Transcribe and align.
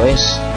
Esto 0.00 0.06
es 0.06 0.49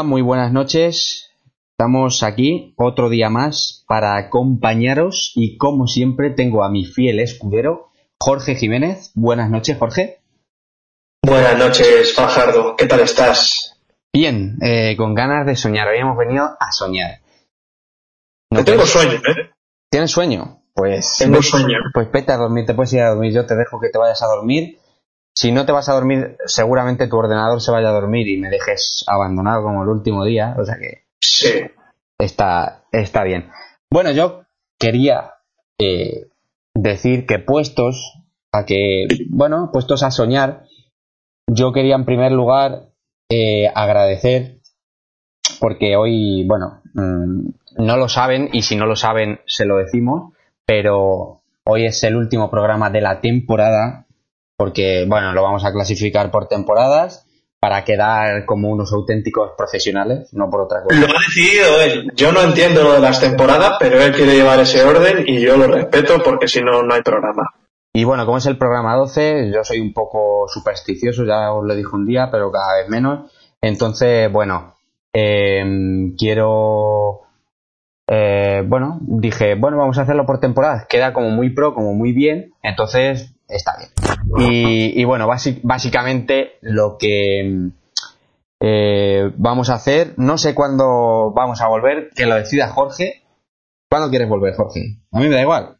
Hola, 0.00 0.08
muy 0.08 0.22
buenas 0.22 0.50
noches. 0.50 1.30
Estamos 1.72 2.22
aquí 2.22 2.72
otro 2.78 3.10
día 3.10 3.28
más 3.28 3.84
para 3.86 4.16
acompañaros 4.16 5.32
y 5.34 5.58
como 5.58 5.86
siempre 5.86 6.30
tengo 6.30 6.64
a 6.64 6.70
mi 6.70 6.86
fiel 6.86 7.20
escudero, 7.20 7.90
Jorge 8.18 8.54
Jiménez. 8.54 9.12
Buenas 9.14 9.50
noches, 9.50 9.76
Jorge. 9.76 10.22
Buenas 11.22 11.58
noches, 11.58 12.14
Fajardo. 12.14 12.76
¿Qué 12.76 12.86
tal 12.86 13.00
estás? 13.00 13.78
Bien, 14.10 14.56
eh, 14.62 14.96
con 14.96 15.14
ganas 15.14 15.44
de 15.44 15.54
soñar. 15.54 15.88
Hoy 15.88 15.98
hemos 15.98 16.16
venido 16.16 16.44
a 16.46 16.72
soñar. 16.72 17.20
No 18.50 18.64
tengo 18.64 18.86
sueño, 18.86 19.16
¿eh? 19.16 19.50
¿Tienes 19.90 20.12
sueño? 20.12 20.62
Pues, 20.72 21.16
tengo 21.18 21.42
sueño. 21.42 21.76
Pues 21.92 22.10
vete 22.10 22.32
a 22.32 22.38
dormir, 22.38 22.64
te 22.64 22.72
puedes 22.72 22.94
ir 22.94 23.00
a 23.02 23.10
dormir. 23.10 23.34
Yo 23.34 23.44
te 23.44 23.54
dejo 23.54 23.78
que 23.78 23.90
te 23.90 23.98
vayas 23.98 24.22
a 24.22 24.28
dormir 24.28 24.79
si 25.40 25.52
no 25.52 25.64
te 25.64 25.72
vas 25.72 25.88
a 25.88 25.94
dormir, 25.94 26.36
seguramente 26.44 27.08
tu 27.08 27.16
ordenador 27.16 27.62
se 27.62 27.72
vaya 27.72 27.88
a 27.88 27.92
dormir 27.92 28.28
y 28.28 28.36
me 28.36 28.50
dejes 28.50 29.06
abandonado 29.06 29.62
como 29.62 29.82
el 29.82 29.88
último 29.88 30.22
día. 30.22 30.54
O 30.58 30.66
sea 30.66 30.76
que. 30.76 31.06
Sí. 31.18 31.48
Está, 32.18 32.84
está 32.92 33.24
bien. 33.24 33.48
Bueno, 33.90 34.10
yo 34.10 34.42
quería 34.78 35.32
eh, 35.78 36.28
decir 36.74 37.24
que 37.24 37.38
puestos 37.38 38.20
a 38.52 38.66
que. 38.66 39.06
Bueno, 39.30 39.70
puestos 39.72 40.02
a 40.02 40.10
soñar, 40.10 40.64
yo 41.46 41.72
quería 41.72 41.94
en 41.94 42.04
primer 42.04 42.32
lugar 42.32 42.90
eh, 43.30 43.66
agradecer. 43.74 44.58
Porque 45.58 45.96
hoy, 45.96 46.46
bueno, 46.46 46.82
mm, 46.92 47.48
no 47.78 47.96
lo 47.96 48.10
saben 48.10 48.50
y 48.52 48.60
si 48.60 48.76
no 48.76 48.84
lo 48.84 48.94
saben 48.94 49.40
se 49.46 49.64
lo 49.64 49.78
decimos, 49.78 50.34
pero 50.66 51.40
hoy 51.64 51.86
es 51.86 52.04
el 52.04 52.16
último 52.16 52.50
programa 52.50 52.90
de 52.90 53.00
la 53.00 53.22
temporada 53.22 54.06
porque, 54.60 55.06
bueno, 55.08 55.32
lo 55.32 55.42
vamos 55.42 55.64
a 55.64 55.72
clasificar 55.72 56.30
por 56.30 56.46
temporadas 56.46 57.26
para 57.58 57.82
quedar 57.82 58.44
como 58.44 58.68
unos 58.68 58.92
auténticos 58.92 59.52
profesionales, 59.56 60.28
no 60.34 60.50
por 60.50 60.60
otra 60.60 60.82
cosa. 60.82 61.00
Lo 61.00 61.06
ha 61.06 61.18
decidido 61.18 61.80
él. 61.80 62.12
Yo 62.14 62.30
no 62.30 62.42
entiendo 62.42 62.82
lo 62.82 62.92
de 62.92 63.00
las 63.00 63.22
temporadas, 63.22 63.78
pero 63.80 63.98
él 64.02 64.12
quiere 64.12 64.34
llevar 64.34 64.60
ese 64.60 64.84
orden 64.84 65.24
y 65.26 65.40
yo 65.40 65.56
lo 65.56 65.66
respeto 65.66 66.22
porque 66.22 66.46
si 66.46 66.60
no, 66.60 66.82
no 66.82 66.92
hay 66.92 67.00
programa. 67.00 67.54
Y 67.94 68.04
bueno, 68.04 68.26
como 68.26 68.36
es 68.36 68.44
el 68.44 68.58
programa 68.58 68.96
12, 68.96 69.50
yo 69.50 69.64
soy 69.64 69.80
un 69.80 69.94
poco 69.94 70.44
supersticioso, 70.46 71.24
ya 71.24 71.54
os 71.54 71.64
lo 71.64 71.74
dije 71.74 71.88
un 71.94 72.04
día, 72.04 72.28
pero 72.30 72.52
cada 72.52 72.82
vez 72.82 72.90
menos. 72.90 73.32
Entonces, 73.62 74.30
bueno, 74.30 74.74
eh, 75.14 75.64
quiero... 76.18 77.22
Eh, 78.12 78.64
bueno, 78.66 78.98
dije, 79.02 79.54
bueno, 79.54 79.76
vamos 79.76 79.96
a 79.98 80.02
hacerlo 80.02 80.26
por 80.26 80.40
temporadas. 80.40 80.84
Queda 80.88 81.12
como 81.12 81.30
muy 81.30 81.50
pro, 81.50 81.74
como 81.74 81.94
muy 81.94 82.12
bien. 82.12 82.52
Entonces, 82.60 83.36
está 83.48 83.76
bien. 83.78 84.92
Y, 84.96 85.04
bueno, 85.04 85.28
básicamente 85.62 86.58
lo 86.60 86.96
que 86.98 87.70
eh, 88.60 89.30
vamos 89.36 89.70
a 89.70 89.74
hacer, 89.74 90.14
no 90.16 90.38
sé 90.38 90.56
cuándo 90.56 91.32
vamos 91.32 91.60
a 91.60 91.68
volver, 91.68 92.10
que 92.14 92.26
lo 92.26 92.34
decida 92.34 92.68
Jorge. 92.68 93.22
¿Cuándo 93.88 94.10
quieres 94.10 94.28
volver, 94.28 94.54
Jorge? 94.56 94.98
A 95.12 95.20
mí 95.20 95.28
me 95.28 95.36
da 95.36 95.42
igual. 95.42 95.76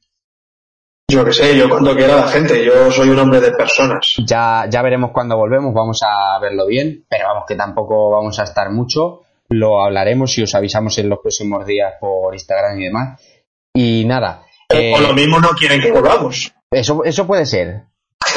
Yo 1.08 1.24
que 1.24 1.32
sé, 1.32 1.56
yo 1.56 1.68
cuando 1.68 1.96
quiera 1.96 2.14
la 2.14 2.28
gente, 2.28 2.64
yo 2.64 2.92
soy 2.92 3.08
un 3.08 3.18
hombre 3.18 3.40
de 3.40 3.50
personas. 3.50 4.14
Ya, 4.24 4.66
ya 4.70 4.82
veremos 4.82 5.10
cuándo 5.10 5.36
volvemos, 5.36 5.74
vamos 5.74 6.00
a 6.04 6.38
verlo 6.38 6.66
bien, 6.68 7.04
pero 7.08 7.26
vamos 7.26 7.44
que 7.48 7.56
tampoco 7.56 8.10
vamos 8.10 8.38
a 8.38 8.44
estar 8.44 8.70
mucho, 8.70 9.22
lo 9.50 9.84
hablaremos 9.84 10.36
y 10.38 10.42
os 10.42 10.54
avisamos 10.54 10.96
en 10.98 11.08
los 11.08 11.18
próximos 11.20 11.66
días 11.66 11.94
por 12.00 12.32
Instagram 12.34 12.80
y 12.80 12.84
demás. 12.84 13.20
Y 13.74 14.04
nada. 14.06 14.42
o 14.68 15.00
lo 15.00 15.10
eh, 15.10 15.14
mismo 15.14 15.38
no 15.40 15.50
quieren 15.50 15.80
que 15.80 15.92
volvamos. 15.92 16.52
Eso, 16.70 17.04
eso 17.04 17.26
puede 17.26 17.44
ser. 17.46 17.82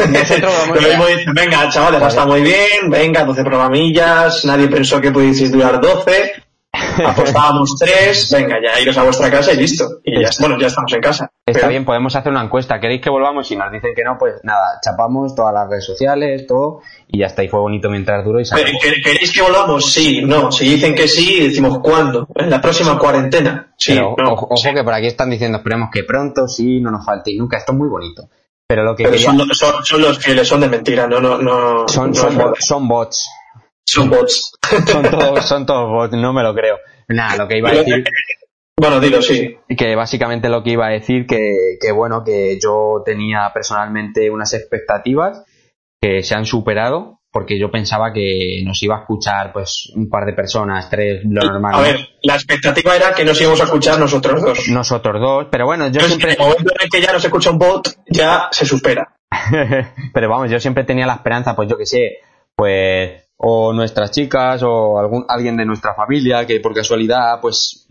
Nosotros 0.09 0.53
vamos 0.67 0.83
a... 0.83 1.31
venga, 1.33 1.69
chavales, 1.69 2.01
está 2.01 2.25
muy 2.25 2.41
bien, 2.41 2.89
venga, 2.89 3.23
12 3.25 3.43
programillas, 3.43 4.43
nadie 4.45 4.67
pensó 4.67 4.99
que 4.99 5.11
pudieseis 5.11 5.51
durar 5.51 5.79
12, 5.79 6.42
apostábamos 7.05 7.75
3, 7.79 8.31
venga, 8.33 8.57
ya 8.61 8.79
iros 8.79 8.97
a 8.97 9.03
vuestra 9.03 9.29
casa 9.31 9.53
y 9.53 9.57
listo. 9.57 9.99
Y 10.03 10.21
ya, 10.21 10.29
bueno, 10.39 10.59
ya 10.59 10.67
estamos 10.67 10.91
en 10.93 11.01
casa. 11.01 11.31
Está 11.45 11.67
bien, 11.67 11.85
podemos 11.85 12.15
hacer 12.15 12.31
una 12.31 12.43
encuesta. 12.43 12.79
¿Queréis 12.79 13.01
que 13.01 13.09
volvamos? 13.09 13.47
Si 13.47 13.55
nos 13.55 13.71
dicen 13.71 13.93
que 13.95 14.03
no, 14.03 14.17
pues 14.17 14.35
nada, 14.43 14.79
chapamos 14.83 15.35
todas 15.35 15.53
las 15.53 15.69
redes 15.69 15.85
sociales, 15.85 16.45
todo, 16.47 16.81
y 17.07 17.19
ya 17.19 17.27
está, 17.27 17.43
y 17.43 17.49
fue 17.49 17.59
bonito 17.59 17.89
mientras 17.89 18.23
duro 18.23 18.39
y 18.39 18.43
¿Queréis 19.03 19.31
que 19.33 19.41
volvamos? 19.41 19.91
Sí, 19.91 20.21
no. 20.23 20.51
Si 20.51 20.65
dicen 20.69 20.95
que 20.95 21.07
sí, 21.07 21.47
decimos 21.47 21.79
cuándo. 21.79 22.27
En 22.35 22.49
la 22.49 22.61
próxima 22.61 22.97
cuarentena. 22.97 23.73
Sí, 23.77 23.97
ojo, 23.99 24.49
que 24.73 24.83
por 24.83 24.93
aquí 24.93 25.07
están 25.07 25.29
diciendo, 25.29 25.57
esperemos 25.57 25.89
que 25.91 26.03
pronto, 26.03 26.47
sí, 26.47 26.79
no 26.79 26.91
nos 26.91 27.05
falte 27.05 27.31
y 27.31 27.37
nunca. 27.37 27.57
Esto 27.57 27.73
es 27.73 27.77
muy 27.77 27.89
bonito. 27.89 28.29
Pero 28.65 28.83
lo 28.83 28.95
que 28.95 29.03
Pero 29.03 29.17
son, 29.17 29.37
son, 29.53 29.83
son 29.83 30.01
los 30.01 30.17
fieles, 30.19 30.47
son 30.47 30.61
de 30.61 30.69
mentira, 30.69 31.05
no, 31.05 31.19
no, 31.19 31.37
no. 31.37 31.87
son, 31.87 32.09
no 32.09 32.15
son, 32.15 32.29
es 32.29 32.35
bo- 32.35 32.43
verdad. 32.45 32.53
son 32.59 32.87
bots. 32.87 33.29
Son 33.85 34.09
bots. 34.09 34.53
Son 34.87 35.03
todos, 35.03 35.45
son 35.47 35.65
todos 35.65 35.89
bots, 35.89 36.13
no 36.13 36.33
me 36.33 36.43
lo 36.43 36.53
creo. 36.53 36.77
Nada, 37.09 37.37
lo 37.37 37.47
que 37.47 37.57
iba 37.57 37.69
a 37.69 37.73
decir, 37.73 38.03
Bueno, 38.79 38.99
dilo, 38.99 39.21
sí. 39.21 39.57
que 39.77 39.95
básicamente 39.95 40.49
lo 40.49 40.63
que 40.63 40.71
iba 40.71 40.87
a 40.87 40.91
decir, 40.91 41.27
que, 41.27 41.77
que 41.79 41.91
bueno, 41.91 42.23
que 42.23 42.57
yo 42.61 43.03
tenía 43.05 43.51
personalmente 43.53 44.29
unas 44.29 44.53
expectativas 44.53 45.43
que 46.01 46.23
se 46.23 46.35
han 46.35 46.45
superado, 46.45 47.19
porque 47.31 47.59
yo 47.59 47.71
pensaba 47.71 48.13
que 48.13 48.61
nos 48.63 48.81
iba 48.83 48.95
a 48.95 48.99
escuchar 49.01 49.51
pues 49.51 49.91
un 49.95 50.07
par 50.07 50.25
de 50.25 50.33
personas, 50.33 50.89
tres, 50.89 51.21
lo 51.23 51.41
normal. 51.41 51.73
A 51.73 51.81
ver, 51.81 52.09
la 52.21 52.35
expectativa 52.35 52.95
era 52.95 53.13
que 53.13 53.25
nos 53.25 53.39
íbamos 53.41 53.59
a 53.61 53.63
escuchar 53.63 53.99
nosotros 53.99 54.41
dos. 54.41 54.67
Nosotros 54.69 55.19
dos, 55.19 55.47
pero 55.51 55.65
bueno, 55.65 55.87
yo 55.87 55.99
siempre... 56.01 56.33
en 56.33 56.41
el 56.41 56.47
momento 56.47 56.73
en 56.77 56.83
el 56.83 56.89
que 56.89 57.01
ya 57.01 57.11
nos 57.11 57.25
escucha 57.25 57.51
un 57.51 57.57
bot, 57.57 57.89
ya 58.07 58.49
se 58.51 58.65
supera. 58.65 59.15
pero 60.13 60.29
vamos, 60.29 60.51
yo 60.51 60.59
siempre 60.59 60.83
tenía 60.83 61.07
la 61.07 61.15
esperanza, 61.15 61.55
pues 61.55 61.69
yo 61.69 61.77
que 61.77 61.85
sé, 61.85 62.17
pues 62.55 63.22
o 63.37 63.73
nuestras 63.73 64.11
chicas 64.11 64.63
o 64.63 64.99
algún 64.99 65.25
alguien 65.27 65.57
de 65.57 65.65
nuestra 65.65 65.93
familia 65.95 66.45
que 66.45 66.59
por 66.59 66.73
casualidad 66.73 67.39
pues 67.41 67.87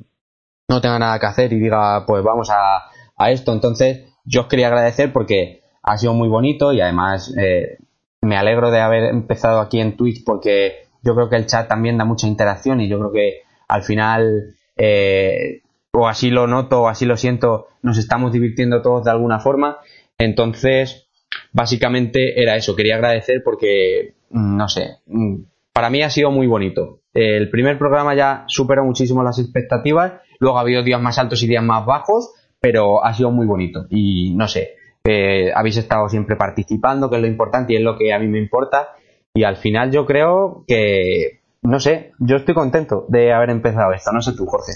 no 0.69 0.81
tenga 0.81 0.99
nada 0.99 1.19
que 1.19 1.27
hacer 1.27 1.53
y 1.53 1.59
diga 1.59 2.05
pues 2.07 2.23
vamos 2.23 2.49
a, 2.51 2.91
a 3.17 3.31
esto. 3.31 3.53
Entonces 3.53 4.05
yo 4.25 4.43
os 4.43 4.47
quería 4.47 4.69
agradecer 4.69 5.13
porque 5.13 5.63
ha 5.83 5.99
sido 5.99 6.15
muy 6.15 6.29
bonito 6.29 6.73
y 6.73 6.81
además 6.81 7.35
eh, 7.37 7.79
me 8.21 8.37
alegro 8.37 8.71
de 8.71 8.81
haber 8.81 9.05
empezado 9.05 9.61
aquí 9.61 9.81
en 9.81 9.97
Twitch 9.97 10.25
porque 10.25 10.87
yo 11.03 11.15
creo 11.15 11.29
que 11.29 11.37
el 11.37 11.47
chat 11.47 11.69
también 11.69 11.99
da 11.99 12.05
mucha 12.05 12.29
interacción 12.29 12.81
y 12.81 12.89
yo 12.89 12.99
creo 12.99 13.13
que 13.13 13.43
al 13.69 13.83
final 13.83 14.55
eh, 14.77 15.63
o 15.93 16.09
así 16.09 16.31
lo 16.31 16.47
noto 16.47 16.83
o 16.83 16.89
así 16.89 17.05
lo 17.05 17.17
siento 17.17 17.67
nos 17.83 17.99
estamos 17.99 18.33
divirtiendo 18.33 18.81
todos 18.81 19.05
de 19.05 19.11
alguna 19.11 19.41
forma 19.41 19.79
entonces 20.19 21.09
básicamente 21.53 22.41
era 22.41 22.57
eso 22.57 22.77
quería 22.77 22.95
agradecer 22.95 23.43
porque 23.45 24.15
no 24.33 24.69
sé 24.69 24.99
mm, 25.07 25.37
para 25.73 25.89
mí 25.89 26.03
ha 26.03 26.11
sido 26.11 26.31
muy 26.31 26.47
bonito. 26.47 27.01
El 27.15 27.51
primer 27.51 27.79
programa 27.79 28.15
ya 28.15 28.45
superó 28.47 28.85
muchísimo 28.85 29.23
las 29.23 29.39
expectativas 29.39 30.15
luego 30.39 30.59
ha 30.59 30.63
habido 30.63 30.83
días 30.83 31.01
más 31.01 31.19
altos 31.19 31.43
y 31.43 31.47
días 31.47 31.65
más 31.65 31.87
bajos 31.87 32.33
pero 32.61 33.05
ha 33.05 33.13
sido 33.15 33.31
muy 33.31 33.47
bonito. 33.47 33.87
Y 33.91 34.35
no 34.35 34.49
sé 34.49 34.77
eh, 35.05 35.51
habéis 35.55 35.79
estado 35.79 36.09
siempre 36.09 36.37
participando 36.37 37.11
que 37.11 37.17
es 37.17 37.23
lo 37.23 37.29
importante 37.29 37.73
y 37.73 37.77
es 37.77 37.83
lo 37.83 37.97
que 37.97 38.13
a 38.13 38.19
mí 38.19 38.29
me 38.29 38.39
importa. 38.39 38.95
Y 39.35 39.45
al 39.45 39.57
final 39.57 39.91
yo 39.91 40.07
creo 40.07 40.65
que 40.67 41.41
no 41.63 41.81
sé 41.81 42.13
yo 42.19 42.37
estoy 42.37 42.55
contento 42.55 43.07
de 43.09 43.33
haber 43.33 43.51
empezado 43.51 43.93
esto. 43.93 44.13
No 44.13 44.21
sé 44.21 44.33
tú 44.37 44.47
Jorge. 44.47 44.73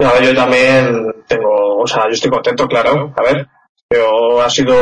Yo 0.00 0.34
también 0.34 1.24
tengo, 1.26 1.78
o 1.78 1.86
sea, 1.86 2.04
yo 2.04 2.12
estoy 2.12 2.30
contento, 2.30 2.68
claro. 2.68 3.12
A 3.16 3.22
ver, 3.22 3.48
pero 3.88 4.40
ha 4.40 4.48
sido 4.48 4.74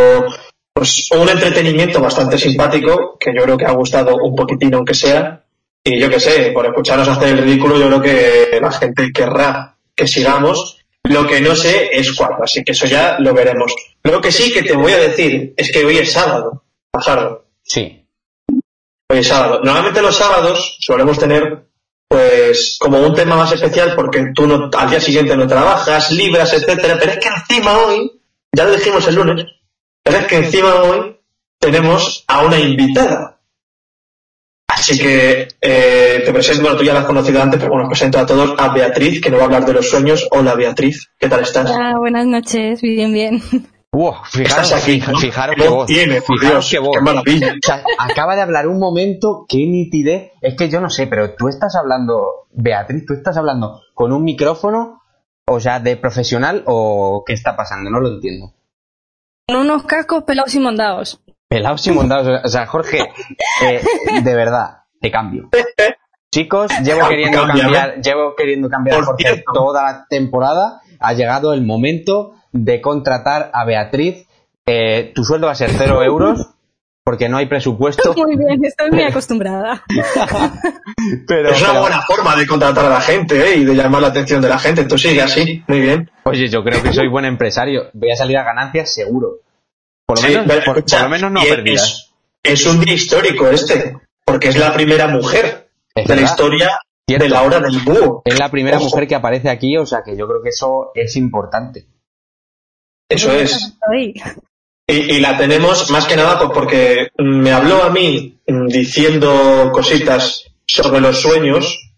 pues 0.76 1.08
un 1.12 1.26
entretenimiento 1.26 2.02
bastante 2.02 2.36
simpático 2.36 3.16
que 3.18 3.32
yo 3.34 3.44
creo 3.44 3.56
que 3.56 3.64
ha 3.64 3.72
gustado 3.72 4.14
un 4.16 4.36
poquitín 4.36 4.74
aunque 4.74 4.92
sea. 4.92 5.42
Y 5.82 5.98
yo 5.98 6.10
que 6.10 6.20
sé, 6.20 6.50
por 6.52 6.66
escucharnos 6.66 7.08
hacer 7.08 7.28
el 7.28 7.38
ridículo, 7.38 7.78
yo 7.78 7.86
creo 7.86 8.02
que 8.02 8.60
la 8.60 8.70
gente 8.70 9.10
querrá 9.10 9.74
que 9.94 10.06
sigamos. 10.06 10.76
Lo 11.04 11.26
que 11.26 11.40
no 11.40 11.56
sé 11.56 11.88
es 11.92 12.12
cuándo, 12.12 12.44
así 12.44 12.62
que 12.62 12.72
eso 12.72 12.84
ya 12.84 13.16
lo 13.20 13.32
veremos. 13.32 13.74
Lo 14.02 14.20
que 14.20 14.30
sí 14.30 14.52
que 14.52 14.64
te 14.64 14.76
voy 14.76 14.92
a 14.92 14.98
decir 14.98 15.54
es 15.56 15.72
que 15.72 15.82
hoy 15.82 15.96
es 15.96 16.12
sábado, 16.12 16.64
Fajardo. 16.92 17.46
sí 17.62 18.04
Hoy 19.10 19.20
es 19.20 19.28
sábado. 19.28 19.60
Normalmente 19.64 20.02
los 20.02 20.14
sábados 20.14 20.76
solemos 20.80 21.18
tener 21.18 21.68
pues 22.06 22.76
como 22.78 22.98
un 22.98 23.14
tema 23.14 23.36
más 23.36 23.50
especial 23.52 23.94
porque 23.96 24.26
tú 24.34 24.46
no, 24.46 24.68
al 24.76 24.90
día 24.90 25.00
siguiente 25.00 25.34
no 25.34 25.46
trabajas, 25.46 26.10
libras, 26.10 26.52
etcétera, 26.52 26.98
pero 27.00 27.12
es 27.12 27.18
que 27.18 27.28
encima 27.28 27.78
hoy, 27.78 28.20
ya 28.54 28.64
lo 28.64 28.72
dijimos 28.72 29.08
el 29.08 29.14
lunes, 29.14 29.46
pero 30.06 30.18
es 30.18 30.26
que 30.28 30.36
encima 30.36 30.72
hoy 30.82 31.16
tenemos 31.58 32.24
a 32.28 32.44
una 32.44 32.60
invitada. 32.60 33.40
Así 34.68 34.96
que 34.98 35.48
eh, 35.60 36.22
te 36.24 36.32
presento, 36.32 36.62
bueno, 36.62 36.76
tú 36.76 36.84
ya 36.84 36.94
la 36.94 37.00
has 37.00 37.06
conocido 37.06 37.42
antes, 37.42 37.58
pero 37.58 37.72
bueno, 37.72 37.86
os 37.86 37.90
presento 37.90 38.20
a 38.20 38.26
todos 38.26 38.54
a 38.56 38.72
Beatriz, 38.72 39.20
que 39.20 39.30
nos 39.30 39.40
va 39.40 39.44
a 39.44 39.46
hablar 39.46 39.66
de 39.66 39.72
los 39.72 39.90
sueños. 39.90 40.28
Hola 40.30 40.54
Beatriz, 40.54 41.10
¿qué 41.18 41.28
tal 41.28 41.40
estás? 41.40 41.68
Hola, 41.72 41.98
buenas 41.98 42.24
noches, 42.24 42.80
bien, 42.82 43.12
bien. 43.12 43.42
Wow, 43.90 44.14
fijaros, 44.30 44.66
Estás 44.66 44.82
aquí, 44.82 45.00
¿no? 45.00 45.18
fijaros 45.18 45.56
Qué 45.58 45.68
voz 45.68 45.86
tiene, 45.86 46.20
fijaros 46.20 46.40
Dios, 46.40 46.70
qué 46.70 46.78
voz. 46.78 46.96
qué 46.96 47.00
maravilla. 47.00 47.54
O 47.54 47.66
sea, 47.66 47.82
acaba 47.98 48.36
de 48.36 48.42
hablar 48.42 48.68
un 48.68 48.78
momento, 48.78 49.44
qué 49.48 49.58
nitidez. 49.66 50.32
Es 50.40 50.54
que 50.54 50.68
yo 50.68 50.80
no 50.80 50.88
sé, 50.88 51.08
pero 51.08 51.34
tú 51.34 51.48
estás 51.48 51.74
hablando, 51.74 52.46
Beatriz, 52.52 53.04
tú 53.06 53.14
estás 53.14 53.36
hablando 53.38 53.80
con 53.94 54.12
un 54.12 54.22
micrófono, 54.22 55.00
o 55.48 55.58
sea, 55.58 55.80
de 55.80 55.96
profesional 55.96 56.62
o 56.66 57.24
qué 57.26 57.32
está 57.32 57.56
pasando, 57.56 57.90
no 57.90 57.98
lo 57.98 58.14
entiendo. 58.14 58.52
Con 59.48 59.58
unos 59.58 59.84
cascos 59.84 60.24
pelados 60.24 60.52
y 60.56 60.58
mondados. 60.58 61.20
Pelados 61.48 61.86
y 61.86 61.92
mondados, 61.92 62.40
o 62.44 62.48
sea, 62.48 62.66
Jorge, 62.66 62.98
eh, 63.62 63.80
de 64.24 64.34
verdad, 64.34 64.78
te 65.00 65.12
cambio. 65.12 65.50
Chicos, 66.34 66.72
llevo 66.82 67.08
queriendo 67.08 67.46
cambiar, 67.46 68.00
llevo 68.02 68.34
queriendo 68.34 68.68
cambiar 68.68 68.96
Por 68.96 69.06
Jorge 69.06 69.22
cierto. 69.22 69.52
toda 69.52 69.82
la 69.84 70.06
temporada. 70.08 70.80
Ha 70.98 71.12
llegado 71.12 71.52
el 71.52 71.62
momento 71.62 72.34
de 72.50 72.80
contratar 72.80 73.52
a 73.54 73.64
Beatriz. 73.64 74.26
Eh, 74.66 75.12
tu 75.14 75.22
sueldo 75.22 75.46
va 75.46 75.52
a 75.52 75.56
ser 75.56 75.70
cero 75.70 76.02
euros 76.02 76.55
porque 77.06 77.28
no 77.28 77.36
hay 77.36 77.46
presupuesto. 77.46 78.12
Muy 78.16 78.36
bien, 78.36 78.64
estoy 78.64 78.90
muy 78.90 79.02
acostumbrada. 79.10 79.84
Pero, 81.28 81.50
es 81.50 81.60
una 81.60 81.68
pero- 81.70 81.80
buena 81.82 82.02
forma 82.02 82.34
de 82.36 82.46
contratar 82.48 82.84
a 82.86 82.88
la 82.88 83.00
gente 83.00 83.40
¿eh? 83.52 83.56
y 83.58 83.64
de 83.64 83.74
llamar 83.76 84.02
la 84.02 84.08
atención 84.08 84.42
de 84.42 84.48
la 84.48 84.58
gente. 84.58 84.84
Tú 84.86 84.98
sigue 84.98 85.22
así, 85.22 85.62
muy 85.68 85.80
bien. 85.80 86.10
oye, 86.24 86.48
yo 86.48 86.64
creo 86.64 86.82
que 86.82 86.92
soy 86.92 87.08
buen 87.08 87.24
empresario. 87.24 87.90
Voy 87.92 88.10
a 88.10 88.16
salir 88.16 88.36
a 88.38 88.42
ganancias 88.42 88.92
seguro. 88.92 89.38
Por 90.04 90.18
lo, 90.18 90.22
Sí, 90.26 90.32
menos, 90.32 90.46
pero 90.48 90.64
por, 90.64 90.76
escucha, 90.78 90.96
por 90.96 91.04
lo 91.04 91.10
menos 91.10 91.30
no 91.32 91.40
y 91.44 91.74
es- 92.44 92.66
un 92.66 92.80
día 92.80 92.94
histórico 92.94 93.48
este, 93.48 93.98
porque 94.24 94.48
es 94.48 94.56
la 94.56 94.72
primera 94.72 95.06
mujer 95.08 95.68
Es 95.94 96.06
de 96.08 96.16
la 96.16 96.22
historia 96.22 96.78
Cierto. 97.06 97.24
de 97.24 97.30
la 97.30 97.42
hora 97.42 97.60
del 97.60 97.78
búho. 97.80 98.22
Es 98.24 98.38
la 98.38 98.50
primera 98.50 98.78
Ojo. 98.78 98.86
mujer 98.86 99.06
que 99.06 99.14
aparece 99.14 99.48
aquí, 99.48 99.76
o 99.76 99.86
sea 99.86 100.02
que 100.04 100.16
yo 100.16 100.26
creo 100.26 100.42
que 100.42 100.48
eso 100.48 100.90
es 100.94 101.14
importante. 101.16 101.86
Eso 103.08 103.30
es. 103.32 103.76
Y, 104.88 105.16
y 105.16 105.20
la 105.20 105.36
tenemos 105.36 105.90
más 105.90 106.06
que 106.06 106.14
nada 106.16 106.38
porque 106.52 107.08
me 107.18 107.50
habló 107.52 107.82
a 107.82 107.90
mí 107.90 108.38
mm, 108.46 108.68
diciendo 108.68 109.70
cositas 109.72 110.44
sobre 110.66 111.00
los 111.00 111.20
sueños. 111.20 111.92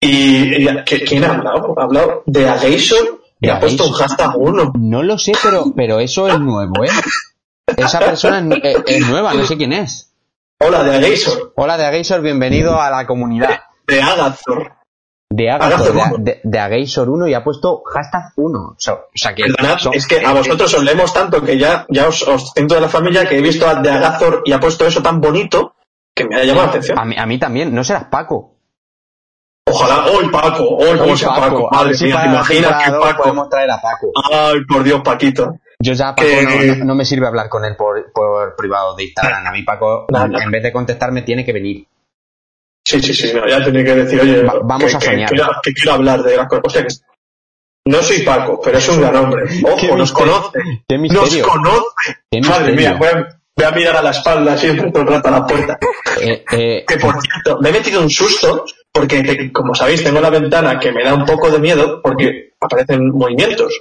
Y, 0.00 0.64
y- 0.68 0.84
¿qué- 0.84 1.02
¿quién 1.04 1.24
ha 1.24 1.34
hablado? 1.34 1.74
Ha 1.78 1.84
hablado 1.84 2.22
de 2.26 2.48
Ageisor 2.48 3.22
y 3.40 3.48
ha 3.48 3.58
puesto 3.60 3.86
un 3.86 3.92
hashtag 3.92 4.36
uno. 4.36 4.72
No 4.78 5.02
lo 5.02 5.18
sé, 5.18 5.32
pero, 5.42 5.72
pero 5.74 5.98
eso 6.00 6.28
es 6.28 6.38
nuevo, 6.38 6.84
¿eh? 6.84 6.90
Esa 7.76 8.00
persona 8.00 8.40
es, 8.56 8.64
eh, 8.76 8.82
es 8.86 9.06
nueva, 9.08 9.32
no 9.34 9.46
sé 9.46 9.56
quién 9.56 9.72
es. 9.72 10.12
Hola, 10.58 10.82
de 10.84 10.96
Ageisor, 10.96 11.52
Hola 11.56 11.78
de 11.78 11.86
Ageisor, 11.86 12.20
bienvenido 12.20 12.78
a 12.80 12.90
la 12.90 13.06
comunidad 13.06 13.60
de 13.86 14.02
Agathor. 14.02 14.72
De 15.32 15.48
Agathor, 15.50 15.90
Agathor 15.96 16.18
de, 16.18 16.32
de, 16.32 16.40
de 16.42 16.58
Ageisor 16.58 17.08
1 17.08 17.28
y 17.28 17.34
ha 17.34 17.44
puesto 17.44 17.82
hashtag 17.86 18.32
1. 18.36 18.58
O 18.58 18.74
sea, 18.76 18.94
o 18.94 18.98
sea 19.14 19.34
que 19.34 19.44
Perdonad, 19.44 19.78
son- 19.78 19.94
es 19.94 20.06
que 20.06 20.24
a 20.24 20.32
vosotros 20.32 20.74
os 20.74 20.82
leemos 20.82 21.12
tanto 21.14 21.42
que 21.42 21.56
ya, 21.56 21.86
ya 21.88 22.08
os, 22.08 22.22
os 22.26 22.50
siento 22.52 22.74
de 22.74 22.80
la 22.80 22.88
familia 22.88 23.28
que 23.28 23.38
he 23.38 23.42
visto 23.42 23.66
a 23.68 23.76
de 23.76 23.90
Agathor 23.90 24.42
y 24.44 24.52
ha 24.52 24.58
puesto 24.60 24.86
eso 24.86 25.02
tan 25.02 25.20
bonito 25.20 25.74
que 26.14 26.24
me 26.26 26.36
ha 26.36 26.44
llamado 26.44 26.66
la 26.66 26.70
atención. 26.70 26.98
a, 26.98 27.04
mí, 27.04 27.14
a 27.16 27.26
mí 27.26 27.38
también, 27.38 27.72
no 27.74 27.84
serás 27.84 28.04
Paco. 28.10 28.56
Ojalá, 29.66 30.06
hoy 30.06 30.28
Paco, 30.30 30.64
hoy 30.68 31.16
sea 31.16 31.28
Paco, 31.28 31.72
a 31.72 31.76
madre 31.76 31.94
si 31.94 32.06
mía, 32.06 32.14
para 32.14 32.24
¿te 32.24 32.28
la 32.30 32.34
imaginas 32.36 32.84
que 32.84 32.90
Paco? 32.90 33.22
podemos 33.22 33.48
traer 33.48 33.70
a 33.70 33.80
Paco. 33.80 34.10
Ay, 34.32 34.64
por 34.68 34.82
Dios, 34.82 35.00
Paquito. 35.04 35.54
Yo 35.82 35.92
ya 35.92 36.14
Paco 36.14 36.28
no, 36.84 36.94
me 36.96 37.04
sirve 37.04 37.28
hablar 37.28 37.48
con 37.48 37.64
él 37.64 37.76
por, 37.76 38.10
por 38.12 38.56
privado 38.56 38.96
de 38.96 39.04
Instagram. 39.04 39.46
A 39.46 39.52
mí 39.52 39.62
Paco, 39.62 40.06
en 40.12 40.50
vez 40.50 40.62
de 40.64 40.72
contestarme, 40.72 41.22
tiene 41.22 41.44
que 41.44 41.52
venir. 41.52 41.86
Sí, 42.86 43.00
sí, 43.02 43.14
sí, 43.14 43.30
no, 43.34 43.46
ya 43.46 43.62
tenía 43.64 43.84
que 43.84 43.94
decir, 43.94 44.20
oye, 44.20 44.42
Va- 44.42 44.60
vamos 44.64 44.90
que, 44.90 44.96
a 44.96 45.00
soñar. 45.00 45.28
Que, 45.28 45.34
quiero- 45.36 45.50
que 45.62 45.72
quiero 45.72 45.92
hablar 45.92 46.22
de 46.22 46.36
las 46.36 46.48
cosas. 46.48 46.62
O 46.64 46.70
sea, 46.70 46.82
que 46.82 46.88
no 47.86 48.02
soy 48.02 48.18
Paco, 48.20 48.60
pero 48.62 48.78
es 48.78 48.88
un 48.88 49.00
gran 49.00 49.16
hombre. 49.16 49.42
Ojo, 49.64 49.96
nos 49.96 50.12
conoce. 50.12 50.58
Qué 50.88 50.98
Nos 50.98 51.36
conoce. 51.38 51.86
Qué 52.30 52.40
Madre 52.40 52.72
mía, 52.72 52.94
voy 52.98 53.08
a, 53.08 53.28
voy 53.56 53.66
a 53.66 53.70
mirar 53.70 53.96
a 53.96 54.02
la 54.02 54.10
espalda 54.10 54.56
siempre 54.56 54.90
todo 54.90 55.02
el 55.02 55.08
rato 55.08 55.28
a 55.28 55.30
la 55.32 55.46
puerta. 55.46 55.78
Eh, 56.20 56.44
eh, 56.52 56.84
Que 56.86 56.96
por 56.98 57.14
cierto, 57.20 57.58
me 57.60 57.68
he 57.70 57.72
metido 57.72 58.00
un 58.00 58.10
susto 58.10 58.64
porque, 58.92 59.22
te- 59.22 59.52
como 59.52 59.74
sabéis, 59.74 60.02
tengo 60.02 60.20
la 60.20 60.30
ventana 60.30 60.78
que 60.78 60.92
me 60.92 61.04
da 61.04 61.14
un 61.14 61.24
poco 61.24 61.50
de 61.50 61.58
miedo 61.58 62.00
porque 62.02 62.50
aparecen 62.60 63.08
movimientos. 63.10 63.72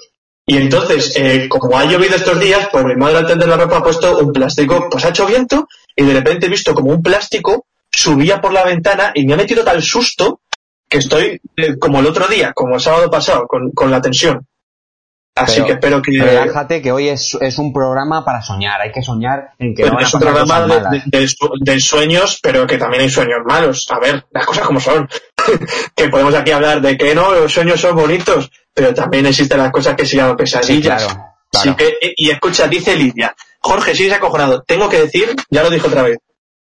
Y 0.45 0.57
entonces, 0.57 1.13
eh, 1.15 1.47
como 1.49 1.77
ha 1.77 1.85
llovido 1.85 2.15
estos 2.15 2.39
días, 2.39 2.69
pues 2.71 2.83
mi 2.85 2.95
madre 2.95 3.17
al 3.19 3.27
tender 3.27 3.47
la 3.49 3.57
ropa 3.57 3.77
ha 3.77 3.83
puesto 3.83 4.17
un 4.19 4.31
plástico, 4.33 4.87
pues 4.89 5.05
ha 5.05 5.09
hecho 5.09 5.25
viento 5.27 5.67
y 5.95 6.05
de 6.05 6.13
repente 6.13 6.45
he 6.47 6.49
visto 6.49 6.73
como 6.73 6.91
un 6.91 7.03
plástico 7.03 7.65
subía 7.91 8.41
por 8.41 8.53
la 8.53 8.63
ventana 8.63 9.11
y 9.13 9.25
me 9.25 9.33
ha 9.33 9.37
metido 9.37 9.63
tal 9.63 9.81
susto 9.81 10.41
que 10.87 10.97
estoy 10.97 11.39
eh, 11.55 11.77
como 11.77 11.99
el 11.99 12.07
otro 12.07 12.27
día, 12.27 12.53
como 12.53 12.75
el 12.75 12.81
sábado 12.81 13.09
pasado, 13.09 13.45
con, 13.47 13.71
con 13.71 13.91
la 13.91 14.01
tensión. 14.01 14.47
Así 15.35 15.55
Pero 15.55 15.65
que 15.67 15.73
espero 15.73 16.01
que... 16.01 16.11
relájate 16.21 16.81
que 16.81 16.91
hoy 16.91 17.09
es, 17.09 17.37
es 17.39 17.57
un 17.59 17.71
programa 17.71 18.25
para 18.25 18.41
soñar. 18.41 18.81
Hay 18.81 18.91
que 18.91 19.01
soñar 19.01 19.51
en 19.57 19.73
que 19.73 19.89
no 19.89 19.99
es 19.99 20.13
un 20.13 20.19
programa 20.19 20.67
de, 21.05 21.79
sueños, 21.79 22.39
pero 22.41 22.67
que 22.67 22.77
también 22.77 23.03
hay 23.03 23.09
sueños 23.09 23.39
malos. 23.45 23.87
A 23.89 23.99
ver, 23.99 24.25
las 24.31 24.45
cosas 24.45 24.65
como 24.65 24.79
son. 24.79 25.07
que 25.95 26.09
podemos 26.09 26.35
aquí 26.35 26.51
hablar 26.51 26.81
de 26.81 26.97
que 26.97 27.15
no, 27.15 27.33
los 27.33 27.53
sueños 27.53 27.79
son 27.79 27.95
bonitos, 27.95 28.51
pero 28.73 28.93
también 28.93 29.25
existen 29.27 29.59
las 29.59 29.71
cosas 29.71 29.95
que 29.95 30.05
se 30.05 30.17
llaman 30.17 30.35
Sí, 30.37 30.43
pesadillas. 30.43 31.05
claro. 31.05 31.25
Sí, 31.51 31.73
que, 31.75 32.13
y 32.15 32.29
escucha, 32.29 32.67
dice 32.67 32.95
Lidia, 32.95 33.35
Jorge, 33.59 33.95
sigues 33.95 34.13
acojonado. 34.13 34.61
Tengo 34.63 34.89
que 34.89 34.99
decir, 35.01 35.35
ya 35.49 35.63
lo 35.63 35.69
dijo 35.69 35.87
otra 35.87 36.03
vez, 36.03 36.19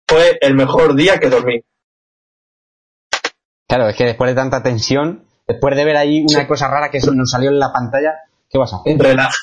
fue 0.08 0.38
el 0.40 0.54
mejor 0.54 0.94
día 0.94 1.18
que 1.18 1.28
dormí. 1.30 1.60
Claro, 3.68 3.88
es 3.88 3.96
que 3.96 4.04
después 4.04 4.30
de 4.30 4.34
tanta 4.34 4.62
tensión, 4.62 5.24
después 5.46 5.74
de 5.76 5.84
ver 5.84 5.96
ahí 5.96 6.24
una 6.28 6.46
cosa 6.46 6.68
rara 6.68 6.90
que 6.90 6.98
nos 7.14 7.30
salió 7.30 7.50
en 7.50 7.58
la 7.58 7.72
pantalla, 7.72 8.14
¿qué 8.50 8.58
vas 8.58 8.72
a 8.72 8.76
hacer? 8.78 8.98
Relaja. 8.98 9.34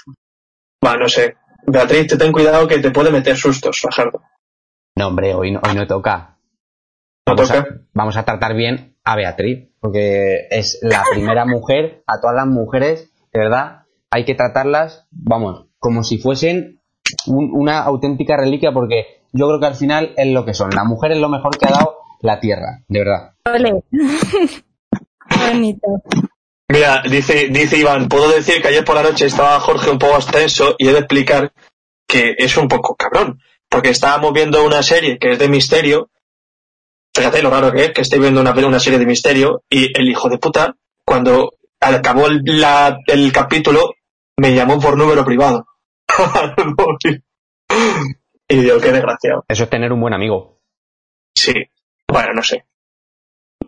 Va, 0.85 0.97
no 0.97 1.09
sé. 1.09 1.35
Beatriz, 1.65 2.07
te 2.07 2.17
ten 2.17 2.31
cuidado 2.31 2.67
que 2.67 2.79
te 2.79 2.91
puede 2.91 3.11
meter 3.11 3.35
sustos, 3.35 3.81
Fajardo. 3.81 4.21
No, 4.95 5.07
hombre, 5.07 5.33
hoy 5.33 5.51
no, 5.51 5.61
hoy 5.67 5.75
no 5.75 5.87
toca. 5.87 6.37
¿No 7.27 7.35
Vamos 7.35 7.47
toca? 7.47 7.59
a, 7.59 7.65
vamos 7.93 8.17
a 8.17 8.23
tratar 8.25 8.55
bien 8.55 8.95
a 9.03 9.15
Beatriz, 9.15 9.69
porque 9.79 10.47
es 10.51 10.79
la 10.81 11.03
primera 11.11 11.45
mujer, 11.45 12.03
a 12.07 12.19
todas 12.19 12.35
las 12.35 12.47
mujeres, 12.47 13.11
de 13.33 13.39
verdad, 13.39 13.83
hay 14.11 14.25
que 14.25 14.35
tratarlas, 14.35 15.07
vamos, 15.11 15.65
como 15.79 16.03
si 16.03 16.17
fuesen 16.17 16.81
un- 17.27 17.51
una 17.53 17.79
auténtica 17.83 18.37
reliquia, 18.37 18.71
porque 18.71 19.18
yo 19.31 19.47
creo 19.47 19.59
que 19.59 19.65
al 19.67 19.75
final 19.75 20.13
es 20.17 20.27
lo 20.27 20.45
que 20.45 20.53
son. 20.53 20.69
La 20.71 20.83
mujer 20.83 21.11
es 21.13 21.19
lo 21.19 21.29
mejor 21.29 21.57
que 21.57 21.65
ha 21.67 21.71
dado 21.71 21.97
la 22.21 22.39
tierra, 22.39 22.83
de 22.87 22.99
verdad. 22.99 23.33
Ole. 23.45 23.83
Bonito. 25.29 25.87
Mira, 26.71 27.01
dice, 27.09 27.47
dice 27.49 27.77
Iván, 27.77 28.07
puedo 28.09 28.29
decir 28.31 28.61
que 28.61 28.67
ayer 28.67 28.85
por 28.85 28.95
la 28.95 29.03
noche 29.03 29.25
estaba 29.25 29.59
Jorge 29.59 29.89
un 29.89 29.97
poco 29.99 30.15
extenso 30.17 30.75
y 30.77 30.87
he 30.87 30.91
de 30.93 30.99
explicar 30.99 31.51
que 32.07 32.35
es 32.37 32.57
un 32.57 32.67
poco 32.67 32.95
cabrón, 32.95 33.39
porque 33.69 33.89
estábamos 33.89 34.33
viendo 34.33 34.63
una 34.65 34.83
serie 34.83 35.17
que 35.19 35.33
es 35.33 35.39
de 35.39 35.49
misterio, 35.49 36.09
fíjate 37.15 37.41
lo 37.41 37.49
raro 37.49 37.71
que 37.71 37.85
es, 37.85 37.91
que 37.91 38.01
estoy 38.01 38.19
viendo 38.19 38.41
una, 38.41 38.51
una 38.51 38.79
serie 38.79 38.99
de 38.99 39.05
misterio 39.05 39.63
y 39.69 39.97
el 39.97 40.09
hijo 40.09 40.29
de 40.29 40.37
puta, 40.37 40.75
cuando 41.05 41.53
acabó 41.79 42.27
el, 42.27 42.41
la- 42.45 42.97
el 43.07 43.31
capítulo, 43.31 43.93
me 44.37 44.53
llamó 44.53 44.79
por 44.79 44.97
número 44.97 45.23
privado. 45.25 45.65
Y 48.49 48.57
digo, 48.57 48.79
qué 48.79 48.91
desgraciado. 48.91 49.45
Eso 49.47 49.63
es 49.63 49.69
tener 49.69 49.93
un 49.93 50.01
buen 50.01 50.13
amigo. 50.13 50.59
Sí, 51.35 51.53
bueno, 52.07 52.33
no 52.33 52.43
sé. 52.43 52.65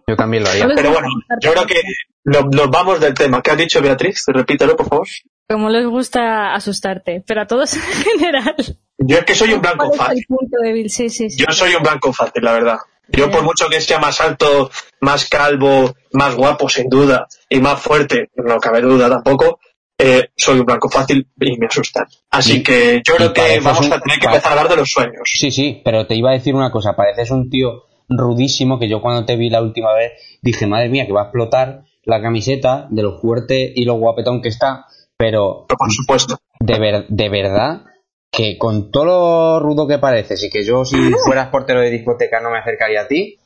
Yo 0.08 0.16
también 0.16 0.44
lo 0.44 0.50
haría. 0.50 0.68
Pero 0.76 0.92
bueno, 0.92 1.08
yo 1.42 1.52
creo 1.54 1.66
que 1.68 1.82
nos, 2.26 2.46
nos 2.48 2.70
vamos 2.70 3.00
del 3.00 3.14
tema. 3.14 3.42
¿Qué 3.42 3.52
has 3.52 3.58
dicho, 3.58 3.82
Beatriz? 3.82 4.24
Repítelo, 4.28 4.76
por 4.76 4.88
favor. 4.90 5.08
Como 5.48 5.70
les 5.70 5.86
gusta 5.86 6.54
asustarte, 6.54 7.24
pero 7.26 7.42
a 7.42 7.48
todos 7.48 7.74
en 7.76 7.82
general. 7.82 8.56
Yo 8.98 9.18
es 9.18 9.26
que 9.26 9.36
soy 9.36 9.54
un 9.54 9.62
blanco 9.62 9.88
¿Cuál 9.90 9.92
es 9.92 9.98
fácil. 9.98 10.18
el 10.20 10.26
punto 10.28 10.58
débil? 10.62 10.90
Sí, 10.90 11.10
sí, 11.10 11.30
sí. 11.30 11.38
Yo 11.46 11.54
soy 11.54 11.76
un 11.76 11.84
blanco 11.84 12.12
fácil, 12.12 12.44
la 12.44 12.54
verdad. 12.54 12.78
Yo 13.10 13.30
por 13.30 13.44
mucho 13.44 13.68
que 13.70 13.82
sea 13.82 14.00
más 14.00 14.22
alto, 14.22 14.72
más 15.02 15.28
calvo, 15.28 15.94
más 16.14 16.36
guapo, 16.36 16.70
sin 16.70 16.88
duda, 16.88 17.28
y 17.50 17.60
más 17.60 17.82
fuerte, 17.82 18.30
no 18.36 18.58
cabe 18.60 18.82
duda 18.82 19.10
tampoco, 19.10 19.60
eh, 20.01 20.29
soy 20.36 20.60
un 20.60 20.65
blanco 20.65 20.89
fácil 20.89 21.27
y 21.39 21.58
me 21.58 21.67
asustan. 21.67 22.05
Así 22.29 22.63
que 22.63 23.01
yo 23.05 23.15
creo 23.15 23.34
que 23.34 23.60
vamos 23.60 23.86
un- 23.88 23.93
a 23.93 24.00
tener 24.00 24.20
que 24.20 24.25
empezar 24.27 24.50
a 24.50 24.51
hablar 24.55 24.70
de 24.70 24.77
los 24.77 24.89
sueños. 24.89 25.22
Sí, 25.25 25.51
sí, 25.51 25.81
pero 25.86 26.08
te 26.08 26.15
iba 26.15 26.29
a 26.31 26.34
decir 26.34 26.55
una 26.55 26.72
cosa, 26.72 26.96
pareces 26.96 27.31
un 27.31 27.50
tío 27.50 27.84
rudísimo 28.10 28.79
que 28.79 28.89
yo 28.89 29.01
cuando 29.01 29.25
te 29.25 29.36
vi 29.38 29.50
la 29.50 29.62
última 29.62 29.93
vez 29.93 30.12
dije, 30.41 30.67
madre 30.67 30.89
mía, 30.89 31.05
que 31.05 31.13
va 31.13 31.22
a 31.22 31.25
explotar 31.25 31.84
la 32.03 32.22
camiseta 32.22 32.88
de 32.89 33.03
lo 33.03 33.20
fuerte 33.20 33.72
y 33.75 33.86
lo 33.86 33.93
guapetón 33.93 34.41
que 34.41 34.50
está, 34.50 34.86
pero 35.17 35.65
Pero 35.67 35.77
por 35.77 35.91
supuesto. 35.91 36.38
de, 36.60 36.79
ver- 36.79 37.05
de 37.08 37.29
verdad 37.29 37.84
que 38.31 38.58
con 38.58 38.91
todo 38.91 39.05
lo 39.05 39.60
rudo 39.60 39.88
que 39.88 39.98
pareces 40.00 40.43
y 40.43 40.50
que 40.50 40.63
yo 40.65 40.84
si 40.86 40.96
fueras 41.25 41.50
portero 41.50 41.81
de 41.81 41.89
discoteca 41.89 42.39
no 42.41 42.50
me 42.50 42.58
acercaría 42.60 43.01
a 43.01 43.08
ti, 43.08 43.38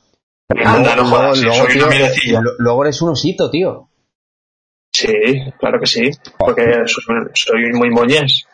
Anda, 0.64 0.96
no 0.96 1.06
jodas, 1.06 1.40
luego 2.60 2.84
eres 2.86 3.02
un 3.02 3.10
osito, 3.10 3.50
tío. 3.50 3.90
Sí, 4.96 5.52
claro 5.60 5.78
que 5.80 5.88
sí, 5.88 6.10
porque 6.38 6.84
soy, 6.86 7.74
muy 7.74 7.90
moñés. 7.90 8.46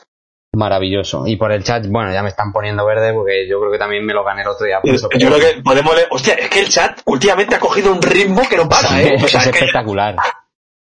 Maravilloso. 0.56 1.28
Y 1.28 1.36
por 1.38 1.52
el 1.52 1.64
chat, 1.64 1.86
bueno, 1.88 2.12
ya 2.12 2.24
me 2.24 2.30
están 2.30 2.52
poniendo 2.52 2.84
verde 2.86 3.14
porque 3.14 3.48
yo 3.48 3.60
creo 3.60 3.72
que 3.72 3.78
también 3.78 4.04
me 4.06 4.14
lo 4.14 4.24
gané 4.24 4.42
el 4.42 4.48
otro 4.48 4.66
día. 4.66 4.82
por 4.82 4.90
Yo 4.90 4.96
eso, 4.96 5.08
creo 5.10 5.30
pero- 5.38 5.40
que 5.40 5.62
podemos 5.62 5.96
leer... 5.96 6.08
Hostia, 6.10 6.34
es 6.34 6.50
que 6.50 6.60
el 6.62 6.68
chat 6.70 7.00
últimamente 7.06 7.56
ha 7.56 7.60
cogido 7.60 7.92
un 7.94 8.02
ritmo 8.02 8.42
que 8.50 8.58
no 8.58 8.68
para, 8.68 9.02
¿eh? 9.02 9.18
O 9.22 9.26
es 9.26 9.32
sea, 9.32 9.42
es 9.42 9.50
que 9.52 9.58
espectacular. 9.60 10.16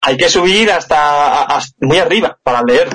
hay 0.01 0.17
que 0.17 0.27
subir 0.29 0.69
hasta, 0.71 1.43
hasta 1.45 1.73
muy 1.79 1.97
arriba 1.97 2.37
para 2.43 2.61
leer. 2.63 2.89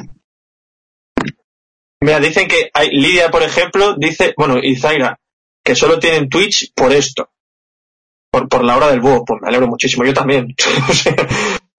Mira, 2.03 2.21
dicen 2.21 2.47
que 2.47 2.71
hay, 2.75 2.91
Lidia, 2.91 3.31
por 3.31 3.43
ejemplo, 3.43 3.95
dice, 3.97 4.35
bueno, 4.37 4.59
y 4.63 4.77
Zaira, 4.77 5.19
que 5.65 5.75
solo 5.75 5.99
tienen 5.99 6.29
Twitch 6.29 6.73
por 6.75 6.93
esto. 6.93 7.31
Por, 8.31 8.49
por 8.49 8.65
la 8.65 8.77
hora 8.77 8.89
del 8.89 9.01
búho. 9.01 9.25
Pues 9.25 9.41
me 9.43 9.49
alegro 9.49 9.67
muchísimo, 9.67 10.05
yo 10.05 10.15
también. 10.15 10.55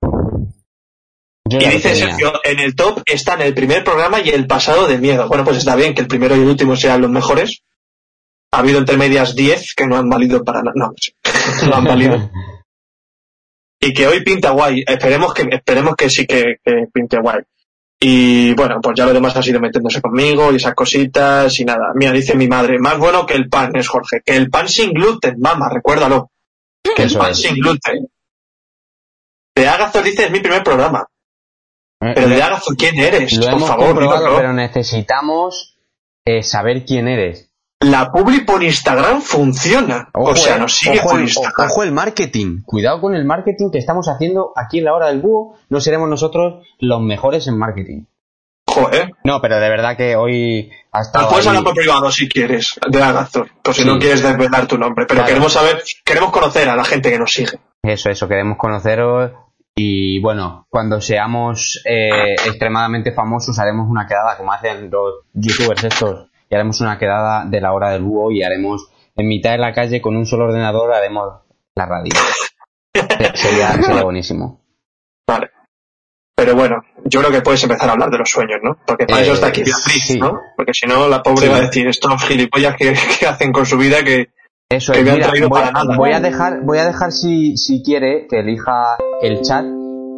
Yo 1.52 1.60
y 1.60 1.66
dice. 1.66 1.96
Sergio, 1.96 2.34
en 2.44 2.60
el 2.60 2.76
top 2.76 3.02
están 3.06 3.42
el 3.42 3.54
primer 3.54 3.84
programa 3.84 4.22
y 4.22 4.30
el 4.30 4.48
pasado 4.48 4.88
de 4.88 4.98
miedo. 4.98 5.28
Bueno, 5.28 5.44
pues 5.44 5.58
está 5.58 5.76
bien 5.76 5.94
que 5.94 6.02
el 6.02 6.08
primero 6.08 6.36
y 6.36 6.40
el 6.40 6.48
último 6.48 6.76
sean 6.76 7.02
los 7.02 7.12
mejores. 7.12 7.62
Ha 8.52 8.60
habido 8.60 8.80
entre 8.80 8.98
medias 8.98 9.36
10 9.36 9.76
que 9.76 9.88
no 9.88 9.98
han 9.98 10.10
valido 10.10 10.44
para 10.44 10.62
nada. 10.62 10.74
No, 10.76 10.88
no 10.88 10.94
sé. 10.98 11.14
no 11.68 11.76
han 11.76 11.84
valido. 11.84 12.32
y 13.82 13.94
que 13.94 14.08
hoy 14.08 14.24
pinta 14.24 14.52
guay. 14.52 14.84
Esperemos 14.88 15.34
que, 15.34 15.48
esperemos 15.52 15.96
que 15.96 16.10
sí 16.10 16.26
que, 16.26 16.58
que 16.64 16.88
pinte 16.94 17.20
guay. 17.20 17.42
Y 18.04 18.54
bueno, 18.56 18.80
pues 18.82 18.98
ya 18.98 19.06
lo 19.06 19.14
demás 19.14 19.36
ha 19.38 19.44
sido 19.44 19.60
metiéndose 19.60 20.02
conmigo 20.02 20.52
y 20.52 20.56
esas 20.56 20.74
cositas 20.74 21.60
y 21.60 21.66
nada. 21.66 21.92
Mira, 21.94 22.12
dice 22.12 22.36
mi 22.36 22.48
madre, 22.48 22.80
más 22.80 22.98
bueno 22.98 23.28
que 23.28 23.36
el 23.36 23.48
pan 23.48 23.76
es 23.76 23.88
Jorge, 23.88 24.22
que 24.26 24.36
el 24.36 24.50
pan 24.50 24.68
sin 24.68 24.92
gluten, 24.92 25.40
mamá, 25.40 25.70
recuérdalo. 25.70 26.32
Que 26.96 27.04
el 27.04 27.16
pan 27.16 27.30
es. 27.32 27.42
sin 27.42 27.56
gluten. 27.56 28.08
De 29.54 29.68
Agathos 29.68 30.04
dice, 30.04 30.26
es 30.26 30.32
mi 30.32 30.40
primer 30.40 30.64
programa. 30.64 31.06
Eh, 32.02 32.12
Pero 32.16 32.30
de 32.30 32.42
Agathos, 32.44 32.76
¿quién 32.78 32.98
eres? 33.00 33.32
Lo 33.34 33.44
Por 33.46 33.54
hemos 33.54 33.70
favor, 33.70 33.86
comprobado, 33.88 34.36
pero 34.36 34.54
necesitamos 34.54 35.78
eh, 36.26 36.44
saber 36.44 36.86
quién 36.86 37.08
eres. 37.08 37.50
La 37.80 38.12
publi 38.12 38.42
por 38.42 38.64
Instagram 38.64 39.22
funciona. 39.22 40.10
o 40.14 40.36
sea, 40.36 40.58
eh, 40.58 40.60
nos 40.60 40.74
sigue 40.78 41.00
ojo 41.00 41.10
por 41.12 41.20
Instagram. 41.22 41.70
ojo 41.72 41.84
el 41.84 41.92
marketing. 41.92 42.62
Cuidado 42.64 43.02
con 43.02 43.16
el 43.16 43.26
marketing 43.26 43.72
que 43.72 43.80
estamos 43.80 44.08
haciendo 44.08 44.52
aquí 44.56 44.80
en 44.80 44.86
la 44.86 44.94
hora 44.94 45.08
del 45.08 45.22
búho. 45.22 45.58
No 45.70 45.80
seremos 45.82 46.08
nosotros 46.10 46.64
los 46.80 47.02
mejores 47.02 47.48
en 47.48 47.58
marketing. 47.58 48.04
Joder. 48.68 49.14
No, 49.24 49.42
pero 49.42 49.60
de 49.60 49.70
verdad 49.70 49.98
que 49.98 50.16
hoy 50.16 50.72
ha 50.92 51.02
estado 51.02 51.30
puedes 51.30 51.46
ahí- 51.46 51.50
hablar 51.50 51.64
por 51.64 51.74
privado 51.76 52.12
si 52.12 52.30
quieres, 52.30 52.80
de 52.90 53.02
Agathos, 53.04 53.48
por 53.64 53.74
si 53.74 53.82
Sí. 53.82 53.88
no 53.88 53.98
quieres 54.00 54.22
desvelar 54.22 54.68
tu 54.68 54.78
nombre. 54.78 55.06
Pero 55.08 55.18
Claro. 55.18 55.28
queremos 55.28 55.54
saber, 55.54 55.84
queremos 56.06 56.32
conocer 56.32 56.70
a 56.70 56.76
la 56.76 56.84
gente 56.86 57.10
que 57.12 57.20
nos 57.20 57.34
sigue. 57.34 57.60
Eso, 57.84 58.10
eso, 58.12 58.28
queremos 58.28 58.58
conoceros. 58.58 59.32
Y 59.84 60.20
bueno, 60.20 60.68
cuando 60.70 61.02
seamos 61.02 61.82
eh, 61.86 62.34
extremadamente 62.46 63.12
famosos 63.14 63.58
haremos 63.58 63.88
una 63.90 64.06
quedada, 64.06 64.38
como 64.38 64.54
hacen 64.54 64.92
los 64.92 65.24
youtubers 65.34 65.84
estos, 65.84 66.28
y 66.50 66.54
haremos 66.54 66.80
una 66.82 67.00
quedada 67.00 67.46
de 67.46 67.60
la 67.62 67.74
hora 67.74 67.90
del 67.90 68.04
búho 68.04 68.32
y 68.32 68.44
haremos 68.44 68.90
en 69.16 69.28
mitad 69.28 69.52
de 69.52 69.58
la 69.58 69.74
calle 69.74 70.00
con 70.02 70.16
un 70.16 70.26
solo 70.28 70.46
ordenador 70.46 70.94
haremos 70.94 71.42
la 71.76 71.86
radio. 71.88 72.12
Se- 72.94 73.36
sería, 73.38 73.72
sería 73.82 74.04
buenísimo. 74.04 74.62
Vale. 75.28 75.50
Pero 76.36 76.56
bueno, 76.56 76.84
yo 77.06 77.20
creo 77.22 77.32
que 77.32 77.42
puedes 77.42 77.64
empezar 77.64 77.90
a 77.90 77.94
hablar 77.94 78.10
de 78.12 78.18
los 78.20 78.30
sueños, 78.30 78.60
¿no? 78.64 78.78
Porque 78.86 79.06
para 79.08 79.22
Eh, 79.22 79.24
eso 79.24 79.34
está 79.34 79.48
aquí 79.48 79.64
Beatriz, 79.64 80.06
sí. 80.06 80.20
¿no? 80.20 80.40
Porque 80.56 80.74
si 80.76 80.86
no, 80.86 81.08
la 81.08 81.24
pobre 81.24 81.48
Sí. 81.48 81.52
va 81.52 81.58
a 81.58 81.62
decir, 81.62 81.88
estos 81.88 82.24
gilipollas 82.24 82.76
que, 82.76 82.94
que 83.20 83.26
hacen 83.28 83.52
con 83.52 83.66
su 83.66 83.78
vida 83.78 84.04
que... 84.04 84.30
Eso 84.70 84.94
Que 84.94 85.00
es, 85.00 85.06
me 85.06 85.12
han 85.12 85.18
mira, 85.18 85.28
traído 85.30 85.50
voy, 85.50 85.60
para 85.60 85.72
nada. 85.72 85.98
voy 85.98 86.12
a 86.14 86.20
dejar, 86.22 86.62
voy 86.64 86.78
a 86.78 86.86
dejar 86.86 87.12
si, 87.12 87.58
si 87.58 87.84
quiere 87.84 88.26
que 88.30 88.40
elija 88.40 88.98
el 89.22 89.42
chat, 89.42 89.66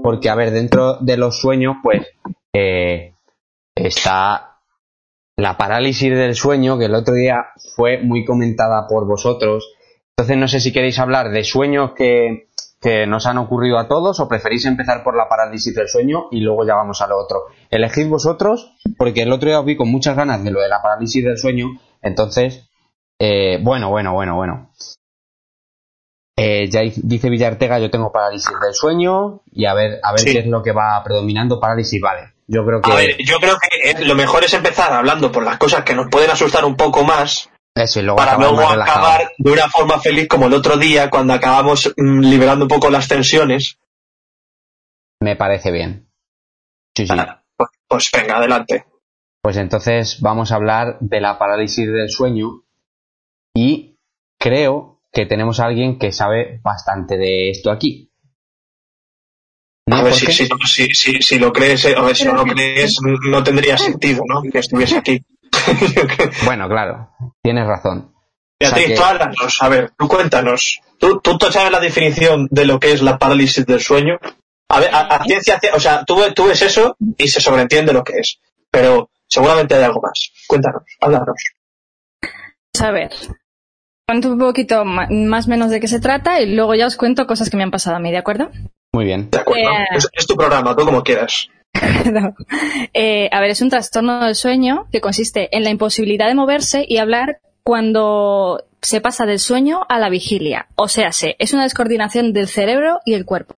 porque 0.03 0.29
a 0.29 0.35
ver, 0.35 0.51
dentro 0.51 0.97
de 0.99 1.17
los 1.17 1.39
sueños, 1.39 1.77
pues, 1.83 2.07
eh, 2.53 3.13
está 3.75 4.59
la 5.37 5.57
parálisis 5.57 6.11
del 6.11 6.35
sueño, 6.35 6.77
que 6.77 6.85
el 6.85 6.95
otro 6.95 7.15
día 7.15 7.45
fue 7.75 7.99
muy 7.99 8.23
comentada 8.25 8.87
por 8.87 9.07
vosotros. 9.07 9.73
Entonces 10.15 10.37
no 10.37 10.47
sé 10.47 10.59
si 10.59 10.71
queréis 10.71 10.99
hablar 10.99 11.31
de 11.31 11.43
sueños 11.43 11.91
que, 11.95 12.47
que 12.79 13.07
nos 13.07 13.25
han 13.25 13.37
ocurrido 13.39 13.79
a 13.79 13.87
todos 13.87 14.19
o 14.19 14.27
preferís 14.27 14.65
empezar 14.65 15.03
por 15.03 15.15
la 15.15 15.27
parálisis 15.27 15.73
del 15.73 15.87
sueño 15.87 16.25
y 16.31 16.41
luego 16.41 16.65
ya 16.67 16.75
vamos 16.75 17.01
a 17.01 17.07
lo 17.07 17.17
otro. 17.17 17.45
Elegid 17.71 18.09
vosotros, 18.09 18.75
porque 18.97 19.23
el 19.23 19.31
otro 19.31 19.49
día 19.49 19.59
os 19.59 19.65
vi 19.65 19.75
con 19.75 19.89
muchas 19.89 20.15
ganas 20.15 20.43
de 20.43 20.51
lo 20.51 20.61
de 20.61 20.69
la 20.69 20.81
parálisis 20.81 21.23
del 21.23 21.37
sueño, 21.37 21.79
entonces, 22.01 22.69
eh, 23.19 23.59
bueno, 23.63 23.89
bueno, 23.89 24.13
bueno, 24.13 24.35
bueno. 24.35 24.69
Eh, 26.35 26.67
ya 26.69 26.81
dice 26.81 27.29
Villartega, 27.29 27.77
yo 27.79 27.91
tengo 27.91 28.11
parálisis 28.11 28.49
del 28.59 28.73
sueño 28.73 29.41
y 29.51 29.65
a 29.65 29.73
ver, 29.75 29.99
a 30.03 30.11
ver 30.11 30.19
Sí. 30.21 30.31
qué 30.33 30.39
es 30.39 30.47
lo 30.47 30.63
que 30.63 30.71
va 30.71 31.01
predominando. 31.03 31.59
Parálisis, 31.59 32.01
vale. 32.01 32.33
Yo 32.47 32.65
creo 32.65 32.81
que 32.81 32.91
A 32.91 32.95
ver, 32.95 33.17
yo 33.23 33.37
creo 33.39 33.55
que 33.57 33.91
eh, 33.91 34.05
lo 34.05 34.15
mejor 34.15 34.43
es 34.43 34.53
empezar 34.53 34.91
hablando 34.93 35.31
por 35.31 35.43
las 35.43 35.57
cosas 35.57 35.83
que 35.83 35.93
nos 35.93 36.07
pueden 36.09 36.31
asustar 36.31 36.65
un 36.65 36.75
poco 36.75 37.03
más 37.03 37.49
eso 37.75 37.99
y 37.99 38.03
luego 38.03 38.17
para 38.17 38.37
luego 38.37 38.61
acabar 38.67 39.31
de 39.37 39.51
una 39.51 39.67
forma 39.69 39.99
feliz 39.99 40.27
como 40.27 40.47
el 40.47 40.53
otro 40.53 40.77
día 40.77 41.09
cuando 41.09 41.33
acabamos 41.33 41.91
mm, 41.97 42.19
liberando 42.21 42.65
un 42.65 42.69
poco 42.69 42.89
las 42.89 43.07
tensiones. 43.07 43.77
Me 45.21 45.35
parece 45.35 45.71
bien. 45.71 46.09
Sí, 46.95 47.07
sí. 47.07 47.13
Ah, 47.17 47.41
Pues, 47.55 47.69
pues 47.87 48.09
venga, 48.11 48.37
adelante. 48.37 48.85
Pues 49.41 49.57
entonces 49.57 50.19
vamos 50.21 50.51
a 50.51 50.55
hablar 50.55 50.97
de 50.99 51.21
la 51.21 51.37
parálisis 51.37 51.87
del 51.91 52.09
sueño 52.09 52.63
y 53.55 53.97
creo 54.39 54.92
que 55.13 55.27
tenemos 55.27 55.59
a 55.59 55.65
alguien 55.65 55.99
que 55.99 56.11
sabe 56.11 56.59
bastante 56.63 57.17
de 57.17 57.51
esto 57.51 57.71
aquí. 57.71 58.11
a 59.89 60.01
ver, 60.01 60.13
si, 60.13 60.25
si, 60.31 60.47
si, 60.93 61.21
si, 61.21 61.39
lo 61.39 61.53
crees, 61.53 61.85
a 61.85 62.01
ver, 62.01 62.15
si 62.15 62.25
no 62.25 62.33
lo 62.33 62.43
crees, 62.43 62.97
no 63.01 63.43
tendría 63.43 63.77
sentido, 63.77 64.23
¿no? 64.27 64.41
Que 64.41 64.59
estuviese 64.59 64.97
aquí. 64.97 65.23
bueno, 66.45 66.67
claro, 66.67 67.11
tienes 67.43 67.67
razón. 67.67 68.11
Y 68.59 68.65
a 68.65 68.73
ti, 68.73 68.95
tú 68.95 69.03
háblanos, 69.03 69.57
a 69.61 69.69
ver, 69.69 69.91
tú 69.97 70.07
cuéntanos. 70.07 70.79
¿Tú, 70.97 71.19
¿Tú, 71.19 71.37
sabes 71.51 71.71
la 71.71 71.79
definición 71.79 72.47
de 72.49 72.65
lo 72.65 72.79
que 72.79 72.93
es 72.93 73.01
la 73.01 73.17
parálisis 73.17 73.65
del 73.65 73.81
sueño? 73.81 74.19
A 74.69 74.79
ver, 74.79 74.89
a, 74.93 75.23
ciencia, 75.25 75.59
o 75.75 75.79
sea, 75.79 76.05
tú, 76.05 76.17
tú 76.33 76.47
ves 76.47 76.61
eso 76.61 76.95
y 77.17 77.27
se 77.27 77.41
sobreentiende 77.41 77.93
lo 77.93 78.03
que 78.03 78.19
es. 78.19 78.39
Pero 78.71 79.11
seguramente 79.27 79.75
hay 79.75 79.83
algo 79.83 80.01
más. 80.01 80.31
Cuéntanos, 80.47 80.83
háblanos. 81.01 81.43
A 82.79 82.91
ver, 82.91 83.11
cuento 84.13 84.31
un 84.31 84.37
poquito 84.37 84.85
más 84.85 85.47
o 85.47 85.49
menos 85.49 85.71
de 85.71 85.79
qué 85.79 85.87
se 85.87 85.99
trata 85.99 86.39
y 86.39 86.53
luego 86.53 86.75
ya 86.75 86.85
os 86.85 86.97
cuento 86.97 87.25
cosas 87.25 87.49
que 87.49 87.57
me 87.57 87.63
han 87.63 87.71
pasado 87.71 87.95
a 87.95 87.99
mí, 87.99 88.11
¿de 88.11 88.17
acuerdo? 88.17 88.51
Muy 88.93 89.05
bien. 89.05 89.31
De 89.31 89.39
acuerdo. 89.39 89.71
Eh, 89.71 89.97
es, 90.13 90.27
tu 90.27 90.35
programa, 90.35 90.75
tú 90.75 90.85
como 90.85 91.01
quieras. 91.03 91.49
Eh, 92.93 93.27
a 93.31 93.41
ver, 93.41 93.49
es 93.49 93.61
un 93.61 93.69
trastorno 93.69 94.23
del 94.25 94.35
sueño 94.35 94.85
que 94.91 95.01
consiste 95.01 95.49
en 95.57 95.63
la 95.63 95.71
imposibilidad 95.71 96.27
de 96.27 96.35
moverse 96.35 96.85
y 96.87 96.97
hablar 96.97 97.39
cuando 97.63 98.63
se 98.81 99.01
pasa 99.01 99.25
del 99.25 99.39
sueño 99.39 99.81
a 99.89 99.97
la 99.97 100.09
vigilia. 100.09 100.67
O 100.75 100.87
sea, 100.87 101.09
es 101.09 101.53
una 101.53 101.63
descoordinación 101.63 102.33
del 102.33 102.47
cerebro 102.47 102.99
y 103.05 103.15
el 103.15 103.25
cuerpo. 103.25 103.55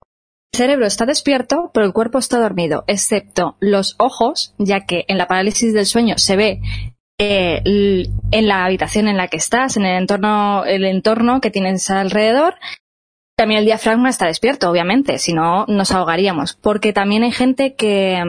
El 0.54 0.58
cerebro 0.58 0.86
está 0.86 1.06
despierto, 1.06 1.72
pero 1.74 1.86
el 1.86 1.92
cuerpo 1.92 2.18
está 2.20 2.40
dormido, 2.40 2.86
excepto 2.88 3.58
los 3.60 3.96
ojos, 3.98 4.54
ya 4.58 4.86
que 4.86 5.04
en 5.10 5.18
la 5.18 5.28
parálisis 5.28 5.74
del 5.74 5.86
sueño 5.86 6.18
se 6.18 6.38
ve 6.38 6.62
eh, 7.18 7.62
en 8.32 8.48
la 8.48 8.66
habitación 8.66 9.08
en 9.08 9.18
la 9.18 9.28
que 9.28 9.38
estás, 9.38 9.78
en 9.78 9.86
el 9.86 9.98
entorno, 9.98 10.66
el 10.66 10.86
entorno 10.86 11.40
que 11.42 11.52
tienes 11.52 11.90
alrededor, 11.90 12.56
también 13.38 13.60
el 13.60 13.66
diafragma 13.66 14.10
está 14.10 14.28
despierto, 14.28 14.70
obviamente, 14.70 15.18
si 15.20 15.34
no 15.34 15.66
nos 15.68 15.92
ahogaríamos, 15.92 16.56
porque 16.56 16.94
también 16.94 17.24
hay 17.24 17.32
gente 17.32 17.76
que, 17.76 18.24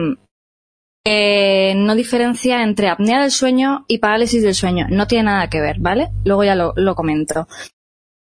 no 1.75 1.95
diferencia 1.95 2.63
entre 2.63 2.89
apnea 2.89 3.21
del 3.21 3.31
sueño 3.31 3.85
y 3.87 3.99
parálisis 3.99 4.43
del 4.43 4.55
sueño. 4.55 4.87
No 4.89 5.07
tiene 5.07 5.25
nada 5.25 5.49
que 5.49 5.61
ver, 5.61 5.77
¿vale? 5.79 6.09
Luego 6.25 6.43
ya 6.43 6.55
lo, 6.55 6.95
comento. 6.95 7.47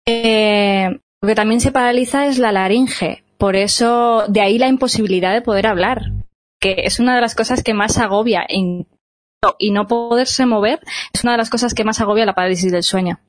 Eh, 0.05 0.99
lo 1.21 1.27
que 1.27 1.35
también 1.35 1.61
se 1.61 1.71
paraliza 1.71 2.27
es 2.27 2.37
la 2.37 2.51
laringe, 2.51 3.23
por 3.37 3.55
eso 3.55 4.25
de 4.27 4.41
ahí 4.41 4.57
la 4.57 4.67
imposibilidad 4.67 5.33
de 5.33 5.41
poder 5.41 5.67
hablar, 5.67 6.11
que 6.59 6.75
es 6.83 6.99
una 6.99 7.15
de 7.15 7.21
las 7.21 7.35
cosas 7.35 7.63
que 7.63 7.73
más 7.73 7.97
agobia 7.97 8.45
y 9.57 9.71
no 9.71 9.87
poderse 9.87 10.45
mover 10.45 10.79
es 11.13 11.23
una 11.23 11.33
de 11.33 11.37
las 11.37 11.49
cosas 11.49 11.73
que 11.73 11.83
más 11.83 12.01
agobia 12.01 12.25
la 12.25 12.35
parálisis 12.35 12.71
del 12.71 12.83
sueño. 12.83 13.19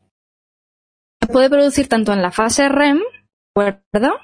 Se 1.21 1.29
puede 1.29 1.51
producir 1.51 1.89
tanto 1.89 2.13
en 2.13 2.23
la 2.23 2.33
fase 2.33 2.69
REM 2.69 3.01
acuerdo? 3.59 4.19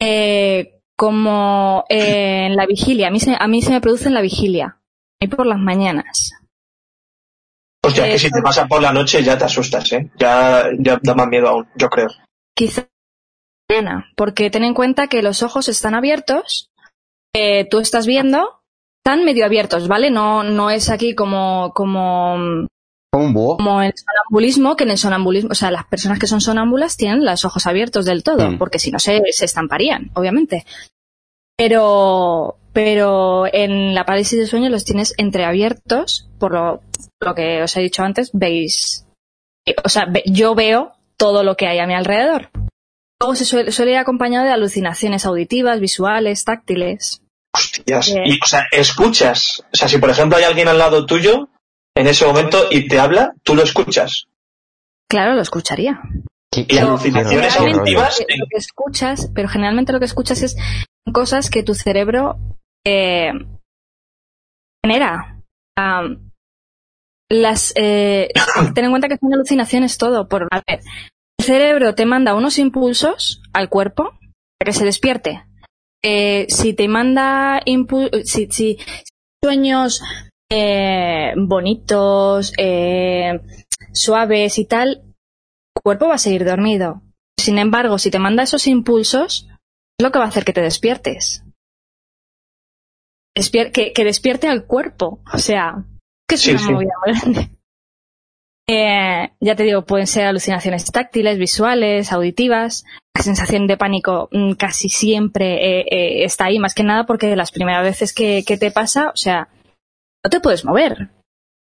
Eh, 0.00 0.80
como 0.96 1.84
eh, 1.88 2.46
en 2.46 2.56
la 2.56 2.66
vigilia. 2.66 3.08
A 3.08 3.10
mí, 3.10 3.20
se, 3.20 3.36
a 3.38 3.46
mí 3.46 3.62
se 3.62 3.70
me 3.70 3.80
produce 3.80 4.08
en 4.08 4.14
la 4.14 4.20
vigilia. 4.20 4.78
Y 5.20 5.28
por 5.28 5.46
las 5.46 5.58
mañanas. 5.58 6.32
Hostia, 7.84 8.04
que 8.04 8.18
si 8.18 8.30
te 8.30 8.42
pasa 8.42 8.66
por 8.66 8.80
la 8.80 8.92
noche 8.92 9.22
ya 9.22 9.36
te 9.36 9.44
asustas, 9.44 9.92
¿eh? 9.92 10.10
Ya, 10.16 10.68
ya 10.78 10.98
da 11.02 11.14
más 11.14 11.26
miedo 11.28 11.48
aún, 11.48 11.68
yo 11.76 11.88
creo. 11.88 12.08
Quizá 12.56 12.86
porque 14.16 14.50
ten 14.50 14.64
en 14.64 14.74
cuenta 14.74 15.06
que 15.06 15.22
los 15.22 15.42
ojos 15.42 15.68
están 15.68 15.94
abiertos, 15.94 16.70
eh, 17.34 17.66
tú 17.70 17.80
estás 17.80 18.06
viendo, 18.06 18.61
están 19.04 19.24
medio 19.24 19.44
abiertos, 19.44 19.88
¿vale? 19.88 20.10
No, 20.10 20.44
no 20.44 20.70
es 20.70 20.88
aquí 20.88 21.14
como, 21.14 21.72
como 21.74 22.66
como 23.12 23.82
el 23.82 23.92
sonambulismo, 23.94 24.74
que 24.74 24.84
en 24.84 24.90
el 24.90 24.96
sonambulismo, 24.98 25.50
o 25.50 25.54
sea, 25.54 25.70
las 25.70 25.84
personas 25.84 26.18
que 26.18 26.26
son 26.26 26.40
sonámbulas 26.40 26.96
tienen 26.96 27.24
los 27.24 27.44
ojos 27.44 27.66
abiertos 27.66 28.06
del 28.06 28.22
todo, 28.22 28.52
mm. 28.52 28.58
porque 28.58 28.78
si 28.78 28.90
no 28.90 28.98
se, 28.98 29.20
se 29.32 29.44
estamparían, 29.44 30.10
obviamente. 30.14 30.64
Pero, 31.56 32.56
pero 32.72 33.44
en 33.52 33.94
la 33.94 34.06
parálisis 34.06 34.38
de 34.38 34.46
sueño 34.46 34.70
los 34.70 34.84
tienes 34.84 35.14
entreabiertos, 35.18 36.30
por 36.38 36.52
lo, 36.52 36.80
lo 37.20 37.34
que 37.34 37.62
os 37.62 37.76
he 37.76 37.82
dicho 37.82 38.02
antes, 38.02 38.30
veis, 38.32 39.06
o 39.84 39.88
sea, 39.90 40.10
yo 40.24 40.54
veo 40.54 40.92
todo 41.18 41.42
lo 41.42 41.56
que 41.56 41.66
hay 41.66 41.80
a 41.80 41.86
mi 41.86 41.94
alrededor. 41.94 42.50
Luego 43.20 43.36
se 43.36 43.44
suele, 43.44 43.92
ir 43.92 43.98
acompañado 43.98 44.46
de 44.46 44.52
alucinaciones 44.52 45.26
auditivas, 45.26 45.80
visuales, 45.80 46.44
táctiles. 46.44 47.21
Hostias. 47.54 48.08
Y, 48.24 48.38
o 48.42 48.46
sea, 48.46 48.66
escuchas. 48.70 49.62
O 49.72 49.76
sea, 49.76 49.88
si 49.88 49.98
por 49.98 50.10
ejemplo 50.10 50.38
hay 50.38 50.44
alguien 50.44 50.68
al 50.68 50.78
lado 50.78 51.06
tuyo, 51.06 51.48
en 51.94 52.06
ese 52.06 52.26
momento 52.26 52.68
y 52.70 52.88
te 52.88 52.98
habla, 52.98 53.34
tú 53.42 53.54
lo 53.54 53.62
escuchas. 53.62 54.26
Claro, 55.08 55.34
lo 55.34 55.42
escucharía. 55.42 56.00
Y 56.54 56.78
alucinaciones 56.78 57.56
auditivas. 57.56 58.20
Lo 58.20 58.46
que 58.50 58.56
escuchas, 58.56 59.30
pero 59.34 59.48
generalmente 59.48 59.92
lo 59.92 59.98
que 59.98 60.06
escuchas 60.06 60.42
es 60.42 60.56
cosas 61.12 61.50
que 61.50 61.62
tu 61.62 61.74
cerebro 61.74 62.36
eh, 62.84 63.32
genera. 64.82 65.42
las, 67.30 67.72
eh, 67.76 68.28
ten 68.74 68.84
en 68.84 68.90
cuenta 68.90 69.08
que 69.08 69.16
son 69.18 69.32
alucinaciones 69.32 69.98
todo. 69.98 70.28
Por, 70.28 70.48
a 70.50 70.62
ver, 70.66 70.80
el 71.38 71.44
cerebro 71.44 71.94
te 71.94 72.06
manda 72.06 72.34
unos 72.34 72.58
impulsos 72.58 73.42
al 73.52 73.68
cuerpo 73.68 74.18
para 74.58 74.70
que 74.70 74.72
se 74.72 74.84
despierte. 74.84 75.44
Eh, 76.04 76.46
si 76.48 76.74
te 76.74 76.88
manda 76.88 77.62
si, 78.24 78.46
si 78.50 78.78
sueños 79.42 80.02
eh, 80.50 81.32
bonitos, 81.36 82.52
eh, 82.58 83.40
suaves 83.92 84.58
y 84.58 84.66
tal, 84.66 85.02
tu 85.74 85.82
cuerpo 85.82 86.08
va 86.08 86.14
a 86.14 86.18
seguir 86.18 86.44
dormido. 86.44 87.02
Sin 87.38 87.58
embargo, 87.58 87.98
si 87.98 88.10
te 88.10 88.18
manda 88.18 88.42
esos 88.42 88.66
impulsos, 88.66 89.48
es 89.98 90.04
lo 90.04 90.12
que 90.12 90.18
va 90.18 90.26
a 90.26 90.28
hacer 90.28 90.44
que 90.44 90.52
te 90.52 90.60
despiertes. 90.60 91.44
que, 93.34 94.04
despierte 94.04 94.48
al 94.48 94.66
cuerpo. 94.66 95.22
O 95.32 95.38
sea, 95.38 95.84
que 96.28 96.34
es 96.34 96.46
una 96.46 96.70
movida 96.70 96.92
muy 97.04 97.14
grande. 97.14 97.50
Eh, 98.68 99.30
ya 99.40 99.56
te 99.56 99.64
digo, 99.64 99.84
pueden 99.84 100.06
ser 100.06 100.26
alucinaciones 100.26 100.84
táctiles, 100.90 101.38
visuales, 101.38 102.12
auditivas. 102.12 102.84
La 103.14 103.22
sensación 103.22 103.66
de 103.66 103.76
pánico 103.76 104.28
mm, 104.32 104.52
casi 104.52 104.88
siempre 104.88 106.24
está 106.24 106.46
ahí, 106.46 106.58
más 106.58 106.74
que 106.74 106.82
nada 106.82 107.04
porque 107.04 107.36
las 107.36 107.50
primeras 107.50 107.82
veces 107.82 108.14
que, 108.14 108.44
que 108.46 108.56
te 108.56 108.70
pasa, 108.70 109.10
o 109.10 109.16
sea, 109.16 109.48
no 110.24 110.30
te 110.30 110.40
puedes 110.40 110.64
mover, 110.64 111.10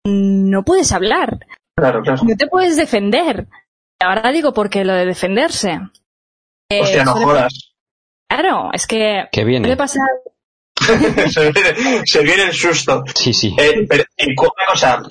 no 0.05 0.63
puedes 0.63 0.91
hablar, 0.91 1.45
claro, 1.75 2.01
claro. 2.01 2.23
no 2.23 2.35
te 2.35 2.47
puedes 2.47 2.77
defender. 2.77 3.47
Ahora 3.99 4.31
digo 4.31 4.53
porque 4.53 4.83
lo 4.83 4.93
de 4.93 5.05
defenderse. 5.05 5.79
Eh, 6.69 6.81
Hostia, 6.81 7.03
no 7.05 7.13
jodas. 7.13 7.73
Claro, 8.29 8.69
es 8.73 8.87
que. 8.87 9.25
¿Qué 9.31 9.43
viene? 9.43 9.75
Pasar... 9.75 10.07
se, 11.29 12.23
viene, 12.23 12.43
el 12.43 12.53
susto. 12.53 13.03
Sí, 13.13 13.33
sí. 13.33 13.55
Eh, 13.59 13.85
pero, 13.87 14.05
cosa, 14.67 15.03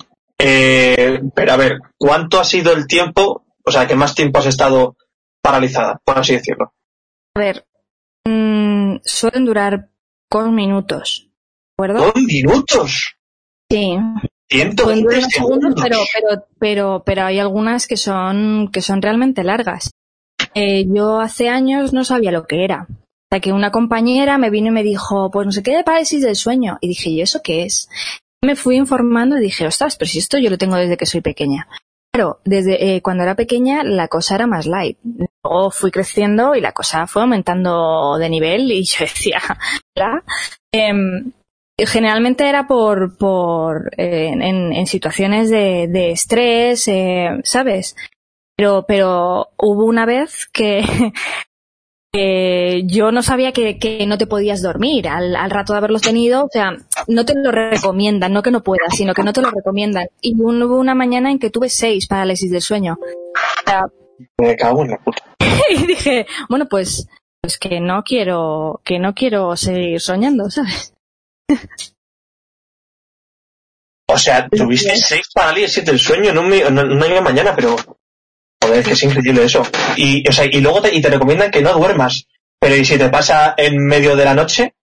eh, 0.43 1.21
pero 1.35 1.53
a 1.53 1.57
ver, 1.57 1.79
¿cuánto 1.97 2.39
ha 2.39 2.43
sido 2.43 2.73
el 2.73 2.87
tiempo, 2.87 3.45
o 3.63 3.71
sea, 3.71 3.87
que 3.87 3.95
más 3.95 4.15
tiempo 4.15 4.39
has 4.39 4.47
estado 4.47 4.97
paralizada, 5.41 5.99
por 6.03 6.17
así 6.17 6.33
decirlo? 6.33 6.73
A 7.35 7.39
ver, 7.39 7.65
mm, 8.25 8.97
suelen 9.03 9.45
durar 9.45 9.89
con 10.29 10.55
minutos. 10.55 11.29
¿De 11.29 11.85
acuerdo? 11.85 12.05
¿Dos 12.05 12.23
minutos? 12.23 13.15
Sí. 13.69 13.97
120 14.49 15.21
segundos, 15.29 15.75
pero, 15.81 15.97
pero, 16.13 16.45
pero, 16.59 17.03
pero 17.05 17.23
hay 17.23 17.39
algunas 17.39 17.87
que 17.87 17.95
son, 17.95 18.69
que 18.71 18.81
son 18.81 19.01
realmente 19.01 19.43
largas. 19.43 19.91
Eh, 20.53 20.85
yo 20.87 21.19
hace 21.19 21.49
años 21.49 21.93
no 21.93 22.03
sabía 22.03 22.31
lo 22.31 22.45
que 22.45 22.65
era. 22.65 22.87
Hasta 23.29 23.39
que 23.39 23.53
una 23.53 23.71
compañera 23.71 24.37
me 24.37 24.49
vino 24.49 24.67
y 24.67 24.71
me 24.71 24.83
dijo, 24.83 25.31
pues 25.31 25.45
no 25.45 25.51
sé 25.53 25.63
qué 25.63 25.77
de 25.77 25.83
parálisis 25.85 26.21
del 26.21 26.35
sueño. 26.35 26.77
Y 26.81 26.89
dije, 26.89 27.09
¿y 27.09 27.21
eso 27.21 27.41
qué 27.41 27.63
es? 27.63 27.87
Me 28.43 28.55
fui 28.55 28.75
informando 28.75 29.37
y 29.37 29.41
dije, 29.41 29.67
ostras, 29.67 29.97
pero 29.97 30.09
si 30.09 30.19
esto 30.19 30.37
yo 30.37 30.49
lo 30.49 30.57
tengo 30.57 30.75
desde 30.75 30.97
que 30.97 31.05
soy 31.05 31.21
pequeña. 31.21 31.67
Claro, 32.13 32.39
desde 32.43 32.95
eh, 32.95 33.01
cuando 33.01 33.23
era 33.23 33.35
pequeña 33.35 33.83
la 33.83 34.07
cosa 34.07 34.35
era 34.35 34.47
más 34.47 34.65
light. 34.65 34.97
Luego 35.43 35.71
fui 35.71 35.91
creciendo 35.91 36.55
y 36.55 36.61
la 36.61 36.73
cosa 36.73 37.07
fue 37.07 37.21
aumentando 37.21 38.17
de 38.17 38.29
nivel 38.29 38.71
y 38.71 38.83
yo 38.83 38.97
decía, 39.01 39.39
¿la? 39.95 40.23
generalmente 41.85 42.47
era 42.47 42.67
por, 42.67 43.17
por 43.17 43.91
en, 43.97 44.85
situaciones 44.85 45.49
de, 45.49 45.87
de 45.87 46.11
estrés, 46.11 46.87
eh, 46.87 47.39
¿sabes? 47.43 47.95
Pero, 48.55 48.85
pero 48.87 49.49
hubo 49.57 49.85
una 49.85 50.05
vez 50.05 50.47
que, 50.51 50.83
yo 52.13 53.11
no 53.11 53.23
sabía 53.23 53.53
que, 53.53 53.77
que, 53.79 54.05
no 54.05 54.17
te 54.17 54.27
podías 54.27 54.61
dormir 54.61 55.07
al, 55.07 55.35
al, 55.35 55.49
rato 55.49 55.71
de 55.71 55.77
haberlos 55.77 56.01
tenido, 56.01 56.43
o 56.43 56.49
sea, 56.51 56.71
no 57.07 57.25
te 57.25 57.33
lo 57.35 57.51
recomiendan, 57.51 58.33
no 58.33 58.43
que 58.43 58.51
no 58.51 58.63
puedas, 58.63 58.95
sino 58.95 59.13
que 59.13 59.23
no 59.23 59.31
te 59.31 59.41
lo 59.41 59.49
recomiendan. 59.49 60.07
Y 60.21 60.35
hubo 60.35 60.77
una 60.77 60.93
mañana 60.93 61.31
en 61.31 61.39
que 61.39 61.49
tuve 61.49 61.69
seis 61.69 62.07
parálisis 62.07 62.51
del 62.51 62.61
sueño. 62.61 62.97
Me 64.37 64.55
cago 64.57 64.83
en 64.83 64.91
la 64.91 64.97
puta. 64.97 65.23
y 65.69 65.87
dije, 65.87 66.25
bueno, 66.49 66.67
pues, 66.69 67.07
pues 67.39 67.57
que 67.57 67.79
no 67.79 68.03
quiero, 68.03 68.81
que 68.83 68.99
no 68.99 69.13
quiero 69.13 69.55
seguir 69.55 70.01
soñando, 70.01 70.49
¿sabes? 70.49 70.93
o 74.07 74.17
sea, 74.17 74.49
tuviste 74.49 74.95
seis 74.97 75.29
parálisis 75.33 75.85
del 75.85 75.99
sueño 75.99 76.31
en 76.31 76.37
un, 76.37 76.53
en 76.53 77.23
mañana, 77.23 77.53
pero 77.55 77.77
joder, 78.61 78.83
que 78.83 78.91
es 78.91 79.03
increíble 79.03 79.43
eso. 79.43 79.63
Y, 79.97 80.27
o 80.27 80.31
sea, 80.31 80.45
y 80.45 80.61
luego 80.61 80.81
te, 80.81 80.93
y 80.93 81.01
te 81.01 81.09
recomiendan 81.09 81.51
que 81.51 81.61
no 81.61 81.73
duermas. 81.73 82.27
Pero 82.59 82.75
¿y 82.75 82.85
si 82.85 82.97
te 82.97 83.09
pasa 83.09 83.55
en 83.57 83.85
medio 83.85 84.15
de 84.15 84.25
la 84.25 84.35
noche? 84.35 84.75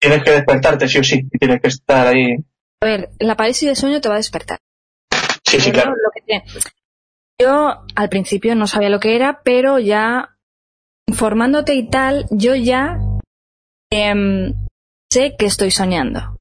Tienes 0.00 0.22
que 0.24 0.32
despertarte, 0.32 0.88
sí 0.88 0.98
o 0.98 1.04
sí. 1.04 1.28
Tienes 1.38 1.60
que 1.60 1.68
estar 1.68 2.08
ahí. 2.08 2.36
A 2.82 2.86
ver, 2.86 3.10
la 3.20 3.36
parálisis 3.36 3.68
de 3.68 3.76
sueño 3.76 4.00
te 4.00 4.08
va 4.08 4.16
a 4.16 4.18
despertar. 4.18 4.58
Sí, 5.46 5.60
sí, 5.60 5.70
claro. 5.70 5.94
Yo 7.40 7.84
al 7.94 8.08
principio 8.08 8.54
no 8.54 8.66
sabía 8.66 8.90
lo 8.90 9.00
que 9.00 9.16
era, 9.16 9.42
pero 9.44 9.78
ya 9.78 10.36
informándote 11.06 11.74
y 11.74 11.88
tal, 11.88 12.26
yo 12.30 12.54
ya 12.54 12.98
em, 13.90 14.52
sé 15.10 15.36
que 15.38 15.46
estoy 15.46 15.70
soñando. 15.70 16.33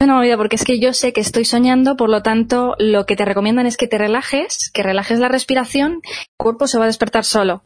No 0.00 0.14
me 0.14 0.20
olvido 0.20 0.36
porque 0.36 0.56
es 0.56 0.64
que 0.64 0.78
yo 0.78 0.92
sé 0.92 1.12
que 1.12 1.20
estoy 1.20 1.44
soñando, 1.44 1.96
por 1.96 2.08
lo 2.08 2.22
tanto, 2.22 2.76
lo 2.78 3.04
que 3.04 3.16
te 3.16 3.24
recomiendan 3.24 3.66
es 3.66 3.76
que 3.76 3.88
te 3.88 3.98
relajes, 3.98 4.70
que 4.72 4.84
relajes 4.84 5.18
la 5.18 5.28
respiración, 5.28 6.00
el 6.04 6.26
cuerpo 6.38 6.68
se 6.68 6.78
va 6.78 6.84
a 6.84 6.86
despertar 6.86 7.24
solo. 7.24 7.64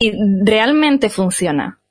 Y 0.00 0.12
realmente 0.44 1.10
funciona. 1.10 1.82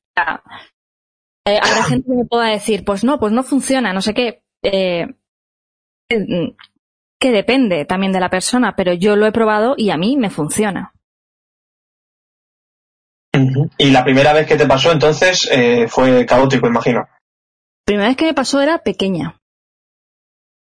Eh, 1.45 1.59
habrá 1.61 1.83
gente 1.87 2.07
que 2.07 2.15
me 2.15 2.25
pueda 2.25 2.47
decir, 2.47 2.83
pues 2.83 3.03
no, 3.03 3.19
pues 3.19 3.31
no 3.31 3.43
funciona, 3.43 3.93
no 3.93 4.01
sé 4.01 4.13
qué. 4.15 4.43
Eh, 4.63 5.07
que 6.09 7.31
depende 7.31 7.85
también 7.85 8.11
de 8.11 8.19
la 8.19 8.29
persona, 8.29 8.75
pero 8.75 8.93
yo 8.93 9.15
lo 9.15 9.27
he 9.27 9.31
probado 9.31 9.75
y 9.77 9.91
a 9.91 9.97
mí 9.97 10.17
me 10.17 10.29
funciona. 10.29 10.93
Y 13.77 13.91
la 13.91 14.03
primera 14.03 14.33
vez 14.33 14.47
que 14.47 14.57
te 14.57 14.67
pasó 14.67 14.91
entonces 14.91 15.49
eh, 15.51 15.87
fue 15.87 16.25
caótico, 16.25 16.67
imagino. 16.67 16.99
La 16.99 17.85
primera 17.85 18.07
vez 18.09 18.17
que 18.17 18.25
me 18.25 18.33
pasó 18.33 18.61
era 18.61 18.79
pequeña. 18.79 19.39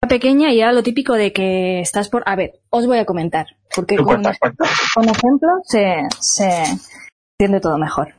Pequeña 0.08 0.52
y 0.52 0.60
era 0.60 0.72
lo 0.72 0.82
típico 0.82 1.14
de 1.14 1.32
que 1.32 1.80
estás 1.80 2.08
por... 2.08 2.22
A 2.26 2.36
ver, 2.36 2.60
os 2.70 2.86
voy 2.86 2.98
a 2.98 3.06
comentar, 3.06 3.46
porque 3.74 3.96
con, 3.96 4.24
ejemplo 4.24 5.48
se, 5.64 6.08
se 6.18 6.64
entiende 7.38 7.60
todo 7.60 7.78
mejor. 7.78 8.14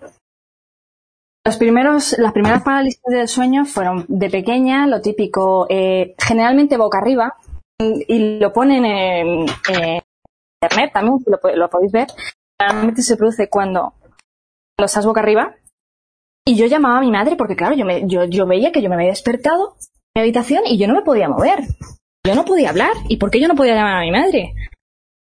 Los 1.46 1.58
primeros, 1.58 2.18
las 2.18 2.32
primeras 2.32 2.64
parálisis 2.64 3.02
del 3.06 3.28
sueño 3.28 3.66
fueron 3.66 4.06
de 4.08 4.30
pequeña, 4.30 4.88
lo 4.88 5.02
típico, 5.02 5.68
eh, 5.70 6.16
generalmente 6.18 6.78
boca 6.78 7.00
arriba, 7.00 7.36
y 7.80 8.40
lo 8.40 8.54
ponen 8.54 8.86
en, 8.86 9.46
internet 10.62 10.92
también, 10.94 11.20
si 11.20 11.30
lo, 11.30 11.70
podéis 11.70 11.92
ver. 11.92 12.08
Realmente 12.58 13.02
se 13.02 13.18
produce 13.18 13.50
cuando 13.50 13.94
lo 14.80 14.86
estás 14.86 15.06
boca 15.06 15.20
arriba. 15.20 15.56
Y 16.46 16.56
yo 16.56 16.66
llamaba 16.66 16.98
a 16.98 17.02
mi 17.02 17.12
madre 17.12 17.36
porque, 17.36 17.56
claro, 17.56 17.76
yo, 17.76 17.86
me, 17.86 18.08
yo, 18.08 18.26
yo 18.26 18.46
veía 18.46 18.72
que 18.72 18.82
yo 18.82 18.90
me 18.90 18.96
había 18.96 19.10
despertado 19.10 19.76
mi 20.16 20.22
habitación 20.22 20.64
y 20.66 20.78
yo 20.78 20.88
no 20.88 20.94
me 20.94 21.02
podía 21.02 21.30
mover. 21.30 21.60
Yo 22.26 22.36
no 22.36 22.46
podía 22.46 22.70
hablar. 22.70 22.94
¿Y 23.10 23.18
por 23.18 23.32
qué 23.32 23.40
yo 23.40 23.48
no 23.48 23.56
podía 23.56 23.76
llamar 23.76 23.98
a 23.98 24.02
mi 24.02 24.12
madre? 24.12 24.54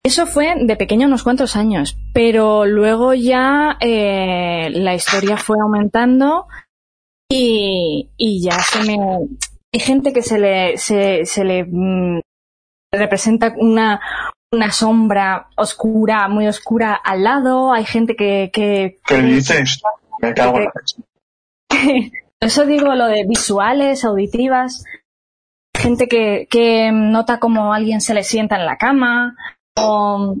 Eso 0.04 0.26
fue 0.26 0.54
de 0.60 0.76
pequeño 0.76 1.06
unos 1.06 1.22
cuantos 1.22 1.56
años, 1.56 1.96
pero 2.12 2.66
luego 2.66 3.14
ya 3.14 3.78
eh, 3.80 4.68
la 4.70 4.94
historia 4.94 5.38
fue 5.38 5.56
aumentando 5.58 6.46
y, 7.26 8.10
y 8.18 8.42
ya 8.42 8.58
se 8.60 8.82
me, 8.82 8.98
hay 9.72 9.80
gente 9.80 10.12
que 10.12 10.20
se 10.20 10.38
le, 10.38 10.76
se, 10.76 11.24
se 11.24 11.42
le 11.42 11.64
mm, 11.64 12.20
representa 12.92 13.54
una, 13.56 13.98
una 14.52 14.70
sombra 14.72 15.48
oscura, 15.56 16.28
muy 16.28 16.46
oscura 16.48 16.94
al 16.94 17.24
lado, 17.24 17.72
hay 17.72 17.86
gente 17.86 18.14
que... 18.14 18.50
que 18.52 19.00
¿Qué 19.06 19.22
dices? 19.22 19.80
Me 20.20 20.34
cago 20.34 20.58
en 20.60 20.68
Eso 22.44 22.66
digo 22.66 22.94
lo 22.94 23.06
de 23.06 23.24
visuales, 23.26 24.04
auditivas, 24.04 24.84
gente 25.74 26.08
que, 26.08 26.46
que 26.50 26.90
nota 26.92 27.40
como 27.40 27.72
alguien 27.72 28.02
se 28.02 28.12
le 28.12 28.22
sienta 28.22 28.56
en 28.56 28.66
la 28.66 28.76
cama, 28.76 29.34
o... 29.78 30.36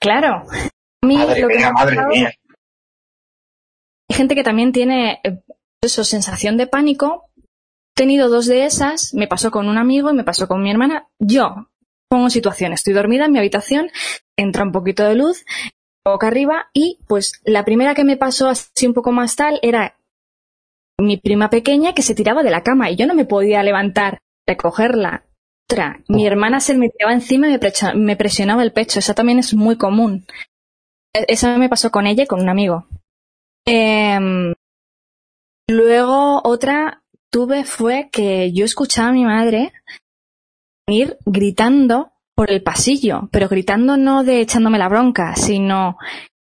Claro. 0.00 0.44
A 1.00 1.06
mí, 1.06 1.16
madre 1.16 1.46
mía, 1.46 1.70
madre 1.70 2.06
mía. 2.06 2.32
Hay 4.10 4.16
gente 4.16 4.34
que 4.34 4.42
también 4.42 4.72
tiene 4.72 5.20
eh, 5.22 5.44
eso, 5.80 6.02
sensación 6.02 6.56
de 6.56 6.66
pánico, 6.66 7.30
tenido 7.94 8.28
dos 8.28 8.46
de 8.46 8.64
esas, 8.64 9.14
me 9.14 9.28
pasó 9.28 9.52
con 9.52 9.68
un 9.68 9.78
amigo 9.78 10.10
y 10.10 10.14
me 10.14 10.24
pasó 10.24 10.48
con 10.48 10.60
mi 10.60 10.72
hermana. 10.72 11.08
Yo 11.20 11.68
pongo 12.08 12.30
situación, 12.30 12.72
estoy 12.72 12.94
dormida 12.94 13.26
en 13.26 13.32
mi 13.32 13.38
habitación, 13.38 13.92
entra 14.36 14.64
un 14.64 14.72
poquito 14.72 15.04
de 15.04 15.14
luz, 15.14 15.44
boca 16.04 16.26
arriba 16.26 16.68
y 16.72 16.98
pues 17.06 17.40
la 17.44 17.64
primera 17.64 17.94
que 17.94 18.02
me 18.02 18.16
pasó 18.16 18.48
así 18.48 18.88
un 18.88 18.92
poco 18.92 19.12
más 19.12 19.36
tal 19.36 19.60
era 19.62 19.96
mi 20.98 21.16
prima 21.16 21.50
pequeña 21.50 21.94
que 21.94 22.02
se 22.02 22.14
tiraba 22.14 22.42
de 22.42 22.50
la 22.50 22.62
cama 22.62 22.90
y 22.90 22.96
yo 22.96 23.06
no 23.06 23.14
me 23.14 23.24
podía 23.24 23.62
levantar, 23.62 24.18
recogerla. 24.46 25.24
Otra, 25.70 26.02
mi 26.08 26.26
hermana 26.26 26.60
se 26.60 26.74
me 26.74 26.88
tiraba 26.88 27.12
encima 27.12 27.48
y 27.48 27.58
me 27.94 28.16
presionaba 28.16 28.62
el 28.62 28.72
pecho, 28.72 28.98
esa 28.98 29.14
también 29.14 29.38
es 29.38 29.54
muy 29.54 29.76
común. 29.76 30.26
E-, 31.14 31.26
Eso 31.28 31.56
me 31.58 31.68
pasó 31.68 31.90
con 31.90 32.06
ella 32.06 32.24
y 32.24 32.26
con 32.26 32.40
un 32.40 32.48
amigo. 32.48 32.86
Em, 33.64 34.54
luego 35.68 36.42
otra 36.44 37.02
tuve 37.30 37.64
fue 37.64 38.10
que 38.10 38.52
yo 38.52 38.64
escuchaba 38.64 39.08
a 39.08 39.12
mi 39.12 39.24
madre 39.24 39.72
ir 40.88 41.16
gritando 41.24 42.12
por 42.34 42.50
el 42.50 42.62
pasillo, 42.62 43.28
pero 43.30 43.48
gritando 43.48 43.96
no 43.96 44.24
de 44.24 44.40
echándome 44.40 44.78
la 44.78 44.88
bronca, 44.88 45.36
sino 45.36 45.96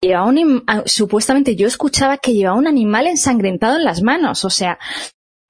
llevaba 0.06 0.26
un 0.26 0.64
supuestamente 0.86 1.56
yo 1.56 1.66
escuchaba 1.66 2.18
que 2.18 2.32
llevaba 2.32 2.58
un 2.58 2.66
animal 2.66 3.06
ensangrentado 3.06 3.76
en 3.76 3.84
las 3.84 4.02
manos, 4.02 4.44
o 4.44 4.50
sea, 4.50 4.78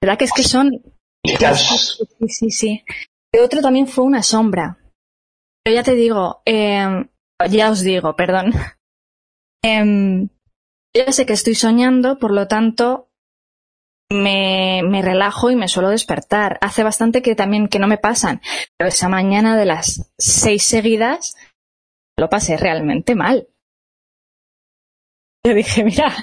verdad 0.00 0.18
que 0.18 0.24
es 0.24 0.32
que 0.32 0.44
son 0.44 0.82
sí, 1.24 2.28
sí, 2.28 2.50
sí. 2.50 2.84
El 3.32 3.42
otro 3.42 3.60
también 3.60 3.86
fue 3.86 4.04
una 4.04 4.22
sombra. 4.22 4.78
Pero 5.62 5.76
ya 5.76 5.82
te 5.82 5.94
digo, 5.94 6.42
eh, 6.44 7.06
ya 7.50 7.70
os 7.70 7.80
digo, 7.80 8.16
perdón. 8.16 8.52
Eh, 9.66 10.28
ya 10.94 11.10
sé 11.10 11.24
que 11.24 11.32
estoy 11.32 11.54
soñando, 11.54 12.18
por 12.18 12.32
lo 12.32 12.48
tanto, 12.48 13.08
me, 14.12 14.82
me, 14.84 15.00
relajo 15.00 15.50
y 15.50 15.56
me 15.56 15.68
suelo 15.68 15.88
despertar. 15.88 16.58
Hace 16.60 16.82
bastante 16.82 17.22
que 17.22 17.34
también 17.34 17.68
que 17.68 17.78
no 17.78 17.86
me 17.86 17.96
pasan, 17.96 18.42
pero 18.76 18.88
esa 18.88 19.08
mañana 19.08 19.56
de 19.56 19.64
las 19.64 20.12
seis 20.18 20.64
seguidas 20.64 21.34
lo 22.18 22.28
pasé 22.28 22.58
realmente 22.58 23.14
mal. 23.14 23.48
Yo 25.44 25.54
dije, 25.54 25.84
mira. 25.84 26.14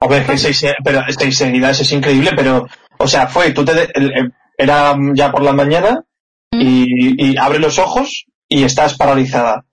A 0.00 0.06
ver, 0.08 0.26
que 0.26 0.36
seis, 0.36 0.64
pero 0.82 1.02
seis 1.08 1.36
seguidas 1.36 1.80
es 1.80 1.92
increíble, 1.92 2.32
pero, 2.34 2.66
o 2.98 3.06
sea, 3.06 3.28
fue, 3.28 3.52
tú 3.52 3.64
te, 3.64 3.88
era 4.58 4.96
ya 5.14 5.30
por 5.30 5.42
la 5.42 5.52
mañana 5.52 6.04
y, 6.50 7.30
y 7.30 7.36
abre 7.36 7.60
los 7.60 7.78
ojos 7.78 8.26
y 8.48 8.64
estás 8.64 8.96
paralizada. 8.96 9.64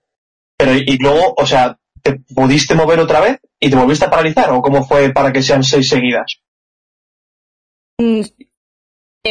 Pero, 0.56 0.74
y 0.74 0.98
luego, 0.98 1.34
o 1.36 1.46
sea, 1.46 1.78
¿te 2.02 2.20
pudiste 2.34 2.74
mover 2.74 3.00
otra 3.00 3.20
vez 3.20 3.40
y 3.58 3.70
te 3.70 3.76
volviste 3.76 4.04
a 4.04 4.10
paralizar? 4.10 4.50
¿O 4.50 4.62
cómo 4.62 4.84
fue 4.84 5.10
para 5.10 5.32
que 5.32 5.42
sean 5.42 5.64
seis 5.64 5.88
seguidas? 5.88 6.40
Mm, 7.98 8.22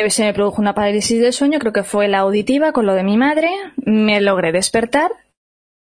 se 0.09 0.23
me 0.23 0.33
produjo 0.33 0.61
una 0.61 0.75
parálisis 0.75 1.19
del 1.21 1.33
sueño, 1.33 1.59
creo 1.59 1.73
que 1.73 1.83
fue 1.83 2.07
la 2.07 2.19
auditiva 2.19 2.71
con 2.71 2.85
lo 2.85 2.93
de 2.93 3.03
mi 3.03 3.17
madre, 3.17 3.49
me 3.77 4.21
logré 4.21 4.51
despertar. 4.51 5.11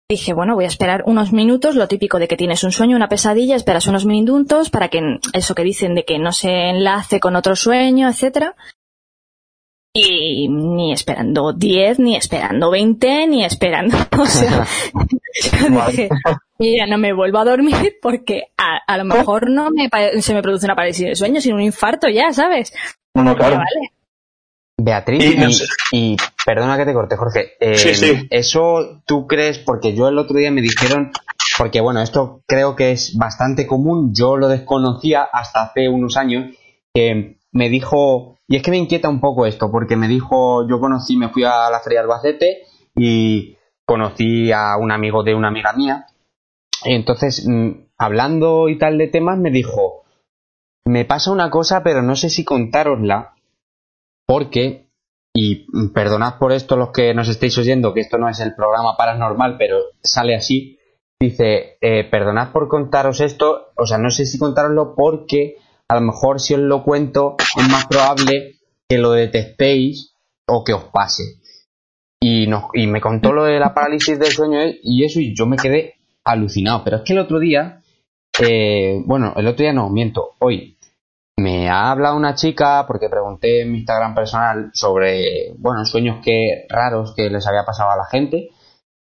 Dije, 0.08 0.34
bueno, 0.34 0.54
voy 0.54 0.66
a 0.66 0.68
esperar 0.68 1.04
unos 1.08 1.34
minutos, 1.34 1.76
lo 1.76 1.88
típico 1.88 2.20
de 2.20 2.28
que 2.28 2.38
tienes 2.38 2.64
un 2.64 2.72
sueño, 2.72 2.96
una 2.96 3.10
pesadilla, 3.10 3.56
esperas 3.56 3.88
unos 3.88 4.06
minutos 4.06 4.70
para 4.70 4.90
que 4.90 5.02
eso 5.34 5.56
que 5.56 5.64
dicen 5.64 5.96
de 5.96 6.06
que 6.06 6.20
no 6.20 6.32
se 6.32 6.70
enlace 6.70 7.20
con 7.20 7.36
otro 7.36 7.56
sueño, 7.56 8.08
etcétera. 8.08 8.56
Y 9.94 10.48
ni 10.48 10.94
esperando 10.94 11.54
10, 11.54 11.98
ni 12.00 12.16
esperando 12.18 12.70
20, 12.70 13.28
ni 13.28 13.46
esperando. 13.46 13.98
O 14.20 14.26
sea, 14.28 14.68
yo 15.70 15.86
dije, 15.88 16.10
ya 16.60 16.86
no 16.86 17.00
me 17.00 17.12
vuelvo 17.12 17.40
a 17.40 17.46
dormir 17.46 17.96
porque 18.02 18.44
a, 18.58 18.98
lo 18.98 19.06
mejor 19.06 19.50
no 19.50 19.72
me, 19.72 19.90
se 20.22 20.36
me 20.36 20.44
produce 20.44 20.66
una 20.66 20.76
parálisis 20.76 21.08
de 21.08 21.16
sueño, 21.16 21.42
sino 21.42 21.56
un 21.56 21.64
infarto 21.64 22.08
ya, 22.10 22.32
¿sabes? 22.32 22.72
No, 23.16 23.36
claro. 23.36 23.60
Beatriz, 24.78 25.64
y, 25.92 26.18
perdona 26.46 26.78
que 26.78 26.86
te 26.86 26.94
corte, 26.94 27.16
Jorge. 27.16 27.54
Eh, 27.60 28.28
eso 28.30 29.02
tú 29.06 29.26
crees, 29.26 29.58
porque 29.58 29.96
yo 29.96 30.10
el 30.10 30.18
otro 30.18 30.38
día 30.38 30.52
me 30.52 30.62
dijeron, 30.62 31.12
porque 31.58 31.80
bueno, 31.80 32.02
esto 32.02 32.42
creo 32.46 32.76
que 32.76 32.92
es 32.92 33.18
bastante 33.18 33.66
común, 33.66 34.14
yo 34.14 34.36
lo 34.36 34.50
desconocía 34.50 35.24
hasta 35.24 35.64
hace 35.64 35.88
unos 35.88 36.18
años, 36.18 36.54
que 36.94 37.38
me 37.52 37.70
dijo, 37.70 38.38
y 38.48 38.58
es 38.58 38.64
que 38.64 38.72
me 38.72 38.78
inquieta 38.78 39.10
un 39.10 39.22
poco 39.22 39.46
esto, 39.46 39.72
porque 39.72 39.96
me 39.96 40.10
dijo, 40.10 40.68
yo 40.68 40.80
conocí, 40.80 41.16
me 41.16 41.30
fui 41.30 41.46
a 41.46 41.70
la 41.70 41.80
feria 41.80 42.00
de 42.00 42.04
Albacete 42.04 42.64
y 42.96 43.58
conocí 43.86 44.52
a 44.52 44.76
un 44.78 44.92
amigo 44.92 45.24
de 45.24 45.36
una 45.36 45.48
amiga 45.48 45.72
mía. 45.74 46.08
Y 46.84 46.94
entonces, 46.94 47.48
mm, 47.48 47.72
hablando 47.98 48.68
y 48.68 48.78
tal 48.78 48.98
de 48.98 49.08
temas, 49.08 49.38
me 49.38 49.52
dijo, 49.52 50.04
me 50.86 51.06
pasa 51.06 51.32
una 51.32 51.50
cosa, 51.50 51.82
pero 51.82 52.02
no 52.02 52.16
sé 52.16 52.30
si 52.30 52.44
contárosla, 52.44 53.35
porque, 54.28 54.90
y 55.34 55.66
perdonad 55.90 56.38
por 56.38 56.52
esto 56.52 56.78
los 56.78 56.92
que 56.92 57.14
nos 57.14 57.30
estéis 57.30 57.58
oyendo, 57.58 57.94
que 57.94 58.02
esto 58.02 58.18
no 58.18 58.30
es 58.30 58.40
el 58.40 58.56
programa 58.56 58.96
paranormal, 58.98 59.58
pero 59.58 59.78
sale 60.02 60.36
así, 60.36 60.80
dice, 61.20 61.78
eh, 61.82 62.04
perdonad 62.10 62.52
por 62.52 62.68
contaros 62.68 63.22
esto, 63.22 63.68
o 63.76 63.86
sea, 63.86 63.98
no 63.98 64.10
sé 64.10 64.26
si 64.26 64.38
contároslo 64.38 64.96
porque 64.96 65.58
a 65.88 65.96
lo 65.96 66.02
mejor 66.02 66.40
si 66.40 66.54
os 66.54 66.62
lo 66.62 66.84
cuento 66.84 67.36
es 67.40 67.70
más 67.70 67.86
probable 67.88 68.60
que 68.90 68.98
lo 68.98 69.12
detectéis 69.12 70.14
o 70.48 70.64
que 70.64 70.74
os 70.74 70.86
pase. 70.86 71.42
Y, 72.22 72.48
y 72.74 72.88
me 72.88 73.02
contó 73.02 73.34
lo 73.34 73.44
de 73.44 73.60
la 73.60 73.74
parálisis 73.74 74.18
del 74.18 74.32
sueño 74.32 74.60
y 74.82 75.04
eso 75.04 75.20
y 75.20 75.36
yo 75.36 75.46
me 75.46 75.58
quedé 75.58 75.96
alucinado. 76.24 76.84
Pero 76.84 76.98
es 76.98 77.04
que 77.04 77.14
el 77.14 77.20
otro 77.20 77.40
día 77.40 77.84
eh, 78.40 79.02
bueno, 79.06 79.34
el 79.38 79.48
otro 79.48 79.64
día 79.64 79.74
no, 79.74 79.90
miento, 79.90 80.32
hoy 80.40 80.75
me 81.38 81.70
ha 81.70 81.92
hablado 81.92 82.16
una 82.16 82.36
chica 82.36 82.86
porque 82.88 83.10
pregunté 83.10 83.62
en 83.62 83.72
mi 83.72 83.80
Instagram 83.80 84.16
personal 84.16 84.70
sobre, 84.74 85.54
bueno, 85.58 85.84
sueños 85.86 86.20
que 86.24 86.66
raros 86.70 87.14
que 87.16 87.30
les 87.30 87.46
había 87.48 87.66
pasado 87.66 87.92
a 87.92 87.98
la 87.98 88.06
gente 88.06 88.50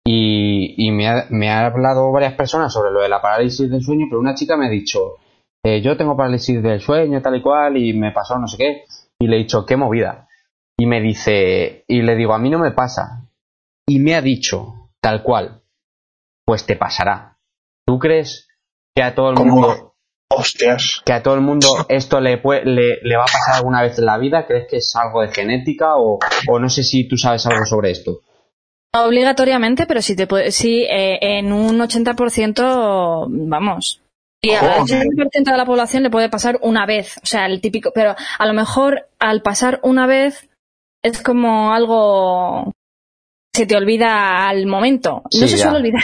y, 0.09 0.91
me, 0.93 1.09
ha, 1.09 1.27
me, 1.31 1.51
ha, 1.51 1.67
hablado 1.67 2.11
varias 2.13 2.35
personas 2.35 2.73
sobre 2.73 2.93
lo 2.93 3.03
de 3.03 3.09
la 3.09 3.21
parálisis 3.21 3.69
del 3.71 3.83
sueño, 3.83 4.07
pero 4.09 4.21
una 4.21 4.35
chica 4.35 4.57
me 4.57 4.67
ha 4.67 4.71
dicho, 4.71 5.17
eh, 5.65 5.83
yo 5.83 5.97
tengo 5.97 6.17
parálisis 6.17 6.63
del 6.63 6.81
sueño 6.81 7.21
tal 7.21 7.37
y 7.37 7.43
cual 7.43 7.77
y 7.77 7.93
me 7.93 8.13
pasó 8.13 8.39
no 8.39 8.47
sé 8.47 8.57
qué 8.57 8.85
y 9.19 9.27
le 9.27 9.37
he 9.37 9.39
dicho, 9.41 9.67
qué 9.67 9.77
movida. 9.77 10.29
Y 10.79 10.87
me 10.87 11.01
dice, 11.01 11.85
y 11.89 12.03
le 12.03 12.17
digo, 12.17 12.35
a 12.35 12.39
mí 12.39 12.51
no 12.51 12.59
me 12.59 12.71
pasa. 12.71 13.29
Y 13.87 13.99
me 13.99 14.15
ha 14.15 14.21
dicho, 14.21 14.91
tal 15.01 15.23
cual, 15.23 15.63
pues 16.45 16.67
te 16.67 16.77
pasará. 16.77 17.39
¿Tú 17.87 17.99
crees 17.99 18.49
que 18.95 19.03
a 19.03 19.15
todo 19.15 19.31
el 19.31 19.37
mundo... 19.37 19.96
Hostias. 20.37 21.03
Que 21.05 21.13
a 21.13 21.23
todo 21.23 21.35
el 21.35 21.41
mundo 21.41 21.69
esto 21.89 22.21
le, 22.21 22.41
le, 22.65 22.99
le, 23.03 23.17
va 23.17 23.23
a 23.23 23.27
pasar 23.27 23.57
alguna 23.57 23.83
vez 23.83 23.99
en 23.99 24.07
la 24.07 24.19
vida? 24.19 24.47
¿Crees 24.47 24.67
que 24.69 24.77
es 24.77 24.95
algo 24.97 25.23
de 25.23 25.29
genética 25.29 25.97
o, 25.97 26.19
o 26.49 26.59
no 26.59 26.69
sé 26.69 26.83
si 26.83 27.09
tú 27.09 27.17
sabes 27.17 27.47
algo 27.47 27.65
sobre 27.65 27.91
esto? 27.91 28.21
Obligatoriamente, 28.95 29.87
pero 29.87 30.01
si 30.01 30.17
te 30.17 30.27
puede, 30.27 30.53
sí, 30.53 30.87
eh, 30.89 31.19
en 31.21 31.53
un 31.53 31.79
80%, 31.79 33.27
vamos. 33.29 34.01
Y 34.43 34.53
al 34.53 34.85
80% 34.85 35.45
de 35.45 35.57
la 35.57 35.67
población 35.67 36.03
le 36.03 36.11
puede 36.11 36.29
pasar 36.29 36.59
una 36.63 36.87
vez, 36.87 37.19
o 37.23 37.27
sea, 37.27 37.47
el 37.47 37.61
típico, 37.61 37.91
pero 37.95 38.15
a 38.39 38.47
lo 38.47 38.53
mejor 38.55 39.09
al 39.19 39.43
pasar 39.43 39.81
una 39.83 40.07
vez 40.07 40.49
es 41.03 41.23
como 41.23 41.73
algo 41.73 42.73
se 43.57 43.65
te 43.65 43.77
olvida 43.77 44.49
al 44.49 44.67
momento. 44.67 45.23
No 45.33 45.49
se 45.49 45.57
suele 45.57 45.79
olvidar. 45.79 46.03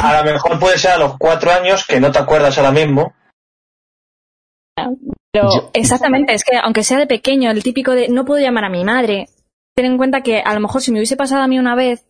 A 0.00 0.22
lo 0.22 0.32
mejor 0.32 0.60
puede 0.60 0.78
ser 0.78 0.92
a 0.92 0.98
los 0.98 1.18
cuatro 1.18 1.50
años 1.50 1.84
que 1.84 1.98
no 1.98 2.12
te 2.12 2.20
acuerdas 2.20 2.56
ahora 2.56 2.70
mismo. 2.70 3.14
Pero 5.32 5.70
exactamente, 5.72 6.34
es 6.34 6.44
que 6.44 6.56
aunque 6.56 6.84
sea 6.84 6.98
de 6.98 7.06
pequeño, 7.06 7.50
el 7.50 7.62
típico 7.62 7.92
de 7.92 8.08
no 8.08 8.24
puedo 8.24 8.42
llamar 8.42 8.64
a 8.64 8.70
mi 8.70 8.84
madre, 8.84 9.28
ten 9.74 9.86
en 9.86 9.96
cuenta 9.96 10.22
que 10.22 10.40
a 10.40 10.54
lo 10.54 10.60
mejor 10.60 10.82
si 10.82 10.92
me 10.92 10.98
hubiese 10.98 11.16
pasado 11.16 11.42
a 11.42 11.48
mí 11.48 11.58
una 11.58 11.74
vez, 11.74 12.04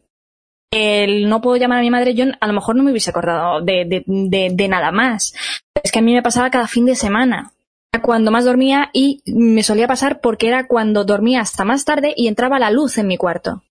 el 0.72 1.28
no 1.28 1.40
puedo 1.40 1.56
llamar 1.56 1.78
a 1.78 1.82
mi 1.82 1.90
madre, 1.90 2.14
yo 2.14 2.24
a 2.40 2.46
lo 2.46 2.52
mejor 2.52 2.76
no 2.76 2.82
me 2.82 2.90
hubiese 2.90 3.10
acordado 3.10 3.60
de, 3.60 4.04
de, 4.06 4.48
de, 4.52 4.68
nada 4.68 4.90
más. 4.90 5.34
Es 5.82 5.92
que 5.92 5.98
a 5.98 6.02
mí 6.02 6.14
me 6.14 6.22
pasaba 6.22 6.50
cada 6.50 6.66
fin 6.66 6.86
de 6.86 6.96
semana 6.96 7.52
cuando 8.02 8.30
más 8.30 8.46
dormía 8.46 8.88
y 8.92 9.20
me 9.26 9.62
solía 9.62 9.86
pasar 9.86 10.20
porque 10.20 10.48
era 10.48 10.66
cuando 10.66 11.04
dormía 11.04 11.42
hasta 11.42 11.64
más 11.64 11.84
tarde 11.84 12.14
y 12.16 12.26
entraba 12.26 12.58
la 12.58 12.70
luz 12.70 12.96
en 12.96 13.06
mi 13.06 13.18
cuarto. 13.18 13.62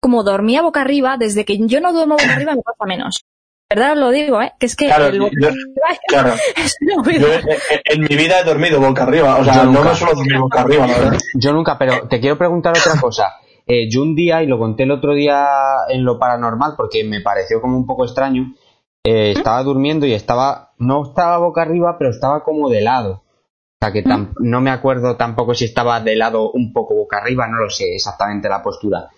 Como 0.00 0.24
dormía 0.24 0.62
boca 0.62 0.80
arriba, 0.80 1.18
desde 1.18 1.44
que 1.44 1.58
yo 1.66 1.80
no 1.80 1.92
duermo 1.92 2.14
boca 2.14 2.32
arriba 2.32 2.54
me 2.54 2.62
pasa 2.62 2.86
menos. 2.86 3.24
¿Verdad? 3.70 3.92
Os 3.92 3.98
lo 3.98 4.10
digo, 4.10 4.42
¿eh? 4.42 4.52
Que 4.58 4.66
es 4.66 4.74
que 4.74 4.86
claro, 4.86 5.14
yo, 5.14 5.28
claro. 6.08 6.34
en, 7.84 8.00
mi 8.00 8.16
vida 8.16 8.40
he 8.40 8.44
dormido 8.44 8.80
boca 8.80 9.04
arriba, 9.04 9.36
o 9.36 9.44
sea, 9.44 9.64
no 9.64 9.84
me 9.84 9.94
suelo 9.94 10.14
dormir 10.14 10.38
boca 10.40 10.62
arriba, 10.62 10.88
la 10.88 10.98
verdad. 10.98 11.18
Yo 11.34 11.52
nunca, 11.52 11.78
pero 11.78 12.08
te 12.08 12.20
quiero 12.20 12.36
preguntar 12.36 12.76
otra 12.76 13.00
cosa. 13.00 13.34
Eh, 13.66 13.88
yo 13.88 14.02
un 14.02 14.16
día, 14.16 14.42
y 14.42 14.48
lo 14.48 14.58
conté 14.58 14.82
el 14.82 14.90
otro 14.90 15.14
día 15.14 15.46
en 15.88 16.04
lo 16.04 16.18
paranormal, 16.18 16.74
porque 16.76 17.04
me 17.04 17.20
pareció 17.20 17.60
como 17.60 17.76
un 17.76 17.86
poco 17.86 18.04
extraño, 18.04 18.54
eh, 19.04 19.30
estaba 19.30 19.62
durmiendo 19.62 20.06
y 20.06 20.12
estaba, 20.12 20.72
no 20.78 21.04
estaba 21.04 21.38
boca 21.38 21.62
arriba, 21.62 21.94
pero 21.96 22.10
estaba 22.10 22.42
como 22.42 22.68
de 22.68 22.80
lado. 22.80 23.22
O 23.82 23.86
sea 23.86 23.92
que 23.92 24.02
no 24.40 24.60
me 24.60 24.70
acuerdo 24.70 25.16
tampoco 25.16 25.54
si 25.54 25.66
estaba 25.66 26.00
de 26.00 26.16
lado 26.16 26.50
un 26.50 26.72
poco 26.72 26.96
boca 26.96 27.18
arriba, 27.18 27.46
no 27.46 27.58
lo 27.58 27.70
sé 27.70 27.94
exactamente 27.94 28.48
la 28.48 28.62
postura. 28.62 29.08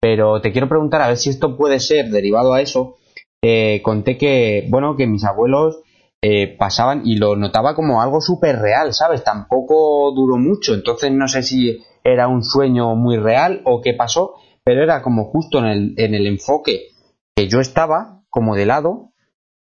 Pero 0.00 0.40
te 0.40 0.52
quiero 0.52 0.68
preguntar 0.68 1.02
a 1.02 1.08
ver 1.08 1.18
si 1.18 1.28
esto 1.28 1.56
puede 1.56 1.78
ser 1.78 2.06
derivado 2.06 2.54
a 2.54 2.62
eso 2.62 2.96
eh, 3.42 3.80
conté 3.82 4.18
que, 4.18 4.66
bueno, 4.68 4.96
que 4.96 5.06
mis 5.06 5.24
abuelos 5.24 5.80
eh, 6.22 6.56
pasaban 6.56 7.02
y 7.04 7.16
lo 7.16 7.36
notaba 7.36 7.74
como 7.74 8.02
algo 8.02 8.20
súper 8.20 8.58
real, 8.58 8.92
¿sabes? 8.92 9.22
Tampoco 9.22 10.12
duró 10.12 10.36
mucho, 10.36 10.74
entonces 10.74 11.12
no 11.12 11.28
sé 11.28 11.42
si 11.42 11.78
era 12.02 12.26
un 12.26 12.42
sueño 12.42 12.94
muy 12.96 13.16
real 13.16 13.62
o 13.64 13.80
qué 13.80 13.94
pasó, 13.94 14.34
pero 14.64 14.82
era 14.82 15.02
como 15.02 15.26
justo 15.26 15.58
en 15.58 15.66
el, 15.66 15.94
en 15.96 16.14
el 16.14 16.26
enfoque 16.26 16.88
que 17.36 17.48
yo 17.48 17.60
estaba, 17.60 18.22
como 18.28 18.56
de 18.56 18.66
lado, 18.66 19.12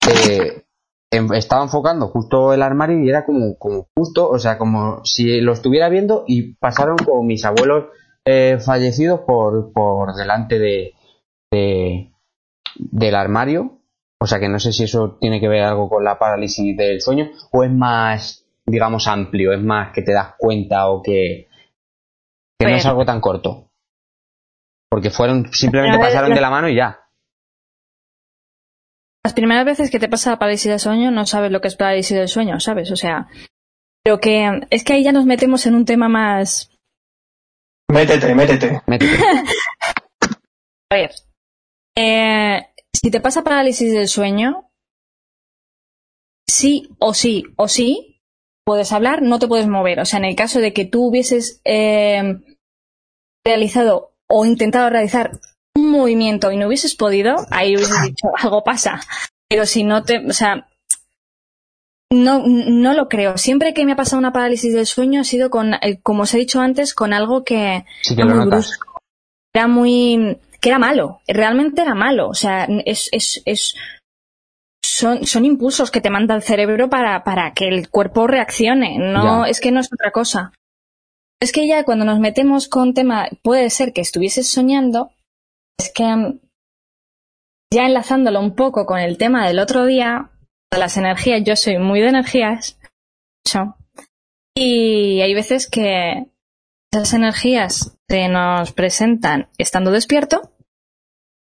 eh, 0.09 0.65
estaba 1.11 1.63
enfocando 1.63 2.09
justo 2.09 2.53
el 2.53 2.63
armario 2.63 2.99
y 2.99 3.09
era 3.09 3.25
como, 3.25 3.57
como 3.57 3.87
justo, 3.97 4.29
o 4.29 4.39
sea, 4.39 4.59
como 4.59 5.05
si 5.05 5.41
lo 5.41 5.53
estuviera 5.53 5.89
viendo 5.89 6.25
y 6.27 6.55
pasaron 6.55 6.97
como 6.97 7.23
mis 7.23 7.45
abuelos 7.45 7.87
fallecidos 8.65 9.21
por, 9.27 9.73
por 9.73 10.15
delante 10.15 10.61
de, 10.61 10.93
del 12.77 13.15
armario. 13.15 13.79
O 14.23 14.27
sea 14.27 14.39
que 14.39 14.49
no 14.49 14.59
sé 14.59 14.73
si 14.73 14.85
eso 14.85 15.17
tiene 15.19 15.41
que 15.41 15.49
ver 15.49 15.63
algo 15.63 15.89
con 15.89 16.05
la 16.05 16.19
parálisis 16.19 16.77
del 16.77 17.01
sueño 17.01 17.31
o 17.53 17.65
es 17.65 17.71
más, 17.71 18.45
digamos, 18.67 19.07
amplio, 19.07 19.53
es 19.53 19.63
más 19.63 19.93
que 19.95 20.03
te 20.03 20.13
das 20.13 20.35
cuenta 20.37 20.89
o 20.89 21.03
que, 21.03 21.49
que 22.59 22.67
no 22.67 22.77
es 22.77 22.85
algo 22.85 23.07
tan 23.07 23.21
corto. 23.21 23.71
Porque 24.91 25.11
fueron, 25.11 25.51
simplemente 25.53 25.99
pasaron 25.99 26.35
de 26.35 26.41
la 26.41 26.51
mano 26.51 26.69
y 26.69 26.77
ya. 26.77 27.01
Las 29.25 29.35
primeras 29.35 29.65
veces 29.65 29.91
que 29.91 29.99
te 29.99 30.09
pasa 30.09 30.31
la 30.31 30.39
parálisis 30.39 30.71
del 30.71 30.81
sueño 30.81 31.11
no 31.11 31.25
sabes 31.25 31.51
lo 31.51 31.61
que 31.61 31.69
es 31.69 31.77
parálisis 31.77 32.17
del 32.17 32.29
sueño, 32.29 32.59
¿sabes? 32.61 32.91
O 32.91 32.97
sea, 32.97 33.29
pero 34.03 34.19
que 34.19 34.67
es 34.71 34.85
que 34.85 34.95
ahí 34.95 35.05
ya 35.05 35.13
nos 35.13 35.27
metemos 35.27 35.67
en 35.67 35.75
un 35.75 35.85
tema 35.85 36.09
más... 36.09 36.71
Métete, 37.91 38.35
métete. 38.35 38.83
Métete. 38.87 39.19
A 40.91 40.97
ver, 40.97 41.11
eh, 41.97 42.67
si 42.95 43.11
te 43.11 43.21
pasa 43.21 43.45
parálisis 43.45 43.93
del 43.93 44.09
sueño, 44.09 44.71
sí 46.49 46.91
o 46.99 47.15
sí 47.15 47.45
o 47.57 47.69
sí 47.69 48.21
puedes 48.65 48.93
hablar, 48.93 49.23
no 49.23 49.39
te 49.39 49.49
puedes 49.49 49.69
mover. 49.69 50.01
O 50.01 50.05
sea, 50.05 50.19
en 50.19 50.27
el 50.27 50.37
caso 50.37 50.61
de 50.61 50.73
que 50.73 50.85
tú 50.85 51.07
hubieses 51.07 51.61
eh, 51.65 52.41
realizado 53.45 54.15
o 54.29 54.45
intentado 54.45 54.91
realizar 54.91 55.33
un 55.75 55.91
movimiento 55.91 56.53
y 56.53 56.57
no 56.57 56.67
hubieses 56.67 56.95
podido, 56.95 57.37
ahí 57.51 57.75
hubieses 57.77 58.03
dicho 58.05 58.29
algo 58.37 58.63
pasa. 58.63 59.01
Pero 59.49 59.67
si 59.67 59.83
no 59.83 60.05
te, 60.05 60.25
o 60.25 60.33
sea, 60.33 60.69
no, 62.13 62.43
no 62.45 62.95
lo 62.95 63.09
creo. 63.09 63.39
Siempre 63.39 63.75
que 63.75 63.85
me 63.85 63.93
ha 63.93 63.97
pasado 63.97 64.19
una 64.19 64.33
parálisis 64.33 64.75
del 64.75 64.87
sueño 64.87 65.21
ha 65.21 65.25
sido 65.25 65.51
con, 65.51 65.75
eh, 65.75 66.01
como 66.03 66.23
os 66.25 66.35
he 66.35 66.39
dicho 66.39 66.61
antes, 66.61 66.95
con 66.95 67.13
algo 67.13 67.45
que, 67.45 67.85
sí 68.03 68.15
que 68.15 68.25
lo 68.25 68.61
era 69.53 69.67
muy 69.67 70.39
que 70.61 70.69
era 70.69 70.79
malo, 70.79 71.21
realmente 71.27 71.83
era 71.83 71.95
malo. 71.95 72.29
O 72.29 72.35
sea, 72.35 72.67
es, 72.85 73.09
es, 73.13 73.43
es 73.45 73.75
son, 74.85 75.27
son 75.27 75.45
impulsos 75.45 75.91
que 75.91 76.01
te 76.01 76.11
manda 76.11 76.35
el 76.35 76.43
cerebro 76.43 76.89
para, 76.89 77.25
para 77.25 77.53
que 77.53 77.69
el 77.69 77.91
cuerpo 77.91 78.27
reaccione. 78.27 78.99
No, 78.99 79.47
es 79.47 79.61
que 79.61 79.73
no 79.73 79.81
es 79.81 79.93
otra 79.93 80.11
cosa. 80.11 80.53
Es 81.41 81.53
que 81.53 81.67
ya 81.67 81.85
cuando 81.85 82.05
nos 82.05 82.21
metemos 82.21 82.69
con 82.69 82.93
tema, 82.93 83.29
puede 83.43 83.71
ser 83.71 83.93
que 83.93 84.03
estuvieses 84.03 84.51
soñando, 84.51 85.11
es 85.79 85.91
que 85.93 86.05
ya 87.73 87.87
enlazándolo 87.87 88.41
un 88.41 88.55
poco 88.55 88.85
con 88.85 88.99
el 88.99 89.17
tema 89.17 89.47
del 89.47 89.59
otro 89.59 89.87
día, 89.87 90.31
de 90.71 90.79
las 90.79 90.97
energías, 90.99 91.43
yo 91.43 91.57
soy 91.57 91.79
muy 91.79 92.01
de 92.01 92.09
energías, 92.09 92.79
y 94.55 95.21
hay 95.21 95.35
veces 95.35 95.69
que 95.69 96.27
esas 96.93 97.15
energías 97.15 97.97
se 98.11 98.29
nos 98.29 98.73
presentan 98.73 99.49
estando 99.57 99.93
despierto, 99.93 100.51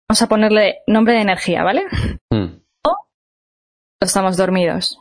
vamos 0.09 0.23
a 0.23 0.29
ponerle 0.29 0.83
nombre 0.87 1.15
de 1.15 1.23
energía, 1.23 1.65
¿vale? 1.65 1.87
Hmm. 2.31 2.63
O 2.87 2.97
estamos 4.01 4.37
dormidos. 4.37 5.01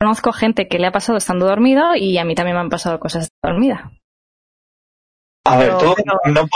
Conozco 0.00 0.32
gente 0.32 0.68
que 0.68 0.78
le 0.78 0.86
ha 0.86 0.92
pasado 0.92 1.18
estando 1.18 1.46
dormido 1.46 1.96
y 1.96 2.16
a 2.16 2.24
mí 2.24 2.36
también 2.36 2.54
me 2.54 2.60
han 2.60 2.70
pasado 2.70 3.00
cosas 3.00 3.30
dormida. 3.42 3.90
A 5.44 5.56
ver, 5.56 5.76
tú 5.78 5.96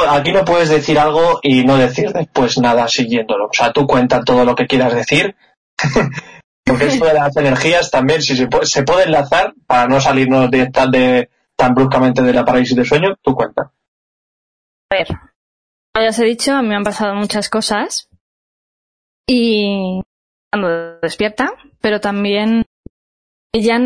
aquí 0.09 0.31
no 0.31 0.45
puedes 0.45 0.69
decir 0.69 0.97
algo 1.01 1.41
y 1.43 1.65
no 1.65 1.77
decir 1.77 2.13
después 2.13 2.59
nada 2.59 2.87
siguiéndolo. 2.87 3.47
O 3.47 3.53
sea, 3.53 3.73
tú 3.73 3.89
cuenta 3.89 4.23
todo 4.23 4.45
lo 4.45 4.55
que 4.55 4.69
quieras 4.69 4.95
decir. 4.95 5.35
Porque 6.65 6.87
esto 6.87 7.07
de 7.07 7.15
las 7.15 7.37
energías 7.37 7.91
también, 7.91 8.23
si 8.23 8.37
se 8.37 8.47
puede, 8.47 8.67
se 8.67 8.85
puede 8.85 9.05
enlazar 9.05 9.55
para 9.67 9.89
no 9.89 10.01
salirnos 10.01 10.49
de, 10.49 10.71
de, 10.93 11.29
tan 11.57 11.75
bruscamente 11.75 12.23
de 12.23 12.33
la 12.33 12.45
parálisis 12.45 12.77
de 12.77 12.85
sueño, 12.85 13.17
tú 13.23 13.35
cuenta. 13.35 13.73
A 14.91 14.95
ver, 14.95 15.09
ya 15.95 16.09
os 16.09 16.19
he 16.19 16.25
dicho, 16.25 16.53
a 16.53 16.63
me 16.63 16.75
han 16.75 16.85
pasado 16.85 17.15
muchas 17.15 17.49
cosas 17.49 18.09
y 19.27 20.03
cuando 20.51 20.99
despierta, 21.01 21.53
pero 21.81 22.01
también 22.01 22.65
ya 23.55 23.79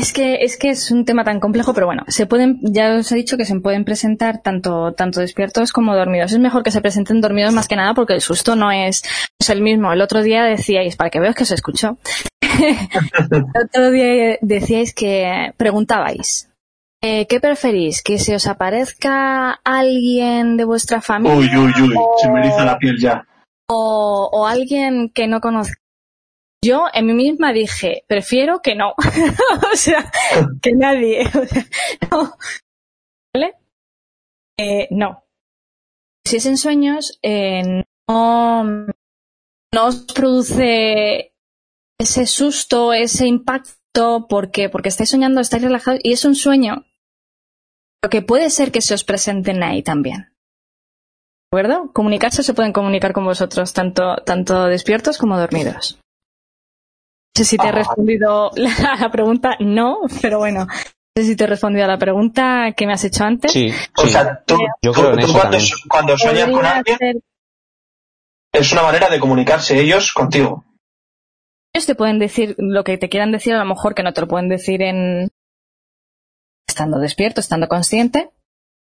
es 0.00 0.12
que 0.12 0.42
es 0.42 0.56
que 0.58 0.70
es 0.70 0.90
un 0.90 1.04
tema 1.04 1.24
tan 1.24 1.40
complejo, 1.40 1.74
pero 1.74 1.86
bueno, 1.86 2.04
se 2.08 2.26
pueden, 2.26 2.58
ya 2.62 2.96
os 2.96 3.10
he 3.12 3.16
dicho 3.16 3.36
que 3.36 3.44
se 3.44 3.58
pueden 3.60 3.84
presentar 3.84 4.42
tanto 4.42 4.92
tanto 4.92 5.20
despiertos 5.20 5.72
como 5.72 5.94
dormidos. 5.94 6.32
Es 6.32 6.38
mejor 6.38 6.62
que 6.62 6.70
se 6.70 6.80
presenten 6.80 7.20
dormidos 7.20 7.52
más 7.52 7.68
que 7.68 7.76
nada 7.76 7.94
porque 7.94 8.14
el 8.14 8.20
susto 8.20 8.56
no 8.56 8.72
es, 8.72 9.02
es 9.38 9.50
el 9.50 9.62
mismo. 9.62 9.92
El 9.92 10.00
otro 10.00 10.22
día 10.22 10.44
decíais, 10.44 10.96
para 10.96 11.10
que 11.10 11.20
veas 11.20 11.34
que 11.34 11.44
os 11.44 11.50
escuchó, 11.50 11.98
el 12.40 13.44
otro 13.64 13.90
día 13.90 14.38
decíais 14.40 14.94
que 14.94 15.52
preguntabais, 15.56 16.50
eh, 17.02 17.26
¿qué 17.26 17.40
preferís? 17.40 18.02
¿Que 18.02 18.18
se 18.18 18.34
os 18.34 18.46
aparezca 18.46 19.52
alguien 19.64 20.56
de 20.56 20.64
vuestra 20.64 21.00
familia? 21.00 21.38
Uy, 21.38 21.48
uy, 21.56 21.72
uy, 21.82 21.94
se 22.20 22.30
me 22.30 22.40
eriza 22.40 22.64
la 22.64 22.78
piel 22.78 22.98
ya. 23.00 23.26
O, 23.68 24.46
alguien 24.46 25.10
que 25.14 25.26
no 25.26 25.40
conozca. 25.40 25.80
Yo 26.62 26.86
en 26.92 27.06
mí 27.06 27.14
misma 27.14 27.52
dije, 27.52 28.04
prefiero 28.06 28.60
que 28.60 28.74
no. 28.74 28.94
o 29.72 29.76
sea, 29.76 30.10
que 30.62 30.72
nadie. 30.72 31.24
¿Vale? 33.34 33.54
Eh, 34.58 34.88
no. 34.90 35.24
Si 36.26 36.36
es 36.36 36.46
en 36.46 36.58
sueños, 36.58 37.18
eh, 37.22 37.84
no, 38.08 38.64
no 38.64 39.86
os 39.86 40.02
produce 40.12 41.32
ese 41.98 42.26
susto, 42.26 42.92
ese 42.92 43.26
impacto, 43.26 44.26
porque 44.28 44.68
porque 44.68 44.90
estáis 44.90 45.10
soñando, 45.10 45.40
estáis 45.40 45.62
relajados 45.62 46.00
y 46.02 46.12
es 46.12 46.24
un 46.24 46.34
sueño. 46.34 46.84
Lo 48.02 48.10
que 48.10 48.22
puede 48.22 48.50
ser 48.50 48.70
que 48.72 48.80
se 48.80 48.94
os 48.94 49.04
presenten 49.04 49.62
ahí 49.62 49.82
también. 49.82 50.34
¿De 51.52 51.58
acuerdo? 51.58 51.92
Comunicarse 51.92 52.42
se 52.42 52.54
pueden 52.54 52.72
comunicar 52.72 53.12
con 53.12 53.24
vosotros, 53.24 53.72
tanto, 53.72 54.16
tanto 54.24 54.66
despiertos 54.66 55.18
como 55.18 55.38
dormidos. 55.38 56.00
No 57.36 57.44
sé 57.44 57.44
si 57.44 57.56
te 57.56 57.68
he 57.68 57.72
respondido 57.72 58.50
a 58.52 58.96
la 59.00 59.10
pregunta, 59.10 59.56
no, 59.60 59.98
pero 60.20 60.38
bueno. 60.38 60.66
No 60.66 61.22
sé 61.22 61.24
si 61.24 61.36
te 61.36 61.44
he 61.44 61.46
respondido 61.46 61.84
a 61.84 61.88
la 61.88 61.98
pregunta 61.98 62.72
que 62.76 62.86
me 62.86 62.92
has 62.92 63.04
hecho 63.04 63.24
antes. 63.24 63.52
Sí, 63.52 63.72
O 63.96 64.02
sí. 64.02 64.08
sea, 64.10 64.42
tú, 64.44 64.56
Yo 64.82 64.92
tú- 64.92 65.00
creo 65.00 65.12
en 65.14 65.18
tú 65.20 65.26
eso 65.26 65.38
cuando, 65.38 65.58
cuando 65.88 66.18
sueñas 66.18 66.50
con 66.50 66.64
alguien, 66.66 67.22
es 68.52 68.72
una 68.72 68.82
manera 68.82 69.08
de 69.08 69.18
comunicarse 69.20 69.80
ellos 69.80 70.12
contigo. 70.12 70.64
ellos 71.72 71.86
te 71.86 71.94
pueden 71.94 72.18
decir 72.18 72.56
lo 72.58 72.82
que 72.84 72.98
te 72.98 73.08
quieran 73.08 73.30
decir, 73.32 73.54
a 73.54 73.58
lo 73.58 73.64
mejor 73.64 73.94
que 73.94 74.02
no 74.02 74.12
te 74.12 74.20
lo 74.22 74.28
pueden 74.28 74.48
decir 74.48 74.82
en 74.82 75.28
estando 76.68 76.98
despierto, 76.98 77.40
estando 77.40 77.68
consciente, 77.68 78.30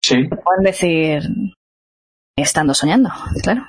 Sí. 0.03 0.29
te 0.29 0.37
pueden 0.37 0.65
decir 0.65 1.23
estando 2.37 2.75
soñando, 2.75 3.11
claro. 3.43 3.63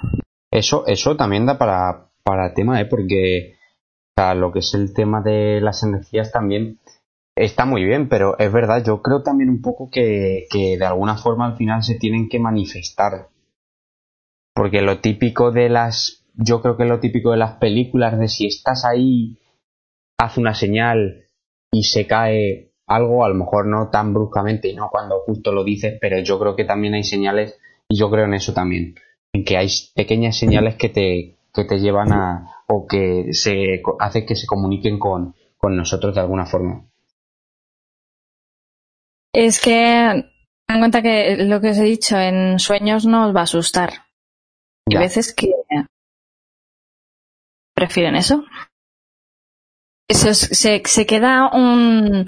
Eso, 0.52 0.86
eso 0.88 1.16
también 1.16 1.46
da 1.46 1.58
para, 1.58 2.10
para 2.24 2.54
tema, 2.54 2.80
¿eh? 2.82 2.86
Porque 2.86 3.58
sea, 4.18 4.36
lo 4.36 4.52
que 4.52 4.60
es 4.60 4.74
el 4.74 4.94
tema 4.94 5.22
de 5.22 5.60
las 5.62 5.84
energías 5.84 6.32
también 6.32 6.80
está 7.36 7.66
muy 7.66 7.84
bien, 7.84 8.08
pero 8.08 8.38
es 8.40 8.52
verdad, 8.52 8.84
yo 8.86 9.02
creo 9.02 9.24
también 9.24 9.50
un 9.50 9.62
poco 9.62 9.90
que, 9.90 10.48
que 10.50 10.78
de 10.78 10.86
alguna 10.86 11.18
forma 11.18 11.46
al 11.48 11.58
final 11.58 11.84
se 11.84 11.96
tienen 11.96 12.30
que 12.30 12.40
manifestar. 12.40 13.30
Porque 14.54 14.82
lo 14.82 15.02
típico 15.02 15.52
de 15.52 15.70
las, 15.70 16.26
yo 16.34 16.62
creo 16.62 16.78
que 16.78 16.86
lo 16.86 17.00
típico 17.00 17.32
de 17.32 17.38
las 17.38 17.58
películas 17.58 18.18
de 18.18 18.30
si 18.30 18.48
estás 18.48 18.86
ahí, 18.86 19.38
hace 20.18 20.40
una 20.40 20.54
señal 20.54 21.28
y 21.72 21.84
se 21.84 22.08
cae 22.08 22.72
algo, 22.88 23.26
a 23.26 23.30
lo 23.30 23.36
mejor 23.36 23.68
no 23.68 23.90
tan 23.90 24.14
bruscamente 24.14 24.70
y 24.70 24.76
no 24.76 24.90
cuando 24.90 25.20
justo 25.26 25.52
lo 25.52 25.66
dices, 25.66 25.98
pero 26.00 26.20
yo 26.20 26.40
creo 26.40 26.56
que 26.56 26.64
también 26.64 26.94
hay 26.94 27.04
señales 27.04 27.60
y 27.90 27.98
yo 27.98 28.10
creo 28.10 28.26
en 28.26 28.36
eso 28.36 28.54
también 28.54 28.96
en 29.36 29.44
que 29.44 29.58
hay 29.58 29.68
pequeñas 29.94 30.38
señales 30.38 30.76
que 30.76 30.90
te, 30.90 31.35
que 31.56 31.64
te 31.64 31.80
llevan 31.80 32.12
a 32.12 32.52
o 32.68 32.86
que 32.88 33.34
se 33.34 33.82
hace 34.00 34.26
que 34.26 34.36
se 34.36 34.46
comuniquen 34.48 35.00
con, 35.00 35.34
con 35.58 35.76
nosotros 35.76 36.14
de 36.14 36.22
alguna 36.22 36.46
forma. 36.46 36.86
Es 39.34 39.60
que 39.60 40.30
ten 40.68 40.76
en 40.76 40.80
cuenta 40.80 41.02
que 41.02 41.38
lo 41.38 41.60
que 41.62 41.70
os 41.70 41.78
he 41.78 41.84
dicho 41.84 42.18
en 42.18 42.60
sueños 42.60 43.06
no 43.06 43.28
os 43.28 43.36
va 43.36 43.42
a 43.42 43.44
asustar. 43.44 43.90
Hay 44.88 44.94
Ya. 44.96 45.00
veces 45.00 45.34
que 45.34 45.52
prefieren 47.76 48.16
eso. 48.16 48.44
Eso 50.08 50.30
es- 50.30 50.50
se, 50.60 50.82
se 50.86 51.06
queda 51.06 51.50
un, 51.54 52.28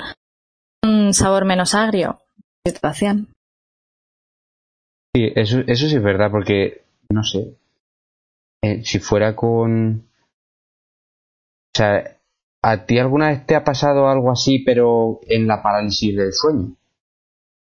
un 0.84 1.14
sabor 1.14 1.46
menos 1.46 1.76
agrio. 1.76 2.20
Situación. 2.66 3.32
Sí, 5.16 5.32
eso, 5.36 5.60
eso 5.68 5.88
sí 5.88 5.96
es 5.96 6.04
verdad, 6.04 6.30
porque, 6.32 6.84
no 7.10 7.24
sé, 7.24 7.56
eh, 8.62 8.84
si 8.84 9.00
fuera 9.00 9.36
con... 9.36 10.08
O 11.76 11.78
sea, 11.78 12.18
¿a 12.64 12.86
ti 12.86 12.98
alguna 12.98 13.30
vez 13.30 13.46
te 13.46 13.56
ha 13.56 13.64
pasado 13.64 14.10
algo 14.10 14.32
así, 14.32 14.60
pero 14.60 15.20
en 15.28 15.48
la 15.48 15.62
parálisis 15.62 16.16
del 16.16 16.34
sueño? 16.34 16.76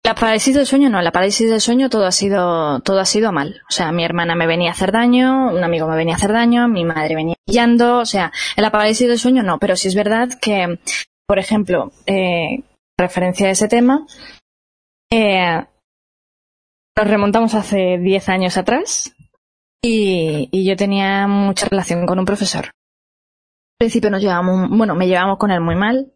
La 0.05 0.15
parálisis 0.15 0.55
del 0.55 0.67
sueño 0.67 0.91
no, 0.91 1.01
la 1.01 1.13
parálisis 1.13 1.49
del 1.49 1.63
sueño 1.63 1.89
todo 1.89 2.05
ha 2.05 2.13
sido 2.13 2.81
todo 2.81 3.01
ha 3.01 3.07
sido 3.07 3.33
mal. 3.33 3.63
O 3.71 3.73
sea, 3.73 3.91
mi 3.91 4.05
hermana 4.05 4.35
me 4.35 4.47
venía 4.47 4.69
a 4.69 4.73
hacer 4.73 4.93
daño, 4.93 5.49
un 5.49 5.65
amigo 5.65 5.89
me 5.89 5.97
venía 5.97 6.13
a 6.15 6.17
hacer 6.19 6.33
daño, 6.33 6.69
mi 6.69 6.85
madre 6.85 7.15
venía 7.15 7.37
pillando, 7.47 8.01
o 8.01 8.05
sea, 8.05 8.31
en 8.55 8.63
la 8.63 8.71
parálisis 8.71 9.09
del 9.09 9.19
sueño 9.19 9.43
no, 9.43 9.59
pero 9.59 9.77
sí 9.77 9.89
es 9.89 9.95
verdad 9.95 10.29
que, 10.41 10.79
por 11.27 11.39
ejemplo, 11.39 11.91
eh, 12.05 12.65
referencia 12.99 13.49
a 13.49 13.53
ese 13.53 13.67
tema, 13.67 14.07
eh, 15.11 15.65
nos 16.97 17.07
remontamos 17.09 17.55
hace 17.55 17.99
10 17.99 18.29
años 18.29 18.59
atrás 18.59 19.15
y, 19.87 20.49
y 20.51 20.65
yo 20.65 20.77
tenía 20.77 21.27
mucha 21.29 21.67
relación 21.69 22.07
con 22.07 22.19
un 22.19 22.25
profesor. 22.25 22.65
Al 22.65 23.79
principio 23.79 24.11
nos 24.11 24.23
llevábamos, 24.23 24.71
bueno, 24.71 24.95
me 24.95 25.07
llevábamos 25.07 25.39
con 25.39 25.51
él 25.51 25.61
muy 25.61 25.77
mal, 25.77 26.13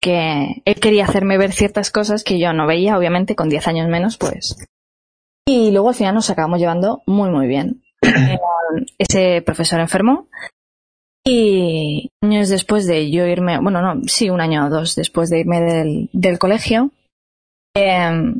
que 0.00 0.62
él 0.64 0.74
quería 0.80 1.04
hacerme 1.04 1.38
ver 1.38 1.52
ciertas 1.52 1.90
cosas 1.90 2.22
que 2.22 2.38
yo 2.38 2.52
no 2.52 2.66
veía, 2.66 2.98
obviamente, 2.98 3.34
con 3.34 3.48
10 3.48 3.66
años 3.68 3.88
menos, 3.88 4.18
pues. 4.18 4.56
Y 5.46 5.70
luego 5.70 5.88
al 5.88 5.94
final 5.94 6.14
nos 6.14 6.28
acabamos 6.28 6.58
llevando 6.58 7.02
muy, 7.06 7.30
muy 7.30 7.46
bien. 7.46 7.82
Eh, 8.04 8.38
Ese 8.98 9.42
profesor 9.42 9.78
enfermó 9.80 10.28
y 11.24 12.10
años 12.22 12.48
después 12.48 12.86
de 12.86 13.10
yo 13.10 13.26
irme, 13.26 13.58
bueno, 13.58 13.80
no, 13.80 14.02
sí, 14.06 14.28
un 14.28 14.40
año 14.40 14.66
o 14.66 14.70
dos 14.70 14.94
después 14.96 15.30
de 15.30 15.40
irme 15.40 15.60
del, 15.60 16.10
del 16.12 16.38
colegio, 16.38 16.90
eh. 17.74 18.34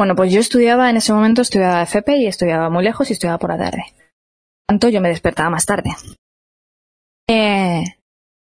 Bueno, 0.00 0.16
pues 0.16 0.32
yo 0.32 0.40
estudiaba, 0.40 0.88
en 0.88 0.96
ese 0.96 1.12
momento 1.12 1.42
estudiaba 1.42 1.82
FP 1.82 2.16
y 2.16 2.26
estudiaba 2.26 2.70
muy 2.70 2.82
lejos 2.82 3.10
y 3.10 3.12
estudiaba 3.12 3.36
por 3.36 3.50
la 3.50 3.58
tarde. 3.58 3.84
Tanto, 4.66 4.88
yo 4.88 4.98
me 5.02 5.10
despertaba 5.10 5.50
más 5.50 5.66
tarde. 5.66 5.90
Eh, 7.28 7.84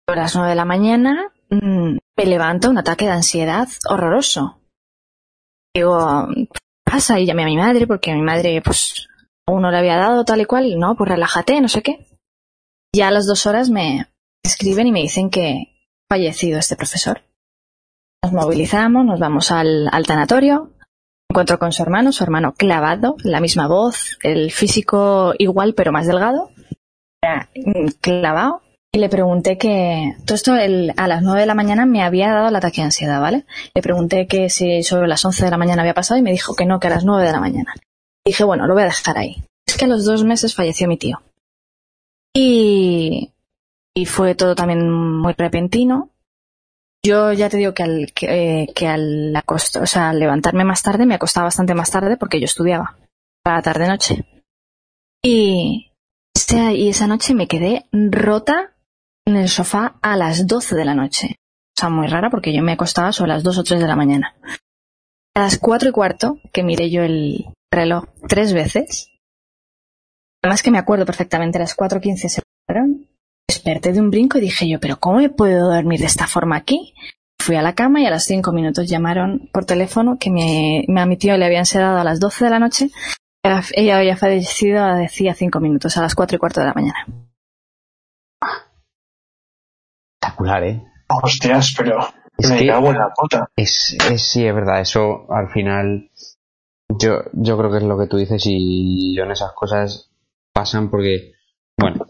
a 0.07 0.15
las 0.15 0.35
nueve 0.35 0.51
de 0.51 0.55
la 0.55 0.63
mañana 0.63 1.33
mm, 1.49 1.97
me 2.17 2.25
levanta 2.25 2.69
un 2.69 2.77
ataque 2.77 3.03
de 3.03 3.11
ansiedad 3.11 3.67
horroroso. 3.89 4.61
Digo, 5.75 6.29
¿qué 6.33 6.61
pasa? 6.85 7.19
Y 7.19 7.25
llamé 7.25 7.43
a 7.43 7.47
mi 7.47 7.57
madre 7.57 7.87
porque 7.87 8.11
a 8.11 8.15
mi 8.15 8.21
madre, 8.21 8.61
pues, 8.61 9.09
aún 9.45 9.63
no 9.63 9.69
le 9.69 9.79
había 9.79 9.97
dado 9.97 10.23
tal 10.23 10.39
y 10.39 10.45
cual. 10.45 10.79
No, 10.79 10.95
pues 10.95 11.09
relájate, 11.09 11.59
no 11.59 11.67
sé 11.67 11.81
qué. 11.81 12.07
Ya 12.95 13.09
a 13.09 13.11
las 13.11 13.27
dos 13.27 13.45
horas 13.47 13.69
me 13.69 14.07
escriben 14.45 14.87
y 14.87 14.93
me 14.93 15.01
dicen 15.01 15.29
que 15.29 15.75
fallecido 16.09 16.57
este 16.57 16.77
profesor. 16.77 17.21
Nos 18.23 18.31
movilizamos, 18.31 19.05
nos 19.05 19.19
vamos 19.19 19.51
al, 19.51 19.89
al 19.91 20.07
tanatorio. 20.07 20.72
Encuentro 21.33 21.57
con 21.57 21.71
su 21.71 21.81
hermano, 21.81 22.11
su 22.11 22.23
hermano 22.23 22.53
clavado, 22.53 23.15
la 23.23 23.39
misma 23.39 23.65
voz, 23.67 24.19
el 24.21 24.51
físico 24.51 25.33
igual 25.39 25.73
pero 25.73 25.91
más 25.91 26.05
delgado. 26.05 26.51
Clavado 28.01 28.61
y 28.91 28.99
le 28.99 29.09
pregunté 29.09 29.57
que 29.57 30.13
todo 30.27 30.35
esto 30.35 30.55
el- 30.55 30.93
a 30.95 31.07
las 31.07 31.23
9 31.23 31.39
de 31.39 31.47
la 31.47 31.55
mañana 31.55 31.87
me 31.87 32.03
había 32.03 32.31
dado 32.31 32.49
el 32.49 32.55
ataque 32.55 32.81
de 32.81 32.85
ansiedad, 32.85 33.19
¿vale? 33.19 33.45
Le 33.73 33.81
pregunté 33.81 34.27
que 34.27 34.51
si 34.51 34.83
sobre 34.83 35.07
las 35.07 35.25
11 35.25 35.43
de 35.45 35.49
la 35.49 35.57
mañana 35.57 35.81
había 35.81 35.95
pasado 35.95 36.19
y 36.19 36.21
me 36.21 36.29
dijo 36.29 36.53
que 36.53 36.67
no, 36.67 36.79
que 36.79 36.85
a 36.85 36.91
las 36.91 37.03
9 37.03 37.25
de 37.25 37.31
la 37.31 37.39
mañana. 37.39 37.73
Dije, 38.23 38.43
bueno, 38.43 38.67
lo 38.67 38.75
voy 38.75 38.83
a 38.83 38.85
dejar 38.93 39.17
ahí. 39.17 39.43
Es 39.65 39.75
que 39.75 39.85
a 39.85 39.87
los 39.87 40.05
dos 40.05 40.23
meses 40.23 40.53
falleció 40.53 40.87
mi 40.87 40.97
tío. 40.97 41.19
Y, 42.35 43.31
y 43.95 44.05
fue 44.05 44.35
todo 44.35 44.53
también 44.53 44.87
muy 44.87 45.33
repentino. 45.35 46.09
Yo 47.05 47.33
ya 47.33 47.49
te 47.49 47.57
digo 47.57 47.73
que 47.73 47.83
al, 47.83 48.13
que, 48.13 48.63
eh, 48.63 48.87
al, 48.87 49.43
o 49.45 49.85
sea, 49.85 50.13
levantarme 50.13 50.63
más 50.63 50.83
tarde 50.83 51.05
me 51.05 51.15
acostaba 51.15 51.45
bastante 51.45 51.73
más 51.73 51.91
tarde 51.91 52.15
porque 52.15 52.39
yo 52.39 52.45
estudiaba 52.45 52.97
para 53.43 53.61
tarde-noche. 53.61 54.25
Y, 55.21 55.91
y 56.73 56.89
esa 56.89 57.07
noche 57.07 57.33
me 57.33 57.47
quedé 57.47 57.85
rota 57.91 58.73
en 59.25 59.35
el 59.35 59.49
sofá 59.49 59.97
a 60.01 60.15
las 60.15 60.47
12 60.47 60.75
de 60.75 60.85
la 60.85 60.95
noche. 60.95 61.35
O 61.75 61.79
sea, 61.79 61.89
muy 61.89 62.07
rara 62.07 62.29
porque 62.29 62.53
yo 62.53 62.61
me 62.61 62.73
acostaba 62.73 63.11
sobre 63.11 63.29
las 63.29 63.43
2 63.43 63.57
o 63.57 63.63
3 63.63 63.81
de 63.81 63.87
la 63.87 63.95
mañana. 63.95 64.35
A 65.35 65.41
las 65.41 65.57
4 65.57 65.89
y 65.89 65.91
cuarto, 65.91 66.39
que 66.53 66.63
miré 66.63 66.89
yo 66.89 67.03
el 67.03 67.47
reloj 67.71 68.05
tres 68.27 68.53
veces, 68.53 69.09
además 70.43 70.61
que 70.61 70.71
me 70.71 70.77
acuerdo 70.77 71.05
perfectamente, 71.05 71.57
a 71.57 71.61
las 71.61 71.75
4.15 71.75 72.29
se 72.29 72.41
fueron, 72.67 73.07
desperté 73.53 73.93
de 73.93 73.99
un 74.01 74.09
brinco 74.09 74.37
y 74.37 74.41
dije 74.41 74.67
yo, 74.67 74.79
pero 74.79 74.97
¿cómo 74.99 75.17
me 75.17 75.29
puedo 75.29 75.71
dormir 75.73 75.99
de 75.99 76.05
esta 76.07 76.27
forma 76.27 76.55
aquí? 76.55 76.93
Fui 77.39 77.55
a 77.55 77.61
la 77.61 77.73
cama 77.75 77.99
y 78.01 78.05
a 78.05 78.09
los 78.09 78.23
5 78.23 78.51
minutos 78.53 78.87
llamaron 78.87 79.49
por 79.51 79.65
teléfono 79.65 80.17
que 80.19 80.29
me, 80.31 80.83
me 80.87 81.01
a 81.01 81.05
mi 81.05 81.17
tío 81.17 81.35
le 81.37 81.45
habían 81.45 81.65
sedado 81.65 81.97
a 81.99 82.03
las 82.03 82.19
12 82.19 82.45
de 82.45 82.49
la 82.51 82.59
noche. 82.59 82.89
Ella 83.75 83.97
había 83.97 84.15
fallecido 84.15 84.83
hacía 84.85 85.33
5 85.33 85.59
minutos, 85.59 85.97
a 85.97 86.01
las 86.01 86.15
4 86.15 86.35
y 86.37 86.39
cuarto 86.39 86.61
de 86.61 86.67
la 86.67 86.73
mañana. 86.73 87.05
Espectacular, 90.21 90.63
¿eh? 90.63 90.83
Hostias, 91.09 91.73
pero 91.77 91.99
Es 92.37 92.49
me 92.49 92.59
que- 92.59 92.67
cago 92.67 92.91
en 92.91 92.97
la 92.97 93.09
puta. 93.15 93.49
Es, 93.55 93.95
es, 94.09 94.21
sí, 94.21 94.45
es 94.45 94.55
verdad, 94.55 94.79
eso 94.81 95.25
al 95.31 95.49
final 95.49 96.09
yo, 96.97 97.19
yo 97.33 97.57
creo 97.57 97.71
que 97.71 97.77
es 97.77 97.83
lo 97.83 97.97
que 97.99 98.07
tú 98.07 98.17
dices 98.17 98.41
y 98.45 99.15
yo 99.17 99.23
en 99.23 99.31
esas 99.31 99.51
cosas 99.53 100.09
pasan 100.53 100.89
porque, 100.89 101.33
bueno, 101.77 102.05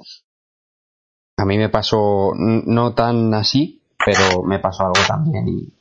a 1.37 1.45
mí 1.45 1.57
me 1.57 1.69
pasó 1.69 2.33
no 2.35 2.93
tan 2.93 3.33
así, 3.33 3.81
pero 4.05 4.43
me 4.43 4.59
pasó 4.59 4.83
algo 4.83 5.01
también 5.07 5.47
y 5.47 5.73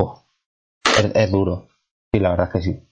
oh, 0.00 0.24
es, 0.98 1.12
es 1.14 1.30
duro. 1.30 1.68
Sí, 2.12 2.20
la 2.20 2.30
verdad 2.30 2.48
es 2.48 2.52
que 2.52 2.62
sí. 2.62 2.88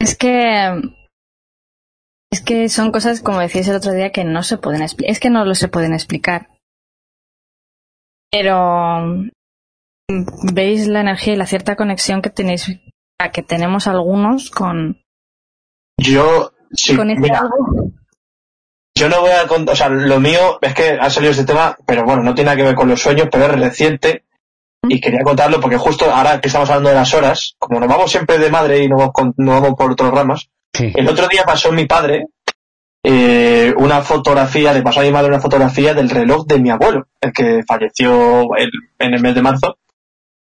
Es 0.00 0.16
que 0.16 0.82
Es 2.30 2.42
que 2.42 2.68
son 2.68 2.90
cosas, 2.90 3.22
como 3.22 3.38
decías 3.38 3.68
el 3.68 3.76
otro 3.76 3.92
día, 3.92 4.10
que 4.10 4.24
no 4.24 4.42
se 4.42 4.58
pueden 4.58 4.82
explicar. 4.82 5.10
Es 5.10 5.20
que 5.20 5.30
no 5.30 5.44
lo 5.44 5.54
se 5.54 5.68
pueden 5.68 5.92
explicar. 5.92 6.48
Pero 8.30 9.24
veis 10.52 10.88
la 10.88 11.00
energía 11.00 11.34
y 11.34 11.36
la 11.36 11.46
cierta 11.46 11.76
conexión 11.76 12.22
que 12.22 12.30
tenéis, 12.30 12.66
que 13.32 13.42
tenemos 13.42 13.86
algunos 13.86 14.50
con. 14.50 15.00
Yo, 15.96 16.52
sí, 16.72 16.96
con 16.96 17.10
este 17.10 17.30
algo. 17.30 17.92
Yo 18.96 19.08
no 19.08 19.20
voy 19.20 19.30
a 19.32 19.46
contar, 19.48 19.72
o 19.72 19.76
sea, 19.76 19.88
lo 19.88 20.20
mío 20.20 20.58
es 20.62 20.72
que 20.74 20.90
ha 20.92 21.10
salido 21.10 21.32
este 21.32 21.44
tema, 21.44 21.76
pero 21.84 22.04
bueno, 22.04 22.22
no 22.22 22.34
tiene 22.34 22.46
nada 22.46 22.56
que 22.56 22.62
ver 22.62 22.74
con 22.76 22.88
los 22.88 23.00
sueños, 23.02 23.28
pero 23.30 23.46
es 23.46 23.52
reciente 23.52 24.24
y 24.88 25.00
quería 25.00 25.22
contarlo 25.24 25.60
porque 25.60 25.78
justo 25.78 26.12
ahora 26.12 26.40
que 26.40 26.46
estamos 26.48 26.68
hablando 26.70 26.90
de 26.90 26.94
las 26.94 27.12
horas, 27.14 27.56
como 27.58 27.80
nos 27.80 27.88
vamos 27.88 28.10
siempre 28.10 28.38
de 28.38 28.50
madre 28.50 28.84
y 28.84 28.88
no 28.88 28.96
vamos, 28.98 29.12
con- 29.12 29.34
no 29.36 29.52
vamos 29.60 29.74
por 29.76 29.90
otros 29.90 30.12
ramas, 30.12 30.48
Sí. 30.72 30.92
el 30.94 31.08
otro 31.08 31.26
día 31.28 31.44
pasó 31.44 31.72
mi 31.72 31.86
padre 31.86 32.26
eh, 33.06 33.74
una 33.76 34.00
fotografía, 34.00 34.72
le 34.72 34.80
pasó 34.82 35.00
a 35.00 35.02
mi 35.02 35.10
madre 35.10 35.28
una 35.28 35.38
fotografía 35.40 35.92
del 35.92 36.08
reloj 36.08 36.46
de 36.46 36.58
mi 36.58 36.70
abuelo, 36.70 37.06
el 37.20 37.32
que 37.32 37.62
falleció 37.68 38.54
el- 38.56 38.70
en 38.98 39.12
el 39.14 39.20
mes 39.20 39.34
de 39.34 39.42
marzo, 39.42 39.76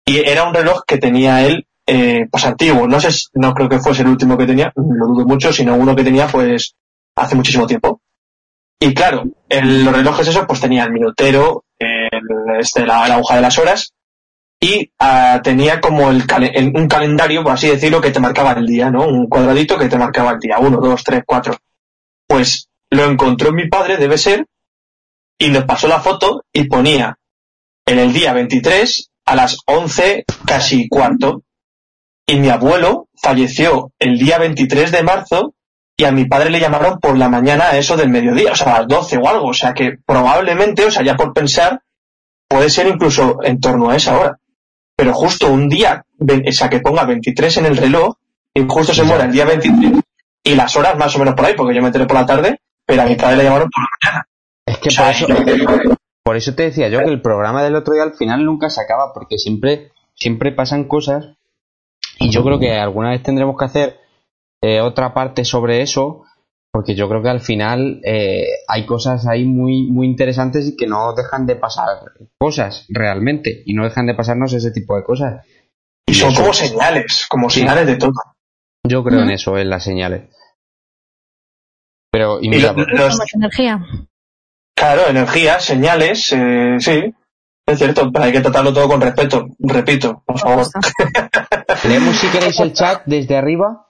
y 0.05 0.18
era 0.18 0.45
un 0.45 0.53
reloj 0.53 0.82
que 0.86 0.99
tenía 0.99 1.47
él, 1.47 1.66
eh, 1.86 2.26
pues 2.30 2.45
antiguo, 2.45 2.86
no 2.86 3.01
sé, 3.01 3.09
no 3.34 3.55
creo 3.55 3.68
que 3.70 3.78
fuese 3.78 4.03
el 4.03 4.09
último 4.09 4.36
que 4.36 4.45
tenía, 4.47 4.70
lo 4.76 5.07
dudo 5.07 5.24
mucho, 5.26 5.51
sino 5.53 5.76
uno 5.76 5.97
que 5.97 6.05
tenía 6.05 6.26
pues 6.26 6.74
hace 7.16 7.36
muchísimo 7.36 7.66
tiempo. 7.66 8.01
Y 8.85 8.95
claro, 8.95 9.22
el, 9.49 9.85
los 9.85 9.95
relojes 9.95 10.26
esos 10.26 10.45
pues 10.47 10.61
tenía 10.61 10.83
el 10.83 10.91
minutero, 10.93 11.64
el, 11.78 12.59
este, 12.59 12.85
la, 12.85 13.07
la 13.07 13.14
aguja 13.14 13.37
de 13.37 13.43
las 13.43 13.57
horas, 13.59 13.93
y 14.61 14.91
ah, 14.99 15.41
tenía 15.43 15.80
como 15.80 16.11
el, 16.11 16.24
el- 16.53 16.72
un 16.74 16.89
calendario, 16.89 17.45
por 17.45 17.53
así 17.53 17.68
decirlo, 17.68 18.01
que 18.01 18.11
te 18.11 18.18
marcaba 18.18 18.53
el 18.53 18.66
día, 18.66 18.91
¿no? 18.91 19.07
Un 19.07 19.28
cuadradito 19.28 19.78
que 19.78 19.89
te 19.89 19.97
marcaba 19.99 20.33
el 20.33 20.41
día, 20.41 20.59
uno, 20.59 20.78
dos, 20.80 21.05
tres, 21.05 21.22
cuatro. 21.24 21.57
Pues 22.26 22.68
lo 22.91 23.05
encontró 23.05 23.53
mi 23.53 23.68
padre, 23.68 23.99
debe 23.99 24.18
ser, 24.18 24.47
y 25.39 25.49
nos 25.51 25.64
pasó 25.64 25.87
la 25.87 26.01
foto 26.01 26.45
y 26.53 26.64
ponía 26.64 27.18
en 27.87 28.01
el 28.01 28.12
día 28.12 28.33
23 28.33 29.11
a 29.26 29.37
las 29.37 29.59
11 29.66 30.24
casi 30.45 30.89
cuarto. 30.89 31.43
Y 32.26 32.41
mi 32.41 32.49
abuelo 32.49 33.09
falleció 33.20 33.93
el 34.01 34.18
día 34.18 34.39
23 34.39 34.91
de 34.91 35.03
marzo 35.05 35.55
y 36.03 36.05
a 36.05 36.11
mi 36.11 36.24
padre 36.24 36.50
le 36.50 36.59
llamaron 36.59 36.98
por 36.98 37.16
la 37.16 37.28
mañana 37.28 37.66
a 37.70 37.78
eso 37.78 37.96
del 37.96 38.09
mediodía, 38.09 38.50
o 38.50 38.57
sea, 38.57 38.74
a 38.74 38.78
las 38.80 38.88
12 38.88 39.18
o 39.18 39.28
algo. 39.28 39.46
O 39.46 39.55
sea 39.55 39.72
que 39.72 39.98
probablemente, 40.05 40.84
o 40.84 40.90
sea, 40.90 41.05
ya 41.05 41.14
por 41.14 41.32
pensar, 41.32 41.80
puede 42.48 42.70
ser 42.70 42.88
incluso 42.88 43.38
en 43.44 43.61
torno 43.61 43.88
a 43.88 43.94
esa 43.94 44.18
hora. 44.18 44.38
Pero 44.96 45.14
justo 45.14 45.48
un 45.53 45.68
día, 45.68 46.05
o 46.18 46.53
sea, 46.53 46.68
que 46.68 46.80
ponga 46.80 47.05
23 47.05 47.59
en 47.59 47.66
el 47.66 47.76
reloj 47.76 48.16
y 48.53 48.66
justo 48.68 48.92
se 48.92 49.05
muera 49.05 49.26
el 49.26 49.32
día 49.32 49.44
23 49.44 49.92
y 50.42 50.55
las 50.57 50.74
horas 50.74 50.98
más 50.98 51.14
o 51.14 51.20
menos 51.20 51.34
por 51.34 51.46
ahí, 51.46 51.55
porque 51.57 51.72
yo 51.72 51.80
me 51.80 51.86
enteré 51.86 52.07
por 52.07 52.16
la 52.16 52.26
tarde, 52.26 52.59
pero 52.84 53.03
a 53.03 53.07
mi 53.07 53.14
padre 53.14 53.36
le 53.36 53.44
llamaron 53.44 53.70
por 53.70 53.84
la 53.84 53.88
mañana. 54.03 54.28
Es 54.66 54.78
que 54.78 54.88
O 54.88 54.90
sea, 54.90 55.05
por 55.05 55.48
eso, 55.48 55.96
por 56.24 56.36
eso 56.36 56.55
te 56.57 56.64
decía 56.64 56.88
yo 56.88 56.98
que 56.98 57.11
el 57.11 57.22
programa 57.22 57.62
del 57.62 57.76
otro 57.76 57.94
día 57.94 58.03
al 58.03 58.14
final 58.14 58.44
nunca 58.44 58.70
se 58.70 58.80
acaba, 58.80 59.12
porque 59.14 59.38
siempre, 59.38 59.92
siempre 60.14 60.50
pasan 60.50 60.88
cosas 60.88 61.36
y 62.18 62.30
yo 62.30 62.42
creo 62.42 62.59
que 62.59 62.72
alguna 62.72 63.11
vez 63.11 63.22
tendremos 63.22 63.57
que 63.57 63.64
hacer 63.66 64.01
eh, 64.62 64.80
otra 64.80 65.12
parte 65.12 65.44
sobre 65.44 65.82
eso, 65.82 66.22
porque 66.72 66.94
yo 66.94 67.08
creo 67.08 67.22
que 67.22 67.28
al 67.28 67.40
final 67.40 68.00
eh, 68.04 68.46
hay 68.68 68.86
cosas 68.86 69.26
ahí 69.26 69.44
muy, 69.44 69.90
muy 69.90 70.06
interesantes 70.06 70.66
y 70.68 70.76
que 70.76 70.86
no 70.86 71.12
dejan 71.14 71.44
de 71.46 71.56
pasar 71.56 71.86
cosas 72.38 72.86
realmente, 72.88 73.62
y 73.66 73.74
no 73.74 73.84
dejan 73.84 74.06
de 74.06 74.14
pasarnos 74.14 74.52
ese 74.54 74.70
tipo 74.70 74.96
de 74.96 75.04
cosas. 75.04 75.44
y 76.06 76.14
son 76.14 76.30
eso- 76.32 76.40
como 76.42 76.52
señales, 76.52 77.26
como 77.28 77.48
Sí. 77.50 77.60
señales 77.60 77.86
de 77.86 77.96
todo. 77.96 78.12
Yo 78.86 79.04
creo 79.04 79.20
en 79.22 79.30
eso, 79.30 79.56
en 79.56 79.70
las 79.70 79.84
señales. 79.84 80.28
Pero, 82.10 82.40
y 82.40 82.46
Y 82.46 82.50
mira, 82.50 82.72
los- 82.72 83.12
Somos 83.14 83.34
energía. 83.34 83.80
claro, 84.76 85.02
energías, 85.08 85.64
señales, 85.64 86.32
eh, 86.32 86.76
sí, 86.78 87.14
es 87.66 87.78
cierto, 87.78 88.10
pero 88.12 88.24
hay 88.24 88.32
que 88.32 88.40
tratarlo 88.40 88.72
todo 88.72 88.88
con 88.88 89.00
respeto, 89.00 89.46
repito, 89.60 90.22
por 90.26 90.38
favor. 90.38 90.66
leemos 91.88 92.16
si 92.16 92.28
queréis 92.28 92.58
el 92.60 92.72
chat 92.72 93.02
desde 93.06 93.36
arriba. 93.36 93.88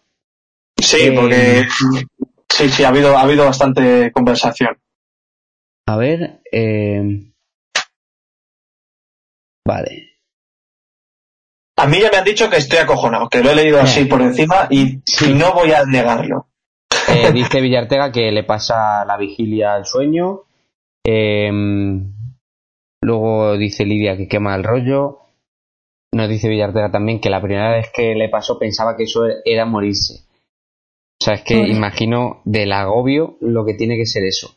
Sí, 0.82 1.06
Eh, 1.06 1.12
porque 1.14 1.64
sí, 2.50 2.68
sí, 2.68 2.84
ha 2.84 2.88
habido, 2.88 3.16
ha 3.16 3.22
habido 3.22 3.44
bastante 3.44 4.10
conversación. 4.12 4.76
A 5.88 5.96
ver, 5.96 6.40
eh... 6.50 7.02
vale. 9.66 10.08
A 11.78 11.86
mí 11.86 12.00
ya 12.00 12.10
me 12.10 12.18
han 12.18 12.24
dicho 12.24 12.48
que 12.50 12.56
estoy 12.58 12.78
acojonado, 12.78 13.28
que 13.28 13.42
lo 13.42 13.50
he 13.50 13.54
leído 13.54 13.80
así 13.80 14.00
Eh. 14.00 14.06
por 14.06 14.20
encima 14.22 14.66
y 14.70 15.00
Sí. 15.06 15.34
no 15.34 15.52
voy 15.54 15.72
a 15.72 15.84
negarlo. 15.84 16.48
Eh, 17.08 17.32
dice 17.32 17.60
Villartega 17.60 18.12
que 18.12 18.30
le 18.30 18.44
pasa 18.44 19.04
la 19.04 19.16
vigilia 19.16 19.74
al 19.74 19.86
sueño. 19.86 20.42
Eh, 21.04 21.50
luego 23.02 23.56
dice 23.56 23.84
Lidia 23.84 24.16
que 24.16 24.28
quema 24.28 24.54
el 24.54 24.62
rollo. 24.64 25.18
Nos 26.14 26.28
dice 26.28 26.48
Villartega 26.48 26.90
también 26.92 27.20
que 27.20 27.30
la 27.30 27.40
primera 27.40 27.70
vez 27.72 27.90
que 27.92 28.14
le 28.14 28.28
pasó 28.28 28.58
pensaba 28.58 28.96
que 28.96 29.04
eso 29.04 29.22
era 29.44 29.64
morirse. 29.64 30.26
O 31.22 31.24
sea, 31.24 31.34
es 31.34 31.42
que 31.42 31.54
imagino 31.76 32.40
del 32.44 32.72
agobio 32.72 33.36
lo 33.40 33.64
que 33.64 33.74
tiene 33.74 33.96
que 33.96 34.06
ser 34.06 34.24
eso. 34.24 34.56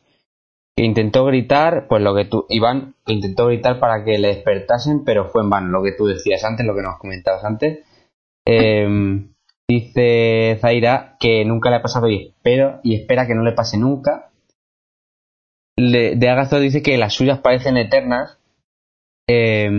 Intentó 0.76 1.24
gritar, 1.26 1.86
pues 1.88 2.02
lo 2.02 2.16
que 2.16 2.26
tú, 2.26 2.48
Iván 2.50 2.96
intentó 3.06 3.46
gritar 3.46 3.80
para 3.80 4.04
que 4.04 4.18
le 4.18 4.30
despertasen, 4.30 5.04
pero 5.06 5.30
fue 5.30 5.44
en 5.44 5.52
vano, 5.52 5.70
lo 5.70 5.84
que 5.84 5.92
tú 5.92 6.08
decías 6.08 6.44
antes, 6.44 6.66
lo 6.66 6.76
que 6.76 6.82
nos 6.82 6.98
comentabas 6.98 7.44
antes. 7.46 7.86
Eh, 8.48 8.88
dice 9.68 10.58
Zaira 10.60 11.18
que 11.20 11.46
nunca 11.46 11.70
le 11.70 11.76
ha 11.76 11.82
pasado 11.84 12.10
y 12.10 12.30
espero 12.30 12.80
y 12.84 12.96
espera 12.96 13.28
que 13.28 13.36
no 13.36 13.44
le 13.44 13.52
pase 13.52 13.78
nunca. 13.78 14.32
Le- 15.78 16.16
de 16.16 16.30
Agazo 16.30 16.60
dice 16.60 16.82
que 16.82 16.98
las 16.98 17.14
suyas 17.14 17.40
parecen 17.40 17.78
eternas. 17.78 18.40
Eh, 19.30 19.70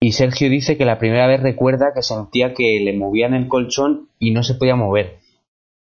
y 0.00 0.12
Sergio 0.12 0.50
dice 0.50 0.76
que 0.76 0.84
la 0.84 0.98
primera 0.98 1.26
vez 1.26 1.40
recuerda 1.42 1.92
que 1.94 2.02
sentía 2.02 2.52
que 2.52 2.80
le 2.80 2.92
movían 2.96 3.32
el 3.32 3.48
colchón 3.48 4.10
y 4.18 4.32
no 4.32 4.42
se 4.42 4.54
podía 4.54 4.76
mover. 4.76 5.23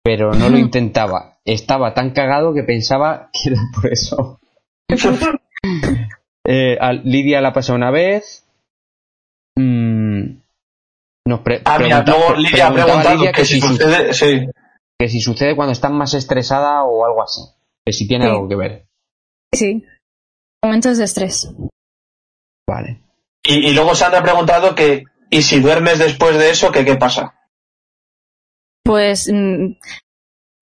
Pero 0.04 0.32
no 0.32 0.48
lo 0.48 0.58
intentaba. 0.58 1.38
Estaba 1.44 1.94
tan 1.94 2.10
cagado 2.10 2.54
que 2.54 2.62
pensaba 2.62 3.30
que 3.32 3.50
era 3.50 3.60
por 3.74 3.92
eso. 3.92 4.40
Eh, 6.46 6.76
a 6.80 6.92
Lidia 6.92 7.40
la 7.40 7.52
pasó 7.52 7.74
una 7.74 7.90
vez. 7.90 8.44
Mm, 9.56 10.38
nos 11.26 11.40
pre- 11.40 11.62
Ah, 11.64 11.78
mira, 11.78 12.02
luego 12.02 12.34
Lidia 12.34 12.66
ha 12.68 12.72
preguntaba 12.72 12.86
preguntado 13.02 13.16
Lidia 13.16 13.32
que 13.32 13.44
si 13.44 13.60
su- 13.60 13.68
sucede, 13.68 14.12
sí. 14.14 14.46
que 14.98 15.08
si 15.08 15.20
sucede 15.20 15.54
cuando 15.54 15.72
estás 15.72 15.90
más 15.92 16.14
estresada 16.14 16.84
o 16.84 17.04
algo 17.04 17.22
así. 17.22 17.40
Que 17.84 17.92
si 17.92 18.08
tiene 18.08 18.24
Sí. 18.26 18.30
algo 18.30 18.48
que 18.48 18.56
ver. 18.56 18.86
Sí. 19.54 19.84
Momentos 20.64 20.98
de 20.98 21.04
estrés. 21.04 21.52
Vale. 22.68 23.00
Y, 23.44 23.68
y 23.70 23.72
luego 23.74 23.94
Sandra 23.94 24.20
ha 24.20 24.24
preguntado 24.24 24.74
que, 24.74 25.04
¿y 25.30 25.42
si 25.42 25.60
duermes 25.60 25.98
después 25.98 26.38
de 26.38 26.50
eso, 26.50 26.70
que 26.72 26.84
qué 26.84 26.96
pasa? 26.96 27.34
Pues 28.84 29.30
mm, 29.32 29.72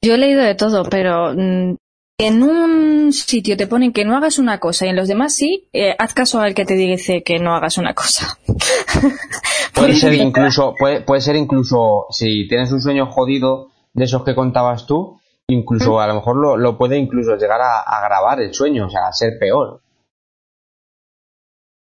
yo 0.02 0.14
he 0.14 0.18
leído 0.18 0.42
de 0.42 0.54
todo, 0.54 0.84
pero 0.84 1.32
mm, 1.34 1.76
en 2.18 2.42
un 2.42 3.12
sitio 3.12 3.56
te 3.56 3.66
ponen 3.66 3.92
que 3.92 4.04
no 4.04 4.16
hagas 4.16 4.38
una 4.38 4.58
cosa 4.60 4.86
y 4.86 4.90
en 4.90 4.96
los 4.96 5.08
demás 5.08 5.34
sí, 5.34 5.68
eh, 5.72 5.94
haz 5.98 6.12
caso 6.14 6.40
al 6.40 6.54
que 6.54 6.66
te 6.66 6.74
dice 6.74 7.22
que 7.22 7.38
no 7.38 7.54
hagas 7.54 7.78
una 7.78 7.94
cosa. 7.94 8.38
Puede 9.74 9.94
ser 9.94 10.12
incluso, 10.14 10.74
puede, 10.78 11.00
puede 11.00 11.22
ser 11.22 11.36
incluso, 11.36 12.06
si 12.10 12.46
tienes 12.48 12.70
un 12.72 12.82
sueño 12.82 13.06
jodido 13.06 13.70
de 13.94 14.04
esos 14.04 14.22
que 14.24 14.34
contabas 14.34 14.84
tú, 14.86 15.18
incluso 15.48 16.00
a 16.00 16.06
lo 16.06 16.14
mejor 16.16 16.36
lo, 16.36 16.56
lo 16.58 16.76
puede 16.76 16.98
incluso 16.98 17.36
llegar 17.36 17.62
a, 17.62 17.78
a 17.78 18.02
agravar 18.02 18.40
el 18.42 18.52
sueño, 18.52 18.86
o 18.86 18.90
sea, 18.90 19.06
a 19.08 19.12
ser 19.12 19.38
peor. 19.38 19.80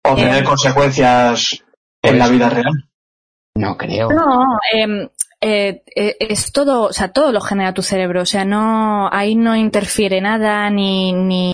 O 0.06 0.12
Eh. 0.12 0.16
tener 0.16 0.44
consecuencias 0.46 1.62
en 2.02 2.20
la 2.20 2.30
vida 2.30 2.50
real. 2.50 2.90
No 3.56 3.76
creo. 3.78 4.10
No, 4.10 4.58
eh, 4.74 5.10
eh, 5.46 5.84
es 6.20 6.52
todo, 6.54 6.84
o 6.84 6.94
sea, 6.94 7.10
todo 7.12 7.32
lo 7.32 7.42
genera 7.42 7.74
tu 7.74 7.82
cerebro, 7.82 8.22
o 8.22 8.26
sea, 8.26 8.46
no, 8.46 9.10
ahí 9.12 9.36
no 9.36 9.56
interfiere 9.56 10.22
nada 10.22 10.70
ni, 10.70 11.12
ni, 11.12 11.54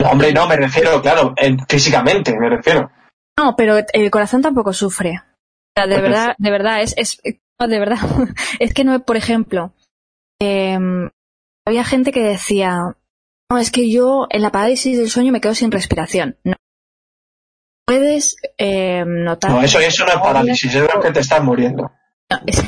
No, 0.00 0.10
hombre, 0.10 0.32
no, 0.32 0.46
me 0.48 0.56
refiero, 0.56 1.00
claro, 1.00 1.34
en- 1.36 1.58
físicamente, 1.68 2.36
me 2.38 2.48
refiero. 2.50 2.90
no, 3.38 3.54
pero 3.56 3.76
el 3.92 4.10
corazón 4.10 4.42
tampoco 4.42 4.72
sufre. 4.72 5.20
O 5.20 5.80
sea, 5.80 5.86
de 5.86 5.94
Perfecto. 5.94 6.02
verdad, 6.02 6.34
de 6.38 6.50
verdad, 6.50 6.82
es, 6.82 6.94
es, 6.96 7.20
no, 7.60 7.68
de 7.68 7.78
verdad, 7.78 7.98
es 8.58 8.74
que 8.74 8.82
no, 8.84 9.00
por 9.04 9.16
ejemplo, 9.16 9.72
em, 10.40 11.08
había 11.66 11.84
gente 11.84 12.10
que 12.10 12.22
decía, 12.22 12.96
no, 13.50 13.58
es 13.58 13.70
que 13.70 13.88
yo 13.90 14.26
en 14.30 14.42
la 14.42 14.50
parálisis 14.50 14.98
del 14.98 15.10
sueño 15.10 15.32
me 15.32 15.40
quedo 15.40 15.54
sin 15.54 15.70
respiración. 15.70 16.36
No. 16.42 16.54
Puedes 17.86 18.36
em, 18.58 19.24
notar. 19.24 19.50
No, 19.50 19.62
eso, 19.62 19.78
eso 19.80 20.04
no 20.04 20.12
es 20.12 20.18
parálisis, 20.18 20.74
es 20.74 20.82
lo 20.94 21.00
que 21.00 21.10
te 21.12 21.20
estás 21.20 21.42
muriendo. 21.42 21.90
No, 22.30 22.38
es- 22.46 22.58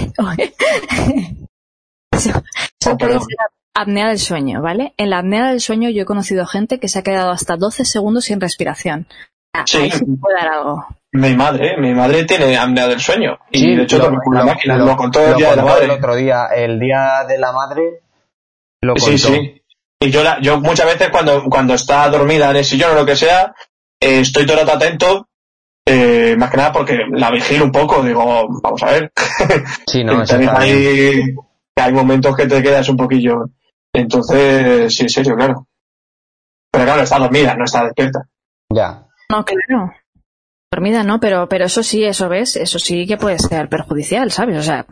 eso, 2.13 2.31
eso 2.81 2.91
Oh, 2.93 2.99
puede 2.99 3.13
ser 3.15 3.37
apnea 3.75 4.09
del 4.09 4.19
sueño, 4.19 4.61
¿vale? 4.63 4.95
En 4.97 5.11
la 5.11 5.19
apnea 5.19 5.49
del 5.49 5.61
sueño 5.61 5.89
yo 5.91 6.03
he 6.03 6.07
conocido 6.07 6.47
gente 6.47 6.79
que 6.81 6.89
se 6.89 6.99
ha 6.99 7.03
quedado 7.03 7.31
hasta 7.31 7.57
12 7.57 7.85
segundos 7.85 8.25
sin 8.25 8.41
respiración. 8.41 9.07
Ah, 9.55 9.65
Sí. 9.67 9.91
Sí 9.91 10.05
puede 10.21 10.37
dar 10.37 10.49
algo. 10.49 10.87
Mi 11.13 11.35
madre, 11.35 11.77
mi 11.79 11.93
madre 11.95 12.25
tiene 12.25 12.57
apnea 12.57 12.87
del 12.89 13.01
sueño. 13.01 13.39
Y 13.51 13.59
Sí, 13.61 13.75
de 13.77 13.83
hecho 13.85 13.99
lo- 13.99 14.11
lo- 14.11 14.45
máquina, 14.45 14.77
lo- 14.77 14.87
lo 14.87 14.97
contó 14.97 15.21
el 15.25 15.33
lo 15.33 15.37
día 15.39 15.51
de 15.51 15.57
la 15.57 15.63
contó 15.63 15.77
el 15.79 15.89
madre. 15.89 15.99
otro 15.99 16.15
día, 16.17 16.47
el 16.55 16.79
día 16.79 17.25
de 17.27 17.39
la 17.39 17.53
madre, 17.53 18.01
lo 18.83 18.95
contó. 18.95 19.07
Sí, 19.11 19.19
sí. 19.19 19.63
Y 20.03 20.11
yo, 20.11 20.23
la, 20.23 20.41
yo 20.41 20.61
muchas 20.61 20.87
veces 20.87 21.09
cuando, 21.11 21.45
cuando 21.45 21.75
está 21.75 22.09
dormida 22.09 22.51
en 22.51 22.57
el 22.57 22.65
sillón 22.65 22.93
o 22.93 22.95
lo 22.95 23.07
que 23.07 23.17
sea, 23.17 23.55
eh, 24.01 24.21
estoy 24.21 24.47
todo 24.47 24.61
el 24.61 24.67
rato 24.67 24.77
atento, 24.77 25.29
eh, 25.87 26.37
más 26.39 26.51
que 26.51 26.57
nada 26.57 26.73
porque 26.73 26.99
la 27.11 27.31
vigilo 27.31 27.65
un 27.65 27.73
poco, 27.73 28.03
digo, 28.03 28.49
vamos 28.63 28.83
a 28.83 28.93
ver. 28.93 29.13
Sí, 29.87 30.05
no, 30.05 30.23
hay, 30.57 31.35
hay 31.77 31.93
momentos 31.93 32.37
que 32.37 32.47
te 32.47 32.63
quedas 32.63 32.89
un 32.89 32.97
poquillo. 32.97 33.51
Entonces, 33.93 34.95
sí, 34.95 35.03
en 35.03 35.09
serio, 35.09 35.35
claro. 35.35 35.67
Pero 36.71 36.85
claro, 36.85 37.03
está 37.03 37.19
dormida, 37.19 37.55
no 37.57 37.65
está 37.65 37.85
despierta. 37.85 38.21
Ya. 38.73 39.07
No, 39.29 39.45
claro. 39.45 39.93
Dormida 40.73 41.03
no, 41.03 41.19
pero, 41.19 41.49
pero 41.49 41.65
eso 41.65 41.83
sí, 41.83 42.05
eso 42.05 42.29
ves, 42.29 42.55
eso 42.55 42.79
sí 42.79 43.05
que 43.07 43.17
puede 43.17 43.41
ser 43.41 43.69
perjudicial, 43.69 44.31
¿sabes? 44.31 44.59
O 44.59 44.63
sea, 44.63 44.87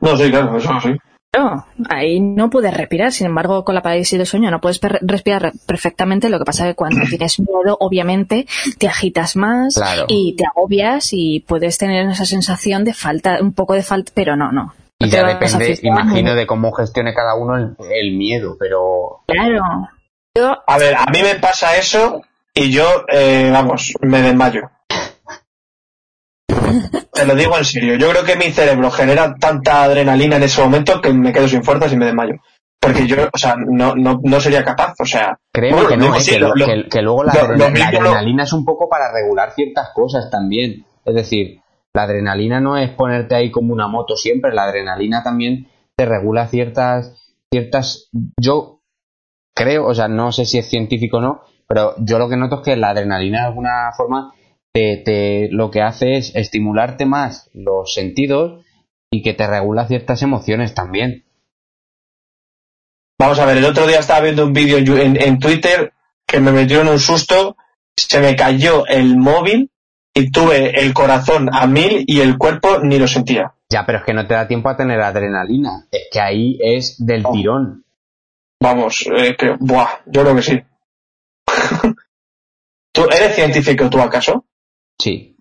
No, 0.00 0.16
sí, 0.16 0.30
claro, 0.30 0.56
eso 0.56 0.80
sí. 0.82 0.96
Claro, 1.32 1.66
ahí 1.88 2.20
no 2.20 2.50
puedes 2.50 2.74
respirar, 2.76 3.10
sin 3.12 3.26
embargo, 3.26 3.64
con 3.64 3.74
la 3.74 3.82
parálisis 3.82 4.18
del 4.18 4.26
sueño 4.26 4.50
no 4.50 4.60
puedes 4.60 4.80
respirar 5.00 5.42
re- 5.42 5.52
perfectamente, 5.66 6.28
lo 6.28 6.38
que 6.38 6.44
pasa 6.44 6.64
es 6.66 6.72
que 6.72 6.76
cuando 6.76 7.00
tienes 7.08 7.40
miedo, 7.40 7.76
obviamente, 7.80 8.46
te 8.78 8.86
agitas 8.88 9.36
más 9.36 9.74
Claro. 9.74 10.04
y 10.08 10.36
te 10.36 10.44
agobias 10.46 11.08
y 11.12 11.40
puedes 11.40 11.78
tener 11.78 12.08
esa 12.08 12.24
sensación 12.26 12.84
de 12.84 12.94
falta, 12.94 13.38
un 13.40 13.52
poco 13.54 13.74
de 13.74 13.82
falta, 13.82 14.12
pero 14.14 14.36
no, 14.36 14.52
no. 14.52 14.74
Y 14.98 15.08
ya 15.08 15.26
depende, 15.26 15.78
imagino, 15.82 16.34
de 16.36 16.46
cómo 16.46 16.70
gestione 16.72 17.12
cada 17.12 17.34
uno 17.34 17.56
el, 17.56 17.74
el 17.90 18.12
miedo, 18.16 18.56
pero 18.60 19.22
Claro. 19.26 19.60
Yo, 20.36 20.56
A 20.66 20.78
ver, 20.78 20.94
a 20.94 21.06
mí 21.12 21.20
me 21.22 21.34
pasa 21.40 21.76
eso 21.76 22.22
y 22.54 22.70
yo, 22.70 22.84
eh, 23.12 23.50
vamos, 23.52 23.94
me 24.00 24.22
desmayo. 24.22 24.70
Te 27.12 27.26
lo 27.26 27.34
digo 27.34 27.56
en 27.58 27.64
serio. 27.64 27.96
Yo 27.96 28.10
creo 28.10 28.24
que 28.24 28.36
mi 28.36 28.50
cerebro 28.52 28.90
genera 28.90 29.34
tanta 29.34 29.84
adrenalina 29.84 30.36
en 30.36 30.42
ese 30.44 30.62
momento 30.62 31.00
que 31.00 31.12
me 31.12 31.32
quedo 31.32 31.48
sin 31.48 31.62
fuerzas 31.64 31.92
y 31.92 31.96
me 31.96 32.06
desmayo. 32.06 32.34
Porque 32.80 33.06
yo, 33.06 33.16
o 33.32 33.38
sea, 33.38 33.54
no, 33.56 33.94
no, 33.94 34.20
no 34.24 34.40
sería 34.40 34.64
capaz, 34.64 34.94
o 34.98 35.04
sea. 35.04 35.38
bueno, 35.76 35.88
que 35.88 35.96
no, 35.96 36.16
eh, 36.16 36.20
sí, 36.20 36.32
que, 36.32 36.38
lo- 36.40 36.54
lo- 36.54 36.66
que- 36.66 36.88
que 36.90 37.02
luego 37.02 37.22
la, 37.24 37.32
lo- 37.34 37.40
adrena- 37.40 37.68
lo 37.68 37.78
la 37.78 37.86
adrenalina 38.10 38.42
es 38.44 38.52
un 38.52 38.64
poco 38.64 38.88
para 38.88 39.12
regular 39.12 39.52
ciertas 39.54 39.90
cosas 39.94 40.30
también. 40.30 40.84
Es 41.04 41.14
decir, 41.14 41.60
la 41.94 42.02
adrenalina 42.04 42.60
no 42.60 42.76
es 42.76 42.90
ponerte 42.90 43.34
ahí 43.36 43.50
como 43.52 43.72
una 43.72 43.86
moto 43.86 44.16
siempre, 44.16 44.52
la 44.52 44.64
adrenalina 44.64 45.22
también 45.22 45.68
te 45.96 46.06
regula 46.06 46.48
ciertas, 46.48 47.14
ciertas, 47.52 48.08
yo 48.40 48.80
creo, 49.54 49.86
o 49.86 49.94
sea, 49.94 50.08
no 50.08 50.32
sé 50.32 50.44
si 50.46 50.58
es 50.58 50.68
científico 50.68 51.18
o 51.18 51.20
no, 51.20 51.42
pero 51.68 51.94
yo 51.98 52.18
lo 52.18 52.28
que 52.28 52.36
noto 52.36 52.56
es 52.56 52.62
que 52.62 52.76
la 52.76 52.90
adrenalina 52.90 53.42
de 53.42 53.46
alguna 53.48 53.92
forma 53.96 54.32
te, 54.72 55.02
te- 55.04 55.48
lo 55.50 55.70
que 55.70 55.82
hace 55.82 56.16
es 56.16 56.34
estimularte 56.34 57.06
más 57.06 57.50
los 57.52 57.92
sentidos 57.92 58.64
y 59.10 59.22
que 59.22 59.34
te 59.34 59.46
regula 59.46 59.86
ciertas 59.86 60.22
emociones 60.22 60.74
también. 60.74 61.24
Vamos 63.18 63.38
a 63.38 63.46
ver, 63.46 63.58
el 63.58 63.64
otro 63.64 63.86
día 63.86 64.00
estaba 64.00 64.20
viendo 64.20 64.46
un 64.46 64.52
vídeo 64.52 64.78
en, 64.78 64.88
en- 65.16 65.22
en 65.22 65.38
Twitter 65.38 65.92
que 66.26 66.40
me 66.40 66.50
metieron 66.52 66.88
un 66.88 66.98
susto, 66.98 67.56
se 67.96 68.20
me 68.20 68.34
cayó 68.34 68.86
el 68.86 69.16
móvil 69.18 69.70
y 70.14 70.30
tuve 70.30 70.80
el 70.80 70.92
corazón 70.94 71.48
a 71.52 71.66
mil 71.66 72.04
y 72.06 72.20
el 72.20 72.38
cuerpo 72.38 72.78
ni 72.82 72.98
lo 72.98 73.06
sentía. 73.06 73.54
Ya, 73.70 73.84
pero 73.86 73.98
es 73.98 74.04
que 74.04 74.12
no 74.14 74.26
te 74.26 74.34
da 74.34 74.48
tiempo 74.48 74.68
a 74.68 74.76
tener 74.76 75.00
adrenalina. 75.00 75.86
Es 75.90 76.08
que 76.10 76.20
ahí 76.20 76.58
es 76.62 76.96
del 77.04 77.22
Oh. 77.24 77.32
tirón. 77.32 77.84
Vamos, 78.60 79.06
eh, 79.16 79.34
que, 79.36 79.56
buah, 79.58 79.88
yo 80.06 80.22
creo 80.22 80.36
que 80.36 80.42
sí. 80.42 80.62
¿Tú 82.94 83.04
eres 83.04 83.34
científico 83.34 83.88
tú 83.90 84.00
acaso? 84.00 84.44
Sí. 85.02 85.36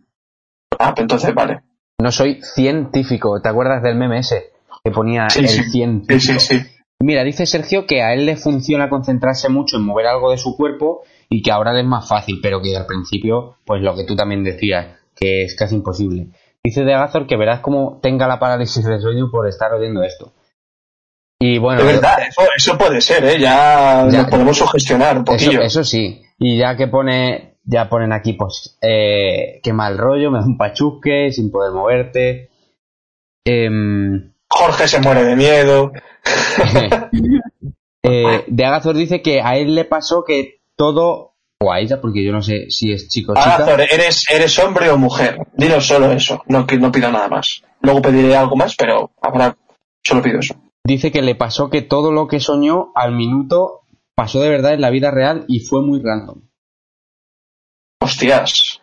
Ah, 0.79 0.93
pues 0.95 1.03
entonces 1.03 1.33
vale. 1.35 1.61
No 2.01 2.11
soy 2.11 2.39
científico. 2.41 3.41
¿Te 3.41 3.49
acuerdas 3.49 3.83
del 3.83 3.95
meme 3.95 4.19
ese? 4.19 4.51
Que 4.83 4.91
ponía 4.91 5.29
Sí, 5.29 5.39
el 5.41 5.47
sí. 5.49 5.63
científico. 5.63 6.39
Sí, 6.39 6.39
sí, 6.39 6.59
sí. 6.59 6.65
Mira, 7.03 7.23
dice 7.23 7.45
Sergio 7.45 7.85
que 7.85 8.01
a 8.03 8.13
él 8.13 8.25
le 8.25 8.35
funciona 8.37 8.89
concentrarse 8.89 9.49
mucho 9.49 9.77
en 9.77 9.83
mover 9.83 10.07
algo 10.07 10.31
de 10.31 10.37
su 10.37 10.55
cuerpo 10.55 11.01
y 11.29 11.41
que 11.41 11.51
ahora 11.51 11.73
le 11.73 11.81
es 11.81 11.85
más 11.87 12.07
fácil, 12.07 12.39
pero 12.41 12.61
que 12.61 12.75
al 12.75 12.85
principio, 12.85 13.57
pues 13.65 13.81
lo 13.81 13.95
que 13.95 14.03
tú 14.03 14.15
también 14.15 14.43
decías, 14.43 14.99
que 15.15 15.43
es 15.43 15.55
casi 15.55 15.75
imposible. 15.75 16.27
Dice 16.63 16.83
de 16.83 16.93
Agazor 16.93 17.25
que 17.25 17.37
verás 17.37 17.59
cómo 17.61 17.99
tenga 18.03 18.27
la 18.27 18.39
parálisis 18.39 18.85
del 18.85 19.01
sueño 19.01 19.29
por 19.31 19.47
estar 19.47 19.73
oyendo 19.73 20.03
esto. 20.03 20.31
Y 21.39 21.57
bueno, 21.57 21.81
De 21.83 21.93
verdad, 21.93 22.19
eso, 22.27 22.41
eso 22.55 22.77
puede 22.77 23.01
ser, 23.01 23.23
¿eh? 23.25 23.39
Ya, 23.39 24.07
Ya. 24.11 24.21
nos 24.21 24.29
podemos 24.29 24.57
sugestionar 24.57 25.17
un 25.17 25.23
Eso, 25.23 25.31
poquillo. 25.31 25.61
eso 25.63 25.83
sí. 25.83 26.21
Y 26.37 26.59
ya 26.59 26.77
que 26.77 26.87
pone, 26.87 27.50
ya 27.63 27.89
ponen 27.89 28.13
aquí, 28.13 28.33
pues, 28.33 28.77
eh, 28.81 29.59
qué 29.63 29.73
mal 29.73 29.97
rollo, 29.97 30.31
me 30.31 30.39
da 30.39 30.45
un 30.45 30.57
pachusque, 30.57 31.31
sin 31.31 31.51
poder 31.51 31.73
moverte. 31.73 32.49
Em, 33.45 34.33
Jorge 34.47 34.87
se 34.87 34.99
muere 34.99 35.23
de 35.23 35.35
miedo. 35.35 35.91
eh, 38.03 38.43
de 38.47 38.65
Agazor 38.65 38.95
dice 38.95 39.21
que 39.21 39.41
a 39.41 39.57
él 39.57 39.75
le 39.75 39.85
pasó 39.85 40.23
que 40.23 40.61
todo, 40.75 41.35
o 41.59 41.71
a 41.71 41.79
ella, 41.79 42.01
porque 42.01 42.23
yo 42.23 42.31
no 42.31 42.41
sé 42.41 42.69
si 42.69 42.91
es 42.91 43.07
chico 43.07 43.33
o 43.33 43.35
chica. 43.35 43.55
Azor, 43.57 43.81
¿eres, 43.81 44.25
¿eres 44.29 44.59
hombre 44.59 44.89
o 44.89 44.97
mujer? 44.97 45.37
Dinos 45.53 45.87
solo 45.87 46.11
eso, 46.11 46.43
no, 46.47 46.65
que 46.65 46.77
no 46.77 46.91
pido 46.91 47.11
nada 47.11 47.27
más. 47.27 47.63
Luego 47.81 48.01
pediré 48.01 48.35
algo 48.35 48.55
más, 48.55 48.75
pero 48.75 49.11
ahora 49.21 49.55
solo 50.03 50.21
pido 50.21 50.39
eso. 50.39 50.55
Dice 50.83 51.11
que 51.11 51.21
le 51.21 51.35
pasó 51.35 51.69
que 51.69 51.81
todo 51.81 52.11
lo 52.11 52.27
que 52.27 52.39
soñó 52.39 52.91
al 52.95 53.13
minuto 53.15 53.81
pasó 54.15 54.41
de 54.41 54.49
verdad 54.49 54.73
en 54.73 54.81
la 54.81 54.89
vida 54.89 55.11
real 55.11 55.45
y 55.47 55.59
fue 55.59 55.83
muy 55.83 56.01
random. 56.03 56.41
Hostias. 58.01 58.81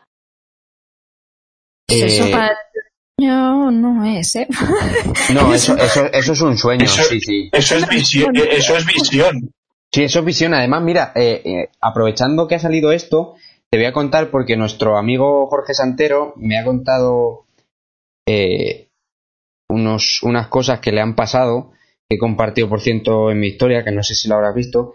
Eh, 1.90 2.04
eso 2.06 2.30
para 2.30 2.48
el 2.48 2.56
sueño 3.18 3.70
no 3.70 4.04
es, 4.04 4.36
¿eh? 4.36 4.46
No, 5.34 5.52
eso, 5.54 5.76
eso, 5.76 6.06
eso 6.12 6.32
es 6.32 6.40
un 6.40 6.56
sueño, 6.56 6.84
Eso- 6.84 7.02
sí, 7.04 7.20
sí. 7.20 7.48
Eso 7.52 7.76
es 7.76 7.88
visión. 7.88 8.36
eh, 8.36 8.48
Eso 8.52 8.76
es 8.76 8.86
visión. 8.86 9.50
Sí, 9.92 10.04
eso 10.04 10.18
es 10.20 10.24
visión. 10.24 10.54
Además, 10.54 10.82
mira, 10.82 11.12
eh, 11.14 11.42
eh, 11.44 11.68
aprovechando 11.80 12.46
que 12.46 12.54
ha 12.56 12.58
salido 12.60 12.92
esto, 12.92 13.34
te 13.70 13.78
voy 13.78 13.86
a 13.86 13.92
contar 13.92 14.30
porque 14.30 14.56
nuestro 14.56 14.96
amigo 14.98 15.46
Jorge 15.48 15.74
Santero 15.74 16.34
me 16.36 16.58
ha 16.58 16.64
contado 16.64 17.46
eh, 18.28 18.88
unos, 19.70 20.22
unas 20.22 20.48
cosas 20.48 20.80
que 20.80 20.92
le 20.92 21.00
han 21.00 21.14
pasado, 21.16 21.72
que 22.08 22.16
he 22.16 22.18
compartido 22.18 22.68
por 22.68 22.80
ciento 22.82 23.30
en 23.30 23.40
mi 23.40 23.48
historia, 23.48 23.82
que 23.82 23.90
no 23.92 24.02
sé 24.02 24.14
si 24.14 24.28
lo 24.28 24.34
habrás 24.36 24.54
visto. 24.54 24.92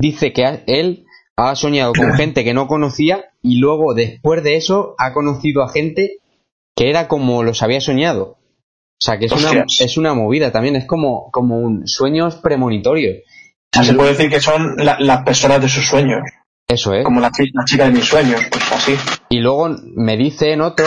Dice 0.00 0.32
que 0.32 0.62
él 0.66 1.06
ha 1.38 1.54
soñado 1.56 1.92
con 1.92 2.12
gente 2.16 2.44
que 2.44 2.54
no 2.54 2.66
conocía 2.66 3.26
y 3.42 3.58
luego, 3.58 3.94
después 3.94 4.42
de 4.42 4.56
eso, 4.56 4.94
ha 4.98 5.12
conocido 5.12 5.62
a 5.62 5.68
gente 5.68 6.18
que 6.76 6.90
era 6.90 7.08
como 7.08 7.42
los 7.42 7.62
había 7.62 7.80
soñado. 7.80 8.36
O 9.00 9.00
sea, 9.00 9.18
que 9.18 9.26
es 9.26 9.32
una, 9.32 9.64
es 9.80 9.96
una 9.96 10.14
movida 10.14 10.50
también, 10.50 10.74
es 10.76 10.84
como, 10.86 11.30
como 11.30 11.58
un 11.58 11.86
sueños 11.86 12.36
premonitorios. 12.36 13.18
O 13.18 13.70
sea, 13.72 13.84
se 13.84 13.94
puede 13.94 14.10
decir 14.10 14.28
que 14.30 14.40
son 14.40 14.74
la- 14.76 14.96
las 14.98 15.22
personas 15.22 15.60
de 15.62 15.68
sus 15.68 15.86
sueños. 15.86 16.20
Eso 16.66 16.92
es. 16.94 17.04
Como 17.04 17.20
la, 17.20 17.30
chi- 17.30 17.50
la 17.54 17.64
chica 17.64 17.84
de 17.86 17.92
mis 17.92 18.04
sueños. 18.04 18.40
Pues 18.50 18.72
así. 18.72 18.94
Y 19.28 19.38
luego 19.38 19.70
me 19.94 20.16
dice 20.16 20.52
en 20.52 20.60
otro, 20.62 20.86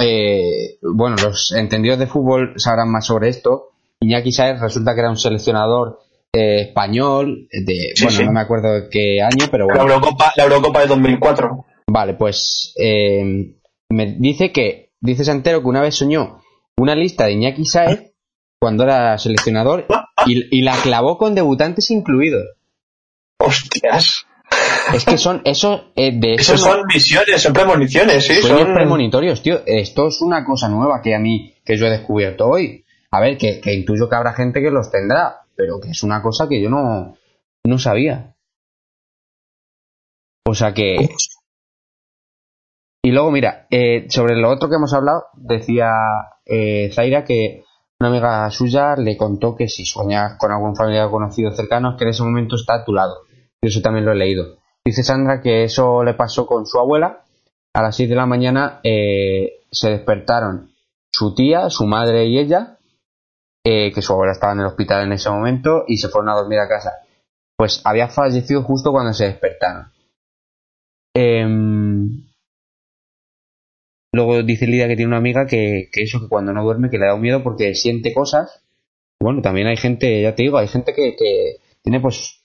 eh, 0.00 0.78
bueno, 0.82 1.16
los 1.22 1.52
entendidos 1.52 1.98
de 1.98 2.06
fútbol 2.06 2.54
sabrán 2.58 2.90
más 2.90 3.06
sobre 3.06 3.28
esto. 3.30 3.70
Iñaki 4.00 4.32
Saez 4.32 4.60
resulta 4.60 4.94
que 4.94 5.00
era 5.00 5.10
un 5.10 5.16
seleccionador 5.16 6.00
eh, 6.36 6.60
español, 6.68 7.48
de, 7.50 7.92
Sí, 7.94 8.04
bueno, 8.04 8.18
sí. 8.18 8.24
no 8.24 8.32
me 8.32 8.40
acuerdo 8.40 8.88
qué 8.90 9.20
año, 9.22 9.46
pero 9.50 9.66
La 9.68 9.74
bueno. 9.82 9.94
Eurocopa, 9.94 10.32
la 10.36 10.44
Eurocopa 10.44 10.80
de 10.80 10.86
2004. 10.88 11.64
Vale, 11.88 12.14
pues 12.14 12.74
eh, 12.78 13.54
me 13.90 14.16
dice 14.18 14.52
que, 14.52 14.90
dice 15.00 15.24
Santero 15.24 15.60
que 15.62 15.68
una 15.68 15.80
vez 15.82 15.94
soñó 15.94 16.42
una 16.76 16.94
lista 16.94 17.26
de 17.26 17.32
Iñaki 17.32 17.64
Saez 17.64 18.12
cuando 18.60 18.84
era 18.84 19.16
seleccionador 19.18 19.86
y, 20.26 20.58
y 20.58 20.62
la 20.62 20.76
clavó 20.82 21.16
con 21.18 21.34
debutantes 21.34 21.90
incluidos. 21.90 22.44
Hostias. 23.38 24.26
Es 24.94 25.04
que 25.04 25.18
son, 25.18 25.42
eso, 25.44 25.90
eh, 25.96 26.12
de 26.14 26.34
eso 26.34 26.54
Esos 26.54 26.66
no- 26.66 26.72
son 26.74 26.86
visiones, 26.86 27.42
son 27.42 27.52
premoniciones, 27.52 28.24
sí. 28.24 28.34
Son... 28.42 28.72
premonitorios, 28.74 29.42
tío. 29.42 29.60
Esto 29.66 30.08
es 30.08 30.20
una 30.20 30.44
cosa 30.44 30.68
nueva 30.68 31.00
que 31.02 31.14
a 31.14 31.18
mí, 31.18 31.54
que 31.64 31.76
yo 31.76 31.86
he 31.86 31.90
descubierto 31.90 32.46
hoy. 32.46 32.84
A 33.10 33.20
ver, 33.20 33.36
que, 33.36 33.60
que 33.60 33.74
intuyo 33.74 34.08
que 34.08 34.16
habrá 34.16 34.32
gente 34.34 34.60
que 34.60 34.70
los 34.70 34.90
tendrá, 34.90 35.40
pero 35.56 35.80
que 35.80 35.90
es 35.90 36.02
una 36.02 36.22
cosa 36.22 36.48
que 36.48 36.60
yo 36.60 36.70
no, 36.70 37.16
no 37.64 37.78
sabía. 37.78 38.36
O 40.46 40.54
sea 40.54 40.72
que... 40.72 40.96
Y 43.02 43.12
luego, 43.12 43.30
mira, 43.30 43.66
eh, 43.70 44.06
sobre 44.08 44.36
lo 44.36 44.50
otro 44.50 44.68
que 44.68 44.76
hemos 44.76 44.92
hablado, 44.92 45.26
decía 45.34 45.90
eh, 46.44 46.90
Zaira 46.92 47.24
que 47.24 47.62
una 48.00 48.10
amiga 48.10 48.50
suya 48.50 48.96
le 48.96 49.16
contó 49.16 49.54
que 49.56 49.68
si 49.68 49.84
sueñas 49.84 50.36
con 50.38 50.50
algún 50.52 50.76
familiar 50.76 51.08
conocido 51.10 51.50
cercano, 51.52 51.92
es 51.92 51.96
que 51.96 52.04
en 52.04 52.10
ese 52.10 52.24
momento 52.24 52.56
está 52.56 52.74
a 52.74 52.84
tu 52.84 52.92
lado. 52.92 53.22
Y 53.62 53.68
eso 53.68 53.80
también 53.80 54.04
lo 54.04 54.12
he 54.12 54.16
leído. 54.16 54.58
Dice 54.84 55.02
Sandra 55.02 55.40
que 55.40 55.64
eso 55.64 56.04
le 56.04 56.14
pasó 56.14 56.46
con 56.46 56.66
su 56.66 56.78
abuela. 56.78 57.24
A 57.74 57.82
las 57.82 57.96
6 57.96 58.08
de 58.08 58.14
la 58.14 58.26
mañana 58.26 58.80
eh, 58.82 59.60
se 59.70 59.90
despertaron 59.90 60.70
su 61.10 61.34
tía, 61.34 61.70
su 61.70 61.86
madre 61.86 62.26
y 62.26 62.38
ella, 62.38 62.75
eh, 63.68 63.90
que 63.92 64.00
su 64.00 64.12
abuela 64.12 64.32
estaba 64.32 64.52
en 64.52 64.60
el 64.60 64.66
hospital 64.66 65.02
en 65.02 65.12
ese 65.12 65.28
momento, 65.28 65.84
y 65.88 65.96
se 65.96 66.08
fueron 66.08 66.28
a 66.28 66.36
dormir 66.36 66.60
a 66.60 66.68
casa. 66.68 66.92
Pues 67.58 67.82
había 67.84 68.06
fallecido 68.06 68.62
justo 68.62 68.92
cuando 68.92 69.12
se 69.12 69.24
despertaron. 69.24 69.90
Em, 71.16 72.28
luego 74.14 74.40
dice 74.44 74.68
Lidia 74.68 74.86
que 74.86 74.94
tiene 74.94 75.08
una 75.08 75.16
amiga 75.16 75.46
que, 75.48 75.88
que 75.90 76.02
eso, 76.02 76.20
que 76.20 76.28
cuando 76.28 76.52
no 76.52 76.62
duerme, 76.62 76.90
que 76.90 76.98
le 76.98 77.06
da 77.06 77.14
un 77.14 77.22
miedo 77.22 77.42
porque 77.42 77.74
siente 77.74 78.14
cosas. 78.14 78.62
Bueno, 79.20 79.42
también 79.42 79.66
hay 79.66 79.76
gente, 79.76 80.22
ya 80.22 80.36
te 80.36 80.44
digo, 80.44 80.58
hay 80.58 80.68
gente 80.68 80.94
que, 80.94 81.16
que 81.16 81.56
tiene 81.82 81.98
pues 81.98 82.44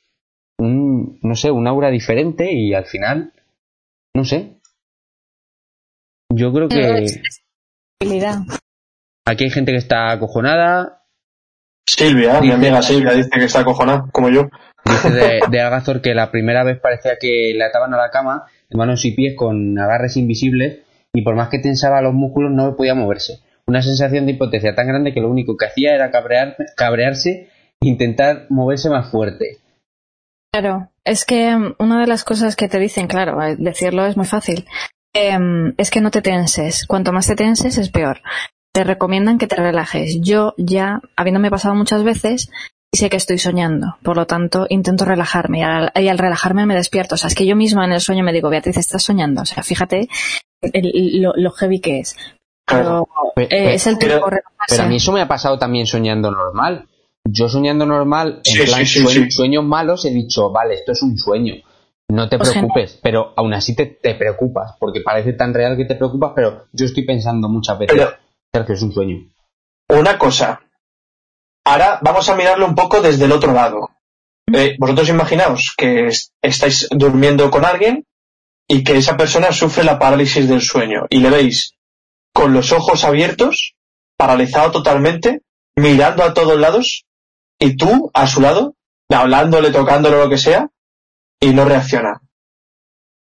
un, 0.57 1.19
no 1.21 1.35
sé, 1.35 1.51
un 1.51 1.67
aura 1.67 1.91
diferente 1.91 2.51
y 2.51 2.73
al 2.73 2.85
final, 2.85 3.31
no 4.15 4.25
sé. 4.25 4.57
Yo 6.33 6.51
creo 6.51 6.67
que 6.67 7.05
aquí 9.27 9.43
hay 9.43 9.49
gente 9.51 9.71
que 9.71 9.77
está 9.77 10.11
acojonada. 10.11 11.00
Silvia, 11.97 12.39
mi 12.41 12.51
amiga 12.51 12.81
Silvia 12.81 13.13
dice 13.13 13.29
que 13.29 13.45
está 13.45 13.59
acojonada, 13.59 14.05
como 14.11 14.29
yo. 14.29 14.49
Dice 14.85 15.11
de, 15.11 15.39
de 15.49 16.01
que 16.01 16.15
la 16.15 16.31
primera 16.31 16.63
vez 16.63 16.79
parecía 16.79 17.17
que 17.19 17.53
le 17.55 17.63
ataban 17.63 17.93
a 17.93 17.97
la 17.97 18.09
cama 18.09 18.45
de 18.69 18.77
manos 18.77 19.03
y 19.05 19.11
pies 19.11 19.35
con 19.35 19.77
agarres 19.77 20.17
invisibles 20.17 20.79
y 21.13 21.21
por 21.23 21.35
más 21.35 21.49
que 21.49 21.59
tensaba 21.59 22.01
los 22.01 22.13
músculos 22.13 22.51
no 22.51 22.75
podía 22.75 22.95
moverse. 22.95 23.39
Una 23.67 23.81
sensación 23.81 24.25
de 24.25 24.33
impotencia 24.33 24.73
tan 24.73 24.87
grande 24.87 25.13
que 25.13 25.21
lo 25.21 25.29
único 25.29 25.57
que 25.57 25.65
hacía 25.65 25.93
era 25.93 26.11
cabrear, 26.11 26.55
cabrearse 26.75 27.49
e 27.81 27.87
intentar 27.87 28.45
moverse 28.49 28.89
más 28.89 29.11
fuerte. 29.11 29.57
Claro, 30.51 30.89
es 31.03 31.25
que 31.25 31.55
mm, 31.55 31.75
una 31.79 31.99
de 31.99 32.07
las 32.07 32.23
cosas 32.23 32.55
que 32.55 32.67
te 32.67 32.79
dicen, 32.79 33.07
claro, 33.07 33.41
eh, 33.41 33.55
decirlo 33.57 34.05
es 34.05 34.17
muy 34.17 34.25
fácil, 34.25 34.65
em, 35.13 35.73
es 35.77 35.89
que 35.91 36.01
no 36.01 36.11
te 36.11 36.21
tenses. 36.21 36.85
Cuanto 36.87 37.11
más 37.11 37.27
te 37.27 37.35
tenses 37.35 37.77
es 37.77 37.89
peor. 37.89 38.21
Te 38.73 38.83
recomiendan 38.83 39.37
que 39.37 39.47
te 39.47 39.55
relajes. 39.55 40.19
Yo 40.21 40.53
ya, 40.57 41.01
habiéndome 41.15 41.49
pasado 41.49 41.75
muchas 41.75 42.03
veces, 42.03 42.49
sé 42.93 43.09
que 43.09 43.17
estoy 43.17 43.37
soñando. 43.37 43.97
Por 44.03 44.15
lo 44.15 44.27
tanto, 44.27 44.65
intento 44.69 45.05
relajarme 45.05 45.59
y 45.59 46.07
al, 46.07 46.17
relajarme 46.17 46.65
me 46.65 46.75
despierto. 46.75 47.15
O 47.15 47.17
sea, 47.17 47.27
es 47.27 47.35
que 47.35 47.45
yo 47.45 47.55
misma 47.55 47.85
en 47.85 47.91
el 47.91 48.01
sueño 48.01 48.23
me 48.23 48.33
digo, 48.33 48.49
Beatriz, 48.49 48.77
estás 48.77 49.03
soñando. 49.03 49.41
O 49.41 49.45
sea, 49.45 49.63
fíjate 49.63 50.07
lo, 50.63 51.51
heavy 51.51 51.79
que 51.79 51.99
es. 51.99 52.15
Pero, 52.65 53.07
eh, 53.35 53.73
es 53.73 53.87
el 53.87 53.97
tiempo 53.97 54.27
Pero 54.69 54.83
a 54.83 54.85
mí 54.85 54.95
eso 54.95 55.11
me 55.11 55.21
ha 55.21 55.27
pasado 55.27 55.57
también 55.59 55.85
soñando 55.85 56.31
normal 56.31 56.87
yo 57.25 57.49
soñando 57.49 57.85
normal, 57.85 58.41
en 58.43 58.65
plan 58.65 58.85
sueños 58.85 59.63
malos, 59.63 60.05
he 60.05 60.11
dicho, 60.11 60.51
vale, 60.51 60.75
esto 60.75 60.91
es 60.91 61.01
un 61.03 61.17
sueño, 61.17 61.55
no 62.09 62.27
te 62.27 62.39
preocupes, 62.39 62.99
pero 63.01 63.33
aún 63.35 63.53
así 63.53 63.75
te, 63.75 63.85
preocupas, 64.15 64.75
porque 64.79 65.01
parece 65.01 65.33
tan 65.33 65.53
real 65.53 65.77
que 65.77 65.85
te 65.85 65.95
preocupas, 65.95 66.31
pero 66.35 66.65
yo 66.73 66.85
estoy 66.85 67.05
pensando 67.05 67.47
muchas 67.47 67.77
veces 67.77 68.07
que 68.51 68.73
es 68.73 68.81
un 68.81 68.93
sueño. 68.93 69.31
Una 69.87 70.17
cosa, 70.17 70.61
ahora 71.65 71.99
vamos 72.01 72.27
a 72.29 72.35
mirarlo 72.35 72.65
un 72.65 72.75
poco 72.75 73.01
desde 73.01 73.25
el 73.25 73.31
otro 73.31 73.53
lado. 73.53 73.91
Eh, 74.53 74.75
vosotros 74.77 75.07
imaginaos 75.09 75.73
que 75.77 76.09
estáis 76.41 76.87
durmiendo 76.91 77.49
con 77.49 77.63
alguien 77.63 78.05
y 78.67 78.83
que 78.83 78.97
esa 78.97 79.15
persona 79.15 79.51
sufre 79.51 79.83
la 79.83 79.99
parálisis 79.99 80.49
del 80.49 80.61
sueño 80.61 81.05
y 81.09 81.19
le 81.19 81.29
veis 81.29 81.75
con 82.33 82.53
los 82.53 82.71
ojos 82.71 83.03
abiertos, 83.05 83.75
paralizado 84.17 84.71
totalmente, 84.71 85.41
mirando 85.75 86.23
a 86.23 86.33
todos 86.33 86.59
lados 86.59 87.05
y 87.59 87.77
tú 87.77 88.11
a 88.13 88.27
su 88.27 88.41
lado, 88.41 88.75
hablándole, 89.09 89.71
tocándole, 89.71 90.17
lo 90.17 90.29
que 90.29 90.37
sea, 90.37 90.69
y 91.39 91.53
no 91.53 91.65
reacciona. 91.65 92.21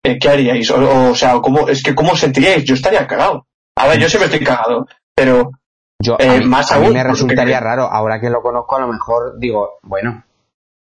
Eh, 0.02 0.18
¿Qué 0.18 0.28
haríais? 0.28 0.70
O, 0.70 1.14
sea, 1.14 1.40
¿cómo, 1.40 1.68
es 1.68 1.82
que 1.82 1.94
¿cómo 1.94 2.16
sentiríais? 2.16 2.64
Yo 2.64 2.74
estaría 2.74 3.06
cagado. 3.06 3.46
A 3.76 3.86
ver, 3.86 3.98
yo 3.98 4.08
siempre 4.08 4.26
estoy 4.26 4.44
cagado, 4.44 4.86
pero 5.20 5.50
yo, 6.02 6.16
eh, 6.18 6.40
más 6.46 6.72
a 6.72 6.78
mí 6.78 6.88
me 6.88 7.04
resultaría 7.04 7.60
raro. 7.60 7.82
Ahora 7.82 8.18
que 8.18 8.30
lo 8.30 8.40
conozco, 8.40 8.76
a 8.76 8.80
lo 8.80 8.88
mejor 8.88 9.38
digo, 9.38 9.78
bueno, 9.82 10.24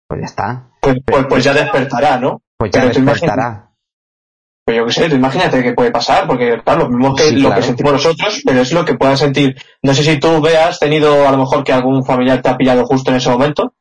pues 0.06 0.20
ya 0.20 0.26
está. 0.26 0.68
Pues, 0.80 0.98
pues, 1.04 1.26
pues 1.28 1.42
ya 1.42 1.52
despertará, 1.52 2.16
¿no? 2.18 2.40
Pues 2.56 2.70
ya 2.70 2.86
despertará. 2.86 3.72
Pues 4.64 4.76
yo 4.76 4.86
qué 4.86 4.92
sé, 4.92 5.06
imagínate 5.06 5.64
qué 5.64 5.72
puede 5.72 5.90
pasar, 5.90 6.28
porque 6.28 6.60
claro, 6.62 6.84
lo 6.84 6.90
mismo 6.90 7.16
que 7.16 7.32
lo 7.32 7.52
que 7.52 7.62
sentimos 7.62 7.94
nosotros, 7.94 8.40
pero 8.46 8.60
es 8.60 8.72
lo 8.72 8.84
que 8.84 8.94
puedan 8.94 9.16
sentir. 9.16 9.56
No 9.82 9.94
sé 9.94 10.04
si 10.04 10.20
tú 10.20 10.40
veas 10.40 10.78
tenido 10.78 11.26
a 11.26 11.32
lo 11.32 11.38
mejor 11.38 11.64
que 11.64 11.72
algún 11.72 12.04
familiar 12.04 12.40
te 12.40 12.50
ha 12.50 12.56
pillado 12.56 12.84
justo 12.84 13.10
en 13.10 13.16
ese 13.16 13.30
momento. 13.30 13.74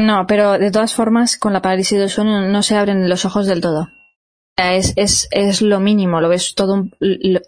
No, 0.00 0.24
pero 0.28 0.56
de 0.56 0.70
todas 0.70 0.94
formas, 0.94 1.36
con 1.36 1.52
la 1.52 1.62
parálisis 1.62 1.98
del 1.98 2.10
sueño 2.10 2.42
no 2.42 2.62
se 2.62 2.76
abren 2.76 3.08
los 3.08 3.24
ojos 3.24 3.48
del 3.48 3.60
todo. 3.60 3.88
Es, 4.58 4.92
es, 4.96 5.28
es 5.30 5.62
lo 5.62 5.78
mínimo, 5.78 6.20
lo 6.20 6.28
ves 6.28 6.54
todo, 6.56 6.88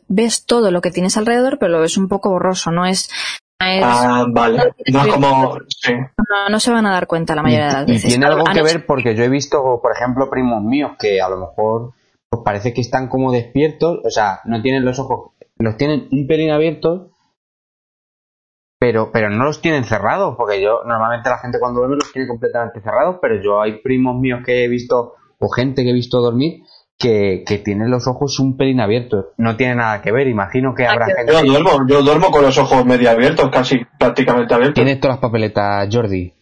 ves 0.09 0.47
todo 0.47 0.71
lo 0.71 0.81
que 0.81 0.93
tienes 0.93 1.17
alrededor, 1.17 1.59
pero 1.59 1.73
lo 1.73 1.81
ves 1.81 1.97
un 1.97 2.09
poco 2.09 2.31
borroso, 2.31 2.71
no 2.71 2.87
es 2.87 3.11
ah, 3.61 4.27
vale. 4.31 4.75
No, 4.93 5.09
como, 5.09 5.59
no, 6.51 6.61
se 6.61 6.71
van 6.71 6.87
a 6.87 6.93
dar 6.93 7.07
cuenta 7.07 7.35
la 7.35 7.43
mayoría 7.43 7.67
de 7.67 7.73
las 7.73 7.87
veces. 7.87 8.05
Y 8.05 8.09
tiene 8.09 8.27
algo 8.27 8.45
que 8.45 8.63
ver 8.63 8.87
porque 8.87 9.15
yo 9.15 9.25
he 9.25 9.29
visto, 9.29 9.81
por 9.83 9.93
ejemplo, 9.93 10.31
primos 10.31 10.63
míos 10.63 10.93
que 10.99 11.21
a 11.21 11.29
lo 11.29 11.37
mejor 11.39 11.93
pues 12.31 12.43
parece 12.45 12.73
que 12.73 12.81
están 12.81 13.09
como 13.09 13.33
despiertos, 13.33 13.99
o 14.05 14.11
sea, 14.11 14.41
no 14.45 14.63
tienen 14.63 14.85
los 14.85 15.01
ojos, 15.01 15.33
los 15.59 15.77
tienen 15.77 16.07
un 16.13 16.29
pelín 16.29 16.51
abiertos, 16.51 17.11
pero, 18.79 19.11
pero 19.13 19.31
no 19.31 19.45
los 19.45 19.61
tienen 19.61 19.85
cerrados, 19.85 20.37
porque 20.37 20.63
yo, 20.63 20.83
normalmente 20.87 21.29
la 21.29 21.39
gente 21.39 21.59
cuando 21.59 21.81
duerme 21.81 21.97
los 21.97 22.13
tiene 22.13 22.29
completamente 22.29 22.81
cerrados, 22.81 23.17
pero 23.21 23.43
yo 23.43 23.61
hay 23.61 23.83
primos 23.83 24.17
míos 24.19 24.43
que 24.47 24.65
he 24.65 24.69
visto, 24.69 25.15
o 25.41 25.49
gente 25.49 25.83
que 25.83 25.91
he 25.91 25.95
visto 25.95 26.21
dormir, 26.21 26.63
que, 27.01 27.45
que 27.47 27.59
tienen 27.59 27.91
los 27.91 28.07
ojos 28.07 28.39
un 28.39 28.59
pelín 28.59 28.79
abiertos. 28.79 29.29
No 29.39 29.57
tiene 29.57 29.77
nada 29.77 30.03
que 30.03 30.13
ver, 30.13 30.29
imagino 30.29 30.75
que 30.75 30.87
habrá 30.87 31.07
gente... 31.07 31.33
Yo 31.33 31.43
duermo, 31.43 31.89
yo 31.89 32.03
duermo 32.03 32.31
con 32.31 32.43
los 32.43 32.59
ojos 32.59 32.85
medio 32.85 33.11
abiertos, 33.11 33.49
casi 33.51 33.81
prácticamente 33.99 34.53
abiertos. 34.53 34.75
Tienes 34.75 35.01
todas 35.01 35.17
las 35.17 35.21
papeletas, 35.23 35.89
Jordi. 35.91 36.35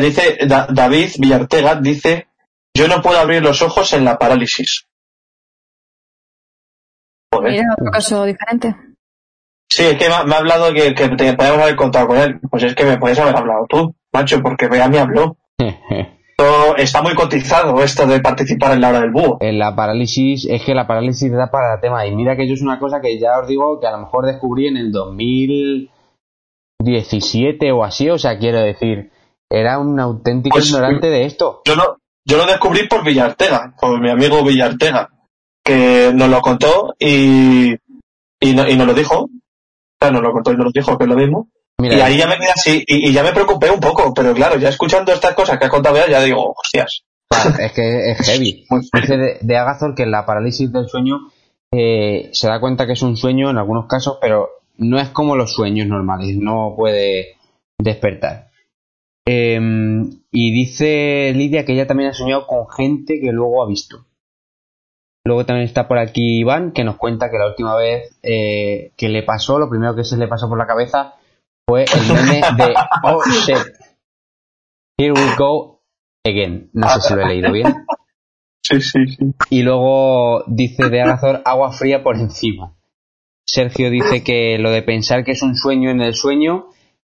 dice 0.00 0.38
David 0.46 1.10
Villartega, 1.18 1.76
dice, 1.76 2.26
yo 2.74 2.88
no 2.88 3.00
puedo 3.00 3.20
abrir 3.20 3.42
los 3.42 3.62
ojos 3.62 3.92
en 3.92 4.04
la 4.04 4.18
parálisis. 4.18 4.88
Mira, 7.40 7.62
otro 7.78 7.92
caso 7.92 8.24
diferente. 8.24 8.74
Sí, 9.70 9.84
es 9.84 9.96
que 9.96 10.08
me, 10.08 10.14
ha 10.14 10.38
hablado 10.38 10.74
que, 10.74 10.94
que 10.94 11.10
te 11.10 11.32
podíamos 11.34 11.62
haber 11.62 11.76
contado 11.76 12.08
con 12.08 12.18
él. 12.18 12.40
Pues 12.50 12.64
es 12.64 12.74
que 12.74 12.84
me 12.84 12.98
puedes 12.98 13.20
haber 13.20 13.36
hablado 13.36 13.66
tú, 13.68 13.94
macho, 14.12 14.42
porque 14.42 14.66
vea 14.66 14.88
me 14.88 14.98
habló. 14.98 15.38
está 16.76 17.02
muy 17.02 17.14
cotizado 17.14 17.82
esto 17.82 18.06
de 18.06 18.20
participar 18.20 18.72
en 18.72 18.80
la 18.80 18.90
hora 18.90 19.00
del 19.00 19.10
búho. 19.10 19.38
En 19.40 19.58
la 19.58 19.74
parálisis, 19.74 20.46
es 20.48 20.64
que 20.64 20.74
la 20.74 20.86
parálisis 20.86 21.32
da 21.32 21.50
para 21.50 21.74
el 21.74 21.80
tema. 21.80 22.06
Y 22.06 22.14
mira 22.14 22.36
que 22.36 22.46
yo 22.46 22.54
es 22.54 22.62
una 22.62 22.78
cosa 22.78 23.00
que 23.00 23.18
ya 23.18 23.40
os 23.40 23.48
digo 23.48 23.80
que 23.80 23.86
a 23.86 23.92
lo 23.92 23.98
mejor 23.98 24.26
descubrí 24.26 24.66
en 24.66 24.76
el 24.76 24.92
2017 24.92 27.72
o 27.72 27.84
así, 27.84 28.10
o 28.10 28.18
sea, 28.18 28.38
quiero 28.38 28.60
decir, 28.60 29.10
era 29.50 29.78
un 29.78 29.98
auténtico 29.98 30.54
pues, 30.54 30.70
ignorante 30.70 31.08
de 31.08 31.24
esto. 31.24 31.62
Yo 31.64 31.74
lo, 31.74 31.96
yo 32.24 32.36
lo 32.36 32.46
descubrí 32.46 32.86
por 32.88 33.04
Villartega, 33.04 33.74
por 33.80 34.00
mi 34.00 34.10
amigo 34.10 34.44
Villartega 34.44 35.08
que 35.64 36.12
nos 36.14 36.28
lo 36.28 36.40
contó 36.40 36.94
y, 36.98 37.74
y, 38.40 38.54
no, 38.54 38.68
y 38.68 38.76
nos 38.76 38.86
lo 38.86 38.94
dijo. 38.94 39.24
O 39.24 39.30
sea, 40.00 40.10
nos 40.10 40.22
lo 40.22 40.32
contó 40.32 40.52
y 40.52 40.56
nos 40.56 40.66
lo 40.66 40.72
dijo, 40.72 40.98
que 40.98 41.04
es 41.04 41.10
lo 41.10 41.16
mismo. 41.16 41.48
Y 41.82 42.00
ahí 42.00 42.16
ya 42.16 42.26
me 42.26 42.36
quedé 42.36 42.50
así, 42.50 42.84
y, 42.86 43.12
ya 43.12 43.22
me 43.22 43.32
preocupé 43.32 43.70
un 43.70 43.80
poco, 43.80 44.12
pero 44.14 44.34
claro, 44.34 44.58
ya 44.58 44.68
escuchando 44.68 45.12
estas 45.12 45.34
cosas 45.34 45.58
que 45.58 45.66
ha 45.66 45.70
contado 45.70 45.96
ya 46.08 46.20
digo, 46.22 46.54
hostias. 46.56 47.02
es 47.60 47.72
que 47.72 48.10
es 48.10 48.18
heavy. 48.26 48.66
Dice 48.92 49.16
de, 49.16 49.38
de 49.40 49.94
que 49.96 50.06
la 50.06 50.26
parálisis 50.26 50.72
del 50.72 50.88
sueño 50.88 51.18
eh, 51.72 52.30
se 52.32 52.48
da 52.48 52.60
cuenta 52.60 52.86
que 52.86 52.92
es 52.92 53.02
un 53.02 53.16
sueño 53.16 53.50
en 53.50 53.58
algunos 53.58 53.86
casos, 53.86 54.18
pero 54.20 54.48
no 54.76 54.98
es 54.98 55.10
como 55.10 55.36
los 55.36 55.52
sueños 55.52 55.86
normales, 55.86 56.36
no 56.36 56.74
puede 56.76 57.36
despertar. 57.78 58.50
Em, 59.26 60.22
y 60.32 60.52
dice 60.52 61.32
Lidia 61.34 61.64
que 61.64 61.74
ella 61.74 61.86
también 61.86 62.10
ha 62.10 62.14
soñado 62.14 62.46
con 62.46 62.68
gente 62.68 63.20
que 63.20 63.32
luego 63.32 63.62
ha 63.62 63.68
visto. 63.68 64.06
Luego 65.24 65.44
también 65.44 65.66
está 65.66 65.86
por 65.86 65.98
aquí 65.98 66.40
Iván, 66.40 66.72
que 66.72 66.82
nos 66.82 66.96
cuenta 66.96 67.30
que 67.30 67.38
la 67.38 67.46
última 67.46 67.76
vez 67.76 68.18
eh, 68.22 68.92
que 68.96 69.08
le 69.08 69.22
pasó, 69.22 69.58
lo 69.58 69.68
primero 69.68 69.94
que 69.94 70.04
se 70.04 70.16
le 70.16 70.26
pasó 70.26 70.48
por 70.48 70.58
la 70.58 70.66
cabeza 70.66 71.14
fue 71.66 71.84
el 71.84 72.12
meme 72.12 72.40
de 72.56 72.74
Oh 73.04 73.22
shit, 73.24 73.56
here 74.98 75.12
we 75.12 75.36
go 75.36 75.82
again. 76.24 76.70
No 76.72 76.88
sé 76.88 77.00
si 77.00 77.14
lo 77.14 77.22
he 77.22 77.26
leído 77.26 77.52
bien. 77.52 77.74
Sí, 78.62 78.80
sí, 78.80 79.06
sí. 79.06 79.34
Y 79.50 79.62
luego 79.62 80.44
dice 80.46 80.90
de 80.90 81.02
Agazor 81.02 81.42
agua 81.44 81.72
fría 81.72 82.02
por 82.02 82.16
encima. 82.16 82.76
Sergio 83.44 83.90
dice 83.90 84.22
que 84.22 84.58
lo 84.58 84.70
de 84.70 84.82
pensar 84.82 85.24
que 85.24 85.32
es 85.32 85.42
un 85.42 85.56
sueño 85.56 85.90
en 85.90 86.00
el 86.00 86.14
sueño, 86.14 86.66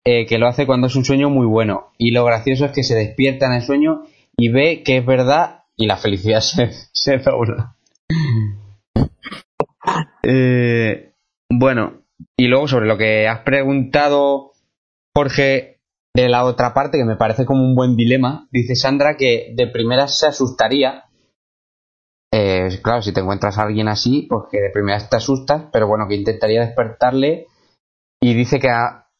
eh, 0.05 0.25
que 0.27 0.37
lo 0.37 0.47
hace 0.47 0.67
cuando 0.67 0.87
es 0.87 0.95
un 0.95 1.03
sueño 1.03 1.29
muy 1.29 1.47
bueno. 1.47 1.93
Y 1.97 2.11
lo 2.11 2.25
gracioso 2.25 2.65
es 2.65 2.71
que 2.71 2.83
se 2.83 2.95
despierta 2.95 3.47
en 3.47 3.53
el 3.53 3.61
sueño 3.61 4.03
y 4.37 4.49
ve 4.49 4.83
que 4.83 4.97
es 4.97 5.05
verdad 5.05 5.63
y 5.75 5.87
la 5.87 5.97
felicidad 5.97 6.41
se, 6.41 6.69
se 6.91 7.17
dobla. 7.17 7.75
Eh, 10.23 11.13
bueno, 11.49 12.03
y 12.37 12.47
luego 12.47 12.67
sobre 12.67 12.87
lo 12.87 12.97
que 12.97 13.27
has 13.27 13.41
preguntado, 13.41 14.51
Jorge, 15.15 15.79
de 16.15 16.29
la 16.29 16.45
otra 16.45 16.73
parte, 16.73 16.97
que 16.97 17.05
me 17.05 17.15
parece 17.15 17.45
como 17.45 17.63
un 17.63 17.75
buen 17.75 17.95
dilema, 17.95 18.47
dice 18.51 18.75
Sandra 18.75 19.17
que 19.17 19.53
de 19.55 19.67
primera 19.67 20.07
se 20.07 20.27
asustaría. 20.27 21.05
Eh, 22.33 22.79
claro, 22.83 23.01
si 23.01 23.13
te 23.13 23.21
encuentras 23.21 23.57
a 23.57 23.63
alguien 23.63 23.87
así, 23.87 24.27
pues 24.29 24.43
que 24.51 24.59
de 24.59 24.69
primeras 24.71 25.09
te 25.09 25.17
asustas, 25.17 25.65
pero 25.71 25.87
bueno, 25.87 26.07
que 26.07 26.15
intentaría 26.15 26.61
despertarle. 26.61 27.47
Y 28.19 28.33
dice 28.33 28.59
que 28.59 28.69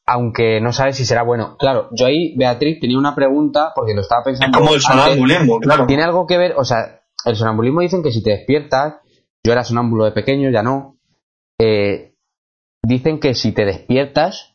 aunque 0.08 0.62
no 0.62 0.72
sabe 0.72 0.93
si 0.93 1.06
será 1.06 1.24
bueno. 1.24 1.58
Claro, 1.58 1.89
yo 1.91 2.06
ahí, 2.06 2.34
Beatriz, 2.38 2.80
tenía 2.80 2.98
una 2.98 3.14
pregunta, 3.14 3.74
porque 3.76 3.93
lo 3.93 4.02
estaba 4.02 4.24
pensando. 4.24 4.58
Es 4.58 4.64
como 4.64 4.74
el 4.74 4.82
sonambulismo, 4.82 5.60
claro. 5.60 5.86
Tiene 5.86 6.04
algo 6.04 6.26
que 6.26 6.38
ver, 6.38 6.54
o 6.58 6.64
sea, 6.64 7.02
el 7.26 7.36
sonambulismo 7.36 7.82
dicen 7.82 8.02
que 8.02 8.12
si 8.12 8.24
te 8.24 8.32
despiertas, 8.32 8.95
yo 9.45 9.52
era 9.52 9.64
sonámbulo 9.64 10.06
de 10.06 10.12
pequeño, 10.14 10.50
ya 10.50 10.64
no, 10.64 10.98
eh, 11.60 12.07
dicen 12.88 13.20
que 13.20 13.36
si 13.36 13.52
te 13.52 13.66
despiertas, 13.66 14.54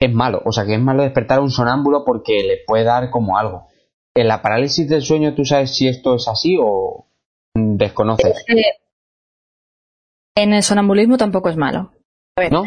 es 0.00 0.12
malo. 0.12 0.42
O 0.44 0.52
sea, 0.52 0.64
que 0.64 0.74
es 0.74 0.80
malo 0.80 1.02
despertar 1.02 1.38
a 1.38 1.42
un 1.42 1.50
sonámbulo 1.50 2.04
porque 2.04 2.42
le 2.42 2.58
puede 2.66 2.84
dar 2.84 3.10
como 3.10 3.36
algo. 3.36 3.68
En 4.14 4.28
la 4.28 4.42
parálisis 4.42 4.88
del 4.88 5.02
sueño, 5.02 5.34
¿tú 5.34 5.44
sabes 5.44 5.76
si 5.76 5.86
esto 5.86 6.16
es 6.16 6.26
así 6.28 6.56
o 6.60 7.06
desconoces? 7.54 8.44
En 10.34 10.54
el 10.54 10.62
sonambulismo 10.62 11.18
tampoco 11.18 11.50
es 11.50 11.56
malo. 11.56 11.92
¿No? 12.50 12.64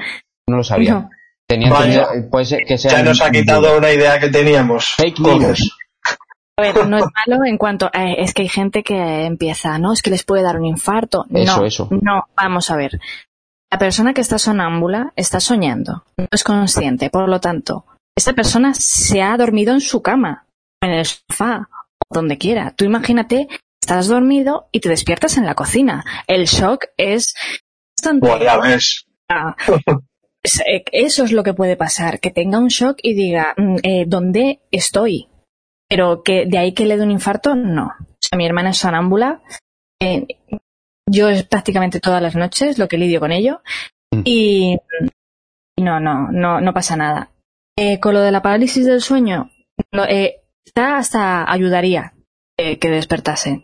No 0.47 0.57
lo 0.57 0.63
sabía. 0.63 1.09
Tenía 1.47 1.71
puede 2.29 2.45
ser 2.45 2.65
que 2.65 2.77
sea 2.77 2.91
ya 2.91 3.03
nos 3.03 3.21
ha 3.21 3.31
quitado 3.31 3.77
una 3.77 3.91
idea 3.91 4.19
que 4.19 4.29
teníamos. 4.29 4.95
Fake 4.95 5.19
news. 5.19 5.77
A 6.57 6.61
ver, 6.61 6.87
no 6.87 6.97
es 6.97 7.05
malo 7.27 7.43
en 7.45 7.57
cuanto 7.57 7.89
a, 7.91 8.11
es 8.11 8.33
que 8.33 8.43
hay 8.43 8.49
gente 8.49 8.83
que 8.83 9.25
empieza, 9.25 9.77
¿no? 9.77 9.91
Es 9.91 10.01
que 10.01 10.11
les 10.11 10.23
puede 10.23 10.43
dar 10.43 10.57
un 10.57 10.65
infarto. 10.65 11.25
Eso, 11.33 11.57
no, 11.57 11.65
eso. 11.65 11.87
No, 11.89 12.25
vamos 12.35 12.69
a 12.71 12.77
ver. 12.77 12.99
La 13.71 13.79
persona 13.79 14.13
que 14.13 14.21
está 14.21 14.37
sonámbula 14.37 15.13
está 15.15 15.39
soñando, 15.39 16.03
no 16.17 16.27
es 16.29 16.43
consciente. 16.43 17.09
Por 17.09 17.29
lo 17.29 17.39
tanto, 17.39 17.85
esta 18.17 18.33
persona 18.33 18.73
se 18.73 19.21
ha 19.21 19.37
dormido 19.37 19.73
en 19.73 19.79
su 19.79 20.01
cama, 20.01 20.45
en 20.81 20.91
el 20.91 21.05
sofá, 21.05 21.69
donde 22.09 22.37
quiera. 22.37 22.73
Tú 22.75 22.83
imagínate, 22.83 23.47
estás 23.81 24.07
dormido 24.07 24.67
y 24.73 24.81
te 24.81 24.89
despiertas 24.89 25.37
en 25.37 25.45
la 25.45 25.55
cocina. 25.55 26.03
El 26.27 26.45
shock 26.45 26.87
es 26.97 27.33
bastante. 27.97 28.27
Eh, 30.65 30.83
eso 30.91 31.23
es 31.23 31.31
lo 31.31 31.43
que 31.43 31.53
puede 31.53 31.77
pasar, 31.77 32.19
que 32.19 32.31
tenga 32.31 32.57
un 32.57 32.69
shock 32.69 32.97
y 33.03 33.13
diga, 33.13 33.53
mm, 33.55 33.75
eh, 33.83 34.05
¿dónde 34.07 34.61
estoy? 34.71 35.27
Pero 35.87 36.23
que 36.23 36.47
de 36.47 36.57
ahí 36.57 36.73
que 36.73 36.85
le 36.85 36.97
dé 36.97 37.03
un 37.03 37.11
infarto, 37.11 37.53
no. 37.53 37.91
O 37.99 38.17
sea, 38.19 38.37
mi 38.37 38.47
hermana 38.47 38.71
es 38.71 38.77
sonámbula. 38.77 39.43
Eh, 40.01 40.25
yo 41.11 41.29
es 41.29 41.43
prácticamente 41.43 41.99
todas 41.99 42.21
las 42.21 42.35
noches 42.35 42.77
lo 42.77 42.87
que 42.87 42.97
lidio 42.97 43.19
con 43.19 43.31
ello. 43.31 43.61
Mm. 44.11 44.21
Y, 44.25 44.77
no, 45.79 45.99
no, 45.99 46.31
no, 46.31 46.61
no 46.61 46.73
pasa 46.73 46.95
nada. 46.95 47.31
Eh, 47.77 47.99
con 47.99 48.13
lo 48.13 48.21
de 48.21 48.31
la 48.31 48.41
parálisis 48.41 48.85
del 48.85 49.01
sueño, 49.01 49.49
eh, 50.09 50.41
hasta 50.75 51.51
ayudaría 51.51 52.13
que 52.57 52.89
despertase. 52.89 53.63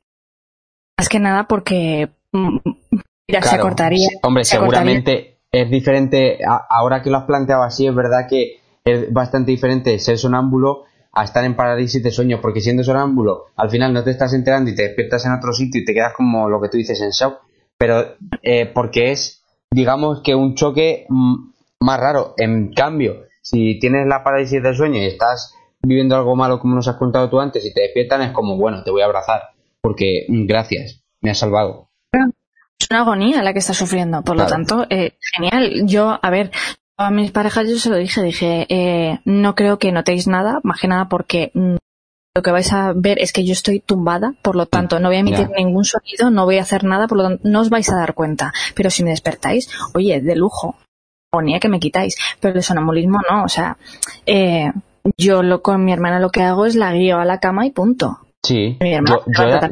Más 0.98 1.08
que 1.08 1.20
nada 1.20 1.48
porque 1.48 2.10
mm, 2.32 2.58
mira, 3.30 3.42
se 3.44 3.60
cortaría. 3.60 4.10
Hombre, 4.24 4.44
seguramente 4.44 5.38
es 5.52 5.70
diferente. 5.70 6.40
ahora 6.70 7.04
que 7.04 7.12
lo 7.12 7.18
has 7.18 7.26
planteado 7.26 7.64
así, 7.64 7.86
es 7.86 7.94
verdad 7.94 8.28
que 8.28 8.60
es 8.84 9.12
bastante 9.14 9.52
diferente 9.52 10.00
ser 10.00 10.18
sonámbulo 10.18 10.86
a 11.18 11.24
estar 11.24 11.44
en 11.44 11.56
parálisis 11.56 12.04
de 12.04 12.12
sueño, 12.12 12.40
porque 12.40 12.62
siendo 12.62 12.84
sonámbulo, 12.84 13.46
al 13.56 13.72
final 13.72 13.92
no 13.92 14.04
te 14.04 14.12
estás 14.12 14.34
enterando 14.34 14.70
y 14.70 14.76
te 14.76 14.84
despiertas 14.84 15.26
en 15.26 15.32
otro 15.32 15.52
sitio 15.52 15.82
y 15.82 15.86
te 15.86 15.96
quedas 15.96 16.14
como 16.14 16.48
lo 16.48 16.62
que 16.62 16.70
tú 16.70 16.78
dices 16.78 17.02
en 17.02 17.10
shock, 17.10 17.40
pero 17.76 18.18
eh, 18.44 18.68
porque 18.68 19.12
es, 19.12 19.44
digamos 19.72 20.22
que 20.22 20.36
un 20.36 20.54
choque 20.54 21.08
mm, 21.10 21.36
más 21.80 22.00
raro. 22.00 22.36
En 22.38 22.72
cambio, 22.72 23.24
si 23.42 23.80
tienes 23.80 24.06
la 24.06 24.24
parálisis 24.24 24.62
de 24.62 24.76
sueño 24.76 25.02
y 25.02 25.08
estás 25.08 25.56
viviendo 25.82 26.16
algo 26.16 26.36
malo 26.36 26.60
como 26.60 26.76
nos 26.76 26.88
has 26.88 26.98
contado 26.98 27.32
tú 27.32 27.40
antes 27.40 27.66
y 27.66 27.74
te 27.74 27.82
despiertan, 27.82 28.22
es 28.22 28.32
como, 28.32 28.56
bueno, 28.56 28.84
te 28.84 28.92
voy 28.92 29.02
a 29.02 29.06
abrazar, 29.06 29.42
porque 29.82 30.28
mm, 30.28 30.46
gracias, 30.46 31.04
me 31.22 31.32
has 31.32 31.40
salvado. 31.40 31.90
Es 32.80 32.88
una 32.92 33.02
agonía 33.02 33.42
la 33.42 33.54
que 33.54 33.60
estás 33.60 33.78
sufriendo, 33.78 34.22
por 34.22 34.38
lo 34.38 34.46
tanto, 34.46 34.86
eh, 34.92 35.18
genial. 35.36 35.88
Yo, 35.88 36.20
a 36.22 36.30
ver, 36.30 36.52
a 36.98 37.12
mis 37.12 37.32
parejas 37.32 37.70
yo 37.70 37.78
se 37.78 37.90
lo 37.90 37.96
dije, 37.96 38.24
dije, 38.24 38.66
eh, 38.70 39.20
no 39.24 39.56
creo 39.56 39.78
que 39.78 39.92
notéis 39.92 40.28
nada, 40.28 40.60
más 40.64 40.82
que 40.82 40.88
nada 40.88 41.08
porque 41.08 41.52
mm, 41.54 41.76
lo 42.36 42.42
que 42.42 42.52
vais 42.52 42.74
a 42.74 42.94
ver 42.96 43.20
es 43.20 43.32
que 43.32 43.46
yo 43.46 43.54
estoy 43.54 43.80
tumbada, 43.80 44.34
por 44.42 44.56
lo 44.56 44.66
tanto 44.66 45.00
no 45.00 45.10
voy 45.10 45.18
a 45.18 45.20
emitir 45.20 45.50
ningún 45.56 45.86
sonido, 45.86 46.32
no 46.32 46.46
voy 46.46 46.58
a 46.58 46.64
hacer 46.64 46.84
nada, 46.84 47.08
por 47.08 47.18
lo 47.18 47.24
tanto 47.24 47.42
no 47.48 47.62
os 47.62 47.70
vais 47.70 47.90
a 47.90 47.96
dar 47.96 48.14
cuenta. 48.14 48.52
Pero 48.76 48.90
si 48.90 49.04
me 49.04 49.12
despertáis, 49.12 49.70
oye, 49.94 50.22
de 50.22 50.36
lujo, 50.36 50.76
ponía 51.32 51.60
que 51.60 51.70
me 51.70 51.80
quitáis, 51.80 52.16
pero 52.40 52.56
el 52.56 52.64
sonambulismo 52.64 53.20
no, 53.30 53.44
o 53.44 53.50
sea, 53.50 53.78
eh, 54.26 54.72
yo 55.18 55.44
lo, 55.44 55.62
con 55.62 55.84
mi 55.86 55.94
hermana 55.94 56.20
lo 56.20 56.30
que 56.30 56.42
hago 56.42 56.66
es 56.66 56.76
la 56.76 56.94
guío 56.94 57.20
a 57.20 57.26
la 57.26 57.40
cama 57.40 57.66
y 57.66 57.72
punto. 57.72 58.20
Sí, 58.44 58.78
yo, 58.80 59.44
era, 59.44 59.70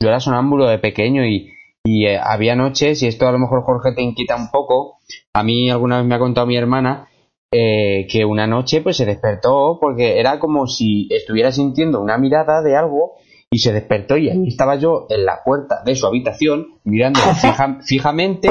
yo 0.00 0.08
era 0.08 0.20
sonámbulo 0.20 0.68
de 0.68 0.78
pequeño 0.78 1.24
y 1.24 1.52
y 1.84 2.06
eh, 2.06 2.18
había 2.22 2.54
noches, 2.54 3.02
y 3.02 3.06
esto 3.06 3.26
a 3.26 3.32
lo 3.32 3.38
mejor 3.38 3.62
Jorge 3.62 3.94
te 3.94 4.02
inquieta 4.02 4.36
un 4.36 4.50
poco, 4.50 4.97
a 5.32 5.42
mí 5.42 5.70
alguna 5.70 5.98
vez 5.98 6.06
me 6.06 6.14
ha 6.14 6.18
contado 6.18 6.46
mi 6.46 6.56
hermana 6.56 7.08
eh, 7.52 8.06
que 8.10 8.24
una 8.24 8.46
noche 8.46 8.80
pues 8.80 8.96
se 8.96 9.06
despertó 9.06 9.78
porque 9.80 10.20
era 10.20 10.38
como 10.38 10.66
si 10.66 11.08
estuviera 11.10 11.52
sintiendo 11.52 12.00
una 12.00 12.18
mirada 12.18 12.62
de 12.62 12.76
algo 12.76 13.14
y 13.50 13.58
se 13.58 13.72
despertó 13.72 14.16
y 14.16 14.28
ahí 14.28 14.48
estaba 14.48 14.76
yo 14.76 15.06
en 15.08 15.24
la 15.24 15.42
puerta 15.44 15.82
de 15.84 15.94
su 15.94 16.06
habitación 16.06 16.78
mirando 16.84 17.20
fijamente 17.82 18.50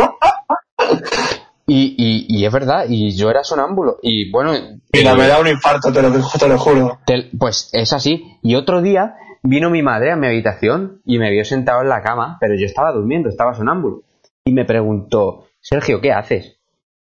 y, 1.69 2.25
y, 2.29 2.45
es 2.45 2.53
verdad, 2.53 2.85
y 2.87 3.11
yo 3.11 3.29
era 3.29 3.43
sonámbulo. 3.43 3.97
Y 4.01 4.31
bueno. 4.31 4.53
Mira, 4.93 5.15
me 5.15 5.27
da 5.27 5.41
un 5.41 5.47
infarto, 5.47 5.91
te 5.91 6.01
lo, 6.01 6.09
te 6.11 6.47
lo 6.47 6.57
juro. 6.57 6.99
pues 7.37 7.69
es 7.73 7.91
así. 7.91 8.23
Y 8.41 8.55
otro 8.55 8.81
día 8.81 9.17
Vino 9.49 9.69
mi 9.69 9.81
madre 9.81 10.11
a 10.11 10.17
mi 10.17 10.27
habitación 10.27 11.01
y 11.05 11.19
me 11.19 11.31
vio 11.31 11.45
sentado 11.45 11.81
en 11.81 11.87
la 11.87 12.01
cama, 12.01 12.37
pero 12.41 12.55
yo 12.55 12.65
estaba 12.65 12.91
durmiendo, 12.91 13.29
estaba 13.29 13.53
sonámbulo. 13.53 14.03
Y 14.43 14.51
me 14.51 14.65
preguntó, 14.65 15.46
Sergio, 15.69 15.99
¿qué 15.99 16.13
haces? 16.13 16.61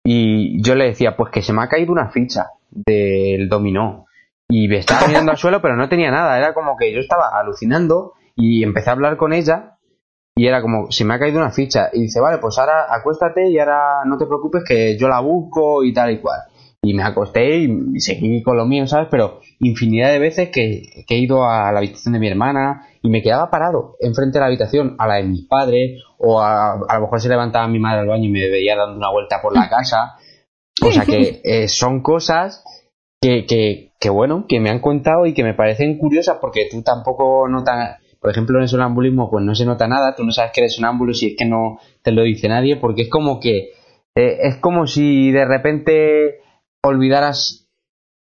Y 0.03 0.61
yo 0.61 0.75
le 0.75 0.85
decía, 0.85 1.17
pues 1.17 1.31
que 1.31 1.41
se 1.41 1.53
me 1.53 1.63
ha 1.63 1.69
caído 1.69 1.91
una 1.91 2.11
ficha 2.11 2.51
del 2.69 3.49
dominó. 3.49 4.05
Y 4.47 4.67
me 4.67 4.77
estaba 4.77 5.07
mirando 5.07 5.31
al 5.31 5.37
suelo, 5.39 5.59
pero 5.59 5.75
no 5.75 5.89
tenía 5.89 6.11
nada. 6.11 6.37
Era 6.37 6.53
como 6.53 6.77
que 6.77 6.93
yo 6.93 6.99
estaba 6.99 7.29
alucinando 7.33 8.13
y 8.35 8.61
empecé 8.61 8.91
a 8.91 8.93
hablar 8.93 9.17
con 9.17 9.33
ella 9.33 9.79
y 10.35 10.45
era 10.45 10.61
como, 10.61 10.91
se 10.91 11.03
me 11.03 11.15
ha 11.15 11.19
caído 11.19 11.39
una 11.39 11.49
ficha. 11.49 11.89
Y 11.93 12.01
dice, 12.01 12.19
vale, 12.19 12.37
pues 12.37 12.59
ahora 12.59 12.93
acuéstate 12.93 13.49
y 13.49 13.57
ahora 13.57 14.05
no 14.05 14.19
te 14.19 14.27
preocupes 14.27 14.63
que 14.67 14.99
yo 14.99 15.07
la 15.07 15.19
busco 15.19 15.83
y 15.83 15.91
tal 15.91 16.11
y 16.11 16.19
cual 16.19 16.41
y 16.83 16.93
me 16.93 17.03
acosté 17.03 17.59
y 17.59 17.99
seguí 18.01 18.43
con 18.43 18.57
lo 18.57 18.65
mío, 18.65 18.85
¿sabes? 18.87 19.07
Pero 19.09 19.39
infinidad 19.59 20.11
de 20.11 20.19
veces 20.19 20.49
que, 20.49 21.05
he 21.07 21.17
ido 21.17 21.45
a 21.49 21.71
la 21.71 21.79
habitación 21.79 22.13
de 22.13 22.19
mi 22.19 22.27
hermana 22.27 22.87
y 23.01 23.09
me 23.09 23.21
quedaba 23.21 23.49
parado 23.49 23.95
enfrente 24.01 24.33
de 24.33 24.39
la 24.41 24.47
habitación, 24.47 24.95
a 24.99 25.07
la 25.07 25.15
de 25.15 25.23
mis 25.23 25.45
padres, 25.45 26.01
o 26.25 26.39
a, 26.39 26.73
a 26.87 26.95
lo 26.95 27.01
mejor 27.01 27.19
se 27.19 27.27
levantaba 27.27 27.67
mi 27.67 27.79
madre 27.79 27.99
al 27.99 28.07
baño 28.07 28.25
y 28.25 28.31
me 28.31 28.49
veía 28.49 28.77
dando 28.77 28.95
una 28.95 29.11
vuelta 29.11 29.41
por 29.41 29.53
la 29.53 29.69
casa. 29.69 30.15
O 30.81 30.89
sea 30.89 31.05
que 31.05 31.41
eh, 31.43 31.67
son 31.67 32.01
cosas 32.01 32.63
que, 33.21 33.45
que, 33.45 33.91
que, 33.99 34.09
bueno, 34.09 34.45
que 34.47 34.61
me 34.61 34.69
han 34.69 34.79
contado 34.79 35.25
y 35.25 35.33
que 35.33 35.43
me 35.43 35.53
parecen 35.53 35.97
curiosas 35.97 36.37
porque 36.39 36.69
tú 36.71 36.81
tampoco 36.81 37.47
notas, 37.49 37.99
por 38.21 38.31
ejemplo, 38.31 38.57
en 38.57 38.63
el 38.63 38.69
sonambulismo, 38.69 39.29
pues 39.29 39.43
no 39.43 39.53
se 39.53 39.65
nota 39.65 39.87
nada, 39.87 40.15
tú 40.15 40.23
no 40.23 40.31
sabes 40.31 40.51
que 40.53 40.61
eres 40.61 40.75
sonámbulo 40.75 41.13
si 41.13 41.31
es 41.31 41.35
que 41.37 41.45
no 41.45 41.79
te 42.01 42.11
lo 42.11 42.23
dice 42.23 42.47
nadie, 42.47 42.77
porque 42.77 43.03
es 43.03 43.09
como 43.09 43.41
que, 43.41 43.73
eh, 44.15 44.37
es 44.43 44.57
como 44.57 44.87
si 44.87 45.29
de 45.31 45.43
repente 45.43 46.39
olvidaras 46.83 47.67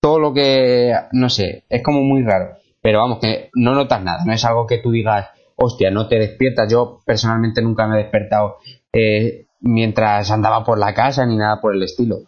todo 0.00 0.20
lo 0.20 0.32
que, 0.32 0.92
no 1.10 1.28
sé, 1.28 1.64
es 1.68 1.82
como 1.82 2.02
muy 2.02 2.22
raro. 2.22 2.56
Pero 2.80 3.00
vamos, 3.00 3.18
que 3.20 3.50
no 3.54 3.74
notas 3.74 4.02
nada, 4.02 4.20
no 4.24 4.32
es 4.32 4.44
algo 4.44 4.66
que 4.66 4.78
tú 4.78 4.92
digas, 4.92 5.28
hostia, 5.60 5.90
no 5.90 6.08
te 6.08 6.18
despiertas. 6.18 6.70
Yo 6.70 7.00
personalmente 7.04 7.62
nunca 7.62 7.86
me 7.86 7.96
he 7.96 8.02
despertado 8.02 8.58
eh, 8.92 9.46
mientras 9.60 10.30
andaba 10.30 10.64
por 10.64 10.78
la 10.78 10.94
casa 10.94 11.26
ni 11.26 11.36
nada 11.36 11.60
por 11.60 11.74
el 11.74 11.82
estilo. 11.82 12.22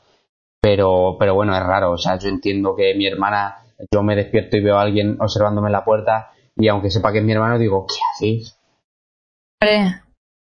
Pero, 0.61 1.17
pero 1.19 1.35
bueno, 1.35 1.57
es 1.57 1.63
raro. 1.63 1.93
O 1.93 1.99
sea, 1.99 2.19
yo 2.19 2.29
entiendo 2.29 2.77
que 2.77 2.95
mi 2.95 3.07
hermana, 3.07 3.57
yo 3.93 4.03
me 4.03 4.15
despierto 4.15 4.57
y 4.57 4.63
veo 4.63 4.79
a 4.79 4.83
alguien 4.83 5.17
observándome 5.21 5.69
en 5.69 5.73
la 5.73 5.85
puerta 5.85 6.31
y 6.57 6.69
aunque 6.69 6.91
sepa 6.91 7.13
que 7.13 7.19
es 7.19 7.25
mi 7.25 7.33
hermano, 7.33 7.59
digo, 7.59 7.87
¿qué 7.87 7.95
haces? 8.15 8.59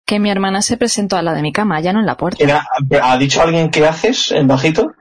Que 0.06 0.20
mi 0.20 0.30
hermana 0.30 0.62
se 0.62 0.78
presentó 0.78 1.18
a 1.18 1.22
la 1.22 1.34
de 1.34 1.42
mi 1.42 1.52
cama, 1.52 1.82
ya 1.82 1.92
no 1.92 2.00
en 2.00 2.06
la 2.06 2.16
puerta. 2.16 2.66
¿Ha 3.04 3.18
dicho 3.18 3.42
alguien 3.42 3.70
qué 3.70 3.86
haces 3.86 4.32
en 4.32 4.48
bajito? 4.48 4.94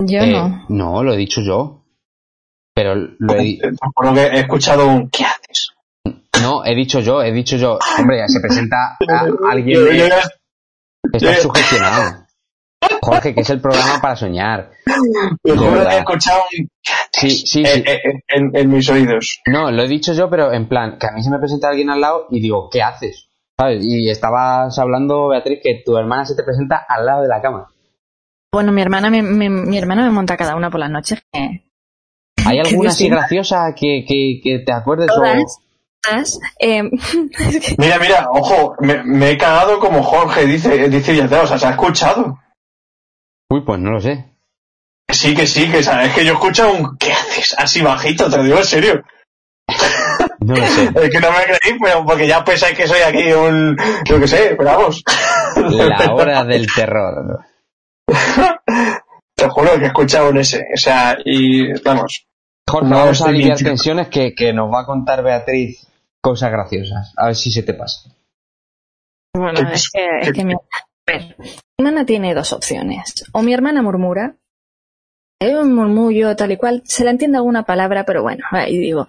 Yo 0.00 0.20
eh, 0.20 0.30
no. 0.30 0.64
No, 0.68 1.02
lo 1.02 1.14
he 1.14 1.16
dicho 1.16 1.40
yo. 1.40 1.84
Pero 2.74 2.94
lo 2.94 3.34
he 3.34 3.58
Por 3.94 4.06
lo 4.06 4.14
que 4.14 4.22
he 4.22 4.40
escuchado 4.40 4.88
un 4.88 5.08
¿qué 5.08 5.24
haces? 5.24 5.33
No, 6.44 6.64
he 6.64 6.74
dicho 6.74 7.00
yo, 7.00 7.22
he 7.22 7.32
dicho 7.32 7.56
yo. 7.56 7.78
Hombre, 7.98 8.18
ya 8.18 8.28
se 8.28 8.40
presenta 8.40 8.98
a 9.08 9.50
alguien 9.50 9.82
que 11.10 11.16
está 11.16 11.34
sugestionado. 11.40 12.24
Jorge, 13.00 13.34
que 13.34 13.40
es 13.40 13.50
el 13.50 13.60
programa 13.62 13.98
para 14.00 14.14
soñar. 14.14 14.70
Yo 15.42 15.54
he 15.54 15.98
escuchado 15.98 16.42
un 16.42 16.68
sí, 17.12 17.30
sí, 17.30 17.64
sí. 17.64 17.84
En, 18.28 18.54
en, 18.54 18.70
mis 18.70 18.88
oídos. 18.90 19.40
No, 19.46 19.70
lo 19.70 19.82
he 19.82 19.88
dicho 19.88 20.12
yo, 20.12 20.28
pero 20.28 20.52
en 20.52 20.68
plan, 20.68 20.98
que 20.98 21.06
a 21.06 21.12
mí 21.12 21.22
se 21.22 21.30
me 21.30 21.38
presenta 21.38 21.70
alguien 21.70 21.88
al 21.88 22.02
lado 22.02 22.26
y 22.30 22.40
digo, 22.40 22.68
¿qué 22.70 22.82
haces? 22.82 23.30
¿Sabes? 23.58 23.82
Y 23.82 24.10
estabas 24.10 24.78
hablando, 24.78 25.28
Beatriz, 25.28 25.60
que 25.62 25.82
tu 25.84 25.96
hermana 25.96 26.26
se 26.26 26.34
te 26.34 26.42
presenta 26.42 26.84
al 26.86 27.06
lado 27.06 27.22
de 27.22 27.28
la 27.28 27.40
cama. 27.40 27.68
Bueno, 28.52 28.70
mi 28.70 28.82
hermana 28.82 29.08
me, 29.08 29.22
mi 29.22 29.78
hermana 29.78 30.04
me 30.04 30.10
monta 30.10 30.36
cada 30.36 30.56
una 30.56 30.70
por 30.70 30.80
las 30.80 30.90
noches. 30.90 31.22
¿Hay 32.46 32.58
alguna 32.58 32.90
así 32.90 33.08
graciosa 33.08 33.74
que, 33.74 34.04
que, 34.06 34.62
te 34.64 34.72
acuerdes? 34.72 35.06
Todas, 35.06 35.58
eh, 36.58 36.82
mira, 37.78 37.98
mira, 37.98 38.28
ojo, 38.30 38.76
me, 38.80 39.30
he 39.30 39.38
cagado 39.38 39.78
como 39.78 40.02
Jorge, 40.02 40.46
dice, 40.46 40.88
dice 40.88 41.22
o 41.22 41.46
sea, 41.46 41.58
¿se 41.58 41.66
ha 41.66 41.70
escuchado? 41.70 42.38
Uy, 43.50 43.62
pues 43.64 43.78
no 43.80 43.92
lo 43.92 44.00
sé. 44.00 44.32
Sí, 45.10 45.34
que 45.34 45.46
sí, 45.46 45.70
que 45.70 45.82
sabes 45.82 46.12
que 46.14 46.24
yo 46.24 46.32
escucho 46.32 46.72
un 46.72 46.96
¿qué 46.98 47.12
haces? 47.12 47.54
Así 47.58 47.82
bajito, 47.82 48.28
te 48.30 48.36
lo 48.38 48.42
digo 48.42 48.58
en 48.58 48.64
serio. 48.64 49.04
No 50.40 50.54
lo 50.54 50.66
sé. 50.66 50.90
Es 50.94 51.10
que 51.10 51.20
no 51.20 51.30
me 51.30 51.44
creéis, 51.44 51.80
pero 51.82 52.04
porque 52.04 52.26
ya 52.26 52.44
pensáis 52.44 52.76
que 52.76 52.88
soy 52.88 53.00
aquí 53.00 53.32
un, 53.32 53.76
yo 54.04 54.20
qué 54.20 54.26
sé, 54.26 54.54
pero 54.58 54.70
vamos. 54.70 55.02
La 55.56 56.14
hora 56.14 56.44
del 56.44 56.66
terror. 56.72 57.44
te 59.34 59.48
juro 59.48 59.78
que 59.78 59.84
he 59.84 59.86
escuchado 59.86 60.30
un 60.30 60.38
ese. 60.38 60.64
O 60.74 60.76
sea, 60.76 61.16
y 61.24 61.72
vamos. 61.82 62.26
Jorge, 62.68 62.90
vamos 62.90 63.20
a 63.20 63.28
aliviar 63.28 63.58
tensiones 63.58 64.08
que, 64.08 64.34
que 64.34 64.52
nos 64.52 64.72
va 64.72 64.80
a 64.80 64.86
contar 64.86 65.22
Beatriz 65.22 65.83
cosas 66.24 66.50
graciosas. 66.50 67.12
A 67.16 67.26
ver 67.26 67.36
si 67.36 67.52
se 67.52 67.62
te 67.62 67.74
pasa. 67.74 68.08
Bueno, 69.36 69.60
es 69.70 69.90
que, 69.90 70.06
es 70.22 70.32
que 70.32 70.44
mi, 70.44 70.54
mi 70.54 71.44
hermana 71.78 72.06
tiene 72.06 72.34
dos 72.34 72.54
opciones. 72.54 73.26
O 73.32 73.42
mi 73.42 73.52
hermana 73.52 73.82
murmura, 73.82 74.36
hay 75.38 75.52
un 75.54 75.74
murmullo 75.74 76.34
tal 76.34 76.52
y 76.52 76.56
cual, 76.56 76.82
se 76.86 77.04
le 77.04 77.10
entiende 77.10 77.36
alguna 77.36 77.64
palabra, 77.64 78.04
pero 78.06 78.22
bueno, 78.22 78.42
ahí 78.52 78.78
digo. 78.78 79.06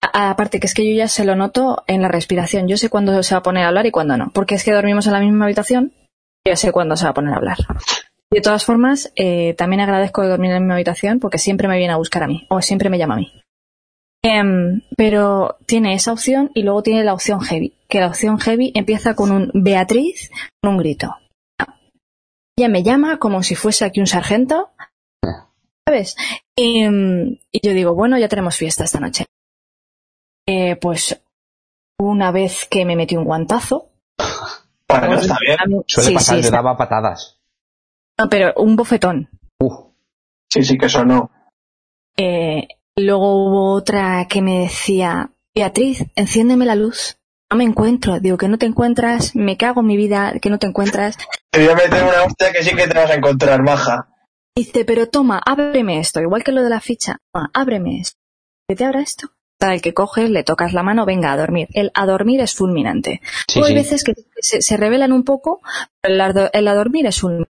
Aparte 0.00 0.58
que 0.58 0.66
es 0.66 0.72
que 0.72 0.88
yo 0.88 0.96
ya 0.96 1.08
se 1.08 1.26
lo 1.26 1.36
noto 1.36 1.84
en 1.86 2.00
la 2.00 2.08
respiración. 2.08 2.68
Yo 2.68 2.78
sé 2.78 2.88
cuándo 2.88 3.22
se 3.22 3.34
va 3.34 3.40
a 3.40 3.42
poner 3.42 3.64
a 3.64 3.68
hablar 3.68 3.84
y 3.84 3.90
cuándo 3.90 4.16
no. 4.16 4.30
Porque 4.32 4.54
es 4.54 4.64
que 4.64 4.72
dormimos 4.72 5.06
en 5.06 5.12
la 5.12 5.20
misma 5.20 5.44
habitación, 5.44 5.92
yo 6.46 6.56
sé 6.56 6.72
cuándo 6.72 6.96
se 6.96 7.04
va 7.04 7.10
a 7.10 7.14
poner 7.14 7.34
a 7.34 7.36
hablar. 7.36 7.58
De 8.30 8.40
todas 8.40 8.64
formas, 8.64 9.12
eh, 9.16 9.54
también 9.58 9.80
agradezco 9.80 10.22
de 10.22 10.28
dormir 10.28 10.52
en 10.52 10.66
mi 10.66 10.72
habitación 10.72 11.20
porque 11.20 11.38
siempre 11.38 11.68
me 11.68 11.76
viene 11.76 11.92
a 11.92 11.96
buscar 11.96 12.22
a 12.22 12.28
mí 12.28 12.46
o 12.48 12.62
siempre 12.62 12.88
me 12.88 12.98
llama 12.98 13.14
a 13.14 13.18
mí. 13.18 13.32
Em, 14.28 14.82
pero 14.96 15.56
tiene 15.66 15.94
esa 15.94 16.12
opción 16.12 16.50
y 16.52 16.62
luego 16.62 16.82
tiene 16.82 17.04
la 17.04 17.14
opción 17.14 17.40
heavy, 17.40 17.76
que 17.88 18.00
la 18.00 18.08
opción 18.08 18.40
heavy 18.40 18.72
empieza 18.74 19.14
con 19.14 19.30
un 19.30 19.52
Beatriz, 19.54 20.32
con 20.60 20.72
un 20.72 20.78
grito. 20.78 21.14
Ella 22.58 22.68
me 22.68 22.82
llama 22.82 23.18
como 23.18 23.44
si 23.44 23.54
fuese 23.54 23.84
aquí 23.84 24.00
un 24.00 24.08
sargento, 24.08 24.70
¿sabes? 25.86 26.16
Y, 26.56 26.82
em, 26.82 27.38
y 27.52 27.60
yo 27.62 27.72
digo, 27.72 27.94
bueno, 27.94 28.18
ya 28.18 28.28
tenemos 28.28 28.56
fiesta 28.56 28.82
esta 28.82 28.98
noche. 28.98 29.26
Eh, 30.48 30.74
pues 30.76 31.22
una 31.98 32.32
vez 32.32 32.66
que 32.68 32.84
me 32.84 32.96
metí 32.96 33.16
un 33.16 33.24
guantazo. 33.24 33.90
Bueno, 34.88 35.14
está 35.16 35.36
bien. 35.40 35.84
Suele 35.86 36.08
Sí, 36.08 36.14
pasar, 36.14 36.42
sí, 36.42 36.50
daba 36.50 36.76
patadas. 36.76 37.38
No, 38.18 38.28
pero 38.28 38.54
un 38.56 38.74
bofetón. 38.74 39.28
Uh, 39.60 39.92
Sí, 40.48 40.62
sí, 40.62 40.78
que 40.78 40.86
eso 40.86 41.04
no. 41.04 41.30
Eh, 42.16 42.66
luego 42.96 43.44
hubo 43.44 43.72
otra 43.72 44.26
que 44.28 44.42
me 44.42 44.60
decía, 44.60 45.30
Beatriz, 45.54 46.04
enciéndeme 46.14 46.66
la 46.66 46.74
luz. 46.74 47.16
No 47.50 47.58
me 47.58 47.64
encuentro. 47.64 48.18
Digo, 48.18 48.36
que 48.38 48.48
no 48.48 48.58
te 48.58 48.66
encuentras, 48.66 49.36
me 49.36 49.56
cago 49.56 49.80
en 49.80 49.86
mi 49.86 49.96
vida, 49.96 50.34
que 50.40 50.50
no 50.50 50.58
te 50.58 50.66
encuentras. 50.66 51.16
Te 51.50 51.60
voy 51.60 51.68
a 51.72 51.76
meter 51.76 52.02
una 52.02 52.24
hostia 52.24 52.52
que 52.52 52.62
sí 52.62 52.74
que 52.74 52.88
te 52.88 52.94
vas 52.98 53.10
a 53.10 53.14
encontrar, 53.14 53.62
maja. 53.62 54.08
Dice, 54.56 54.84
pero 54.84 55.08
toma, 55.08 55.40
ábreme 55.44 56.00
esto, 56.00 56.20
igual 56.20 56.42
que 56.42 56.50
lo 56.52 56.62
de 56.62 56.70
la 56.70 56.80
ficha. 56.80 57.18
Toma, 57.32 57.50
ábreme 57.54 58.00
esto. 58.00 58.18
¿Que 58.68 58.74
te 58.74 58.84
abra 58.84 59.00
esto? 59.00 59.28
Tal 59.58 59.80
que 59.80 59.94
coges, 59.94 60.28
le 60.28 60.42
tocas 60.44 60.72
la 60.72 60.82
mano, 60.82 61.06
venga 61.06 61.32
a 61.32 61.36
dormir. 61.36 61.68
El 61.72 61.90
a 61.94 62.04
dormir 62.04 62.40
es 62.40 62.54
fulminante. 62.54 63.20
sí, 63.48 63.60
hay 63.62 63.68
sí. 63.68 63.74
veces 63.74 64.02
que 64.04 64.14
se, 64.40 64.60
se 64.60 64.76
revelan 64.76 65.12
un 65.12 65.22
poco, 65.24 65.60
pero 66.02 66.14
el, 66.14 66.20
a- 66.20 66.50
el 66.52 66.68
a 66.68 66.74
dormir 66.74 67.06
es 67.06 67.20
fulminante. 67.20 67.50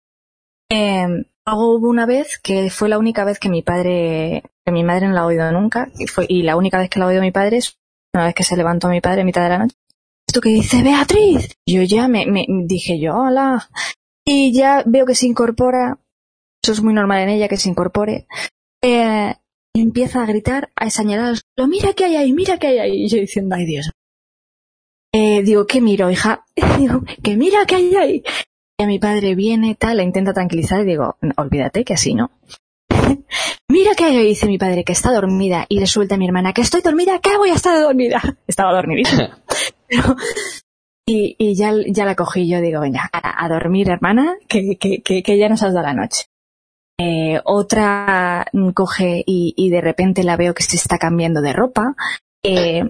Eh, 0.69 1.07
hubo 1.55 1.89
una 1.89 2.05
vez 2.05 2.39
que 2.41 2.69
fue 2.69 2.89
la 2.89 2.97
única 2.97 3.23
vez 3.23 3.39
que 3.39 3.49
mi 3.49 3.61
padre, 3.61 4.43
que 4.65 4.71
mi 4.71 4.83
madre 4.83 5.07
no 5.07 5.13
la 5.13 5.21
ha 5.21 5.25
oído 5.25 5.51
nunca, 5.51 5.89
y, 5.97 6.07
fue, 6.07 6.25
y 6.27 6.43
la 6.43 6.55
única 6.57 6.77
vez 6.77 6.89
que 6.89 6.99
la 6.99 7.05
ha 7.05 7.07
oído 7.09 7.21
mi 7.21 7.31
padre 7.31 7.57
es 7.57 7.77
una 8.13 8.25
vez 8.25 8.35
que 8.35 8.43
se 8.43 8.57
levantó 8.57 8.89
mi 8.89 9.01
padre 9.01 9.21
a 9.21 9.25
mitad 9.25 9.43
de 9.43 9.49
la 9.49 9.59
noche. 9.59 9.75
Esto 10.27 10.41
que 10.41 10.49
dice 10.49 10.83
Beatriz. 10.83 11.55
Yo 11.65 11.83
ya 11.83 12.07
me, 12.07 12.25
me 12.25 12.45
dije 12.65 12.99
yo, 12.99 13.15
hola. 13.15 13.69
Y 14.25 14.51
ya 14.53 14.83
veo 14.85 15.05
que 15.05 15.15
se 15.15 15.25
incorpora, 15.25 15.99
eso 16.61 16.73
es 16.73 16.83
muy 16.83 16.93
normal 16.93 17.21
en 17.21 17.29
ella 17.29 17.47
que 17.47 17.55
se 17.55 17.69
incorpore, 17.69 18.27
eh, 18.83 19.35
empieza 19.73 20.21
a 20.21 20.25
gritar, 20.25 20.69
a 20.75 20.89
señalar, 20.89 21.35
mira 21.67 21.93
que 21.93 22.05
hay 22.05 22.17
ahí, 22.17 22.33
mira 22.33 22.57
que 22.57 22.67
hay 22.67 22.79
ahí. 22.79 23.05
Y 23.05 23.07
yo 23.07 23.19
diciendo, 23.19 23.55
ay 23.55 23.65
Dios. 23.65 23.91
Eh, 25.13 25.43
digo, 25.43 25.65
¿qué 25.65 25.79
miro, 25.79 26.11
hija? 26.11 26.45
digo, 26.79 27.03
que 27.23 27.37
mira 27.37 27.65
que 27.65 27.75
hay 27.75 27.95
ahí. 27.95 28.23
Y 28.80 28.84
a 28.84 28.88
mi 28.88 28.99
padre 28.99 29.34
viene, 29.34 29.73
tal, 29.75 29.97
la 29.97 30.03
intenta 30.03 30.34
tranquilizar 30.34 30.82
y 30.82 30.86
digo, 30.86 31.17
"No, 31.21 31.34
olvídate 31.38 31.84
que 31.84 31.95
así, 31.95 32.13
¿no? 32.13 32.30
mira 33.69 33.91
que 33.95 34.03
ahí, 34.05 34.28
dice 34.28 34.45
mi 34.45 34.57
padre, 34.59 34.84
que 34.84 34.93
está 34.93 35.11
dormida. 35.11 35.65
Y 35.67 35.80
le 35.80 35.88
suelta 35.88 36.15
a 36.15 36.17
mi 36.17 36.28
hermana, 36.28 36.53
que 36.53 36.61
estoy 36.61 36.82
dormida, 36.82 37.19
que 37.19 37.38
voy 37.38 37.49
a 37.49 37.55
estar 37.55 37.80
dormida. 37.80 38.21
Estaba 38.47 38.73
dormidísima. 38.73 39.39
Pero- 39.88 40.15
y 41.09 41.36
y 41.39 41.55
ya, 41.55 41.71
ya 41.88 42.03
la 42.05 42.15
cogí 42.15 42.49
yo, 42.49 42.59
digo, 42.59 42.82
venga, 42.82 43.09
a, 43.13 43.45
a 43.45 43.49
dormir, 43.49 43.89
hermana, 43.89 44.36
que, 44.47 44.78
que, 44.78 45.01
que, 45.01 45.23
que 45.23 45.38
ya 45.38 45.47
nos 45.47 45.63
has 45.63 45.73
dado 45.73 45.88
la 45.88 45.93
noche. 45.93 46.25
Eh, 46.99 47.39
otra 47.45 48.45
coge 48.73 49.23
y, 49.25 49.53
y 49.55 49.69
de 49.69 49.82
repente 49.82 50.23
la 50.23 50.36
veo 50.36 50.53
que 50.53 50.63
se 50.63 50.75
está 50.75 50.97
cambiando 50.97 51.41
de 51.41 51.53
ropa. 51.53 51.95
Eh, 52.43 52.84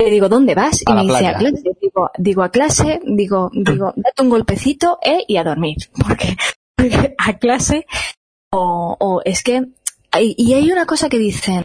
le 0.00 0.10
digo, 0.10 0.28
¿dónde 0.28 0.54
vas? 0.54 0.82
Y 0.82 0.90
A 0.90 0.94
me 0.94 1.02
dice, 1.02 1.26
a 1.26 1.36
clase. 1.36 1.62
Digo, 1.80 2.10
digo, 2.18 2.42
a 2.42 2.50
clase, 2.50 3.00
digo, 3.04 3.50
digo, 3.52 3.92
date 3.96 4.22
un 4.22 4.30
golpecito, 4.30 4.98
eh, 5.02 5.24
y 5.26 5.36
a 5.36 5.44
dormir. 5.44 5.76
Porque, 6.06 6.36
porque 6.76 7.14
a 7.18 7.38
clase, 7.38 7.86
o, 8.52 8.96
o 9.00 9.22
es 9.24 9.42
que, 9.42 9.62
y 10.20 10.52
hay 10.54 10.70
una 10.70 10.86
cosa 10.86 11.08
que 11.08 11.18
dicen, 11.18 11.64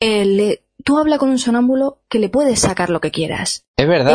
le- 0.00 0.62
tú 0.84 0.98
habla 0.98 1.18
con 1.18 1.30
un 1.30 1.38
sonámbulo 1.38 1.98
que 2.08 2.18
le 2.18 2.28
puedes 2.28 2.60
sacar 2.60 2.90
lo 2.90 3.00
que 3.00 3.10
quieras. 3.10 3.64
Es 3.76 3.88
verdad. 3.88 4.12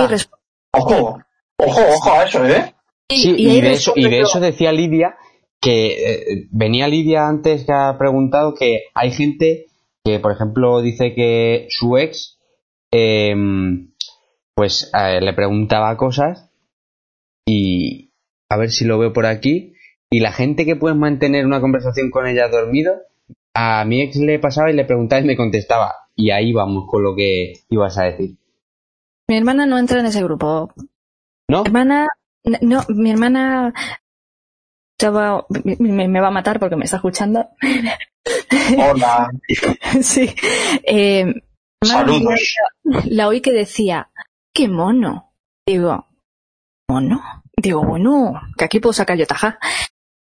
Ojo, 0.74 1.20
ojo, 1.58 1.82
ojo 1.95 2.12
a 2.14 2.24
eso, 2.26 2.45
¿eh? 2.45 2.76
Sí, 3.10 3.34
y 3.38 3.60
de 3.62 3.74
eso, 3.74 3.93
y 3.95 4.10
de 4.10 4.22
eso 4.22 4.39
decía 4.39 4.72
Lidia 4.72 5.16
que 5.60 5.88
eh, 6.12 6.47
venía 6.52 6.88
Lidia 6.88 7.28
antes 7.28 7.66
que 7.66 7.74
ha 7.74 7.97
preguntado 7.97 8.54
que 8.54 8.84
hay 8.93 9.12
gente 9.12 9.66
que, 10.06 10.20
por 10.20 10.32
ejemplo, 10.32 10.82
dice 10.82 11.14
que 11.14 11.68
su 11.70 11.97
ex 11.97 12.39
eh, 12.92 13.36
pues 14.56 14.92
eh, 14.94 15.22
le 15.22 15.34
preguntaba 15.34 15.96
cosas 15.98 16.52
y 17.46 18.14
a 18.50 18.58
ver 18.58 18.72
si 18.72 18.86
lo 18.86 19.00
veo 19.00 19.14
por 19.14 19.26
aquí 19.26 19.74
y 20.10 20.20
la 20.20 20.32
gente 20.32 20.66
que 20.66 20.76
puede 20.76 20.96
mantener 20.96 21.46
una 21.46 21.62
conversación 21.62 22.12
con 22.12 22.28
ella 22.28 22.50
dormido 22.50 22.94
a 23.54 23.84
mi 23.86 24.02
ex 24.02 24.18
le 24.18 24.39
pasaba 24.39 24.70
y 24.72 24.74
le 24.74 24.86
preguntaba 24.86 25.22
y 25.22 25.26
me 25.26 25.38
contestaba 25.38 25.94
y 26.16 26.32
ahí 26.32 26.54
vamos 26.54 26.86
con 26.88 27.04
lo 27.04 27.16
que 27.16 27.54
ibas 27.70 27.98
a 27.98 28.04
decir 28.04 28.38
Mi 29.28 29.38
hermana 29.38 29.66
no 29.66 29.78
entra 29.78 30.00
en 30.00 30.06
ese 30.06 30.24
grupo. 30.24 30.74
¿no? 31.48 31.64
Mi 31.64 31.68
hermana, 31.68 32.08
no, 32.62 32.82
mi 32.89 33.12
hermana 33.12 33.74
me, 35.80 36.08
me 36.08 36.22
va 36.22 36.28
a 36.28 36.32
matar 36.32 36.60
porque 36.60 36.76
me 36.76 36.86
está 36.86 36.98
escuchando. 36.98 37.48
Hola. 38.78 39.30
sí. 40.02 40.30
Eh, 40.84 41.34
Saludos. 41.84 42.40
La, 43.06 43.28
oí 43.28 43.42
que 43.42 43.52
decía, 43.52 44.12
qué 44.54 44.68
mono. 44.68 45.34
Digo, 45.68 46.08
¿mono? 46.90 47.22
Digo, 47.58 47.84
bueno, 47.84 48.42
que 48.58 48.66
aquí 48.66 48.80
puedo 48.80 48.94
sacar 48.94 49.18
yo 49.18 49.26
taja. 49.26 49.60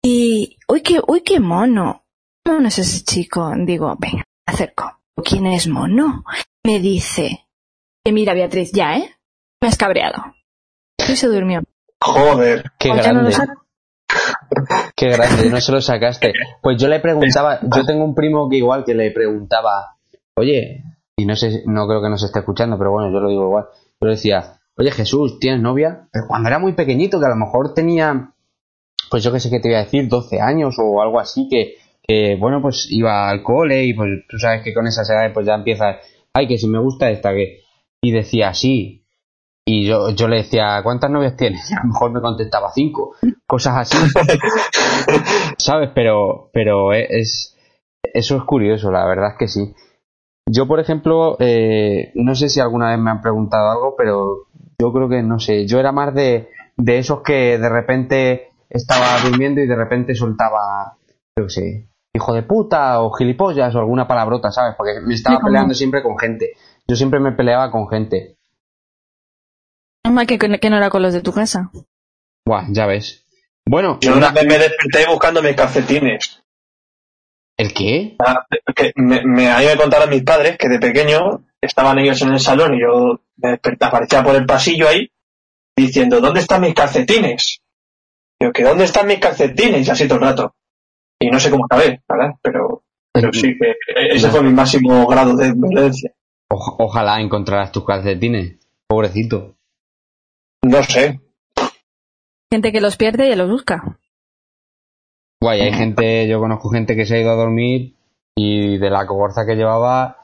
Y, 0.04 0.58
uy, 0.68 0.82
qué, 0.82 1.00
uy, 1.08 1.22
qué 1.22 1.39
mono. 1.39 2.06
¿Qué 2.43 2.52
mono 2.52 2.68
es 2.68 2.80
ese 2.80 3.04
chico? 3.04 3.52
Digo, 3.58 3.96
venga, 4.00 4.24
me 4.48 4.54
acerco. 4.54 5.00
¿Quién 5.24 5.48
es 5.48 5.68
mono? 5.68 6.24
Me 6.64 6.80
dice, 6.80 7.48
que 8.04 8.12
mira, 8.12 8.34
Beatriz, 8.34 8.72
ya, 8.72 8.98
¿eh? 8.98 9.16
Me 9.62 9.68
has 9.68 9.78
cabreado. 9.78 10.36
Y 10.98 11.16
se 11.16 11.28
durmió. 11.28 11.62
Joder. 12.02 12.72
Qué 12.78 12.89
Pues 12.89 13.08
no 13.08 13.22
grande. 13.22 13.36
Qué 14.96 15.10
grande, 15.10 15.50
no 15.50 15.62
se 15.62 15.72
lo 15.72 15.82
sacaste. 15.82 16.34
Pues 16.62 16.78
yo 16.80 16.88
le 16.88 17.00
preguntaba, 17.00 17.60
yo 17.62 17.86
tengo 17.86 18.06
un 18.06 18.16
primo 18.16 18.50
que 18.50 18.58
igual 18.58 18.86
que 18.86 18.93
le 18.93 19.12
preguntaba, 19.12 19.98
oye, 20.36 20.84
y 21.18 21.26
no 21.26 21.36
sé, 21.36 21.63
no 21.66 21.88
creo 21.88 22.01
que 22.01 22.09
nos 22.09 22.24
esté 22.24 22.39
escuchando, 22.39 22.78
pero 22.78 22.91
bueno, 22.91 23.11
yo 23.11 23.20
lo 23.20 23.30
digo 23.30 23.43
igual. 23.43 23.66
Yo 24.01 24.09
decía, 24.09 24.59
oye 24.76 24.91
Jesús, 24.91 25.39
¿tienes 25.39 25.61
novia? 25.61 26.07
Pero 26.11 26.26
cuando 26.28 26.49
era 26.49 26.59
muy 26.59 26.74
pequeñito, 26.74 27.20
que 27.20 27.26
a 27.26 27.30
lo 27.30 27.38
mejor 27.38 27.74
tenía, 27.74 28.34
pues 29.09 29.24
yo 29.24 29.32
qué 29.32 29.39
sé 29.39 29.49
qué 29.49 29.59
te 29.59 29.70
voy 29.70 29.76
a 29.76 29.84
decir, 29.84 30.09
12 30.09 30.41
años 30.41 30.76
o 30.78 31.01
algo 31.01 31.20
así, 31.20 31.47
que, 31.49 31.76
que 32.03 32.36
bueno, 32.36 32.61
pues 32.61 32.88
iba 32.91 33.30
al 33.30 33.43
cole 33.43 33.86
y 33.86 33.93
pues 33.93 34.09
tú 34.28 34.38
sabes 34.38 34.61
que 34.61 34.74
con 34.74 34.88
esas 34.88 35.09
edades 35.09 35.32
pues 35.34 35.45
ya 35.45 35.53
empieza, 35.55 35.97
ay, 36.34 36.47
que 36.47 36.57
si 36.57 36.68
me 36.68 36.80
gusta 36.80 37.09
esta, 37.09 37.34
que... 37.34 37.61
Y 38.01 38.11
decía, 38.11 38.53
sí. 38.53 39.03
Y 39.66 39.88
yo, 39.88 40.11
yo 40.11 40.28
le 40.28 40.38
decía, 40.38 40.80
¿cuántas 40.84 41.09
novias 41.09 41.38
tienes? 41.38 41.68
Y 41.72 41.74
a 41.74 41.80
lo 41.82 41.93
mejor 41.93 42.11
me 42.11 42.22
contestaba 42.22 42.72
cinco. 42.74 43.16
Cosas 43.47 43.78
así. 43.78 43.97
¿Sabes? 45.57 45.89
Pero, 45.95 46.49
pero 46.53 46.93
es, 46.93 47.57
eso 48.13 48.38
es 48.38 48.43
curioso, 48.43 48.91
la 48.91 49.05
verdad 49.05 49.32
es 49.32 49.38
que 49.39 49.47
sí. 49.47 49.74
Yo, 50.48 50.68
por 50.68 50.80
ejemplo, 50.80 51.38
eh, 51.39 52.12
no 52.16 52.36
sé 52.36 52.50
si 52.50 52.60
alguna 52.60 52.89
vez 52.89 53.00
me 53.00 53.10
han 53.12 53.22
preguntado 53.22 53.72
algo, 53.72 53.96
pero 53.98 54.48
yo 54.80 54.93
creo 54.93 55.10
que, 55.10 55.24
no 55.24 55.39
sé, 55.39 55.66
yo 55.66 55.80
era 55.80 55.91
más 55.91 56.14
de, 56.14 56.50
de 56.78 56.98
esos 57.00 57.22
que 57.22 57.58
de 57.58 57.70
repente 57.70 58.50
estaba 58.70 59.20
durmiendo 59.28 59.62
y 59.62 59.68
de 59.68 59.76
repente 59.76 60.14
soltaba, 60.14 60.98
yo 61.36 61.46
qué 61.46 61.50
sé, 61.50 61.89
hijo 62.14 62.34
de 62.34 62.43
puta 62.43 63.02
o 63.02 63.12
gilipollas 63.12 63.74
o 63.76 63.80
alguna 63.80 64.08
palabrota, 64.08 64.52
¿sabes? 64.52 64.76
Porque 64.78 65.02
me 65.02 65.16
estaba 65.16 65.39
peleando 65.39 65.74
siempre 65.74 66.04
con 66.04 66.18
gente. 66.18 66.54
Yo 66.88 66.96
siempre 66.96 67.20
me 67.20 67.32
peleaba 67.32 67.72
con 67.72 67.89
gente. 67.89 68.38
Mamá, 70.04 70.26
que, 70.26 70.38
que 70.38 70.70
no 70.70 70.78
era 70.78 70.89
con 70.91 71.02
los 71.02 71.14
de 71.14 71.22
tu 71.22 71.34
casa. 71.34 71.72
Buah, 72.46 72.68
ya 72.70 72.86
ves. 72.86 73.26
Bueno, 73.66 73.98
Yo 74.00 74.16
una 74.16 74.32
vez 74.32 74.46
me 74.46 74.60
desperté 74.60 75.08
buscando 75.10 75.41
mis 75.41 75.56
calcetines. 75.56 76.43
¿El 77.58 77.74
qué? 77.74 78.16
Ah, 78.20 78.45
que 78.76 78.91
me, 78.95 79.24
me, 79.26 79.49
a 79.49 79.60
mí 79.60 79.66
me 79.66 79.78
contaron 79.78 80.10
mis 80.10 80.24
padres 80.24 80.58
que 80.58 80.70
de 80.70 80.80
pequeño 80.80 81.45
estaban 81.62 81.99
ellos 81.99 82.22
en 82.22 82.34
el 82.34 82.39
salón 82.39 82.76
y 82.76 82.82
yo 82.82 83.22
me 83.38 83.51
desperté, 83.51 83.86
aparecía 83.86 84.24
por 84.24 84.36
el 84.36 84.45
pasillo 84.45 84.88
ahí 84.88 85.10
diciendo, 85.76 86.22
¿dónde 86.22 86.39
están 86.39 86.62
mis 86.62 86.74
calcetines? 86.74 87.62
Yo, 88.41 88.51
¿que 88.51 88.64
dónde 88.64 88.86
están 88.86 89.08
mis 89.08 89.20
calcetines? 89.20 89.88
Y 89.88 89.91
así 89.91 90.08
todo 90.08 90.20
el 90.20 90.26
rato. 90.26 90.56
Y 91.20 91.30
no 91.30 91.39
sé 91.39 91.49
cómo 91.49 91.66
acabé, 91.66 92.01
¿verdad? 92.08 92.36
Pero, 92.41 92.84
pero 93.12 93.32
sí, 93.34 93.58
que 93.58 93.76
ese 94.12 94.30
fue 94.30 94.43
mi 94.43 94.51
máximo 94.51 95.08
grado 95.08 95.36
de 95.36 95.53
violencia. 95.53 96.12
ojalá 96.49 97.22
encontraras 97.22 97.72
tus 97.72 97.86
calcetines, 97.86 98.60
pobrecito. 98.88 99.56
No 100.64 100.84
sé. 100.84 101.22
Gente 102.51 102.72
que 102.72 102.82
los 102.82 102.97
pierde 102.97 103.30
y 103.30 103.36
los 103.36 103.49
busca. 103.49 103.99
Guay, 105.42 105.62
hay 105.62 105.74
gente, 105.74 106.28
yo 106.28 106.40
conozco 106.40 106.70
gente 106.70 106.96
que 106.96 107.06
se 107.06 107.16
ha 107.16 107.22
ido 107.22 107.32
a 107.32 107.36
dormir 107.36 107.94
y 108.36 108.78
de 108.78 108.90
la 108.90 109.06
cogorza 109.06 109.46
que 109.46 109.56
llevaba 109.56 110.18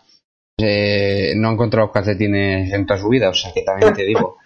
eh, 0.58 1.34
no 1.36 1.50
ha 1.50 1.54
encontrado 1.54 1.88
los 1.88 1.94
calcetines 1.94 2.72
en 2.72 2.86
toda 2.86 3.00
su 3.00 3.10
vida, 3.10 3.30
o 3.30 3.34
sea 3.34 3.52
que 3.54 3.64
también 3.64 3.94
te 3.94 4.06
digo. 4.06 4.38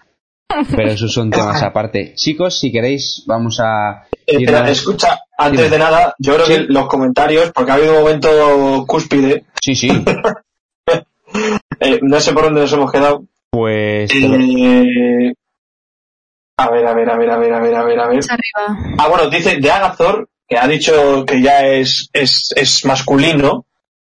Pero 0.75 0.91
esos 0.91 1.11
son 1.11 1.29
temas 1.29 1.61
aparte. 1.61 2.13
Chicos, 2.15 2.57
si 2.57 2.71
queréis, 2.71 3.23
vamos 3.25 3.59
a. 3.61 4.07
Eh, 4.25 4.45
escucha, 4.67 5.19
antes 5.37 5.69
de 5.69 5.77
nada, 5.77 6.15
yo 6.19 6.35
creo 6.35 6.47
que 6.47 6.59
los 6.69 6.87
comentarios, 6.87 7.51
porque 7.51 7.71
ha 7.71 7.75
habido 7.75 7.97
un 7.97 8.03
momento 8.03 8.85
cúspide. 8.87 9.45
Sí, 9.61 9.75
sí. 9.75 9.89
Eh, 11.81 11.99
no 12.01 12.17
sé 12.21 12.31
por 12.31 12.45
dónde 12.45 12.61
nos 12.61 12.71
hemos 12.71 12.89
quedado. 12.89 13.25
Pues. 13.49 14.09
Eh, 14.13 15.33
a 16.57 16.69
ver, 16.69 16.87
a 16.87 16.93
ver, 16.93 17.09
a 17.09 17.17
ver, 17.17 17.29
a 17.29 17.37
ver, 17.37 17.53
a 17.53 17.59
ver, 17.59 17.75
a 17.75 17.83
ver, 17.83 17.99
a 17.99 18.07
ver. 18.07 18.19
Ah, 18.97 19.09
bueno, 19.09 19.29
dice 19.29 19.57
de 19.57 19.69
Agathor, 19.69 20.29
que 20.47 20.57
ha 20.57 20.67
dicho 20.67 21.25
que 21.25 21.41
ya 21.41 21.65
es, 21.65 22.09
es, 22.13 22.53
es 22.55 22.85
masculino. 22.85 23.65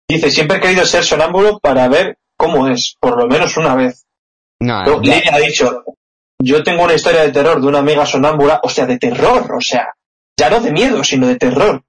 Dice, 0.09 0.31
siempre 0.31 0.59
he 0.59 0.61
querido 0.61 0.85
ser 0.85 1.05
sonámbulo 1.05 1.59
para 1.61 1.89
ver 1.89 2.19
cómo 2.37 2.69
es, 2.69 2.97
por 2.99 3.19
lo 3.19 3.29
menos 3.29 3.57
una 3.57 3.75
vez. 3.75 4.07
No, 4.61 4.79
ha 4.79 5.39
dicho, 5.39 5.85
yo 6.39 6.63
tengo 6.63 6.85
una 6.85 6.95
historia 6.95 7.23
de 7.23 7.33
terror 7.33 7.61
de 7.61 7.67
una 7.67 7.79
amiga 7.79 8.05
sonámbula, 8.07 8.61
o 8.63 8.69
sea, 8.69 8.87
de 8.87 8.99
terror, 8.99 9.55
o 9.55 9.61
sea, 9.61 9.95
ya 10.39 10.51
no 10.51 10.61
de 10.61 10.73
miedo, 10.73 11.03
sino 11.05 11.27
de 11.27 11.37
terror, 11.37 11.83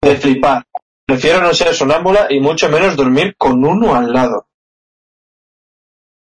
de 0.00 0.16
flipar. 0.16 0.64
Prefiero 1.06 1.42
no 1.42 1.52
ser 1.52 1.74
sonámbula 1.74 2.26
y 2.30 2.40
mucho 2.40 2.68
menos 2.68 2.96
dormir 2.96 3.34
con 3.36 3.64
uno 3.64 3.94
al 3.94 4.12
lado. 4.12 4.46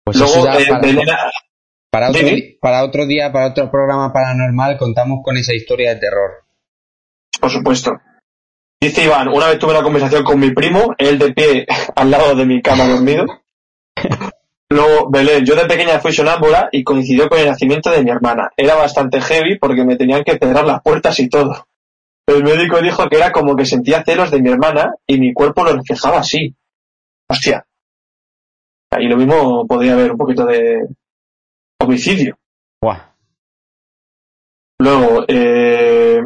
Pues 0.04 0.18
Luego, 0.18 0.46
eh, 0.48 0.66
para, 1.90 2.10
otro, 2.10 2.20
para 2.60 2.84
otro 2.84 3.06
día, 3.06 3.32
para 3.32 3.48
otro 3.48 3.70
programa 3.70 4.12
paranormal, 4.12 4.76
contamos 4.76 5.20
con 5.24 5.36
esa 5.36 5.54
historia 5.54 5.94
de 5.94 6.00
terror. 6.00 6.43
Por 7.40 7.50
supuesto. 7.50 8.00
Dice 8.80 9.04
Iván, 9.04 9.28
una 9.28 9.48
vez 9.48 9.58
tuve 9.58 9.72
una 9.72 9.82
conversación 9.82 10.24
con 10.24 10.38
mi 10.38 10.50
primo, 10.50 10.94
él 10.98 11.18
de 11.18 11.32
pie 11.32 11.66
al 11.96 12.10
lado 12.10 12.34
de 12.34 12.46
mi 12.46 12.60
cama 12.60 12.86
dormido. 12.86 13.24
Luego, 14.70 15.08
Belén, 15.10 15.44
yo 15.44 15.54
de 15.54 15.66
pequeña 15.66 16.00
fui 16.00 16.12
sonámbula 16.12 16.68
y 16.72 16.82
coincidió 16.82 17.28
con 17.28 17.38
el 17.38 17.46
nacimiento 17.46 17.90
de 17.90 18.02
mi 18.02 18.10
hermana. 18.10 18.50
Era 18.56 18.74
bastante 18.74 19.20
heavy 19.20 19.58
porque 19.58 19.84
me 19.84 19.96
tenían 19.96 20.24
que 20.24 20.36
cerrar 20.36 20.66
las 20.66 20.82
puertas 20.82 21.18
y 21.20 21.28
todo. 21.28 21.66
El 22.26 22.42
médico 22.42 22.80
dijo 22.80 23.08
que 23.08 23.16
era 23.16 23.30
como 23.30 23.54
que 23.54 23.66
sentía 23.66 24.02
celos 24.02 24.30
de 24.30 24.40
mi 24.40 24.50
hermana 24.50 24.94
y 25.06 25.18
mi 25.18 25.32
cuerpo 25.32 25.64
lo 25.64 25.76
reflejaba 25.76 26.18
así. 26.18 26.56
Hostia. 27.28 27.64
Y 28.98 29.08
lo 29.08 29.16
mismo 29.16 29.66
podría 29.66 29.92
haber 29.92 30.12
un 30.12 30.18
poquito 30.18 30.44
de 30.46 30.88
homicidio. 31.80 32.38
Luego, 34.78 35.24
eh, 35.28 36.20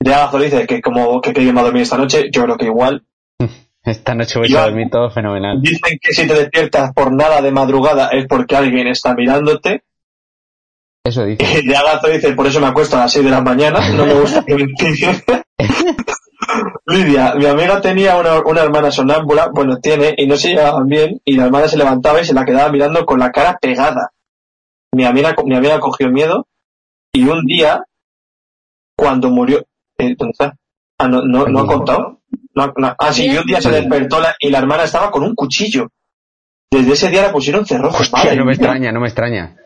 ya 0.00 0.30
dice 0.30 0.66
que 0.66 0.80
como 0.80 1.20
que 1.20 1.32
quería 1.32 1.52
dormir 1.52 1.82
esta 1.82 1.96
noche, 1.96 2.28
yo 2.32 2.44
creo 2.44 2.56
que 2.56 2.66
igual. 2.66 3.04
Esta 3.82 4.14
noche 4.16 4.40
voy 4.40 4.54
a 4.56 4.62
dormir 4.62 4.90
todo 4.90 5.10
fenomenal. 5.10 5.62
Dicen 5.62 5.98
que 6.02 6.12
si 6.12 6.26
te 6.26 6.34
despiertas 6.34 6.92
por 6.92 7.12
nada 7.12 7.40
de 7.40 7.52
madrugada 7.52 8.08
es 8.08 8.26
porque 8.26 8.56
alguien 8.56 8.88
está 8.88 9.14
mirándote. 9.14 9.84
Eso 11.04 11.24
dice. 11.24 11.60
Y 11.62 11.72
Agazo 11.72 12.08
dice, 12.08 12.32
por 12.32 12.48
eso 12.48 12.60
me 12.60 12.66
acuesto 12.66 12.96
a 12.96 13.00
las 13.00 13.12
6 13.12 13.24
de 13.24 13.30
la 13.30 13.42
mañana, 13.42 13.78
no 13.90 14.06
me 14.06 14.14
gusta 14.14 14.44
que 14.44 14.56
me 14.56 14.66
Lidia, 16.86 17.34
mi 17.36 17.46
amiga 17.46 17.80
tenía 17.80 18.16
una, 18.16 18.40
una, 18.40 18.62
hermana 18.62 18.90
sonámbula, 18.90 19.50
bueno, 19.52 19.78
tiene, 19.78 20.14
y 20.16 20.26
no 20.26 20.36
se 20.36 20.48
llevaban 20.48 20.86
bien, 20.88 21.20
y 21.24 21.36
la 21.36 21.44
hermana 21.44 21.68
se 21.68 21.76
levantaba 21.76 22.20
y 22.20 22.24
se 22.24 22.34
la 22.34 22.44
quedaba 22.44 22.70
mirando 22.70 23.04
con 23.06 23.20
la 23.20 23.30
cara 23.30 23.56
pegada. 23.60 24.10
Mi 24.92 25.04
amiga, 25.04 25.34
mi 25.44 25.54
amiga 25.54 25.78
cogió 25.78 26.10
miedo, 26.10 26.46
y 27.12 27.24
un 27.26 27.44
día, 27.44 27.84
cuando 28.96 29.30
murió, 29.30 29.64
eh, 29.98 30.14
¿dónde 30.16 30.32
está? 30.32 30.56
Ah, 30.98 31.08
no, 31.08 31.22
no, 31.22 31.46
no 31.46 31.60
ha 31.60 31.66
contado. 31.66 32.20
No, 32.54 32.72
Ah, 32.98 33.12
sí, 33.12 33.26
y 33.26 33.36
un 33.36 33.44
día 33.44 33.60
se 33.60 33.70
despertó 33.70 34.18
y 34.40 34.50
la 34.50 34.58
hermana 34.58 34.84
estaba 34.84 35.10
con 35.10 35.22
un 35.22 35.34
cuchillo. 35.34 35.88
Desde 36.70 36.92
ese 36.92 37.10
día 37.10 37.22
la 37.22 37.32
pusieron 37.32 37.66
cerrojos. 37.66 38.10
no 38.36 38.44
me 38.44 38.52
extraña, 38.52 38.92
no 38.92 39.00
me 39.00 39.08
extraña. 39.08 39.56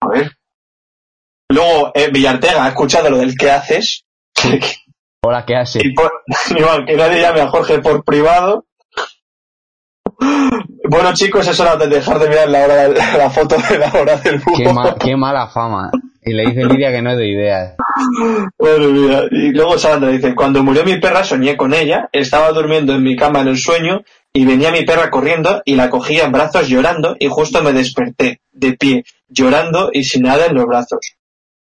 A 0.00 0.08
ver. 0.08 0.32
Luego, 1.48 1.92
eh, 1.94 2.10
Villartega 2.12 2.64
ha 2.64 2.68
escuchado 2.68 3.10
lo 3.10 3.18
del 3.18 3.36
qué 3.36 3.50
haces. 3.50 4.04
Hola, 5.24 5.44
¿qué 5.46 5.56
haces? 5.56 5.82
igual, 6.50 6.84
que 6.86 6.96
nadie 6.96 7.20
llame 7.20 7.40
a 7.40 7.48
Jorge 7.48 7.78
por 7.78 8.04
privado. 8.04 8.66
Bueno, 10.88 11.12
chicos, 11.14 11.46
es 11.48 11.58
hora 11.58 11.76
de 11.76 11.88
dejar 11.88 12.18
de 12.18 12.28
mirar 12.28 12.48
la, 12.48 12.64
hora, 12.64 12.88
la 12.88 13.30
foto 13.30 13.56
de 13.56 13.78
la 13.78 13.92
hora 13.92 14.16
del 14.18 14.38
búho. 14.38 14.94
Qué, 14.98 15.16
mala 15.16 15.48
fama. 15.48 15.90
Y 16.26 16.32
le 16.32 16.46
dice 16.46 16.64
Lidia 16.64 16.90
que 16.90 17.02
no 17.02 17.12
es 17.12 17.18
de 17.18 17.28
ideas. 17.28 17.76
Bueno, 18.58 19.28
Y 19.30 19.52
luego 19.52 19.78
Sandra 19.78 20.10
dice, 20.10 20.34
cuando 20.34 20.64
murió 20.64 20.84
mi 20.84 20.98
perra 20.98 21.22
soñé 21.22 21.56
con 21.56 21.72
ella, 21.72 22.08
estaba 22.12 22.50
durmiendo 22.50 22.92
en 22.94 23.04
mi 23.04 23.14
cama 23.14 23.42
en 23.42 23.48
el 23.48 23.58
sueño 23.58 24.02
y 24.32 24.44
venía 24.44 24.72
mi 24.72 24.84
perra 24.84 25.08
corriendo 25.08 25.62
y 25.64 25.76
la 25.76 25.88
cogía 25.88 26.24
en 26.24 26.32
brazos 26.32 26.68
llorando 26.68 27.14
y 27.20 27.28
justo 27.28 27.62
me 27.62 27.72
desperté, 27.72 28.40
de 28.50 28.72
pie, 28.72 29.04
llorando 29.28 29.90
y 29.92 30.02
sin 30.02 30.24
nada 30.24 30.46
en 30.46 30.56
los 30.56 30.66
brazos. 30.66 31.14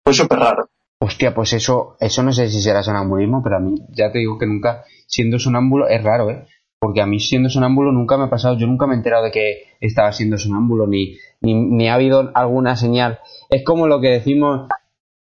Fue 0.06 0.14
súper 0.14 0.38
raro. 0.38 0.70
Hostia, 1.00 1.34
pues 1.34 1.54
eso, 1.54 1.98
eso 2.00 2.22
no 2.22 2.32
sé 2.32 2.48
si 2.48 2.62
será 2.62 2.84
sonambulismo, 2.84 3.42
pero 3.44 3.58
a 3.58 3.60
mí 3.60 3.74
ya 3.90 4.12
te 4.12 4.20
digo 4.20 4.38
que 4.38 4.46
nunca, 4.46 4.84
siendo 5.08 5.40
sonámbulo, 5.40 5.88
es 5.90 6.04
raro, 6.04 6.30
¿eh? 6.30 6.46
Porque 6.84 7.02
a 7.02 7.06
mí 7.06 7.22
siendo 7.22 7.50
sonámbulo 7.50 7.94
nunca 7.94 8.18
me 8.18 8.26
ha 8.26 8.30
pasado, 8.30 8.58
yo 8.58 8.68
nunca 8.68 8.88
me 8.88 8.94
he 8.94 8.98
enterado 8.98 9.24
de 9.24 9.32
que 9.32 9.64
estaba 9.80 10.12
siendo 10.12 10.38
sonámbulo, 10.38 10.86
ni, 10.86 11.16
ni, 11.40 11.54
ni 11.54 11.88
ha 11.88 11.94
habido 11.94 12.30
alguna 12.36 12.76
señal 12.76 13.20
es 13.54 13.64
como 13.64 13.88
lo 13.88 14.02
que 14.02 14.10
decimos 14.10 14.68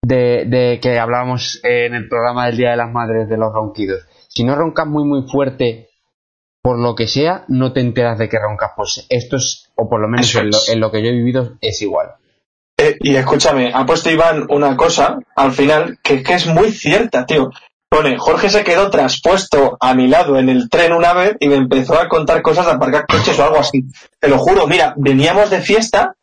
de, 0.02 0.78
que 0.80 0.98
hablábamos 0.98 1.60
en 1.64 1.94
el 1.94 2.08
programa 2.08 2.46
del 2.46 2.56
Día 2.56 2.70
de 2.70 2.76
las 2.76 2.92
Madres 2.92 3.28
de 3.28 3.36
los 3.36 3.52
ronquidos. 3.52 4.06
Si 4.28 4.44
no 4.44 4.54
roncas 4.54 4.86
muy 4.86 5.04
muy 5.04 5.28
fuerte 5.28 5.88
por 6.62 6.78
lo 6.78 6.94
que 6.94 7.08
sea, 7.08 7.44
no 7.48 7.72
te 7.72 7.80
enteras 7.80 8.18
de 8.18 8.28
que 8.28 8.38
roncas. 8.38 8.70
Pues 8.76 9.06
esto 9.08 9.36
es, 9.36 9.72
o 9.74 9.88
por 9.88 10.00
lo 10.00 10.08
menos 10.08 10.34
en 10.36 10.80
lo, 10.80 10.90
que 10.90 11.02
yo 11.02 11.08
he 11.08 11.16
vivido, 11.16 11.56
es 11.60 11.82
igual. 11.82 12.14
Eh, 12.78 12.96
y 13.00 13.16
escúchame, 13.16 13.72
ha 13.74 13.84
puesto 13.84 14.10
Iván 14.10 14.46
una 14.48 14.76
cosa 14.76 15.18
al 15.34 15.52
final 15.52 15.98
que, 16.02 16.22
que 16.22 16.34
es 16.34 16.46
muy 16.46 16.70
cierta, 16.70 17.26
tío. 17.26 17.50
Pone, 17.92 18.16
Jorge 18.16 18.48
se 18.48 18.64
quedó 18.64 18.88
traspuesto 18.88 19.76
a 19.78 19.92
mi 19.92 20.08
lado 20.08 20.38
en 20.38 20.48
el 20.48 20.70
tren 20.70 20.94
una 20.94 21.12
vez 21.12 21.36
y 21.40 21.46
me 21.46 21.56
empezó 21.56 22.00
a 22.00 22.08
contar 22.08 22.40
cosas 22.40 22.64
de 22.64 22.72
aparcar 22.72 23.04
coches 23.06 23.38
o 23.38 23.44
algo 23.44 23.58
así. 23.58 23.84
Te 24.18 24.28
lo 24.28 24.38
juro, 24.38 24.66
mira, 24.66 24.94
veníamos 24.96 25.50
de 25.50 25.60
fiesta 25.60 26.16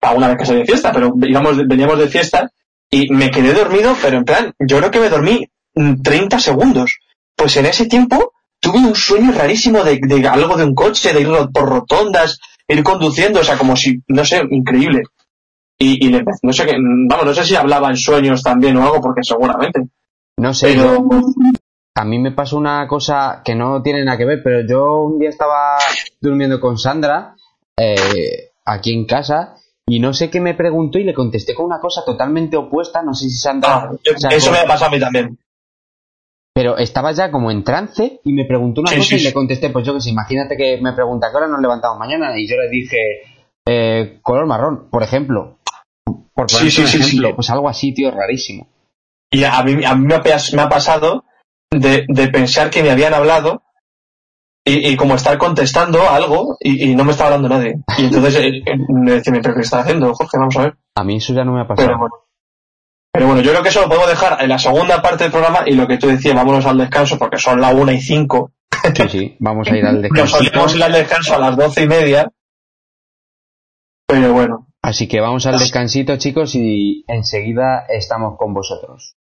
a 0.00 0.14
una 0.14 0.26
vez 0.26 0.38
que 0.38 0.46
salí 0.46 0.58
de 0.58 0.66
fiesta, 0.66 0.90
pero 0.90 1.12
veníamos 1.14 1.96
de 1.96 2.08
fiesta 2.08 2.50
y 2.90 3.08
me 3.12 3.30
quedé 3.30 3.52
dormido, 3.52 3.94
pero 4.02 4.16
en 4.16 4.24
plan, 4.24 4.52
yo 4.58 4.78
creo 4.78 4.90
que 4.90 4.98
me 4.98 5.08
dormí 5.08 5.48
30 6.02 6.40
segundos. 6.40 6.98
Pues 7.36 7.56
en 7.56 7.66
ese 7.66 7.86
tiempo 7.86 8.32
tuve 8.58 8.78
un 8.78 8.96
sueño 8.96 9.30
rarísimo 9.30 9.84
de, 9.84 10.00
algo 10.28 10.56
de 10.56 10.64
un 10.64 10.74
coche, 10.74 11.12
de 11.12 11.20
ir 11.20 11.28
por 11.54 11.68
rotondas, 11.68 12.40
ir 12.66 12.82
conduciendo, 12.82 13.38
o 13.38 13.44
sea, 13.44 13.56
como 13.56 13.76
si, 13.76 14.02
no 14.08 14.24
sé, 14.24 14.42
increíble. 14.50 15.02
Y, 15.78 16.04
y 16.04 16.10
no 16.42 16.52
sé 16.52 16.66
qué, 16.66 16.74
vamos, 17.08 17.26
no 17.26 17.32
sé 17.32 17.44
si 17.44 17.54
hablaba 17.54 17.90
en 17.90 17.96
sueños 17.96 18.42
también 18.42 18.76
o 18.76 18.82
algo, 18.82 19.00
porque 19.00 19.22
seguramente. 19.22 19.82
No 20.40 20.54
sé, 20.54 20.74
pero... 20.74 21.06
a 21.94 22.04
mí 22.06 22.18
me 22.18 22.32
pasó 22.32 22.56
una 22.56 22.88
cosa 22.88 23.42
que 23.44 23.54
no 23.54 23.82
tiene 23.82 24.02
nada 24.04 24.16
que 24.16 24.24
ver, 24.24 24.40
pero 24.42 24.66
yo 24.66 25.02
un 25.02 25.18
día 25.18 25.28
estaba 25.28 25.76
durmiendo 26.18 26.58
con 26.58 26.78
Sandra, 26.78 27.36
eh, 27.78 28.52
aquí 28.64 28.94
en 28.94 29.04
casa, 29.04 29.56
y 29.86 30.00
no 30.00 30.14
sé 30.14 30.30
qué 30.30 30.40
me 30.40 30.54
preguntó 30.54 30.98
y 30.98 31.04
le 31.04 31.12
contesté 31.12 31.54
con 31.54 31.66
una 31.66 31.78
cosa 31.78 32.02
totalmente 32.06 32.56
opuesta, 32.56 33.02
no 33.02 33.12
sé 33.12 33.28
si 33.28 33.36
Sandra... 33.36 33.90
Ah, 33.90 34.28
eso 34.30 34.50
me 34.50 34.64
pasa 34.66 34.86
a 34.86 34.90
mí 34.90 34.98
también. 34.98 35.38
Pero 36.54 36.78
estaba 36.78 37.12
ya 37.12 37.30
como 37.30 37.50
en 37.50 37.62
trance 37.62 38.20
y 38.24 38.32
me 38.32 38.46
preguntó 38.46 38.80
una 38.80 38.96
cosa 38.96 39.16
y 39.16 39.20
le 39.20 39.34
contesté, 39.34 39.68
pues 39.68 39.86
yo 39.86 39.92
que 39.92 40.00
sé, 40.00 40.08
imagínate 40.08 40.56
que 40.56 40.80
me 40.80 40.94
pregunta, 40.94 41.28
¿qué 41.30 41.36
hora 41.36 41.48
nos 41.48 41.60
levantamos 41.60 41.98
mañana? 41.98 42.32
Y 42.38 42.48
yo 42.48 42.56
le 42.56 42.70
dije, 42.70 42.96
eh, 43.66 44.18
color 44.22 44.46
marrón, 44.46 44.88
por 44.90 45.02
ejemplo. 45.02 45.58
Por 46.34 46.50
sí, 46.50 46.70
sí, 46.70 46.82
ejemplo, 46.82 47.36
pues 47.36 47.50
algo 47.50 47.68
así, 47.68 47.92
tío, 47.92 48.10
rarísimo. 48.10 48.66
Y 49.30 49.44
a 49.44 49.62
mí, 49.62 49.84
a 49.84 49.94
mí 49.94 50.06
me, 50.06 50.14
ha, 50.14 50.68
pasado 50.68 51.24
de, 51.70 52.04
de 52.08 52.28
pensar 52.28 52.70
que 52.70 52.82
me 52.82 52.90
habían 52.90 53.14
hablado 53.14 53.62
y, 54.64 54.96
como 54.96 55.14
estar 55.14 55.38
contestando 55.38 56.08
algo 56.08 56.56
y, 56.60 56.94
no 56.94 57.04
me 57.04 57.12
estaba 57.12 57.34
hablando 57.34 57.48
nadie. 57.48 57.80
Y 57.98 58.04
entonces 58.04 58.36
eh, 58.36 58.62
eh, 58.64 58.76
me 58.88 59.12
decía, 59.12 59.32
¿pero 59.42 59.54
qué 59.54 59.60
está 59.60 59.80
haciendo, 59.80 60.14
Jorge? 60.14 60.38
Vamos 60.38 60.56
a 60.56 60.62
ver. 60.62 60.76
A 60.94 61.04
mí 61.04 61.16
eso 61.16 61.32
ya 61.32 61.44
no 61.44 61.52
me 61.52 61.62
ha 61.62 61.66
pasado. 61.66 62.26
Pero 63.12 63.26
bueno, 63.26 63.40
yo 63.40 63.50
creo 63.50 63.62
que 63.62 63.70
eso 63.70 63.80
lo 63.80 63.88
puedo 63.88 64.06
dejar 64.06 64.40
en 64.42 64.48
la 64.48 64.58
segunda 64.58 65.02
parte 65.02 65.24
del 65.24 65.32
programa 65.32 65.62
y 65.66 65.74
lo 65.74 65.88
que 65.88 65.98
tú 65.98 66.06
decías, 66.08 66.34
vámonos 66.34 66.66
al 66.66 66.78
descanso 66.78 67.18
porque 67.18 67.38
son 67.38 67.60
las 67.60 67.74
una 67.74 67.92
y 67.92 68.00
cinco. 68.00 68.52
Sí, 68.94 69.08
sí, 69.08 69.36
vamos 69.40 69.68
a 69.68 69.76
ir 69.76 69.84
al 69.84 70.02
descanso. 70.02 70.22
Nos 70.22 70.30
solíamos 70.30 70.76
ir 70.76 70.84
al 70.84 70.92
descanso 70.92 71.34
a 71.34 71.38
las 71.38 71.56
doce 71.56 71.82
y 71.82 71.88
media. 71.88 72.30
Pero 74.06 74.32
bueno. 74.32 74.68
Así 74.82 75.08
que 75.08 75.20
vamos 75.20 75.46
al 75.46 75.58
descansito, 75.58 76.16
chicos, 76.16 76.54
y 76.54 77.04
enseguida 77.06 77.84
estamos 77.88 78.38
con 78.38 78.54
vosotros. 78.54 79.16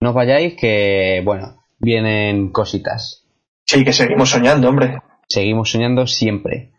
No 0.00 0.10
os 0.10 0.14
vayáis, 0.14 0.54
que 0.54 1.22
bueno, 1.24 1.64
vienen 1.78 2.50
cositas. 2.50 3.26
Sí, 3.66 3.84
que 3.84 3.92
seguimos 3.92 4.30
soñando, 4.30 4.68
hombre. 4.68 4.98
Seguimos 5.28 5.70
soñando 5.70 6.06
siempre. 6.06 6.72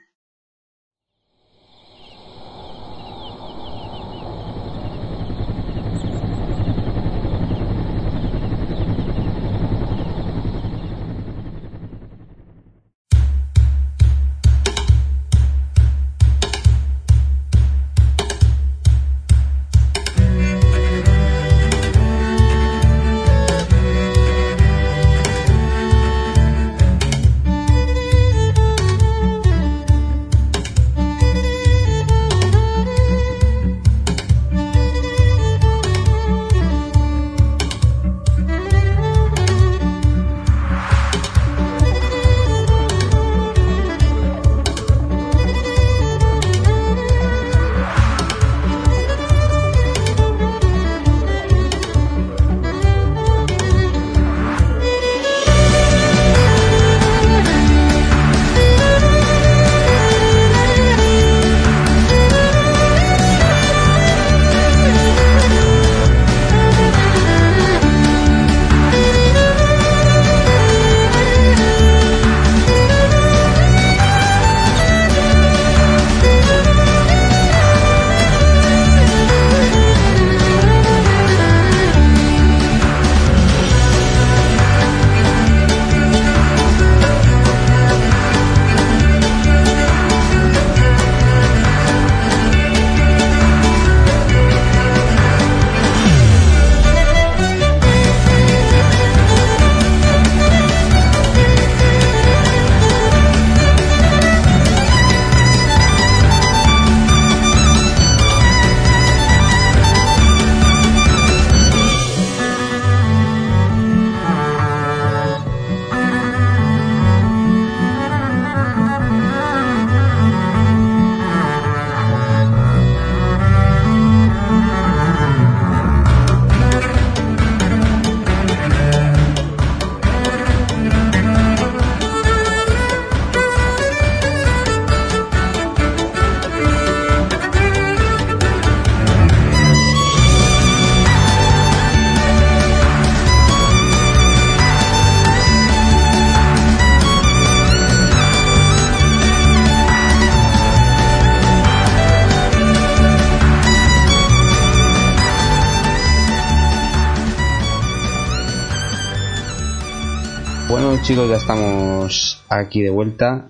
Chicos, 161.12 161.30
ya 161.30 161.36
estamos 161.36 162.46
aquí 162.48 162.82
de 162.82 162.90
vuelta. 162.90 163.50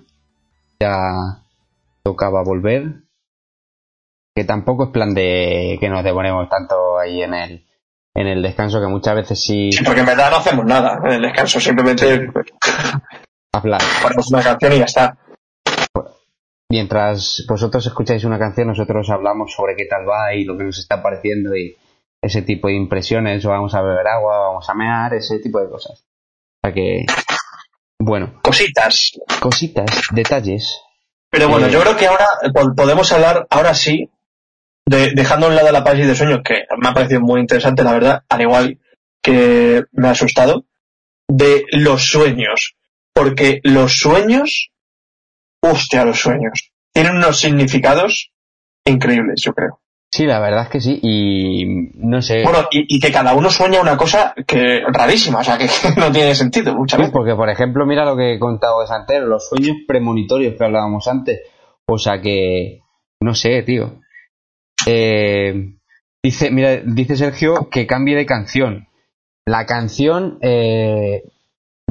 Ya 0.80 1.44
tocaba 2.02 2.42
volver. 2.42 3.04
Que 4.34 4.42
tampoco 4.42 4.86
es 4.86 4.90
plan 4.90 5.14
de 5.14 5.76
que 5.78 5.88
nos 5.88 6.02
devoremos 6.02 6.48
tanto 6.48 6.98
ahí 6.98 7.22
en 7.22 7.34
el, 7.34 7.66
en 8.14 8.26
el 8.26 8.42
descanso, 8.42 8.80
que 8.80 8.88
muchas 8.88 9.14
veces 9.14 9.40
sí. 9.40 9.70
Sí, 9.70 9.84
porque 9.84 10.00
en 10.00 10.06
verdad 10.06 10.32
no 10.32 10.38
hacemos 10.38 10.64
nada 10.64 10.98
en 11.04 11.12
el 11.12 11.22
descanso, 11.22 11.60
simplemente 11.60 12.32
hablar. 13.52 13.80
ponemos 14.02 14.32
una 14.32 14.42
canción 14.42 14.72
y 14.72 14.78
ya 14.78 14.84
está. 14.84 15.18
Mientras 16.68 17.44
vosotros 17.48 17.86
escucháis 17.86 18.24
una 18.24 18.40
canción, 18.40 18.66
nosotros 18.66 19.08
hablamos 19.08 19.52
sobre 19.52 19.76
qué 19.76 19.84
tal 19.84 20.08
va 20.08 20.34
y 20.34 20.44
lo 20.44 20.58
que 20.58 20.64
nos 20.64 20.78
está 20.80 21.00
pareciendo 21.00 21.54
y 21.54 21.76
ese 22.20 22.42
tipo 22.42 22.66
de 22.66 22.74
impresiones, 22.74 23.44
o 23.44 23.50
vamos 23.50 23.72
a 23.74 23.82
beber 23.82 24.08
agua, 24.08 24.48
vamos 24.48 24.68
a 24.68 24.74
mear, 24.74 25.14
ese 25.14 25.38
tipo 25.38 25.60
de 25.60 25.68
cosas. 25.68 26.04
O 26.64 26.66
sea 26.66 26.74
que 26.74 27.04
bueno. 28.04 28.40
Cositas. 28.42 29.12
Cositas, 29.40 30.02
detalles. 30.12 30.78
Pero 31.30 31.48
bueno, 31.48 31.66
Eh, 31.66 31.70
yo 31.70 31.80
creo 31.80 31.96
que 31.96 32.06
ahora 32.06 32.26
po- 32.52 32.74
podemos 32.74 33.10
hablar, 33.12 33.46
ahora 33.50 33.74
sí, 33.74 34.10
de, 34.86 35.12
dejando 35.14 35.46
a 35.46 35.48
un 35.50 35.56
lado 35.56 35.70
la 35.72 35.82
parálisis 35.84 36.08
de 36.10 36.16
sueño, 36.16 36.42
que 36.42 36.64
me 36.78 36.88
ha 36.88 36.94
parecido 36.94 37.20
muy 37.20 37.40
interesante, 37.40 37.82
la 37.84 37.92
verdad, 37.92 38.22
al 38.28 38.40
igual 38.40 38.78
que 39.22 39.84
me 39.92 40.08
ha 40.08 40.12
asustado, 40.12 40.64
de 41.28 41.64
los 41.72 42.06
sueños. 42.06 42.74
Porque 43.14 43.60
los 43.62 43.98
sueños, 43.98 44.70
hostia, 45.62 46.04
los 46.04 46.18
sueños, 46.20 46.70
tienen 46.92 47.16
unos 47.16 47.38
significados 47.40 48.30
increíbles, 48.86 49.42
yo 49.44 49.52
creo. 49.52 49.80
Sí, 50.14 50.26
la 50.26 50.40
verdad 50.40 50.64
es 50.64 50.68
que 50.68 50.80
sí. 50.82 50.98
Y 51.02 51.64
no 51.94 52.20
sé. 52.20 52.42
Bueno, 52.44 52.68
y, 52.70 52.96
y 52.96 53.00
que 53.00 53.10
cada 53.10 53.34
uno 53.34 53.48
sueña 53.50 53.80
una 53.80 53.96
cosa 53.96 54.34
que 54.46 54.80
rarísima, 54.92 55.38
o 55.40 55.44
sea, 55.44 55.56
que 55.58 55.66
no 55.96 56.12
tiene 56.12 56.34
sentido 56.34 56.74
muchas 56.74 56.98
Sí, 56.98 57.02
veces. 57.02 57.12
porque 57.14 57.34
por 57.34 57.48
ejemplo, 57.48 57.86
mira 57.86 58.04
lo 58.04 58.14
que 58.16 58.34
he 58.34 58.38
contado 58.38 58.82
de 58.82 58.86
Santero, 58.88 59.26
los 59.26 59.48
sueños 59.48 59.76
premonitorios 59.88 60.54
que 60.56 60.64
hablábamos 60.64 61.08
antes. 61.08 61.40
O 61.88 61.96
sea 61.98 62.20
que, 62.20 62.82
no 63.22 63.34
sé, 63.34 63.62
tío. 63.62 64.00
Eh, 64.86 65.74
dice, 66.22 66.50
mira, 66.50 66.76
dice 66.84 67.16
Sergio 67.16 67.68
que 67.70 67.86
cambie 67.86 68.14
de 68.16 68.26
canción. 68.26 68.88
La 69.46 69.64
canción 69.66 70.38
eh, 70.42 71.22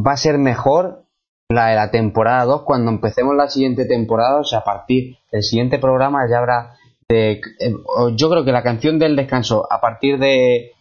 va 0.06 0.14
a 0.14 0.18
ser 0.18 0.38
mejor 0.38 1.06
la 1.50 1.68
de 1.68 1.76
la 1.76 1.92
temporada 1.92 2.46
2 2.46 2.64
cuando 2.64 2.92
empecemos 2.92 3.36
la 3.36 3.50
siguiente 3.50 3.86
temporada, 3.86 4.40
o 4.40 4.44
sea, 4.44 4.60
a 4.60 4.64
partir 4.64 5.18
del 5.32 5.44
siguiente 5.44 5.80
programa 5.80 6.20
ya 6.30 6.38
habrá 6.38 6.76
de, 7.12 7.32
eh, 7.60 7.74
yo 8.16 8.30
creo 8.30 8.46
que 8.46 8.52
la 8.52 8.64
canción 8.64 8.98
del 9.00 9.16
descanso 9.16 9.68
a 9.72 9.80
partir 9.82 10.18
de 10.18 10.72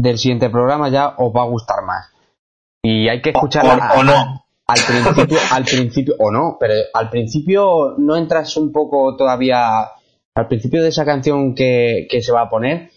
del 0.00 0.18
siguiente 0.18 0.48
programa 0.50 0.88
ya 0.90 1.14
os 1.18 1.32
va 1.34 1.42
a 1.42 1.46
gustar 1.46 1.82
más. 1.84 2.06
Y 2.84 3.08
hay 3.08 3.20
que 3.20 3.30
escuchar 3.30 3.64
O- 3.66 4.00
o 4.00 4.04
no. 4.04 4.44
al 4.68 4.80
principio, 4.86 5.38
al 5.52 5.64
principio, 5.64 6.14
o 6.20 6.30
no, 6.30 6.56
pero 6.60 6.74
al 6.94 7.10
principio 7.10 7.94
no 7.98 8.16
entras 8.16 8.56
un 8.56 8.70
poco 8.70 9.16
todavía, 9.16 9.80
al 10.36 10.46
principio 10.48 10.82
de 10.82 10.88
esa 10.90 11.04
canción 11.04 11.54
que, 11.54 12.06
que 12.08 12.22
se 12.22 12.30
va 12.32 12.42
a 12.42 12.48
poner, 12.50 12.90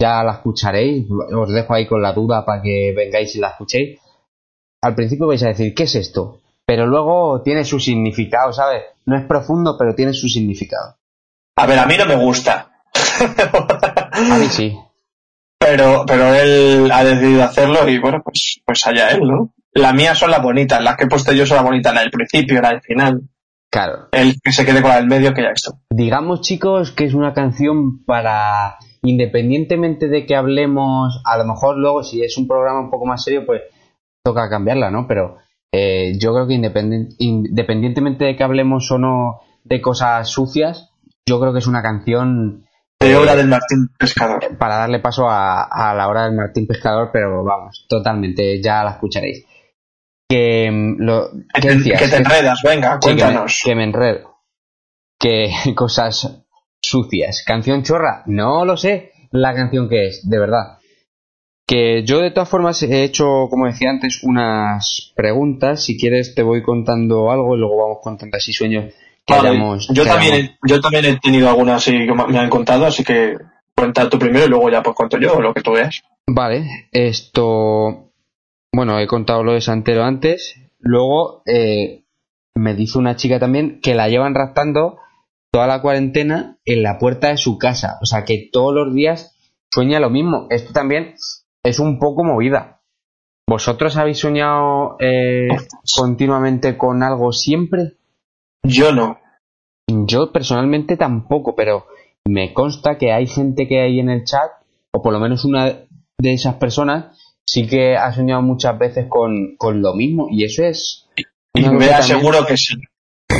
ya 0.00 0.22
la 0.22 0.32
escucharéis, 0.32 1.06
os 1.10 1.52
dejo 1.52 1.74
ahí 1.74 1.86
con 1.86 2.00
la 2.02 2.12
duda 2.12 2.44
para 2.46 2.62
que 2.62 2.92
vengáis 2.96 3.34
y 3.36 3.40
la 3.40 3.48
escuchéis. 3.48 3.98
Al 4.82 4.94
principio 4.94 5.26
vais 5.26 5.42
a 5.42 5.48
decir, 5.48 5.74
¿qué 5.74 5.82
es 5.84 5.94
esto? 5.94 6.40
Pero 6.66 6.86
luego 6.86 7.42
tiene 7.42 7.64
su 7.64 7.78
significado, 7.80 8.52
¿sabes? 8.52 8.82
No 9.04 9.16
es 9.16 9.24
profundo, 9.26 9.76
pero 9.78 9.94
tiene 9.94 10.12
su 10.14 10.28
significado. 10.28 10.95
A 11.56 11.66
ver, 11.66 11.78
a 11.78 11.86
mí 11.86 11.94
no 11.98 12.06
me 12.06 12.16
gusta. 12.16 12.70
A 14.12 14.38
mí 14.38 14.46
sí. 14.46 14.76
pero, 15.58 16.04
pero 16.06 16.34
él 16.34 16.90
ha 16.92 17.04
decidido 17.04 17.42
hacerlo 17.44 17.88
y 17.88 17.98
bueno, 17.98 18.22
pues, 18.24 18.60
pues 18.64 18.86
allá 18.86 19.10
él, 19.10 19.20
¿no? 19.22 19.52
Las 19.72 19.94
mías 19.94 20.18
son 20.18 20.30
las 20.30 20.42
bonitas, 20.42 20.82
las 20.82 20.96
que 20.96 21.04
he 21.04 21.08
puesto 21.08 21.32
yo 21.32 21.44
son 21.44 21.56
las 21.56 21.66
bonitas, 21.66 21.92
la 21.92 22.00
del 22.00 22.10
principio, 22.10 22.62
la 22.62 22.70
del 22.70 22.80
final. 22.80 23.22
Claro. 23.70 24.08
El 24.12 24.40
que 24.42 24.52
se 24.52 24.64
quede 24.64 24.80
con 24.80 24.90
la 24.90 24.96
del 24.96 25.06
medio, 25.06 25.34
que 25.34 25.42
ya 25.42 25.50
esto. 25.50 25.80
Digamos, 25.90 26.40
chicos, 26.40 26.92
que 26.92 27.04
es 27.04 27.12
una 27.12 27.34
canción 27.34 28.04
para, 28.04 28.76
independientemente 29.02 30.08
de 30.08 30.24
que 30.24 30.34
hablemos, 30.34 31.20
a 31.24 31.36
lo 31.36 31.44
mejor 31.44 31.76
luego, 31.76 32.02
si 32.02 32.22
es 32.22 32.38
un 32.38 32.48
programa 32.48 32.80
un 32.80 32.90
poco 32.90 33.04
más 33.04 33.22
serio, 33.22 33.44
pues 33.44 33.62
toca 34.24 34.48
cambiarla, 34.48 34.90
¿no? 34.90 35.06
Pero 35.06 35.36
eh, 35.72 36.14
yo 36.18 36.32
creo 36.32 36.46
que 36.46 36.54
independientemente 37.18 38.24
de 38.24 38.36
que 38.36 38.44
hablemos 38.44 38.90
o 38.90 38.98
no 38.98 39.40
de 39.64 39.80
cosas 39.82 40.28
sucias, 40.28 40.95
yo 41.26 41.40
creo 41.40 41.52
que 41.52 41.58
es 41.58 41.66
una 41.66 41.82
canción... 41.82 42.64
De 42.98 43.14
hora 43.14 43.36
del 43.36 43.48
Martín 43.48 43.90
Pescador. 43.98 44.56
Para 44.58 44.76
darle 44.76 45.00
paso 45.00 45.26
a, 45.28 45.94
la 45.94 46.08
hora 46.08 46.24
del 46.24 46.34
Martín 46.34 46.66
Pescador, 46.66 47.10
pero 47.12 47.44
vamos, 47.44 47.84
totalmente, 47.88 48.62
ya 48.62 48.82
la 48.84 48.92
escucharéis. 48.92 49.44
Que, 50.28 50.70
mm, 50.70 51.02
lo, 51.02 51.30
que, 51.52 51.60
te 51.60 52.16
enredas, 52.16 52.62
venga, 52.64 52.98
cuéntanos. 52.98 53.60
que, 53.62 53.74
me, 53.74 53.84
enredo. 53.84 54.38
Que 55.20 55.50
cosas 55.76 56.42
sucias. 56.80 57.44
¿Canción 57.46 57.82
chorra? 57.82 58.22
No 58.26 58.64
lo 58.64 58.76
sé 58.76 59.12
la 59.30 59.54
canción 59.54 59.88
que 59.88 60.06
es, 60.08 60.28
de 60.28 60.38
verdad. 60.38 60.78
Que 61.66 62.04
yo 62.04 62.20
de 62.20 62.30
todas 62.30 62.48
formas 62.48 62.82
he 62.82 63.02
hecho, 63.02 63.48
como 63.50 63.66
decía 63.66 63.90
antes, 63.90 64.22
unas 64.22 65.12
preguntas. 65.16 65.84
Si 65.84 65.98
quieres 65.98 66.34
te 66.34 66.42
voy 66.42 66.62
contando 66.62 67.30
algo 67.30 67.56
y 67.56 67.58
luego 67.58 67.76
vamos 67.76 67.98
contando 68.02 68.36
así 68.36 68.52
sueños 68.52 68.94
yo, 69.26 70.04
también 70.04 70.34
he, 70.34 70.58
yo 70.66 70.80
también 70.80 71.04
he 71.04 71.16
tenido 71.18 71.48
algunas 71.48 71.76
así 71.76 72.06
que 72.06 72.14
me 72.14 72.38
han 72.38 72.48
contado, 72.48 72.86
así 72.86 73.02
que 73.02 73.36
cuenta 73.74 74.08
tú 74.08 74.18
primero 74.18 74.46
y 74.46 74.48
luego 74.48 74.70
ya 74.70 74.82
pues 74.82 74.96
cuento 74.96 75.18
yo 75.18 75.40
lo 75.40 75.52
que 75.52 75.62
tú 75.62 75.72
veas. 75.72 76.02
Vale, 76.26 76.88
esto... 76.92 78.12
Bueno, 78.72 78.98
he 78.98 79.06
contado 79.06 79.42
lo 79.42 79.52
de 79.52 79.60
Santero 79.60 80.04
antes. 80.04 80.60
Luego 80.78 81.42
eh, 81.46 82.04
me 82.54 82.74
dice 82.74 82.98
una 82.98 83.16
chica 83.16 83.38
también 83.38 83.80
que 83.80 83.94
la 83.94 84.08
llevan 84.08 84.34
raptando 84.34 84.98
toda 85.50 85.66
la 85.66 85.80
cuarentena 85.80 86.58
en 86.64 86.82
la 86.82 86.98
puerta 86.98 87.28
de 87.28 87.38
su 87.38 87.58
casa. 87.58 87.98
O 88.02 88.06
sea 88.06 88.24
que 88.24 88.48
todos 88.52 88.74
los 88.74 88.92
días 88.92 89.34
sueña 89.70 90.00
lo 90.00 90.10
mismo. 90.10 90.46
Esto 90.50 90.72
también 90.72 91.14
es 91.62 91.78
un 91.78 91.98
poco 91.98 92.24
movida. 92.24 92.82
¿Vosotros 93.48 93.96
habéis 93.96 94.18
soñado 94.18 94.96
eh, 94.98 95.48
continuamente 95.96 96.76
con 96.76 97.02
algo 97.02 97.32
siempre? 97.32 97.95
Yo 98.66 98.92
no. 98.92 99.18
Yo 99.88 100.32
personalmente 100.32 100.96
tampoco, 100.96 101.54
pero 101.54 101.86
me 102.26 102.52
consta 102.52 102.98
que 102.98 103.12
hay 103.12 103.26
gente 103.26 103.68
que 103.68 103.80
hay 103.80 104.00
en 104.00 104.10
el 104.10 104.24
chat, 104.24 104.50
o 104.92 105.02
por 105.02 105.12
lo 105.12 105.20
menos 105.20 105.44
una 105.44 105.66
de 106.18 106.32
esas 106.32 106.56
personas, 106.56 107.16
sí 107.44 107.66
que 107.66 107.96
ha 107.96 108.12
soñado 108.12 108.42
muchas 108.42 108.78
veces 108.78 109.06
con, 109.08 109.56
con 109.56 109.80
lo 109.80 109.94
mismo, 109.94 110.26
y 110.30 110.44
eso 110.44 110.64
es... 110.64 111.08
Y 111.54 111.68
me 111.68 111.86
aseguro 111.86 112.44
que 112.44 112.56
sí. 112.56 112.74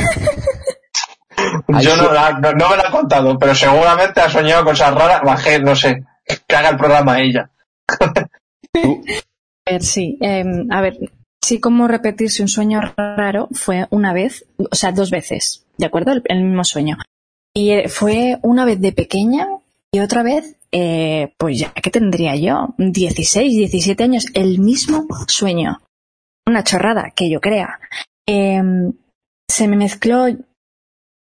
Yo 1.81 1.95
no, 1.97 2.11
no, 2.39 2.69
me 2.69 2.77
lo 2.77 2.87
he 2.87 2.91
contado, 2.91 3.37
pero 3.37 3.53
seguramente 3.53 4.21
ha 4.21 4.29
soñado 4.29 4.63
cosas 4.63 4.93
raras. 4.95 5.21
Bajé, 5.23 5.59
no 5.59 5.75
sé, 5.75 6.03
que 6.47 6.55
haga 6.55 6.69
el 6.69 6.77
programa 6.77 7.21
ella. 7.21 7.51
a 7.89 9.71
ver, 9.71 9.83
sí. 9.83 10.17
Em, 10.19 10.67
a 10.71 10.81
ver, 10.81 10.97
sí 11.47 11.61
como 11.61 11.87
repetirse 11.87 12.41
un 12.41 12.49
sueño 12.49 12.81
raro 12.97 13.47
fue 13.51 13.87
una 13.89 14.11
vez, 14.11 14.45
o 14.57 14.75
sea, 14.75 14.91
dos 14.91 15.09
veces, 15.11 15.65
¿de 15.77 15.85
acuerdo? 15.85 16.11
El, 16.25 16.43
mismo 16.43 16.63
sueño. 16.65 16.97
Y 17.53 17.71
eh, 17.71 17.87
fue 17.87 18.37
una 18.43 18.65
vez 18.65 18.81
de 18.81 18.91
pequeña 18.91 19.47
y 19.91 19.99
otra 19.99 20.23
vez, 20.23 20.57
eh, 20.73 21.33
pues 21.37 21.59
ya 21.59 21.71
que 21.71 21.89
tendría 21.89 22.35
yo, 22.35 22.75
16, 22.77 23.57
17 23.57 24.03
años, 24.03 24.25
el 24.33 24.59
mismo 24.59 25.07
sueño. 25.27 25.79
Una 26.45 26.63
chorrada, 26.63 27.13
que 27.15 27.29
yo 27.29 27.39
crea. 27.39 27.79
Em, 28.25 28.91
se 29.47 29.67
me 29.69 29.77
mezcló 29.77 30.25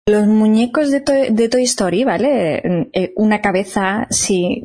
los 0.07 0.25
muñecos 0.25 0.89
de, 0.89 1.29
de 1.29 1.49
Toy 1.49 1.63
Story, 1.63 2.03
¿vale? 2.03 2.89
Eh, 2.93 3.13
una 3.15 3.39
cabeza, 3.39 4.07
sí. 4.09 4.63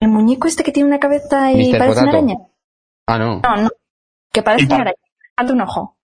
El 0.00 0.08
muñeco 0.08 0.48
este 0.48 0.64
que 0.64 0.72
tiene 0.72 0.88
una 0.88 0.98
cabeza 0.98 1.52
y 1.52 1.72
parece 1.72 2.00
una 2.00 2.10
araña. 2.10 2.36
Ah, 3.06 3.18
no. 3.18 3.40
No, 3.40 3.62
no. 3.62 3.68
Que 4.32 4.42
parece 4.42 4.66
una 4.66 4.76
araña. 4.76 4.96
Falta 5.36 5.52
un 5.52 5.60
ojo. 5.60 5.98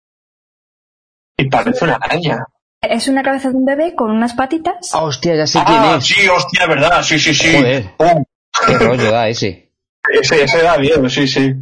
Y 1.37 1.49
parece 1.49 1.85
una 1.85 1.95
araña. 1.97 2.47
Es 2.81 3.09
una 3.09 3.23
cabeza 3.23 3.51
de 3.51 3.57
un 3.57 3.65
bebé 3.65 3.95
con 3.95 4.11
unas 4.11 4.35
patitas. 4.35 4.91
Ah, 4.93 5.05
hostia, 5.05 5.37
ya 5.37 5.47
sé 5.47 5.59
quién 5.65 5.79
ah, 5.79 5.97
es. 5.99 6.05
Sí, 6.05 6.29
hostia, 6.29 6.67
verdad, 6.67 7.03
sí, 7.03 7.19
sí, 7.19 7.35
sí. 7.35 7.57
Joder. 7.57 7.93
Qué 8.67 8.79
rollo 8.79 9.11
da 9.11 9.29
ese. 9.29 9.73
Ese, 10.21 10.45
ese 10.45 10.63
da 10.63 10.77
miedo, 10.77 11.09
sí, 11.09 11.27
sí. 11.27 11.55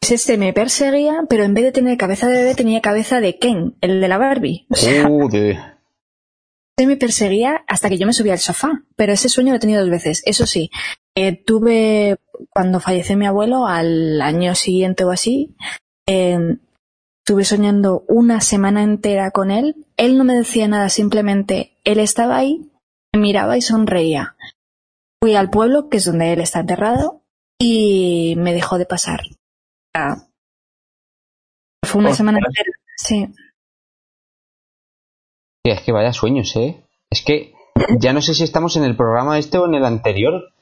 Este 0.00 0.36
me 0.36 0.52
perseguía, 0.52 1.20
pero 1.28 1.44
en 1.44 1.54
vez 1.54 1.64
de 1.64 1.72
tener 1.72 1.96
cabeza 1.96 2.26
de 2.26 2.38
bebé 2.38 2.56
tenía 2.56 2.80
cabeza 2.80 3.20
de 3.20 3.38
Ken, 3.38 3.76
el 3.80 4.00
de 4.00 4.08
la 4.08 4.18
Barbie. 4.18 4.66
O 4.68 4.74
sea, 4.74 5.08
me 6.78 6.96
perseguía 6.96 7.64
hasta 7.68 7.88
que 7.88 7.98
yo 7.98 8.06
me 8.06 8.12
subía 8.12 8.32
al 8.32 8.40
sofá, 8.40 8.82
pero 8.96 9.12
ese 9.12 9.28
sueño 9.28 9.52
lo 9.52 9.56
he 9.56 9.60
tenido 9.60 9.80
dos 9.80 9.90
veces. 9.90 10.22
Eso 10.26 10.44
sí, 10.46 10.70
eh, 11.14 11.42
tuve, 11.44 12.16
cuando 12.50 12.80
falleció 12.80 13.16
mi 13.16 13.26
abuelo, 13.26 13.66
al 13.66 14.20
año 14.20 14.54
siguiente 14.56 15.04
o 15.04 15.10
así, 15.10 15.54
eh, 16.06 16.58
estuve 17.22 17.44
soñando 17.44 18.04
una 18.08 18.40
semana 18.40 18.82
entera 18.82 19.30
con 19.30 19.50
él. 19.50 19.86
Él 19.96 20.18
no 20.18 20.24
me 20.24 20.34
decía 20.34 20.68
nada, 20.68 20.88
simplemente 20.88 21.76
él 21.84 21.98
estaba 21.98 22.36
ahí, 22.36 22.70
me 23.12 23.20
miraba 23.20 23.56
y 23.56 23.62
sonreía. 23.62 24.36
Fui 25.20 25.34
al 25.34 25.50
pueblo, 25.50 25.88
que 25.88 25.98
es 25.98 26.04
donde 26.04 26.32
él 26.32 26.40
está 26.40 26.60
enterrado, 26.60 27.22
y 27.58 28.34
me 28.36 28.52
dejó 28.52 28.78
de 28.78 28.86
pasar. 28.86 29.20
Fue 31.84 32.00
una 32.00 32.14
semana 32.14 32.38
entera, 32.38 32.70
sí 32.96 33.28
es 35.72 35.80
que 35.80 35.92
vaya 35.92 36.12
sueños, 36.12 36.54
¿eh? 36.56 36.84
Es 37.10 37.22
que 37.22 37.54
ya 37.98 38.12
no 38.12 38.20
sé 38.20 38.34
si 38.34 38.44
estamos 38.44 38.76
en 38.76 38.84
el 38.84 38.96
programa 38.96 39.38
este 39.38 39.58
o 39.58 39.66
en 39.66 39.74
el 39.74 39.84
anterior. 39.84 40.52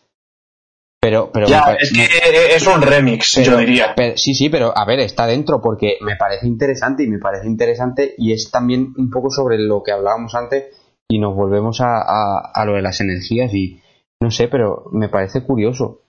Pero, 1.03 1.33
pero 1.33 1.49
ya, 1.49 1.77
es 1.81 1.93
que 1.93 2.55
es 2.55 2.65
un 2.65 2.81
remix, 2.81 3.33
yo 3.43 3.57
diría. 3.57 3.93
sí, 4.15 4.35
sí, 4.35 4.49
pero 4.49 4.73
a 4.77 4.85
ver, 4.85 5.01
está 5.01 5.27
dentro 5.27 5.61
porque 5.61 5.97
me 6.01 6.15
parece 6.15 6.47
interesante 6.47 7.03
y 7.03 7.09
me 7.09 7.19
parece 7.19 7.49
interesante 7.49 8.15
y 8.17 8.33
es 8.33 8.53
también 8.53 8.95
un 8.97 9.11
poco 9.11 9.29
sobre 9.29 9.59
lo 9.59 9.83
que 9.83 9.91
hablábamos 9.91 10.37
antes 10.37 10.67
y 11.09 11.19
nos 11.19 11.35
volvemos 11.35 11.81
a, 11.81 12.53
a, 12.55 12.65
lo 12.65 12.75
de 12.75 12.83
las 12.83 13.01
energías 13.01 13.53
y 13.53 13.83
no 14.21 14.31
sé, 14.31 14.47
pero 14.47 14.85
me 14.93 15.09
parece 15.09 15.43
curioso. 15.43 16.03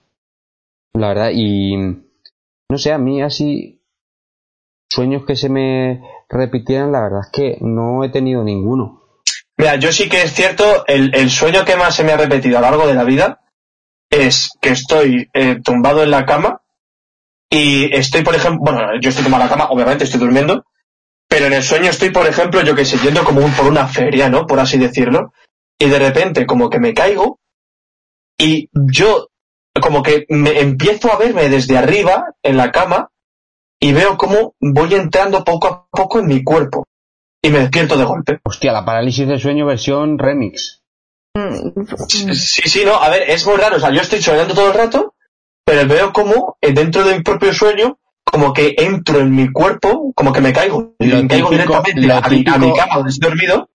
La 0.92 1.08
verdad, 1.08 1.30
y 1.34 1.76
no 1.76 2.78
sé, 2.78 2.92
a 2.92 2.98
mí 2.98 3.20
así 3.20 3.82
sueños 4.88 5.24
que 5.26 5.34
se 5.34 5.48
me 5.48 6.02
repitieran, 6.28 6.92
la 6.92 7.02
verdad 7.02 7.22
es 7.24 7.32
que 7.32 7.58
no 7.60 8.04
he 8.04 8.10
tenido 8.10 8.44
ninguno. 8.44 9.02
Mira, 9.58 9.74
yo 9.74 9.92
sí 9.92 10.08
que 10.08 10.22
es 10.22 10.32
cierto, 10.32 10.86
el, 10.86 11.30
sueño 11.30 11.64
que 11.64 11.74
más 11.74 11.96
se 11.96 12.04
me 12.04 12.12
ha 12.12 12.16
repetido 12.16 12.58
a 12.58 12.60
lo 12.60 12.68
largo 12.68 12.86
de 12.86 12.94
la 12.94 13.02
vida 13.02 13.40
es 14.10 14.50
que 14.60 14.70
estoy 14.70 15.28
eh, 15.32 15.60
tumbado 15.62 16.02
en 16.02 16.10
la 16.10 16.24
cama 16.24 16.60
y 17.50 17.94
estoy, 17.94 18.22
por 18.22 18.34
ejemplo, 18.34 18.60
bueno, 18.60 18.80
yo 19.00 19.08
estoy 19.08 19.24
tumbado 19.24 19.44
en 19.44 19.50
la 19.50 19.56
cama, 19.56 19.70
obviamente 19.70 20.04
estoy 20.04 20.20
durmiendo, 20.20 20.64
pero 21.28 21.46
en 21.46 21.52
el 21.52 21.62
sueño 21.62 21.90
estoy, 21.90 22.10
por 22.10 22.26
ejemplo, 22.26 22.62
yo 22.62 22.74
que 22.74 22.84
sé, 22.84 22.98
yendo 22.98 23.24
como 23.24 23.40
por 23.48 23.66
una 23.66 23.86
feria, 23.86 24.28
¿no? 24.28 24.46
Por 24.46 24.60
así 24.60 24.78
decirlo, 24.78 25.32
y 25.78 25.88
de 25.88 25.98
repente 25.98 26.46
como 26.46 26.70
que 26.70 26.80
me 26.80 26.94
caigo 26.94 27.40
y 28.38 28.68
yo 28.72 29.28
como 29.80 30.02
que 30.02 30.26
me 30.28 30.60
empiezo 30.60 31.12
a 31.12 31.18
verme 31.18 31.48
desde 31.48 31.76
arriba 31.76 32.34
en 32.42 32.56
la 32.56 32.70
cama 32.70 33.10
y 33.80 33.92
veo 33.92 34.16
cómo 34.16 34.54
voy 34.60 34.94
entrando 34.94 35.44
poco 35.44 35.66
a 35.68 35.86
poco 35.90 36.20
en 36.20 36.26
mi 36.26 36.44
cuerpo 36.44 36.86
y 37.42 37.50
me 37.50 37.58
despierto 37.58 37.96
de 37.96 38.04
golpe. 38.04 38.40
Hostia, 38.44 38.72
la 38.72 38.84
parálisis 38.84 39.26
de 39.26 39.38
sueño 39.38 39.66
versión 39.66 40.18
remix. 40.18 40.83
Sí, 42.08 42.62
sí, 42.68 42.84
no, 42.84 42.94
a 42.94 43.10
ver, 43.10 43.28
es 43.28 43.44
muy 43.46 43.56
raro, 43.56 43.76
o 43.76 43.80
sea, 43.80 43.90
yo 43.90 44.00
estoy 44.00 44.22
soñando 44.22 44.54
todo 44.54 44.68
el 44.68 44.74
rato, 44.74 45.14
pero 45.64 45.88
veo 45.88 46.12
como 46.12 46.56
eh, 46.60 46.72
dentro 46.72 47.04
de 47.04 47.16
mi 47.16 47.22
propio 47.22 47.52
sueño, 47.52 47.98
como 48.24 48.52
que 48.52 48.74
entro 48.78 49.18
en 49.18 49.34
mi 49.34 49.50
cuerpo, 49.50 50.12
como 50.14 50.32
que 50.32 50.40
me 50.40 50.52
caigo, 50.52 50.94
y 51.00 51.06
me 51.06 51.26
caigo 51.26 51.50
directamente 51.50 52.12
a, 52.12 52.28
mi, 52.58 52.72
cama 52.72 52.96
donde 52.96 53.10
estoy 53.10 53.30
dormido, 53.30 53.68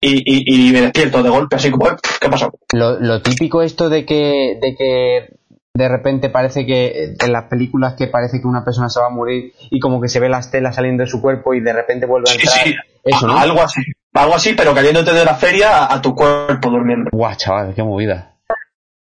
y, 0.00 0.22
y, 0.26 0.72
me 0.72 0.80
despierto 0.80 1.22
de 1.22 1.28
golpe, 1.28 1.56
así 1.56 1.70
como, 1.70 1.84
¿qué 2.20 2.26
ha 2.26 2.30
pasado? 2.30 2.58
Lo, 2.72 2.98
lo 2.98 3.22
típico 3.22 3.62
esto 3.62 3.88
de 3.88 4.06
que, 4.06 4.58
de 4.60 4.74
que 4.74 5.36
de 5.74 5.88
repente 5.88 6.28
parece 6.28 6.66
que 6.66 7.14
en 7.18 7.32
las 7.32 7.44
películas 7.44 7.94
que 7.94 8.06
parece 8.06 8.40
que 8.40 8.46
una 8.46 8.64
persona 8.64 8.88
se 8.88 9.00
va 9.00 9.06
a 9.06 9.10
morir 9.10 9.52
y 9.70 9.78
como 9.78 10.00
que 10.00 10.08
se 10.08 10.20
ve 10.20 10.28
las 10.28 10.50
telas 10.50 10.74
saliendo 10.74 11.04
de 11.04 11.08
su 11.08 11.22
cuerpo 11.22 11.54
y 11.54 11.60
de 11.60 11.72
repente 11.72 12.06
vuelve 12.06 12.30
a 12.30 12.34
entrar. 12.34 12.64
Sí, 12.64 12.74
Eso, 13.04 13.26
¿no? 13.26 13.38
Algo 13.38 13.62
así. 13.62 13.80
Algo 14.14 14.34
así, 14.34 14.54
pero 14.54 14.74
cayéndote 14.74 15.12
de 15.12 15.24
la 15.24 15.34
feria 15.34 15.92
a, 15.92 16.02
tu 16.02 16.14
cuerpo 16.14 16.70
durmiendo. 16.70 17.10
Guau, 17.12 17.34
chaval, 17.34 17.74
qué 17.74 17.82
movida. 17.82 18.36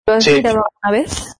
¿Lo 0.07 0.13
has 0.13 0.25
mirado 0.27 0.63
alguna 0.63 1.01
vez? 1.01 1.37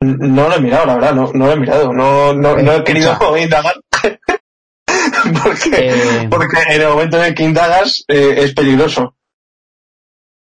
No 0.00 0.48
lo 0.48 0.54
he 0.54 0.60
mirado, 0.60 0.86
la 0.86 0.94
verdad, 0.94 1.14
no, 1.14 1.32
no 1.32 1.46
lo 1.46 1.52
he 1.52 1.56
mirado. 1.56 1.92
No, 1.92 2.32
no, 2.32 2.56
no 2.56 2.72
he 2.72 2.84
querido 2.84 3.36
indagar. 3.36 3.74
porque, 5.42 5.70
eh, 5.72 6.28
porque 6.30 6.58
en 6.68 6.80
el 6.80 6.88
momento 6.88 7.18
en 7.18 7.24
el 7.24 7.34
que 7.34 7.44
indagas 7.44 8.04
eh, 8.08 8.34
es 8.38 8.54
peligroso. 8.54 9.16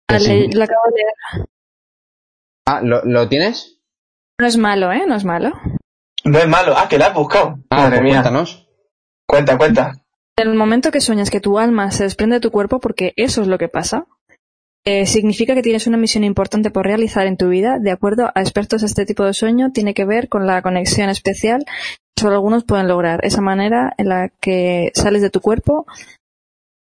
Vale, 0.10 0.48
lo 0.54 0.64
acabo 0.64 0.82
de 0.96 1.04
ver. 1.04 1.48
Ah, 2.66 2.82
¿lo, 2.84 3.30
tienes? 3.30 3.80
No 4.40 4.48
es 4.48 4.58
malo, 4.58 4.92
¿eh? 4.92 5.06
No 5.08 5.16
es 5.16 5.24
malo. 5.24 5.52
No 6.24 6.40
es 6.40 6.48
malo. 6.48 6.76
Ah, 6.78 6.88
que 6.88 6.98
la 6.98 7.08
has 7.08 7.14
buscado. 7.14 7.60
Ah, 7.70 7.84
Madre 7.84 7.98
pues 7.98 8.04
mía. 8.04 8.14
Cuéntanos. 8.22 8.68
Cuenta, 9.26 9.58
cuenta. 9.58 9.94
En 10.38 10.50
el 10.50 10.56
momento 10.56 10.92
que 10.92 11.02
sueñas 11.02 11.30
que 11.32 11.40
tu 11.40 11.58
alma 11.60 11.92
se 11.92 12.04
desprende 12.04 12.36
de 12.36 12.42
tu 12.42 12.52
cuerpo, 12.52 12.80
porque 12.80 13.14
eso 13.16 13.42
es 13.42 13.48
lo 13.48 13.58
que 13.58 13.68
pasa, 13.70 14.06
Eh, 14.90 15.06
significa 15.06 15.54
que 15.54 15.62
tienes 15.62 15.86
una 15.86 15.98
misión 15.98 16.24
importante 16.24 16.72
por 16.72 16.86
realizar 16.86 17.28
en 17.28 17.36
tu 17.36 17.50
vida. 17.50 17.78
De 17.78 17.92
acuerdo 17.92 18.32
a 18.34 18.40
expertos, 18.40 18.84
este 18.84 19.06
tipo 19.06 19.26
de 19.26 19.34
sueño 19.34 19.72
tiene 19.74 19.94
que 19.94 20.06
ver 20.06 20.30
con 20.30 20.48
la 20.48 20.62
conexión 20.62 21.10
especial 21.10 21.66
que 21.66 22.22
solo 22.22 22.36
algunos 22.36 22.64
pueden 22.64 22.88
lograr. 22.88 23.20
Esa 23.26 23.42
manera 23.42 23.94
en 23.98 24.08
la 24.08 24.30
que 24.40 24.92
sales 24.96 25.22
de 25.22 25.30
tu 25.30 25.42
cuerpo. 25.42 25.86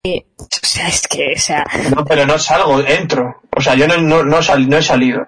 Eh, 0.06 0.28
o 0.38 0.48
sea, 0.66 0.88
es 0.88 1.06
que, 1.10 1.34
o 1.36 1.40
sea. 1.40 1.66
No, 1.94 2.06
pero 2.06 2.26
no 2.26 2.40
salgo, 2.40 2.80
entro. 2.80 3.42
O 3.54 3.60
sea, 3.60 3.76
yo 3.76 3.86
no, 3.86 3.98
no, 3.98 4.24
no, 4.24 4.42
sal- 4.42 4.70
no 4.70 4.78
he 4.78 4.82
salido. 4.82 5.28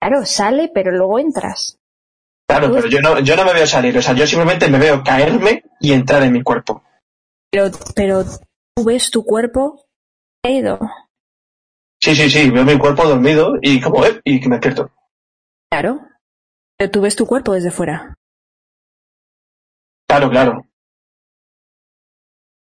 Claro, 0.00 0.24
sale, 0.24 0.70
pero 0.72 0.92
luego 0.92 1.18
entras. 1.18 1.76
Claro, 2.48 2.72
pero 2.72 2.86
yo 2.86 3.00
no, 3.00 3.18
yo 3.18 3.34
no 3.34 3.44
me 3.44 3.52
veo 3.52 3.66
salir. 3.66 3.98
O 3.98 4.02
sea, 4.02 4.14
yo 4.14 4.28
simplemente 4.28 4.68
me 4.68 4.78
veo 4.78 5.02
caerme 5.02 5.64
y 5.80 5.90
entrar 5.92 6.22
en 6.22 6.32
mi 6.34 6.42
cuerpo. 6.44 6.84
Pero, 7.52 7.70
pero 7.94 8.24
tú 8.24 8.84
ves 8.84 9.10
tu 9.10 9.24
cuerpo 9.24 9.84
caído. 10.42 10.78
Sí, 12.02 12.16
sí, 12.16 12.30
sí, 12.30 12.50
veo 12.50 12.64
mi 12.64 12.78
cuerpo 12.78 13.04
dormido 13.06 13.54
y 13.60 13.80
como, 13.80 14.04
eh, 14.04 14.20
y 14.24 14.40
que 14.40 14.48
me 14.48 14.56
despierto. 14.56 14.90
Claro. 15.70 16.00
Pero 16.78 16.90
tú 16.90 17.00
ves 17.02 17.14
tu 17.14 17.26
cuerpo 17.26 17.52
desde 17.52 17.70
fuera. 17.70 18.14
Claro, 20.08 20.30
claro. 20.30 20.66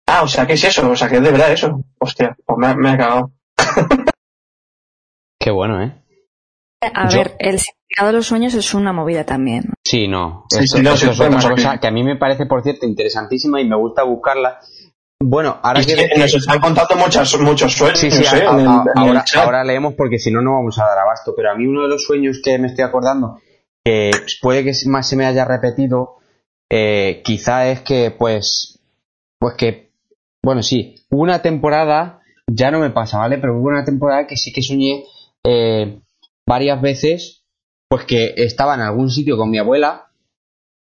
Ah, 0.07 0.23
o 0.23 0.29
sea, 0.29 0.47
¿qué 0.47 0.53
es 0.53 0.65
eso? 0.65 0.89
O 0.91 0.95
sea, 0.97 1.09
que 1.09 1.17
es 1.17 1.23
de 1.23 1.31
verdad 1.33 1.53
eso. 1.53 1.83
Hostia, 1.99 2.37
pues 2.45 2.59
me, 2.59 2.67
ha- 2.69 2.75
me 2.77 2.91
ha 2.91 2.97
cagado. 2.99 3.33
Qué 5.41 5.51
bueno, 5.51 5.83
¿eh? 5.83 6.01
A 6.83 7.09
Yo- 7.09 7.19
ver, 7.19 7.37
el 7.39 7.59
significado 7.95 8.07
de 8.09 8.13
los 8.15 8.27
sueños 8.27 8.55
es 8.55 8.75
una 8.75 8.93
movida 8.93 9.25
también. 9.25 9.65
Sí, 9.85 10.09
no. 10.09 10.45
Sí, 10.51 10.65
Esto, 10.65 10.77
sí, 10.79 10.83
no, 10.83 10.95
esto 10.95 11.07
sí, 11.07 11.13
es 11.13 11.21
otra 11.21 11.41
cosa 11.55 11.73
sí. 11.73 11.79
que 11.81 11.87
a 11.87 11.91
mí 11.91 12.03
me 12.03 12.17
parece, 12.17 12.47
por 12.47 12.63
cierto, 12.63 12.87
interesantísima 12.87 13.61
y 13.61 13.69
me 13.69 13.77
gusta 13.77 14.03
buscarla. 14.03 14.61
Bueno, 15.21 15.59
ahora 15.63 15.81
que... 15.83 16.09
nos 16.19 16.35
están 16.35 16.61
contando 16.61 16.97
muchas, 16.97 17.39
muchos 17.41 17.73
sueños, 17.73 17.99
Sí, 17.99 18.11
sí, 18.11 18.25
¿eh? 18.25 18.47
a- 18.47 18.53
en 18.53 18.61
el- 18.61 18.67
a- 18.69 18.85
en 18.97 19.03
el 19.03 19.09
ahora, 19.17 19.25
ahora 19.43 19.65
leemos 19.65 19.95
porque 19.95 20.19
si 20.19 20.31
no, 20.31 20.43
no 20.43 20.53
vamos 20.55 20.79
a 20.79 20.85
dar 20.87 20.99
abasto. 20.99 21.33
Pero 21.37 21.51
a 21.51 21.55
mí 21.55 21.67
uno 21.67 21.83
de 21.83 21.89
los 21.89 22.05
sueños 22.05 22.41
que 22.45 22.59
me 22.59 22.67
estoy 22.69 22.85
acordando, 22.85 23.39
que 23.85 24.11
puede 24.43 24.65
que 24.65 24.73
más 24.87 25.09
se 25.09 25.17
me 25.17 25.25
haya 25.27 25.45
repetido, 25.45 26.17
eh, 26.71 27.23
quizá 27.25 27.69
es 27.69 27.81
que, 27.81 28.11
pues, 28.11 28.81
pues 29.39 29.55
que, 29.57 29.93
bueno, 30.43 30.63
sí, 30.63 30.97
hubo 31.11 31.23
una 31.23 31.41
temporada, 31.43 32.21
ya 32.47 32.71
no 32.71 32.81
me 32.81 32.91
pasa, 32.91 33.19
¿vale? 33.19 33.39
Pero 33.39 33.57
hubo 33.59 33.69
una 33.69 33.85
temporada 33.85 34.27
que 34.27 34.37
sí 34.37 34.53
que 34.53 34.63
soñé 34.63 35.05
eh, 35.45 36.01
varias 36.47 36.81
veces, 36.83 37.44
pues 37.95 38.07
que 38.07 38.35
estaba 38.39 38.75
en 38.75 38.81
algún 38.81 39.09
sitio 39.09 39.37
con 39.37 39.49
mi 39.51 39.59
abuela, 39.59 40.09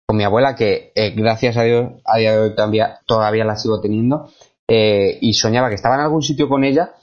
con 0.09 0.17
mi 0.17 0.25
abuela 0.25 0.57
que 0.57 0.91
eh, 0.97 1.11
gracias 1.15 1.57
a 1.57 1.63
Dios 1.63 1.93
a 2.05 2.19
día 2.19 2.33
de 2.33 2.39
hoy 2.41 2.57
todavía, 2.57 2.99
todavía 3.07 3.45
la 3.45 3.55
sigo 3.55 3.81
teniendo, 3.81 4.29
eh, 4.67 5.17
y 5.21 5.35
soñaba 5.35 5.69
que 5.69 5.77
estaba 5.77 5.95
en 5.95 6.01
algún 6.01 6.23
sitio 6.23 6.49
con 6.49 6.65
ella 6.65 6.95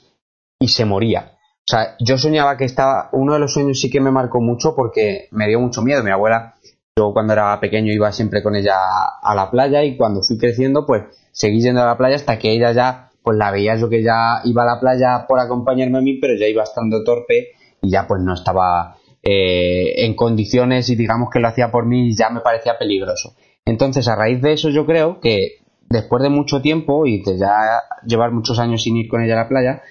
y 0.60 0.68
se 0.68 0.84
moría. 0.84 1.32
O 1.60 1.64
sea, 1.64 1.96
yo 2.00 2.18
soñaba 2.18 2.58
que 2.58 2.66
estaba, 2.66 3.08
uno 3.12 3.32
de 3.32 3.38
los 3.38 3.54
sueños 3.54 3.80
sí 3.80 3.88
que 3.88 4.02
me 4.02 4.10
marcó 4.10 4.42
mucho 4.42 4.74
porque 4.76 5.28
me 5.30 5.48
dio 5.48 5.58
mucho 5.58 5.80
miedo. 5.80 6.04
Mi 6.04 6.10
abuela, 6.10 6.52
yo 6.98 7.14
cuando 7.14 7.32
era 7.32 7.58
pequeño 7.58 7.90
iba 7.90 8.12
siempre 8.12 8.42
con 8.42 8.56
ella 8.56 8.76
a 9.22 9.34
la 9.34 9.50
playa 9.50 9.84
y 9.84 9.96
cuando 9.96 10.20
fui 10.20 10.36
creciendo, 10.36 10.84
pues 10.84 11.04
seguí 11.32 11.62
yendo 11.62 11.80
a 11.80 11.86
la 11.86 11.96
playa 11.96 12.16
hasta 12.16 12.38
que 12.38 12.52
ella 12.52 12.72
ya, 12.72 13.10
pues 13.22 13.38
la 13.38 13.50
veía 13.50 13.76
yo 13.76 13.88
que 13.88 14.02
ya 14.02 14.42
iba 14.44 14.64
a 14.64 14.66
la 14.66 14.80
playa 14.80 15.24
por 15.26 15.40
acompañarme 15.40 15.96
a 15.96 16.02
mí, 16.02 16.18
pero 16.20 16.34
ya 16.38 16.46
iba 16.46 16.62
estando 16.62 17.02
torpe 17.04 17.52
y 17.80 17.90
ya 17.90 18.06
pues 18.06 18.20
no 18.20 18.34
estaba 18.34 18.98
eh, 19.24 20.04
en 20.04 20.14
condiciones 20.14 20.88
y 20.90 20.96
digamos 20.96 21.28
que 21.32 21.40
lo 21.40 21.48
hacía 21.48 21.70
por 21.70 21.86
mí 21.86 22.14
ya 22.14 22.30
me 22.30 22.40
parecía 22.40 22.78
peligroso. 22.78 23.34
Entonces, 23.64 24.06
a 24.08 24.16
raíz 24.16 24.42
de 24.42 24.52
eso, 24.52 24.68
yo 24.70 24.84
creo 24.86 25.20
que 25.20 25.58
después 25.88 26.22
de 26.22 26.28
mucho 26.28 26.60
tiempo 26.60 27.06
y 27.06 27.22
de 27.22 27.38
ya 27.38 27.80
llevar 28.06 28.32
muchos 28.32 28.58
años 28.58 28.82
sin 28.82 28.96
ir 28.96 29.08
con 29.08 29.22
ella 29.22 29.34
a 29.34 29.42
la 29.44 29.48
playa, 29.48 29.82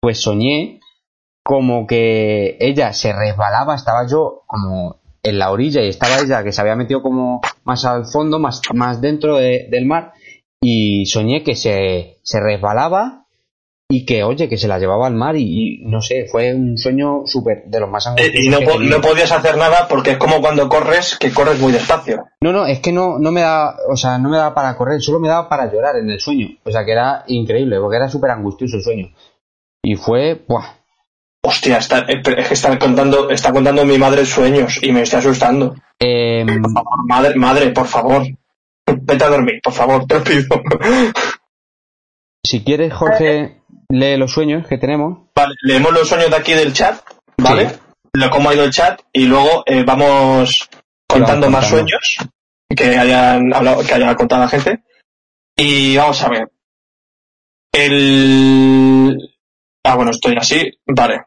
pues 0.00 0.20
soñé 0.20 0.80
como 1.44 1.86
que 1.86 2.56
ella 2.60 2.92
se 2.92 3.12
resbalaba, 3.12 3.74
estaba 3.74 4.06
yo 4.08 4.42
como 4.46 5.00
en 5.22 5.38
la 5.38 5.50
orilla 5.50 5.82
y 5.82 5.88
estaba 5.88 6.18
ella 6.20 6.42
que 6.44 6.52
se 6.52 6.60
había 6.60 6.76
metido 6.76 7.02
como 7.02 7.40
más 7.64 7.84
al 7.84 8.06
fondo, 8.06 8.38
más, 8.38 8.60
más 8.74 9.00
dentro 9.00 9.36
de- 9.36 9.68
del 9.70 9.86
mar 9.86 10.12
y 10.60 11.06
soñé 11.06 11.42
que 11.42 11.54
se, 11.56 12.18
se 12.22 12.40
resbalaba 12.40 13.21
y 13.94 14.04
que, 14.06 14.22
oye, 14.24 14.48
que 14.48 14.56
se 14.56 14.68
la 14.68 14.78
llevaba 14.78 15.06
al 15.06 15.14
mar 15.14 15.36
y, 15.36 15.42
y 15.42 15.84
no 15.84 16.00
sé, 16.00 16.26
fue 16.30 16.54
un 16.54 16.78
sueño 16.78 17.22
súper 17.26 17.64
de 17.66 17.80
los 17.80 17.90
más 17.90 18.06
Eh, 18.06 18.10
angustiosos 18.10 18.40
y 18.44 18.48
no, 18.48 18.60
po- 18.60 18.78
no 18.80 19.00
podías 19.00 19.30
hacer 19.32 19.56
nada 19.56 19.86
porque 19.88 20.12
es 20.12 20.16
como 20.16 20.40
cuando 20.40 20.68
corres, 20.68 21.16
que 21.18 21.30
corres 21.32 21.60
muy 21.60 21.72
despacio. 21.72 22.24
No, 22.40 22.52
no, 22.52 22.66
es 22.66 22.80
que 22.80 22.90
no, 22.92 23.18
no 23.18 23.30
me 23.30 23.42
daba, 23.42 23.76
o 23.90 23.96
sea, 23.96 24.18
no 24.18 24.28
me 24.30 24.36
daba 24.38 24.54
para 24.54 24.76
correr, 24.76 25.00
solo 25.02 25.20
me 25.20 25.28
daba 25.28 25.48
para 25.48 25.70
llorar 25.70 25.96
en 25.96 26.08
el 26.10 26.20
sueño. 26.20 26.48
O 26.64 26.70
sea, 26.70 26.84
que 26.84 26.92
era 26.92 27.24
increíble, 27.26 27.78
porque 27.80 27.96
era 27.98 28.08
súper 28.08 28.30
angustioso 28.30 28.76
el 28.76 28.82
sueño. 28.82 29.08
Y 29.82 29.96
fue, 29.96 30.42
¡buah! 30.48 30.64
Hostia, 31.44 31.78
está, 31.78 31.98
eh, 32.08 32.20
pero 32.22 32.40
es 32.40 32.48
que 32.48 32.54
está 32.54 32.78
contando, 32.78 33.28
está 33.30 33.52
contando 33.52 33.84
mi 33.84 33.98
madre 33.98 34.24
sueños 34.24 34.78
y 34.80 34.92
me 34.92 35.02
está 35.02 35.18
asustando. 35.18 35.74
Em, 35.98 36.46
Por 36.62 36.72
favor, 36.72 37.06
madre, 37.08 37.34
madre, 37.34 37.70
por 37.70 37.86
favor. 37.86 38.22
Vete 38.86 39.24
a 39.24 39.28
dormir, 39.28 39.60
por 39.62 39.72
favor, 39.72 40.06
te 40.06 40.14
lo 40.18 40.24
pido. 40.24 40.62
si 42.44 42.62
quieres, 42.64 42.92
Jorge, 42.92 43.61
lee 43.92 44.16
los 44.16 44.32
sueños 44.32 44.66
que 44.66 44.78
tenemos. 44.78 45.28
Vale, 45.34 45.54
leemos 45.60 45.92
los 45.92 46.08
sueños 46.08 46.30
de 46.30 46.36
aquí 46.36 46.52
del 46.54 46.72
chat, 46.72 47.00
¿vale? 47.36 47.68
Sí. 47.68 47.76
Lo 48.14 48.30
cómo 48.30 48.50
ha 48.50 48.54
ido 48.54 48.64
el 48.64 48.72
chat 48.72 49.00
y 49.12 49.26
luego 49.26 49.62
eh, 49.66 49.84
vamos 49.84 50.68
contando 51.06 51.50
más 51.50 51.68
sueños 51.68 52.16
que 52.74 52.96
hayan 52.96 53.54
hablado, 53.54 53.84
que 53.84 53.94
haya 53.94 54.14
contado 54.14 54.42
la 54.42 54.48
gente. 54.48 54.82
Y 55.56 55.96
vamos 55.96 56.22
a 56.22 56.28
ver. 56.28 56.50
El 57.72 59.18
ah 59.84 59.94
bueno 59.94 60.10
estoy 60.10 60.36
así, 60.36 60.72
vale. 60.86 61.24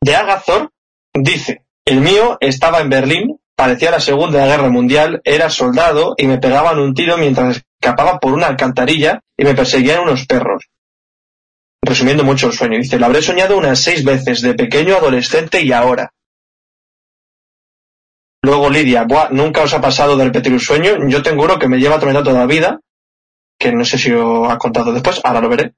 De 0.00 0.16
Agazor 0.16 0.72
dice, 1.14 1.66
el 1.84 2.00
mío 2.00 2.38
estaba 2.40 2.80
en 2.80 2.90
Berlín, 2.90 3.40
parecía 3.56 3.90
la 3.90 4.00
Segunda 4.00 4.46
Guerra 4.46 4.70
Mundial, 4.70 5.20
era 5.24 5.50
soldado 5.50 6.14
y 6.16 6.26
me 6.26 6.38
pegaban 6.38 6.78
un 6.78 6.94
tiro 6.94 7.16
mientras 7.16 7.62
escapaba 7.80 8.18
por 8.18 8.32
una 8.32 8.46
alcantarilla 8.46 9.20
y 9.36 9.44
me 9.44 9.54
perseguían 9.54 10.00
unos 10.00 10.26
perros. 10.26 10.68
Resumiendo 11.82 12.24
mucho 12.24 12.48
el 12.48 12.52
sueño, 12.52 12.78
dice, 12.78 12.98
lo 12.98 13.06
habré 13.06 13.22
soñado 13.22 13.56
unas 13.56 13.80
seis 13.80 14.04
veces, 14.04 14.42
de 14.42 14.54
pequeño, 14.54 14.96
adolescente 14.96 15.62
y 15.62 15.72
ahora. 15.72 16.12
Luego 18.42 18.70
Lidia, 18.70 19.04
Buah, 19.04 19.30
nunca 19.30 19.62
os 19.62 19.74
ha 19.74 19.80
pasado 19.80 20.16
de 20.16 20.24
repetir 20.24 20.52
un 20.52 20.60
sueño, 20.60 21.08
yo 21.08 21.22
tengo 21.22 21.44
uno 21.44 21.58
que 21.58 21.68
me 21.68 21.78
lleva 21.78 21.96
atormentado 21.96 22.24
toda 22.24 22.40
la 22.40 22.46
vida, 22.46 22.80
que 23.58 23.72
no 23.72 23.84
sé 23.84 23.98
si 23.98 24.12
os 24.12 24.50
ha 24.50 24.58
contado 24.58 24.92
después, 24.92 25.20
ahora 25.24 25.40
lo 25.40 25.48
veré. 25.48 25.74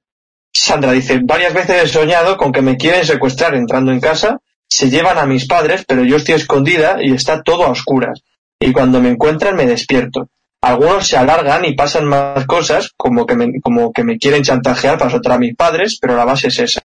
Sandra 0.53 0.93
dice, 0.93 1.21
varias 1.23 1.55
veces 1.55 1.83
he 1.83 1.89
soñado 1.89 2.37
con 2.37 2.53
que 2.53 2.63
me 2.63 2.77
quieren 2.77 3.05
secuestrar 3.05 3.55
entrando 3.55 3.91
en 3.91 4.01
casa, 4.01 4.39
se 4.69 4.91
llevan 4.91 5.19
a 5.19 5.27
mis 5.27 5.47
padres, 5.47 5.85
pero 5.87 6.05
yo 6.05 6.17
estoy 6.17 6.35
escondida 6.35 6.99
y 7.03 7.13
está 7.13 7.43
todo 7.43 7.65
a 7.65 7.71
oscuras. 7.71 8.23
Y 8.61 8.73
cuando 8.73 9.01
me 9.01 9.11
encuentran 9.11 9.57
me 9.57 9.67
despierto. 9.67 10.29
Algunos 10.63 11.09
se 11.09 11.17
alargan 11.17 11.65
y 11.65 11.75
pasan 11.75 12.07
más 12.07 12.47
cosas, 12.47 12.93
como 12.97 13.27
que 13.27 13.35
me, 13.35 13.61
como 13.61 13.93
que 13.93 14.05
me 14.05 14.17
quieren 14.17 14.45
chantajear 14.45 14.97
para 14.97 15.11
soltar 15.11 15.33
a 15.33 15.39
mis 15.39 15.57
padres, 15.57 15.99
pero 16.01 16.17
la 16.17 16.25
base 16.25 16.49
es 16.49 16.59
esa. 16.61 16.83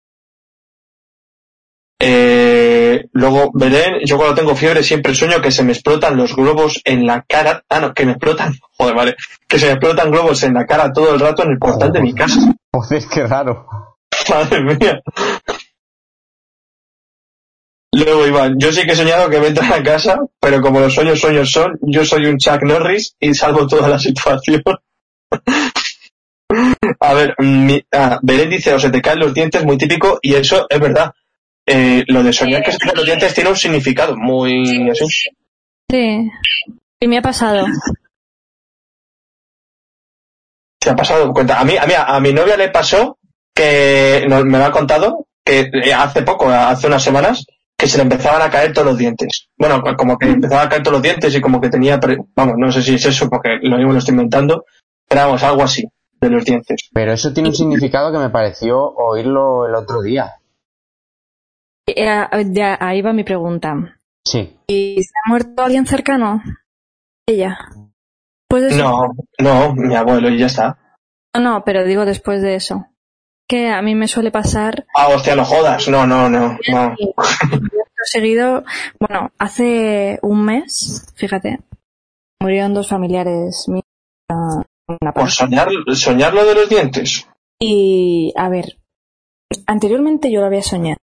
Eh, 1.98 3.08
luego, 3.12 3.50
Belén, 3.54 3.94
yo 4.04 4.16
cuando 4.16 4.34
tengo 4.34 4.54
fiebre 4.54 4.82
siempre 4.82 5.14
sueño 5.14 5.40
que 5.40 5.50
se 5.50 5.64
me 5.64 5.72
explotan 5.72 6.16
los 6.16 6.36
globos 6.36 6.80
en 6.84 7.06
la 7.06 7.22
cara. 7.22 7.64
Ah, 7.68 7.80
no, 7.80 7.94
que 7.94 8.04
me 8.04 8.12
explotan. 8.12 8.54
Joder, 8.78 8.94
vale. 8.94 9.16
Que 9.48 9.58
se 9.58 9.66
me 9.66 9.72
explotan 9.72 10.10
globos 10.10 10.42
en 10.42 10.54
la 10.54 10.66
cara 10.66 10.92
todo 10.92 11.14
el 11.14 11.20
rato 11.20 11.42
en 11.42 11.50
el 11.52 11.58
portal 11.58 11.92
de 11.92 12.00
mi 12.00 12.14
casa. 12.14 12.40
Joder, 12.72 13.04
qué 13.12 13.26
raro. 13.26 13.66
Madre 14.30 14.62
mía. 14.62 15.00
Luego 17.96 18.26
Iván, 18.26 18.58
yo 18.58 18.72
sí 18.72 18.84
que 18.84 18.92
he 18.92 18.96
soñado 18.96 19.28
que 19.30 19.38
me 19.40 19.48
entran 19.48 19.72
a 19.72 19.82
casa, 19.82 20.18
pero 20.40 20.60
como 20.60 20.80
los 20.80 20.92
sueños 20.94 21.20
sueños 21.20 21.50
son, 21.50 21.78
yo 21.82 22.04
soy 22.04 22.26
un 22.26 22.38
Chuck 22.38 22.62
Norris 22.62 23.14
y 23.20 23.34
salvo 23.34 23.66
toda 23.66 23.88
la 23.88 23.98
situación. 24.00 24.62
a 27.00 27.14
ver, 27.14 27.34
mi, 27.38 27.84
ah, 27.92 28.18
Belén 28.22 28.50
dice, 28.50 28.74
o 28.74 28.78
se 28.80 28.90
te 28.90 29.00
caen 29.02 29.20
los 29.20 29.32
dientes, 29.34 29.64
muy 29.64 29.78
típico, 29.78 30.18
y 30.22 30.34
eso 30.34 30.66
es 30.68 30.80
verdad. 30.80 31.12
Eh, 31.66 32.04
lo 32.08 32.22
de 32.22 32.32
soñar 32.32 32.62
que 32.62 32.72
se 32.72 32.78
te 32.78 32.84
caen 32.86 32.96
los 32.96 33.06
dientes 33.06 33.32
tiene 33.34 33.50
un 33.50 33.56
significado 33.56 34.16
muy 34.16 34.90
así. 34.90 35.04
Sí. 35.90 36.30
Y 37.00 37.08
me 37.08 37.18
ha 37.18 37.22
pasado. 37.22 37.66
¿Te 40.80 40.90
ha 40.90 40.96
pasado 40.96 41.32
cuenta? 41.32 41.60
A 41.60 41.64
mí, 41.64 41.76
a 41.76 41.86
mí, 41.86 41.94
a 41.96 42.20
mi 42.20 42.32
novia 42.32 42.56
le 42.56 42.68
pasó 42.70 43.18
que 43.54 44.24
no- 44.28 44.44
me 44.44 44.58
lo 44.58 44.64
ha 44.66 44.72
contado 44.72 45.26
que 45.44 45.70
eh, 45.72 45.92
hace 45.94 46.22
poco, 46.22 46.48
hace 46.48 46.86
unas 46.86 47.02
semanas, 47.02 47.46
que 47.76 47.86
se 47.88 47.96
le 47.98 48.04
empezaban 48.04 48.42
a 48.42 48.50
caer 48.50 48.72
todos 48.72 48.86
los 48.86 48.98
dientes. 48.98 49.48
Bueno, 49.58 49.82
co- 49.82 49.96
como 49.96 50.16
que 50.16 50.26
empezaban 50.28 50.66
a 50.66 50.68
caer 50.70 50.82
todos 50.82 50.94
los 50.94 51.02
dientes 51.02 51.34
y 51.34 51.40
como 51.40 51.60
que 51.60 51.68
tenía, 51.70 51.98
pre- 52.00 52.18
vamos, 52.34 52.54
no 52.58 52.70
sé 52.72 52.82
si 52.82 52.94
es 52.94 53.04
eso 53.06 53.28
porque 53.28 53.58
lo 53.62 53.76
mismo 53.76 53.92
lo 53.92 53.98
estoy 53.98 54.12
inventando, 54.12 54.64
pero 55.08 55.22
vamos, 55.22 55.42
algo 55.42 55.62
así 55.62 55.84
de 56.20 56.30
los 56.30 56.44
dientes. 56.44 56.88
Pero 56.92 57.12
eso 57.12 57.32
tiene 57.32 57.50
un 57.50 57.54
significado 57.54 58.12
que 58.12 58.18
me 58.18 58.30
pareció 58.30 58.80
oírlo 58.94 59.66
el 59.66 59.74
otro 59.74 60.00
día. 60.02 60.36
Eh, 61.86 62.06
ya, 62.50 62.78
ahí 62.80 63.02
va 63.02 63.12
mi 63.12 63.24
pregunta. 63.24 63.98
Sí. 64.24 64.56
¿Y 64.66 65.02
se 65.02 65.10
ha 65.24 65.28
muerto 65.28 65.62
alguien 65.62 65.86
cercano? 65.86 66.42
Ella. 67.26 67.58
Pues 68.48 68.64
eso- 68.72 68.78
No, 68.78 69.12
no, 69.38 69.74
mi 69.74 69.94
abuelo 69.94 70.30
y 70.30 70.38
ya 70.38 70.46
está. 70.46 70.78
No, 71.34 71.40
no, 71.42 71.64
pero 71.64 71.84
digo 71.84 72.04
después 72.06 72.40
de 72.40 72.54
eso. 72.54 72.86
Que 73.46 73.68
a 73.68 73.82
mí 73.82 73.94
me 73.94 74.08
suele 74.08 74.30
pasar. 74.30 74.86
Ah, 74.94 75.08
hostia, 75.08 75.36
no 75.36 75.44
jodas. 75.44 75.88
No, 75.88 76.06
no, 76.06 76.28
no. 76.28 76.58
no. 76.68 76.96
seguido, 78.04 78.64
bueno, 79.00 79.30
hace 79.38 80.18
un 80.22 80.44
mes, 80.44 81.12
fíjate, 81.16 81.60
murieron 82.40 82.74
dos 82.74 82.88
familiares 82.88 83.66
míos. 83.68 83.84
¿Por 85.14 85.30
soñar, 85.30 85.68
soñar 85.94 86.34
lo 86.34 86.44
de 86.44 86.54
los 86.54 86.68
dientes? 86.68 87.26
Y, 87.58 88.32
a 88.36 88.48
ver, 88.48 88.78
anteriormente 89.66 90.30
yo 90.30 90.40
lo 90.40 90.46
había 90.46 90.62
soñado. 90.62 90.98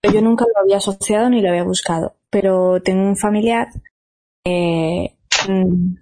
Pero 0.00 0.14
yo 0.14 0.22
nunca 0.22 0.44
lo 0.52 0.60
había 0.60 0.78
asociado 0.78 1.30
ni 1.30 1.40
lo 1.40 1.48
había 1.48 1.62
buscado. 1.62 2.16
Pero 2.30 2.82
tengo 2.82 3.02
un 3.02 3.16
familiar. 3.16 3.68
Eh, 4.44 5.14
mm, 5.48 5.94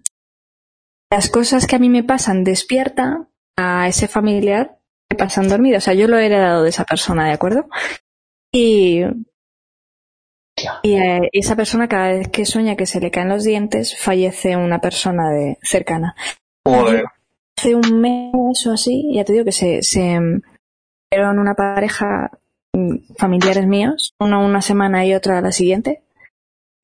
las 1.10 1.28
cosas 1.28 1.66
que 1.66 1.76
a 1.76 1.78
mí 1.78 1.90
me 1.90 2.04
pasan 2.04 2.44
despierta 2.44 3.28
a 3.56 3.88
ese 3.88 4.08
familiar 4.08 4.79
pasan 5.16 5.48
dormido. 5.48 5.78
O 5.78 5.80
sea, 5.80 5.94
yo 5.94 6.08
lo 6.08 6.18
he 6.18 6.26
heredado 6.26 6.62
de 6.62 6.70
esa 6.70 6.84
persona, 6.84 7.26
¿de 7.26 7.32
acuerdo? 7.32 7.66
Y, 8.52 9.02
y 10.82 10.94
eh, 10.94 11.28
esa 11.32 11.56
persona 11.56 11.88
cada 11.88 12.08
vez 12.08 12.28
que 12.28 12.44
sueña 12.44 12.76
que 12.76 12.86
se 12.86 13.00
le 13.00 13.10
caen 13.10 13.28
los 13.28 13.44
dientes, 13.44 13.96
fallece 13.98 14.56
una 14.56 14.80
persona 14.80 15.30
de 15.30 15.58
cercana. 15.62 16.14
Hace 16.64 17.74
un 17.74 18.00
mes 18.00 18.66
o 18.66 18.72
así, 18.72 19.10
ya 19.12 19.24
te 19.24 19.32
digo 19.32 19.44
que 19.44 19.52
se, 19.52 19.82
se 19.82 20.18
fueron 21.12 21.38
una 21.38 21.54
pareja 21.54 22.30
mm, 22.72 23.14
familiares 23.16 23.66
míos, 23.66 24.14
una 24.18 24.38
una 24.38 24.62
semana 24.62 25.04
y 25.04 25.14
otra 25.14 25.40
la 25.40 25.52
siguiente. 25.52 26.02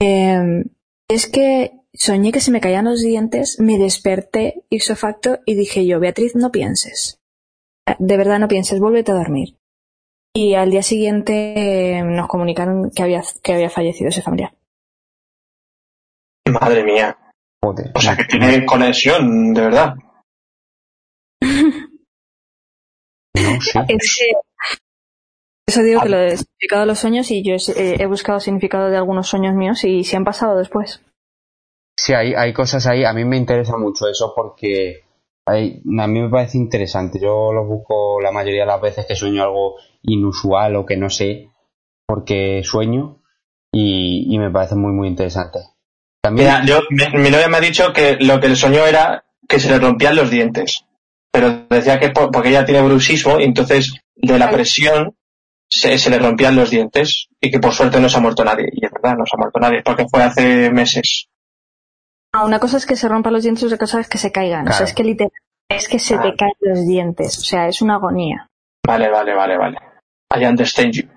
Eh, 0.00 0.64
es 1.08 1.26
que 1.28 1.72
soñé 1.94 2.32
que 2.32 2.40
se 2.40 2.50
me 2.50 2.60
caían 2.60 2.84
los 2.84 3.00
dientes, 3.00 3.58
me 3.60 3.78
desperté 3.78 4.64
ipso 4.68 4.96
facto 4.96 5.38
y 5.46 5.54
dije 5.54 5.86
yo, 5.86 6.00
Beatriz, 6.00 6.34
no 6.34 6.52
pienses. 6.52 7.20
De 7.98 8.16
verdad 8.16 8.38
no 8.38 8.48
pienses, 8.48 8.80
vuélvete 8.80 9.12
a 9.12 9.16
dormir. 9.16 9.56
Y 10.34 10.54
al 10.54 10.70
día 10.70 10.82
siguiente 10.82 11.98
eh, 11.98 12.02
nos 12.02 12.28
comunicaron 12.28 12.90
que 12.90 13.02
había, 13.02 13.22
que 13.42 13.54
había 13.54 13.70
fallecido 13.70 14.08
ese 14.08 14.22
familiar. 14.22 14.52
Madre 16.48 16.84
mía. 16.84 17.16
O 17.62 18.00
sea 18.00 18.16
que 18.16 18.24
tiene 18.24 18.66
conexión, 18.66 19.54
de 19.54 19.60
verdad. 19.60 19.94
Es 23.88 24.16
que 24.18 24.32
eso 25.68 25.82
digo 25.82 26.00
que 26.00 26.08
lo 26.08 26.18
he 26.18 26.36
significado 26.36 26.82
de 26.82 26.86
los 26.86 26.98
sueños 26.98 27.30
y 27.30 27.42
yo 27.42 27.54
he, 27.54 28.02
he, 28.02 28.06
buscado 28.06 28.38
significado 28.40 28.88
de 28.88 28.96
algunos 28.96 29.28
sueños 29.28 29.54
míos 29.54 29.84
y 29.84 30.04
se 30.04 30.16
han 30.16 30.24
pasado 30.24 30.56
después. 30.56 31.02
Sí, 31.98 32.14
hay, 32.14 32.34
hay 32.34 32.52
cosas 32.52 32.86
ahí. 32.86 33.04
A 33.04 33.12
mí 33.12 33.24
me 33.24 33.36
interesa 33.36 33.76
mucho 33.76 34.06
eso 34.06 34.32
porque 34.34 35.05
hay, 35.46 35.82
a 35.98 36.06
mí 36.06 36.20
me 36.20 36.28
parece 36.28 36.58
interesante. 36.58 37.18
Yo 37.20 37.52
lo 37.52 37.64
busco 37.64 38.20
la 38.20 38.32
mayoría 38.32 38.62
de 38.62 38.66
las 38.66 38.80
veces 38.80 39.06
que 39.06 39.16
sueño 39.16 39.42
algo 39.42 39.76
inusual 40.02 40.76
o 40.76 40.86
que 40.86 40.96
no 40.96 41.08
sé 41.08 41.50
porque 42.06 42.62
sueño 42.64 43.22
y, 43.72 44.34
y 44.34 44.38
me 44.38 44.50
parece 44.50 44.74
muy, 44.74 44.92
muy 44.92 45.08
interesante. 45.08 45.60
También... 46.22 46.48
Mira, 46.48 46.64
yo, 46.64 46.80
mi, 46.90 47.22
mi 47.22 47.30
novia 47.30 47.48
me 47.48 47.56
ha 47.56 47.60
dicho 47.60 47.92
que 47.92 48.16
lo 48.20 48.40
que 48.40 48.46
el 48.46 48.56
soñó 48.56 48.86
era 48.86 49.24
que 49.48 49.58
se 49.58 49.70
le 49.70 49.78
rompían 49.78 50.16
los 50.16 50.30
dientes 50.30 50.86
pero 51.36 51.66
decía 51.68 52.00
que 52.00 52.10
porque 52.10 52.48
ella 52.48 52.64
tiene 52.64 52.80
bruxismo 52.80 53.38
y 53.38 53.44
entonces 53.44 53.94
de 54.14 54.38
la 54.38 54.50
presión 54.50 55.14
se, 55.68 55.98
se, 55.98 56.08
le 56.08 56.18
rompían 56.18 56.56
los 56.56 56.70
dientes 56.70 57.28
y 57.38 57.50
que 57.50 57.58
por 57.58 57.74
suerte 57.74 58.00
no 58.00 58.08
se 58.08 58.16
ha 58.16 58.20
muerto 58.20 58.42
nadie. 58.42 58.68
Y 58.72 58.86
es 58.86 58.90
verdad, 58.90 59.18
no 59.18 59.26
se 59.26 59.36
ha 59.36 59.38
muerto 59.38 59.60
nadie 59.60 59.82
porque 59.84 60.06
fue 60.10 60.22
hace 60.22 60.70
meses. 60.70 61.28
Una 62.44 62.58
cosa 62.58 62.76
es 62.76 62.86
que 62.86 62.96
se 62.96 63.08
rompan 63.08 63.32
los 63.32 63.42
dientes 63.42 63.62
y 63.62 63.66
otra 63.66 63.78
cosa 63.78 64.00
es 64.00 64.08
que 64.08 64.18
se 64.18 64.32
caigan. 64.32 64.64
Claro. 64.64 64.74
O 64.74 64.78
sea, 64.78 64.86
es 64.86 64.94
que 64.94 65.04
literal, 65.04 65.32
es 65.68 65.88
que 65.88 65.98
se 65.98 66.18
te 66.18 66.34
caen 66.36 66.52
los 66.60 66.86
dientes. 66.86 67.38
O 67.38 67.42
sea, 67.42 67.66
es 67.68 67.80
una 67.82 67.94
agonía. 67.94 68.48
Vale, 68.86 69.08
vale, 69.10 69.34
vale, 69.34 69.56
vale. 69.56 69.78
I 70.34 70.44
understand 70.44 70.92
you. 70.92 71.08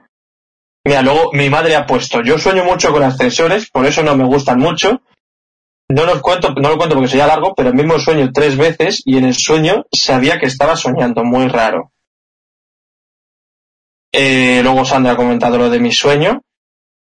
Mira, 0.86 1.02
luego 1.02 1.31
mi 1.34 1.49
madre 1.49 1.76
ha 1.76 1.86
puesto, 1.86 2.22
yo 2.22 2.38
sueño 2.38 2.64
mucho 2.64 2.91
con 2.91 3.03
ascensores, 3.03 3.69
por 3.69 3.86
eso 3.86 4.02
no 4.02 4.15
me 4.15 4.23
gustan 4.23 4.60
mucho, 4.60 5.02
no 5.90 6.06
lo 6.06 6.22
cuento, 6.22 6.53
no 6.53 6.69
lo 6.69 6.77
cuento 6.77 6.95
porque 6.95 7.10
sería 7.10 7.27
largo, 7.27 7.53
pero 7.56 7.69
el 7.69 7.76
mismo 7.76 7.99
sueño 7.99 8.31
tres 8.31 8.57
veces 8.57 9.02
y 9.06 9.18
en 9.18 9.26
el 9.26 9.34
sueño 9.34 9.86
sabía 9.91 10.40
que 10.40 10.45
estaba 10.45 10.76
soñando, 10.76 11.23
muy 11.23 11.48
raro. 11.48 11.91
Eh, 14.11 14.61
luego 14.64 14.86
Sandra 14.86 15.14
ha 15.14 15.18
comentado 15.18 15.57
lo 15.57 15.69
de 15.69 15.80
mi 15.80 15.91
sueño. 15.91 16.41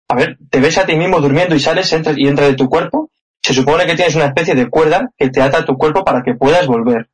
A 0.08 0.14
ver, 0.14 0.38
te 0.50 0.60
ves 0.60 0.78
a 0.78 0.86
ti 0.86 0.96
mismo 0.96 1.20
durmiendo 1.20 1.54
y 1.54 1.60
sales 1.60 1.92
entra, 1.92 2.14
y 2.16 2.26
entra 2.26 2.46
de 2.46 2.54
tu 2.54 2.68
cuerpo. 2.68 3.10
Se 3.52 3.60
supone 3.60 3.86
que 3.86 3.94
tienes 3.94 4.14
una 4.14 4.26
especie 4.26 4.54
de 4.54 4.68
cuerda 4.68 5.10
que 5.16 5.28
te 5.30 5.42
ata 5.42 5.58
a 5.58 5.64
tu 5.64 5.76
cuerpo 5.76 6.04
para 6.04 6.22
que 6.22 6.34
puedas 6.34 6.66
volver. 6.66 7.08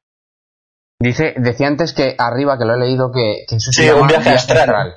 Dice, 1.01 1.35
decía 1.37 1.69
antes 1.69 1.93
que 1.93 2.15
arriba, 2.19 2.59
que 2.59 2.65
lo 2.65 2.75
he 2.75 2.79
leído, 2.79 3.13
que, 3.13 3.45
que 3.49 3.57
eso 3.57 3.71
sí, 3.73 3.83
se 3.83 3.89
llama 3.89 4.03
un 4.03 4.09
viaje 4.09 4.31
astral. 4.31 4.61
astral. 4.61 4.95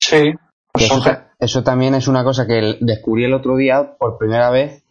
Sí. 0.00 0.34
Pues 0.72 0.90
eso, 0.90 1.02
eso 1.38 1.62
también 1.62 1.94
es 1.94 2.08
una 2.08 2.24
cosa 2.24 2.46
que 2.46 2.76
descubrí 2.80 3.24
el 3.24 3.34
otro 3.34 3.56
día 3.56 3.96
por 3.98 4.18
primera 4.18 4.50
vez 4.50 4.84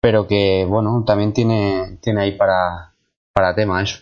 pero 0.00 0.26
que 0.26 0.64
bueno, 0.66 1.04
también 1.06 1.32
tiene, 1.32 1.98
tiene 2.00 2.22
ahí 2.22 2.32
para, 2.36 2.94
para 3.32 3.54
tema 3.54 3.82
eso. 3.82 4.00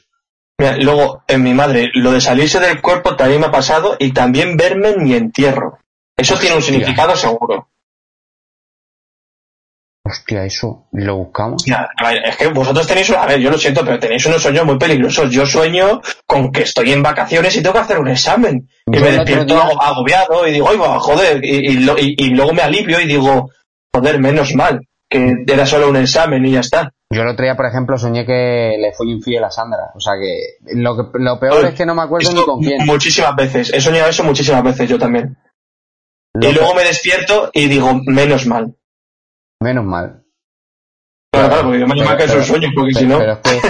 Mira, 0.58 0.76
luego, 0.78 1.22
en 1.26 1.42
mi 1.42 1.52
madre, 1.52 1.90
lo 1.94 2.12
de 2.12 2.20
salirse 2.20 2.60
del 2.60 2.80
cuerpo 2.80 3.16
también 3.16 3.40
me 3.40 3.48
ha 3.48 3.50
pasado 3.50 3.96
y 3.98 4.12
también 4.12 4.56
verme 4.56 4.90
en 4.90 5.02
mi 5.02 5.14
entierro. 5.14 5.78
Eso 6.16 6.34
Hostia. 6.34 6.48
tiene 6.48 6.56
un 6.56 6.62
significado 6.62 7.14
seguro. 7.14 7.68
Hostia, 10.06 10.44
eso 10.44 10.86
lo 10.92 11.16
buscamos. 11.16 11.64
Ya, 11.64 11.88
a 11.96 12.08
ver, 12.08 12.22
es 12.24 12.36
que 12.36 12.48
vosotros 12.48 12.86
tenéis, 12.86 13.10
a 13.10 13.26
ver, 13.26 13.40
yo 13.40 13.50
lo 13.50 13.58
siento, 13.58 13.84
pero 13.84 13.98
tenéis 13.98 14.24
unos 14.26 14.42
sueños 14.42 14.64
muy 14.64 14.78
peligrosos. 14.78 15.30
Yo 15.30 15.44
sueño 15.46 16.00
con 16.26 16.52
que 16.52 16.62
estoy 16.62 16.92
en 16.92 17.02
vacaciones 17.02 17.56
y 17.56 17.62
tengo 17.62 17.74
que 17.74 17.80
hacer 17.80 17.98
un 17.98 18.08
examen. 18.08 18.68
Y 18.86 18.98
me 18.98 19.10
despierto 19.10 19.54
día... 19.54 19.68
agobiado 19.80 20.46
y 20.46 20.52
digo, 20.52 20.68
ay, 20.70 20.76
va, 20.76 20.98
joder, 21.00 21.44
y, 21.44 21.72
y, 21.72 21.90
y, 21.98 22.14
y 22.18 22.30
luego 22.30 22.52
me 22.52 22.62
alivio 22.62 23.00
y 23.00 23.06
digo, 23.06 23.50
joder, 23.92 24.20
menos 24.20 24.54
mal 24.54 24.80
que 25.08 25.44
era 25.46 25.66
solo 25.66 25.88
un 25.88 25.96
examen 25.96 26.44
y 26.46 26.52
ya 26.52 26.60
está. 26.60 26.92
Yo 27.10 27.22
el 27.22 27.28
otro 27.28 27.44
día, 27.44 27.56
por 27.56 27.66
ejemplo, 27.66 27.96
soñé 27.96 28.26
que 28.26 28.76
le 28.78 28.92
fui 28.92 29.12
infiel 29.12 29.44
a 29.44 29.50
Sandra. 29.50 29.92
O 29.94 30.00
sea 30.00 30.14
que 30.14 30.74
lo, 30.74 30.96
que, 30.96 31.18
lo 31.20 31.38
peor 31.38 31.66
es 31.66 31.74
que 31.74 31.86
no 31.86 31.94
me 31.94 32.02
acuerdo 32.02 32.32
ni 32.32 32.44
con 32.44 32.60
quién. 32.60 32.84
Muchísimas 32.84 33.36
veces. 33.36 33.72
He 33.72 33.80
soñado 33.80 34.08
eso 34.08 34.24
muchísimas 34.24 34.64
veces 34.64 34.88
yo 34.88 34.98
también. 34.98 35.36
Lo 36.34 36.50
y 36.50 36.52
luego 36.52 36.74
me 36.74 36.84
despierto 36.84 37.50
y 37.52 37.68
digo, 37.68 38.00
menos 38.06 38.46
mal. 38.46 38.75
Menos 39.60 39.84
mal. 39.84 40.24
Claro, 41.32 41.48
claro, 41.48 41.62
porque 41.64 41.80
yo 41.80 41.86
menos 41.86 42.04
mal 42.06 42.16
que 42.16 42.24
es 42.24 42.34
un 42.34 42.42
sueño, 42.44 42.68
porque 42.74 42.94
si 42.94 43.06
no. 43.06 43.18
Pero 43.18 43.32
es 43.32 43.38
que, 43.38 43.60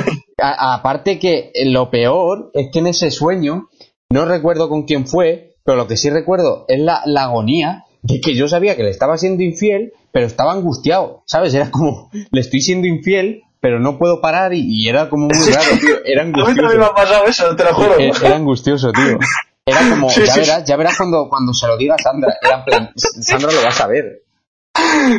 a, 0.40 0.74
aparte 0.74 1.18
que 1.18 1.52
lo 1.66 1.90
peor 1.90 2.50
es 2.54 2.68
que 2.72 2.78
en 2.78 2.88
ese 2.88 3.10
sueño, 3.10 3.68
no 4.10 4.24
recuerdo 4.24 4.68
con 4.68 4.84
quién 4.84 5.06
fue, 5.06 5.56
pero 5.64 5.76
lo 5.76 5.86
que 5.86 5.96
sí 5.96 6.10
recuerdo 6.10 6.64
es 6.68 6.80
la, 6.80 7.02
la 7.06 7.24
agonía 7.24 7.84
de 8.02 8.20
que 8.20 8.34
yo 8.34 8.48
sabía 8.48 8.76
que 8.76 8.84
le 8.84 8.90
estaba 8.90 9.18
siendo 9.18 9.42
infiel, 9.42 9.92
pero 10.12 10.26
estaba 10.26 10.52
angustiado, 10.52 11.22
¿sabes? 11.26 11.54
Era 11.54 11.70
como, 11.70 12.10
le 12.30 12.40
estoy 12.40 12.60
siendo 12.60 12.86
infiel, 12.86 13.42
pero 13.60 13.80
no 13.80 13.98
puedo 13.98 14.20
parar 14.20 14.54
y, 14.54 14.60
y 14.64 14.88
era 14.88 15.08
como 15.08 15.26
muy 15.26 15.52
raro, 15.52 15.78
tío. 15.80 15.96
Era 16.04 16.22
angustioso. 16.22 16.66
A 16.66 16.70
mí 16.70 16.78
me 16.78 16.84
ha 16.84 16.94
pasado 16.94 17.26
eso, 17.26 17.56
te 17.56 17.64
lo 17.64 17.74
juro. 17.74 17.98
Era, 17.98 18.16
era 18.22 18.36
angustioso, 18.36 18.92
tío. 18.92 19.18
Era 19.64 19.90
como, 19.90 20.08
sí, 20.10 20.20
ya 20.24 20.32
sí. 20.32 20.40
verás, 20.40 20.64
ya 20.64 20.76
verás 20.76 20.96
cuando, 20.96 21.28
cuando 21.28 21.52
se 21.52 21.66
lo 21.66 21.76
diga 21.76 21.96
a 21.96 21.98
Sandra. 21.98 22.36
Era 22.40 22.58
en 22.58 22.64
plan, 22.64 22.92
Sandra 22.94 23.50
lo 23.50 23.62
va 23.62 23.68
a 23.68 23.72
saber. 23.72 24.22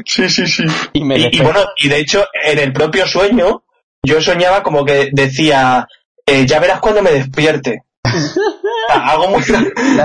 Sí, 0.06 0.30
sí, 0.30 0.48
sí. 0.48 0.64
Y, 0.94 1.04
me 1.04 1.18
y, 1.18 1.30
y 1.32 1.42
bueno, 1.42 1.62
y 1.78 1.88
de 1.88 2.00
hecho, 2.00 2.26
en 2.44 2.60
el 2.60 2.74
propio 2.74 3.08
sueño, 3.08 3.64
yo 4.04 4.22
soñaba 4.22 4.64
como 4.64 4.86
que 4.86 5.10
decía, 5.12 5.88
eh, 6.26 6.46
ya 6.46 6.60
verás 6.60 6.80
cuando 6.80 7.02
me 7.02 7.12
despierte. 7.12 7.84
Algo 8.90 9.30
muy, 9.30 9.44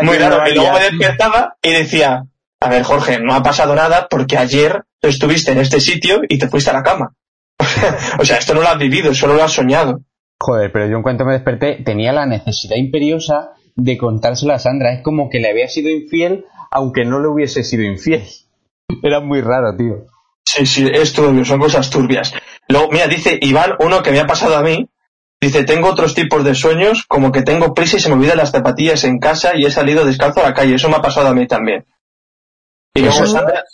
muy 0.03 0.19
raro. 0.19 0.49
Y 0.49 0.55
luego 0.55 0.73
me 0.73 0.91
despertaba 0.91 1.57
y 1.63 1.73
decía, 1.73 2.25
a 2.61 2.69
ver, 2.69 2.83
Jorge, 2.83 3.21
no 3.21 3.35
ha 3.35 3.43
pasado 3.43 3.75
nada 3.75 4.09
porque 4.09 4.39
ayer 4.39 4.83
estuviste 5.01 5.53
en 5.53 5.59
este 5.59 5.81
sitio 5.81 6.23
y 6.29 6.39
te 6.39 6.49
fuiste 6.49 6.71
a 6.71 6.75
la 6.75 6.83
cama. 6.83 7.15
o 8.19 8.25
sea, 8.25 8.39
esto 8.39 8.55
no 8.55 8.63
lo 8.63 8.69
has 8.69 8.79
vivido, 8.79 9.15
solo 9.15 9.35
lo 9.35 9.45
has 9.45 9.53
soñado. 9.53 10.01
Joder, 10.41 10.73
pero 10.73 10.87
yo 10.89 10.97
en 10.97 11.03
cuanto 11.03 11.25
me 11.25 11.35
desperté 11.35 11.83
tenía 11.85 12.13
la 12.13 12.27
necesidad 12.27 12.77
imperiosa 12.77 13.53
de 13.77 13.97
contárselo 13.97 14.53
a 14.53 14.59
Sandra. 14.59 14.93
Es 14.93 15.03
como 15.03 15.31
que 15.31 15.39
le 15.39 15.51
había 15.51 15.69
sido 15.69 15.91
infiel 15.91 16.47
aunque 16.73 17.05
no 17.05 17.21
le 17.21 17.29
hubiese 17.29 17.63
sido 17.63 17.83
infiel. 17.83 18.25
Era 19.03 19.21
muy 19.21 19.41
raro, 19.41 19.77
tío. 19.77 20.07
Sí, 20.45 20.67
sí, 20.67 20.91
es 20.93 21.13
turbio, 21.13 21.45
son 21.45 21.61
cosas 21.61 21.89
turbias. 21.89 22.35
Luego, 22.69 22.89
mira, 22.91 23.07
dice 23.07 23.39
Iván, 23.41 23.73
uno 23.79 24.03
que 24.03 24.11
me 24.11 24.21
ha 24.21 24.27
pasado 24.27 24.57
a 24.57 24.63
mí, 24.63 24.89
dice, 25.41 25.65
tengo 25.65 25.89
otros 25.89 26.15
tipos 26.15 26.45
de 26.45 26.55
sueños, 26.55 27.05
como 27.09 27.33
que 27.33 27.43
tengo 27.43 27.75
prisa 27.75 27.97
y 27.97 28.01
se 28.01 28.09
me 28.09 28.17
olvidan 28.17 28.39
las 28.39 28.51
zapatillas 28.51 29.05
en 29.05 29.19
casa 29.19 29.57
y 29.57 29.65
he 29.65 29.71
salido 29.71 30.05
descalzo 30.05 30.41
a 30.41 30.49
la 30.49 30.55
calle. 30.55 30.75
Eso 30.75 30.89
me 30.89 30.97
ha 30.97 31.03
pasado 31.03 31.29
a 31.29 31.35
mí 31.35 31.47
también. 31.47 31.87
Y 32.95 33.01
luego 33.01 33.27
Sandra... 33.27 33.65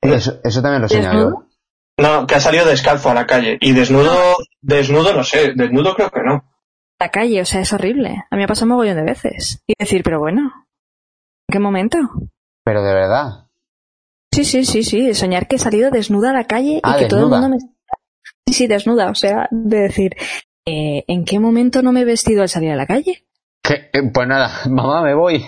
Eso, 0.00 0.38
eso 0.42 0.62
también 0.62 0.82
lo 0.82 0.86
he 0.86 0.90
soñado 0.90 1.30
yo. 1.30 1.44
No, 1.96 2.26
que 2.26 2.34
ha 2.34 2.40
salido 2.40 2.66
descalzo 2.66 3.10
a 3.10 3.14
la 3.14 3.26
calle. 3.26 3.56
Y 3.60 3.72
desnudo, 3.72 4.36
desnudo 4.60 5.12
no 5.12 5.22
sé, 5.22 5.52
desnudo 5.54 5.94
creo 5.94 6.10
que 6.10 6.22
no. 6.24 6.44
La 6.98 7.10
calle, 7.10 7.40
o 7.40 7.44
sea, 7.44 7.60
es 7.60 7.72
horrible. 7.72 8.24
A 8.30 8.36
mí 8.36 8.38
me 8.38 8.44
ha 8.44 8.48
pasado 8.48 8.66
un 8.66 8.70
mogollón 8.70 8.96
de 8.96 9.04
veces. 9.04 9.62
Y 9.66 9.74
decir, 9.78 10.02
pero 10.02 10.18
bueno, 10.18 10.42
¿en 10.42 11.52
qué 11.52 11.58
momento? 11.58 11.98
Pero 12.64 12.82
de 12.82 12.94
verdad. 12.94 13.43
Sí, 14.34 14.44
sí, 14.44 14.64
sí, 14.64 14.82
sí. 14.82 15.14
Soñar 15.14 15.46
que 15.46 15.56
he 15.56 15.58
salido 15.60 15.90
desnuda 15.90 16.30
a 16.30 16.32
la 16.32 16.44
calle 16.44 16.80
ah, 16.82 16.94
y 16.96 16.98
que 16.98 17.04
desnuda. 17.04 17.08
todo 17.08 17.36
el 17.36 17.40
mundo 17.42 17.48
me... 17.56 17.58
Sí, 18.46 18.52
sí, 18.52 18.66
desnuda. 18.66 19.10
O 19.10 19.14
sea, 19.14 19.48
de 19.52 19.78
decir, 19.78 20.12
eh, 20.66 21.04
¿en 21.06 21.24
qué 21.24 21.38
momento 21.38 21.82
no 21.82 21.92
me 21.92 22.00
he 22.00 22.04
vestido 22.04 22.42
al 22.42 22.48
salir 22.48 22.72
a 22.72 22.76
la 22.76 22.86
calle? 22.86 23.26
Eh, 23.70 24.10
pues 24.12 24.28
nada, 24.28 24.50
mamá, 24.68 25.02
me 25.02 25.14
voy. 25.14 25.44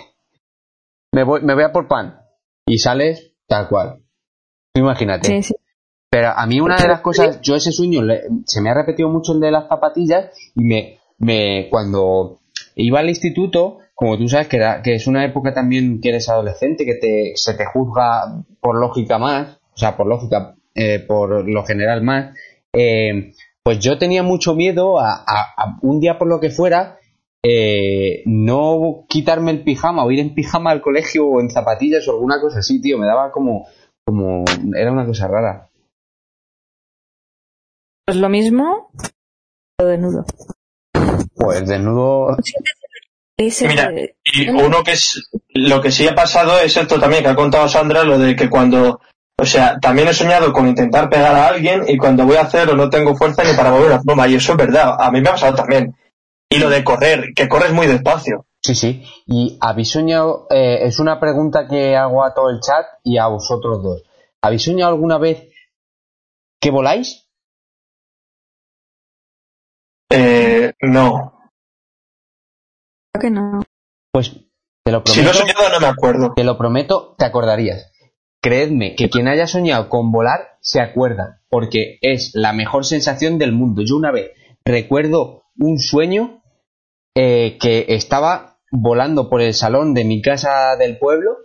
Me 1.13 1.25
voy, 1.25 1.43
me 1.43 1.55
voy 1.55 1.65
a 1.65 1.73
por 1.73 1.89
pan. 1.89 2.21
Y 2.65 2.79
sales 2.79 3.33
tal 3.49 3.69
cual. 3.69 4.03
Imagínate. 4.75 5.27
Sí, 5.29 5.43
sí. 5.43 5.55
Pero 6.09 6.29
a 6.29 6.47
mí 6.47 6.61
una 6.61 6.77
de 6.77 6.87
las 6.87 7.01
cosas, 7.01 7.41
yo 7.41 7.57
ese 7.57 7.73
sueño 7.73 8.03
se 8.45 8.61
me 8.61 8.71
ha 8.71 8.75
repetido 8.75 9.09
mucho 9.09 9.33
el 9.33 9.41
de 9.41 9.51
las 9.51 9.69
zapatillas 9.69 10.31
y 10.55 10.63
me, 10.63 11.01
me 11.19 11.69
cuando 11.69 12.39
iba 12.77 13.01
al 13.01 13.09
instituto, 13.09 13.81
como 13.97 14.19
tú 14.19 14.29
sabes 14.29 14.47
que, 14.47 14.95
es 14.95 15.07
una 15.07 15.25
época 15.25 15.55
también 15.55 16.03
que 16.03 16.11
eres 16.11 16.29
adolescente, 16.29 16.85
que 16.85 16.97
te, 16.97 17.33
se 17.35 17.55
te 17.55 17.65
juzga 17.65 18.45
por 18.61 18.79
lógica 18.79 19.19
más, 19.19 19.59
o 19.73 19.77
sea, 19.77 19.97
por 19.97 20.07
lógica, 20.07 20.55
eh, 20.75 21.01
por 21.01 21.49
lo 21.49 21.65
general 21.65 22.03
más, 22.03 22.37
eh, 22.75 23.33
pues 23.63 23.79
yo 23.79 23.97
tenía 23.97 24.23
mucho 24.23 24.55
miedo 24.55 25.01
a, 25.01 25.25
a, 25.27 25.79
un 25.81 25.99
día 25.99 26.19
por 26.19 26.29
lo 26.29 26.41
que 26.41 26.51
fuera, 26.51 26.99
eh, 27.43 28.23
no 28.27 29.07
quitarme 29.09 29.51
el 29.51 29.65
pijama 29.65 30.05
o 30.05 30.11
ir 30.11 30.21
en 30.21 30.35
pijama 30.35 30.73
al 30.73 30.83
colegio 30.83 31.27
o 31.27 31.41
en 31.41 31.49
zapatillas 31.49 32.07
o 32.07 32.13
alguna 32.13 32.39
cosa 32.39 32.59
así, 32.59 32.83
tío, 32.83 32.99
me 32.99 33.07
daba 33.07 33.33
como, 33.33 33.67
como, 34.05 34.45
era 34.77 34.93
una 34.93 35.07
cosa 35.07 35.27
rara. 35.27 35.71
Pues 38.05 38.19
lo 38.19 38.29
mismo, 38.29 38.91
pero 39.79 39.89
desnudo. 39.89 40.27
Pues 41.35 41.67
desnudo. 41.67 42.37
Mira, 43.39 43.93
y 44.25 44.49
uno 44.49 44.83
que 44.83 44.93
es, 44.93 45.29
lo 45.51 45.83
que 45.83 45.93
sí 45.93 46.09
ha 46.09 46.15
pasado 46.15 46.59
es 46.59 46.75
esto 46.77 46.99
también 46.99 47.23
que 47.23 47.29
ha 47.29 47.37
contado 47.37 47.69
Sandra, 47.69 48.03
lo 48.03 48.19
de 48.19 48.35
que 48.35 48.49
cuando, 48.49 49.01
o 49.37 49.45
sea, 49.45 49.79
también 49.79 50.09
he 50.09 50.15
soñado 50.15 50.53
con 50.55 50.67
intentar 50.67 51.11
pegar 51.11 51.35
a 51.35 51.49
alguien 51.49 51.85
y 51.87 51.99
cuando 51.99 52.25
voy 52.25 52.37
a 52.37 52.43
hacerlo 52.43 52.75
no 52.75 52.89
tengo 52.89 53.15
fuerza 53.15 53.45
ni 53.45 53.55
para 53.55 53.71
mover 53.71 53.91
la 53.91 54.01
pluma, 54.01 54.27
y 54.27 54.37
eso 54.37 54.53
es 54.53 54.59
verdad, 54.59 54.97
a 54.99 55.11
mí 55.11 55.21
me 55.21 55.29
ha 55.29 55.33
pasado 55.33 55.55
también. 55.55 55.95
Y 56.49 56.59
lo 56.59 56.71
de 56.71 56.83
correr, 56.83 57.35
que 57.35 57.49
corres 57.49 57.73
muy 57.73 57.87
despacio. 57.87 58.47
Sí, 58.63 58.75
sí. 58.75 59.05
Y 59.27 59.59
habéis 59.61 59.91
soñado, 59.91 60.47
eh, 60.49 60.79
es 60.83 60.99
una 60.99 61.21
pregunta 61.21 61.69
que 61.69 61.95
hago 61.95 62.25
a 62.25 62.33
todo 62.33 62.51
el 62.51 62.61
chat 62.61 62.87
y 63.05 63.19
a 63.19 63.27
vosotros 63.27 63.83
dos. 63.83 64.03
¿Habéis 64.41 64.65
soñado 64.65 64.93
alguna 64.93 65.19
vez 65.19 65.49
que 66.61 66.71
voláis? 66.71 67.29
Eh, 70.11 70.73
no. 70.81 71.36
Creo 73.19 73.21
que 73.21 73.35
no. 73.35 73.63
Pues 74.13 74.33
te 74.85 74.93
lo 74.93 75.03
prometo. 75.03 75.13
Si 75.13 75.23
lo 75.23 75.31
he 75.31 75.35
soñado, 75.35 75.69
no 75.73 75.81
me 75.81 75.87
acuerdo. 75.87 76.33
Te 76.35 76.45
lo 76.45 76.59
prometo, 76.59 77.15
te 77.19 77.25
acordarías. 77.25 77.93
Creedme 78.43 78.95
que 78.95 79.11
quien 79.11 79.29
haya 79.29 79.47
soñado 79.47 79.89
con 79.89 80.13
volar 80.13 80.59
se 80.61 80.81
acuerda, 80.81 81.43
porque 81.49 81.99
es 82.01 82.33
la 82.35 82.53
mejor 82.53 82.85
sensación 82.85 83.39
del 83.39 83.53
mundo. 83.53 83.83
Yo 83.85 83.97
una 83.97 84.13
vez 84.13 84.31
recuerdo 84.65 85.45
un 85.59 85.79
sueño 85.79 86.43
eh, 87.15 87.57
que 87.61 87.87
estaba 87.89 88.59
volando 88.71 89.31
por 89.31 89.41
el 89.41 89.55
salón 89.55 89.95
de 89.95 90.05
mi 90.05 90.21
casa 90.21 90.77
del 90.77 90.99
pueblo 90.99 91.39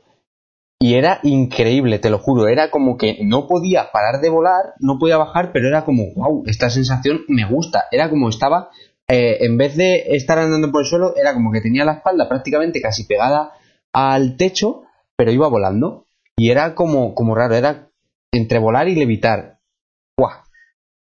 y 0.79 0.95
era 0.95 1.19
increíble, 1.23 1.99
te 1.99 2.09
lo 2.09 2.17
juro. 2.17 2.47
Era 2.47 2.71
como 2.71 2.97
que 2.97 3.19
no 3.23 3.47
podía 3.47 3.91
parar 3.91 4.19
de 4.19 4.29
volar, 4.29 4.73
no 4.79 4.97
podía 4.99 5.17
bajar, 5.17 5.51
pero 5.53 5.67
era 5.67 5.85
como, 5.85 6.05
wow, 6.15 6.43
esta 6.47 6.69
sensación 6.71 7.21
me 7.27 7.45
gusta. 7.45 7.85
Era 7.91 8.09
como 8.09 8.29
estaba, 8.29 8.69
eh, 9.07 9.45
en 9.45 9.57
vez 9.57 9.75
de 9.75 10.15
estar 10.15 10.37
andando 10.39 10.71
por 10.71 10.81
el 10.81 10.87
suelo, 10.87 11.15
era 11.15 11.33
como 11.33 11.51
que 11.51 11.61
tenía 11.61 11.85
la 11.85 11.93
espalda 11.93 12.29
prácticamente 12.29 12.81
casi 12.81 13.05
pegada 13.05 13.53
al 13.93 14.37
techo, 14.37 14.83
pero 15.17 15.31
iba 15.31 15.47
volando. 15.47 16.07
Y 16.37 16.49
era 16.49 16.75
como, 16.75 17.13
como 17.13 17.35
raro, 17.35 17.55
era 17.55 17.89
entre 18.31 18.59
volar 18.59 18.87
y 18.87 18.95
levitar. 18.95 19.59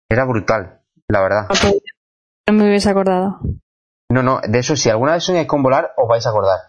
Era 0.10 0.26
brutal, 0.26 0.82
la 1.08 1.22
verdad. 1.22 1.48
No 2.48 2.54
me 2.54 2.68
hubiese 2.68 2.90
acordado. 2.90 3.40
No, 4.10 4.22
no, 4.22 4.40
de 4.48 4.60
eso 4.60 4.76
si 4.76 4.90
alguna 4.90 5.14
vez 5.14 5.24
soñáis 5.24 5.48
con 5.48 5.64
volar, 5.64 5.94
os 5.98 6.08
vais 6.08 6.26
a 6.26 6.30
acordar. 6.30 6.60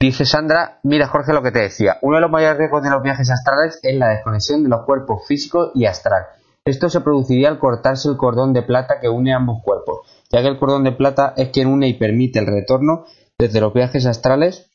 Dice 0.00 0.24
Sandra, 0.24 0.80
mira 0.82 1.06
Jorge 1.06 1.32
lo 1.32 1.42
que 1.42 1.52
te 1.52 1.60
decía, 1.60 1.98
uno 2.02 2.16
de 2.16 2.22
los 2.22 2.30
mayores 2.30 2.58
riesgos 2.58 2.82
de 2.82 2.90
los 2.90 3.02
viajes 3.02 3.30
astrales 3.30 3.78
es 3.82 3.96
la 3.96 4.08
desconexión 4.08 4.62
de 4.62 4.70
los 4.70 4.84
cuerpos 4.84 5.26
físico 5.26 5.70
y 5.74 5.84
astral. 5.86 6.24
Esto 6.66 6.88
se 6.88 7.02
produciría 7.02 7.48
al 7.48 7.58
cortarse 7.58 8.08
el 8.08 8.16
cordón 8.16 8.54
de 8.54 8.62
plata 8.62 8.98
que 9.00 9.08
une 9.08 9.34
ambos 9.34 9.62
cuerpos, 9.62 10.00
ya 10.32 10.40
que 10.40 10.48
el 10.48 10.58
cordón 10.58 10.84
de 10.84 10.92
plata 10.92 11.34
es 11.36 11.50
quien 11.50 11.68
une 11.68 11.88
y 11.88 11.94
permite 11.94 12.38
el 12.38 12.46
retorno 12.46 13.04
desde 13.38 13.60
los 13.60 13.74
viajes 13.74 14.06
astrales, 14.06 14.70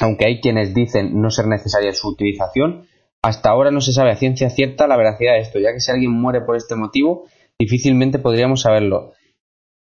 aunque 0.00 0.26
hay 0.26 0.40
quienes 0.40 0.74
dicen 0.74 1.20
no 1.20 1.30
ser 1.30 1.48
necesaria 1.48 1.92
su 1.92 2.08
utilización, 2.08 2.86
hasta 3.20 3.50
ahora 3.50 3.72
no 3.72 3.80
se 3.80 3.92
sabe 3.92 4.12
a 4.12 4.16
ciencia 4.16 4.48
cierta 4.48 4.86
la 4.86 4.96
veracidad 4.96 5.32
de 5.32 5.40
esto, 5.40 5.58
ya 5.58 5.72
que 5.72 5.80
si 5.80 5.90
alguien 5.90 6.12
muere 6.12 6.40
por 6.42 6.54
este 6.54 6.76
motivo, 6.76 7.24
difícilmente 7.58 8.20
podríamos 8.20 8.60
saberlo. 8.60 9.12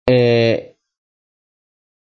Eh, 0.08 0.76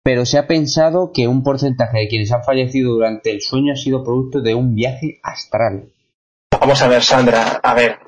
pero 0.04 0.24
se 0.24 0.38
ha 0.38 0.46
pensado 0.46 1.10
que 1.12 1.26
un 1.26 1.42
porcentaje 1.42 1.98
de 1.98 2.06
quienes 2.06 2.30
han 2.30 2.44
fallecido 2.44 2.92
durante 2.92 3.32
el 3.32 3.40
sueño 3.40 3.72
ha 3.72 3.76
sido 3.76 4.04
producto 4.04 4.40
de 4.40 4.54
un 4.54 4.76
viaje 4.76 5.18
astral. 5.24 5.92
Vamos 6.60 6.80
a 6.80 6.86
ver, 6.86 7.02
Sandra, 7.02 7.60
a 7.60 7.74
ver. 7.74 7.98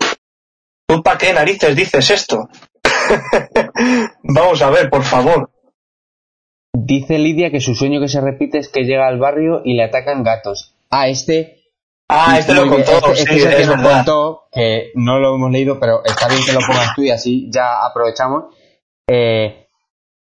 ¿Tú 0.89 1.03
para 1.03 1.19
qué 1.19 1.35
narices 1.35 1.77
dices 1.77 2.11
esto? 2.11 2.49
Vamos 4.23 4.63
a 4.63 4.71
ver, 4.71 4.89
por 4.89 5.03
favor. 5.03 5.51
Dice 6.73 7.19
Lidia 7.19 7.51
que 7.51 7.61
su 7.61 7.75
sueño 7.75 8.01
que 8.01 8.09
se 8.09 8.23
repite 8.23 8.59
es 8.59 8.69
que 8.69 8.85
llega 8.85 9.07
al 9.07 9.19
barrio 9.19 9.61
y 9.65 9.75
le 9.75 9.85
atacan 9.85 10.23
gatos. 10.23 10.75
Ah, 10.91 11.09
este. 11.09 11.65
Ah, 12.09 12.39
este 12.39 12.55
lo 12.55 12.67
contó, 12.69 13.13
este, 13.13 13.35
este 13.35 13.35
sí, 13.35 13.63
es, 13.63 13.69
lo 13.69 13.83
contó, 13.83 14.45
que 14.51 14.93
no 14.95 15.19
lo 15.19 15.35
hemos 15.35 15.51
leído, 15.51 15.79
pero 15.79 16.03
está 16.07 16.27
bien 16.27 16.41
que 16.43 16.55
lo 16.55 16.61
pongas 16.61 16.95
tú 16.95 17.03
y 17.03 17.11
así 17.11 17.51
ya 17.53 17.85
aprovechamos. 17.85 18.45
Eh, 19.07 19.67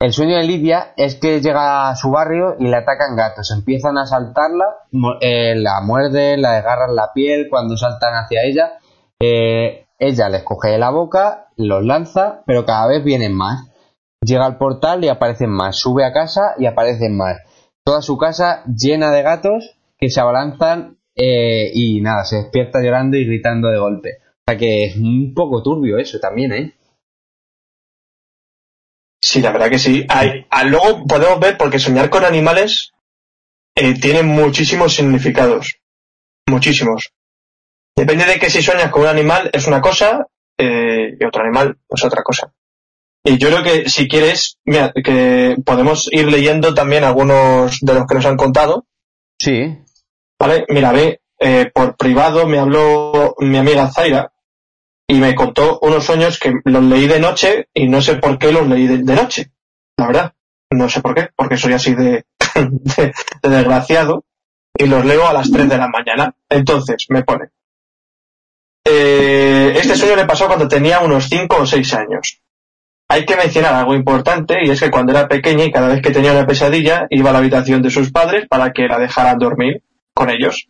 el 0.01 0.13
sueño 0.13 0.37
de 0.37 0.43
Lidia 0.43 0.95
es 0.97 1.15
que 1.15 1.41
llega 1.41 1.89
a 1.89 1.95
su 1.95 2.11
barrio 2.11 2.57
y 2.59 2.67
le 2.67 2.77
atacan 2.77 3.15
gatos. 3.15 3.53
Empiezan 3.53 3.99
a 3.99 4.07
saltarla, 4.07 4.65
eh, 5.21 5.55
la 5.55 5.81
muerden, 5.81 6.43
la 6.43 6.55
desgarran 6.55 6.97
la 6.97 7.13
piel 7.15 7.47
cuando 7.49 7.77
saltan 7.77 8.15
hacia 8.15 8.43
ella. 8.43 8.73
Eh, 9.21 9.86
ella 9.99 10.29
les 10.29 10.43
coge 10.43 10.77
la 10.79 10.91
boca, 10.91 11.49
los 11.57 11.85
lanza, 11.85 12.43
pero 12.47 12.65
cada 12.65 12.87
vez 12.89 13.05
vienen 13.05 13.35
más. 13.35 13.71
Llega 14.21 14.47
al 14.47 14.59
portal 14.59 15.05
y 15.05 15.09
aparecen 15.09 15.51
más. 15.51 15.77
Sube 15.77 16.05
a 16.05 16.13
casa 16.13 16.55
y 16.59 16.67
aparecen 16.67 17.17
más. 17.17 17.39
Toda 17.85 18.03
su 18.03 18.19
casa 18.19 18.65
llena 18.67 19.11
de 19.11 19.23
gatos 19.23 19.77
que 19.99 20.11
se 20.11 20.21
abalanzan 20.21 20.99
eh, 21.15 21.71
y 21.73 22.01
nada, 22.01 22.25
se 22.25 22.37
despierta 22.37 22.83
llorando 22.83 23.17
y 23.17 23.25
gritando 23.25 23.69
de 23.69 23.79
golpe. 23.79 24.19
O 24.21 24.51
sea 24.51 24.59
que 24.59 24.85
es 24.85 24.97
un 24.97 25.33
poco 25.35 25.63
turbio 25.63 25.99
eso 25.99 26.19
también, 26.19 26.53
¿eh? 26.53 26.75
Sí, 29.23 29.41
la 29.41 29.53
verdad 29.53 29.71
que 29.71 29.79
sí. 29.79 30.07
Hay, 30.09 30.47
ah, 30.51 30.65
luego 30.65 31.05
podemos 31.07 31.41
ver, 31.41 31.57
porque 31.57 31.79
soñar 31.79 32.11
con 32.11 32.25
animales 32.25 32.93
eh, 33.75 33.99
tiene 33.99 34.23
muchísimos 34.23 34.95
significados. 34.95 35.79
Muchísimos. 36.49 37.11
Depende 37.97 38.27
de 38.27 38.39
que 38.39 38.51
si 38.51 38.63
sueñas 38.63 38.91
con 38.91 39.03
un 39.03 39.09
animal 39.09 39.51
es 39.53 39.67
una 39.67 39.81
cosa 39.81 40.27
eh, 40.59 41.17
y 41.19 41.25
otro 41.25 41.43
animal 41.43 41.79
es 41.89 42.05
otra 42.05 42.23
cosa. 42.23 42.53
Y 43.25 43.39
yo 43.39 43.49
creo 43.49 43.63
que 43.65 43.89
si 43.89 44.07
quieres, 44.07 44.59
mira, 44.65 44.93
que 44.93 45.57
podemos 45.65 46.09
ir 46.13 46.31
leyendo 46.31 46.75
también 46.75 47.03
algunos 47.03 47.79
de 47.81 47.95
los 47.95 48.07
que 48.07 48.15
nos 48.15 48.27
han 48.27 48.37
contado. 48.37 48.87
Sí. 49.41 49.79
Vale, 50.39 50.65
mira, 50.69 50.93
ve, 50.93 51.21
eh, 51.41 51.71
por 51.75 51.97
privado 51.97 52.47
me 52.47 52.59
habló 52.59 53.35
mi 53.39 53.59
amiga 53.59 53.91
Zaira, 53.91 54.33
y 55.09 55.15
me 55.15 55.35
contó 55.35 55.79
unos 55.83 56.05
sueños 56.05 56.39
que 56.39 56.53
los 56.65 56.85
leí 56.85 57.07
de 57.07 57.21
noche 57.21 57.69
y 57.73 57.89
no 57.89 58.03
sé 58.03 58.17
por 58.17 58.39
qué 58.39 58.53
los 58.53 58.67
leí 58.67 58.87
de, 58.87 59.15
noche. 59.15 59.53
La 59.97 60.09
verdad, 60.09 60.35
no 60.71 60.89
sé 60.89 61.01
por 61.01 61.15
qué, 61.15 61.29
porque 61.37 61.57
soy 61.57 61.75
así 61.75 61.95
de, 61.95 62.27
de, 62.55 63.15
desgraciado 63.43 64.25
y 64.77 64.87
los 64.87 65.05
leo 65.05 65.27
a 65.27 65.33
las 65.33 65.51
3 65.51 65.69
de 65.69 65.79
la 65.79 65.89
mañana. 65.89 66.35
Entonces, 66.49 67.07
me 67.09 67.23
pone. 67.23 67.51
Eh, 68.89 69.73
este 69.77 69.97
sueño 69.97 70.17
le 70.17 70.27
pasó 70.27 70.47
cuando 70.47 70.69
tenía 70.69 71.01
unos 71.01 71.29
5 71.29 71.57
o 71.61 71.67
6 71.67 71.95
años. 71.95 72.41
Hay 73.09 73.25
que 73.25 73.37
mencionar 73.37 73.75
algo 73.75 73.95
importante 73.95 74.59
y 74.65 74.71
es 74.71 74.81
que 74.81 74.91
cuando 74.91 75.13
era 75.13 75.29
pequeña 75.29 75.65
y 75.65 75.73
cada 75.73 75.89
vez 75.89 76.03
que 76.03 76.11
tenía 76.11 76.33
una 76.33 76.47
pesadilla 76.47 77.07
iba 77.11 77.31
a 77.31 77.33
la 77.33 77.41
habitación 77.41 77.83
de 77.83 77.91
sus 77.91 78.13
padres 78.13 78.47
para 78.49 78.73
que 78.73 78.87
la 78.87 78.99
dejaran 78.99 79.39
dormir 79.39 79.83
con 80.15 80.31
ellos 80.31 80.69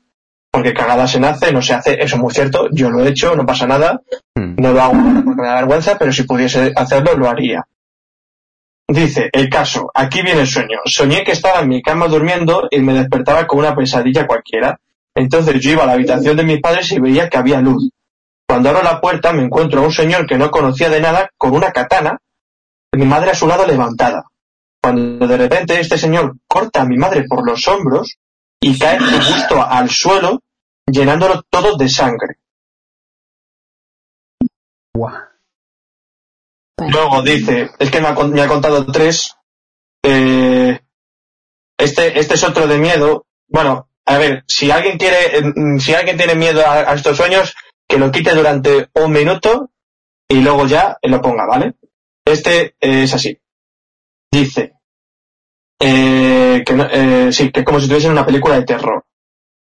porque 0.56 0.72
cagada 0.72 1.06
se 1.06 1.20
nace, 1.20 1.52
no 1.52 1.60
se 1.60 1.74
hace, 1.74 2.02
eso 2.02 2.16
es 2.16 2.22
muy 2.22 2.32
cierto, 2.32 2.70
yo 2.72 2.88
lo 2.88 3.04
he 3.04 3.10
hecho, 3.10 3.36
no 3.36 3.44
pasa 3.44 3.66
nada, 3.66 4.00
hmm. 4.34 4.54
no 4.56 4.72
lo 4.72 4.80
hago 4.80 4.94
porque 5.22 5.42
me 5.42 5.46
da 5.46 5.56
vergüenza, 5.56 5.98
pero 5.98 6.10
si 6.14 6.22
pudiese 6.22 6.72
hacerlo, 6.74 7.14
lo 7.14 7.28
haría. 7.28 7.66
Dice, 8.88 9.28
el 9.34 9.50
caso, 9.50 9.90
aquí 9.92 10.22
viene 10.22 10.40
el 10.40 10.46
sueño. 10.46 10.78
Soñé 10.86 11.24
que 11.24 11.32
estaba 11.32 11.60
en 11.60 11.68
mi 11.68 11.82
cama 11.82 12.08
durmiendo 12.08 12.68
y 12.70 12.80
me 12.80 12.94
despertaba 12.94 13.46
con 13.46 13.58
una 13.58 13.76
pesadilla 13.76 14.26
cualquiera. 14.26 14.80
Entonces 15.14 15.60
yo 15.60 15.72
iba 15.72 15.82
a 15.82 15.86
la 15.86 15.92
habitación 15.92 16.38
de 16.38 16.44
mis 16.44 16.60
padres 16.62 16.90
y 16.90 17.00
veía 17.00 17.28
que 17.28 17.36
había 17.36 17.60
luz. 17.60 17.90
Cuando 18.48 18.70
abro 18.70 18.82
la 18.82 19.00
puerta 19.00 19.32
me 19.32 19.42
encuentro 19.42 19.80
a 19.80 19.84
un 19.84 19.92
señor 19.92 20.26
que 20.26 20.38
no 20.38 20.50
conocía 20.50 20.88
de 20.88 21.00
nada 21.00 21.30
con 21.36 21.54
una 21.54 21.72
katana, 21.72 22.18
y 22.92 22.98
mi 22.98 23.04
madre 23.04 23.30
a 23.30 23.34
su 23.34 23.46
lado 23.46 23.66
levantada. 23.66 24.24
Cuando 24.80 25.26
de 25.26 25.36
repente 25.36 25.80
este 25.80 25.98
señor 25.98 26.36
corta 26.46 26.82
a 26.82 26.86
mi 26.86 26.96
madre 26.96 27.24
por 27.28 27.44
los 27.44 27.66
hombros 27.66 28.16
y 28.60 28.78
cae 28.78 28.98
justo 29.00 29.62
al 29.62 29.90
suelo 29.90 30.42
llenándolo 30.86 31.42
todo 31.50 31.76
de 31.76 31.88
sangre. 31.88 32.38
Luego 36.78 37.22
dice, 37.22 37.70
es 37.78 37.90
que 37.90 38.00
me 38.00 38.08
ha, 38.08 38.14
contado 38.48 38.86
tres. 38.86 39.34
Eh, 40.02 40.80
este, 41.78 42.18
este 42.18 42.34
es 42.34 42.44
otro 42.44 42.66
de 42.66 42.78
miedo. 42.78 43.26
Bueno, 43.48 43.88
a 44.04 44.18
ver, 44.18 44.44
si 44.46 44.70
alguien 44.70 44.98
quiere, 44.98 45.42
mm, 45.42 45.78
si 45.78 45.94
alguien 45.94 46.16
tiene 46.16 46.34
miedo 46.34 46.62
a, 46.66 46.94
estos 46.94 47.16
sueños, 47.16 47.54
que 47.88 47.98
lo 47.98 48.10
quite 48.10 48.34
durante 48.34 48.88
un 48.94 49.12
minuto 49.12 49.70
y 50.28 50.40
luego 50.40 50.66
ya 50.66 50.98
lo 51.02 51.20
ponga, 51.20 51.46
¿vale? 51.46 51.74
Este 52.24 52.74
es 52.80 53.14
así. 53.14 53.38
Dice, 54.30 54.74
eh, 55.80 56.62
que, 56.66 56.88
eh, 56.92 57.32
sí, 57.32 57.50
que 57.50 57.60
es 57.60 57.66
como 57.66 57.78
si 57.78 57.84
estuviese 57.84 58.06
en 58.06 58.12
una 58.12 58.26
película 58.26 58.56
de 58.56 58.64
terror. 58.64 59.04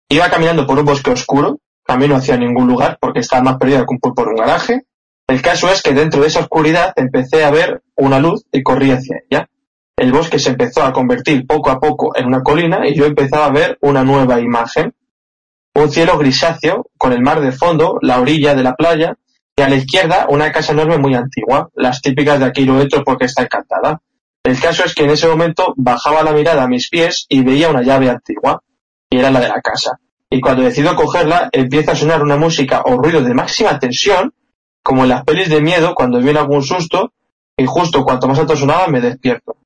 Iba 0.09 0.31
caminando 0.31 0.66
por 0.66 0.78
un 0.78 0.85
bosque 0.85 1.11
oscuro, 1.11 1.59
camino 1.85 2.16
hacia 2.16 2.36
ningún 2.36 2.69
lugar 2.69 2.99
porque 3.01 3.20
estaba 3.20 3.43
más 3.43 3.57
perdido 3.57 3.85
que 3.86 3.94
un 3.94 4.15
por 4.15 4.28
un 4.28 4.36
garaje. 4.36 4.82
El 5.27 5.40
caso 5.40 5.70
es 5.70 5.82
que 5.82 5.94
dentro 5.94 6.20
de 6.20 6.28
esa 6.28 6.40
oscuridad 6.40 6.93
empecé 6.97 7.44
a 7.44 7.51
ver 7.51 7.82
una 7.97 8.20
luz 8.20 8.44
y 8.53 8.62
corrí 8.62 8.90
hacia 8.90 9.23
ella. 9.28 9.49
El 9.97 10.12
bosque 10.12 10.39
se 10.39 10.51
empezó 10.51 10.82
a 10.82 10.93
convertir 10.93 11.47
poco 11.47 11.70
a 11.70 11.81
poco 11.81 12.16
en 12.16 12.27
una 12.27 12.43
colina 12.43 12.86
y 12.86 12.94
yo 12.94 13.07
empezaba 13.07 13.47
a 13.47 13.53
ver 13.53 13.78
una 13.81 14.05
nueva 14.05 14.40
imagen. 14.40 14.94
Un 15.74 15.90
cielo 15.90 16.19
grisáceo, 16.19 16.86
con 16.99 17.12
el 17.12 17.23
mar 17.23 17.40
de 17.40 17.53
fondo, 17.53 17.99
la 18.03 18.20
orilla 18.20 18.55
de 18.55 18.62
la 18.62 18.74
playa, 18.74 19.16
y 19.57 19.62
a 19.62 19.69
la 19.69 19.77
izquierda 19.77 20.27
una 20.28 20.53
casa 20.53 20.73
enorme 20.73 20.99
muy 20.99 21.15
antigua, 21.15 21.70
las 21.74 22.01
típicas 22.01 22.39
de 22.39 22.47
aquí 22.47 22.65
lo 22.65 22.81
entro 22.81 23.03
porque 23.05 23.24
está 23.24 23.43
encantada. 23.43 24.01
El 24.44 24.61
caso 24.61 24.85
es 24.85 24.94
que 24.94 25.05
en 25.05 25.11
ese 25.11 25.28
momento 25.28 25.73
bajaba 25.77 26.23
la 26.23 26.32
mirada 26.32 26.65
a 26.65 26.69
mis 26.69 26.89
pies 26.89 27.27
y 27.28 27.43
veía 27.43 27.70
una 27.70 27.82
llave 27.82 28.11
antigua, 28.11 28.62
y 29.09 29.19
era 29.19 29.31
la 29.31 29.40
de 29.40 29.49
la 29.49 29.61
casa. 29.61 29.99
Y 30.28 30.40
cuando 30.40 30.62
decido 30.62 30.97
cogerla, 30.97 31.49
empieza 31.53 31.93
a 31.93 31.97
sonar 31.97 32.23
una 32.23 32.36
música 32.36 32.82
o 32.85 32.97
ruido 32.97 33.23
de 33.23 33.35
máxima 33.35 33.78
tensión, 33.78 34.35
como 34.82 35.03
en 35.05 35.11
las 35.11 35.24
pelis 35.24 35.49
de 35.49 35.61
miedo 35.61 35.94
cuando 35.94 36.20
viene 36.20 36.39
algún 36.39 36.62
susto, 36.62 37.12
y 37.57 37.66
justo 37.66 38.05
cuanto 38.05 38.28
más 38.28 38.39
alto 38.39 38.57
sonaba 38.57 38.89
me 38.89 39.01
despierto. 39.01 39.57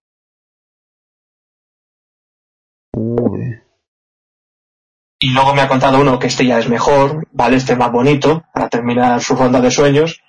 Y 5.26 5.30
luego 5.30 5.52
me 5.54 5.62
ha 5.62 5.66
contado 5.66 5.98
uno 6.00 6.20
que 6.20 6.28
este 6.28 6.46
ya 6.46 6.60
es 6.60 6.68
mejor, 6.68 7.26
¿vale? 7.32 7.56
Este 7.56 7.72
es 7.72 7.78
más 7.80 7.90
bonito, 7.90 8.44
para 8.54 8.68
terminar 8.68 9.20
su 9.20 9.34
ronda 9.34 9.60
de 9.60 9.72
sueños. 9.72 10.20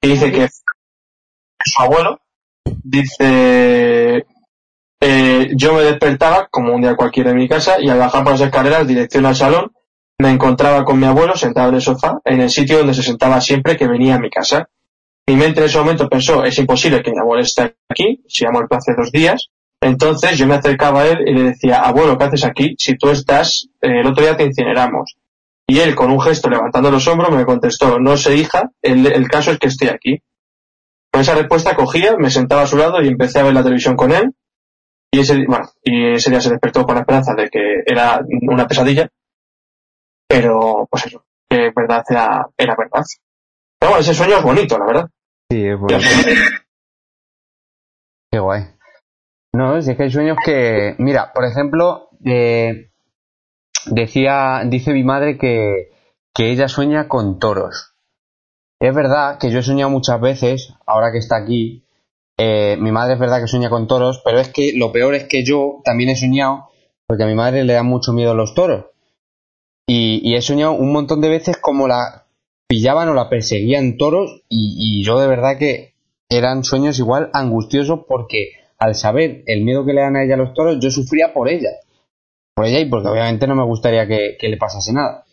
Y 0.00 0.08
dice 0.08 0.32
que 0.32 0.48
su 0.48 1.82
abuelo, 1.82 2.22
dice, 2.64 4.24
eh, 4.98 5.50
yo 5.54 5.74
me 5.74 5.82
despertaba, 5.82 6.48
como 6.50 6.74
un 6.74 6.80
día 6.80 6.96
cualquiera 6.96 7.32
en 7.32 7.36
mi 7.36 7.50
casa, 7.50 7.82
y 7.82 7.90
al 7.90 7.98
bajar 7.98 8.24
por 8.24 8.32
las 8.32 8.40
escaleras, 8.40 8.88
dirección 8.88 9.26
al 9.26 9.36
salón, 9.36 9.72
me 10.18 10.30
encontraba 10.30 10.86
con 10.86 10.98
mi 10.98 11.04
abuelo 11.04 11.36
sentado 11.36 11.68
en 11.68 11.74
el 11.74 11.82
sofá, 11.82 12.18
en 12.24 12.40
el 12.40 12.48
sitio 12.48 12.78
donde 12.78 12.94
se 12.94 13.02
sentaba 13.02 13.42
siempre 13.42 13.76
que 13.76 13.88
venía 13.88 14.14
a 14.14 14.20
mi 14.20 14.30
casa. 14.30 14.70
Mi 15.28 15.36
mente 15.36 15.60
en 15.60 15.66
ese 15.66 15.78
momento 15.80 16.08
pensó, 16.08 16.44
es 16.44 16.58
imposible 16.58 17.02
que 17.02 17.10
mi 17.10 17.18
abuelo 17.18 17.42
esté 17.42 17.76
aquí, 17.90 18.24
si 18.26 18.46
ha 18.46 18.50
muerto 18.50 18.74
hace 18.74 18.94
dos 18.96 19.12
días. 19.12 19.50
Entonces 19.80 20.36
yo 20.36 20.46
me 20.46 20.54
acercaba 20.54 21.02
a 21.02 21.08
él 21.08 21.18
y 21.26 21.34
le 21.34 21.42
decía, 21.50 21.80
abuelo, 21.80 22.18
¿qué 22.18 22.24
haces 22.24 22.44
aquí? 22.44 22.74
Si 22.78 22.96
tú 22.96 23.08
estás, 23.10 23.68
eh, 23.80 24.00
el 24.00 24.06
otro 24.06 24.22
día 24.22 24.36
te 24.36 24.44
incineramos. 24.44 25.16
Y 25.66 25.78
él, 25.78 25.94
con 25.94 26.10
un 26.10 26.20
gesto 26.20 26.50
levantando 26.50 26.90
los 26.90 27.06
hombros, 27.08 27.30
me 27.30 27.44
contestó, 27.44 27.98
no 27.98 28.16
sé, 28.16 28.36
hija, 28.36 28.70
el, 28.82 29.06
el 29.06 29.28
caso 29.28 29.52
es 29.52 29.58
que 29.58 29.68
estoy 29.68 29.88
aquí. 29.88 30.22
Con 31.12 31.22
esa 31.22 31.34
respuesta 31.34 31.76
cogía, 31.76 32.16
me 32.18 32.30
sentaba 32.30 32.62
a 32.62 32.66
su 32.66 32.76
lado 32.76 33.02
y 33.02 33.08
empecé 33.08 33.38
a 33.38 33.44
ver 33.44 33.54
la 33.54 33.62
televisión 33.62 33.96
con 33.96 34.12
él. 34.12 34.34
Y 35.12 35.20
ese, 35.20 35.44
bueno, 35.46 35.70
y 35.82 36.14
ese 36.14 36.30
día 36.30 36.40
se 36.40 36.50
despertó 36.50 36.84
con 36.84 36.94
la 36.94 37.00
esperanza 37.00 37.34
de 37.34 37.48
que 37.48 37.82
era 37.86 38.20
una 38.42 38.66
pesadilla 38.66 39.10
pero, 40.30 40.86
pues 40.88 41.06
eso, 41.06 41.24
que 41.48 41.72
verdad 41.74 42.04
era, 42.08 42.46
era 42.56 42.76
verdad. 42.76 43.04
Pero 43.80 43.90
bueno, 43.90 43.98
ese 43.98 44.14
sueño 44.14 44.36
es 44.36 44.44
bonito, 44.44 44.78
la 44.78 44.86
verdad. 44.86 45.10
Sí, 45.50 45.66
es 45.66 45.76
bonito. 45.76 45.98
Qué 48.30 48.38
guay. 48.38 48.62
No, 49.52 49.76
es 49.76 49.86
que 49.96 50.02
hay 50.02 50.10
sueños 50.10 50.36
que, 50.44 50.94
mira, 50.98 51.32
por 51.32 51.44
ejemplo, 51.44 52.10
eh, 52.24 52.90
decía, 53.86 54.62
dice 54.66 54.92
mi 54.92 55.04
madre 55.04 55.38
que, 55.38 55.90
que 56.34 56.50
ella 56.50 56.68
sueña 56.68 57.08
con 57.08 57.38
toros. 57.38 57.94
Es 58.80 58.94
verdad 58.94 59.38
que 59.38 59.50
yo 59.50 59.58
he 59.58 59.62
soñado 59.62 59.90
muchas 59.90 60.20
veces, 60.20 60.74
ahora 60.86 61.12
que 61.12 61.18
está 61.18 61.36
aquí, 61.36 61.84
eh, 62.38 62.78
mi 62.80 62.90
madre 62.90 63.14
es 63.14 63.20
verdad 63.20 63.40
que 63.42 63.48
sueña 63.48 63.68
con 63.68 63.86
toros, 63.86 64.22
pero 64.24 64.38
es 64.38 64.48
que 64.48 64.72
lo 64.74 64.92
peor 64.92 65.14
es 65.14 65.24
que 65.24 65.44
yo 65.44 65.82
también 65.84 66.08
he 66.08 66.16
soñado, 66.16 66.70
porque 67.06 67.24
a 67.24 67.26
mi 67.26 67.34
madre 67.34 67.64
le 67.64 67.74
da 67.74 67.82
mucho 67.82 68.14
miedo 68.14 68.34
los 68.34 68.54
toros. 68.54 68.86
Y, 69.86 70.34
he 70.34 70.40
soñado 70.40 70.72
un 70.72 70.92
montón 70.92 71.20
de 71.20 71.28
veces 71.28 71.58
como 71.58 71.86
la 71.88 72.24
pillaban 72.66 73.08
o 73.08 73.14
la 73.14 73.28
perseguían 73.28 73.98
toros 73.98 74.42
y, 74.48 75.04
yo 75.04 75.18
de 75.18 75.26
verdad 75.26 75.58
que 75.58 75.94
eran 76.30 76.64
sueños 76.64 76.98
igual 76.98 77.28
angustiosos 77.34 78.00
porque 78.08 78.52
al 78.80 78.94
saber 78.94 79.42
el 79.46 79.62
miedo 79.62 79.84
que 79.84 79.92
le 79.92 80.00
dan 80.00 80.16
a 80.16 80.24
ella 80.24 80.36
los 80.36 80.54
toros, 80.54 80.78
yo 80.80 80.90
sufría 80.90 81.32
por 81.32 81.48
ella. 81.48 81.70
Por 82.54 82.66
ella 82.66 82.80
y 82.80 82.86
porque 82.86 83.08
obviamente 83.08 83.46
no 83.46 83.54
me 83.54 83.64
gustaría 83.64 84.06
que, 84.06 84.36
le 84.40 84.56
pasase 84.56 84.92
nada. 84.92 85.24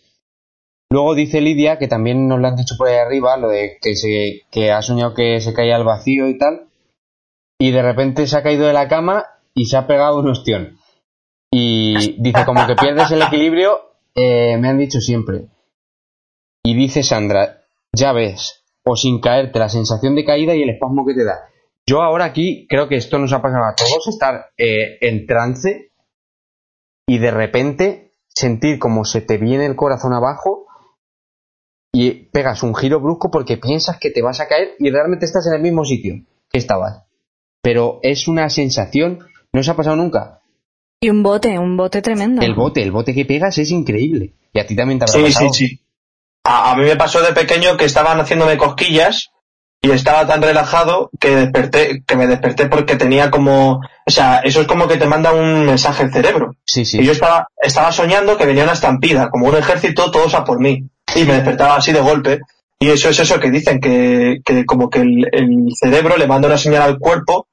Luego 0.91 1.15
dice 1.15 1.41
Lidia, 1.41 1.79
que 1.79 1.87
también 1.87 2.27
nos 2.27 2.39
lo 2.39 2.47
han 2.47 2.55
dicho 2.55 2.75
por 2.77 2.87
ahí 2.87 2.95
arriba, 2.95 3.37
lo 3.37 3.49
de 3.49 3.77
que, 3.81 3.95
se, 3.95 4.41
que 4.51 4.71
ha 4.71 4.81
soñado 4.81 5.13
que 5.13 5.41
se 5.41 5.53
caía 5.53 5.75
al 5.75 5.83
vacío 5.83 6.29
y 6.29 6.37
tal, 6.37 6.67
y 7.59 7.71
de 7.71 7.81
repente 7.81 8.27
se 8.27 8.37
ha 8.37 8.43
caído 8.43 8.67
de 8.67 8.73
la 8.73 8.87
cama 8.87 9.25
y 9.53 9.65
se 9.65 9.77
ha 9.77 9.87
pegado 9.87 10.19
un 10.19 10.29
ostión. 10.29 10.77
Y 11.51 12.21
dice, 12.21 12.45
como 12.45 12.67
que 12.67 12.75
pierdes 12.75 13.11
el 13.11 13.21
equilibrio 13.21 13.87
eh, 14.19 14.57
me 14.57 14.67
han 14.67 14.79
dicho 14.79 14.99
siempre. 14.99 15.45
Y 16.63 16.75
dice 16.75 17.03
Sandra, 17.03 17.61
ya 17.93 18.13
ves, 18.13 18.63
o 18.83 18.95
sin 18.95 19.21
caerte, 19.21 19.59
la 19.59 19.69
sensación 19.69 20.15
de 20.15 20.25
caída 20.25 20.55
y 20.55 20.63
el 20.63 20.71
espasmo 20.71 21.05
que 21.05 21.13
te 21.13 21.23
da. 21.23 21.46
Yo 21.89 22.01
ahora 22.01 22.25
aquí 22.25 22.67
creo 22.67 22.89
que 22.89 22.97
esto 22.97 23.17
nos 23.17 23.31
ha 23.31 23.41
pasado 23.41 23.63
a 23.63 23.75
todos, 23.75 24.07
estar 24.09 24.51
eh, 24.57 24.97
en 24.99 25.25
trance 25.25 25.91
y 27.07 27.17
de 27.19 27.31
repente 27.31 28.11
sentir 28.27 28.77
como 28.77 29.05
se 29.05 29.21
te 29.21 29.37
viene 29.37 29.65
el 29.65 29.75
corazón 29.77 30.13
abajo 30.13 30.65
y 31.93 32.11
pegas 32.11 32.61
un 32.61 32.75
giro 32.75 32.99
brusco 32.99 33.31
porque 33.31 33.57
piensas 33.57 33.97
que 33.99 34.11
te 34.11 34.21
vas 34.21 34.41
a 34.41 34.47
caer 34.47 34.75
y 34.79 34.91
realmente 34.91 35.25
estás 35.25 35.47
en 35.47 35.53
el 35.53 35.61
mismo 35.61 35.85
sitio 35.85 36.25
que 36.49 36.59
estabas. 36.59 37.03
Pero 37.63 37.99
es 38.03 38.27
una 38.27 38.49
sensación, 38.49 39.19
no 39.53 39.63
se 39.63 39.71
ha 39.71 39.75
pasado 39.75 39.95
nunca. 39.95 40.41
Y 41.01 41.09
un 41.09 41.23
bote, 41.23 41.57
un 41.57 41.77
bote 41.77 42.01
tremendo. 42.01 42.41
El 42.41 42.53
bote, 42.53 42.83
el 42.83 42.91
bote 42.91 43.13
que 43.13 43.25
pegas 43.25 43.57
es 43.57 43.71
increíble. 43.71 44.33
Y 44.51 44.59
a 44.59 44.67
ti 44.67 44.75
también 44.75 44.99
te 44.99 45.05
habrá 45.05 45.27
pasado. 45.27 45.53
Sí, 45.53 45.67
sí, 45.67 45.67
sí. 45.69 45.81
A, 46.43 46.75
mí 46.75 46.83
me 46.83 46.95
pasó 46.95 47.21
de 47.21 47.33
pequeño 47.33 47.77
que 47.77 47.85
estaban 47.85 48.19
haciéndome 48.19 48.57
cosquillas 48.57 49.31
y 49.81 49.91
estaba 49.91 50.25
tan 50.25 50.41
relajado 50.41 51.11
que 51.19 51.35
desperté, 51.35 52.03
que 52.05 52.15
me 52.15 52.27
desperté 52.27 52.67
porque 52.67 52.95
tenía 52.95 53.29
como, 53.29 53.79
o 54.05 54.11
sea, 54.11 54.39
eso 54.39 54.61
es 54.61 54.67
como 54.67 54.87
que 54.87 54.97
te 54.97 55.05
manda 55.05 55.33
un 55.33 55.65
mensaje 55.65 56.03
al 56.03 56.11
cerebro. 56.11 56.55
Sí, 56.65 56.83
sí. 56.83 56.99
Y 56.99 57.05
yo 57.05 57.11
estaba, 57.11 57.47
estaba 57.61 57.91
soñando 57.91 58.37
que 58.37 58.45
venía 58.45 58.63
una 58.63 58.73
estampida, 58.73 59.29
como 59.29 59.47
un 59.47 59.55
ejército, 59.55 60.11
todos 60.11 60.33
a 60.33 60.43
por 60.43 60.59
mí. 60.59 60.89
Y 61.15 61.23
me 61.23 61.33
despertaba 61.33 61.75
así 61.75 61.93
de 61.93 62.01
golpe. 62.01 62.39
Y 62.79 62.89
eso 62.89 63.09
es 63.09 63.19
eso 63.19 63.39
que 63.39 63.49
dicen, 63.49 63.79
que, 63.79 64.39
que 64.43 64.65
como 64.65 64.89
que 64.89 64.99
el, 64.99 65.27
el 65.31 65.67
cerebro 65.79 66.17
le 66.17 66.27
manda 66.27 66.47
una 66.47 66.57
señal 66.57 66.81
al 66.81 66.99
cuerpo 66.99 67.47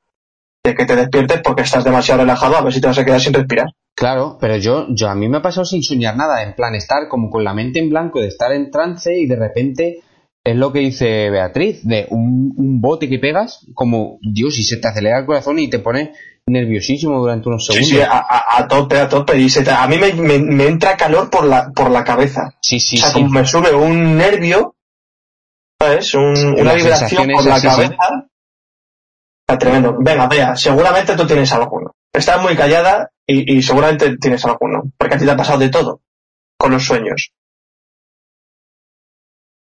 de 0.64 0.74
que 0.74 0.86
te 0.86 0.96
despiertes 0.96 1.40
porque 1.42 1.62
estás 1.62 1.84
demasiado 1.84 2.22
relajado 2.22 2.56
a 2.56 2.62
ver 2.62 2.72
si 2.72 2.80
te 2.80 2.86
vas 2.86 2.98
a 2.98 3.04
quedar 3.04 3.20
sin 3.20 3.34
respirar. 3.34 3.66
Claro, 3.94 4.38
pero 4.40 4.56
yo, 4.56 4.86
yo 4.88 5.08
a 5.08 5.14
mí 5.14 5.28
me 5.28 5.38
ha 5.38 5.42
pasado 5.42 5.64
sin 5.64 5.82
soñar 5.82 6.16
nada, 6.16 6.42
en 6.42 6.54
plan 6.54 6.74
estar 6.74 7.06
como 7.08 7.30
con 7.30 7.44
la 7.44 7.54
mente 7.54 7.78
en 7.78 7.90
blanco, 7.90 8.20
de 8.20 8.28
estar 8.28 8.50
en 8.52 8.70
trance 8.70 9.16
y 9.16 9.26
de 9.26 9.36
repente 9.36 10.00
es 10.44 10.56
lo 10.56 10.72
que 10.72 10.80
dice 10.80 11.30
Beatriz, 11.30 11.80
de 11.84 12.06
un, 12.10 12.80
bote 12.80 13.08
que 13.08 13.18
pegas, 13.18 13.66
como 13.72 14.18
Dios, 14.20 14.58
y 14.58 14.62
se 14.62 14.76
te 14.76 14.88
acelera 14.88 15.20
el 15.20 15.26
corazón 15.26 15.58
y 15.58 15.70
te 15.70 15.78
pone 15.78 16.12
nerviosísimo 16.46 17.18
durante 17.18 17.48
unos 17.48 17.64
segundos. 17.64 17.88
Sí, 17.88 17.96
sí, 17.96 18.02
a, 18.06 18.66
tope, 18.68 18.98
a 18.98 19.08
tope. 19.08 19.38
Y 19.38 19.48
a 19.66 19.86
mí 19.86 19.96
me, 19.98 20.66
entra 20.66 20.96
calor 20.96 21.30
por 21.30 21.46
la, 21.46 21.70
por 21.74 21.90
la 21.90 22.04
cabeza. 22.04 22.54
Sí, 22.60 22.78
sí, 22.78 22.98
o 22.98 23.00
sea, 23.00 23.12
como 23.14 23.30
me 23.30 23.46
sube 23.46 23.74
un 23.74 24.18
nervio, 24.18 24.76
¿sabes? 25.80 26.12
una 26.14 26.74
vibración 26.74 27.28
por 27.32 27.46
la 27.46 27.60
cabeza. 27.62 27.96
Está 29.46 29.58
tremendo. 29.58 29.96
Venga, 29.98 30.26
vea, 30.26 30.56
seguramente 30.56 31.16
tú 31.16 31.26
tienes 31.26 31.52
alguno. 31.52 31.92
Estás 32.12 32.42
muy 32.42 32.54
callada 32.54 33.10
y, 33.26 33.62
seguramente 33.62 34.16
tienes 34.18 34.44
alguno, 34.44 34.92
porque 34.98 35.14
a 35.14 35.18
ti 35.18 35.24
te 35.24 35.30
ha 35.30 35.36
pasado 35.36 35.58
de 35.58 35.70
todo 35.70 36.02
con 36.58 36.70
los 36.72 36.84
sueños. 36.84 37.32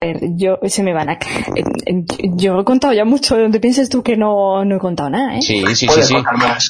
A 0.01 0.07
ver, 0.07 0.21
yo 0.37 0.59
se 0.67 0.85
me 0.85 0.93
van 0.93 1.09
a 1.09 1.19
yo 2.37 2.61
he 2.61 2.65
contado 2.65 2.95
ya 2.95 3.05
mucho 3.05 3.37
donde 3.37 3.59
pienses 3.59 3.89
tú 3.89 4.05
que 4.05 4.17
no, 4.17 4.65
no 4.65 4.77
he 4.77 4.79
contado 4.79 5.11
nada 5.11 5.37
¿eh? 5.37 5.43
sí 5.43 5.61
sí 5.75 5.89
sí, 5.89 6.03
sí. 6.03 6.15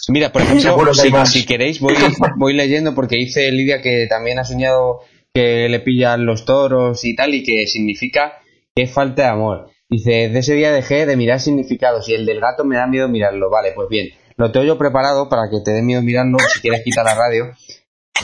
mira 0.09 0.33
por 0.33 0.41
ejemplo 0.43 0.95
si, 1.27 1.45
queréis 1.45 1.79
voy, 1.79 1.95
voy 2.39 2.55
leyendo 2.55 2.95
porque 2.95 3.17
dice 3.17 3.53
Lidia 3.53 3.83
que 3.83 4.07
también 4.09 4.39
ha 4.39 4.45
soñado 4.45 5.01
que 5.35 5.69
le 5.69 5.81
pillan 5.81 6.25
los 6.25 6.47
toros 6.47 7.05
y 7.05 7.15
tal 7.15 7.35
y 7.35 7.43
que 7.43 7.67
significa 7.67 8.33
que 8.75 8.87
falta 8.87 9.25
de 9.25 9.29
amor 9.29 9.71
Dice, 9.91 10.29
de 10.29 10.39
ese 10.39 10.53
día 10.55 10.71
dejé 10.71 11.07
de 11.07 11.17
mirar 11.17 11.41
significados 11.41 12.09
y 12.11 12.15
el 12.15 12.27
del 12.27 12.41
gato 12.41 12.65
me 12.65 12.77
da 12.77 12.87
miedo 12.87 13.09
mirarlo. 13.09 13.49
Vale, 13.49 13.73
pues 13.75 13.89
bien, 13.89 14.09
lo 14.37 14.53
tengo 14.53 14.67
yo 14.67 14.77
preparado 14.77 15.31
para 15.31 15.49
que 15.49 15.61
te 15.65 15.71
dé 15.71 15.83
miedo 15.83 16.03
mirarlo 16.03 16.37
si 16.53 16.61
quieres 16.61 16.83
quitar 16.85 17.07
la 17.07 17.15
radio. 17.15 17.47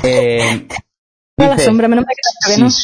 Eh, 0.02 0.66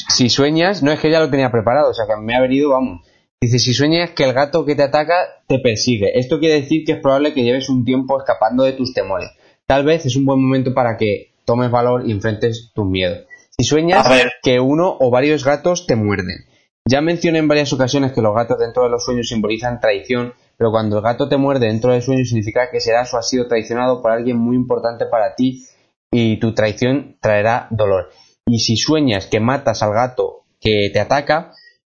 si, 0.08 0.28
sueñas, 0.28 0.82
no 0.82 0.90
es 0.92 1.00
que 1.00 1.10
ya 1.10 1.20
lo 1.20 1.30
tenía 1.30 1.50
preparado, 1.50 1.90
o 1.90 1.94
sea 1.94 2.06
que 2.06 2.20
me 2.20 2.34
ha 2.34 2.40
venido, 2.40 2.70
vamos. 2.70 3.06
Dice, 3.40 3.58
si 3.58 3.72
sueñas 3.72 4.10
que 4.10 4.24
el 4.24 4.32
gato 4.32 4.66
que 4.66 4.74
te 4.74 4.82
ataca 4.82 5.42
te 5.46 5.58
persigue. 5.58 6.18
Esto 6.18 6.38
quiere 6.38 6.60
decir 6.60 6.84
que 6.84 6.92
es 6.92 6.98
probable 6.98 7.32
que 7.32 7.42
lleves 7.42 7.68
un 7.68 7.84
tiempo 7.84 8.18
escapando 8.18 8.64
de 8.64 8.72
tus 8.72 8.92
temores. 8.92 9.30
tal 9.66 9.84
vez 9.84 10.04
es 10.04 10.16
un 10.16 10.26
buen 10.26 10.42
momento 10.42 10.74
para 10.74 10.96
que 10.96 11.32
tomes 11.44 11.70
valor 11.70 12.06
y 12.06 12.12
enfrentes 12.12 12.72
tus 12.74 12.86
miedos. 12.86 13.26
Si 13.56 13.64
sueñas 13.64 14.06
que 14.42 14.60
uno 14.60 14.96
o 14.98 15.10
varios 15.10 15.44
gatos 15.44 15.86
te 15.86 15.96
muerden. 15.96 16.44
Ya 16.86 17.00
mencioné 17.00 17.38
en 17.38 17.48
varias 17.48 17.72
ocasiones 17.72 18.12
que 18.12 18.20
los 18.20 18.34
gatos 18.34 18.58
dentro 18.58 18.82
de 18.82 18.90
los 18.90 19.04
sueños 19.04 19.28
simbolizan 19.28 19.80
traición, 19.80 20.34
pero 20.56 20.70
cuando 20.70 20.96
el 20.96 21.02
gato 21.02 21.28
te 21.28 21.36
muerde 21.36 21.66
dentro 21.66 21.92
del 21.92 22.02
sueño 22.02 22.24
significa 22.24 22.70
que 22.70 22.80
serás 22.80 23.14
o 23.14 23.18
has 23.18 23.28
sido 23.28 23.46
traicionado 23.48 24.02
por 24.02 24.10
alguien 24.10 24.38
muy 24.38 24.56
importante 24.56 25.06
para 25.06 25.34
ti 25.34 25.66
y 26.10 26.38
tu 26.38 26.52
traición 26.52 27.16
traerá 27.20 27.68
dolor. 27.70 28.10
Y 28.50 28.58
si 28.58 28.76
sueñas 28.76 29.26
que 29.26 29.38
matas 29.38 29.80
al 29.84 29.92
gato 29.92 30.44
que 30.60 30.90
te 30.92 30.98
ataca, 30.98 31.52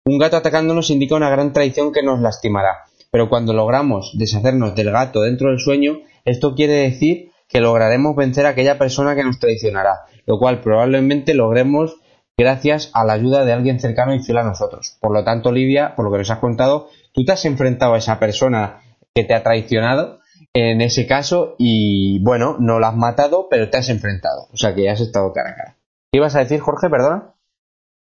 un 0.06 0.20
gato 0.20 0.38
atacándonos 0.38 0.92
indica 0.92 1.16
una 1.16 1.32
gran 1.32 1.52
traición 1.52 1.92
que 1.92 2.04
nos 2.04 2.22
lastimará. 2.22 2.84
Pero 3.10 3.28
cuando 3.28 3.54
logramos 3.54 4.12
deshacernos 4.20 4.76
del 4.76 4.92
gato 4.92 5.22
dentro 5.22 5.50
del 5.50 5.60
sueño, 5.60 6.02
esto 6.26 6.54
quiere 6.54 6.74
decir 6.74 7.32
que 7.50 7.60
lograremos 7.60 8.16
vencer 8.16 8.46
a 8.46 8.50
aquella 8.50 8.78
persona 8.78 9.16
que 9.16 9.24
nos 9.24 9.40
traicionará, 9.40 10.02
lo 10.28 10.38
cual 10.38 10.62
probablemente 10.62 11.34
logremos 11.34 11.96
gracias 12.38 12.92
a 12.94 13.04
la 13.04 13.14
ayuda 13.14 13.46
de 13.46 13.54
alguien 13.54 13.80
cercano 13.80 14.14
y 14.14 14.20
fiel 14.20 14.38
a 14.38 14.44
nosotros. 14.44 14.98
Por 15.02 15.12
lo 15.12 15.24
tanto, 15.24 15.52
Lidia, 15.52 15.96
por 15.96 16.06
lo 16.06 16.12
que 16.12 16.20
nos 16.20 16.30
has 16.30 16.40
contado, 16.40 16.90
tú 17.14 17.26
te 17.26 17.32
has 17.32 17.46
enfrentado 17.46 17.96
a 17.96 17.98
esa 17.98 18.20
persona 18.20 18.82
que 19.16 19.24
te 19.24 19.34
ha 19.34 19.42
traicionado 19.42 20.20
en 20.54 20.82
ese 20.82 21.08
caso 21.08 21.56
y 21.58 22.24
bueno, 22.24 22.58
no 22.60 22.80
la 22.80 22.90
has 22.90 22.96
matado, 22.96 23.48
pero 23.50 23.72
te 23.72 23.78
has 23.78 23.90
enfrentado. 23.90 24.50
O 24.54 24.58
sea 24.58 24.76
que 24.76 24.88
has 24.88 25.02
estado 25.02 25.34
cara 25.34 25.50
a 25.50 25.56
cara. 25.56 25.78
¿Qué 26.14 26.18
ibas 26.18 26.35
a 26.35 26.40
decir, 26.41 26.60
Jorge? 26.60 26.91
Perdona. 26.91 27.34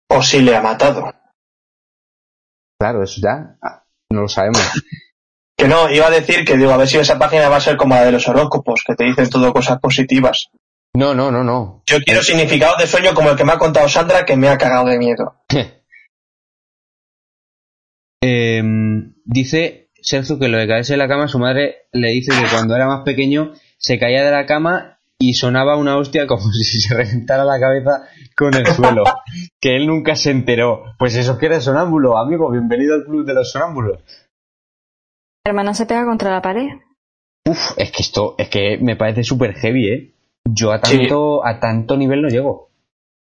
O 0.09 0.23
si 0.23 0.39
le 0.39 0.55
ha 0.55 0.61
matado. 0.61 1.13
Claro, 2.79 3.03
eso 3.03 3.19
ya 3.21 3.57
ah, 3.61 3.83
no 4.09 4.21
lo 4.21 4.29
sabemos. 4.29 4.61
Que 5.59 5.67
no, 5.67 5.89
iba 5.89 6.05
a 6.05 6.11
decir 6.11 6.45
que 6.45 6.55
digo, 6.55 6.71
a 6.71 6.77
ver 6.77 6.87
si 6.87 6.99
esa 6.99 7.17
página 7.17 7.49
va 7.49 7.55
a 7.55 7.59
ser 7.59 7.77
como 7.77 7.95
la 7.95 8.05
de 8.05 8.11
los 8.11 8.27
horóscopos, 8.27 8.83
que 8.85 8.93
te 8.93 9.05
dicen 9.05 9.27
todo 9.27 9.51
cosas 9.51 9.79
positivas. 9.79 10.51
No, 10.93 11.15
no, 11.15 11.31
no, 11.31 11.43
no. 11.43 11.81
Yo 11.87 11.97
quiero 12.01 12.21
significado 12.21 12.75
de 12.77 12.85
sueño 12.85 13.15
como 13.15 13.31
el 13.31 13.35
que 13.35 13.43
me 13.43 13.53
ha 13.53 13.57
contado 13.57 13.89
Sandra, 13.89 14.23
que 14.23 14.37
me 14.37 14.49
ha 14.49 14.57
cagado 14.59 14.85
de 14.85 14.99
miedo. 14.99 15.41
Em, 18.21 19.15
dice 19.25 19.89
Sergio 19.95 20.37
que 20.37 20.47
lo 20.47 20.59
de 20.59 20.67
caerse 20.67 20.93
de 20.93 20.97
la 20.97 21.07
cama, 21.07 21.27
su 21.27 21.39
madre 21.39 21.87
le 21.91 22.09
dice 22.09 22.31
que 22.31 22.47
cuando 22.51 22.75
era 22.75 22.85
más 22.85 23.01
pequeño 23.01 23.53
se 23.79 23.97
caía 23.97 24.23
de 24.23 24.31
la 24.31 24.45
cama 24.45 24.96
y 25.19 25.33
sonaba 25.33 25.77
una 25.77 25.97
hostia 25.97 26.27
como 26.27 26.51
si 26.51 26.81
se 26.81 26.93
reventara 26.93 27.43
la 27.43 27.59
cabeza 27.59 28.07
con 28.35 28.53
el 28.53 28.65
suelo. 28.67 29.03
que 29.61 29.75
él 29.75 29.87
nunca 29.87 30.15
se 30.15 30.31
enteró. 30.31 30.83
Pues 30.97 31.15
eso 31.15 31.33
es 31.33 31.37
que 31.39 31.47
eres 31.47 31.63
sonámbulo, 31.63 32.17
amigo. 32.17 32.51
Bienvenido 32.51 32.95
al 32.95 33.05
club 33.05 33.25
de 33.25 33.33
los 33.33 33.51
sonámbulos. 33.51 33.99
Mi 35.45 35.49
hermana 35.49 35.73
se 35.73 35.85
pega 35.85 36.05
contra 36.05 36.31
la 36.31 36.41
pared. 36.41 36.67
Uf, 37.45 37.71
es 37.77 37.91
que 37.91 38.03
esto, 38.03 38.35
es 38.37 38.49
que 38.49 38.77
me 38.81 38.95
parece 38.95 39.23
súper 39.23 39.53
heavy, 39.53 39.87
¿eh? 39.87 40.13
Yo 40.49 40.71
a 40.71 40.81
tanto, 40.81 41.45
a 41.45 41.59
tanto 41.59 41.95
nivel 41.95 42.21
no 42.21 42.29
llego. 42.29 42.69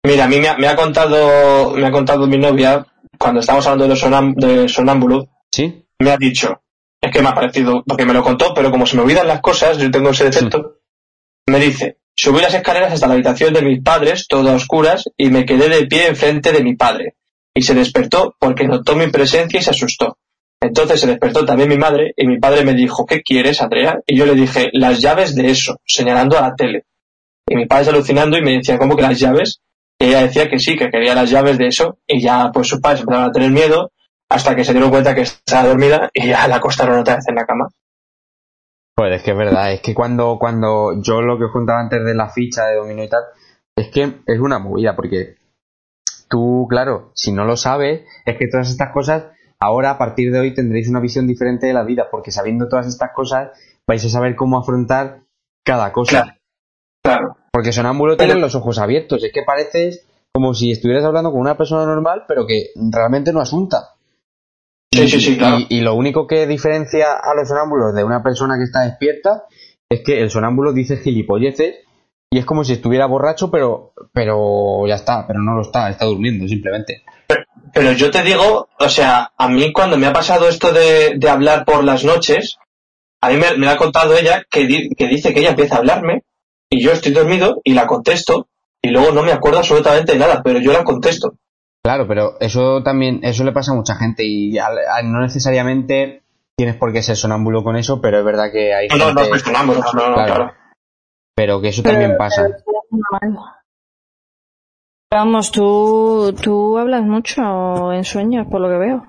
Mira, 0.05 0.25
a 0.25 0.27
mí 0.27 0.39
me 0.39 0.49
ha, 0.49 0.57
me 0.57 0.67
ha 0.67 0.75
contado 0.75 1.71
me 1.71 1.85
ha 1.85 1.91
contado 1.91 2.27
mi 2.27 2.37
novia, 2.37 2.85
cuando 3.17 3.39
estábamos 3.39 3.65
hablando 3.65 3.85
de 3.85 3.89
los 3.89 4.35
de 4.35 4.69
sonámbulos, 4.69 5.25
¿Sí? 5.51 5.87
me 5.99 6.11
ha 6.11 6.17
dicho, 6.17 6.61
es 7.01 7.11
que 7.11 7.21
me 7.21 7.29
ha 7.29 7.33
parecido, 7.33 7.83
porque 7.87 8.05
me 8.05 8.13
lo 8.13 8.21
contó, 8.21 8.53
pero 8.53 8.69
como 8.69 8.85
se 8.85 8.97
me 8.97 9.03
olvidan 9.03 9.27
las 9.27 9.41
cosas, 9.41 9.77
yo 9.77 9.89
tengo 9.89 10.09
ese 10.09 10.25
defecto, 10.25 10.81
me 11.47 11.59
dice, 11.59 11.97
subí 12.15 12.41
las 12.41 12.53
escaleras 12.53 12.93
hasta 12.93 13.07
la 13.07 13.13
habitación 13.13 13.53
de 13.53 13.61
mis 13.61 13.81
padres, 13.81 14.27
todas 14.27 14.53
a 14.53 14.55
oscuras, 14.55 15.09
y 15.17 15.29
me 15.29 15.45
quedé 15.45 15.69
de 15.69 15.85
pie 15.85 16.07
enfrente 16.07 16.51
de 16.51 16.63
mi 16.63 16.75
padre. 16.75 17.15
Y 17.53 17.61
se 17.61 17.73
despertó 17.73 18.35
porque 18.39 18.67
notó 18.67 18.95
mi 18.95 19.07
presencia 19.07 19.59
y 19.59 19.63
se 19.63 19.71
asustó. 19.71 20.17
Entonces 20.61 21.01
se 21.01 21.07
despertó 21.07 21.45
también 21.45 21.69
mi 21.69 21.77
madre 21.77 22.13
y 22.15 22.25
mi 22.25 22.39
padre 22.39 22.63
me 22.63 22.73
dijo, 22.73 23.05
¿qué 23.05 23.21
quieres, 23.21 23.61
Andrea? 23.61 23.99
Y 24.07 24.17
yo 24.17 24.25
le 24.25 24.33
dije, 24.33 24.69
las 24.71 25.01
llaves 25.01 25.35
de 25.35 25.51
eso, 25.51 25.81
señalando 25.85 26.37
a 26.37 26.41
la 26.41 26.55
tele. 26.55 26.85
Y 27.47 27.55
mi 27.55 27.65
padre 27.65 27.89
alucinando 27.89 28.37
y 28.37 28.41
me 28.41 28.53
decía, 28.53 28.77
¿cómo 28.77 28.95
que 28.95 29.01
las 29.01 29.19
llaves? 29.19 29.59
Y 29.99 30.05
ella 30.05 30.21
decía 30.21 30.49
que 30.49 30.59
sí, 30.59 30.77
que 30.77 30.89
quería 30.89 31.13
las 31.13 31.29
llaves 31.29 31.57
de 31.57 31.67
eso. 31.67 31.99
Y 32.07 32.21
ya, 32.21 32.49
pues 32.53 32.69
sus 32.69 32.79
padres 32.79 33.01
empezaron 33.01 33.29
a 33.29 33.31
tener 33.33 33.51
miedo 33.51 33.91
hasta 34.29 34.55
que 34.55 34.63
se 34.63 34.71
dieron 34.71 34.89
cuenta 34.89 35.13
que 35.13 35.21
estaba 35.21 35.67
dormida 35.67 36.09
y 36.13 36.29
ya 36.29 36.47
la 36.47 36.55
acostaron 36.55 36.99
otra 36.99 37.17
vez 37.17 37.27
en 37.27 37.35
la 37.35 37.45
cama. 37.45 37.67
Pues 38.95 39.15
es 39.15 39.23
que 39.23 39.31
es 39.31 39.37
verdad, 39.37 39.73
es 39.73 39.81
que 39.81 39.95
cuando, 39.95 40.37
cuando 40.39 41.01
yo 41.01 41.21
lo 41.21 41.37
que 41.37 41.45
os 41.45 41.51
contaba 41.51 41.79
antes 41.79 42.03
de 42.03 42.13
la 42.13 42.29
ficha 42.29 42.67
de 42.67 42.75
dominó 42.75 43.03
y 43.03 43.09
tal, 43.09 43.23
es 43.75 43.89
que 43.89 44.21
es 44.25 44.39
una 44.39 44.59
movida, 44.59 44.95
porque 44.95 45.37
tú, 46.29 46.67
claro, 46.69 47.11
si 47.15 47.31
no 47.31 47.45
lo 47.45 47.57
sabes, 47.57 48.01
es 48.25 48.37
que 48.37 48.47
todas 48.47 48.69
estas 48.69 48.91
cosas, 48.91 49.25
ahora 49.59 49.91
a 49.91 49.97
partir 49.97 50.31
de 50.31 50.39
hoy 50.39 50.53
tendréis 50.53 50.89
una 50.89 50.99
visión 50.99 51.25
diferente 51.25 51.65
de 51.65 51.73
la 51.73 51.83
vida, 51.83 52.07
porque 52.11 52.31
sabiendo 52.31 52.69
todas 52.69 52.87
estas 52.87 53.11
cosas, 53.15 53.51
vais 53.87 54.05
a 54.05 54.09
saber 54.09 54.35
cómo 54.35 54.59
afrontar 54.59 55.21
cada 55.65 55.91
cosa. 55.91 56.37
Claro. 57.03 57.37
Porque 57.51 57.71
sonámbulo 57.71 58.15
tienen 58.15 58.41
los 58.41 58.55
ojos 58.55 58.77
abiertos, 58.79 59.23
es 59.23 59.31
que 59.33 59.43
pareces 59.43 60.05
como 60.33 60.53
si 60.55 60.71
estuvieras 60.71 61.05
hablando 61.05 61.31
con 61.31 61.41
una 61.41 61.57
persona 61.57 61.85
normal, 61.85 62.25
pero 62.27 62.47
que 62.47 62.71
realmente 62.75 63.31
no 63.31 63.39
asunta. 63.39 63.92
Sí, 64.93 65.07
sí, 65.09 65.19
sí, 65.21 65.37
claro. 65.37 65.57
Y, 65.69 65.77
y 65.77 65.81
lo 65.81 65.95
único 65.95 66.27
que 66.27 66.47
diferencia 66.47 67.13
a 67.13 67.33
los 67.35 67.47
sonámbulos 67.47 67.93
de 67.95 68.03
una 68.03 68.21
persona 68.23 68.55
que 68.57 68.63
está 68.63 68.81
despierta 68.81 69.43
es 69.89 70.01
que 70.03 70.19
el 70.21 70.29
sonámbulo 70.29 70.73
dice 70.73 70.97
gilipolleces 70.97 71.75
y 72.31 72.39
es 72.39 72.45
como 72.45 72.63
si 72.63 72.73
estuviera 72.73 73.05
borracho, 73.05 73.51
pero, 73.51 73.93
pero 74.11 74.87
ya 74.87 74.95
está, 74.95 75.27
pero 75.27 75.39
no 75.41 75.55
lo 75.55 75.61
está, 75.61 75.89
está 75.89 76.05
durmiendo 76.05 76.47
simplemente. 76.47 77.03
Pero 77.73 77.91
yo 77.93 78.11
te 78.11 78.21
digo, 78.23 78.69
o 78.79 78.89
sea, 78.89 79.31
a 79.37 79.49
mí 79.49 79.71
cuando 79.73 79.97
me 79.97 80.07
ha 80.07 80.13
pasado 80.13 80.47
esto 80.47 80.71
de, 80.73 81.15
de 81.17 81.29
hablar 81.29 81.65
por 81.65 81.83
las 81.83 82.03
noches, 82.03 82.57
a 83.21 83.29
mí 83.29 83.37
me, 83.37 83.57
me 83.57 83.67
ha 83.67 83.77
contado 83.77 84.15
ella 84.17 84.43
que, 84.49 84.65
di- 84.65 84.89
que 84.95 85.07
dice 85.07 85.33
que 85.33 85.39
ella 85.39 85.49
empieza 85.51 85.75
a 85.75 85.77
hablarme 85.79 86.23
y 86.69 86.83
yo 86.83 86.91
estoy 86.91 87.11
dormido 87.13 87.61
y 87.63 87.73
la 87.73 87.85
contesto 87.87 88.47
y 88.81 88.89
luego 88.89 89.11
no 89.11 89.23
me 89.23 89.31
acuerdo 89.31 89.59
absolutamente 89.59 90.13
de 90.13 90.19
nada, 90.19 90.41
pero 90.43 90.59
yo 90.59 90.73
la 90.73 90.83
contesto. 90.83 91.35
Claro, 91.83 92.07
pero 92.07 92.37
eso 92.39 92.81
también, 92.81 93.19
eso 93.23 93.43
le 93.43 93.51
pasa 93.51 93.73
a 93.73 93.75
mucha 93.75 93.95
gente 93.95 94.23
y 94.23 94.57
al- 94.57 94.77
al- 94.89 95.11
no 95.11 95.19
necesariamente 95.21 96.23
tienes 96.57 96.75
por 96.77 96.93
qué 96.93 97.01
ser 97.01 97.17
sonámbulo 97.17 97.63
con 97.63 97.75
eso, 97.75 97.99
pero 97.99 98.19
es 98.19 98.25
verdad 98.25 98.51
que 98.51 98.73
hay 98.73 98.87
No, 98.87 98.97
no, 98.97 99.13
no 99.13 99.21
gente- 99.23 99.51
no, 99.51 99.63
no, 99.63 99.73
no, 99.73 99.83
Claro. 100.15 100.15
claro. 100.35 100.53
pero 101.35 101.59
que 101.61 101.69
eso 101.69 101.81
también 101.83 102.15
pasa. 102.17 102.47
Vamos, 105.11 105.51
tú, 105.51 106.33
tú 106.41 106.77
hablas 106.77 107.03
mucho 107.03 107.91
en 107.91 108.03
sueños, 108.03 108.47
por 108.49 108.61
lo 108.61 108.69
que 108.69 108.77
veo. 108.77 109.05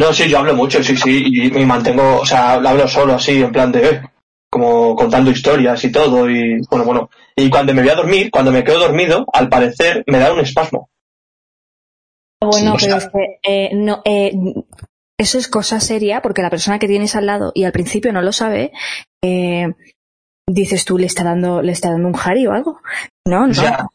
No, 0.00 0.12
sí, 0.12 0.28
yo 0.28 0.38
hablo 0.38 0.54
mucho, 0.54 0.82
sí, 0.82 0.96
sí, 0.96 1.24
y 1.26 1.50
me 1.50 1.66
mantengo, 1.66 2.20
o 2.20 2.26
sea, 2.26 2.54
hablo 2.54 2.88
solo 2.88 3.14
así, 3.14 3.42
en 3.42 3.52
plan 3.52 3.70
de, 3.70 3.86
eh, 3.88 4.02
como 4.50 4.96
contando 4.96 5.30
historias 5.30 5.82
y 5.84 5.92
todo, 5.92 6.28
y 6.30 6.60
bueno, 6.70 6.84
bueno. 6.84 7.10
Y 7.36 7.50
cuando 7.50 7.74
me 7.74 7.82
voy 7.82 7.90
a 7.90 7.94
dormir, 7.96 8.30
cuando 8.30 8.50
me 8.52 8.64
quedo 8.64 8.80
dormido, 8.80 9.24
al 9.32 9.48
parecer 9.48 10.04
me 10.06 10.18
da 10.18 10.32
un 10.32 10.40
espasmo. 10.40 10.88
Bueno, 12.46 12.78
Sí, 12.78 12.86
o 12.86 12.88
pero 12.88 12.96
es 12.98 13.08
que 13.08 13.38
eh, 13.42 13.70
no, 13.74 14.02
eh, 14.04 14.32
eso 15.18 15.38
es 15.38 15.48
cosa 15.48 15.80
seria 15.80 16.22
porque 16.22 16.42
la 16.42 16.50
persona 16.50 16.78
que 16.78 16.88
tienes 16.88 17.14
al 17.14 17.26
lado 17.26 17.52
y 17.54 17.64
al 17.64 17.72
principio 17.72 18.12
no 18.12 18.22
lo 18.22 18.32
sabe, 18.32 18.72
eh, 19.24 19.72
dices 20.46 20.84
tú 20.84 20.98
le 20.98 21.06
está 21.06 21.24
dando, 21.24 21.62
le 21.62 21.72
está 21.72 21.90
dando 21.90 22.08
un 22.08 22.14
jari 22.14 22.46
o 22.46 22.52
algo. 22.52 22.80
No, 23.26 23.46
no. 23.46 23.54
Sea, 23.54 23.86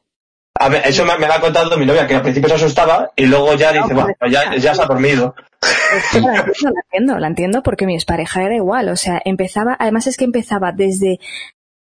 a 0.59 0.69
ver, 0.69 0.87
eso 0.87 1.05
me, 1.05 1.17
me 1.17 1.27
lo 1.27 1.33
ha 1.33 1.41
contado 1.41 1.77
mi 1.77 1.85
novia, 1.85 2.07
que 2.07 2.15
al 2.15 2.21
principio 2.21 2.49
se 2.49 2.55
asustaba 2.55 3.11
y 3.15 3.25
luego 3.25 3.53
ya 3.55 3.71
dice, 3.71 3.89
No, 3.89 3.95
bueno, 4.01 4.13
pues 4.19 4.31
ya, 4.31 4.55
ya 4.55 4.73
se 4.73 4.81
ha 4.81 4.85
dormido. 4.85 5.35
La 5.61 5.97
entiendo, 5.97 6.31
la 6.31 6.81
entiendo, 6.83 7.19
la 7.19 7.27
entiendo 7.27 7.63
porque 7.63 7.85
mi 7.85 7.95
expareja 7.95 8.43
era 8.43 8.55
igual, 8.55 8.89
o 8.89 8.95
sea, 8.95 9.21
empezaba, 9.23 9.75
además 9.79 10.07
es 10.07 10.17
que 10.17 10.25
empezaba 10.25 10.71
desde, 10.71 11.19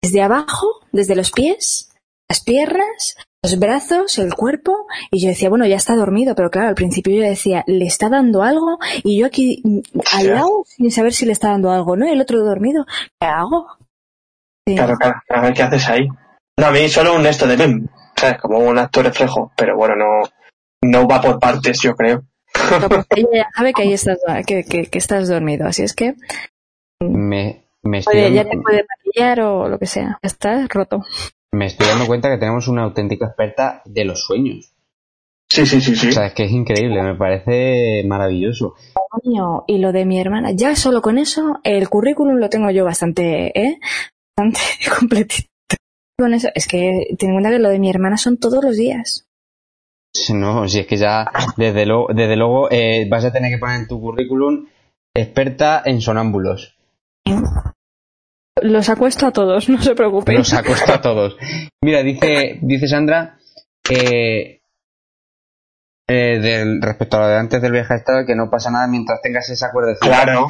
desde 0.02 0.22
abajo, 0.22 0.80
desde 0.92 1.14
los 1.14 1.30
pies, 1.30 1.90
las 2.28 2.42
piernas, 2.42 3.16
los 3.42 3.58
brazos, 3.58 4.18
el 4.18 4.34
cuerpo, 4.34 4.86
y 5.10 5.22
yo 5.22 5.28
decía, 5.28 5.48
bueno, 5.48 5.66
ya 5.66 5.76
está 5.76 5.94
dormido, 5.94 6.34
pero 6.34 6.50
claro, 6.50 6.68
al 6.68 6.74
principio 6.74 7.14
yo 7.14 7.22
decía, 7.22 7.62
le 7.66 7.86
está 7.86 8.08
dando 8.08 8.42
algo, 8.42 8.78
y 9.04 9.20
yo 9.20 9.26
aquí 9.26 9.62
mm, 9.64 9.78
al 10.16 10.26
Ya. 10.26 10.34
lado, 10.34 10.64
sin 10.66 10.90
saber 10.90 11.12
si 11.12 11.24
le 11.26 11.32
está 11.32 11.48
dando 11.50 11.70
algo, 11.70 11.96
¿no? 11.96 12.06
Y 12.06 12.10
el 12.10 12.20
otro 12.20 12.40
dormido, 12.44 12.84
¿qué 13.20 13.26
hago? 13.26 13.66
Sí. 14.66 14.74
Claro, 14.74 14.96
claro, 14.96 15.20
a 15.28 15.40
ver 15.40 15.54
qué 15.54 15.62
haces 15.62 15.88
ahí. 15.88 16.08
No, 16.58 16.66
a 16.66 16.70
mí 16.72 16.88
solo 16.88 17.14
un 17.14 17.26
esto 17.26 17.46
de 17.46 17.56
mem, 17.56 17.86
¿sabes? 18.16 18.38
Como 18.38 18.58
un 18.58 18.76
acto 18.78 19.02
reflejo, 19.02 19.52
pero 19.56 19.76
bueno, 19.76 19.94
no, 19.94 20.28
no 20.82 21.06
va 21.06 21.20
por 21.20 21.38
partes, 21.38 21.80
yo 21.80 21.94
creo. 21.94 22.24
Pues 22.88 23.06
ella 23.16 23.28
ya 23.32 23.48
sabe 23.56 23.72
que 23.72 23.82
ahí 23.82 23.92
estás, 23.92 24.18
que, 24.46 24.64
que, 24.64 24.86
que 24.86 24.98
estás 24.98 25.28
dormido, 25.28 25.66
así 25.68 25.84
es 25.84 25.94
que, 25.94 26.14
Me, 27.00 27.64
me 27.82 27.98
estoy 27.98 28.18
oye, 28.18 28.32
ya 28.34 28.44
te 28.44 28.58
puede 28.58 28.84
maquillar 28.88 29.40
o 29.42 29.68
lo 29.68 29.78
que 29.78 29.86
sea, 29.86 30.18
está 30.22 30.66
roto. 30.68 31.04
Me 31.52 31.66
estoy 31.66 31.86
dando 31.86 32.06
cuenta 32.06 32.30
que 32.30 32.38
tenemos 32.38 32.68
una 32.68 32.82
auténtica 32.82 33.26
experta 33.26 33.82
de 33.84 34.04
los 34.04 34.24
sueños. 34.24 34.72
Sí, 35.50 35.64
sí, 35.64 35.80
sí, 35.80 35.96
sí. 35.96 36.08
O 36.08 36.12
sea, 36.12 36.26
es 36.26 36.34
que 36.34 36.44
es 36.44 36.52
increíble, 36.52 37.02
me 37.02 37.14
parece 37.14 38.04
maravilloso. 38.06 38.74
Coño, 39.10 39.64
y 39.66 39.78
lo 39.78 39.92
de 39.92 40.04
mi 40.04 40.20
hermana, 40.20 40.52
ya 40.52 40.76
solo 40.76 41.00
con 41.00 41.16
eso, 41.16 41.58
el 41.64 41.88
currículum 41.88 42.36
lo 42.36 42.50
tengo 42.50 42.70
yo 42.70 42.84
bastante, 42.84 43.58
¿eh? 43.58 43.78
Bastante 44.36 44.60
completito. 44.98 45.48
Con 46.18 46.34
eso, 46.34 46.48
es 46.54 46.66
que 46.66 47.06
ten 47.18 47.30
en 47.30 47.36
cuenta 47.36 47.50
que 47.50 47.60
lo 47.60 47.70
de 47.70 47.78
mi 47.78 47.88
hermana 47.88 48.18
son 48.18 48.38
todos 48.38 48.62
los 48.62 48.76
días. 48.76 49.24
No, 50.34 50.68
si 50.68 50.80
es 50.80 50.86
que 50.86 50.96
ya, 50.96 51.30
desde, 51.56 51.86
luego 51.86 52.08
desde 52.12 52.36
luego, 52.36 52.70
eh, 52.70 53.06
vas 53.08 53.24
a 53.24 53.32
tener 53.32 53.50
que 53.50 53.58
poner 53.58 53.80
en 53.80 53.88
tu 53.88 54.00
currículum 54.00 54.66
experta 55.14 55.82
en 55.84 56.00
sonámbulos. 56.00 56.76
Los 58.62 58.88
acuesto 58.88 59.26
a 59.26 59.32
todos, 59.32 59.68
no 59.68 59.80
se 59.82 59.94
preocupen. 59.94 60.36
Los 60.36 60.52
acuesto 60.52 60.92
a 60.92 61.00
todos. 61.00 61.36
Mira, 61.82 62.02
dice, 62.02 62.58
dice 62.62 62.88
Sandra 62.88 63.38
eh, 63.90 64.60
del, 66.06 66.80
respecto 66.82 67.16
a 67.16 67.20
lo 67.20 67.26
de 67.28 67.36
antes 67.36 67.60
del 67.62 67.72
viaje 67.72 67.94
astral 67.94 68.24
que 68.26 68.34
no 68.34 68.50
pasa 68.50 68.70
nada 68.70 68.86
mientras 68.86 69.20
tengas 69.20 69.48
esa 69.50 69.70
cuerdecita. 69.70 70.06
Claro. 70.06 70.48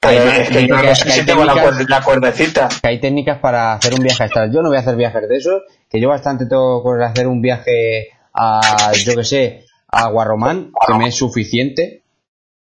Pero 0.00 0.24
es 0.24 0.48
que 0.50 0.66
yo 0.66 0.76
no 0.76 0.94
sé 0.96 1.10
si 1.10 1.24
tengo 1.24 1.44
la, 1.44 1.54
cuer- 1.54 1.88
la 1.88 2.02
cuerdecita. 2.02 2.68
Que 2.82 2.88
hay 2.88 3.00
técnicas 3.00 3.38
para 3.38 3.74
hacer 3.74 3.94
un 3.94 4.00
viaje 4.00 4.24
astral. 4.24 4.52
Yo 4.52 4.60
no 4.60 4.68
voy 4.68 4.76
a 4.76 4.80
hacer 4.80 4.96
viajes 4.96 5.28
de 5.28 5.36
esos, 5.36 5.62
que 5.88 6.00
yo 6.00 6.08
bastante 6.08 6.46
tengo 6.46 6.82
por 6.82 7.00
hacer 7.02 7.28
un 7.28 7.40
viaje 7.40 8.08
a, 8.34 8.90
yo 8.94 9.14
que 9.14 9.22
sé, 9.24 9.64
a 9.86 10.08
Guarromán, 10.08 10.72
que 10.88 10.94
me 10.94 11.06
es 11.08 11.14
suficiente. 11.14 12.02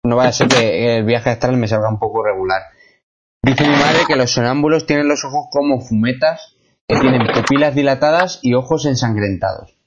No 0.03 0.17
vaya 0.17 0.29
a 0.31 0.33
ser 0.33 0.49
que 0.49 0.97
el 0.97 1.05
viaje 1.05 1.29
astral 1.29 1.55
me 1.55 1.69
salga 1.69 1.87
un 1.87 1.97
poco 1.97 2.21
regular. 2.25 2.61
Dice 3.43 3.67
mi 3.67 3.75
madre 3.75 3.99
que 4.07 4.15
los 4.15 4.31
sonámbulos 4.31 4.85
tienen 4.85 5.09
los 5.09 5.25
ojos 5.25 5.47
como 5.51 5.81
fumetas, 5.81 6.55
que 6.87 6.97
tienen 6.97 7.27
pupilas 7.27 7.75
dilatadas 7.75 8.39
y 8.41 8.53
ojos 8.53 8.85
ensangrentados. 8.85 9.77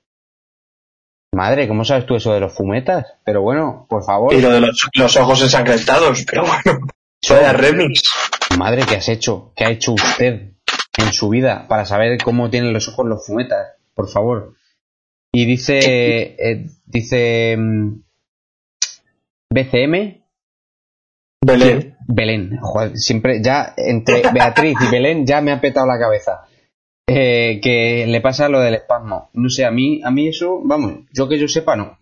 Madre, 1.32 1.66
¿cómo 1.66 1.84
sabes 1.84 2.04
tú 2.04 2.16
eso 2.16 2.34
de 2.34 2.40
los 2.40 2.54
fumetas? 2.54 3.14
Pero 3.24 3.40
bueno, 3.40 3.86
por 3.88 4.04
favor. 4.04 4.34
Y 4.34 4.42
lo 4.42 4.50
de 4.50 4.60
los, 4.60 4.88
los 4.94 5.16
ojos 5.16 5.42
ensangrentados, 5.42 6.24
pero 6.30 6.42
bueno. 6.42 6.86
Vaya 7.30 7.52
remix. 7.54 8.02
Madre, 8.58 8.84
¿qué 8.86 8.96
has 8.96 9.08
hecho? 9.08 9.52
¿Qué 9.56 9.64
ha 9.64 9.70
hecho 9.70 9.92
usted 9.92 10.52
en 10.98 11.12
su 11.12 11.30
vida 11.30 11.66
para 11.66 11.86
saber 11.86 12.18
cómo 12.22 12.50
tienen 12.50 12.74
los 12.74 12.88
ojos 12.88 13.06
los 13.06 13.26
fumetas? 13.26 13.74
Por 13.94 14.08
favor. 14.08 14.54
Y 15.32 15.46
dice, 15.46 15.78
eh, 16.38 16.66
dice 16.84 17.56
mm, 17.58 18.02
BCM, 19.50 20.22
Belén. 21.44 21.95
Belén. 22.08 22.58
Joder, 22.60 22.96
siempre, 22.96 23.42
ya 23.42 23.74
entre 23.76 24.22
Beatriz 24.32 24.76
y 24.80 24.90
Belén 24.90 25.26
ya 25.26 25.40
me 25.40 25.52
ha 25.52 25.60
petado 25.60 25.86
la 25.86 25.98
cabeza. 25.98 26.46
Eh, 27.08 27.60
que 27.62 28.04
le 28.08 28.20
pasa 28.20 28.48
lo 28.48 28.60
del 28.60 28.74
espasmo. 28.74 29.30
No 29.34 29.48
sé, 29.48 29.64
a 29.64 29.70
mí, 29.70 30.00
a 30.04 30.10
mí 30.10 30.28
eso, 30.28 30.60
vamos, 30.64 31.04
yo 31.12 31.28
que 31.28 31.38
yo 31.38 31.46
sepa, 31.48 31.76
no. 31.76 31.98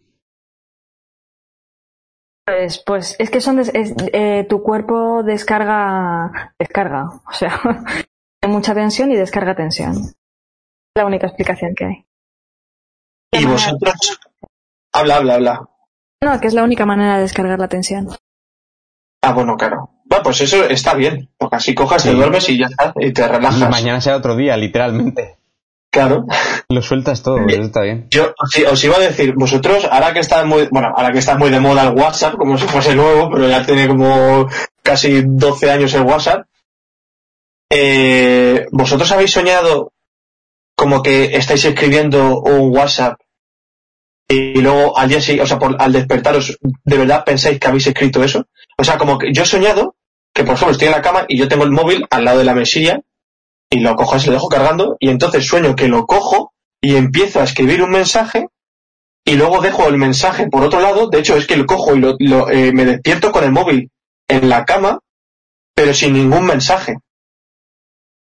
Pues, 2.46 2.78
pues 2.84 3.16
es 3.18 3.30
que 3.30 3.40
son 3.40 3.56
des- 3.56 3.74
es- 3.74 3.94
eh, 4.12 4.46
tu 4.48 4.62
cuerpo 4.62 5.22
descarga 5.22 6.54
descarga, 6.58 7.06
o 7.26 7.32
sea, 7.32 7.58
hay 8.42 8.50
mucha 8.50 8.74
tensión 8.74 9.10
y 9.12 9.16
descarga 9.16 9.54
tensión. 9.54 9.92
Es 9.96 10.14
la 10.96 11.06
única 11.06 11.26
explicación 11.26 11.74
que 11.74 11.84
hay. 11.86 12.06
Y 13.32 13.46
vosotros. 13.46 14.20
Habla, 14.92 15.16
habla, 15.16 15.34
habla. 15.34 15.68
No, 16.22 16.40
que 16.40 16.46
es 16.46 16.54
la 16.54 16.62
única 16.64 16.86
manera 16.86 17.16
de 17.16 17.22
descargar 17.22 17.58
la 17.58 17.68
tensión. 17.68 18.08
Ah, 19.22 19.32
bueno, 19.32 19.56
claro. 19.56 19.90
Bueno, 20.04 20.22
pues 20.22 20.40
eso 20.42 20.64
está 20.64 20.94
bien. 20.94 21.28
Porque 21.38 21.56
así 21.56 21.74
cojas, 21.74 22.02
te 22.02 22.12
duermes 22.12 22.48
y 22.48 22.58
ya 22.58 22.66
está. 22.66 22.92
Y 23.00 23.12
te 23.12 23.22
Y 23.22 23.26
relajas. 23.26 23.70
mañana 23.70 24.00
será 24.00 24.16
otro 24.16 24.36
día, 24.36 24.56
literalmente. 24.56 25.38
Claro. 25.90 26.26
Lo 26.68 26.82
sueltas 26.82 27.22
todo, 27.22 27.38
eso 27.46 27.62
está 27.62 27.82
bien. 27.82 28.08
Yo 28.10 28.34
os, 28.36 28.56
os 28.72 28.84
iba 28.84 28.96
a 28.96 29.00
decir, 29.00 29.32
vosotros, 29.36 29.84
ahora 29.90 30.12
que 30.12 30.18
está 30.20 30.44
muy, 30.44 30.66
bueno, 30.70 30.88
ahora 30.96 31.12
que 31.12 31.20
está 31.20 31.36
muy 31.38 31.50
de 31.50 31.60
moda 31.60 31.84
el 31.88 31.94
WhatsApp, 31.94 32.34
como 32.36 32.58
si 32.58 32.66
fuese 32.66 32.96
nuevo, 32.96 33.30
pero 33.32 33.48
ya 33.48 33.64
tiene 33.64 33.86
como 33.86 34.48
casi 34.82 35.22
12 35.24 35.70
años 35.70 35.94
el 35.94 36.02
WhatsApp, 36.02 36.46
eh, 37.70 38.66
¿vosotros 38.72 39.10
habéis 39.12 39.30
soñado 39.32 39.92
como 40.76 41.02
que 41.02 41.36
estáis 41.36 41.64
escribiendo 41.64 42.40
un 42.40 42.76
WhatsApp 42.76 43.18
y 44.28 44.60
luego 44.60 44.98
al 44.98 45.08
día 45.08 45.20
siguiente, 45.20 45.44
o 45.44 45.46
sea, 45.46 45.58
por- 45.58 45.80
al 45.80 45.92
despertaros, 45.92 46.58
¿de 46.84 46.98
verdad 46.98 47.24
pensáis 47.24 47.58
que 47.60 47.68
habéis 47.68 47.86
escrito 47.86 48.22
eso? 48.24 48.46
O 48.76 48.84
sea, 48.84 48.98
como 48.98 49.18
que 49.18 49.32
yo 49.32 49.42
he 49.42 49.46
soñado 49.46 49.96
que, 50.34 50.44
por 50.44 50.54
ejemplo, 50.54 50.72
estoy 50.72 50.88
en 50.88 50.94
la 50.94 51.02
cama 51.02 51.26
y 51.28 51.38
yo 51.38 51.48
tengo 51.48 51.64
el 51.64 51.70
móvil 51.70 52.06
al 52.10 52.24
lado 52.24 52.38
de 52.38 52.44
la 52.44 52.54
mesilla 52.54 53.00
y 53.70 53.80
lo 53.80 53.94
cojo 53.94 54.16
y 54.16 54.26
lo 54.26 54.32
dejo 54.32 54.48
cargando 54.48 54.96
y 55.00 55.08
entonces 55.08 55.46
sueño 55.46 55.76
que 55.76 55.88
lo 55.88 56.06
cojo 56.06 56.52
y 56.80 56.96
empiezo 56.96 57.40
a 57.40 57.44
escribir 57.44 57.82
un 57.82 57.90
mensaje 57.90 58.48
y 59.24 59.36
luego 59.36 59.60
dejo 59.60 59.88
el 59.88 59.96
mensaje 59.96 60.48
por 60.48 60.62
otro 60.64 60.80
lado. 60.80 61.08
De 61.08 61.18
hecho, 61.18 61.36
es 61.36 61.46
que 61.46 61.56
lo 61.56 61.66
cojo 61.66 61.94
y 61.94 62.00
lo, 62.00 62.16
lo, 62.18 62.50
eh, 62.50 62.72
me 62.72 62.84
despierto 62.84 63.32
con 63.32 63.44
el 63.44 63.52
móvil 63.52 63.90
en 64.28 64.48
la 64.48 64.64
cama, 64.64 65.00
pero 65.74 65.94
sin 65.94 66.12
ningún 66.12 66.44
mensaje. 66.44 66.98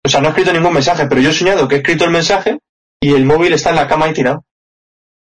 O 0.05 0.09
sea, 0.09 0.20
no 0.20 0.28
he 0.28 0.31
escrito 0.31 0.52
ningún 0.52 0.73
mensaje, 0.73 1.06
pero 1.06 1.20
yo 1.20 1.31
he 1.31 1.35
soñado 1.35 1.68
que 1.68 1.74
he 1.74 1.78
escrito 1.78 2.05
el 2.05 2.12
mensaje 2.12 2.60
y 3.01 3.12
el 3.12 3.24
móvil 3.24 3.52
está 3.52 3.70
en 3.70 3.77
la 3.77 3.89
cama 3.89 4.09
y 4.09 4.14
tirado. 4.14 4.44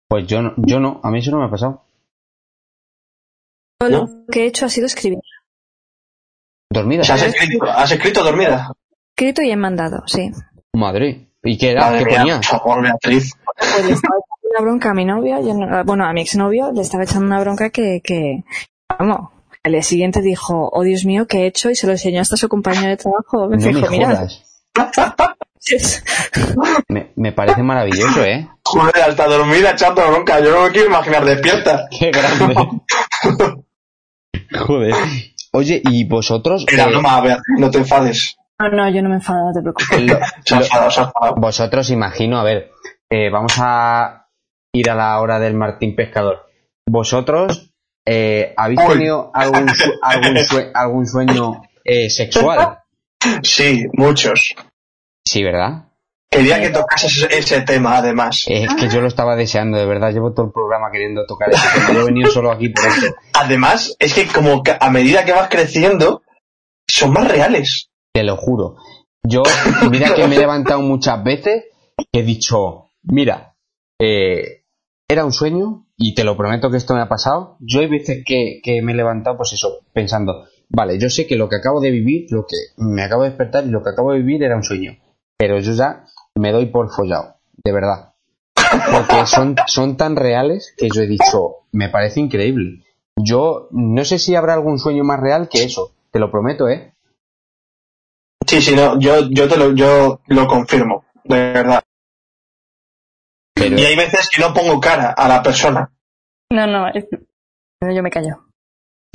Pues 0.09 0.27
yo 0.27 0.43
no, 0.43 0.55
yo 0.59 0.79
no, 0.79 1.01
a 1.03 1.11
mí 1.11 1.19
eso 1.19 1.31
no 1.31 1.39
me 1.39 1.47
ha 1.47 1.51
pasado. 1.51 1.83
Lo 3.89 4.09
que 4.31 4.45
he 4.45 4.47
hecho 4.47 4.67
ha 4.67 4.69
sido 4.69 4.87
escribir. 4.87 5.19
Dormida. 6.71 7.03
O 7.03 7.05
sea, 7.05 7.15
has 7.17 7.23
escrito, 7.25 7.65
has 7.65 7.91
escrito 7.93 8.23
dormida. 8.25 8.73
Escrito 9.17 9.43
y 9.43 9.51
he 9.51 9.57
mandado, 9.57 10.03
sí. 10.07 10.31
Madre. 10.73 11.29
¿Y 11.43 11.59
qué 11.59 11.71
era? 11.73 11.83
Madre 11.83 11.99
¿Qué 12.05 12.11
mía, 12.11 12.19
ponía? 12.21 12.37
por 12.37 12.45
favor, 12.45 12.83
Beatriz. 12.83 13.33
Pues 13.57 13.87
le 13.87 13.93
estaba 13.93 14.15
echando 14.17 14.49
una 14.51 14.61
bronca 14.63 14.91
a 14.91 14.95
mi 14.95 15.05
novio, 15.05 15.41
yo 15.47 15.55
no- 15.55 15.85
bueno, 15.85 16.05
a 16.07 16.13
mi 16.13 16.23
exnovio, 16.23 16.73
le 16.73 16.81
estaba 16.83 17.05
echando 17.05 17.27
una 17.27 17.41
bronca 17.41 17.71
que, 17.71 18.01
que 18.03 18.43
vamos, 18.99 19.31
al 19.63 19.73
día 19.73 19.83
siguiente 19.83 20.21
dijo, 20.23 20.69
oh 20.73 20.83
Dios 20.83 21.05
mío, 21.05 21.27
¿qué 21.27 21.43
he 21.43 21.47
hecho? 21.47 21.71
Y 21.71 21.77
se 21.77 21.87
lo 21.87 21.93
enseñó 21.93 22.21
hasta 22.23 22.37
su 22.37 22.49
compañero 22.49 22.89
de 22.89 22.97
trabajo. 22.97 23.49
Me 23.49 23.57
No 23.59 23.67
me 23.67 23.73
dijo, 23.75 23.91
mira, 23.91 24.07
jodas. 24.09 24.43
Me, 26.89 27.13
me 27.17 27.33
parece 27.33 27.63
maravilloso, 27.63 28.25
¿eh? 28.25 28.49
Joder, 28.65 29.03
hasta 29.03 29.27
dormida 29.29 29.71
echando 29.73 30.07
bronca. 30.11 30.41
Yo 30.41 30.51
no 30.53 30.63
me 30.65 30.71
quiero 30.71 30.89
imaginar 30.89 31.25
despierta. 31.25 31.87
Qué 31.97 32.11
grande. 32.11 32.55
Joder. 34.67 34.95
Oye, 35.53 35.81
¿y 35.85 36.05
vosotros? 36.07 36.65
Mira, 36.71 36.85
eh, 36.85 36.91
broma, 36.91 37.21
Beatriz, 37.21 37.45
no 37.59 37.71
te 37.71 37.79
enfades. 37.79 38.37
no, 38.59 38.69
no, 38.71 38.91
yo 38.91 39.03
no 39.03 39.09
me 39.09 39.17
enfado, 39.17 39.47
no 39.47 39.53
te 39.53 39.61
preocupes. 39.63 40.19
Se 40.45 40.55
ha 40.55 40.59
enfadado, 40.59 40.91
se 40.91 41.01
ha 41.01 41.05
enfadado. 41.05 41.35
vosotros 41.37 41.91
imagino, 41.91 42.39
a 42.39 42.45
ver, 42.45 42.71
eh, 43.11 43.31
vamos 43.31 43.53
a 43.59 44.27
ir 44.73 44.91
a 44.91 44.95
la 44.95 45.21
hora 45.21 45.39
del 45.39 45.55
Martín 45.55 45.95
Pescador. 45.95 46.47
¿Vosotros 46.89 47.71
eh, 48.07 48.53
habéis 48.57 48.81
Uy. 48.81 48.93
tenido 48.95 49.31
algún, 49.33 49.69
sue- 49.69 49.95
algún, 50.03 50.39
sue- 50.45 50.71
algún 50.75 51.07
sueño 51.07 51.63
eh, 51.85 52.11
sexual? 52.11 52.79
Sí, 53.43 53.85
muchos. 53.95 54.55
Sí, 55.25 55.43
¿verdad? 55.43 55.84
Quería 56.35 56.61
que 56.61 56.71
tocases 56.71 57.29
ese, 57.31 57.61
tema, 57.61 57.99
además. 57.99 58.45
Es 58.49 58.75
que 58.75 58.89
yo 58.89 59.01
lo 59.01 59.07
estaba 59.07 59.37
deseando, 59.37 59.79
de 59.79 59.87
verdad. 59.87 60.13
Llevo 60.13 60.33
todo 60.33 60.47
el 60.47 60.53
programa 60.53 60.91
queriendo 60.91 61.25
tocar 61.27 61.51
ese 61.51 61.63
tema. 61.75 61.93
Yo 61.95 62.01
he 62.01 62.05
venido 62.07 62.31
solo 62.31 62.51
aquí 62.51 62.71
por 62.71 62.85
esto. 62.87 63.15
Además, 63.35 63.95
es 63.99 64.15
que 64.15 64.27
como 64.27 64.63
que 64.63 64.77
a 64.79 64.91
medida 64.91 65.25
que 65.25 65.33
vas 65.33 65.49
creciendo, 65.49 66.23
son 66.89 67.13
más 67.13 67.29
reales. 67.29 67.91
Te 68.13 68.25
lo 68.25 68.37
juro. 68.37 68.77
Yo, 69.23 69.43
mira 69.91 70.15
que 70.15 70.27
me 70.27 70.37
he 70.37 70.41
levantado 70.41 70.81
muchas 70.81 71.23
veces 71.23 71.67
y 72.13 72.19
he 72.19 72.23
dicho, 72.23 72.91
mira, 73.05 73.55
eh, 74.01 74.65
era 75.09 75.25
un 75.25 75.33
sueño 75.33 75.87
y 75.97 76.15
te 76.15 76.25
lo 76.25 76.37
prometo 76.37 76.71
que 76.71 76.77
esto 76.77 76.95
me 76.95 77.01
ha 77.01 77.09
pasado. 77.09 77.57
Yo 77.61 77.81
hay 77.81 77.89
veces 77.89 78.25
que, 78.27 78.61
que 78.63 78.83
me 78.83 78.93
he 78.93 78.97
levantado, 78.97 79.37
pues 79.37 79.53
eso, 79.53 79.81
pensando, 79.93 80.47
vale, 80.69 80.99
yo 80.99 81.09
sé 81.09 81.27
que 81.27 81.37
lo 81.37 81.49
que 81.49 81.57
acabo 81.57 81.81
de 81.81 81.91
vivir, 81.91 82.27
lo 82.31 82.45
que 82.47 82.57
me 82.77 83.03
acabo 83.03 83.23
de 83.23 83.31
despertar 83.31 83.65
y 83.65 83.71
lo 83.71 83.83
que 83.83 83.91
acabo 83.91 84.13
de 84.13 84.19
vivir 84.19 84.43
era 84.43 84.57
un 84.57 84.65
sueño. 84.65 84.99
Pero 85.39 85.59
yo 85.59 85.73
ya 85.73 86.05
me 86.37 86.53
doy 86.53 86.67
por 86.67 86.91
follado, 86.91 87.37
de 87.63 87.73
verdad. 87.73 88.13
Porque 88.93 89.27
son, 89.27 89.55
son 89.67 89.97
tan 89.97 90.17
reales 90.17 90.75
que 90.77 90.89
yo 90.93 91.03
he 91.03 91.07
dicho, 91.07 91.67
me 91.73 91.89
parece 91.89 92.21
increíble. 92.21 92.85
Yo 93.17 93.69
no 93.71 94.05
sé 94.05 94.19
si 94.19 94.35
habrá 94.35 94.55
algún 94.55 94.79
sueño 94.79 95.05
más 95.05 95.21
real 95.21 95.49
que 95.49 95.63
eso, 95.65 95.93
te 96.11 96.19
lo 96.19 96.31
prometo, 96.31 96.69
¿eh? 96.69 96.93
Sí, 98.47 98.61
sí, 98.61 98.75
no, 98.75 98.99
yo, 98.99 99.29
yo 99.31 99.49
te 99.49 99.57
lo, 99.57 99.73
yo 99.75 100.21
lo 100.27 100.47
confirmo, 100.47 101.05
de 101.25 101.53
verdad. 101.53 101.83
Pero, 103.55 103.79
Y 103.79 103.85
hay 103.85 103.97
veces 103.97 104.29
que 104.35 104.43
no 104.43 104.53
pongo 104.53 104.81
cara 104.81 105.13
a 105.13 105.29
la 105.29 105.43
persona. 105.43 105.91
No, 106.51 106.67
no, 106.67 106.89
es- 106.89 107.07
yo 107.81 108.03
me 108.03 108.11
callo. 108.11 108.45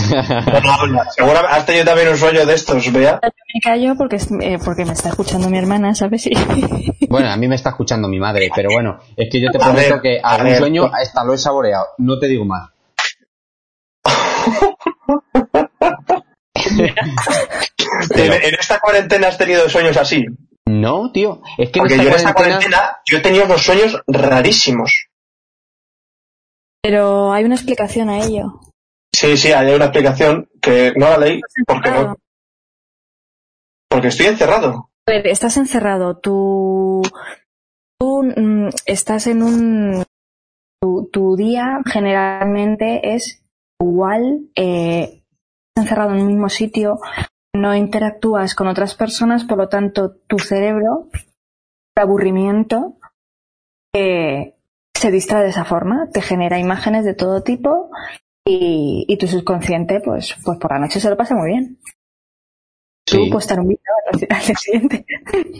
Seguramente 1.15 1.47
has 1.55 1.65
tenido 1.65 1.85
también 1.85 2.09
un 2.09 2.17
sueño 2.17 2.45
de 2.45 2.53
estos, 2.53 2.91
vea. 2.91 3.19
Me 3.23 3.61
callo 3.61 3.95
porque, 3.97 4.17
eh, 4.41 4.57
porque 4.63 4.85
me 4.85 4.93
está 4.93 5.09
escuchando 5.09 5.49
mi 5.49 5.57
hermana, 5.57 5.93
¿sabes? 5.95 6.29
Bueno, 7.09 7.29
a 7.31 7.37
mí 7.37 7.47
me 7.47 7.55
está 7.55 7.69
escuchando 7.71 8.07
mi 8.07 8.19
madre, 8.19 8.49
pero 8.55 8.69
bueno, 8.71 8.99
es 9.17 9.29
que 9.31 9.41
yo 9.41 9.49
te 9.49 9.57
A 9.57 9.61
prometo 9.61 9.93
ver, 9.95 10.01
que 10.01 10.19
a 10.21 10.31
algún 10.33 10.49
ver. 10.49 10.57
sueño 10.59 10.85
hasta 10.93 11.23
lo 11.23 11.33
he 11.33 11.37
saboreado. 11.39 11.85
No 11.97 12.19
te 12.19 12.27
digo 12.27 12.45
más. 12.45 12.69
En, 18.15 18.33
en 18.33 18.55
esta 18.59 18.79
cuarentena 18.79 19.27
has 19.27 19.37
tenido 19.37 19.67
sueños 19.69 19.97
así. 19.97 20.25
No, 20.65 21.11
tío, 21.11 21.41
es 21.57 21.69
que 21.71 21.79
en 21.79 21.83
Porque 21.83 21.93
esta 21.95 22.03
yo 22.03 22.09
en 22.09 22.15
esta 22.15 22.33
cuarentena... 22.33 22.77
cuarentena, 22.77 22.97
yo 23.05 23.17
he 23.17 23.21
tenido 23.21 23.45
unos 23.45 23.63
sueños 23.63 24.01
rarísimos. 24.07 25.07
Pero 26.81 27.33
hay 27.33 27.43
una 27.45 27.55
explicación 27.55 28.09
a 28.09 28.19
ello. 28.19 28.59
Sí, 29.19 29.35
sí, 29.35 29.51
hay 29.51 29.73
una 29.73 29.87
explicación 29.87 30.47
que 30.61 30.93
no 30.95 31.09
la 31.09 31.17
leí 31.17 31.41
porque, 31.67 31.91
no, 31.91 32.15
porque 33.89 34.07
estoy 34.07 34.27
encerrado. 34.27 34.91
A 35.05 35.11
ver, 35.11 35.27
estás 35.27 35.57
encerrado, 35.57 36.19
tú, 36.19 37.01
tú 37.99 38.23
mm, 38.23 38.69
estás 38.85 39.27
en 39.27 39.43
un... 39.43 40.05
Tu, 40.81 41.09
tu 41.11 41.35
día 41.35 41.81
generalmente 41.85 43.13
es 43.13 43.43
igual, 43.81 44.51
eh, 44.55 45.21
estás 45.75 45.83
encerrado 45.83 46.15
en 46.15 46.21
un 46.21 46.27
mismo 46.27 46.47
sitio, 46.47 47.01
no 47.53 47.75
interactúas 47.75 48.55
con 48.55 48.67
otras 48.69 48.95
personas, 48.95 49.43
por 49.43 49.57
lo 49.57 49.67
tanto, 49.67 50.15
tu 50.27 50.39
cerebro, 50.39 51.09
el 51.11 52.03
aburrimiento, 52.03 52.95
eh, 53.93 54.55
se 54.95 55.11
distrae 55.11 55.43
de 55.43 55.49
esa 55.49 55.65
forma, 55.65 56.07
te 56.09 56.21
genera 56.21 56.57
imágenes 56.57 57.03
de 57.03 57.15
todo 57.15 57.43
tipo 57.43 57.91
y, 58.49 59.05
y 59.07 59.17
tu 59.17 59.27
subconsciente, 59.27 60.01
pues, 60.01 60.35
pues 60.43 60.57
por 60.57 60.71
la 60.71 60.79
noche 60.79 60.99
se 60.99 61.09
lo 61.09 61.15
pasa 61.17 61.35
muy 61.35 61.49
bien. 61.49 61.77
Sí. 63.05 63.17
Tú 63.17 63.29
postar 63.29 63.59
un 63.59 63.67
vídeo 63.67 63.81
al 64.11 64.19
día 64.19 64.55
siguiente. 64.57 65.05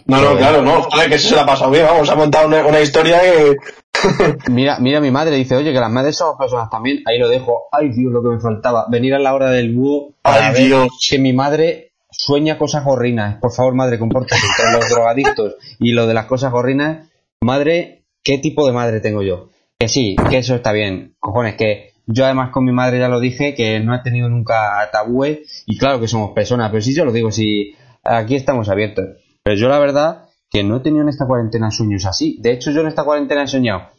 No, 0.06 0.22
no, 0.22 0.38
claro, 0.38 0.62
no. 0.62 0.84
Joder, 0.84 1.10
que 1.10 1.16
eso 1.16 1.30
se 1.30 1.36
la 1.36 1.44
ha 1.44 1.46
pasado 1.46 1.72
bien. 1.72 1.86
Vamos, 1.86 2.10
ha 2.10 2.16
montado 2.16 2.48
una, 2.48 2.66
una 2.66 2.80
historia 2.82 3.20
que. 3.22 3.58
Mira, 4.50 4.80
mira 4.80 5.02
mi 5.02 5.12
madre, 5.12 5.36
dice, 5.36 5.58
oye, 5.58 5.74
que 5.74 5.80
las 5.80 5.92
madres 5.92 6.16
somos 6.16 6.38
personas 6.38 6.70
también. 6.70 7.04
Ahí 7.06 7.20
lo 7.20 7.28
dejo. 7.28 7.66
Ay, 7.72 7.90
Dios, 7.90 8.14
lo 8.14 8.24
que 8.24 8.30
me 8.30 8.40
faltaba. 8.40 8.86
Venir 8.90 9.14
a 9.14 9.20
la 9.20 9.34
hora 9.34 9.50
del 9.50 9.76
búho 9.76 10.14
Ay, 10.24 10.54
ver 10.54 10.68
Dios. 10.68 10.88
que 11.10 11.20
mi 11.20 11.34
madre 11.34 11.92
sueña 12.10 12.58
cosas 12.58 12.86
gorrinas. 12.86 13.40
Por 13.42 13.52
favor, 13.52 13.76
madre, 13.76 14.00
compórtate. 14.00 14.42
Entre 14.42 14.72
los 14.72 14.90
drogadictos 14.96 15.56
y 15.80 15.92
lo 15.92 16.08
de 16.08 16.14
las 16.14 16.28
cosas 16.28 16.52
gorrinas, 16.52 17.10
madre, 17.42 18.04
¿qué 18.24 18.38
tipo 18.38 18.66
de 18.66 18.74
madre 18.74 19.02
tengo 19.02 19.22
yo? 19.22 19.50
Que 19.78 19.90
sí, 19.90 20.16
que 20.30 20.38
eso 20.38 20.56
está 20.56 20.72
bien. 20.72 21.16
Cojones, 21.20 21.56
que 21.56 21.89
yo 22.12 22.26
además 22.26 22.50
con 22.50 22.66
mi 22.66 22.72
madre 22.72 22.98
ya 22.98 23.08
lo 23.08 23.20
dije, 23.20 23.54
que 23.54 23.80
no 23.80 23.94
he 23.94 24.00
tenido 24.00 24.30
nunca 24.30 24.90
tabúes. 24.92 25.64
Y 25.68 25.78
claro 25.78 26.00
que 26.00 26.08
somos 26.08 26.32
personas, 26.32 26.72
pero 26.72 26.82
sí 26.82 26.96
yo 26.96 27.06
lo 27.06 27.12
digo, 27.12 27.32
si 27.32 27.76
aquí 28.04 28.36
estamos 28.36 28.68
abiertos. 28.68 29.06
Pero 29.44 29.56
yo 29.56 29.70
la 29.70 29.78
verdad 29.78 30.26
que 30.50 30.64
no 30.64 30.78
he 30.78 30.80
tenido 30.80 31.04
en 31.04 31.10
esta 31.10 31.28
cuarentena 31.28 31.70
sueños 31.70 32.08
así. 32.08 32.40
De 32.42 32.52
hecho, 32.52 32.72
yo 32.72 32.82
en 32.82 32.88
esta 32.88 33.04
cuarentena 33.04 33.44
he 33.44 33.48
soñado. 33.48 33.92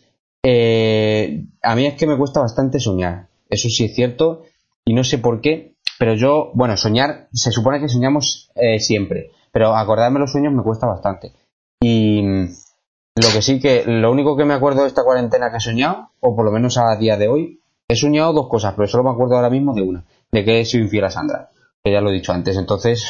Eh, 0.42 1.44
a 1.62 1.76
mí 1.76 1.86
es 1.86 1.94
que 1.94 2.08
me 2.08 2.16
cuesta 2.16 2.40
bastante 2.40 2.80
soñar. 2.80 3.28
Eso 3.48 3.68
sí 3.68 3.84
es 3.84 3.94
cierto. 3.94 4.42
Y 4.84 4.92
no 4.92 5.04
sé 5.04 5.18
por 5.18 5.40
qué. 5.40 5.76
Pero 5.96 6.14
yo, 6.14 6.50
bueno, 6.54 6.76
soñar, 6.76 7.28
se 7.32 7.52
supone 7.52 7.78
que 7.78 7.88
soñamos 7.88 8.50
eh, 8.56 8.80
siempre. 8.80 9.30
Pero 9.52 9.76
acordarme 9.76 10.18
los 10.18 10.32
sueños 10.32 10.52
me 10.52 10.64
cuesta 10.64 10.88
bastante. 10.88 11.32
Y 11.80 12.22
lo 12.22 13.28
que 13.32 13.42
sí 13.42 13.60
que, 13.60 13.84
lo 13.86 14.10
único 14.10 14.36
que 14.36 14.44
me 14.44 14.54
acuerdo 14.54 14.82
de 14.82 14.88
esta 14.88 15.04
cuarentena 15.04 15.50
que 15.50 15.58
he 15.58 15.60
soñado, 15.60 16.10
o 16.18 16.34
por 16.34 16.44
lo 16.44 16.50
menos 16.50 16.76
a 16.76 16.96
día 16.96 17.16
de 17.16 17.28
hoy, 17.28 17.59
he 17.90 17.96
soñado 17.96 18.32
dos 18.32 18.48
cosas, 18.48 18.74
pero 18.76 18.88
solo 18.88 19.04
me 19.04 19.10
acuerdo 19.10 19.36
ahora 19.36 19.50
mismo 19.50 19.74
de 19.74 19.82
una. 19.82 20.04
De 20.30 20.44
que 20.44 20.60
he 20.60 20.64
sido 20.64 20.84
infiel 20.84 21.04
a 21.04 21.10
Sandra. 21.10 21.50
Que 21.82 21.92
ya 21.92 22.00
lo 22.00 22.10
he 22.10 22.14
dicho 22.14 22.32
antes. 22.32 22.56
Entonces, 22.56 23.04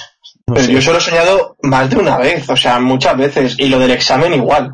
no 0.47 0.55
Pero 0.55 0.67
sé. 0.67 0.73
yo 0.73 0.81
solo 0.81 0.99
he 0.99 1.01
soñado 1.03 1.57
más 1.63 1.91
de 1.91 1.97
una 1.97 2.19
vez, 2.19 2.49
o 2.49 2.57
sea, 2.57 2.79
muchas 2.81 3.17
veces. 3.17 3.59
Y 3.59 3.69
lo 3.69 3.79
del 3.79 3.91
examen 3.91 4.33
igual. 4.35 4.71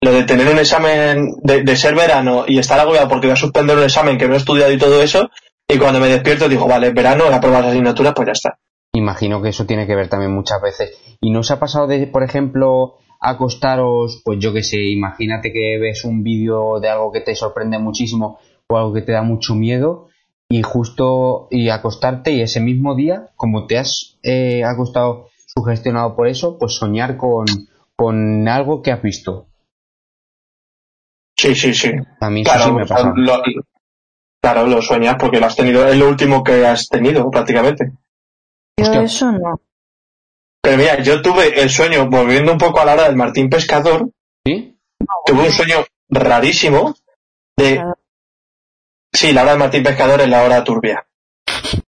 Lo 0.00 0.12
de 0.12 0.24
tener 0.24 0.48
un 0.48 0.58
examen, 0.58 1.32
de, 1.42 1.62
de 1.62 1.76
ser 1.76 1.94
verano 1.94 2.44
y 2.46 2.58
estar 2.58 2.78
agobiado 2.78 3.08
porque 3.08 3.28
voy 3.28 3.34
a 3.34 3.36
suspender 3.36 3.76
un 3.76 3.84
examen 3.84 4.18
que 4.18 4.26
no 4.28 4.34
he 4.34 4.38
estudiado 4.38 4.72
y 4.72 4.78
todo 4.78 5.02
eso. 5.02 5.30
Y 5.68 5.78
cuando 5.78 6.00
me 6.00 6.08
despierto 6.08 6.48
digo, 6.48 6.66
vale, 6.66 6.90
verano, 6.90 7.24
he 7.30 7.34
aprobado 7.34 7.62
las 7.62 7.70
asignaturas, 7.72 8.12
pues 8.14 8.26
ya 8.26 8.32
está. 8.32 8.58
Imagino 8.94 9.40
que 9.40 9.48
eso 9.50 9.64
tiene 9.64 9.86
que 9.86 9.94
ver 9.94 10.08
también 10.08 10.34
muchas 10.34 10.60
veces. 10.60 10.90
¿Y 11.20 11.30
no 11.30 11.40
os 11.40 11.50
ha 11.50 11.58
pasado 11.58 11.86
de, 11.86 12.06
por 12.08 12.22
ejemplo, 12.24 12.96
acostaros, 13.20 14.20
pues 14.24 14.38
yo 14.40 14.52
que 14.52 14.62
sé, 14.62 14.82
imagínate 14.90 15.52
que 15.52 15.78
ves 15.80 16.04
un 16.04 16.22
vídeo 16.22 16.80
de 16.80 16.88
algo 16.90 17.12
que 17.12 17.20
te 17.20 17.34
sorprende 17.34 17.78
muchísimo 17.78 18.38
o 18.68 18.76
algo 18.76 18.92
que 18.94 19.02
te 19.02 19.12
da 19.12 19.22
mucho 19.22 19.54
miedo 19.54 20.08
y 20.48 20.62
justo 20.62 21.48
y 21.50 21.68
acostarte 21.70 22.32
y 22.32 22.42
ese 22.42 22.60
mismo 22.60 22.94
día, 22.94 23.30
como 23.36 23.66
te 23.66 23.78
has 23.78 24.18
eh, 24.22 24.64
acostado 24.64 25.28
sugestionado 25.46 26.14
por 26.16 26.28
eso, 26.28 26.58
pues 26.58 26.74
soñar 26.74 27.16
con, 27.16 27.46
con 27.96 28.48
algo 28.48 28.82
que 28.82 28.92
has 28.92 29.02
visto. 29.02 29.46
Sí, 31.36 31.54
sí, 31.54 31.74
sí. 31.74 31.90
A 32.20 32.30
mí 32.30 32.42
eso 32.42 32.52
Claro, 32.52 32.64
sí 32.64 32.72
me 32.72 32.86
pasa. 32.86 33.12
lo, 33.16 33.42
claro, 34.40 34.66
lo 34.66 34.82
sueñas 34.82 35.16
porque 35.18 35.40
lo 35.40 35.46
has 35.46 35.56
tenido, 35.56 35.86
es 35.88 35.96
lo 35.96 36.08
último 36.08 36.42
que 36.44 36.66
has 36.66 36.88
tenido 36.88 37.30
prácticamente. 37.30 37.92
Yo 38.78 38.84
Hostia. 38.84 39.02
eso 39.02 39.32
no. 39.32 39.60
Pero 40.62 40.76
mira, 40.76 41.02
yo 41.02 41.20
tuve 41.22 41.60
el 41.60 41.70
sueño, 41.70 42.08
volviendo 42.08 42.52
un 42.52 42.58
poco 42.58 42.80
a 42.80 42.84
la 42.84 42.92
hora 42.94 43.04
del 43.04 43.16
Martín 43.16 43.50
Pescador, 43.50 44.10
¿Sí? 44.46 44.78
tuve 45.26 45.46
un 45.46 45.50
sueño 45.50 45.76
rarísimo 46.08 46.94
de... 47.56 47.82
Sí, 49.12 49.32
la 49.32 49.42
hora 49.42 49.50
del 49.52 49.60
Martín 49.60 49.82
Pescador 49.82 50.20
es 50.20 50.28
la 50.28 50.42
hora 50.42 50.64
turbia. 50.64 51.04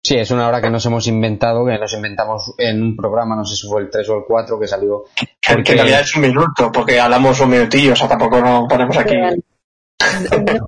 Sí, 0.04 0.16
es 0.16 0.32
una 0.32 0.48
hora 0.48 0.62
que 0.62 0.70
nos 0.70 0.86
hemos 0.86 1.06
inventado, 1.08 1.66
que 1.66 1.78
nos 1.78 1.94
inventamos 1.94 2.54
en 2.58 2.82
un 2.82 2.96
programa, 2.96 3.36
no 3.36 3.46
sé 3.46 3.56
si 3.56 3.68
fue 3.68 3.82
el 3.82 3.90
3 3.90 4.08
o 4.10 4.18
el 4.18 4.24
4 4.28 4.60
que 4.60 4.68
salió. 4.68 5.04
Que 5.42 5.54
en 5.54 5.66
realidad 5.66 6.00
es 6.02 6.16
un 6.16 6.22
minuto, 6.24 6.72
porque 6.74 7.00
hablamos 7.00 7.40
un 7.42 7.50
minutillo, 7.50 7.94
o 7.94 7.96
sea, 7.96 8.08
tampoco 8.08 8.40
nos 8.40 8.68
ponemos 8.68 8.98
aquí. 8.98 9.16
Os 10.02 10.48
dejo, 10.48 10.66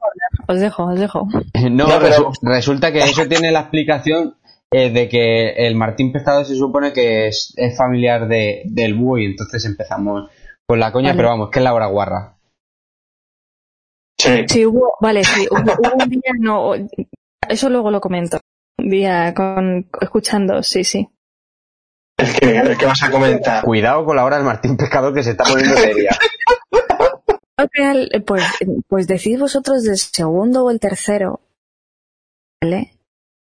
os 0.47 0.59
dejo, 0.59 0.83
os 0.83 0.99
dejo. 0.99 1.27
No, 1.71 1.87
No, 1.87 1.99
pero- 1.99 2.29
resu- 2.31 2.39
resulta 2.43 2.91
que 2.91 2.99
eso 2.99 3.25
tiene 3.27 3.51
la 3.51 3.61
explicación 3.61 4.35
eh, 4.71 4.89
de 4.91 5.07
que 5.09 5.51
el 5.67 5.75
Martín 5.75 6.11
Pescado 6.11 6.43
se 6.45 6.55
supone 6.55 6.91
que 6.93 7.27
es, 7.27 7.53
es 7.55 7.77
familiar 7.77 8.27
de, 8.27 8.61
del 8.65 8.93
búho 8.95 9.17
y 9.19 9.25
entonces 9.25 9.63
empezamos 9.65 10.29
con 10.67 10.79
la 10.79 10.91
coña, 10.91 11.09
Vale. 11.09 11.17
pero 11.17 11.29
vamos, 11.29 11.49
que 11.49 11.59
es 11.59 11.63
la 11.63 11.73
hora 11.73 11.87
guarra. 11.87 12.35
Sí. 14.21 14.45
Sí, 14.47 14.65
hubo, 14.65 14.95
vale, 15.01 15.23
sí, 15.23 15.47
hubo, 15.49 15.73
hubo 15.79 16.03
un 16.03 16.09
día, 16.09 16.33
no, 16.39 16.73
eso 17.47 17.69
luego 17.69 17.89
lo 17.89 17.99
comento. 17.99 18.39
Un 18.77 18.89
día 18.89 19.33
con, 19.33 19.89
escuchando, 19.99 20.61
sí, 20.61 20.83
sí. 20.83 21.09
El 22.17 22.33
que, 22.35 22.57
el 22.57 22.77
que 22.77 22.85
vas 22.85 23.01
a 23.01 23.09
comentar. 23.09 23.63
Cuidado 23.63 24.05
con 24.05 24.15
la 24.15 24.23
hora 24.23 24.37
del 24.37 24.45
Martín 24.45 24.77
Pescado 24.77 25.11
que 25.11 25.23
se 25.23 25.31
está 25.31 25.43
poniendo 25.43 25.75
seria. 25.77 26.11
Pues, 28.25 28.43
pues 28.87 29.05
decid 29.05 29.39
vosotros 29.39 29.83
del 29.83 29.97
segundo 29.97 30.65
o 30.65 30.71
el 30.71 30.79
tercero, 30.79 31.41
¿vale? 32.59 32.97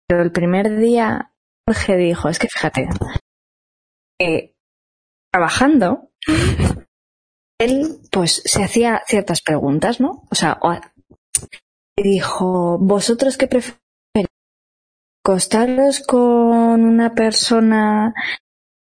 Pero 0.07 0.23
el 0.23 0.31
primer 0.31 0.79
día, 0.79 1.31
Jorge 1.67 1.95
dijo, 1.95 2.27
es 2.27 2.39
que 2.39 2.47
fíjate, 2.47 2.89
eh, 4.19 4.55
trabajando, 5.31 6.09
él 7.59 7.97
pues 8.11 8.41
se 8.45 8.63
hacía 8.63 9.01
ciertas 9.05 9.41
preguntas, 9.41 9.99
¿no? 9.99 10.23
O 10.31 10.35
sea, 10.35 10.57
o- 10.61 10.79
y 11.97 12.03
dijo, 12.03 12.77
¿vosotros 12.79 13.37
qué 13.37 13.47
preferís? 13.47 13.77
¿Costaros 15.23 15.99
con 15.99 16.83
una 16.85 17.13
persona? 17.13 18.13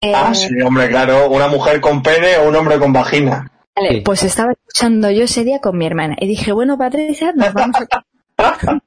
eh, 0.02 0.12
Ah, 0.14 0.32
sí, 0.34 0.48
hombre, 0.62 0.88
claro, 0.88 1.28
una 1.30 1.48
mujer 1.48 1.80
con 1.80 2.02
pene 2.02 2.36
o 2.38 2.48
un 2.48 2.54
hombre 2.56 2.78
con 2.78 2.92
vagina. 2.92 3.50
Vale, 3.76 3.96
Sí. 3.96 4.00
pues 4.02 4.22
estaba 4.22 4.52
escuchando 4.52 5.10
yo 5.10 5.24
ese 5.24 5.44
día 5.44 5.60
con 5.60 5.76
mi 5.76 5.86
hermana 5.86 6.16
y 6.18 6.26
dije, 6.28 6.52
bueno, 6.52 6.78
Patricia, 6.78 7.32
nos 7.32 7.52
vamos 7.52 7.76
a... 7.90 8.04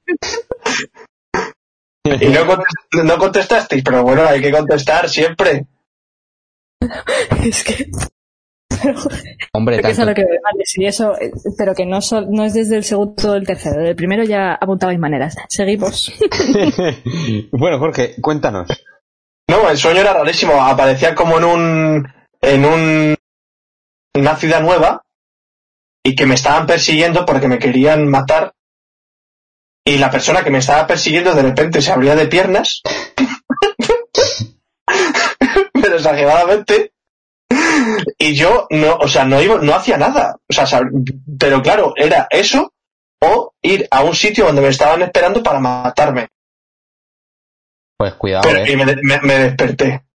Y 2.03 2.29
no, 2.29 2.41
contest- 2.47 3.03
no 3.03 3.17
contestasteis, 3.19 3.83
pero 3.83 4.01
bueno, 4.03 4.23
hay 4.23 4.41
que 4.41 4.51
contestar 4.51 5.07
siempre. 5.07 5.67
es 7.43 7.63
que... 7.63 7.91
Hombre, 9.53 9.77
Creo 9.79 9.85
que 9.87 9.91
es 9.91 9.99
a 9.99 10.05
tanto, 10.05 10.21
lo 10.21 10.27
que 10.27 10.33
vale, 10.43 10.63
sí, 10.65 10.85
eso, 10.85 11.15
eh, 11.19 11.31
pero 11.57 11.73
que 11.73 11.85
no, 11.85 12.01
sol- 12.01 12.27
no 12.29 12.43
es 12.43 12.53
desde 12.53 12.77
el 12.77 12.83
segundo 12.83 13.31
o 13.31 13.35
el 13.35 13.45
tercero. 13.45 13.81
Del 13.81 13.95
primero 13.95 14.23
ya 14.23 14.53
apuntabais 14.53 14.99
maneras. 14.99 15.35
Seguimos. 15.49 16.13
bueno, 17.51 17.79
Jorge, 17.79 18.15
cuéntanos. 18.21 18.67
No, 19.49 19.69
el 19.69 19.77
sueño 19.77 20.01
era 20.01 20.13
rarísimo. 20.13 20.53
Aparecía 20.61 21.13
como 21.15 21.37
en 21.37 21.43
un, 21.43 22.07
en 22.41 22.65
un, 22.65 23.15
una 24.15 24.35
ciudad 24.35 24.61
nueva 24.61 25.03
y 26.03 26.15
que 26.15 26.25
me 26.25 26.35
estaban 26.35 26.65
persiguiendo 26.65 27.25
porque 27.25 27.47
me 27.47 27.59
querían 27.59 28.07
matar. 28.07 28.53
Y 29.85 29.97
la 29.97 30.11
persona 30.11 30.43
que 30.43 30.51
me 30.51 30.59
estaba 30.59 30.85
persiguiendo 30.87 31.33
de 31.33 31.41
repente 31.41 31.81
se 31.81 31.91
abría 31.91 32.15
de 32.15 32.27
piernas. 32.27 32.81
pero 35.73 35.95
exageradamente. 35.95 36.93
Y 38.17 38.33
yo 38.35 38.67
no, 38.69 38.95
o 38.95 39.07
sea, 39.07 39.25
no 39.25 39.41
iba, 39.41 39.57
no 39.61 39.73
hacía 39.73 39.97
nada. 39.97 40.37
O 40.49 40.53
sea, 40.53 40.81
pero 41.39 41.61
claro, 41.61 41.93
era 41.95 42.27
eso 42.29 42.71
o 43.23 43.53
ir 43.61 43.87
a 43.91 44.03
un 44.03 44.15
sitio 44.15 44.45
donde 44.45 44.61
me 44.61 44.69
estaban 44.69 45.01
esperando 45.01 45.43
para 45.43 45.59
matarme. 45.59 46.27
Pues 47.97 48.13
cuidado, 48.15 48.43
Pero, 48.49 48.59
eh. 48.65 48.71
y 48.71 48.75
me, 48.77 48.85
me- 48.85 49.21
me 49.21 49.33
desperté. 49.35 50.03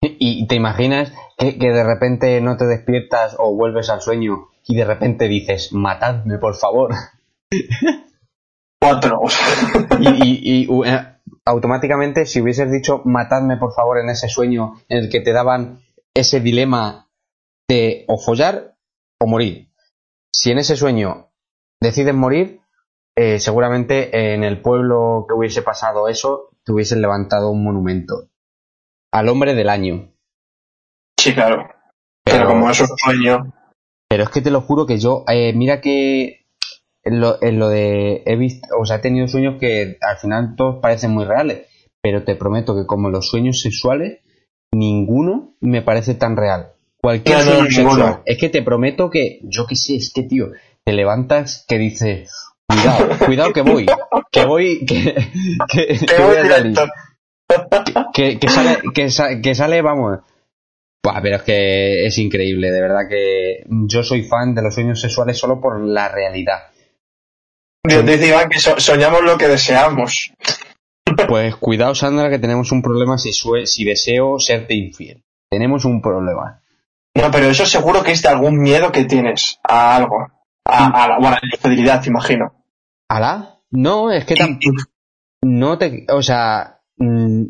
Y 0.00 0.46
te 0.46 0.54
imaginas 0.54 1.12
que, 1.36 1.58
que 1.58 1.70
de 1.72 1.82
repente 1.82 2.40
no 2.40 2.56
te 2.56 2.66
despiertas 2.66 3.34
o 3.36 3.56
vuelves 3.56 3.90
al 3.90 4.00
sueño 4.00 4.46
y 4.64 4.76
de 4.76 4.84
repente 4.84 5.26
dices, 5.26 5.72
matadme, 5.72 6.38
por 6.38 6.54
favor. 6.54 6.94
Cuatro. 8.80 9.22
y, 10.00 10.66
y- 10.66 10.68
eh, 10.88 11.04
automáticamente 11.44 12.26
si 12.26 12.40
hubieses 12.40 12.70
dicho 12.70 13.02
matadme 13.04 13.56
por 13.56 13.72
favor 13.74 13.98
en 13.98 14.08
ese 14.10 14.28
sueño 14.28 14.74
en 14.88 14.98
el 14.98 15.10
que 15.10 15.20
te 15.20 15.32
daban 15.32 15.80
ese 16.18 16.40
dilema 16.40 17.08
de 17.68 18.04
o 18.08 18.18
follar 18.18 18.76
o 19.20 19.26
morir 19.26 19.70
si 20.32 20.50
en 20.50 20.58
ese 20.58 20.76
sueño 20.76 21.30
decides 21.80 22.14
morir 22.14 22.60
eh, 23.16 23.40
seguramente 23.40 24.32
en 24.34 24.44
el 24.44 24.60
pueblo 24.62 25.26
que 25.28 25.34
hubiese 25.34 25.62
pasado 25.62 26.08
eso 26.08 26.50
te 26.64 26.72
hubiesen 26.72 27.00
levantado 27.02 27.50
un 27.50 27.64
monumento 27.64 28.28
al 29.12 29.28
hombre 29.28 29.54
del 29.54 29.68
año 29.68 30.12
Sí, 31.20 31.34
claro. 31.34 31.66
Pero, 32.24 32.38
Pero- 32.38 32.48
como 32.48 32.70
es 32.70 32.80
un 32.80 32.86
sueño. 32.96 33.52
Pero 34.08 34.22
es 34.22 34.30
que 34.30 34.40
te 34.40 34.50
lo 34.52 34.60
juro 34.60 34.86
que 34.86 34.98
yo, 34.98 35.24
eh, 35.28 35.52
mira 35.52 35.80
que 35.80 36.46
en 37.02 37.20
lo, 37.20 37.42
en 37.42 37.58
lo 37.58 37.68
de 37.68 38.22
he 38.24 38.36
visto, 38.36 38.68
o 38.80 38.86
sea, 38.86 38.96
he 38.96 39.00
tenido 39.00 39.26
sueños 39.26 39.56
que 39.58 39.98
al 40.00 40.16
final 40.18 40.54
todos 40.56 40.76
parecen 40.80 41.10
muy 41.10 41.24
reales, 41.24 41.66
pero 42.00 42.22
te 42.24 42.36
prometo 42.36 42.74
que 42.76 42.86
como 42.86 43.10
los 43.10 43.28
sueños 43.28 43.60
sexuales, 43.60 44.20
ninguno 44.72 45.54
me 45.60 45.82
parece 45.82 46.14
tan 46.14 46.36
real. 46.36 46.72
Cualquier 47.00 47.40
sueño 47.42 47.70
sexual. 47.70 48.22
Es 48.24 48.38
que 48.38 48.48
te 48.48 48.62
prometo 48.62 49.10
que, 49.10 49.40
yo 49.44 49.66
qué 49.66 49.76
sé, 49.76 49.96
es 49.96 50.12
que, 50.12 50.22
tío, 50.22 50.48
te 50.84 50.92
levantas 50.92 51.64
que 51.68 51.78
dices, 51.78 52.30
cuidado, 52.66 53.08
cuidado 53.24 53.52
que 53.52 53.62
voy, 53.62 53.86
que 54.30 54.44
voy, 54.44 54.84
que, 54.86 55.14
que, 55.68 56.22
voy 56.22 56.36
a 56.36 56.48
salir. 56.48 56.78
Que, 58.12 58.38
que, 58.38 58.48
sale, 58.48 58.78
que, 58.94 59.08
que 59.42 59.54
sale, 59.54 59.82
vamos. 59.82 60.18
Pero 61.22 61.36
es 61.36 61.42
que 61.42 62.06
es 62.06 62.18
increíble, 62.18 62.70
de 62.70 62.80
verdad 62.80 63.08
que 63.08 63.64
yo 63.68 64.02
soy 64.02 64.24
fan 64.24 64.54
de 64.54 64.62
los 64.62 64.74
sueños 64.74 65.00
sexuales 65.00 65.38
solo 65.38 65.60
por 65.60 65.80
la 65.80 66.08
realidad. 66.08 66.70
Dice 67.84 68.28
Iván 68.28 68.50
que 68.50 68.58
soñamos 68.58 69.22
lo 69.22 69.38
que 69.38 69.48
deseamos. 69.48 70.32
Pues 71.26 71.56
cuidado, 71.56 71.94
Sandra, 71.94 72.30
que 72.30 72.38
tenemos 72.38 72.70
un 72.72 72.82
problema 72.82 73.18
si, 73.18 73.32
si 73.32 73.84
deseo 73.84 74.38
serte 74.38 74.74
infiel. 74.74 75.24
Tenemos 75.50 75.84
un 75.84 76.00
problema. 76.00 76.62
No, 77.14 77.30
pero 77.30 77.46
eso 77.46 77.66
seguro 77.66 78.02
que 78.02 78.12
es 78.12 78.22
de 78.22 78.28
algún 78.28 78.58
miedo 78.58 78.92
que 78.92 79.04
tienes 79.04 79.58
a 79.64 79.96
algo. 79.96 80.28
A, 80.64 81.08
la, 81.08 81.18
bueno, 81.18 81.36
a 81.36 81.40
la 81.42 81.50
infidelidad, 81.52 82.04
imagino. 82.06 82.52
¿A 83.08 83.20
la? 83.20 83.60
No, 83.70 84.12
es 84.12 84.24
que 84.24 84.34
tampoco. 84.34 84.82
No 85.42 85.78
te. 85.78 86.06
O 86.10 86.22
sea. 86.22 86.80
Mm, 86.98 87.44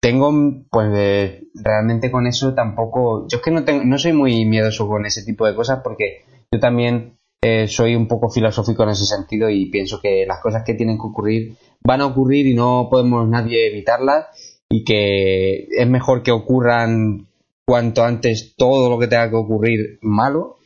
tengo. 0.00 0.32
Pues 0.70 1.42
realmente 1.54 2.10
con 2.10 2.26
eso 2.26 2.54
tampoco. 2.54 3.26
Yo 3.28 3.38
es 3.38 3.42
que 3.42 3.50
no, 3.50 3.64
tengo, 3.64 3.84
no 3.84 3.98
soy 3.98 4.14
muy 4.14 4.44
miedoso 4.46 4.88
con 4.88 5.06
ese 5.06 5.24
tipo 5.24 5.46
de 5.46 5.54
cosas 5.54 5.80
porque 5.84 6.24
yo 6.50 6.58
también 6.58 7.17
eh, 7.40 7.68
soy 7.68 7.94
un 7.94 8.08
poco 8.08 8.30
filosófico 8.30 8.82
en 8.82 8.90
ese 8.90 9.04
sentido 9.04 9.48
y 9.48 9.70
pienso 9.70 10.00
que 10.00 10.24
las 10.26 10.40
cosas 10.40 10.62
que 10.64 10.74
tienen 10.74 10.96
que 10.96 11.06
ocurrir 11.06 11.56
van 11.84 12.00
a 12.00 12.06
ocurrir 12.06 12.46
y 12.46 12.54
no 12.54 12.88
podemos 12.90 13.28
nadie 13.28 13.68
evitarlas 13.68 14.26
y 14.68 14.84
que 14.84 15.68
es 15.70 15.88
mejor 15.88 16.22
que 16.22 16.32
ocurran 16.32 17.28
cuanto 17.66 18.02
antes 18.02 18.54
todo 18.56 18.90
lo 18.90 18.98
que 18.98 19.06
tenga 19.06 19.30
que 19.30 19.36
ocurrir 19.36 19.98
malo, 20.02 20.56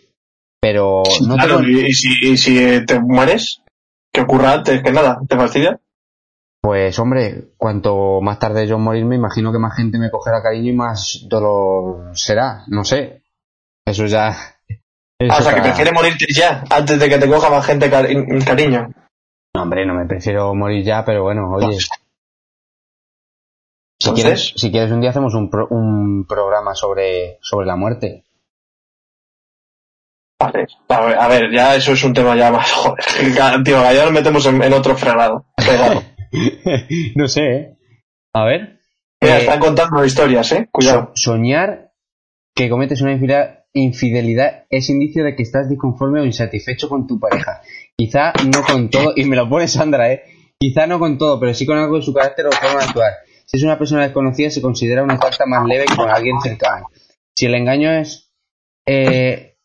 pero 0.61 1.03
no 1.27 1.36
¿y, 1.69 1.93
si, 1.93 2.86
te 2.86 3.01
mueres? 3.01 3.61
¿Que 4.12 4.20
ocurra 4.20 4.55
antes 4.55 4.82
que 4.82 4.93
nada? 4.93 5.20
¿Te 5.28 5.36
fastidia? 5.36 5.81
Pues 6.61 6.97
hombre, 7.01 7.49
cuanto 7.57 8.20
más 8.20 8.39
tarde 8.39 8.69
yo 8.69 8.78
morir, 8.78 9.05
me 9.05 9.16
imagino 9.16 9.51
que 9.51 9.59
más 9.59 9.77
gente 9.77 9.99
me 9.99 10.11
cogerá 10.11 10.43
cariño 10.43 10.70
y 10.70 10.77
más 10.77 11.27
dolor 11.28 12.16
será, 12.16 12.62
no 12.69 12.85
sé. 12.85 13.24
Eso 13.85 14.07
ya. 14.07 14.52
O 15.31 15.43
sea, 15.43 15.55
que 15.55 15.62
prefieres 15.62 15.93
morirte 15.93 16.27
ya, 16.35 16.65
antes 16.70 16.99
de 16.99 17.09
que 17.09 17.19
te 17.19 17.28
coja 17.28 17.51
más 17.51 17.66
gente 17.66 17.90
cariño. 17.90 18.90
No, 19.55 19.62
hombre, 19.62 19.85
no 19.86 19.94
me 19.94 20.07
prefiero 20.07 20.55
morir 20.55 20.85
ya, 20.85 21.05
pero 21.05 21.23
bueno, 21.23 21.51
oye, 21.51 21.78
si 24.03 24.11
quieres, 24.15 24.53
si 24.57 24.70
quieres 24.73 24.90
un 24.90 25.01
día 25.01 25.11
hacemos 25.11 25.35
un, 25.35 25.49
un 25.70 26.27
programa 26.27 26.74
sobre, 26.74 27.39
sobre 27.40 27.66
la 27.66 27.77
muerte. 27.77 28.24
Vale, 30.40 30.66
a 30.89 31.28
ver, 31.28 31.53
ya 31.53 31.77
eso 31.77 31.93
es 31.93 32.03
un 32.03 32.12
tema 32.12 32.35
ya 32.35 32.51
más 32.51 32.73
joder. 32.73 33.05
Tío, 33.62 33.93
ya 33.93 34.05
lo 34.05 34.11
metemos 34.11 34.44
en, 34.47 34.73
otro 34.73 34.97
fregado. 34.97 35.47
no 37.15 37.28
sé, 37.28 37.43
¿eh? 37.43 37.78
A 38.35 38.44
ver. 38.44 38.81
Mira, 39.20 39.36
eh, 39.36 39.40
están 39.43 39.61
contando 39.61 40.05
historias, 40.05 40.51
¿eh? 40.51 40.69
Cuidado. 40.73 41.12
soñar 41.15 41.93
que 42.57 42.69
cometes 42.69 43.03
una 43.03 43.12
infidelidad 43.12 43.61
es 43.74 44.90
indicio 44.90 45.24
de 45.24 45.35
que 45.35 45.43
estás 45.43 45.69
disconforme 45.69 46.20
o 46.20 46.24
insatisfecho 46.24 46.89
con 46.89 47.07
tu 47.07 47.19
pareja. 47.19 47.62
Quizá 47.97 48.32
no 48.44 48.62
con 48.62 48.90
todo, 48.90 49.12
y 49.16 49.24
me 49.24 49.36
lo 49.36 49.49
pone 49.49 49.69
Sandra, 49.69 50.12
¿eh? 50.12 50.23
Quizá 50.59 50.86
no 50.86 50.99
con 50.99 51.19
todo, 51.19 51.40
pero 51.40 51.55
sí 51.55 51.66
con 51.66 51.78
algo 51.78 51.97
de 51.97 52.03
su 52.03 52.12
carácter 52.12 52.47
o 52.47 52.53
forma 52.53 52.81
de 52.81 52.86
actuar. 52.86 53.12
Si 53.47 53.57
es 53.57 53.65
una 53.65 53.78
persona 53.78 54.03
desconocida, 54.03 54.51
se 54.51 54.62
considera 54.62 55.03
una 55.03 55.19
falta 55.19 55.44
más 55.47 55.66
leve 55.66 55.85
que 55.86 55.97
con 55.97 56.09
alguien 56.09 56.40
cercano. 56.40 56.89
Si 57.35 57.47
el 57.47 57.55
engaño 57.55 57.90
es. 57.93 58.31
Eh, 58.86 59.57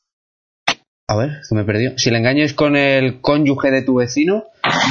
a 1.10 1.16
ver, 1.16 1.32
se 1.44 1.56
me 1.56 1.64
perdió. 1.64 1.98
Si 1.98 2.10
el 2.10 2.16
engaño 2.16 2.44
es 2.44 2.54
con 2.54 2.76
el 2.76 3.22
cónyuge 3.22 3.72
de 3.72 3.82
tu 3.82 3.96
vecino, 3.96 4.46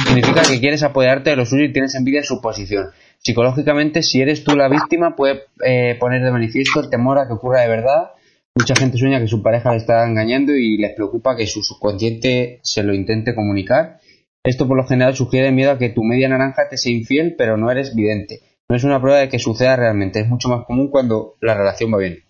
significa 0.07 0.41
que 0.41 0.59
quieres 0.59 0.81
apoyarte 0.81 1.29
de 1.29 1.35
lo 1.35 1.45
suyo 1.45 1.63
y 1.65 1.73
tienes 1.73 1.93
envidia 1.93 2.21
de 2.21 2.25
su 2.25 2.41
posición. 2.41 2.87
Psicológicamente, 3.19 4.01
si 4.01 4.21
eres 4.21 4.43
tú 4.43 4.55
la 4.55 4.69
víctima, 4.69 5.15
puede 5.15 5.43
eh, 5.63 5.95
poner 5.99 6.23
de 6.23 6.31
manifiesto 6.31 6.79
el 6.79 6.89
temor 6.89 7.19
a 7.19 7.27
que 7.27 7.33
ocurra 7.33 7.61
de 7.61 7.67
verdad. 7.67 8.11
Mucha 8.57 8.75
gente 8.75 8.97
sueña 8.97 9.19
que 9.19 9.27
su 9.27 9.43
pareja 9.43 9.71
le 9.71 9.77
está 9.77 10.07
engañando 10.07 10.55
y 10.55 10.77
les 10.77 10.93
preocupa 10.93 11.35
que 11.35 11.47
su 11.47 11.61
subconsciente 11.61 12.59
se 12.63 12.83
lo 12.83 12.93
intente 12.93 13.35
comunicar. 13.35 13.99
Esto 14.43 14.67
por 14.67 14.77
lo 14.77 14.87
general 14.87 15.15
sugiere 15.15 15.51
miedo 15.51 15.71
a 15.71 15.77
que 15.77 15.89
tu 15.89 16.03
media 16.03 16.29
naranja 16.29 16.69
te 16.69 16.77
sea 16.77 16.91
infiel, 16.91 17.35
pero 17.37 17.57
no 17.57 17.69
eres 17.69 17.93
vidente 17.93 18.41
no 18.69 18.75
es 18.75 18.83
una 18.83 19.01
prueba 19.01 19.19
de 19.19 19.29
que 19.29 19.39
suceda 19.39 19.75
realmente, 19.75 20.19
es 20.19 20.27
mucho 20.27 20.49
más 20.49 20.65
común 20.65 20.89
cuando 20.89 21.35
la 21.41 21.53
relación 21.53 21.93
va 21.93 21.99
bien. 21.99 22.23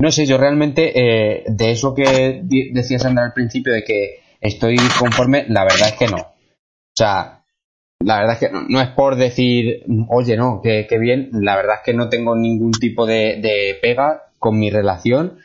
No 0.00 0.10
sé, 0.10 0.26
yo 0.26 0.36
realmente, 0.36 0.92
eh, 0.98 1.44
de 1.46 1.70
eso 1.70 1.94
que 1.94 2.42
decía 2.72 2.98
Sandra 2.98 3.24
al 3.24 3.32
principio, 3.32 3.72
de 3.72 3.84
que 3.84 4.20
estoy 4.40 4.76
conforme, 4.98 5.44
la 5.48 5.62
verdad 5.62 5.88
es 5.88 5.94
que 5.94 6.08
no. 6.08 6.16
O 6.16 6.96
sea, 6.96 7.44
la 8.00 8.18
verdad 8.18 8.32
es 8.32 8.38
que 8.40 8.50
no, 8.68 8.80
es 8.80 8.88
por 8.88 9.14
decir, 9.14 9.84
oye, 10.08 10.36
no, 10.36 10.60
que, 10.60 10.86
bien, 10.98 11.30
la 11.32 11.54
verdad 11.54 11.76
es 11.76 11.82
que 11.84 11.94
no 11.94 12.08
tengo 12.08 12.34
ningún 12.34 12.72
tipo 12.72 13.06
de, 13.06 13.78
pega 13.80 14.31
con 14.42 14.58
mi 14.58 14.70
relación. 14.70 15.38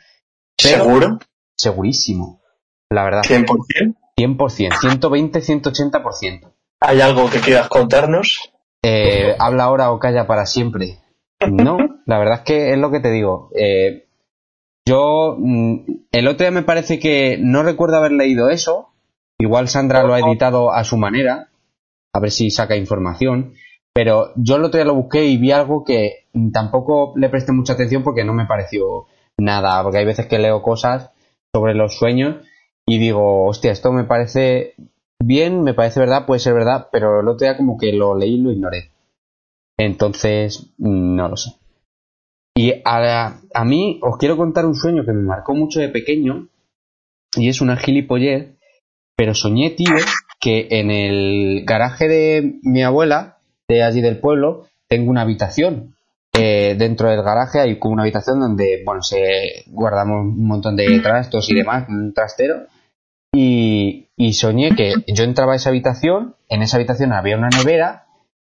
¿Seguro? 0.58 1.20
Segurísimo, 1.56 2.42
la 2.90 3.04
verdad. 3.04 3.22
¿100%? 3.22 3.94
100%, 4.18 4.80
120, 4.80 5.40
180%. 5.40 6.52
¿Hay 6.80 7.00
algo 7.00 7.30
que 7.30 7.38
quieras 7.38 7.68
contarnos? 7.68 8.52
Eh, 8.82 9.36
habla 9.38 9.64
ahora 9.64 9.92
o 9.92 10.00
calla 10.00 10.26
para 10.26 10.46
siempre. 10.46 10.98
No, 11.48 11.78
la 12.04 12.18
verdad 12.18 12.38
es 12.38 12.40
que 12.40 12.72
es 12.72 12.78
lo 12.78 12.90
que 12.90 12.98
te 12.98 13.12
digo. 13.12 13.50
Eh, 13.54 14.08
yo, 14.84 15.36
mm, 15.38 15.76
el 16.10 16.26
otro 16.26 16.44
día 16.44 16.50
me 16.50 16.64
parece 16.64 16.98
que 16.98 17.38
no 17.40 17.62
recuerdo 17.62 17.96
haber 17.96 18.12
leído 18.12 18.50
eso. 18.50 18.92
Igual 19.38 19.68
Sandra 19.68 20.02
lo 20.02 20.14
ha 20.14 20.20
editado 20.20 20.72
a 20.72 20.82
su 20.82 20.96
manera, 20.96 21.50
a 22.12 22.20
ver 22.20 22.32
si 22.32 22.50
saca 22.50 22.74
información. 22.74 23.54
Pero 23.98 24.30
yo 24.36 24.54
el 24.54 24.62
otro 24.62 24.78
día 24.78 24.84
lo 24.84 24.94
busqué 24.94 25.24
y 25.24 25.38
vi 25.38 25.50
algo 25.50 25.82
que 25.82 26.28
tampoco 26.52 27.14
le 27.16 27.28
presté 27.28 27.50
mucha 27.50 27.72
atención 27.72 28.04
porque 28.04 28.22
no 28.22 28.32
me 28.32 28.46
pareció 28.46 29.06
nada. 29.40 29.82
Porque 29.82 29.98
hay 29.98 30.04
veces 30.04 30.26
que 30.26 30.38
leo 30.38 30.62
cosas 30.62 31.10
sobre 31.52 31.74
los 31.74 31.98
sueños 31.98 32.46
y 32.86 32.98
digo, 32.98 33.44
hostia, 33.44 33.72
esto 33.72 33.90
me 33.90 34.04
parece 34.04 34.76
bien, 35.20 35.64
me 35.64 35.74
parece 35.74 35.98
verdad, 35.98 36.26
puede 36.26 36.38
ser 36.38 36.54
verdad, 36.54 36.90
pero 36.92 37.18
el 37.18 37.26
otro 37.26 37.44
día 37.44 37.56
como 37.56 37.76
que 37.76 37.92
lo 37.92 38.16
leí 38.16 38.34
y 38.36 38.40
lo 38.40 38.52
ignoré. 38.52 38.92
Entonces, 39.76 40.72
no 40.78 41.28
lo 41.28 41.36
sé. 41.36 41.56
Y 42.56 42.74
a, 42.84 43.40
a 43.52 43.64
mí 43.64 43.98
os 44.04 44.16
quiero 44.16 44.36
contar 44.36 44.64
un 44.64 44.76
sueño 44.76 45.04
que 45.04 45.12
me 45.12 45.24
marcó 45.24 45.56
mucho 45.56 45.80
de 45.80 45.88
pequeño, 45.88 46.46
y 47.36 47.48
es 47.48 47.60
una 47.60 47.76
gilipollez, 47.76 48.60
pero 49.16 49.34
soñé, 49.34 49.70
tío, 49.70 49.90
que 50.38 50.68
en 50.70 50.92
el 50.92 51.64
garaje 51.64 52.06
de 52.06 52.60
mi 52.62 52.84
abuela, 52.84 53.37
de 53.68 53.82
allí 53.82 54.00
del 54.00 54.18
pueblo, 54.18 54.66
tengo 54.88 55.10
una 55.10 55.22
habitación. 55.22 55.94
Eh, 56.32 56.76
dentro 56.78 57.10
del 57.10 57.22
garaje 57.22 57.60
hay 57.60 57.78
como 57.78 57.94
una 57.94 58.02
habitación 58.02 58.40
donde, 58.40 58.82
bueno, 58.84 59.02
se 59.02 59.64
guardamos 59.66 60.22
un 60.22 60.46
montón 60.46 60.76
de 60.76 61.00
trastos 61.00 61.50
y 61.50 61.54
demás, 61.54 61.88
un 61.88 62.12
trastero. 62.14 62.66
Y, 63.34 64.08
y 64.16 64.32
soñé 64.32 64.74
que 64.74 64.94
yo 65.06 65.24
entraba 65.24 65.52
a 65.52 65.56
esa 65.56 65.68
habitación, 65.68 66.34
en 66.48 66.62
esa 66.62 66.76
habitación 66.76 67.12
había 67.12 67.36
una 67.36 67.50
nevera 67.50 68.06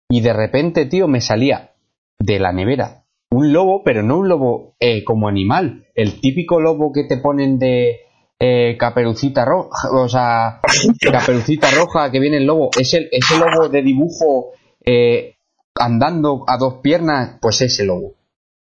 y 0.09 0.21
de 0.21 0.33
repente, 0.33 0.85
tío, 0.85 1.07
me 1.07 1.21
salía 1.21 1.71
de 2.19 2.39
la 2.39 2.53
nevera 2.53 3.01
un 3.31 3.53
lobo, 3.53 3.81
pero 3.83 4.03
no 4.03 4.17
un 4.17 4.27
lobo 4.27 4.75
eh, 4.79 5.03
como 5.03 5.27
animal, 5.27 5.85
el 5.95 6.19
típico 6.19 6.59
lobo 6.59 6.91
que 6.91 7.05
te 7.05 7.17
ponen 7.17 7.57
de 7.57 8.01
eh, 8.39 8.75
caperucita 8.77 9.45
roja, 9.45 9.89
o 9.93 10.07
sea, 10.09 10.59
caperucita 11.11 11.71
roja 11.71 12.11
que 12.11 12.19
viene 12.19 12.37
el 12.37 12.45
lobo, 12.45 12.69
ese, 12.77 13.07
ese 13.11 13.37
lobo 13.39 13.69
de 13.69 13.81
dibujo 13.81 14.51
eh, 14.85 15.35
andando 15.75 16.43
a 16.47 16.57
dos 16.57 16.75
piernas, 16.81 17.37
pues 17.41 17.61
ese 17.61 17.85
lobo. 17.85 18.15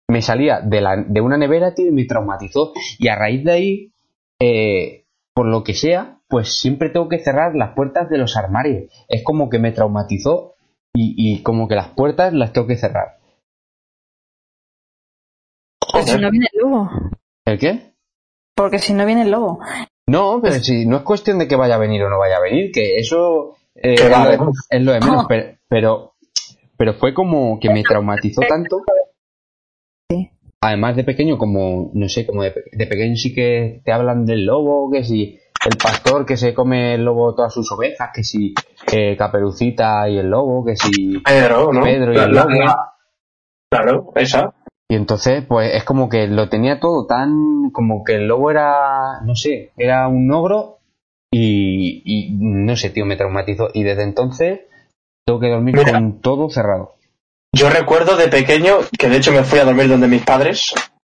Me 0.08 0.22
salía 0.22 0.60
de, 0.60 0.80
la, 0.80 0.96
de 0.96 1.20
una 1.20 1.36
nevera, 1.36 1.74
tío, 1.74 1.86
y 1.86 1.92
me 1.92 2.06
traumatizó. 2.06 2.72
Y 2.98 3.08
a 3.08 3.16
raíz 3.16 3.44
de 3.44 3.52
ahí, 3.52 3.92
por 5.34 5.46
lo 5.46 5.62
que 5.62 5.74
sea, 5.74 6.18
pues 6.28 6.58
siempre 6.58 6.90
tengo 6.90 7.08
que 7.08 7.18
cerrar 7.18 7.54
las 7.54 7.74
puertas 7.74 8.08
de 8.08 8.18
los 8.18 8.36
armarios. 8.36 8.92
Es 9.08 9.22
como 9.24 9.48
que 9.48 9.58
me 9.58 9.72
traumatizó 9.72 10.54
y, 10.94 11.42
como 11.42 11.68
que 11.68 11.74
las 11.74 11.88
puertas 11.88 12.32
las 12.32 12.52
tengo 12.52 12.66
que 12.66 12.76
cerrar. 12.76 13.18
Porque 15.92 16.10
si 16.10 16.18
no 16.18 16.30
viene 16.30 16.46
el 16.52 16.60
lobo. 16.60 16.90
¿El 17.46 17.58
qué? 17.58 17.92
Porque 18.54 18.78
si 18.78 18.92
no 18.92 19.06
viene 19.06 19.22
el 19.22 19.30
lobo. 19.30 19.60
No, 20.06 20.40
pero 20.42 20.54
si 20.56 20.86
no 20.86 20.96
es 20.96 21.02
cuestión 21.02 21.38
de 21.38 21.46
que 21.46 21.56
vaya 21.56 21.76
a 21.76 21.78
venir 21.78 22.02
o 22.02 22.10
no 22.10 22.18
vaya 22.18 22.38
a 22.38 22.42
venir, 22.42 22.72
que 22.72 22.96
eso 22.96 23.57
eh, 23.82 23.94
es, 23.94 24.82
lo, 24.82 24.92
de 24.92 25.00
menos, 25.00 25.26
pero, 25.68 26.14
pero, 26.76 26.94
fue 26.94 27.14
como 27.14 27.58
que 27.60 27.70
me 27.70 27.82
traumatizó 27.82 28.42
tanto. 28.48 28.82
Además 30.60 30.96
de 30.96 31.04
pequeño, 31.04 31.38
como, 31.38 31.92
no 31.94 32.08
sé, 32.08 32.26
como 32.26 32.42
de, 32.42 32.50
pequeño 32.50 33.14
sí 33.14 33.32
que 33.32 33.80
te 33.84 33.92
hablan 33.92 34.26
del 34.26 34.46
lobo, 34.46 34.90
que 34.90 35.04
si 35.04 35.38
el 35.64 35.76
pastor 35.76 36.26
que 36.26 36.36
se 36.36 36.54
come 36.54 36.94
el 36.94 37.04
lobo 37.04 37.34
todas 37.34 37.54
sus 37.54 37.70
ovejas, 37.70 38.10
que 38.12 38.24
si 38.24 38.54
eh, 38.92 39.16
Caperucita 39.16 40.08
y 40.08 40.18
el 40.18 40.28
lobo, 40.28 40.64
que 40.64 40.74
si 40.74 41.18
Pedro, 41.20 41.72
¿no? 41.72 41.82
Pedro 41.82 42.12
y 42.12 42.16
el 42.16 42.32
lobo. 42.32 42.48
claro, 43.70 44.12
esa. 44.16 44.54
Y 44.88 44.96
entonces, 44.96 45.44
pues 45.46 45.74
es 45.74 45.84
como 45.84 46.08
que 46.08 46.26
lo 46.26 46.48
tenía 46.48 46.80
todo 46.80 47.06
tan. 47.06 47.70
como 47.72 48.02
que 48.02 48.16
el 48.16 48.26
lobo 48.26 48.50
era. 48.50 49.20
no 49.24 49.36
sé, 49.36 49.72
era 49.76 50.08
un 50.08 50.32
ogro 50.32 50.77
y, 51.30 52.02
y 52.04 52.30
no 52.38 52.76
sé, 52.76 52.90
tío, 52.90 53.04
me 53.04 53.16
traumatizó. 53.16 53.68
Y 53.74 53.82
desde 53.82 54.02
entonces 54.02 54.60
tengo 55.26 55.40
que 55.40 55.48
dormir 55.48 55.76
con 55.76 56.20
todo 56.20 56.48
cerrado. 56.48 56.96
Yo 57.52 57.70
recuerdo 57.70 58.16
de 58.16 58.28
pequeño, 58.28 58.78
que 58.98 59.08
de 59.08 59.16
hecho 59.16 59.32
me 59.32 59.44
fui 59.44 59.58
a 59.58 59.64
dormir 59.64 59.88
donde 59.88 60.08
mis 60.08 60.22
padres. 60.22 60.74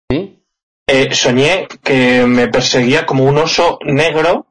¿Sí? 0.09 0.43
Eh, 0.87 1.13
soñé 1.13 1.67
que 1.83 2.25
me 2.25 2.47
perseguía 2.47 3.05
como 3.05 3.23
un 3.23 3.37
oso 3.37 3.79
negro 3.85 4.47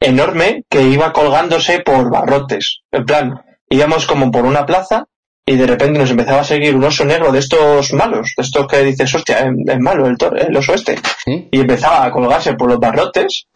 enorme 0.00 0.64
que 0.68 0.82
iba 0.82 1.12
colgándose 1.12 1.80
por 1.80 2.10
barrotes. 2.10 2.82
En 2.90 3.04
plan, 3.04 3.42
íbamos 3.68 4.06
como 4.06 4.30
por 4.30 4.44
una 4.44 4.66
plaza 4.66 5.06
y 5.46 5.56
de 5.56 5.66
repente 5.66 5.98
nos 5.98 6.10
empezaba 6.10 6.40
a 6.40 6.44
seguir 6.44 6.74
un 6.74 6.84
oso 6.84 7.04
negro 7.04 7.30
de 7.30 7.38
estos 7.38 7.92
malos, 7.92 8.32
de 8.36 8.42
estos 8.42 8.66
que 8.66 8.82
dices, 8.82 9.14
hostia, 9.14 9.38
es, 9.40 9.78
malo 9.80 10.06
el, 10.06 10.16
el, 10.38 10.56
oso 10.56 10.74
este. 10.74 10.96
Y 11.26 11.60
empezaba 11.60 12.04
a 12.04 12.10
colgarse 12.10 12.54
por 12.54 12.68
los 12.68 12.80
barrotes 12.80 13.46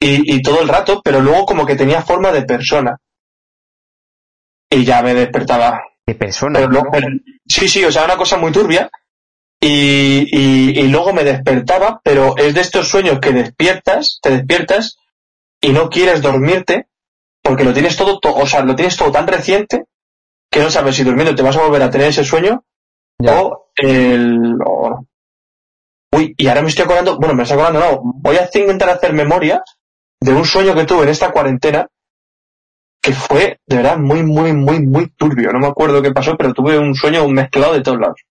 y, 0.00 0.36
y, 0.36 0.42
todo 0.42 0.60
el 0.60 0.68
rato, 0.68 1.00
pero 1.02 1.20
luego 1.20 1.46
como 1.46 1.64
que 1.64 1.76
tenía 1.76 2.02
forma 2.02 2.32
de 2.32 2.42
persona. 2.42 2.98
Y 4.70 4.84
ya 4.84 5.02
me 5.02 5.14
despertaba. 5.14 5.82
¿De 6.06 6.14
persona? 6.14 6.60
sí, 7.46 7.68
sí, 7.68 7.84
o 7.84 7.92
sea, 7.92 8.04
una 8.04 8.16
cosa 8.16 8.36
muy 8.36 8.52
turbia. 8.52 8.90
Y, 9.60 10.28
y, 10.30 10.78
y, 10.78 10.88
luego 10.88 11.14
me 11.14 11.24
despertaba, 11.24 12.00
pero 12.04 12.36
es 12.36 12.54
de 12.54 12.60
estos 12.60 12.88
sueños 12.88 13.18
que 13.20 13.32
despiertas, 13.32 14.18
te 14.20 14.30
despiertas 14.30 14.98
y 15.60 15.70
no 15.70 15.88
quieres 15.88 16.20
dormirte 16.20 16.88
porque 17.44 17.64
lo 17.64 17.74
tienes 17.74 17.96
todo, 17.96 18.18
o 18.22 18.46
sea, 18.46 18.62
lo 18.62 18.74
tienes 18.74 18.96
todo 18.96 19.12
tan 19.12 19.26
reciente 19.26 19.84
que 20.50 20.60
no 20.60 20.70
sabes 20.70 20.96
si 20.96 21.04
durmiendo 21.04 21.34
te 21.34 21.42
vas 21.42 21.56
a 21.56 21.62
volver 21.62 21.82
a 21.82 21.90
tener 21.90 22.08
ese 22.08 22.24
sueño 22.24 22.64
o 23.18 23.70
el... 23.76 24.54
Uy, 26.12 26.34
y 26.38 26.46
ahora 26.46 26.62
me 26.62 26.68
estoy 26.68 26.84
acordando, 26.84 27.18
bueno, 27.18 27.34
me 27.34 27.42
estoy 27.42 27.58
acordando, 27.58 27.80
no, 27.80 28.00
voy 28.02 28.36
a 28.36 28.48
intentar 28.54 28.88
hacer 28.88 29.12
memoria 29.12 29.62
de 30.24 30.32
un 30.32 30.44
sueño 30.46 30.74
que 30.74 30.86
tuve 30.86 31.02
en 31.02 31.10
esta 31.10 31.30
cuarentena 31.30 31.86
que 33.02 33.12
fue 33.12 33.58
de 33.66 33.76
verdad 33.76 33.98
muy, 33.98 34.22
muy, 34.22 34.54
muy, 34.54 34.80
muy 34.80 35.08
turbio. 35.10 35.52
No 35.52 35.58
me 35.58 35.66
acuerdo 35.66 36.00
qué 36.00 36.12
pasó, 36.12 36.34
pero 36.38 36.54
tuve 36.54 36.78
un 36.78 36.94
sueño 36.94 37.28
mezclado 37.28 37.74
de 37.74 37.82
todos 37.82 38.00
lados. 38.00 38.22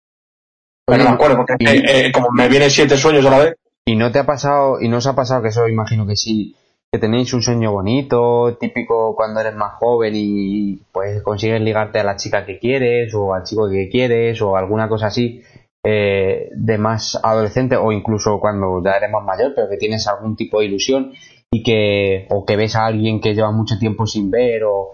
Pero 0.87 1.05
no 1.05 1.11
me 1.11 1.15
acuerdo, 1.15 1.37
porque 1.37 1.55
eh, 1.61 2.11
como 2.11 2.31
me 2.31 2.49
vienen 2.49 2.71
siete 2.71 2.97
sueños 2.97 3.27
a 3.27 3.31
la 3.31 3.39
vez. 3.41 3.57
¿Y 3.85 3.97
no 3.97 4.11
te 4.11 4.21
ha 4.21 4.25
pasado, 4.25 4.81
y 4.81 4.89
no 4.89 4.99
os 4.99 5.07
ha 5.07 5.15
pasado 5.15 5.43
que 5.43 5.49
eso 5.49 5.69
imagino 5.69 6.07
que 6.07 6.17
sí, 6.17 6.57
que 6.91 6.99
tenéis 6.99 7.35
un 7.35 7.43
sueño 7.43 7.73
bonito, 7.73 8.57
típico 8.59 9.15
cuando 9.15 9.41
eres 9.41 9.55
más 9.55 9.75
joven 9.75 10.15
y 10.17 10.77
pues 10.93 11.23
consigues 11.23 11.61
ligarte 11.61 11.99
a 11.99 12.05
la 12.05 12.17
chica 12.17 12.47
que 12.47 12.59
quieres 12.59 13.13
o 13.15 13.35
al 13.35 13.43
chico 13.43 13.69
que 13.69 13.91
quieres 13.91 14.41
o 14.41 14.57
alguna 14.57 14.89
cosa 14.89 15.09
así 15.09 15.43
eh, 15.85 16.49
de 16.55 16.79
más 16.79 17.19
adolescente 17.23 17.77
o 17.77 17.91
incluso 17.91 18.39
cuando 18.39 18.81
ya 18.85 18.93
eres 18.93 19.11
más 19.11 19.25
mayor 19.25 19.53
pero 19.57 19.69
que 19.69 19.79
tienes 19.79 20.07
algún 20.07 20.37
tipo 20.37 20.61
de 20.61 20.67
ilusión 20.67 21.13
y 21.53 21.63
que 21.63 22.27
o 22.31 22.45
que 22.45 22.57
ves 22.57 22.75
a 22.75 22.87
alguien 22.87 23.21
que 23.21 23.35
lleva 23.35 23.53
mucho 23.53 23.79
tiempo 23.79 24.07
sin 24.07 24.31
ver 24.31 24.65
o, 24.65 24.93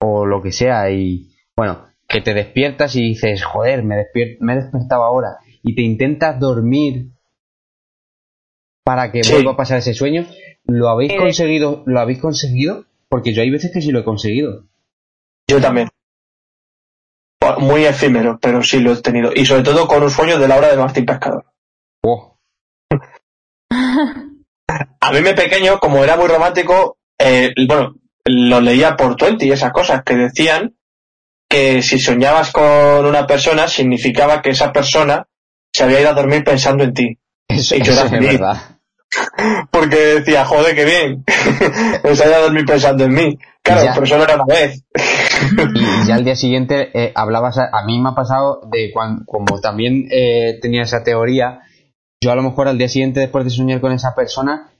o 0.00 0.26
lo 0.26 0.40
que 0.40 0.52
sea 0.52 0.90
y 0.90 1.30
bueno 1.56 1.86
que 2.06 2.20
te 2.20 2.34
despiertas 2.34 2.94
y 2.94 3.02
dices 3.02 3.42
joder 3.42 3.82
me, 3.82 3.96
me 4.40 4.52
he 4.52 4.56
despertado 4.56 5.02
ahora 5.02 5.38
y 5.62 5.74
te 5.74 5.82
intentas 5.82 6.38
dormir 6.38 7.10
para 8.84 9.10
que 9.10 9.22
vuelva 9.30 9.52
a 9.52 9.56
pasar 9.56 9.78
ese 9.78 9.94
sueño 9.94 10.26
lo 10.66 10.88
habéis 10.88 11.12
eh, 11.12 11.16
conseguido 11.16 11.82
lo 11.86 11.98
habéis 11.98 12.20
conseguido 12.20 12.84
porque 13.14 13.32
yo 13.32 13.42
hay 13.42 13.50
veces 13.50 13.70
que 13.72 13.80
sí 13.80 13.92
lo 13.92 14.00
he 14.00 14.04
conseguido. 14.04 14.64
Yo 15.48 15.60
también. 15.60 15.88
Muy 17.58 17.84
efímero 17.84 18.40
pero 18.42 18.60
sí 18.60 18.80
lo 18.80 18.92
he 18.92 19.02
tenido. 19.02 19.30
Y 19.32 19.46
sobre 19.46 19.62
todo 19.62 19.86
con 19.86 20.02
un 20.02 20.10
sueño 20.10 20.36
de 20.36 20.48
la 20.48 20.56
hora 20.56 20.70
de 20.70 20.76
Martín 20.76 21.06
Pescador. 21.06 21.44
Oh. 22.02 22.36
A 25.04 25.12
mí 25.12 25.20
me 25.20 25.34
pequeño, 25.34 25.78
como 25.78 26.02
era 26.02 26.16
muy 26.16 26.28
romántico, 26.28 26.96
eh, 27.18 27.52
bueno, 27.68 27.96
lo 28.24 28.60
leía 28.62 28.96
por 28.96 29.16
Twenty 29.16 29.46
y 29.46 29.52
esas 29.52 29.70
cosas 29.70 30.02
que 30.02 30.16
decían 30.16 30.76
que 31.46 31.82
si 31.82 31.98
soñabas 31.98 32.50
con 32.52 33.04
una 33.04 33.26
persona 33.26 33.68
significaba 33.68 34.40
que 34.40 34.50
esa 34.50 34.72
persona 34.72 35.28
se 35.74 35.84
había 35.84 36.00
ido 36.00 36.08
a 36.08 36.14
dormir 36.14 36.42
pensando 36.42 36.84
en 36.84 36.94
ti. 36.94 37.18
Eso, 37.48 37.76
y 37.76 37.82
era 37.82 38.04
verdad. 38.04 38.78
Porque 39.70 39.96
decía, 39.96 40.46
joder, 40.46 40.74
qué 40.74 40.86
bien, 40.86 41.24
se 42.16 42.24
había 42.24 42.38
a 42.38 42.40
dormir 42.40 42.64
pensando 42.64 43.04
en 43.04 43.12
mí. 43.12 43.38
Claro, 43.62 43.90
pero 43.92 44.04
eso 44.04 44.16
no 44.16 44.24
era 44.24 44.36
una 44.36 44.46
vez. 44.46 44.84
y 45.74 46.06
ya 46.06 46.14
al 46.14 46.24
día 46.24 46.36
siguiente 46.36 46.90
eh, 46.94 47.12
hablabas, 47.14 47.58
a, 47.58 47.84
mí 47.84 48.00
me 48.00 48.08
ha 48.08 48.14
pasado 48.14 48.62
de 48.72 48.90
cuando, 48.90 49.24
como 49.26 49.60
también 49.60 50.08
eh, 50.10 50.58
tenía 50.62 50.82
esa 50.82 51.04
teoría, 51.04 51.60
yo 52.22 52.32
a 52.32 52.36
lo 52.36 52.42
mejor 52.42 52.68
al 52.68 52.78
día 52.78 52.88
siguiente, 52.88 53.20
después 53.20 53.44
de 53.44 53.50
soñar 53.50 53.80
con 53.80 53.92
esa 53.92 54.14
persona, 54.14 54.73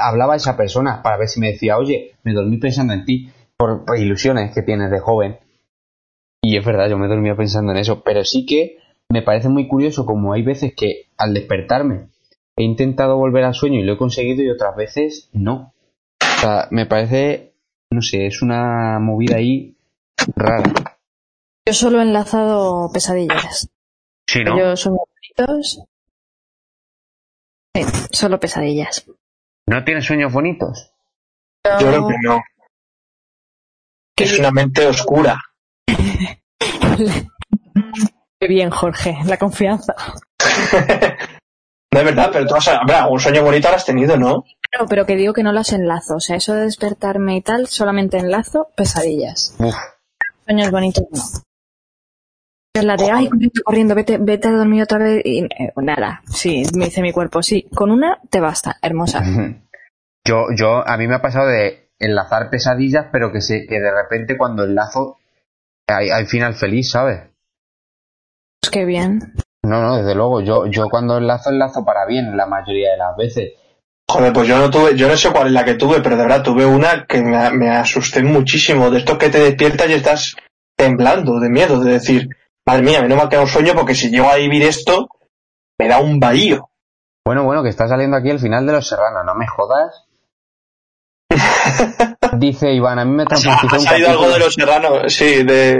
hablaba 0.00 0.34
a 0.34 0.36
esa 0.36 0.56
persona 0.56 1.02
para 1.02 1.18
ver 1.18 1.28
si 1.28 1.40
me 1.40 1.52
decía, 1.52 1.78
oye, 1.78 2.16
me 2.22 2.32
dormí 2.32 2.58
pensando 2.58 2.92
en 2.92 3.04
ti, 3.04 3.30
por, 3.56 3.84
ilusiones 3.96 4.54
que 4.54 4.62
tienes 4.62 4.90
de 4.90 5.00
joven. 5.00 5.38
Y 6.42 6.56
es 6.56 6.64
verdad, 6.64 6.88
yo 6.88 6.98
me 6.98 7.08
dormía 7.08 7.36
pensando 7.36 7.72
en 7.72 7.78
eso, 7.78 8.02
pero 8.02 8.24
sí 8.24 8.46
que 8.46 8.78
me 9.10 9.22
parece 9.22 9.48
muy 9.48 9.68
curioso 9.68 10.06
como 10.06 10.32
hay 10.32 10.42
veces 10.42 10.74
que 10.76 11.10
al 11.16 11.34
despertarme 11.34 12.08
he 12.56 12.64
intentado 12.64 13.16
volver 13.16 13.44
al 13.44 13.54
sueño 13.54 13.78
y 13.78 13.84
lo 13.84 13.92
he 13.92 13.98
conseguido 13.98 14.42
y 14.42 14.50
otras 14.50 14.74
veces 14.74 15.28
no. 15.32 15.74
O 16.20 16.40
sea, 16.40 16.68
me 16.70 16.86
parece, 16.86 17.54
no 17.90 18.02
sé, 18.02 18.26
es 18.26 18.42
una 18.42 18.98
movida 18.98 19.36
ahí 19.36 19.76
rara. 20.34 20.64
Yo 21.66 21.74
solo 21.74 22.00
he 22.00 22.02
enlazado 22.02 22.90
pesadillas. 22.92 23.70
Sí, 24.26 24.42
¿no? 24.42 24.58
Yo 24.58 24.76
son 24.76 24.96
bonitos 24.96 25.84
Sí, 27.74 27.84
solo 28.10 28.38
pesadillas. 28.38 29.06
¿No 29.66 29.84
tienes 29.84 30.04
sueños 30.04 30.32
bonitos? 30.32 30.92
Yo 31.80 31.88
creo 31.88 32.08
que 32.08 32.16
no. 32.22 32.42
Es 34.16 34.38
una 34.38 34.50
mente 34.50 34.86
oscura. 34.86 35.38
Qué 35.86 36.40
bien, 38.48 38.70
Jorge, 38.70 39.18
la 39.24 39.36
confianza. 39.36 39.94
no 41.92 41.98
es 41.98 42.04
verdad, 42.04 42.30
pero 42.32 42.46
tú 42.46 42.54
has, 42.56 42.68
un 43.10 43.20
sueño 43.20 43.42
bonito 43.42 43.68
lo 43.68 43.76
has 43.76 43.84
tenido, 43.84 44.16
¿no? 44.16 44.44
No, 44.78 44.86
pero 44.88 45.06
que 45.06 45.16
digo 45.16 45.32
que 45.32 45.42
no 45.42 45.52
los 45.52 45.72
enlazo. 45.72 46.16
O 46.16 46.20
sea, 46.20 46.36
eso 46.36 46.54
de 46.54 46.62
despertarme 46.62 47.36
y 47.36 47.42
tal, 47.42 47.68
solamente 47.68 48.18
enlazo 48.18 48.68
pesadillas. 48.76 49.56
Sueños 50.44 50.70
bonitos 50.70 51.04
no. 51.10 51.22
Es 52.74 52.84
la 52.84 52.96
de, 52.96 53.10
ay, 53.10 53.28
corriendo, 53.64 53.94
vete, 53.94 54.16
vete 54.18 54.48
a 54.48 54.52
dormir 54.52 54.82
otra 54.82 54.98
vez. 54.98 55.22
Y 55.24 55.44
eh, 55.44 55.72
nada, 55.76 56.22
sí, 56.26 56.62
me 56.74 56.86
dice 56.86 57.02
mi 57.02 57.12
cuerpo, 57.12 57.42
sí, 57.42 57.68
con 57.74 57.90
una 57.90 58.18
te 58.30 58.40
basta, 58.40 58.78
hermosa. 58.80 59.22
Yo, 60.24 60.46
yo, 60.56 60.86
a 60.86 60.96
mí 60.96 61.06
me 61.06 61.16
ha 61.16 61.20
pasado 61.20 61.48
de 61.48 61.90
enlazar 61.98 62.48
pesadillas, 62.48 63.06
pero 63.12 63.30
que, 63.30 63.40
se, 63.42 63.66
que 63.66 63.78
de 63.78 63.90
repente 63.90 64.38
cuando 64.38 64.64
enlazo 64.64 65.18
hay, 65.86 66.10
hay 66.10 66.24
final 66.26 66.54
feliz, 66.54 66.90
¿sabes? 66.90 67.20
Pues 68.60 68.70
qué 68.70 68.84
bien. 68.86 69.34
No, 69.64 69.82
no, 69.82 69.96
desde 69.98 70.14
luego, 70.14 70.40
yo, 70.40 70.66
yo 70.66 70.88
cuando 70.88 71.18
enlazo, 71.18 71.50
enlazo 71.50 71.84
para 71.84 72.06
bien 72.06 72.36
la 72.36 72.46
mayoría 72.46 72.92
de 72.92 72.96
las 72.96 73.16
veces. 73.16 73.52
Joder, 74.08 74.32
pues 74.32 74.48
yo 74.48 74.58
no 74.58 74.70
tuve, 74.70 74.96
yo 74.96 75.08
no 75.08 75.16
sé 75.16 75.30
cuál 75.30 75.48
es 75.48 75.52
la 75.52 75.64
que 75.64 75.74
tuve, 75.74 76.00
pero 76.00 76.16
de 76.16 76.22
verdad 76.22 76.42
tuve 76.42 76.64
una 76.64 77.06
que 77.06 77.20
me, 77.20 77.50
me 77.50 77.70
asusté 77.70 78.22
muchísimo, 78.22 78.90
de 78.90 78.98
esto 78.98 79.18
que 79.18 79.28
te 79.28 79.38
despiertas 79.38 79.90
y 79.90 79.94
estás 79.94 80.36
temblando 80.76 81.38
de 81.38 81.50
miedo, 81.50 81.80
de 81.80 81.92
decir, 81.92 82.28
Madre 82.66 82.82
mía, 82.82 83.00
a 83.00 83.02
mí 83.02 83.08
no 83.08 83.16
me 83.16 83.22
ha 83.22 83.28
quedado 83.28 83.44
un 83.44 83.50
sueño 83.50 83.72
porque 83.74 83.94
si 83.94 84.10
llego 84.10 84.28
a 84.30 84.36
vivir 84.36 84.62
esto, 84.62 85.08
me 85.78 85.88
da 85.88 86.00
un 86.00 86.20
bahío. 86.20 86.70
Bueno, 87.24 87.44
bueno, 87.44 87.62
que 87.62 87.68
está 87.68 87.88
saliendo 87.88 88.16
aquí 88.16 88.30
el 88.30 88.38
final 88.38 88.66
de 88.66 88.72
Los 88.72 88.88
Serranos, 88.88 89.24
no 89.24 89.34
me 89.34 89.46
jodas. 89.46 90.06
Dice 92.38 92.72
Iván, 92.72 92.98
a 92.98 93.04
mí 93.04 93.12
me 93.12 93.24
traumatizó 93.24 93.76
un 93.76 93.84
capítulo... 93.84 94.10
algo 94.10 94.28
de 94.28 94.38
Los 94.38 94.54
Serranos, 94.54 95.12
sí, 95.12 95.42
de... 95.44 95.76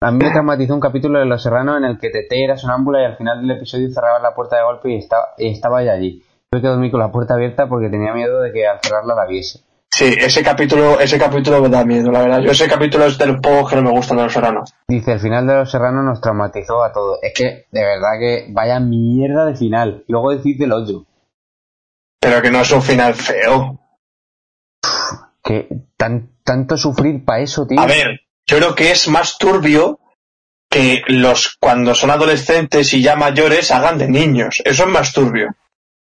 a 0.00 0.10
mí 0.10 0.18
me 0.24 0.30
traumatizó 0.30 0.74
un 0.74 0.80
capítulo 0.80 1.18
de 1.20 1.26
Los 1.26 1.42
Serranos 1.42 1.78
en 1.78 1.84
el 1.84 1.98
que 1.98 2.10
Tete 2.10 2.44
era 2.44 2.56
sonámbula 2.56 3.02
y 3.02 3.04
al 3.04 3.16
final 3.16 3.40
del 3.40 3.56
episodio 3.56 3.88
cerraba 3.92 4.18
la 4.18 4.34
puerta 4.34 4.56
de 4.56 4.64
golpe 4.64 4.90
y 4.90 4.98
estaba, 4.98 5.34
y 5.38 5.50
estaba 5.50 5.82
ya 5.82 5.92
allí. 5.92 6.24
Tuve 6.50 6.62
que 6.62 6.68
dormir 6.68 6.90
con 6.90 7.00
la 7.00 7.12
puerta 7.12 7.34
abierta 7.34 7.68
porque 7.68 7.88
tenía 7.88 8.12
miedo 8.12 8.40
de 8.40 8.52
que 8.52 8.66
al 8.66 8.80
cerrarla 8.82 9.14
la 9.14 9.26
viese. 9.26 9.60
Sí, 9.92 10.14
ese 10.18 10.42
capítulo, 10.42 11.00
ese 11.00 11.18
capítulo 11.18 11.60
me 11.60 11.68
da 11.68 11.84
miedo, 11.84 12.10
la 12.10 12.20
verdad. 12.20 12.40
Yo 12.40 12.52
ese 12.52 12.68
capítulo 12.68 13.06
es 13.06 13.18
de 13.18 13.26
los 13.26 13.40
pocos 13.40 13.68
que 13.68 13.76
no 13.76 13.82
me 13.82 13.90
gustan 13.90 14.18
de 14.18 14.24
los 14.24 14.32
serranos. 14.32 14.72
Dice, 14.88 15.12
el 15.12 15.20
final 15.20 15.46
de 15.46 15.56
los 15.56 15.70
serranos 15.70 16.04
nos 16.04 16.20
traumatizó 16.20 16.82
a 16.82 16.92
todos. 16.92 17.18
Es 17.22 17.34
que, 17.34 17.66
de 17.70 17.84
verdad 17.84 18.18
que 18.18 18.46
vaya 18.50 18.78
mierda 18.78 19.46
de 19.46 19.56
final. 19.56 20.04
Luego 20.06 20.30
decís 20.30 20.58
del 20.58 20.72
otro. 20.72 21.06
Pero 22.20 22.40
que 22.40 22.50
no 22.50 22.60
es 22.60 22.70
un 22.70 22.82
final 22.82 23.14
feo. 23.14 23.80
Que 25.42 25.68
tan, 25.96 26.30
tanto 26.44 26.76
sufrir 26.76 27.24
para 27.24 27.40
eso, 27.40 27.66
tío. 27.66 27.80
A 27.80 27.86
ver, 27.86 28.20
yo 28.46 28.58
creo 28.58 28.74
que 28.74 28.92
es 28.92 29.08
más 29.08 29.38
turbio 29.38 29.98
que 30.70 31.02
los 31.08 31.56
cuando 31.58 31.94
son 31.94 32.10
adolescentes 32.10 32.94
y 32.94 33.02
ya 33.02 33.16
mayores 33.16 33.72
hagan 33.72 33.98
de 33.98 34.08
niños. 34.08 34.62
Eso 34.64 34.84
es 34.84 34.88
más 34.88 35.12
turbio. 35.12 35.48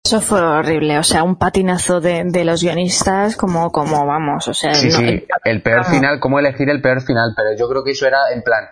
Eso 0.03 0.19
fue 0.19 0.41
horrible, 0.41 0.97
o 0.97 1.03
sea, 1.03 1.23
un 1.23 1.35
patinazo 1.35 2.01
de, 2.01 2.23
de 2.25 2.43
los 2.43 2.63
guionistas 2.63 3.37
como, 3.37 3.71
como 3.71 4.05
vamos, 4.05 4.47
o 4.47 4.53
sea... 4.53 4.73
Sí, 4.73 4.91
sí, 4.91 5.25
el 5.45 5.61
peor 5.61 5.85
final, 5.85 6.19
cómo 6.19 6.39
elegir 6.39 6.69
el 6.69 6.81
peor 6.81 7.01
final, 7.01 7.33
pero 7.35 7.55
yo 7.57 7.69
creo 7.69 7.83
que 7.83 7.91
eso 7.91 8.07
era 8.07 8.31
en 8.33 8.41
plan, 8.41 8.65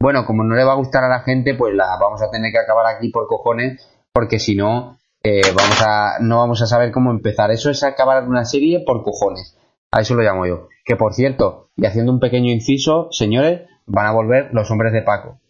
bueno, 0.00 0.24
como 0.24 0.44
no 0.44 0.54
le 0.54 0.64
va 0.64 0.72
a 0.72 0.76
gustar 0.76 1.04
a 1.04 1.08
la 1.08 1.20
gente, 1.20 1.54
pues 1.54 1.74
la 1.74 1.98
vamos 2.00 2.22
a 2.22 2.30
tener 2.30 2.52
que 2.52 2.58
acabar 2.58 2.86
aquí 2.86 3.10
por 3.10 3.26
cojones, 3.26 3.86
porque 4.12 4.38
si 4.38 4.54
no, 4.54 4.98
eh, 5.22 5.42
vamos 5.54 5.82
a, 5.82 6.18
no 6.20 6.38
vamos 6.38 6.62
a 6.62 6.66
saber 6.66 6.92
cómo 6.92 7.10
empezar. 7.10 7.50
Eso 7.50 7.70
es 7.70 7.82
acabar 7.82 8.22
una 8.28 8.44
serie 8.44 8.84
por 8.86 9.02
cojones. 9.02 9.58
A 9.90 10.00
eso 10.00 10.14
lo 10.14 10.22
llamo 10.22 10.46
yo. 10.46 10.68
Que 10.84 10.96
por 10.96 11.14
cierto, 11.14 11.70
y 11.76 11.86
haciendo 11.86 12.12
un 12.12 12.20
pequeño 12.20 12.52
inciso, 12.52 13.08
señores, 13.10 13.68
van 13.86 14.06
a 14.06 14.12
volver 14.12 14.50
los 14.52 14.70
hombres 14.70 14.92
de 14.92 15.02
Paco. 15.02 15.40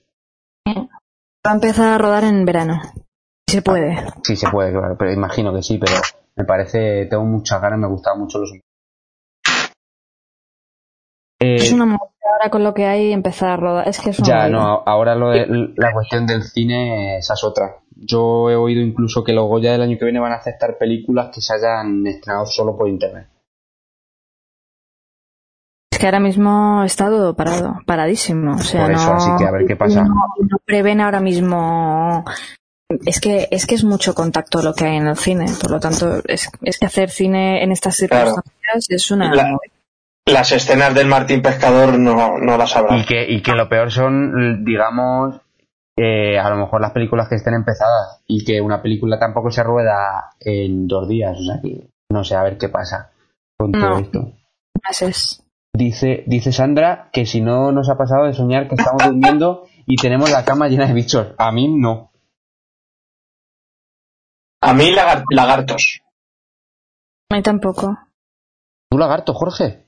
Va 0.67 1.51
a 1.51 1.55
empezar 1.55 1.93
a 1.93 1.99
rodar 1.99 2.25
en 2.25 2.45
verano. 2.45 2.81
Si 3.49 3.57
se 3.57 3.63
puede. 3.63 3.97
Sí, 4.23 4.37
se 4.37 4.49
puede, 4.51 4.73
claro, 4.73 4.97
pero 4.99 5.13
imagino 5.13 5.55
que 5.55 5.63
sí, 5.63 5.79
pero 5.79 5.93
me 6.35 6.45
parece, 6.45 7.07
tengo 7.07 7.25
muchas 7.25 7.61
ganas, 7.61 7.79
me 7.79 7.89
gustaban 7.89 8.21
mucho 8.21 8.39
los 8.39 8.51
hombres. 8.51 8.63
es 11.39 11.73
una 11.73 11.85
ahora 12.37 12.51
con 12.51 12.65
lo 12.65 12.75
que 12.75 12.87
hay 12.87 13.13
empezar 13.13 13.51
a 13.51 13.57
rodar. 13.57 13.89
Es 13.89 14.01
que 14.01 14.11
es 14.11 14.19
una 14.19 14.29
Ya, 14.29 14.49
no, 14.49 14.83
ahora 14.85 15.15
lo 15.15 15.31
de, 15.31 15.47
la 15.77 15.93
cuestión 15.93 16.27
del 16.27 16.43
cine, 16.43 17.19
esa 17.19 17.35
es 17.35 17.45
otra. 17.45 17.77
Yo 17.95 18.51
he 18.51 18.57
oído 18.57 18.83
incluso 18.83 19.25
que 19.25 19.33
los 19.33 19.49
Goya 19.49 19.73
del 19.73 19.83
año 19.83 19.97
que 19.99 20.05
viene 20.05 20.21
van 20.21 20.33
a 20.33 20.37
aceptar 20.37 20.77
películas 20.77 21.31
que 21.35 21.41
se 21.41 21.55
hayan 21.55 22.07
estrenado 22.07 22.47
solo 22.47 22.77
por 22.77 22.89
internet. 22.89 23.29
Es 25.91 25.99
que 25.99 26.07
ahora 26.07 26.21
mismo 26.21 26.83
está 26.85 27.07
todo 27.07 27.35
parado, 27.35 27.79
paradísimo. 27.87 28.57
O 28.57 28.59
sea, 28.59 28.83
Por 28.83 28.93
eso, 28.93 29.11
no, 29.11 29.17
así 29.17 29.31
que 29.39 29.49
a 29.49 29.51
ver 29.51 29.67
qué 29.67 29.77
pasa. 29.77 30.03
No, 30.03 30.15
no 30.41 30.59
prevén 30.65 31.01
ahora 31.01 31.21
mismo. 31.21 32.23
Es 32.89 33.21
que, 33.21 33.49
es 33.51 33.67
que 33.67 33.75
es 33.75 33.85
mucho 33.85 34.15
contacto 34.15 34.63
lo 34.63 34.73
que 34.75 34.85
hay 34.87 34.97
en 34.97 35.09
el 35.09 35.17
cine. 35.17 35.47
Por 35.61 35.71
lo 35.73 35.81
tanto, 35.81 36.21
es, 36.27 36.49
es 36.63 36.79
que 36.79 36.87
hacer 36.87 37.11
cine 37.11 37.63
en 37.65 37.73
estas 37.73 37.97
Claro. 38.09 38.27
circunstancias 38.35 38.87
es 38.91 39.11
una. 39.11 39.35
La- 39.35 39.57
Las 40.29 40.53
escenas 40.53 40.95
del 40.95 41.07
Martín 41.09 41.43
Pescador 41.43 41.99
no, 41.99 42.39
no 42.39 42.57
las 42.57 42.77
habrá. 42.77 42.97
Y 42.99 43.05
que, 43.05 43.29
y 43.31 43.43
que 43.43 43.53
lo 43.53 43.69
peor 43.69 43.91
son, 43.91 44.65
digamos, 44.65 45.41
eh, 45.99 46.39
a 46.39 46.49
lo 46.51 46.57
mejor 46.57 46.81
las 46.81 46.93
películas 46.93 47.29
que 47.29 47.37
estén 47.37 47.55
empezadas 47.55 48.23
y 48.27 48.45
que 48.45 48.61
una 48.61 48.83
película 48.83 49.19
tampoco 49.19 49.51
se 49.51 49.63
rueda 49.65 50.35
en 50.41 50.87
dos 50.87 51.09
días. 51.09 51.37
O 51.39 51.43
sea 51.45 51.61
que 51.63 51.89
no 52.11 52.23
sé, 52.25 52.37
a 52.37 52.43
ver 52.43 52.57
qué 52.59 52.69
pasa 52.69 53.11
con 53.59 53.73
todo 53.73 53.99
esto. 53.99 54.33
meses. 54.87 55.43
Dice, 55.75 56.23
dice 56.27 56.53
Sandra 56.53 57.11
que 57.13 57.27
si 57.27 57.41
no 57.41 57.71
nos 57.73 57.89
ha 57.91 57.97
pasado 57.99 58.25
de 58.27 58.33
soñar 58.33 58.69
que 58.69 58.77
estamos 58.77 59.03
durmiendo 59.05 59.65
y 59.87 59.97
tenemos 59.97 60.31
la 60.31 60.45
cama 60.45 60.69
llena 60.69 60.87
de 60.87 60.95
bichos. 60.95 61.35
A 61.39 61.51
mí 61.53 61.69
no. 61.69 62.11
A 64.67 64.73
mí 64.75 64.91
lagar- 64.91 65.25
lagartos. 65.31 66.01
A 67.31 67.37
mí 67.37 67.43
tampoco. 67.43 67.97
¿Tú 68.91 68.99
lagarto, 68.99 69.33
Jorge? 69.35 69.87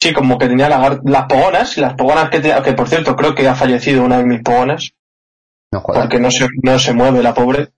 Sí, 0.00 0.12
como 0.12 0.38
que 0.38 0.48
tenía 0.48 0.68
lagar- 0.68 1.00
las 1.04 1.26
pogonas, 1.26 1.76
las 1.78 1.94
pogonas 1.94 2.30
que 2.30 2.40
tenía, 2.40 2.62
que 2.62 2.72
por 2.74 2.88
cierto 2.88 3.16
creo 3.16 3.34
que 3.34 3.48
ha 3.48 3.54
fallecido 3.54 4.04
una 4.04 4.18
de 4.18 4.24
mis 4.24 4.42
pogonas, 4.42 4.92
No 5.72 5.80
jodas. 5.80 6.02
porque 6.02 6.20
no 6.20 6.30
se, 6.30 6.46
no 6.62 6.78
se 6.78 6.92
mueve 6.92 7.22
la 7.22 7.32
pobre, 7.34 7.72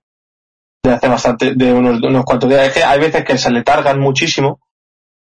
de 0.83 0.93
hace 0.93 1.09
bastante, 1.09 1.55
de 1.55 1.73
unos, 1.73 2.01
de 2.01 2.09
unos 2.09 2.25
cuantos 2.25 2.49
días. 2.51 2.67
Es 2.69 2.75
que 2.75 2.85
hay 2.85 2.99
veces 3.01 3.25
que 3.25 3.39
se 3.39 3.51
le 3.51 3.63
targan 3.63 4.01
muchísimo 4.01 4.61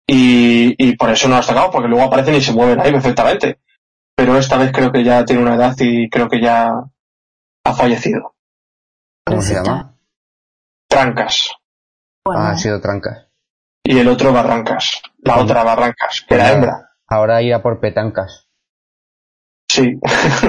y, 0.07 0.75
y 0.83 0.97
por 0.97 1.11
eso 1.11 1.29
no 1.29 1.37
las 1.37 1.47
sacamos, 1.47 1.71
porque 1.73 1.89
luego 1.89 2.05
aparecen 2.05 2.35
y 2.37 2.41
se 2.41 2.53
mueven 2.53 2.81
ahí 2.81 2.91
perfectamente. 2.93 3.61
Pero 4.17 4.37
esta 4.37 4.57
vez 4.57 4.73
creo 4.73 4.91
que 4.91 5.05
ya 5.05 5.25
tiene 5.25 5.43
una 5.43 5.55
edad 5.55 5.75
y 5.79 6.09
creo 6.11 6.29
que 6.29 6.41
ya 6.41 6.71
ha 7.65 7.75
fallecido. 7.75 8.35
¿Cómo 9.27 9.43
se 9.43 9.55
Pobrecita. 9.55 9.63
llama? 9.77 9.95
Trancas. 10.89 11.53
Bueno, 12.25 12.43
Ah, 12.43 12.51
ha 12.51 12.57
sido 12.57 12.81
trancas. 12.81 13.27
Y 13.85 13.99
el 13.99 14.09
otro 14.09 14.33
Barrancas. 14.33 15.03
La 15.19 15.39
otra 15.39 15.63
Barrancas, 15.65 16.25
que 16.27 16.35
era 16.35 16.53
hembra. 16.53 16.91
Ahora 17.07 17.41
ir 17.43 17.55
a 17.55 17.63
por 17.63 17.81
petancas. 17.81 18.49
Sí. 19.71 19.99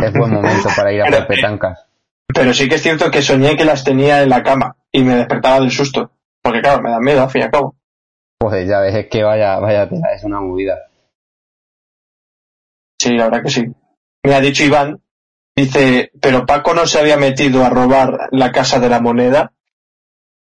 Es 0.03 0.13
buen 0.13 0.33
momento 0.33 0.69
para 0.75 0.91
ir 0.93 1.01
a 1.01 1.05
por 1.11 1.27
petancas. 1.27 1.85
Pero 2.33 2.53
sí 2.53 2.67
que 2.69 2.75
es 2.75 2.81
cierto 2.83 3.09
que 3.11 3.21
soñé 3.21 3.55
que 3.57 3.65
las 3.65 3.83
tenía 3.83 4.21
en 4.21 4.29
la 4.29 4.43
cama 4.43 4.77
y 4.91 5.03
me 5.03 5.15
despertaba 5.15 5.59
del 5.59 5.71
susto. 5.71 6.11
Porque 6.41 6.61
claro, 6.61 6.81
me 6.81 6.91
da 6.91 6.99
miedo, 6.99 7.21
al 7.23 7.29
fin 7.29 7.41
y 7.41 7.45
al 7.45 7.51
cabo. 7.51 7.75
Pues 8.37 8.67
ya 8.67 8.79
ves, 8.79 8.95
es 8.95 9.07
que 9.09 9.23
vaya, 9.23 9.57
vaya 9.59 9.89
tela, 9.89 10.13
es 10.15 10.23
una 10.23 10.39
movida. 10.39 10.77
Sí, 12.99 13.11
la 13.15 13.25
verdad 13.25 13.43
que 13.43 13.49
sí. 13.49 13.65
Me 14.23 14.35
ha 14.35 14.41
dicho 14.41 14.63
Iván, 14.63 15.01
dice, 15.55 16.11
pero 16.21 16.45
Paco 16.45 16.73
no 16.73 16.85
se 16.85 16.99
había 16.99 17.17
metido 17.17 17.65
a 17.65 17.69
robar 17.69 18.29
la 18.31 18.51
casa 18.51 18.79
de 18.79 18.89
la 18.89 19.01
moneda. 19.01 19.53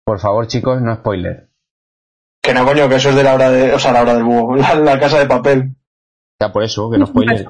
Por 0.08 0.22
favor, 0.22 0.48
chicos, 0.48 0.82
no 0.82 0.96
spoiler. 0.96 1.50
Que 2.42 2.54
no, 2.54 2.64
coño, 2.64 2.88
que 2.88 2.96
eso 2.96 3.10
es 3.10 3.16
de 3.18 3.24
la 3.24 3.34
hora 3.34 3.50
de, 3.50 3.74
o 3.74 3.78
sea, 3.78 3.92
la 3.92 4.04
hora 4.04 4.14
del 4.14 4.24
búho, 4.24 4.56
la, 4.56 4.74
la 4.76 4.98
casa 4.98 5.20
de 5.20 5.26
papel. 5.26 5.76
Ya 6.40 6.54
por 6.54 6.64
eso, 6.64 6.90
que 6.90 6.98
no 6.98 7.08
spoiler. 7.08 7.46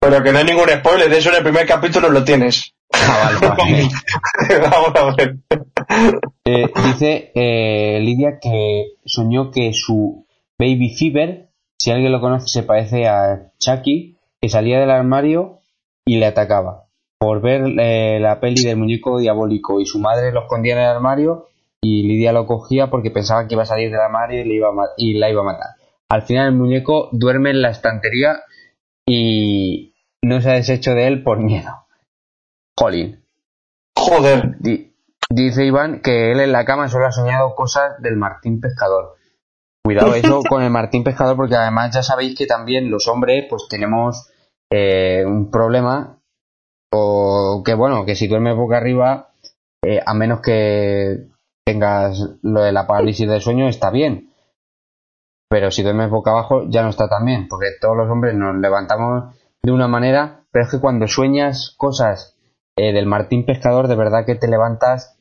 Pero 0.00 0.22
que 0.22 0.32
no 0.32 0.38
hay 0.38 0.46
ningún 0.46 0.70
spoiler, 0.70 1.10
de 1.10 1.18
eso 1.18 1.28
en 1.28 1.36
el 1.36 1.42
primer 1.42 1.66
capítulo 1.66 2.08
lo 2.08 2.24
tienes. 2.24 2.72
Ah, 2.94 3.30
vale, 3.38 3.56
vale. 4.48 4.68
Vamos 4.70 4.92
a 4.96 5.14
ver. 5.14 5.36
Eh, 6.46 6.70
dice 6.82 7.30
eh, 7.34 8.00
Lidia 8.00 8.38
que 8.40 8.94
soñó 9.04 9.50
que 9.50 9.72
su 9.74 10.26
baby 10.58 10.96
fever, 10.96 11.50
si 11.78 11.90
alguien 11.90 12.10
lo 12.10 12.22
conoce, 12.22 12.48
se 12.48 12.62
parece 12.62 13.06
a 13.06 13.52
Chucky, 13.58 14.16
que 14.40 14.48
salía 14.48 14.80
del 14.80 14.90
armario 14.90 15.60
y 16.06 16.16
le 16.16 16.24
atacaba. 16.24 16.86
Por 17.18 17.42
ver 17.42 17.64
eh, 17.78 18.18
la 18.18 18.40
peli 18.40 18.62
del 18.62 18.78
muñeco 18.78 19.18
diabólico 19.18 19.78
y 19.78 19.84
su 19.84 19.98
madre 19.98 20.32
lo 20.32 20.44
escondía 20.44 20.72
en 20.72 20.78
el 20.78 20.86
armario 20.86 21.48
y 21.84 22.04
Lidia 22.04 22.32
lo 22.32 22.46
cogía 22.46 22.88
porque 22.90 23.10
pensaba 23.10 23.46
que 23.46 23.54
iba 23.54 23.64
a 23.64 23.66
salir 23.66 23.90
del 23.90 24.00
armario 24.00 24.40
y, 24.40 24.44
le 24.48 24.54
iba 24.54 24.68
a 24.68 24.72
ma- 24.72 24.88
y 24.96 25.14
la 25.14 25.28
iba 25.30 25.42
a 25.42 25.44
matar. 25.44 25.68
Al 26.10 26.22
final 26.22 26.48
el 26.48 26.54
muñeco 26.54 27.08
duerme 27.12 27.50
en 27.50 27.62
la 27.62 27.70
estantería 27.70 28.42
y 29.06 29.94
no 30.22 30.40
se 30.40 30.50
ha 30.50 30.54
deshecho 30.54 30.94
de 30.94 31.06
él 31.08 31.22
por 31.22 31.38
miedo. 31.40 31.70
Jolín. 32.78 33.24
Joder. 33.96 34.56
Di- 34.60 34.94
dice 35.30 35.64
Iván 35.64 36.00
que 36.02 36.30
él 36.32 36.40
en 36.40 36.52
la 36.52 36.64
cama 36.64 36.88
solo 36.88 37.06
ha 37.06 37.12
soñado 37.12 37.54
cosas 37.54 38.00
del 38.00 38.16
Martín 38.16 38.60
Pescador. 38.60 39.16
Cuidado 39.84 40.14
eso 40.14 40.42
con 40.48 40.62
el 40.62 40.70
Martín 40.70 41.02
Pescador 41.02 41.36
porque 41.36 41.56
además 41.56 41.94
ya 41.94 42.02
sabéis 42.02 42.36
que 42.36 42.46
también 42.46 42.90
los 42.90 43.08
hombres 43.08 43.46
pues 43.50 43.66
tenemos 43.68 44.30
eh, 44.70 45.24
un 45.26 45.50
problema 45.50 46.18
o 46.92 47.62
que 47.64 47.74
bueno, 47.74 48.04
que 48.04 48.14
si 48.14 48.28
duermes 48.28 48.54
boca 48.56 48.76
arriba, 48.76 49.30
eh, 49.84 50.00
a 50.04 50.14
menos 50.14 50.40
que 50.40 51.26
tengas 51.64 52.38
lo 52.42 52.62
de 52.62 52.72
la 52.72 52.86
parálisis 52.86 53.28
del 53.28 53.40
sueño, 53.40 53.68
está 53.68 53.90
bien. 53.90 54.32
Pero 55.48 55.70
si 55.70 55.82
duermes 55.82 56.10
boca 56.10 56.30
abajo 56.30 56.64
ya 56.68 56.82
no 56.82 56.88
está 56.88 57.08
tan 57.08 57.24
bien, 57.24 57.46
porque 57.48 57.66
todos 57.80 57.96
los 57.96 58.10
hombres 58.10 58.34
nos 58.34 58.56
levantamos 58.56 59.34
de 59.62 59.72
una 59.72 59.86
manera, 59.86 60.44
pero 60.50 60.64
es 60.64 60.70
que 60.70 60.80
cuando 60.80 61.06
sueñas 61.06 61.74
cosas 61.76 62.38
eh, 62.76 62.92
del 62.92 63.06
Martín 63.06 63.44
Pescador, 63.44 63.86
de 63.86 63.96
verdad 63.96 64.24
que 64.24 64.34
te 64.34 64.48
levantas 64.48 65.18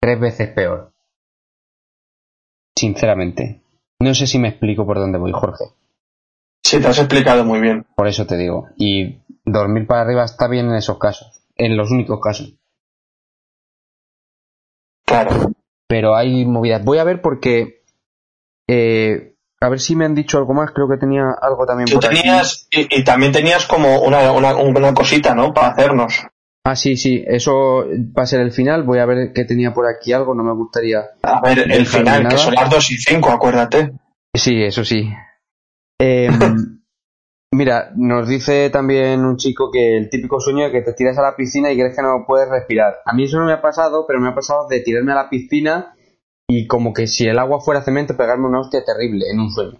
tres 0.00 0.20
veces 0.20 0.48
peor. 0.48 0.92
Sinceramente. 2.76 3.62
No 4.00 4.14
sé 4.14 4.26
si 4.26 4.38
me 4.38 4.48
explico 4.48 4.86
por 4.86 4.98
dónde 4.98 5.18
voy, 5.18 5.32
Jorge. 5.32 5.64
Sí, 6.64 6.80
te 6.80 6.86
has 6.88 6.98
explicado 6.98 7.44
muy 7.44 7.60
bien. 7.60 7.86
Por 7.96 8.06
eso 8.06 8.26
te 8.26 8.36
digo. 8.36 8.68
Y 8.76 9.22
dormir 9.44 9.86
para 9.86 10.02
arriba 10.02 10.24
está 10.24 10.46
bien 10.48 10.66
en 10.66 10.76
esos 10.76 10.98
casos. 10.98 11.42
En 11.56 11.76
los 11.76 11.90
únicos 11.90 12.20
casos. 12.20 12.54
Claro. 15.04 15.52
Pero 15.90 16.14
hay 16.14 16.46
movidas. 16.46 16.84
Voy 16.84 16.98
a 16.98 17.04
ver 17.04 17.20
porque... 17.20 17.82
eh, 18.68 19.34
a 19.60 19.68
ver 19.68 19.80
si 19.80 19.96
me 19.96 20.04
han 20.04 20.14
dicho 20.14 20.38
algo 20.38 20.54
más. 20.54 20.70
Creo 20.70 20.88
que 20.88 20.96
tenía 20.96 21.24
algo 21.42 21.66
también 21.66 21.88
Tú 21.88 21.96
por 21.96 22.06
aquí. 22.06 22.22
tenías, 22.22 22.68
y, 22.70 23.00
y 23.00 23.02
también 23.04 23.32
tenías 23.32 23.66
como 23.66 24.00
una, 24.02 24.30
una, 24.32 24.54
una 24.54 24.94
cosita, 24.94 25.34
¿no? 25.34 25.52
Para 25.52 25.72
hacernos. 25.72 26.22
Ah, 26.64 26.76
sí, 26.76 26.96
sí. 26.96 27.24
Eso 27.26 27.84
va 28.16 28.22
a 28.22 28.26
ser 28.26 28.40
el 28.40 28.52
final. 28.52 28.84
Voy 28.84 29.00
a 29.00 29.06
ver 29.06 29.32
que 29.34 29.44
tenía 29.44 29.74
por 29.74 29.86
aquí 29.88 30.12
algo. 30.12 30.32
No 30.36 30.44
me 30.44 30.54
gustaría... 30.54 31.00
A 31.22 31.40
ver, 31.40 31.70
el 31.70 31.86
final, 31.86 32.22
nada. 32.22 32.36
que 32.36 32.40
son 32.40 32.54
las 32.54 32.70
2 32.70 32.90
y 32.92 32.96
5, 32.98 33.30
acuérdate. 33.30 33.92
Sí, 34.32 34.62
eso 34.62 34.84
sí. 34.84 35.10
Eh, 36.00 36.30
mira, 37.60 37.90
nos 37.94 38.26
dice 38.26 38.70
también 38.70 39.22
un 39.22 39.36
chico 39.36 39.70
que 39.70 39.98
el 39.98 40.08
típico 40.08 40.40
sueño 40.40 40.64
de 40.64 40.72
que 40.72 40.80
te 40.80 40.94
tiras 40.94 41.18
a 41.18 41.22
la 41.22 41.36
piscina 41.36 41.70
y 41.70 41.76
crees 41.76 41.94
que 41.94 42.00
no 42.00 42.24
puedes 42.26 42.48
respirar. 42.48 43.00
A 43.04 43.12
mí 43.12 43.24
eso 43.24 43.38
no 43.38 43.44
me 43.44 43.52
ha 43.52 43.60
pasado, 43.60 44.06
pero 44.06 44.18
me 44.18 44.30
ha 44.30 44.34
pasado 44.34 44.66
de 44.66 44.80
tirarme 44.80 45.12
a 45.12 45.16
la 45.16 45.28
piscina 45.28 45.94
y 46.48 46.66
como 46.66 46.94
que 46.94 47.06
si 47.06 47.26
el 47.26 47.38
agua 47.38 47.60
fuera 47.60 47.82
cemento 47.82 48.16
pegarme 48.16 48.46
una 48.48 48.60
hostia 48.60 48.82
terrible 48.82 49.26
en 49.30 49.40
un 49.40 49.50
sueño. 49.50 49.78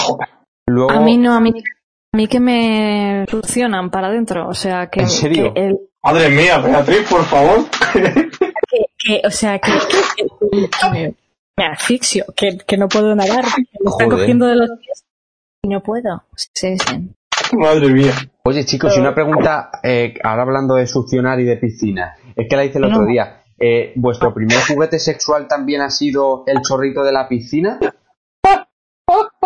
Joder. 0.00 0.28
Luego, 0.68 0.90
A 0.92 1.00
mí 1.00 1.16
no, 1.18 1.34
a 1.34 1.40
mí, 1.40 1.50
a 1.50 2.16
mí 2.16 2.28
que 2.28 2.38
me 2.38 3.24
succionan 3.28 3.90
para 3.90 4.06
adentro. 4.06 4.48
O 4.48 4.54
sea, 4.54 4.86
que, 4.88 5.00
¿En 5.00 5.08
serio? 5.10 5.52
que 5.52 5.60
el- 5.66 5.78
Madre 6.04 6.28
mía, 6.30 6.58
Beatriz, 6.58 7.08
por 7.10 7.24
favor. 7.24 7.64
que, 7.92 8.84
que- 8.98 9.22
o 9.26 9.30
sea, 9.30 9.58
que, 9.58 9.72
que- 9.72 10.24
que- 10.24 10.70
que 10.70 11.14
me, 11.56 11.66
asfixio, 11.66 12.24
que, 12.36 12.56
que 12.58 12.76
no 12.76 12.88
puedo 12.88 13.14
nadar, 13.16 13.44
que 13.44 13.62
me 13.80 13.90
están 13.90 14.08
cogiendo 14.08 14.46
de 14.46 14.54
los 14.54 14.70
pies 14.78 15.04
no 15.68 15.82
puedo. 15.82 16.22
Sí, 16.34 16.76
sí. 16.78 17.14
Madre 17.52 17.88
mía. 17.90 18.12
Oye 18.44 18.64
chicos, 18.64 18.96
y 18.96 19.00
una 19.00 19.14
pregunta, 19.14 19.70
eh, 19.82 20.14
ahora 20.22 20.42
hablando 20.42 20.74
de 20.74 20.86
succionar 20.86 21.38
y 21.40 21.44
de 21.44 21.56
piscina, 21.56 22.14
es 22.36 22.46
que 22.48 22.56
la 22.56 22.64
hice 22.64 22.78
el 22.78 22.84
otro 22.84 23.00
No. 23.02 23.06
día. 23.06 23.42
Eh, 23.58 23.92
¿Vuestro 23.96 24.32
primer 24.32 24.58
juguete 24.68 24.98
sexual 24.98 25.48
también 25.48 25.80
ha 25.80 25.90
sido 25.90 26.44
el 26.46 26.60
chorrito 26.62 27.02
de 27.02 27.12
la 27.12 27.28
piscina? 27.28 27.78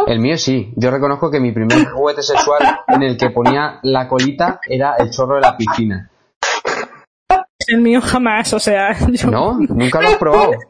El 0.06 0.18
mío 0.18 0.36
sí. 0.36 0.72
Yo 0.76 0.90
reconozco 0.90 1.30
que 1.30 1.38
mi 1.40 1.52
primer 1.52 1.86
juguete 1.90 2.22
sexual 2.22 2.80
en 2.88 3.02
el 3.02 3.16
que 3.16 3.30
ponía 3.30 3.78
la 3.82 4.08
colita 4.08 4.60
era 4.68 4.96
el 4.96 5.10
chorro 5.10 5.36
de 5.36 5.40
la 5.42 5.56
piscina. 5.56 6.10
El 7.68 7.80
mío 7.80 8.00
jamás, 8.02 8.52
o 8.52 8.58
sea. 8.58 8.92
Yo... 9.12 9.30
¿No? 9.30 9.56
¿Nunca 9.58 10.00
lo 10.02 10.08
has 10.08 10.16
probado? 10.16 10.52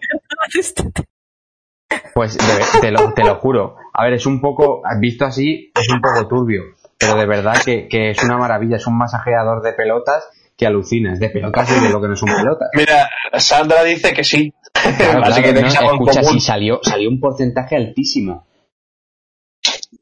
Pues 2.15 2.37
te, 2.81 2.91
lo, 2.91 3.12
te 3.15 3.24
lo 3.24 3.37
juro. 3.37 3.77
A 3.93 4.05
ver, 4.05 4.14
es 4.14 4.27
un 4.27 4.40
poco, 4.40 4.82
visto 4.98 5.24
así, 5.24 5.73
es 5.74 5.89
un 5.89 6.01
poco 6.01 6.27
turbio. 6.27 6.62
Pero 6.98 7.16
de 7.16 7.27
verdad 7.27 7.56
que, 7.64 7.89
que 7.89 8.10
es 8.10 8.23
una 8.23 8.39
maravilla. 8.39 8.77
Es 8.77 8.86
un 8.86 8.97
masajeador 8.97 9.62
de 9.62 9.73
pelotas 9.73 10.28
que 10.56 10.66
alucinas. 10.66 11.19
De 11.19 11.31
pelotas 11.31 11.70
y 11.77 11.81
de 11.81 11.90
lo 11.90 12.01
que 12.01 12.09
no 12.09 12.16
son 12.16 12.28
pelotas. 12.28 12.69
Mira, 12.74 13.10
Sandra 13.39 13.82
dice 13.82 14.12
que 14.12 14.24
sí. 14.24 14.52
Claro, 14.73 15.23
claro, 15.23 15.43
que 15.43 15.52
no, 15.52 15.69
escucha, 15.69 16.23
sí, 16.23 16.40
salió, 16.40 16.81
salió 16.82 17.09
un 17.10 17.20
porcentaje 17.20 17.77
altísimo. 17.77 18.47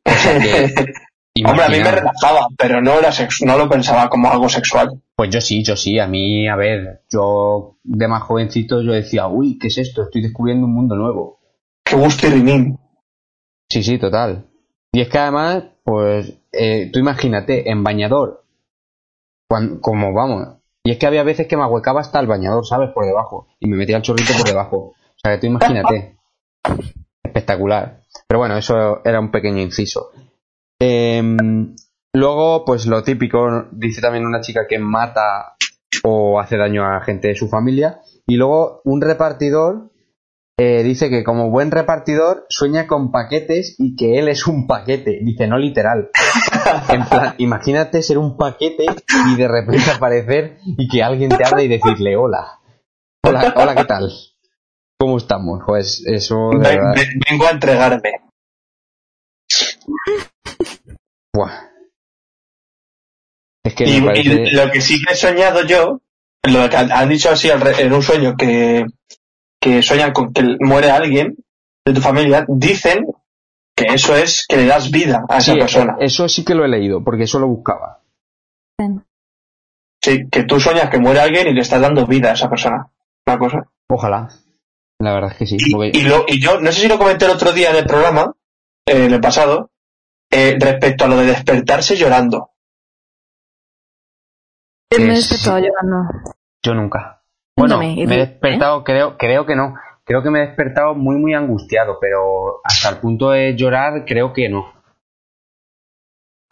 O 0.04 0.10
sea 0.10 0.38
que, 0.38 0.74
Hombre, 1.46 1.64
a 1.64 1.68
mí 1.68 1.78
me 1.78 1.90
relajaba, 1.90 2.48
pero 2.58 2.82
no, 2.82 2.98
era 2.98 3.10
no 3.46 3.56
lo 3.56 3.68
pensaba 3.68 4.08
como 4.08 4.30
algo 4.30 4.48
sexual. 4.48 5.00
Pues 5.16 5.30
yo 5.30 5.40
sí, 5.40 5.62
yo 5.64 5.76
sí. 5.76 5.98
A 5.98 6.06
mí, 6.06 6.48
a 6.48 6.56
ver, 6.56 7.02
yo 7.10 7.78
de 7.82 8.08
más 8.08 8.24
jovencito 8.24 8.82
yo 8.82 8.92
decía, 8.92 9.28
uy, 9.28 9.58
¿qué 9.58 9.68
es 9.68 9.78
esto? 9.78 10.02
Estoy 10.02 10.22
descubriendo 10.22 10.66
un 10.66 10.74
mundo 10.74 10.96
nuevo. 10.96 11.40
Qué 11.84 11.96
gusto 11.96 12.26
y 12.26 12.30
rimín. 12.30 12.78
Sí, 13.70 13.82
sí, 13.82 13.98
total. 13.98 14.46
Y 14.92 15.00
es 15.00 15.08
que 15.08 15.18
además, 15.18 15.64
pues, 15.84 16.34
eh, 16.52 16.90
tú 16.92 16.98
imagínate, 16.98 17.70
en 17.70 17.84
bañador, 17.84 18.44
como 19.80 20.12
vamos, 20.12 20.60
y 20.82 20.92
es 20.92 20.98
que 20.98 21.06
había 21.06 21.22
veces 21.22 21.46
que 21.46 21.56
me 21.56 21.62
ahuecaba 21.62 22.00
hasta 22.00 22.20
el 22.20 22.26
bañador, 22.26 22.66
¿sabes? 22.66 22.90
Por 22.90 23.04
debajo. 23.04 23.48
Y 23.60 23.68
me 23.68 23.76
metía 23.76 23.96
el 23.96 24.02
chorrito 24.02 24.32
por 24.36 24.46
debajo. 24.46 24.76
O 24.76 24.94
sea, 25.16 25.34
que 25.34 25.40
tú 25.40 25.46
imagínate. 25.46 26.16
Espectacular. 27.22 28.02
Pero 28.26 28.38
bueno, 28.38 28.56
eso 28.56 29.04
era 29.04 29.20
un 29.20 29.30
pequeño 29.30 29.60
inciso. 29.60 30.10
Em, 30.80 31.76
luego, 32.14 32.64
pues 32.64 32.86
lo 32.86 33.02
típico, 33.02 33.66
dice 33.72 34.00
también 34.00 34.26
una 34.26 34.40
chica 34.40 34.66
que 34.66 34.78
mata 34.78 35.56
o 36.02 36.40
hace 36.40 36.56
daño 36.56 36.84
a 36.84 37.02
gente 37.02 37.28
de 37.28 37.36
su 37.36 37.48
familia. 37.48 38.00
Y 38.26 38.36
luego 38.36 38.80
un 38.84 39.02
repartidor 39.02 39.90
eh, 40.62 40.82
dice 40.82 41.08
que 41.08 41.24
como 41.24 41.48
buen 41.48 41.70
repartidor 41.70 42.44
sueña 42.50 42.86
con 42.86 43.10
paquetes 43.10 43.76
y 43.78 43.96
que 43.96 44.18
él 44.18 44.28
es 44.28 44.46
un 44.46 44.66
paquete. 44.66 45.18
Dice, 45.22 45.46
no 45.46 45.56
literal. 45.56 46.10
En 46.90 47.04
plan, 47.06 47.34
imagínate 47.38 48.02
ser 48.02 48.18
un 48.18 48.36
paquete 48.36 48.84
y 48.84 49.36
de 49.36 49.48
repente 49.48 49.90
aparecer 49.96 50.58
y 50.64 50.86
que 50.86 51.02
alguien 51.02 51.30
te 51.30 51.44
hable 51.44 51.64
y 51.64 51.68
decirle 51.68 52.14
hola. 52.14 52.58
Hola, 53.24 53.54
hola, 53.56 53.74
¿qué 53.74 53.84
tal? 53.84 54.12
¿Cómo 54.98 55.16
estamos? 55.16 55.62
Pues 55.66 56.04
eso... 56.06 56.50
Vengo 56.50 57.46
a 57.46 57.50
entregarme. 57.50 58.12
Es 63.64 63.74
que 63.74 63.84
y, 63.84 64.00
lo 64.52 64.70
que 64.70 64.80
sí 64.82 65.02
que 65.02 65.14
he 65.14 65.16
soñado 65.16 65.64
yo, 65.64 66.00
lo 66.42 66.68
que 66.68 66.76
han 66.76 67.08
dicho 67.08 67.30
así 67.30 67.48
en 67.50 67.92
un 67.92 68.02
sueño 68.02 68.36
que, 68.36 68.84
que 69.60 69.82
sueñan 69.82 70.12
con 70.12 70.32
que 70.32 70.56
muere 70.60 70.90
alguien 70.90 71.36
de 71.84 71.92
tu 71.92 72.00
familia, 72.00 72.44
dicen 72.48 73.06
que 73.76 73.86
eso 73.94 74.16
es 74.16 74.46
que 74.46 74.56
le 74.56 74.66
das 74.66 74.90
vida 74.90 75.24
a 75.28 75.38
esa 75.38 75.54
persona. 75.54 75.96
Eso 76.00 76.28
sí 76.28 76.44
que 76.44 76.54
lo 76.54 76.64
he 76.64 76.68
leído, 76.68 77.02
porque 77.04 77.24
eso 77.24 77.38
lo 77.38 77.48
buscaba. 77.48 78.00
Sí, 80.02 80.28
que 80.30 80.44
tú 80.44 80.58
sueñas 80.58 80.88
que 80.88 80.98
muere 80.98 81.20
alguien 81.20 81.48
y 81.48 81.52
le 81.52 81.60
estás 81.60 81.80
dando 81.80 82.06
vida 82.06 82.30
a 82.30 82.34
esa 82.34 82.48
persona. 82.48 82.90
Una 83.26 83.38
cosa. 83.38 83.68
Ojalá. 83.88 84.28
La 84.98 85.14
verdad 85.14 85.32
es 85.32 85.38
que 85.38 85.46
sí. 85.46 85.56
Y, 85.58 86.02
lo, 86.02 86.24
y 86.26 86.40
yo, 86.40 86.60
no 86.60 86.72
sé 86.72 86.82
si 86.82 86.88
lo 86.88 86.98
comenté 86.98 87.26
el 87.26 87.32
otro 87.32 87.52
día 87.52 87.70
en 87.70 87.76
el 87.76 87.86
programa, 87.86 88.34
eh, 88.86 89.06
en 89.06 89.12
el 89.12 89.20
pasado, 89.20 89.70
eh, 90.30 90.56
respecto 90.58 91.04
a 91.04 91.08
lo 91.08 91.16
de 91.16 91.26
despertarse 91.26 91.96
llorando. 91.96 92.50
me 94.96 95.04
he 95.04 95.14
despertado 95.16 95.58
llorando. 95.58 96.34
Yo 96.62 96.74
nunca. 96.74 97.19
Bueno, 97.60 97.78
me, 97.78 98.02
he 98.02 98.06
despertado, 98.06 98.84
creo, 98.84 99.16
creo 99.16 99.46
que 99.46 99.54
no. 99.54 99.74
Creo 100.04 100.22
que 100.22 100.30
me 100.30 100.42
he 100.42 100.46
despertado 100.46 100.94
muy, 100.94 101.16
muy 101.16 101.34
angustiado, 101.34 101.98
pero 102.00 102.60
hasta 102.64 102.88
el 102.88 102.96
punto 102.98 103.30
de 103.30 103.54
llorar, 103.56 104.04
creo 104.06 104.32
que 104.32 104.48
no. 104.48 104.72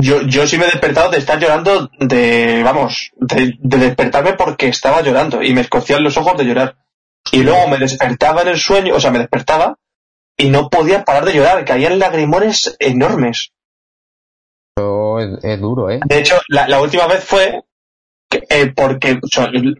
Yo, 0.00 0.22
yo 0.22 0.46
sí 0.46 0.58
me 0.58 0.64
he 0.64 0.70
despertado 0.70 1.10
de 1.10 1.18
estar 1.18 1.40
llorando, 1.40 1.90
de, 1.98 2.62
vamos, 2.62 3.10
de, 3.16 3.56
despertarme 3.58 4.34
porque 4.34 4.68
estaba 4.68 5.02
llorando 5.02 5.42
y 5.42 5.52
me 5.54 5.62
escocían 5.62 6.04
los 6.04 6.16
ojos 6.16 6.38
de 6.38 6.44
llorar. 6.44 6.76
Y 7.32 7.42
luego 7.42 7.66
me 7.68 7.78
despertaba 7.78 8.42
en 8.42 8.48
el 8.48 8.58
sueño, 8.58 8.94
o 8.94 9.00
sea, 9.00 9.10
me 9.10 9.18
despertaba 9.18 9.76
y 10.36 10.50
no 10.50 10.70
podía 10.70 11.04
parar 11.04 11.24
de 11.24 11.34
llorar, 11.34 11.64
caían 11.64 11.98
lagrimones 11.98 12.76
enormes 12.78 13.52
es, 15.42 15.60
duro, 15.60 15.90
¿eh? 15.90 16.00
De 16.04 16.18
hecho, 16.18 16.36
la, 16.48 16.80
última 16.80 17.06
vez 17.06 17.24
fue 17.24 17.62
eh, 18.30 18.72
porque, 18.74 19.20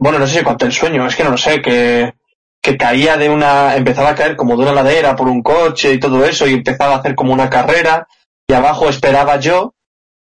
bueno, 0.01 0.19
no 0.19 0.27
sé 0.27 0.39
si 0.39 0.45
conté 0.45 0.67
el 0.67 0.73
sueño, 0.73 1.07
es 1.07 1.17
que 1.17 1.25
no 1.25 1.31
lo 1.31 1.37
sé, 1.37 1.61
que, 1.61 2.15
que 2.63 2.77
caía 2.77 3.17
de 3.17 3.29
una, 3.29 3.77
empezaba 3.77 4.11
a 4.11 4.15
caer 4.15 4.37
como 4.37 4.57
de 4.57 4.63
una 4.63 4.73
ladera 4.73 5.15
por 5.17 5.29
un 5.29 5.43
coche 5.43 5.93
y 5.93 6.01
todo 6.01 6.25
eso, 6.25 6.47
y 6.47 6.55
empezaba 6.55 6.95
a 6.95 6.99
hacer 6.99 7.15
como 7.15 7.33
una 7.33 7.51
carrera, 7.51 8.09
y 8.47 8.55
abajo 8.55 8.89
esperaba 8.89 9.39
yo, 9.39 9.75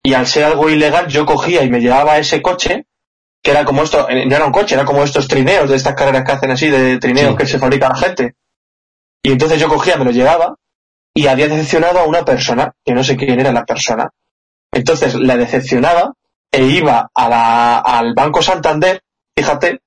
y 0.03 0.13
al 0.13 0.27
ser 0.27 0.43
algo 0.43 0.69
ilegal, 0.69 1.07
yo 1.07 1.25
cogía 1.25 1.63
y 1.63 1.69
me 1.69 1.79
llevaba 1.79 2.17
ese 2.17 2.41
coche, 2.41 2.85
que 3.41 3.51
era 3.51 3.63
como 3.63 3.83
esto, 3.83 4.09
eh, 4.09 4.25
no 4.25 4.35
era 4.35 4.45
un 4.45 4.51
coche, 4.51 4.75
era 4.75 4.85
como 4.85 5.03
estos 5.03 5.27
trineos 5.27 5.69
de 5.69 5.77
estas 5.77 5.95
carreras 5.95 6.25
que 6.25 6.31
hacen 6.33 6.51
así, 6.51 6.69
de 6.69 6.97
trineos 6.97 7.37
que 7.37 7.45
se 7.45 7.59
fabrica 7.59 7.89
la 7.89 7.95
gente. 7.95 8.35
Y 9.23 9.31
entonces 9.31 9.59
yo 9.59 9.69
cogía, 9.69 9.95
me 9.95 10.05
lo 10.05 10.11
llevaba, 10.11 10.55
y 11.13 11.27
había 11.27 11.47
decepcionado 11.47 11.99
a 11.99 12.05
una 12.05 12.25
persona, 12.25 12.73
que 12.83 12.93
no 12.93 13.03
sé 13.03 13.15
quién 13.15 13.39
era 13.39 13.53
la 13.53 13.65
persona, 13.65 14.09
entonces 14.73 15.15
le 15.15 15.37
decepcionaba 15.37 16.13
e 16.51 16.63
iba 16.63 17.09
a 17.13 17.29
la, 17.29 17.79
al 17.79 18.13
Banco 18.13 18.41
Santander, 18.41 19.01
fíjate, 19.35 19.81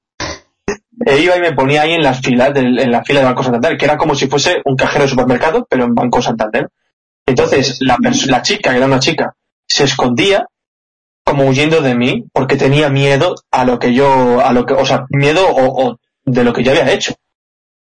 e 1.04 1.18
iba 1.18 1.36
y 1.36 1.40
me 1.40 1.52
ponía 1.52 1.82
ahí 1.82 1.92
en 1.92 2.02
las 2.02 2.20
filas 2.20 2.54
del, 2.54 2.78
en 2.78 2.90
la 2.90 3.02
fila 3.02 3.20
del 3.20 3.28
Banco 3.28 3.42
Santander, 3.42 3.76
que 3.76 3.84
era 3.84 3.96
como 3.96 4.14
si 4.14 4.28
fuese 4.28 4.62
un 4.64 4.76
cajero 4.76 5.04
de 5.04 5.10
supermercado, 5.10 5.66
pero 5.68 5.84
en 5.84 5.94
Banco 5.94 6.22
Santander. 6.22 6.68
Entonces 7.26 7.78
la, 7.80 7.98
la 8.26 8.42
chica, 8.42 8.70
que 8.70 8.76
era 8.76 8.86
una 8.86 9.00
chica, 9.00 9.34
se 9.66 9.84
escondía 9.84 10.46
como 11.24 11.46
huyendo 11.46 11.80
de 11.80 11.94
mí 11.94 12.24
porque 12.32 12.56
tenía 12.56 12.88
miedo 12.88 13.34
a 13.50 13.64
lo 13.64 13.78
que 13.78 13.94
yo, 13.94 14.44
a 14.44 14.52
lo 14.52 14.66
que, 14.66 14.74
o 14.74 14.84
sea, 14.84 15.06
miedo 15.10 15.46
o, 15.48 15.96
de 16.24 16.44
lo 16.44 16.52
que 16.52 16.62
yo 16.62 16.72
había 16.72 16.92
hecho. 16.92 17.14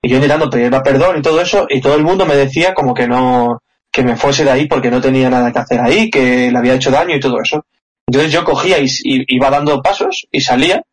Y 0.02 0.10
yo 0.10 0.16
intentando 0.16 0.50
pedirle 0.50 0.82
perdón 0.82 1.18
y 1.18 1.22
todo 1.22 1.42
eso, 1.42 1.68
y 1.70 1.82
todo 1.82 1.96
el 1.96 2.04
mundo 2.04 2.26
me 2.26 2.36
decía 2.36 2.74
como 2.74 2.94
que 2.94 3.08
no, 3.08 3.62
que 3.92 4.04
me 4.04 4.16
fuese 4.16 4.44
de 4.44 4.52
ahí 4.52 4.68
porque 4.68 4.90
no 4.90 5.02
tenía 5.02 5.30
nada 5.30 5.52
que 5.52 5.60
hacer 5.60 5.80
ahí, 5.80 6.10
que 6.10 6.52
le 6.52 6.58
había 6.58 6.74
hecho 6.74 6.92
daño 6.92 7.16
y 7.16 7.20
todo 7.20 7.40
eso. 7.42 7.66
Entonces 8.12 8.34
yo 8.34 8.44
cogía 8.44 8.78
y, 8.78 8.88
iba 9.06 9.50
dando 9.50 9.82
pasos 9.82 10.28
y 10.32 10.42
salía 10.42 10.84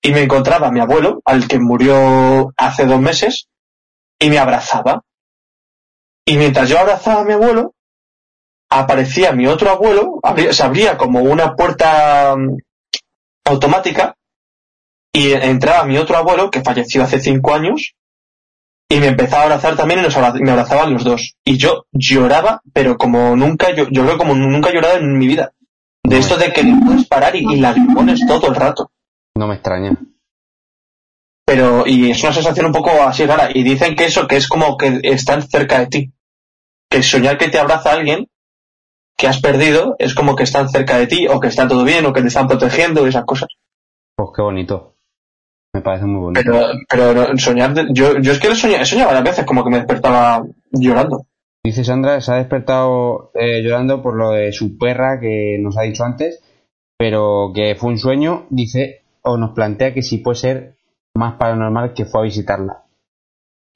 y 0.00 0.12
me 0.12 0.22
encontraba 0.22 0.68
a 0.68 0.70
mi 0.70 0.78
abuelo, 0.78 1.20
al 1.24 1.48
que 1.48 1.58
murió 1.58 2.54
hace 2.56 2.86
dos 2.86 3.00
meses, 3.00 3.48
y 4.16 4.30
me 4.30 4.38
abrazaba. 4.38 5.02
Y 6.24 6.36
mientras 6.36 6.68
yo 6.68 6.78
abrazaba 6.78 7.22
a 7.22 7.24
mi 7.24 7.32
abuelo, 7.32 7.74
aparecía 8.70 9.32
mi 9.32 9.48
otro 9.48 9.70
abuelo, 9.70 10.20
se 10.52 10.62
abría 10.62 10.96
como 10.96 11.20
una 11.20 11.56
puerta 11.56 12.36
mm, 12.36 12.56
automática 13.46 14.14
y 15.12 15.32
entraba 15.32 15.84
mi 15.84 15.98
otro 15.98 16.16
abuelo, 16.16 16.48
que 16.48 16.62
falleció 16.62 17.02
hace 17.02 17.18
cinco 17.18 17.52
años, 17.54 17.96
y 18.88 19.00
me 19.00 19.08
empezaba 19.08 19.42
a 19.42 19.46
abrazar 19.46 19.76
también 19.76 19.98
y 19.98 20.42
me 20.44 20.52
abrazaban 20.52 20.92
los 20.92 21.02
dos. 21.02 21.34
Y 21.44 21.56
yo 21.56 21.86
lloraba, 21.90 22.62
pero 22.72 22.96
como 22.96 23.34
nunca, 23.34 23.74
yo, 23.74 23.88
yo 23.90 24.04
creo 24.04 24.16
como 24.16 24.36
nunca 24.36 24.70
he 24.70 24.74
llorado 24.74 24.98
en 24.98 25.18
mi 25.18 25.26
vida. 25.26 25.52
De 26.02 26.18
esto 26.18 26.36
de 26.36 26.52
que 26.52 26.62
no 26.62 26.84
puedes 26.84 27.06
parar 27.06 27.36
y, 27.36 27.44
la 27.56 27.72
lagrimones 27.72 28.26
todo 28.26 28.48
el 28.48 28.54
rato. 28.54 28.90
No 29.34 29.46
me 29.46 29.54
extraña. 29.54 29.96
Pero, 31.44 31.86
y 31.86 32.10
es 32.10 32.22
una 32.22 32.32
sensación 32.32 32.66
un 32.66 32.72
poco 32.72 32.90
así 33.02 33.26
rara. 33.26 33.50
Y 33.52 33.62
dicen 33.62 33.96
que 33.96 34.06
eso, 34.06 34.26
que 34.26 34.36
es 34.36 34.48
como 34.48 34.76
que 34.76 35.00
están 35.02 35.42
cerca 35.42 35.80
de 35.80 35.86
ti. 35.86 36.12
Que 36.88 37.02
soñar 37.02 37.38
que 37.38 37.48
te 37.48 37.58
abraza 37.58 37.92
alguien 37.92 38.28
que 39.16 39.26
has 39.26 39.40
perdido 39.40 39.96
es 39.98 40.14
como 40.14 40.34
que 40.34 40.44
están 40.44 40.68
cerca 40.70 40.96
de 40.96 41.06
ti, 41.06 41.28
o 41.28 41.40
que 41.40 41.48
está 41.48 41.68
todo 41.68 41.84
bien, 41.84 42.06
o 42.06 42.12
que 42.12 42.22
te 42.22 42.28
están 42.28 42.48
protegiendo, 42.48 43.06
esas 43.06 43.24
cosas. 43.24 43.48
Pues 44.16 44.30
qué 44.34 44.42
bonito. 44.42 44.96
Me 45.74 45.82
parece 45.82 46.06
muy 46.06 46.20
bonito. 46.20 46.40
Pero, 46.42 47.14
pero 47.14 47.38
soñar, 47.38 47.74
yo, 47.92 48.18
yo 48.18 48.32
es 48.32 48.38
que 48.38 48.48
he 48.48 48.54
soñado, 48.54 48.82
he 48.82 48.86
soñado 48.86 49.08
varias 49.08 49.24
veces 49.24 49.44
como 49.44 49.62
que 49.62 49.70
me 49.70 49.76
despertaba 49.76 50.42
llorando. 50.72 51.26
Dice 51.62 51.84
Sandra, 51.84 52.20
se 52.20 52.32
ha 52.32 52.36
despertado 52.36 53.32
eh, 53.34 53.62
llorando 53.62 54.02
por 54.02 54.16
lo 54.16 54.30
de 54.30 54.52
su 54.52 54.78
perra 54.78 55.20
que 55.20 55.58
nos 55.60 55.76
ha 55.76 55.82
dicho 55.82 56.04
antes, 56.04 56.42
pero 56.98 57.52
que 57.54 57.74
fue 57.74 57.90
un 57.90 57.98
sueño, 57.98 58.46
dice, 58.48 59.02
o 59.22 59.36
nos 59.36 59.50
plantea 59.50 59.92
que 59.92 60.02
si 60.02 60.18
puede 60.18 60.36
ser 60.36 60.76
más 61.14 61.34
paranormal 61.34 61.92
que 61.92 62.06
fue 62.06 62.20
a 62.20 62.24
visitarla. 62.24 62.84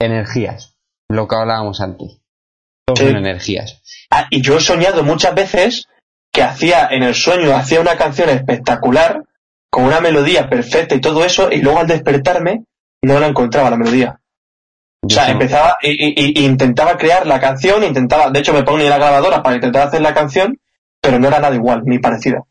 Energías, 0.00 0.78
lo 1.08 1.28
que 1.28 1.36
hablábamos 1.36 1.80
antes. 1.82 2.20
son 2.96 3.16
energías. 3.16 3.82
Ah, 4.10 4.28
y 4.30 4.40
yo 4.40 4.56
he 4.56 4.60
soñado 4.60 5.04
muchas 5.04 5.34
veces 5.34 5.88
que 6.32 6.42
hacía 6.42 6.88
en 6.90 7.02
el 7.02 7.14
sueño, 7.14 7.54
hacía 7.54 7.80
una 7.80 7.96
canción 7.96 8.30
espectacular 8.30 9.24
con 9.70 9.84
una 9.84 10.00
melodía 10.00 10.48
perfecta 10.48 10.94
y 10.94 11.00
todo 11.00 11.24
eso, 11.24 11.52
y 11.52 11.60
luego 11.60 11.80
al 11.80 11.86
despertarme 11.86 12.64
no 13.02 13.20
la 13.20 13.26
encontraba 13.26 13.70
la 13.70 13.76
melodía. 13.76 14.20
O 15.04 15.10
sea, 15.10 15.30
empezaba 15.30 15.76
y, 15.82 16.44
intentaba 16.44 16.96
crear 16.96 17.26
la 17.26 17.40
canción, 17.40 17.84
intentaba, 17.84 18.30
de 18.30 18.38
hecho 18.38 18.52
me 18.52 18.62
ponía 18.62 18.90
la 18.90 18.96
grabadora 18.96 19.42
para 19.42 19.56
intentar 19.56 19.88
hacer 19.88 20.00
la 20.00 20.14
canción, 20.14 20.58
pero 21.00 21.18
no 21.18 21.28
era 21.28 21.40
nada 21.40 21.54
igual, 21.54 21.82
ni 21.84 21.98
parecida. 21.98 22.44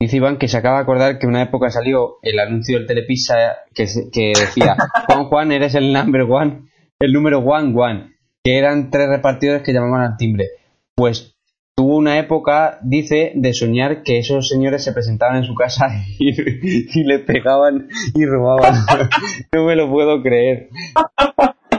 Dice 0.00 0.16
Iván 0.16 0.38
que 0.38 0.46
se 0.46 0.56
acaba 0.56 0.76
de 0.76 0.82
acordar 0.82 1.18
que 1.18 1.26
una 1.26 1.42
época 1.42 1.70
salió 1.70 2.18
el 2.22 2.38
anuncio 2.38 2.78
del 2.78 2.86
Telepizza 2.86 3.34
que, 3.74 3.86
que 4.12 4.32
decía 4.38 4.76
Juan 5.06 5.24
Juan 5.24 5.52
eres 5.52 5.74
el 5.74 5.92
number 5.92 6.22
one, 6.22 6.68
el 7.00 7.12
número 7.12 7.40
one 7.40 7.72
one, 7.74 8.12
que 8.44 8.58
eran 8.58 8.90
tres 8.90 9.08
repartidores 9.08 9.62
que 9.62 9.72
llamaban 9.72 10.12
al 10.12 10.16
timbre. 10.16 10.50
Pues 10.94 11.37
tuvo 11.78 11.94
una 11.94 12.18
época, 12.18 12.80
dice, 12.82 13.30
de 13.36 13.54
soñar 13.54 14.02
que 14.02 14.18
esos 14.18 14.48
señores 14.48 14.82
se 14.82 14.92
presentaban 14.92 15.36
en 15.36 15.44
su 15.44 15.54
casa 15.54 15.86
y, 16.18 17.04
le 17.04 17.20
pegaban 17.20 17.86
y 18.16 18.26
robaban. 18.26 18.74
no 19.52 19.64
me 19.64 19.76
lo 19.76 19.88
puedo 19.88 20.20
creer. 20.20 20.70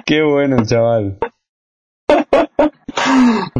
Qué 0.05 0.23
bueno, 0.23 0.55
chaval. 0.65 1.17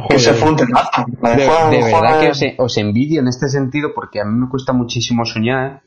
Que 0.10 0.18
se 0.18 0.34
funde 0.34 0.64
de, 0.64 1.78
de, 1.78 1.84
verdad 1.84 2.22
que 2.22 2.56
os, 2.58 2.78
envidio 2.78 3.20
en 3.20 3.28
este 3.28 3.50
sentido 3.50 3.90
porque 3.94 4.22
a 4.22 4.24
mí 4.24 4.34
me 4.40 4.48
cuesta 4.48 4.72
muchísimo 4.72 5.26
soñar 5.26 5.82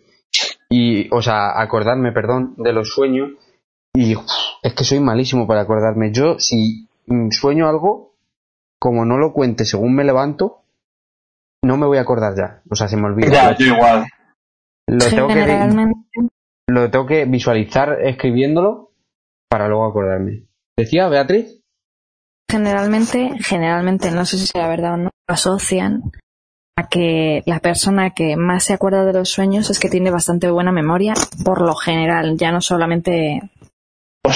y, 0.69 1.09
o 1.15 1.23
sea, 1.23 1.59
acordarme, 1.63 2.13
perdón, 2.13 2.57
de 2.59 2.75
los 2.75 2.93
sueños 2.93 3.31
y 3.95 4.15
es 4.63 4.75
que 4.75 4.85
soy 4.85 5.01
malísimo 5.01 5.47
para 5.47 5.63
acordarme. 5.63 6.13
Yo, 6.13 6.39
si 6.39 6.89
sueño 7.31 7.71
algo, 7.71 8.12
como 8.83 9.05
no 9.05 9.17
lo 9.17 9.33
cuente 9.33 9.65
según 9.65 9.95
me 9.95 10.03
levanto, 10.03 10.65
no 11.65 11.77
me 11.77 11.87
voy 11.87 11.99
a 11.99 12.01
acordar 12.01 12.35
ya. 12.37 12.63
O 12.69 12.75
sea, 12.75 12.89
se 12.89 12.97
me 12.97 13.07
olvida. 13.07 13.31
Ya, 13.31 13.57
yo 13.57 13.77
igual. 13.77 14.07
Lo 14.89 15.09
tengo, 15.09 15.29
que, 15.29 15.93
lo 16.67 16.91
tengo 16.91 17.07
que 17.07 17.25
visualizar 17.27 18.01
escribiéndolo 18.03 18.91
para 19.49 19.69
luego 19.69 19.87
acordarme. 19.87 20.49
¿Decía 20.77 21.07
Beatriz? 21.07 21.61
Generalmente, 22.51 23.37
generalmente, 23.39 24.11
no 24.11 24.25
sé 24.25 24.37
si 24.37 24.49
sea 24.49 24.67
verdad 24.67 24.95
o 24.95 24.97
no, 24.97 25.11
asocian 25.29 26.03
a 26.77 26.89
que 26.89 27.45
la 27.47 27.61
persona 27.61 28.11
que 28.11 28.37
más 28.37 28.65
se 28.65 28.73
acuerda 28.73 29.05
de 29.05 29.13
los 29.13 29.29
sueños 29.29 29.71
es 29.71 29.79
que 29.79 29.91
tiene 29.91 30.11
bastante 30.11 30.51
buena 30.51 30.73
memoria, 30.73 31.15
por 31.45 31.61
lo 31.61 31.77
general, 31.77 32.37
ya 32.37 32.51
no 32.51 32.61
solamente 32.61 33.52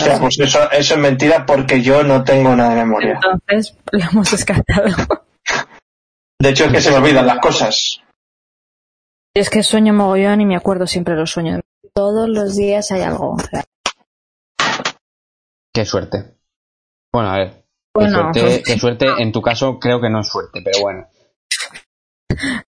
o 0.02 0.04
sea, 0.04 0.18
pues 0.18 0.38
eso, 0.38 0.70
eso 0.70 0.94
es 0.94 1.00
mentira 1.00 1.46
porque 1.46 1.82
yo 1.82 2.02
no 2.02 2.24
tengo 2.24 2.54
nada 2.54 2.70
de 2.70 2.76
memoria. 2.76 3.20
Entonces 3.48 3.76
lo 3.90 4.00
hemos 4.00 4.30
descartado. 4.30 4.94
De 6.38 6.50
hecho, 6.50 6.64
es 6.66 6.72
que 6.72 6.80
se 6.80 6.90
me 6.90 6.96
olvidan 6.98 7.26
las 7.26 7.38
cosas. 7.38 8.00
Es 9.34 9.50
que 9.50 9.62
sueño 9.62 9.92
mogollón 9.92 10.40
y 10.40 10.46
me 10.46 10.56
acuerdo 10.56 10.86
siempre 10.86 11.14
de 11.14 11.20
los 11.20 11.30
sueños. 11.30 11.60
Todos 11.94 12.28
los 12.28 12.56
días 12.56 12.90
hay 12.92 13.02
algo. 13.02 13.36
Qué 15.74 15.84
suerte. 15.84 16.36
Bueno, 17.12 17.30
a 17.30 17.38
ver. 17.38 17.64
qué, 17.94 18.10
suerte, 18.10 18.40
pues 18.40 18.62
qué 18.64 18.78
suerte, 18.78 19.06
en 19.18 19.32
tu 19.32 19.42
caso 19.42 19.78
creo 19.78 20.00
que 20.00 20.10
no 20.10 20.20
es 20.20 20.28
suerte, 20.28 20.62
pero 20.62 20.80
bueno. 20.80 21.08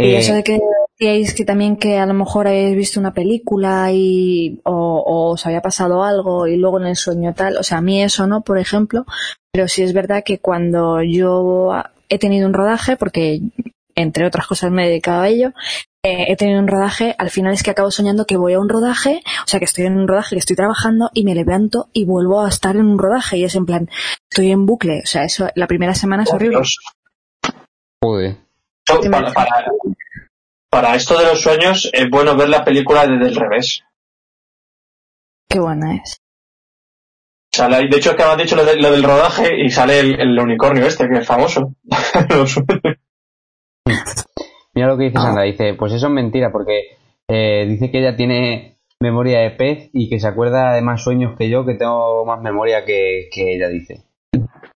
Y 0.00 0.14
eso 0.14 0.32
de 0.32 0.44
que 0.44 0.60
decíais 0.98 1.34
que 1.34 1.44
también 1.44 1.76
que 1.76 1.98
a 1.98 2.06
lo 2.06 2.14
mejor 2.14 2.48
habéis 2.48 2.76
visto 2.76 3.00
una 3.00 3.14
película 3.14 3.90
y 3.92 4.60
o, 4.64 5.32
os 5.32 5.46
había 5.46 5.62
pasado 5.62 6.02
algo 6.02 6.46
y 6.46 6.56
luego 6.56 6.80
en 6.80 6.86
el 6.86 6.96
sueño 6.96 7.34
tal, 7.34 7.56
o 7.56 7.62
sea, 7.62 7.78
a 7.78 7.82
mí 7.82 8.02
eso 8.02 8.26
no, 8.26 8.42
por 8.42 8.58
ejemplo, 8.58 9.06
pero 9.52 9.68
sí 9.68 9.82
es 9.82 9.92
verdad 9.92 10.24
que 10.24 10.40
cuando 10.40 11.02
yo 11.02 11.72
he 12.08 12.18
tenido 12.18 12.46
un 12.46 12.54
rodaje, 12.54 12.96
porque 12.96 13.40
entre 13.94 14.26
otras 14.26 14.46
cosas 14.46 14.70
me 14.70 14.84
he 14.84 14.88
dedicado 14.88 15.22
a 15.22 15.28
ello, 15.28 15.52
eh, 16.04 16.26
he 16.28 16.36
tenido 16.36 16.60
un 16.60 16.68
rodaje, 16.68 17.14
al 17.18 17.30
final 17.30 17.52
es 17.52 17.62
que 17.62 17.70
acabo 17.70 17.90
soñando 17.90 18.24
que 18.24 18.36
voy 18.36 18.52
a 18.52 18.60
un 18.60 18.68
rodaje, 18.68 19.20
o 19.44 19.48
sea, 19.48 19.58
que 19.58 19.64
estoy 19.64 19.86
en 19.86 19.96
un 19.96 20.06
rodaje, 20.06 20.36
que 20.36 20.40
estoy 20.40 20.56
trabajando 20.56 21.10
y 21.12 21.24
me 21.24 21.34
levanto 21.34 21.88
y 21.92 22.04
vuelvo 22.04 22.40
a 22.40 22.48
estar 22.48 22.76
en 22.76 22.86
un 22.86 22.98
rodaje. 22.98 23.38
Y 23.38 23.44
es 23.44 23.56
en 23.56 23.66
plan, 23.66 23.90
estoy 24.30 24.52
en 24.52 24.64
bucle, 24.64 25.00
o 25.02 25.06
sea, 25.06 25.24
eso 25.24 25.48
la 25.54 25.66
primera 25.66 25.94
semana 25.94 26.22
es 26.22 26.32
horrible. 26.32 26.60
Joder. 28.00 28.36
Para, 29.10 29.32
esto 30.94 31.18
de 31.18 31.24
los 31.26 31.40
sueños 31.40 31.90
es 31.92 32.10
bueno 32.10 32.36
ver 32.36 32.48
la 32.48 32.64
película 32.64 33.06
de 33.06 33.18
Del 33.18 33.36
Revés. 33.36 33.84
Qué 35.48 35.60
buena 35.60 35.96
es. 35.96 36.20
de 37.56 37.96
hecho, 37.96 38.10
es 38.10 38.16
que 38.16 38.24
me 38.24 38.42
dicho 38.42 38.56
lo, 38.56 38.64
del 38.64 39.02
rodaje 39.02 39.64
y 39.64 39.70
sale 39.70 40.00
el, 40.00 40.38
unicornio 40.38 40.86
este, 40.86 41.08
que 41.08 41.18
es 41.18 41.26
famoso. 41.26 41.72
Mira 44.74 44.88
lo 44.88 44.98
que 44.98 45.04
dice 45.04 45.18
Sandra, 45.18 45.44
dice, 45.44 45.74
pues 45.74 45.92
eso 45.94 46.08
es 46.08 46.12
mentira, 46.12 46.52
porque 46.52 46.98
eh, 47.26 47.66
dice 47.66 47.90
que 47.90 48.00
ella 48.00 48.16
tiene 48.16 48.76
memoria 49.00 49.40
de 49.40 49.52
pez 49.52 49.90
y 49.92 50.10
que 50.10 50.20
se 50.20 50.28
acuerda 50.28 50.74
de 50.74 50.82
más 50.82 51.02
sueños 51.02 51.36
que 51.38 51.48
yo, 51.48 51.64
que 51.64 51.74
tengo 51.74 52.24
más 52.26 52.42
memoria 52.42 52.84
que, 52.84 53.28
que 53.32 53.54
ella 53.54 53.68
dice. 53.68 54.04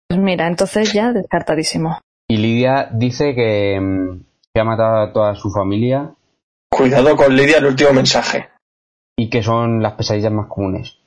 Pues 0.08 0.20
mira, 0.20 0.46
entonces 0.46 0.92
ya 0.92 1.12
descartadísimo. 1.12 1.98
Y 2.28 2.38
Lidia 2.38 2.88
dice 2.92 3.34
que, 3.34 3.78
mm, 3.78 4.20
que 4.54 4.60
ha 4.60 4.64
matado 4.64 5.02
a 5.02 5.12
toda 5.12 5.34
su 5.34 5.50
familia. 5.50 6.14
Cuidado 6.70 7.16
con 7.16 7.34
Lidia, 7.34 7.58
el 7.58 7.66
último 7.66 7.92
mensaje. 7.92 8.50
Y 9.16 9.28
que 9.30 9.42
son 9.42 9.82
las 9.82 9.94
pesadillas 9.94 10.32
más 10.32 10.48
comunes. 10.48 10.98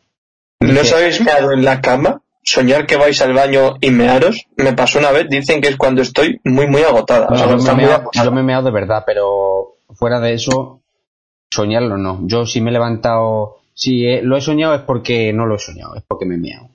¿No 0.59 0.81
os 0.81 0.93
habéis 0.93 1.21
meado 1.21 1.51
en 1.51 1.63
la 1.63 1.81
cama? 1.81 2.21
Soñar 2.43 2.85
que 2.85 2.95
vais 2.95 3.19
al 3.21 3.33
baño 3.33 3.75
y 3.81 3.89
mearos. 3.89 4.45
Me 4.57 4.73
pasó 4.73 4.99
una 4.99 5.11
vez, 5.11 5.27
dicen 5.29 5.61
que 5.61 5.69
es 5.69 5.77
cuando 5.77 6.01
estoy 6.01 6.39
muy, 6.43 6.67
muy 6.67 6.83
agotada. 6.83 7.27
yo, 7.35 8.31
me 8.31 8.41
he 8.41 8.43
meado 8.43 8.63
de 8.63 8.71
verdad, 8.71 9.03
pero 9.05 9.77
fuera 9.93 10.19
de 10.19 10.33
eso, 10.33 10.81
soñarlo 11.51 11.97
no. 11.97 12.19
Yo 12.23 12.45
si 12.45 12.61
me 12.61 12.69
he 12.69 12.73
levantado, 12.73 13.61
si 13.73 14.21
lo 14.21 14.37
he 14.37 14.41
soñado 14.41 14.75
es 14.75 14.81
porque 14.81 15.33
no 15.33 15.45
lo 15.47 15.55
he 15.55 15.59
soñado, 15.59 15.95
es 15.95 16.03
porque 16.07 16.25
me 16.25 16.35
he 16.35 16.39
meado. 16.39 16.69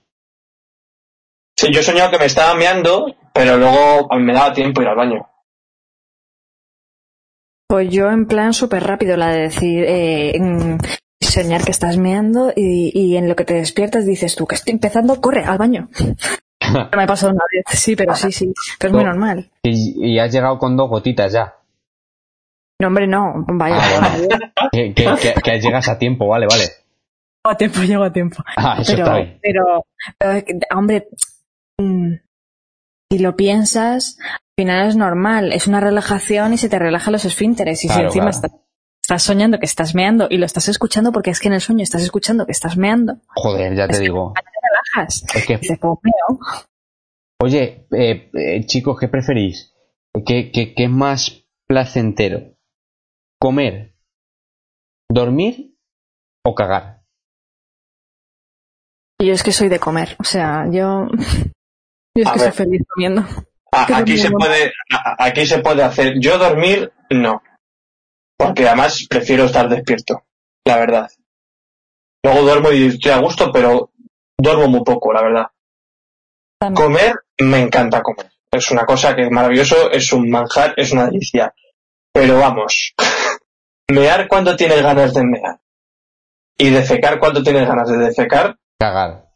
Sí, 1.57 1.69
yo 1.73 1.81
he 1.81 1.85
soñado 1.85 2.11
que 2.11 2.19
me 2.19 2.25
estaba 2.27 2.55
meando, 2.55 3.15
pero 3.33 3.57
luego 3.57 4.09
me 4.19 4.33
daba 4.33 4.53
tiempo 4.53 4.83
ir 4.83 4.89
al 4.89 4.97
baño. 4.97 5.30
Pues 7.71 7.89
yo 7.89 8.11
en 8.11 8.27
plan 8.27 8.53
súper 8.53 8.83
rápido, 8.83 9.17
la 9.17 9.29
de 9.29 9.43
decir, 9.43 9.85
eh, 9.87 10.35
soñar 11.21 11.63
que 11.63 11.71
estás 11.71 11.99
meando 11.99 12.53
y, 12.57 13.15
en 13.15 13.29
lo 13.29 13.37
que 13.37 13.45
te 13.45 13.55
despiertas 13.55 14.05
dices 14.05 14.35
tú 14.35 14.45
que 14.45 14.57
estoy 14.57 14.73
empezando, 14.73 15.21
corre 15.21 15.45
al 15.45 15.57
baño. 15.57 15.89
no 16.73 16.89
me 16.97 17.05
ha 17.05 17.07
pasado 17.07 17.33
una 17.33 17.45
vez, 17.53 17.63
sí, 17.79 17.95
pero 17.95 18.17
sí, 18.17 18.33
sí, 18.33 18.53
pero 18.77 18.91
es 18.91 18.95
muy 18.97 19.05
normal. 19.05 19.53
Y, 19.63 20.19
has 20.19 20.33
llegado 20.33 20.59
con 20.59 20.77
dos 20.77 20.89
gotitas 20.91 21.33
ya. 21.33 21.55
No, 22.81 22.89
hombre, 22.89 23.07
no, 23.07 23.45
vaya. 23.47 23.77
Ah, 23.79 24.69
que, 24.73 25.61
llegas 25.61 25.89
a 25.89 25.97
tiempo, 25.97 26.27
vale, 26.27 26.49
vale. 26.51 26.65
Llego 26.65 27.53
a 27.53 27.57
tiempo, 27.57 27.83
llego 27.83 28.03
a 28.03 28.13
tiempo. 28.13 28.43
Ah, 28.57 28.79
eso 28.81 28.95
pero, 28.97 29.05
está 29.05 29.17
bien. 29.17 29.39
Pero, 29.41 29.87
pero, 30.19 30.45
hombre, 30.77 31.09
mm, 31.79 32.15
si 33.13 33.19
lo 33.21 33.37
piensas, 33.37 34.19
final 34.61 34.87
es 34.87 34.95
normal, 34.95 35.53
es 35.55 35.67
una 35.67 35.81
relajación 35.81 36.53
y 36.53 36.59
se 36.59 36.69
te 36.69 36.79
relajan 36.79 37.13
los 37.15 37.25
esfínteres. 37.25 37.83
Y 37.83 37.89
si 37.89 37.99
encima 37.99 38.29
estás, 38.29 38.53
soñando 39.23 39.59
que 39.59 39.65
estás 39.65 39.95
meando 39.95 40.27
y 40.29 40.37
lo 40.37 40.45
estás 40.45 40.69
escuchando 40.69 41.13
porque 41.13 41.31
es 41.31 41.41
que 41.41 41.49
en 41.49 41.55
el 41.55 41.63
sueño 41.63 41.83
estás 41.83 42.03
escuchando 42.03 42.45
que 42.45 42.53
estás 42.53 42.77
meando. 42.77 43.15
Joder, 43.37 43.75
ya 43.75 43.89
te 43.89 44.01
digo. 44.01 44.35
te 44.35 44.43
relajas. 45.01 45.25
Es 45.35 45.47
que... 45.47 45.59
Oye, 47.43 47.87
eh, 47.91 48.31
eh, 48.35 48.67
chicos, 48.67 48.99
¿qué 49.01 49.09
preferís? 49.09 49.75
¿Qué, 50.27 50.53
qué, 50.53 50.75
¿Qué 50.75 50.85
es 50.85 50.91
más 50.91 51.47
placentero? 51.67 52.55
¿Comer, 53.41 53.95
dormir 55.09 55.75
o 56.45 56.55
cagar? 56.55 57.01
Yo 59.23 59.33
es 59.33 59.43
que 59.43 59.53
soy 59.53 59.71
de 59.71 59.79
comer, 59.79 60.17
o 60.19 60.25
sea, 60.25 60.67
yo, 60.71 61.09
yo 62.15 62.25
es 62.25 62.31
que 62.31 62.39
soy 62.39 62.53
feliz 62.53 62.83
comiendo. 62.95 63.25
Aquí 63.73 64.19
se 64.19 64.31
puede, 64.31 64.73
aquí 65.19 65.47
se 65.47 65.59
puede 65.59 65.83
hacer. 65.83 66.15
Yo 66.19 66.39
dormir, 66.39 66.93
no. 67.11 67.43
Porque 68.37 68.67
además 68.67 69.07
prefiero 69.09 69.45
estar 69.45 69.69
despierto, 69.69 70.25
la 70.65 70.77
verdad. 70.79 71.11
Luego 72.25 72.43
duermo 72.43 72.73
y 72.73 72.87
estoy 72.87 73.13
a 73.13 73.19
gusto, 73.19 73.51
pero 73.53 73.93
duermo 74.39 74.69
muy 74.69 74.83
poco, 74.83 75.13
la 75.13 75.23
verdad. 75.23 75.47
Comer, 76.75 77.15
me 77.39 77.61
encanta 77.61 78.03
comer. 78.03 78.31
Es 78.53 78.71
una 78.71 78.85
cosa 78.85 79.15
que 79.15 79.23
es 79.23 79.31
maravilloso, 79.31 79.91
es 79.91 80.13
un 80.13 80.29
manjar, 80.29 80.75
es 80.77 80.93
una 80.93 81.07
delicia. 81.07 81.55
Pero 82.13 82.39
vamos, 82.39 82.95
mear 83.91 84.27
cuando 84.27 84.57
tienes 84.57 84.83
ganas 84.83 85.15
de 85.15 85.25
mear. 85.25 85.61
Y 86.59 86.71
defecar 86.71 87.19
cuando 87.19 87.43
tienes 87.43 87.67
ganas 87.67 87.89
de 87.89 87.99
defecar. 87.99 88.59
Cagar. 88.79 89.31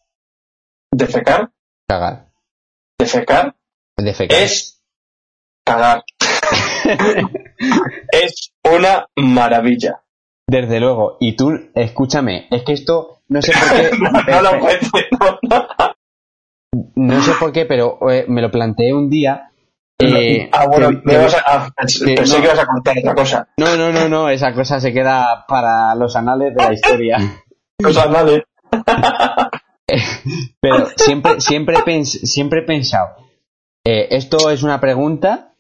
Defecar. 0.93 1.51
Cagar. 1.89 2.31
Defecar. 2.99 3.55
Es 3.97 4.83
cagar. 5.65 6.05
es 8.13 8.53
una 8.65 9.07
maravilla. 9.17 10.03
Desde 10.47 10.81
luego. 10.81 11.17
Y 11.21 11.37
tú, 11.37 11.53
escúchame, 11.75 12.49
es 12.51 12.63
que 12.65 12.73
esto, 12.73 13.23
no 13.29 13.41
sé 13.41 13.53
por 13.53 13.71
qué. 13.71 13.91
no, 14.31 14.43
lo 14.43 14.51
no, 14.59 15.69
no, 16.97 17.23
sé 17.23 17.33
por 17.39 17.53
qué, 17.53 17.65
pero 17.67 17.99
eh, 18.11 18.27
me 18.29 18.43
lo 18.43 18.51
planteé 18.51 18.93
un 18.93 19.09
día. 19.09 19.51
Eh, 19.99 20.51
ah, 20.53 20.67
bueno, 20.67 20.91
me 21.05 21.17
vas 21.17 21.35
a, 21.35 21.71
pensé 21.77 22.05
que 22.05 22.45
ibas 22.45 22.59
a 22.59 22.67
contar 22.67 22.99
otra 22.99 23.15
cosa. 23.15 23.49
No, 23.57 23.77
no, 23.77 23.93
no, 23.93 24.09
no, 24.09 24.29
esa 24.29 24.53
cosa 24.53 24.81
se 24.81 24.93
queda 24.93 25.47
para 25.47 25.95
los 25.95 26.17
anales 26.17 26.53
de 26.55 26.65
la 26.65 26.73
historia. 26.73 27.19
los 27.79 27.97
anales. 27.97 28.43
Pero 30.61 30.89
siempre, 30.97 31.41
siempre, 31.41 32.05
siempre 32.05 32.61
he 32.61 32.65
pensado, 32.65 33.17
eh, 33.85 34.09
esto 34.11 34.51
es 34.51 34.63
una 34.63 34.81
pregunta 34.81 35.55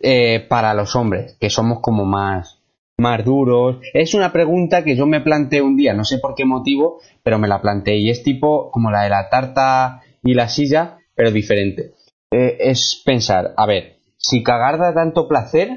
eh, 0.00 0.46
para 0.48 0.74
los 0.74 0.94
hombres, 0.94 1.36
que 1.40 1.50
somos 1.50 1.80
como 1.80 2.04
más, 2.04 2.62
más 2.98 3.24
duros. 3.24 3.78
Es 3.94 4.14
una 4.14 4.32
pregunta 4.32 4.84
que 4.84 4.96
yo 4.96 5.06
me 5.06 5.20
planteé 5.20 5.62
un 5.62 5.76
día, 5.76 5.94
no 5.94 6.04
sé 6.04 6.18
por 6.18 6.34
qué 6.34 6.44
motivo, 6.44 7.00
pero 7.22 7.38
me 7.38 7.48
la 7.48 7.60
planteé 7.60 7.96
y 7.98 8.10
es 8.10 8.22
tipo 8.22 8.70
como 8.70 8.90
la 8.90 9.02
de 9.02 9.10
la 9.10 9.28
tarta 9.30 10.02
y 10.22 10.34
la 10.34 10.48
silla, 10.48 10.98
pero 11.14 11.30
diferente. 11.30 11.94
Eh, 12.30 12.58
es 12.60 13.02
pensar, 13.04 13.54
a 13.56 13.66
ver, 13.66 13.96
si 14.16 14.42
cagar 14.42 14.78
da 14.78 14.94
tanto 14.94 15.28
placer, 15.28 15.70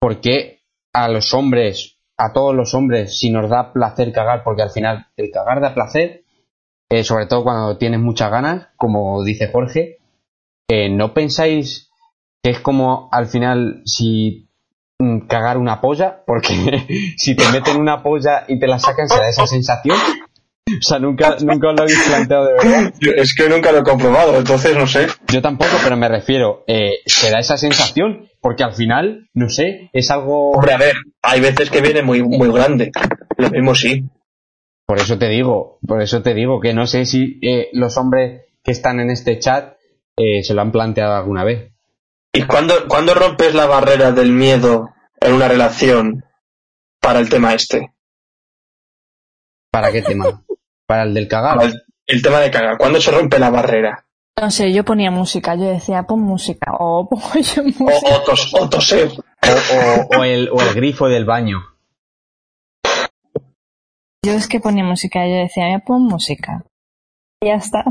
¿por 0.00 0.20
qué 0.20 0.60
a 0.92 1.08
los 1.08 1.34
hombres, 1.34 1.98
a 2.16 2.32
todos 2.32 2.54
los 2.54 2.74
hombres, 2.74 3.18
si 3.18 3.30
nos 3.30 3.48
da 3.48 3.72
placer 3.72 4.12
cagar, 4.12 4.42
porque 4.42 4.62
al 4.62 4.70
final 4.70 5.06
el 5.16 5.30
cagar 5.30 5.60
da 5.60 5.74
placer, 5.74 6.24
eh, 6.90 7.04
sobre 7.04 7.26
todo 7.26 7.44
cuando 7.44 7.76
tienes 7.76 8.00
muchas 8.00 8.30
ganas, 8.30 8.68
como 8.76 9.22
dice 9.22 9.50
Jorge, 9.52 9.97
eh, 10.68 10.88
¿no 10.90 11.14
pensáis 11.14 11.90
que 12.42 12.50
es 12.50 12.60
como 12.60 13.08
al 13.10 13.26
final 13.26 13.82
si 13.84 14.48
mm, 14.98 15.26
cagar 15.26 15.56
una 15.56 15.80
polla? 15.80 16.22
Porque 16.26 16.86
si 17.16 17.34
te 17.34 17.48
meten 17.50 17.76
una 17.76 18.02
polla 18.02 18.44
y 18.46 18.58
te 18.58 18.66
la 18.66 18.78
sacan, 18.78 19.08
¿se 19.08 19.18
da 19.18 19.28
esa 19.28 19.46
sensación? 19.46 19.96
O 20.68 20.82
sea, 20.82 20.98
nunca, 20.98 21.36
nunca 21.40 21.72
lo 21.72 21.82
habéis 21.82 22.02
planteado 22.06 22.44
de 22.46 22.52
verdad. 22.52 22.92
Es 23.16 23.34
que 23.34 23.48
nunca 23.48 23.72
lo 23.72 23.78
he 23.78 23.82
comprobado, 23.82 24.36
entonces 24.36 24.76
no 24.76 24.86
sé. 24.86 25.06
Yo 25.28 25.40
tampoco, 25.40 25.70
pero 25.82 25.96
me 25.96 26.08
refiero, 26.08 26.64
eh, 26.66 26.98
¿se 27.06 27.30
da 27.30 27.38
esa 27.38 27.56
sensación? 27.56 28.28
Porque 28.40 28.64
al 28.64 28.74
final, 28.74 29.28
no 29.32 29.48
sé, 29.48 29.88
es 29.94 30.10
algo... 30.10 30.50
Hombre, 30.50 30.74
a 30.74 30.76
ver, 30.76 30.94
hay 31.22 31.40
veces 31.40 31.70
que 31.70 31.80
viene 31.80 32.02
muy, 32.02 32.22
muy 32.22 32.52
grande. 32.52 32.92
Lo 33.38 33.50
mismo 33.50 33.74
sí. 33.74 34.04
Por 34.86 34.98
eso 34.98 35.18
te 35.18 35.28
digo, 35.28 35.78
por 35.86 36.02
eso 36.02 36.22
te 36.22 36.34
digo 36.34 36.60
que 36.60 36.74
no 36.74 36.86
sé 36.86 37.06
si 37.06 37.38
eh, 37.42 37.68
los 37.72 37.96
hombres 37.96 38.42
que 38.62 38.72
están 38.72 39.00
en 39.00 39.10
este 39.10 39.38
chat 39.38 39.77
eh, 40.18 40.42
se 40.42 40.52
lo 40.54 40.62
han 40.62 40.72
planteado 40.72 41.14
alguna 41.14 41.44
vez. 41.44 41.72
¿Y 42.32 42.42
cuándo, 42.42 42.74
cuándo 42.88 43.14
rompes 43.14 43.54
la 43.54 43.66
barrera 43.66 44.12
del 44.12 44.32
miedo 44.32 44.90
en 45.20 45.32
una 45.32 45.48
relación 45.48 46.24
para 47.00 47.20
el 47.20 47.28
tema 47.28 47.54
este? 47.54 47.94
¿Para 49.70 49.92
qué 49.92 50.02
tema? 50.02 50.42
Para 50.86 51.04
el 51.04 51.14
del 51.14 51.28
cagar. 51.28 51.58
El, 52.06 52.22
tema 52.22 52.40
de 52.40 52.50
cagar. 52.50 52.78
¿Cuándo 52.78 53.00
se 53.00 53.10
rompe 53.10 53.38
la 53.38 53.50
barrera? 53.50 54.06
No 54.40 54.50
sé, 54.50 54.72
yo 54.72 54.84
ponía 54.84 55.10
música, 55.10 55.56
yo 55.56 55.64
decía, 55.64 56.04
pon 56.04 56.20
música, 56.20 56.72
o 56.78 57.08
pongo 57.10 57.34
yo 57.34 57.64
música. 57.64 58.16
O, 58.16 58.22
tos, 58.22 58.54
o 58.54 58.68
toser. 58.68 59.10
O, 60.16 60.24
el, 60.24 60.48
o 60.50 60.60
el 60.60 60.74
grifo 60.74 61.08
del 61.08 61.24
baño. 61.24 61.58
Yo 64.24 64.32
es 64.32 64.48
que 64.48 64.60
ponía 64.60 64.84
música, 64.84 65.26
yo 65.26 65.34
decía, 65.34 65.66
me 65.66 65.80
pon 65.80 66.02
música. 66.02 66.64
Y 67.40 67.46
ya 67.46 67.54
está. 67.54 67.84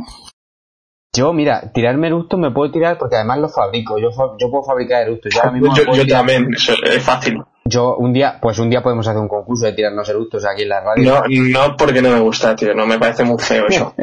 Yo, 1.17 1.33
mira, 1.33 1.71
tirarme 1.73 2.07
eructos 2.07 2.39
me 2.39 2.51
puedo 2.51 2.71
tirar 2.71 2.99
porque 2.99 3.15
además 3.15 3.39
lo 3.39 3.49
fabrico. 3.49 3.97
Yo, 3.97 4.11
yo 4.37 4.51
puedo 4.51 4.63
fabricar 4.63 5.01
eructos. 5.01 5.33
Yo, 5.33 5.93
yo, 5.95 6.05
también, 6.05 6.47
es 6.53 7.01
fácil. 7.01 7.41
Yo 7.65 7.95
un 7.97 8.13
día, 8.13 8.37
pues 8.39 8.59
un 8.59 8.69
día 8.69 8.83
podemos 8.83 9.07
hacer 9.07 9.19
un 9.19 9.27
concurso 9.27 9.65
de 9.65 9.73
tirarnos 9.73 10.07
eructos 10.07 10.45
aquí 10.45 10.61
en 10.61 10.69
la 10.69 10.81
radio. 10.81 11.23
No, 11.27 11.69
no 11.69 11.75
porque 11.75 12.03
no 12.03 12.11
me 12.11 12.19
gusta, 12.19 12.55
tío, 12.55 12.75
no 12.75 12.85
me 12.85 12.99
parece 12.99 13.23
muy 13.23 13.39
feo 13.39 13.65
eso. 13.67 13.95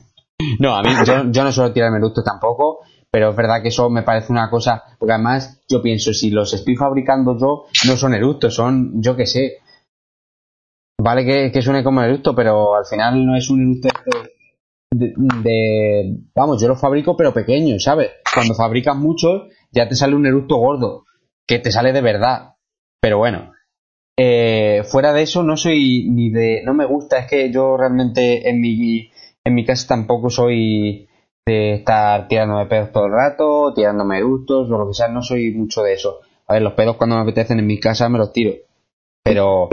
no, 0.60 0.76
a 0.76 0.82
mí 0.82 0.90
yo, 1.04 1.42
no 1.42 1.50
suelo 1.50 1.72
tirarme 1.72 1.98
eructos 1.98 2.24
tampoco, 2.24 2.84
pero 3.10 3.30
es 3.30 3.36
verdad 3.36 3.62
que 3.62 3.70
eso 3.70 3.90
me 3.90 4.04
parece 4.04 4.30
una 4.30 4.48
cosa, 4.48 4.84
porque 4.96 5.14
además 5.14 5.60
yo 5.68 5.82
pienso, 5.82 6.14
si 6.14 6.30
los 6.30 6.54
estoy 6.54 6.76
fabricando 6.76 7.36
yo, 7.36 7.64
no 7.88 7.96
son 7.96 8.14
eructos, 8.14 8.54
son, 8.54 9.02
yo 9.02 9.16
qué 9.16 9.26
sé. 9.26 9.56
Vale 11.02 11.24
que, 11.24 11.50
que 11.50 11.62
suene 11.62 11.82
como 11.82 12.00
eructo, 12.00 12.32
pero 12.32 12.76
al 12.76 12.86
final 12.86 13.26
no 13.26 13.36
es 13.36 13.50
un 13.50 13.72
eructo 13.72 13.88
de, 14.90 16.16
Vamos, 16.34 16.60
yo 16.60 16.68
lo 16.68 16.76
fabrico 16.76 17.16
pero 17.16 17.32
pequeño, 17.32 17.78
¿sabes? 17.78 18.10
Cuando 18.34 18.54
fabricas 18.54 18.96
muchos, 18.96 19.48
ya 19.70 19.88
te 19.88 19.94
sale 19.94 20.14
un 20.14 20.26
eructo 20.26 20.56
gordo, 20.56 21.04
que 21.46 21.58
te 21.58 21.70
sale 21.70 21.92
de 21.92 22.00
verdad 22.00 22.50
pero 23.00 23.16
bueno, 23.16 23.52
eh, 24.16 24.82
fuera 24.84 25.12
de 25.12 25.22
eso 25.22 25.42
no 25.42 25.56
soy 25.56 26.08
ni 26.10 26.30
de... 26.30 26.62
No 26.64 26.74
me 26.74 26.84
gusta, 26.84 27.18
es 27.18 27.26
que 27.26 27.50
yo 27.50 27.78
realmente 27.78 28.48
en 28.48 28.60
mi, 28.60 29.10
en 29.42 29.54
mi 29.54 29.64
casa 29.64 29.88
tampoco 29.88 30.28
soy 30.28 31.08
de 31.46 31.74
estar 31.74 32.28
tirándome 32.28 32.66
pedos 32.66 32.92
todo 32.92 33.06
el 33.06 33.12
rato, 33.12 33.72
tirándome 33.74 34.22
gustos 34.22 34.70
o 34.70 34.78
lo 34.78 34.88
que 34.88 34.94
sea, 34.94 35.08
no 35.08 35.22
soy 35.22 35.52
mucho 35.52 35.82
de 35.82 35.94
eso. 35.94 36.20
A 36.46 36.54
ver, 36.54 36.62
los 36.62 36.74
pedos 36.74 36.96
cuando 36.96 37.16
me 37.16 37.22
apetecen 37.22 37.58
en 37.58 37.66
mi 37.66 37.80
casa 37.80 38.08
me 38.10 38.18
los 38.18 38.32
tiro. 38.32 38.52
Pero. 39.22 39.68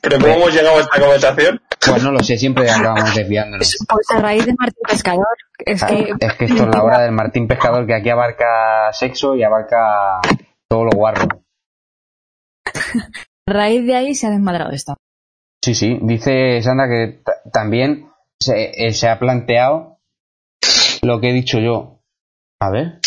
¿Pero 0.00 0.18
cómo 0.18 0.34
hemos 0.34 0.54
llegado 0.54 0.78
a 0.78 0.80
esta 0.80 1.00
conversación? 1.00 1.60
Pues 1.86 2.02
no 2.02 2.12
lo 2.12 2.20
sé, 2.20 2.38
siempre 2.38 2.70
acabamos 2.70 3.14
desviándonos. 3.14 3.76
Pues 3.88 4.06
a 4.10 4.20
raíz 4.20 4.46
de 4.46 4.54
Martín 4.58 4.82
Pescador. 4.88 5.26
Es 5.58 5.82
que, 5.82 6.12
es 6.20 6.34
que 6.34 6.44
esto 6.44 6.64
es 6.64 6.74
la 6.74 6.82
hora 6.82 7.00
del 7.00 7.12
Martín 7.12 7.48
Pescador, 7.48 7.86
que 7.86 7.94
aquí 7.94 8.10
abarca 8.10 8.92
sexo 8.92 9.34
y 9.34 9.42
abarca 9.42 10.20
todo 10.68 10.84
lo 10.84 10.90
guarro. 10.90 11.26
A 13.48 13.52
raíz 13.52 13.86
de 13.86 13.94
ahí 13.94 14.14
se 14.14 14.26
ha 14.26 14.30
desmadrado 14.30 14.70
esto. 14.70 14.96
Sí, 15.64 15.74
sí. 15.74 15.98
Dice 16.02 16.60
Sandra 16.62 16.88
que 16.88 17.22
también 17.52 18.08
se, 18.38 18.70
eh, 18.86 18.92
se, 18.92 19.08
ha 19.08 19.18
planteado 19.18 19.98
lo 21.02 21.20
que 21.20 21.30
he 21.30 21.32
dicho 21.32 21.58
yo. 21.58 22.02
A 22.60 22.70
ver. 22.70 23.00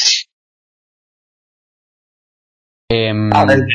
Em, 2.89 3.31
a 3.33 3.45
ver. 3.45 3.65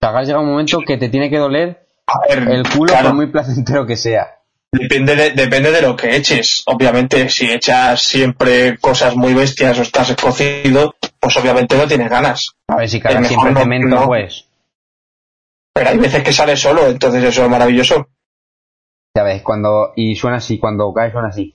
Llega 0.00 0.40
un 0.40 0.46
momento 0.46 0.80
que 0.80 0.96
te 0.96 1.08
tiene 1.08 1.30
que 1.30 1.38
doler 1.38 1.86
el 2.28 2.68
culo 2.68 2.92
por 3.02 3.14
muy 3.14 3.26
placentero 3.26 3.86
que 3.86 3.96
sea. 3.96 4.34
Depende 4.70 5.16
de, 5.16 5.30
depende 5.30 5.70
de 5.70 5.80
lo 5.80 5.96
que 5.96 6.14
eches. 6.14 6.62
Obviamente, 6.66 7.28
si 7.30 7.50
echas 7.50 8.02
siempre 8.02 8.76
cosas 8.78 9.16
muy 9.16 9.32
bestias 9.32 9.78
o 9.78 9.82
estás 9.82 10.14
cocido, 10.14 10.94
pues 11.18 11.36
obviamente 11.38 11.76
no 11.76 11.86
tienes 11.86 12.10
ganas. 12.10 12.54
A 12.66 12.76
ver 12.76 12.88
si 12.88 13.00
cagas 13.00 13.26
siempre 13.26 13.54
cemento, 13.54 14.04
pues. 14.06 14.46
Pero 15.72 15.90
hay 15.90 15.98
veces 15.98 16.22
que 16.22 16.32
sale 16.32 16.56
solo, 16.56 16.86
entonces 16.86 17.24
eso 17.24 17.44
es 17.44 17.50
maravilloso. 17.50 18.08
Ya 19.16 19.22
ves, 19.22 19.42
cuando. 19.42 19.92
Y 19.96 20.16
suena 20.16 20.36
así, 20.36 20.58
cuando 20.58 20.92
cae 20.92 21.12
suena 21.12 21.28
así. 21.28 21.54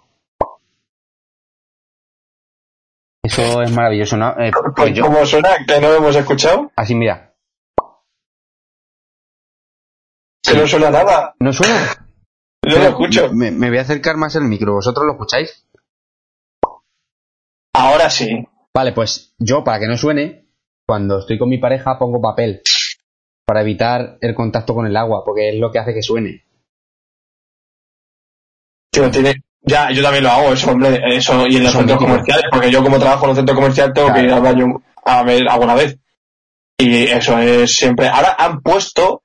Eso 3.21 3.61
es 3.61 3.71
maravilloso, 3.71 4.17
¿no? 4.17 4.35
Eh, 4.39 4.51
pues 4.75 4.99
¿Cómo 4.99 5.25
suena? 5.25 5.49
¿Que 5.67 5.79
no 5.79 5.89
lo 5.89 5.97
hemos 5.97 6.15
escuchado? 6.15 6.71
Así, 6.75 6.95
mira. 6.95 7.32
Que 10.43 10.57
no 10.57 10.67
suena 10.67 10.89
nada. 10.89 11.33
¿No 11.39 11.53
suena? 11.53 12.07
No 12.63 12.75
lo 12.75 12.89
escucho. 12.89 13.31
Me, 13.33 13.51
voy 13.51 13.77
a 13.77 13.81
acercar 13.81 14.17
más 14.17 14.35
al 14.35 14.43
micro. 14.43 14.73
¿Vosotros 14.73 15.05
lo 15.05 15.13
escucháis? 15.13 15.65
Ahora 17.73 18.09
sí. 18.09 18.45
Vale, 18.73 18.91
pues 18.91 19.33
yo, 19.37 19.63
para 19.63 19.79
que 19.79 19.87
no 19.87 19.97
suene, 19.97 20.47
cuando 20.85 21.19
estoy 21.19 21.37
con 21.37 21.49
mi 21.49 21.57
pareja 21.57 21.97
pongo 21.97 22.21
papel 22.21 22.61
para 23.45 23.61
evitar 23.61 24.17
el 24.21 24.33
contacto 24.33 24.73
con 24.73 24.85
el 24.85 24.97
agua, 24.97 25.23
porque 25.23 25.49
es 25.49 25.55
lo 25.55 25.71
que 25.71 25.79
hace 25.79 25.93
que 25.93 26.01
suene. 26.01 26.43
tiene... 28.91 29.43
Ya, 29.65 29.91
yo 29.91 30.03
también 30.03 30.25
lo 30.25 30.29
hago, 30.29 30.51
eso, 30.51 30.71
hombre, 30.71 30.99
eso, 31.15 31.47
y 31.47 31.55
en 31.55 31.63
los 31.63 31.71
centros 31.71 31.97
comerciales, 31.97 32.45
porque 32.51 32.69
yo 32.69 32.83
como 32.83 32.99
trabajo 32.99 33.25
en 33.25 33.29
un 33.29 33.35
centro 33.37 33.55
comercial 33.55 33.93
tengo 33.93 34.13
que 34.13 34.23
ir 34.23 34.31
al 34.31 34.41
baño 34.41 34.83
a 35.05 35.23
ver 35.23 35.47
alguna 35.47 35.75
vez. 35.75 35.97
Y 36.77 37.03
eso 37.03 37.37
es 37.39 37.71
siempre. 37.73 38.07
Ahora 38.09 38.35
han 38.37 38.61
puesto 38.61 39.22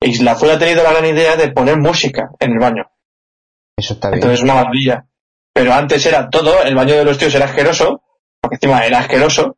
Isla 0.00 0.32
Azul 0.32 0.50
ha 0.50 0.58
tenido 0.58 0.82
la 0.82 0.92
gran 0.92 1.06
idea 1.06 1.36
de 1.36 1.50
poner 1.50 1.78
música 1.78 2.30
en 2.38 2.52
el 2.52 2.58
baño. 2.58 2.90
Eso 3.76 3.94
está 3.94 4.08
bien. 4.08 4.18
Entonces 4.18 4.38
es 4.38 4.44
una 4.44 4.54
maravilla. 4.54 5.06
Pero 5.52 5.72
antes 5.72 6.04
era 6.06 6.30
todo, 6.30 6.62
el 6.62 6.74
baño 6.74 6.94
de 6.94 7.04
los 7.04 7.18
tíos 7.18 7.34
era 7.34 7.46
asqueroso, 7.46 8.02
porque 8.40 8.56
encima 8.56 8.86
era 8.86 9.00
asqueroso, 9.00 9.56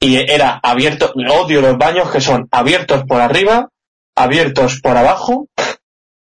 y 0.00 0.16
era 0.16 0.58
abierto, 0.62 1.12
odio 1.14 1.60
los 1.60 1.78
baños 1.78 2.10
que 2.10 2.20
son 2.20 2.48
abiertos 2.50 3.04
por 3.04 3.20
arriba, 3.20 3.70
abiertos 4.16 4.80
por 4.80 4.96
abajo, 4.96 5.48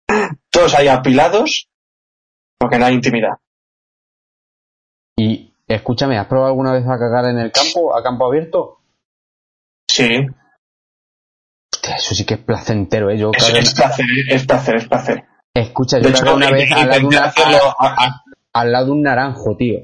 todos 0.51 0.75
ahí 0.75 0.87
apilados, 0.87 1.69
porque 2.59 2.77
no 2.77 2.85
hay 2.85 2.93
intimidad. 2.93 3.37
Y 5.17 5.53
escúchame, 5.67 6.19
¿has 6.19 6.27
probado 6.27 6.49
alguna 6.49 6.73
vez 6.73 6.85
a 6.85 6.99
cagar 6.99 7.25
en 7.25 7.39
el 7.39 7.51
campo, 7.51 7.95
a 7.97 8.03
campo 8.03 8.27
abierto? 8.27 8.79
Sí 9.87 10.27
eso 11.93 12.15
sí 12.15 12.25
que 12.25 12.35
es 12.35 12.39
placentero, 12.39 13.09
¿eh? 13.09 13.17
Yo 13.17 13.31
es, 13.35 13.49
es, 13.53 13.73
placer, 13.75 14.05
es 14.29 14.45
placer, 14.45 14.75
es 14.75 14.87
placer. 14.87 15.25
Escucha, 15.53 15.99
yo 15.99 16.09
hecho, 16.09 16.35
una 16.35 16.51
vez 16.51 16.69
al 16.71 16.89
lado, 16.89 17.75
al 18.53 18.71
lado 18.71 18.85
de 18.85 18.91
un 18.91 19.01
naranjo, 19.01 19.55
tío. 19.57 19.79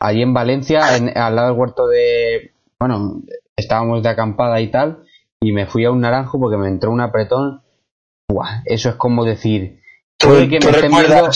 Allí 0.00 0.22
en 0.22 0.34
Valencia, 0.34 0.80
al 0.86 1.34
lado 1.34 1.48
del 1.48 1.58
huerto 1.58 1.88
de... 1.88 2.52
Bueno, 2.78 3.22
estábamos 3.56 4.02
de 4.02 4.08
acampada 4.08 4.60
y 4.60 4.70
tal, 4.70 5.04
y 5.40 5.52
me 5.52 5.66
fui 5.66 5.84
a 5.84 5.90
un 5.90 6.00
naranjo 6.00 6.38
porque 6.38 6.56
me 6.56 6.68
entró 6.68 6.90
un 6.90 7.00
apretón. 7.00 7.62
Buah, 8.30 8.62
eso 8.64 8.90
es 8.90 8.94
como 8.96 9.24
decir... 9.24 9.80
Puede 10.18 10.48
que, 10.48 10.58
me 10.58 10.70
estén 10.70 10.90
viendo, 10.90 11.30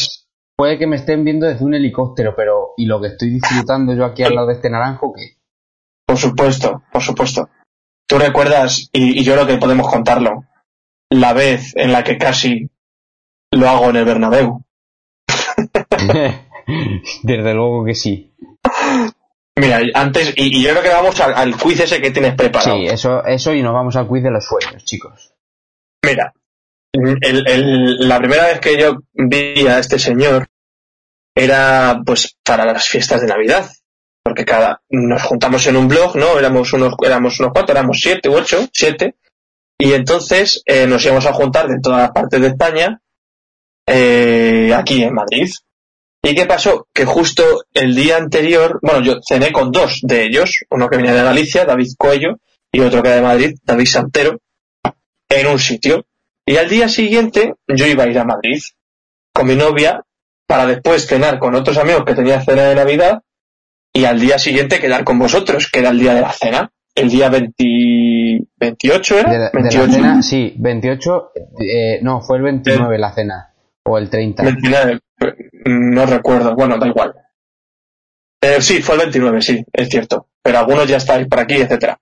puede 0.56 0.78
que 0.78 0.86
me 0.86 0.96
estén 0.96 1.24
viendo 1.24 1.46
desde 1.46 1.64
un 1.64 1.74
helicóptero, 1.74 2.34
pero 2.36 2.72
¿y 2.76 2.86
lo 2.86 3.00
que 3.00 3.08
estoy 3.08 3.30
disfrutando 3.30 3.94
yo 3.94 4.04
aquí 4.04 4.24
al 4.24 4.34
lado 4.34 4.48
de 4.48 4.54
este 4.54 4.70
naranjo 4.70 5.12
qué? 5.12 5.38
Por 6.04 6.16
supuesto, 6.16 6.82
por 6.92 7.00
supuesto. 7.00 7.48
Tú 8.12 8.18
recuerdas, 8.18 8.90
y, 8.92 9.24
yo 9.24 9.32
creo 9.32 9.46
que 9.46 9.56
podemos 9.56 9.88
contarlo, 9.88 10.44
la 11.08 11.32
vez 11.32 11.74
en 11.76 11.92
la 11.92 12.04
que 12.04 12.18
casi 12.18 12.68
lo 13.50 13.70
hago 13.70 13.88
en 13.88 13.96
el 13.96 14.04
Bernabéu. 14.04 14.66
Desde 17.22 17.54
luego 17.54 17.86
que 17.86 17.94
sí. 17.94 18.34
Mira, 19.56 19.80
antes, 19.94 20.34
y, 20.36 20.62
yo 20.62 20.72
creo 20.72 20.82
que 20.82 20.90
vamos 20.90 21.18
al, 21.20 21.56
quiz 21.56 21.80
ese 21.80 22.02
que 22.02 22.10
tienes 22.10 22.34
preparado. 22.34 22.76
Sí, 22.76 22.84
eso, 22.84 23.24
eso 23.24 23.54
y 23.54 23.62
nos 23.62 23.72
vamos 23.72 23.96
al 23.96 24.06
quiz 24.06 24.22
de 24.22 24.30
los 24.30 24.44
sueños, 24.44 24.84
chicos. 24.84 25.32
Mira, 26.04 26.34
la 26.92 28.18
primera 28.18 28.44
vez 28.48 28.60
que 28.60 28.78
yo 28.78 28.98
vi 29.14 29.66
a 29.66 29.78
este 29.78 29.98
señor 29.98 30.48
era 31.34 32.02
pues 32.04 32.36
para 32.44 32.66
las 32.66 32.86
fiestas 32.86 33.22
de 33.22 33.28
Navidad. 33.28 33.70
Porque 34.22 34.44
cada, 34.44 34.82
nos 34.88 35.22
juntamos 35.22 35.66
en 35.66 35.76
un 35.76 35.88
blog, 35.88 36.16
¿no? 36.16 36.38
Éramos 36.38 36.72
unos, 36.72 36.94
éramos 37.04 37.40
unos 37.40 37.52
cuantos, 37.52 37.74
éramos 37.74 37.98
siete 38.00 38.28
u 38.28 38.34
ocho, 38.34 38.68
siete. 38.72 39.16
Y 39.78 39.92
entonces 39.94 40.62
eh, 40.64 40.86
nos 40.86 41.04
íbamos 41.04 41.26
a 41.26 41.32
juntar 41.32 41.66
de 41.66 41.80
todas 41.82 42.10
partes 42.12 42.40
de 42.40 42.46
España, 42.48 43.00
eh, 43.86 44.72
aquí 44.74 45.02
en 45.02 45.14
Madrid. 45.14 45.50
¿Y 46.22 46.36
qué 46.36 46.46
pasó? 46.46 46.86
Que 46.94 47.04
justo 47.04 47.64
el 47.74 47.96
día 47.96 48.16
anterior, 48.16 48.78
bueno, 48.80 49.02
yo 49.02 49.14
cené 49.26 49.50
con 49.50 49.72
dos 49.72 49.98
de 50.02 50.24
ellos, 50.24 50.64
uno 50.70 50.88
que 50.88 50.98
venía 50.98 51.14
de 51.14 51.24
Galicia, 51.24 51.64
David 51.64 51.94
Cuello, 51.98 52.38
y 52.70 52.80
otro 52.80 53.02
que 53.02 53.08
era 53.08 53.16
de 53.16 53.22
Madrid, 53.22 53.58
David 53.64 53.86
Santero, 53.86 54.38
en 55.28 55.46
un 55.48 55.58
sitio. 55.58 56.06
Y 56.46 56.56
al 56.56 56.68
día 56.68 56.88
siguiente 56.88 57.54
yo 57.66 57.86
iba 57.86 58.04
a 58.04 58.08
ir 58.08 58.18
a 58.18 58.24
Madrid 58.24 58.60
con 59.34 59.46
mi 59.46 59.56
novia 59.56 60.04
para 60.46 60.66
después 60.66 61.06
cenar 61.06 61.38
con 61.38 61.54
otros 61.54 61.76
amigos 61.76 62.04
que 62.04 62.14
tenía 62.14 62.40
cena 62.40 62.64
de 62.64 62.74
Navidad 62.74 63.22
y 63.92 64.04
al 64.04 64.18
día 64.18 64.38
siguiente 64.38 64.80
quedar 64.80 65.04
con 65.04 65.18
vosotros, 65.18 65.70
que 65.70 65.80
era 65.80 65.90
el 65.90 65.98
día 65.98 66.14
de 66.14 66.20
la 66.22 66.32
cena. 66.32 66.72
El 66.94 67.08
día 67.08 67.30
28 67.30 69.18
era. 69.18 69.30
De 69.30 69.38
la, 69.38 69.70
cena, 69.70 70.22
sí, 70.22 70.54
28, 70.58 71.32
eh, 71.60 72.00
no, 72.02 72.20
fue 72.20 72.36
el 72.36 72.42
29 72.42 72.98
la 72.98 73.12
cena, 73.12 73.54
o 73.84 73.96
el 73.96 74.10
30. 74.10 74.42
29, 74.42 75.00
no 75.64 76.04
recuerdo, 76.04 76.54
bueno, 76.54 76.78
da 76.78 76.86
igual. 76.86 77.14
Eh, 78.42 78.60
sí, 78.60 78.82
fue 78.82 78.96
el 78.96 79.02
29, 79.02 79.40
sí, 79.40 79.64
es 79.72 79.88
cierto, 79.88 80.28
pero 80.42 80.58
algunos 80.58 80.86
ya 80.86 80.98
estáis 80.98 81.26
por 81.28 81.40
aquí, 81.40 81.54
etcétera. 81.54 81.98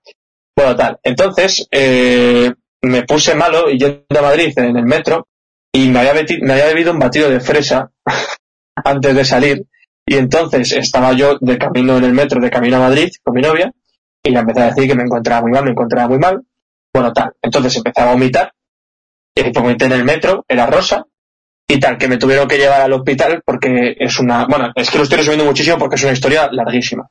Bueno, 0.56 0.74
tal. 0.74 0.98
Entonces, 1.04 1.68
eh, 1.70 2.52
me 2.82 3.02
puse 3.04 3.34
malo 3.36 3.70
y 3.70 3.78
yendo 3.78 4.18
a 4.18 4.22
Madrid 4.22 4.52
en 4.56 4.76
el 4.76 4.84
metro 4.84 5.28
y 5.72 5.88
me 5.88 6.00
había, 6.00 6.14
me 6.40 6.52
había 6.52 6.66
bebido 6.66 6.92
un 6.92 6.98
batido 6.98 7.30
de 7.30 7.38
fresa 7.38 7.92
antes 8.84 9.14
de 9.14 9.24
salir 9.24 9.66
y 10.10 10.16
entonces 10.16 10.72
estaba 10.72 11.12
yo 11.12 11.38
de 11.40 11.56
camino 11.56 11.96
en 11.96 12.02
el 12.02 12.12
metro, 12.12 12.40
de 12.40 12.50
camino 12.50 12.78
a 12.78 12.80
Madrid 12.80 13.12
con 13.22 13.32
mi 13.32 13.42
novia, 13.42 13.72
y 14.24 14.30
le 14.30 14.40
empecé 14.40 14.60
a 14.60 14.66
decir 14.66 14.88
que 14.88 14.96
me 14.96 15.04
encontraba 15.04 15.42
muy 15.42 15.52
mal, 15.52 15.62
me 15.62 15.70
encontraba 15.70 16.08
muy 16.08 16.18
mal. 16.18 16.42
Bueno, 16.92 17.12
tal. 17.12 17.32
Entonces 17.40 17.76
empecé 17.76 18.00
a 18.00 18.10
vomitar, 18.10 18.52
y 19.36 19.52
vomité 19.52 19.84
en 19.84 19.92
el 19.92 20.04
metro, 20.04 20.44
era 20.48 20.66
rosa, 20.66 21.06
y 21.68 21.78
tal, 21.78 21.96
que 21.96 22.08
me 22.08 22.16
tuvieron 22.16 22.48
que 22.48 22.58
llevar 22.58 22.80
al 22.80 22.92
hospital 22.92 23.40
porque 23.46 23.94
es 24.00 24.18
una, 24.18 24.46
bueno, 24.46 24.72
es 24.74 24.90
que 24.90 24.98
lo 24.98 25.04
estoy 25.04 25.18
resumiendo 25.18 25.44
muchísimo 25.44 25.78
porque 25.78 25.94
es 25.94 26.02
una 26.02 26.12
historia 26.12 26.48
larguísima. 26.50 27.08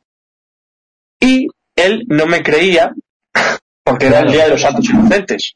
Y 1.21 1.47
él 1.77 2.03
no 2.09 2.25
me 2.25 2.43
creía 2.43 2.93
porque 3.85 4.07
era 4.07 4.19
el 4.19 4.31
Día 4.33 4.43
de 4.43 4.49
los 4.49 4.61
Santos 4.61 4.89
Inocentes. 4.89 5.53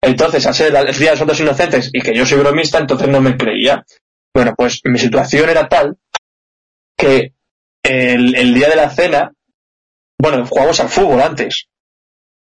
Entonces, 0.00 0.46
al 0.46 0.54
ser 0.54 0.76
el 0.76 0.94
Día 0.94 1.06
de 1.06 1.10
los 1.10 1.18
Santos 1.18 1.40
Inocentes 1.40 1.90
y 1.92 2.00
que 2.02 2.14
yo 2.14 2.24
soy 2.24 2.38
bromista, 2.38 2.78
entonces 2.78 3.08
no 3.08 3.20
me 3.20 3.36
creía. 3.36 3.84
Bueno, 4.36 4.54
pues 4.54 4.82
mi 4.84 4.98
situación 4.98 5.48
era 5.48 5.66
tal 5.66 5.96
que 6.94 7.32
el, 7.82 8.52
día 8.52 8.68
de 8.68 8.76
la 8.76 8.90
cena, 8.90 9.32
bueno, 10.18 10.44
jugamos 10.44 10.78
al 10.78 10.90
fútbol 10.90 11.22
antes. 11.22 11.68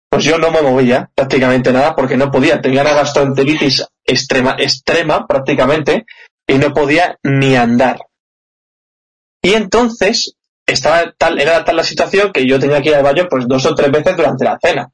Pues 0.09 0.25
yo 0.25 0.39
no 0.39 0.51
me 0.51 0.63
movía 0.63 1.11
prácticamente 1.15 1.75
nada 1.75 1.95
porque 1.95 2.17
no 2.17 2.31
podía. 2.31 2.63
Tenía 2.63 2.81
una 2.81 2.95
gastroenteritis 2.95 3.85
extrema, 4.07 4.57
extrema 4.59 5.27
prácticamente 5.27 6.07
y 6.47 6.55
no 6.55 6.73
podía 6.73 7.19
ni 7.23 7.55
andar. 7.57 7.99
Y 9.43 9.53
entonces 9.53 10.35
estaba 10.67 11.13
tal, 11.19 11.39
era 11.39 11.63
tal 11.63 11.77
la 11.77 11.85
situación 11.85 12.33
que 12.33 12.47
yo 12.47 12.59
tenía 12.59 12.81
que 12.81 12.89
ir 12.89 12.95
al 12.95 13.05
baño 13.05 13.27
pues 13.29 13.47
dos 13.47 13.67
o 13.67 13.75
tres 13.75 13.91
veces 13.91 14.17
durante 14.17 14.45
la 14.47 14.59
cena. 14.59 14.91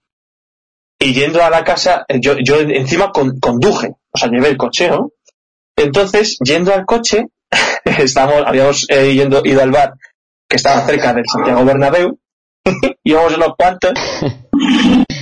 Y 0.98 1.14
yendo 1.14 1.44
a 1.44 1.50
la 1.50 1.62
casa, 1.62 2.04
yo, 2.08 2.38
yo 2.42 2.58
encima 2.58 3.12
conduje, 3.12 3.94
o 4.10 4.18
sea, 4.18 4.28
llevé 4.28 4.48
el 4.48 4.56
coche, 4.56 4.88
¿no? 4.88 5.12
Entonces, 5.76 6.38
yendo 6.44 6.72
al 6.74 6.84
coche, 6.84 7.26
estábamos, 7.84 8.44
habíamos 8.46 8.86
eh, 8.90 9.12
ido 9.12 9.62
al 9.62 9.70
bar 9.70 9.94
que 10.52 10.56
estaba 10.56 10.84
cerca 10.86 11.14
del 11.14 11.24
Santiago 11.26 11.64
Bernabéu, 11.64 12.18
íbamos 13.04 13.36
unos 13.36 13.54
cuantos, 13.56 13.92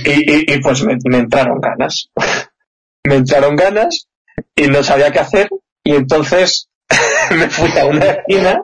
y, 0.03 0.53
y, 0.53 0.61
pues 0.61 0.83
me, 0.83 1.17
entraron 1.17 1.61
ganas. 1.61 2.09
me 3.07 3.15
entraron 3.15 3.55
ganas 3.55 4.07
y 4.53 4.67
no 4.67 4.83
sabía 4.83 5.09
qué 5.11 5.19
hacer, 5.19 5.49
y 5.85 5.95
entonces 5.95 6.69
me 7.31 7.49
fui 7.49 7.71
a 7.79 7.85
una 7.85 8.05
esquina 8.07 8.63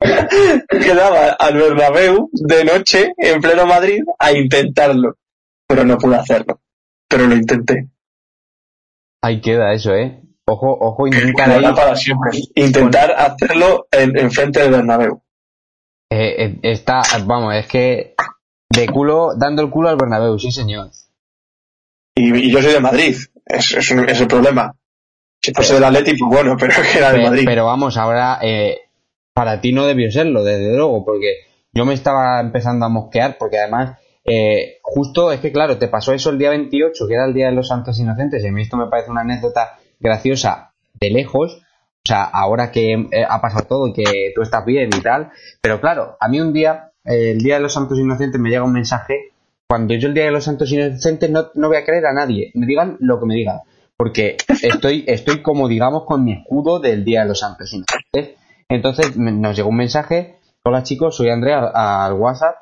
que 0.00 0.94
daba 0.94 1.32
al 1.32 1.54
Bernabéu 1.54 2.30
de 2.32 2.64
noche 2.64 3.12
en 3.18 3.40
pleno 3.42 3.66
Madrid 3.66 4.00
a 4.18 4.32
intentarlo, 4.32 5.18
pero 5.68 5.84
no 5.84 5.98
pude 5.98 6.16
hacerlo, 6.16 6.62
pero 7.06 7.26
lo 7.26 7.36
intenté. 7.36 7.90
Ahí 9.20 9.42
queda 9.42 9.74
eso, 9.74 9.94
¿eh? 9.94 10.21
Ojo, 10.44 10.76
ojo, 10.80 11.06
intentar 11.06 11.74
para 11.74 11.94
siempre. 11.94 12.30
Intentar 12.54 13.12
hacerlo 13.12 13.86
en, 13.92 14.30
frente 14.30 14.60
del 14.60 14.72
Bernabéu. 14.72 15.22
Eh, 16.10 16.44
eh, 16.44 16.58
está, 16.62 17.02
vamos, 17.24 17.54
es 17.54 17.66
que 17.66 18.14
de 18.68 18.88
culo, 18.88 19.34
dando 19.36 19.62
el 19.62 19.70
culo 19.70 19.88
al 19.88 19.96
Bernabéu, 19.96 20.38
sí 20.38 20.50
señor. 20.50 20.90
Y, 22.16 22.50
yo 22.50 22.60
soy 22.60 22.72
de 22.72 22.80
Madrid, 22.80 23.16
es, 23.46 23.72
es, 23.72 23.90
el 23.90 24.26
problema. 24.26 24.74
Si 25.40 25.52
fuese 25.54 25.74
del 25.74 25.84
Atlético, 25.84 26.28
pues 26.28 26.42
bueno, 26.42 26.56
pero 26.58 26.72
es 26.72 26.88
que 26.88 26.98
era 26.98 27.12
de 27.12 27.22
Madrid. 27.22 27.44
Pero 27.46 27.66
vamos, 27.66 27.96
ahora, 27.96 28.38
eh, 28.42 28.78
para 29.32 29.60
ti 29.60 29.72
no 29.72 29.86
debió 29.86 30.10
serlo, 30.10 30.42
desde 30.42 30.76
luego, 30.76 31.04
porque 31.04 31.46
yo 31.72 31.84
me 31.84 31.94
estaba 31.94 32.40
empezando 32.40 32.84
a 32.84 32.88
mosquear, 32.88 33.38
porque 33.38 33.58
además, 33.58 33.96
justo 34.82 35.32
es 35.32 35.40
que 35.40 35.52
claro, 35.52 35.78
te 35.78 35.88
pasó 35.88 36.12
eso 36.12 36.30
el 36.30 36.38
día 36.38 36.50
28, 36.50 37.06
que 37.06 37.14
era 37.14 37.26
el 37.26 37.34
Día 37.34 37.46
de 37.46 37.52
los 37.52 37.68
Santos 37.68 37.98
Inocentes, 37.98 38.44
y 38.44 38.48
a 38.48 38.52
mí 38.52 38.62
esto 38.62 38.76
me 38.76 38.88
parece 38.88 39.10
una 39.10 39.22
anécdota 39.22 39.78
graciosa 40.02 40.72
de 41.00 41.10
lejos, 41.10 41.62
o 42.04 42.08
sea, 42.08 42.24
ahora 42.24 42.70
que 42.70 42.92
eh, 42.92 43.24
ha 43.28 43.40
pasado 43.40 43.66
todo 43.66 43.88
y 43.88 43.92
que 43.92 44.32
tú 44.34 44.42
estás 44.42 44.64
bien 44.64 44.90
y 44.96 45.00
tal, 45.00 45.30
pero 45.60 45.80
claro, 45.80 46.16
a 46.20 46.28
mí 46.28 46.40
un 46.40 46.52
día, 46.52 46.90
el 47.04 47.38
Día 47.38 47.54
de 47.54 47.60
los 47.60 47.72
Santos 47.72 47.98
Inocentes, 47.98 48.40
me 48.40 48.50
llega 48.50 48.64
un 48.64 48.72
mensaje, 48.72 49.32
cuando 49.68 49.94
yo 49.94 50.08
el 50.08 50.14
Día 50.14 50.24
de 50.24 50.32
los 50.32 50.44
Santos 50.44 50.70
Inocentes 50.72 51.30
no, 51.30 51.46
no 51.54 51.68
voy 51.68 51.76
a 51.76 51.84
creer 51.84 52.06
a 52.06 52.12
nadie, 52.12 52.50
me 52.54 52.66
digan 52.66 52.96
lo 53.00 53.20
que 53.20 53.26
me 53.26 53.34
digan, 53.34 53.60
porque 53.96 54.36
estoy, 54.62 55.04
estoy 55.08 55.42
como 55.42 55.68
digamos 55.68 56.04
con 56.04 56.24
mi 56.24 56.32
escudo 56.32 56.80
del 56.80 57.04
Día 57.04 57.22
de 57.22 57.28
los 57.28 57.40
Santos 57.40 57.72
Inocentes. 57.72 58.36
Entonces 58.68 59.16
nos 59.16 59.54
llegó 59.54 59.68
un 59.68 59.76
mensaje, 59.76 60.38
hola 60.64 60.82
chicos, 60.82 61.16
soy 61.16 61.28
Andrea 61.28 61.70
al 61.74 62.14
WhatsApp 62.14 62.56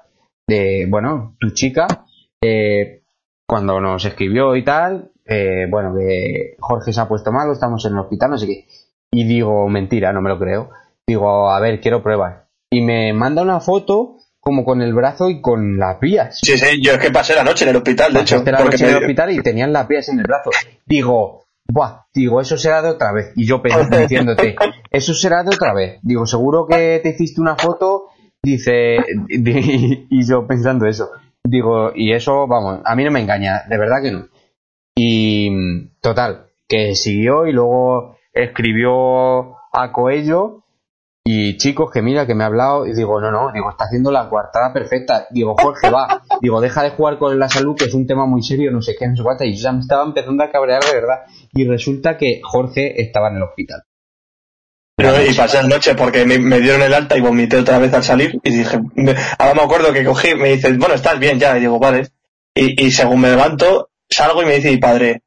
de, 0.47 0.87
bueno, 0.89 1.37
tu 1.39 1.51
chica, 1.51 1.87
eh, 2.43 3.03
cuando 3.47 3.81
nos 3.81 4.05
escribió 4.05 4.57
y 4.57 4.65
tal, 4.65 5.10
eh, 5.27 5.67
bueno, 5.69 5.95
que 5.97 6.57
Jorge 6.59 6.93
se 6.93 7.01
ha 7.01 7.09
puesto 7.09 7.33
malo, 7.33 7.53
estamos 7.53 7.85
en 7.85 7.93
el 7.93 7.99
hospital, 7.99 8.31
no 8.31 8.39
sé 8.39 8.47
qué. 8.47 8.67
Y 9.11 9.25
digo, 9.25 9.69
mentira, 9.69 10.13
no 10.13 10.21
me 10.23 10.31
lo 10.31 10.39
creo. 10.39 10.71
Digo, 11.07 11.51
a 11.51 11.61
ver, 11.61 11.81
quiero 11.81 12.03
pruebas. 12.03 12.45
Y 12.71 12.83
me 12.83 13.13
manda 13.13 13.43
una 13.43 13.61
foto 13.61 14.17
como 14.41 14.65
con 14.65 14.81
el 14.81 14.95
brazo 14.95 15.29
y 15.29 15.41
con 15.41 15.79
las 15.79 16.01
vías. 16.01 16.39
Sí, 16.43 16.57
sí, 16.57 16.81
yo 16.83 16.93
es 16.93 16.99
que 16.99 17.11
pasé 17.11 17.35
la 17.35 17.45
noche 17.45 17.65
en 17.65 17.71
el 17.71 17.77
hospital, 17.77 18.13
de 18.13 18.21
hecho. 18.21 18.43
la 18.45 18.65
noche 18.65 18.85
en 18.85 18.91
el 18.91 18.97
hospital 18.97 19.33
y 19.33 19.43
tenían 19.43 19.73
las 19.73 19.87
vías 19.87 20.09
en 20.09 20.19
el 20.19 20.25
brazo. 20.25 20.51
Digo, 20.87 21.45
buah, 21.69 22.07
digo, 22.15 22.41
eso 22.41 22.57
será 22.57 22.81
de 22.83 22.91
otra 22.91 23.13
vez. 23.13 23.33
Y 23.37 23.47
yo 23.47 23.63
diciéndote, 23.91 24.57
eso 24.91 25.15
será 25.15 25.43
de 25.43 25.51
otra 25.51 25.75
vez. 25.75 25.99
Digo, 26.03 26.27
seguro 26.27 26.67
que 26.67 27.01
te 27.03 27.11
hiciste 27.11 27.41
una 27.41 27.57
foto, 27.57 28.09
dice, 28.43 28.97
y 29.29 30.27
yo 30.27 30.47
pensando 30.47 30.87
eso. 30.87 31.11
Digo, 31.45 31.93
y 31.95 32.13
eso, 32.13 32.47
vamos, 32.47 32.81
a 32.85 32.95
mí 32.95 33.05
no 33.05 33.11
me 33.11 33.21
engaña, 33.21 33.63
de 33.69 33.79
verdad 33.79 34.03
que 34.03 34.11
no. 34.11 34.29
Y 34.95 35.89
total, 36.01 36.47
que 36.69 36.95
siguió 36.95 37.47
y 37.47 37.53
luego 37.53 38.17
escribió 38.33 39.57
a 39.73 39.93
Coello 39.93 40.61
y 41.23 41.59
chicos 41.59 41.91
que 41.93 42.01
mira 42.01 42.27
que 42.27 42.35
me 42.35 42.45
ha 42.45 42.47
hablado 42.47 42.87
y 42.87 42.95
digo, 42.95 43.21
no, 43.21 43.31
no, 43.31 43.53
digo, 43.53 43.71
está 43.71 43.85
haciendo 43.85 44.11
la 44.11 44.29
coartada 44.29 44.73
perfecta. 44.73 45.27
Digo, 45.31 45.55
Jorge, 45.55 45.91
va, 45.91 46.23
digo, 46.41 46.61
deja 46.61 46.83
de 46.83 46.91
jugar 46.91 47.19
con 47.19 47.39
la 47.39 47.49
salud, 47.49 47.77
que 47.77 47.85
es 47.85 47.95
un 47.95 48.07
tema 48.07 48.25
muy 48.25 48.43
serio, 48.43 48.71
no 48.71 48.81
sé 48.81 48.97
qué, 48.99 49.07
no 49.07 49.17
sé 49.17 49.23
cuánto. 49.23 49.45
Y 49.45 49.55
yo 49.55 49.63
ya 49.63 49.73
me 49.73 49.81
estaba 49.81 50.05
empezando 50.05 50.43
a 50.43 50.51
cabrear 50.51 50.83
de 50.83 50.93
verdad. 50.93 51.21
Y 51.53 51.67
resulta 51.69 52.17
que 52.17 52.41
Jorge 52.43 53.03
estaba 53.03 53.29
en 53.29 53.37
el 53.37 53.43
hospital. 53.43 53.83
y 54.99 55.35
pasé 55.35 55.63
la 55.63 55.69
noche 55.69 55.95
porque 55.95 56.25
me, 56.25 56.61
dieron 56.61 56.83
el 56.83 56.95
alta 56.95 57.19
y 57.19 57.21
vomité 57.21 57.59
otra 57.59 57.79
vez 57.79 57.93
al 57.93 58.03
salir 58.03 58.41
y 58.43 58.51
dije, 58.51 58.81
ahora 59.39 59.55
me 59.55 59.63
acuerdo 59.63 59.93
que 59.93 60.05
cogí, 60.05 60.35
me 60.35 60.51
dice, 60.51 60.73
bueno, 60.73 60.95
estás 60.95 61.19
bien 61.19 61.39
ya, 61.39 61.57
y 61.57 61.61
digo, 61.61 61.79
vale. 61.79 62.09
Y, 62.55 62.87
y 62.87 62.91
según 62.91 63.21
me 63.21 63.31
levanto, 63.31 63.90
salgo 64.11 64.43
y 64.43 64.47
me 64.47 64.57
dice 64.57 64.71
mi 64.71 64.77
padre, 64.79 65.23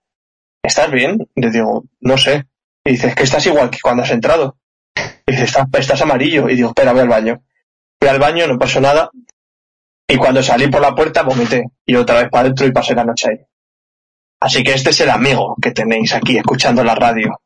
¿estás 0.64 0.92
bien? 0.92 1.18
Le 1.36 1.50
digo, 1.52 1.86
no 2.02 2.18
sé. 2.18 2.46
Y 2.86 2.92
dice, 2.92 3.08
es 3.08 3.16
que 3.16 3.24
estás 3.24 3.46
igual 3.46 3.70
que 3.70 3.80
cuando 3.82 4.04
has 4.04 4.12
entrado. 4.12 4.58
Y 5.26 5.32
dice, 5.32 5.46
estás, 5.46 5.68
estás 5.74 6.02
amarillo. 6.02 6.50
Y 6.50 6.56
digo, 6.56 6.70
espera, 6.70 6.92
voy 6.92 7.02
al 7.02 7.08
baño. 7.10 7.44
Fui 8.00 8.10
al 8.10 8.20
baño, 8.20 8.46
no 8.48 8.60
pasó 8.60 8.82
nada. 8.82 9.10
Y 10.08 10.18
cuando 10.18 10.44
salí 10.44 10.68
por 10.68 10.82
la 10.82 10.94
puerta, 10.94 11.24
vomité. 11.24 11.64
Y 11.86 11.96
otra 11.96 12.16
vez 12.22 12.30
para 12.30 12.42
adentro 12.42 12.66
y 12.68 12.72
pasé 12.72 12.94
la 12.94 13.06
noche 13.06 13.30
ahí. 13.30 13.38
Así 14.42 14.62
que 14.64 14.74
este 14.74 14.90
es 14.90 15.00
el 15.00 15.10
amigo 15.10 15.56
que 15.62 15.72
tenéis 15.72 16.14
aquí 16.14 16.38
escuchando 16.38 16.84
la 16.84 16.96
radio. 16.96 17.40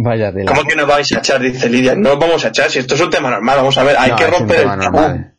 Vaya 0.00 0.32
tela. 0.32 0.52
¿Cómo 0.52 0.62
que 0.62 0.76
nos 0.76 0.86
vais 0.86 1.10
a 1.12 1.18
echar? 1.18 1.40
Dice 1.40 1.68
Lidia. 1.68 1.96
No 1.96 2.12
os 2.12 2.18
vamos 2.20 2.44
a 2.44 2.48
echar, 2.48 2.70
si 2.70 2.78
esto 2.78 2.94
es 2.94 3.00
un 3.00 3.10
tema 3.10 3.30
normal. 3.30 3.56
Vamos 3.56 3.76
a 3.78 3.82
ver, 3.82 3.96
hay 3.98 4.10
No, 4.10 4.16
que 4.16 4.26
romper 4.28 4.60
el 4.60 4.64
tabú. 4.66 4.76
normal. 4.82 5.37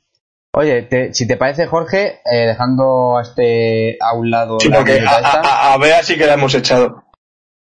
Oye, 0.53 0.81
te- 0.83 1.13
si 1.13 1.27
te 1.27 1.37
parece, 1.37 1.67
Jorge, 1.67 2.21
eh, 2.25 2.47
dejando 2.47 3.17
a 3.17 3.21
este 3.21 3.97
a 4.01 4.15
un 4.17 4.31
lado 4.31 4.59
Sí, 4.59 4.69
la 4.69 4.77
porque 4.77 4.99
a, 4.99 5.11
a, 5.17 5.73
a, 5.73 5.77
Bea 5.77 6.01
sí 6.03 6.17
que 6.17 6.25
la 6.25 6.33
hemos 6.33 6.55
echado. 6.55 7.03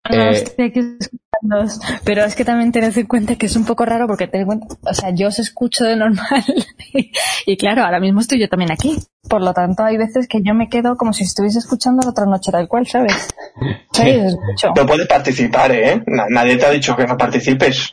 No, 0.09 0.15
Eh, 0.23 0.31
estoy 0.31 0.65
aquí 0.65 0.79
escuchándoos, 0.99 1.79
pero 2.03 2.25
es 2.25 2.35
que 2.35 2.43
también 2.43 2.71
tened 2.71 2.97
en 2.97 3.05
cuenta 3.05 3.35
que 3.35 3.45
es 3.45 3.55
un 3.55 3.65
poco 3.65 3.85
raro 3.85 4.05
porque 4.07 4.27
ten 4.27 4.41
en 4.41 4.47
cuenta, 4.47 4.67
o 4.85 4.93
sea, 4.93 5.11
yo 5.11 5.27
os 5.27 5.39
escucho 5.39 5.85
de 5.85 5.95
normal 5.95 6.43
y, 7.45 7.57
claro, 7.57 7.83
ahora 7.83 7.99
mismo 8.01 8.19
estoy 8.19 8.39
yo 8.41 8.49
también 8.49 8.71
aquí. 8.71 8.97
Por 9.29 9.41
lo 9.41 9.53
tanto, 9.53 9.83
hay 9.83 9.95
veces 9.97 10.27
que 10.27 10.39
yo 10.43 10.53
me 10.55 10.67
quedo 10.67 10.97
como 10.97 11.13
si 11.13 11.23
estuviese 11.23 11.59
escuchando 11.59 12.01
la 12.03 12.09
otra 12.09 12.25
noche 12.25 12.51
tal 12.51 12.67
cual, 12.67 12.87
¿sabes? 12.87 13.27
Sí, 13.93 14.09
os 14.17 14.33
escucho. 14.33 14.73
No 14.75 14.85
puedes 14.87 15.07
participar, 15.07 15.71
¿eh? 15.71 16.03
Na- 16.07 16.25
nadie 16.27 16.57
te 16.57 16.65
ha 16.65 16.71
dicho 16.71 16.95
que 16.97 17.05
no 17.05 17.15
participes. 17.15 17.91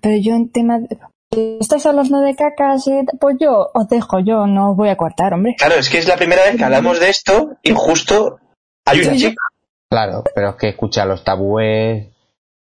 Pero 0.00 0.16
yo 0.22 0.34
en 0.36 0.52
tema 0.52 0.78
de... 0.78 0.96
¿Estáis 1.34 1.86
hablando 1.86 2.20
de 2.20 2.34
cacas 2.36 2.86
y 2.86 2.92
pues 3.18 3.36
yo 3.40 3.70
os 3.72 3.88
dejo, 3.88 4.20
yo 4.20 4.46
no 4.46 4.72
os 4.72 4.76
voy 4.76 4.90
a 4.90 4.96
cortar, 4.96 5.32
hombre. 5.32 5.54
Claro, 5.56 5.76
es 5.76 5.88
que 5.88 5.98
es 5.98 6.06
la 6.06 6.16
primera 6.16 6.42
vez 6.44 6.56
que 6.56 6.64
hablamos 6.64 7.00
de 7.00 7.08
esto 7.08 7.52
y 7.62 7.72
justo 7.74 8.38
hay 8.84 9.00
una 9.00 9.16
chica. 9.16 9.42
Claro, 9.90 10.24
pero 10.34 10.50
es 10.50 10.56
que 10.56 10.68
escucha 10.70 11.04
los 11.06 11.24
tabúes 11.24 12.08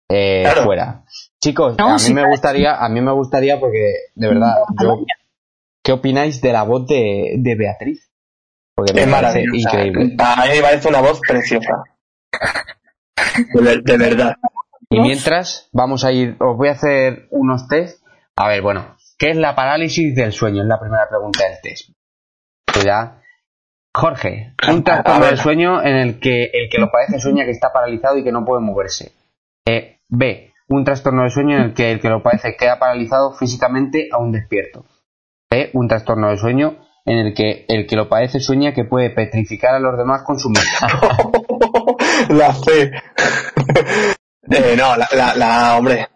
eh, 0.08 0.42
Claro. 0.44 0.64
fuera. 0.64 1.04
Chicos, 1.42 1.76
No, 1.78 1.90
a 1.90 1.92
mí 1.94 1.98
sí, 1.98 2.14
me 2.14 2.26
gustaría, 2.28 2.76
a 2.76 2.88
mí 2.88 3.00
me 3.00 3.12
gustaría 3.12 3.58
porque 3.58 3.92
de 4.14 4.28
verdad, 4.28 4.54
yo, 4.80 4.98
¿qué 5.82 5.92
opináis 5.92 6.40
de 6.40 6.52
la 6.52 6.62
voz 6.62 6.86
de, 6.86 7.34
de 7.38 7.54
Beatriz? 7.56 8.08
Porque 8.76 8.92
me 8.94 9.02
Es 9.02 9.08
parece 9.08 9.40
maravillosa. 9.44 9.68
increíble. 9.68 10.16
A 10.18 10.44
mí 10.46 10.50
me 10.56 10.62
parece 10.62 10.88
una 10.88 11.00
voz 11.00 11.20
preciosa. 11.26 11.82
De 13.84 13.96
verdad. 13.96 14.34
Y 14.90 15.00
mientras 15.00 15.68
vamos 15.72 16.04
a 16.04 16.12
ir, 16.12 16.36
os 16.40 16.56
voy 16.56 16.68
a 16.68 16.72
hacer 16.72 17.26
unos 17.30 17.66
test. 17.68 17.99
A 18.42 18.48
ver, 18.48 18.62
bueno, 18.62 18.96
¿qué 19.18 19.30
es 19.30 19.36
la 19.36 19.54
parálisis 19.54 20.14
del 20.14 20.32
sueño? 20.32 20.62
Es 20.62 20.68
la 20.68 20.80
primera 20.80 21.06
pregunta 21.08 21.44
del 21.44 21.60
test. 21.62 21.90
Pues 22.64 22.84
ya. 22.84 23.20
Jorge, 23.94 24.54
un 24.68 24.78
A 24.78 24.84
trastorno 24.84 25.26
del 25.26 25.36
sueño 25.36 25.82
en 25.82 25.96
el 25.96 26.20
que 26.20 26.44
el 26.44 26.70
que 26.70 26.78
lo 26.78 26.90
padece 26.90 27.18
sueña 27.18 27.44
que 27.44 27.50
está 27.50 27.72
paralizado 27.72 28.16
y 28.16 28.24
que 28.24 28.32
no 28.32 28.44
puede 28.44 28.62
moverse. 28.62 29.12
Eh, 29.66 29.98
B, 30.08 30.52
un 30.68 30.84
trastorno 30.84 31.22
del 31.22 31.30
sueño 31.32 31.56
en 31.56 31.62
el 31.64 31.74
que 31.74 31.90
el 31.90 32.00
que 32.00 32.08
lo 32.08 32.22
padece 32.22 32.56
queda 32.56 32.78
paralizado 32.78 33.32
físicamente 33.34 34.08
aún 34.12 34.30
despierto. 34.32 34.86
C, 35.52 35.70
un 35.74 35.88
trastorno 35.88 36.28
del 36.28 36.38
sueño 36.38 36.78
en 37.04 37.18
el 37.18 37.34
que 37.34 37.66
el 37.68 37.86
que 37.86 37.96
lo 37.96 38.08
padece 38.08 38.38
sueña 38.40 38.72
que 38.72 38.84
puede 38.84 39.10
petrificar 39.10 39.74
a 39.74 39.80
los 39.80 39.98
demás 39.98 40.22
con 40.24 40.38
su 40.38 40.48
mirada. 40.48 40.88
la 42.30 42.54
C. 42.54 42.92
Eh, 44.52 44.74
no, 44.76 44.96
la, 44.96 45.06
la, 45.14 45.34
la- 45.36 45.76
hombre. 45.76 46.08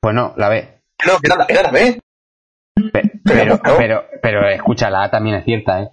Pues 0.00 0.14
no, 0.16 0.32
la 0.36 0.48
B. 0.48 0.73
No, 1.06 1.18
que 1.18 1.26
era 1.26 1.36
la, 1.36 1.44
era 1.48 1.62
la 1.62 1.70
B. 1.70 2.00
Pe- 2.92 3.12
Pero, 3.24 3.58
Pero- 3.62 3.76
pero, 3.78 4.04
pero, 4.22 4.48
escucha, 4.50 4.90
la 4.90 5.04
A 5.04 5.10
también 5.10 5.36
es 5.36 5.44
cierta, 5.44 5.82
¿eh? 5.82 5.88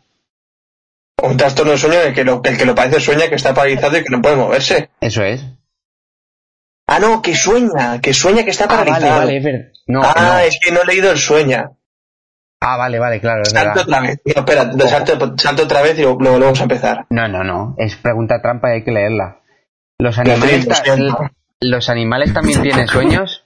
Un 1.23 1.37
trastorno 1.37 1.71
de 1.73 1.77
sueño 1.77 1.99
en 2.01 2.07
el 2.09 2.13
que 2.15 2.23
lo, 2.23 2.41
el 2.43 2.57
que 2.57 2.65
lo 2.65 2.73
padece 2.73 2.99
sueña 2.99 3.29
que 3.29 3.35
está 3.35 3.53
paralizado 3.53 3.97
y 3.97 4.03
que 4.03 4.09
no 4.09 4.21
puede 4.21 4.35
moverse. 4.35 4.89
Eso 4.99 5.23
es. 5.23 5.45
Ah, 6.87 6.99
no, 6.99 7.21
que 7.21 7.35
sueña, 7.35 8.01
que 8.01 8.13
sueña 8.13 8.43
que 8.43 8.49
está 8.49 8.65
Ah, 8.65 8.67
vale, 8.67 8.85
paralizado. 8.91 9.19
vale. 9.19 9.71
No, 9.87 10.01
ah, 10.03 10.13
no. 10.17 10.39
es 10.39 10.59
que 10.61 10.71
no 10.71 10.81
he 10.81 10.85
leído 10.85 11.11
el 11.11 11.17
sueña. 11.19 11.71
Ah, 12.59 12.77
vale, 12.77 12.99
vale, 12.99 13.19
claro, 13.21 13.45
Salto 13.45 13.67
verdad. 13.69 13.83
otra 13.83 13.99
vez. 14.01 14.21
No, 14.25 14.33
espera, 14.41 14.71
salto, 14.89 15.37
salto 15.37 15.63
otra 15.63 15.81
vez 15.81 15.97
y 15.99 16.01
lo, 16.01 16.17
lo 16.19 16.31
volvemos 16.31 16.59
a 16.59 16.63
empezar. 16.63 17.05
No, 17.09 17.27
no, 17.27 17.43
no. 17.43 17.75
Es 17.77 17.95
pregunta 17.95 18.41
trampa 18.41 18.69
y 18.69 18.73
hay 18.73 18.83
que 18.83 18.91
leerla. 18.91 19.39
¿Los 19.99 20.17
animales, 20.17 20.65
lo 20.65 20.73
ta- 20.75 20.83
siento. 20.83 21.17
¿Los 21.59 21.89
animales 21.89 22.33
también 22.33 22.61
tienen 22.63 22.87
sueños? 22.87 23.45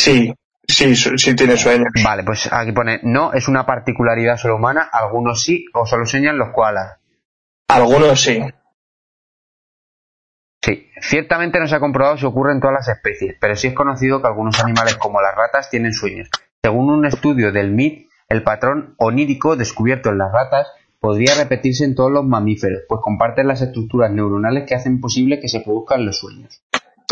Sí, 0.00 0.34
sí, 0.66 0.96
sí 0.96 1.36
tiene 1.36 1.58
sueño. 1.58 1.84
Vale, 2.02 2.24
pues 2.24 2.50
aquí 2.50 2.72
pone, 2.72 3.00
no, 3.02 3.34
es 3.34 3.48
una 3.48 3.66
particularidad 3.66 4.38
solo 4.38 4.56
humana, 4.56 4.88
algunos 4.90 5.42
sí, 5.42 5.66
o 5.74 5.84
solo 5.84 6.06
sueñan 6.06 6.38
los 6.38 6.54
koalas. 6.54 6.98
Algunos 7.68 8.18
sí. 8.18 8.42
Sí, 10.62 10.88
ciertamente 11.02 11.60
no 11.60 11.66
se 11.66 11.74
ha 11.74 11.80
comprobado 11.80 12.16
si 12.16 12.24
ocurre 12.24 12.52
en 12.52 12.60
todas 12.60 12.76
las 12.76 12.88
especies, 12.88 13.36
pero 13.38 13.54
sí 13.56 13.66
es 13.66 13.74
conocido 13.74 14.22
que 14.22 14.28
algunos 14.28 14.58
animales 14.64 14.96
como 14.96 15.20
las 15.20 15.34
ratas 15.34 15.68
tienen 15.68 15.92
sueños. 15.92 16.30
Según 16.62 16.90
un 16.90 17.04
estudio 17.04 17.52
del 17.52 17.72
MIT, 17.72 18.08
el 18.30 18.42
patrón 18.42 18.94
onírico 18.96 19.54
descubierto 19.56 20.08
en 20.08 20.16
las 20.16 20.32
ratas 20.32 20.66
podría 20.98 21.34
repetirse 21.34 21.84
en 21.84 21.94
todos 21.94 22.10
los 22.10 22.24
mamíferos, 22.24 22.84
pues 22.88 23.02
comparten 23.02 23.48
las 23.48 23.60
estructuras 23.60 24.10
neuronales 24.10 24.66
que 24.66 24.74
hacen 24.74 24.98
posible 24.98 25.40
que 25.40 25.48
se 25.48 25.60
produzcan 25.60 26.06
los 26.06 26.18
sueños. 26.18 26.62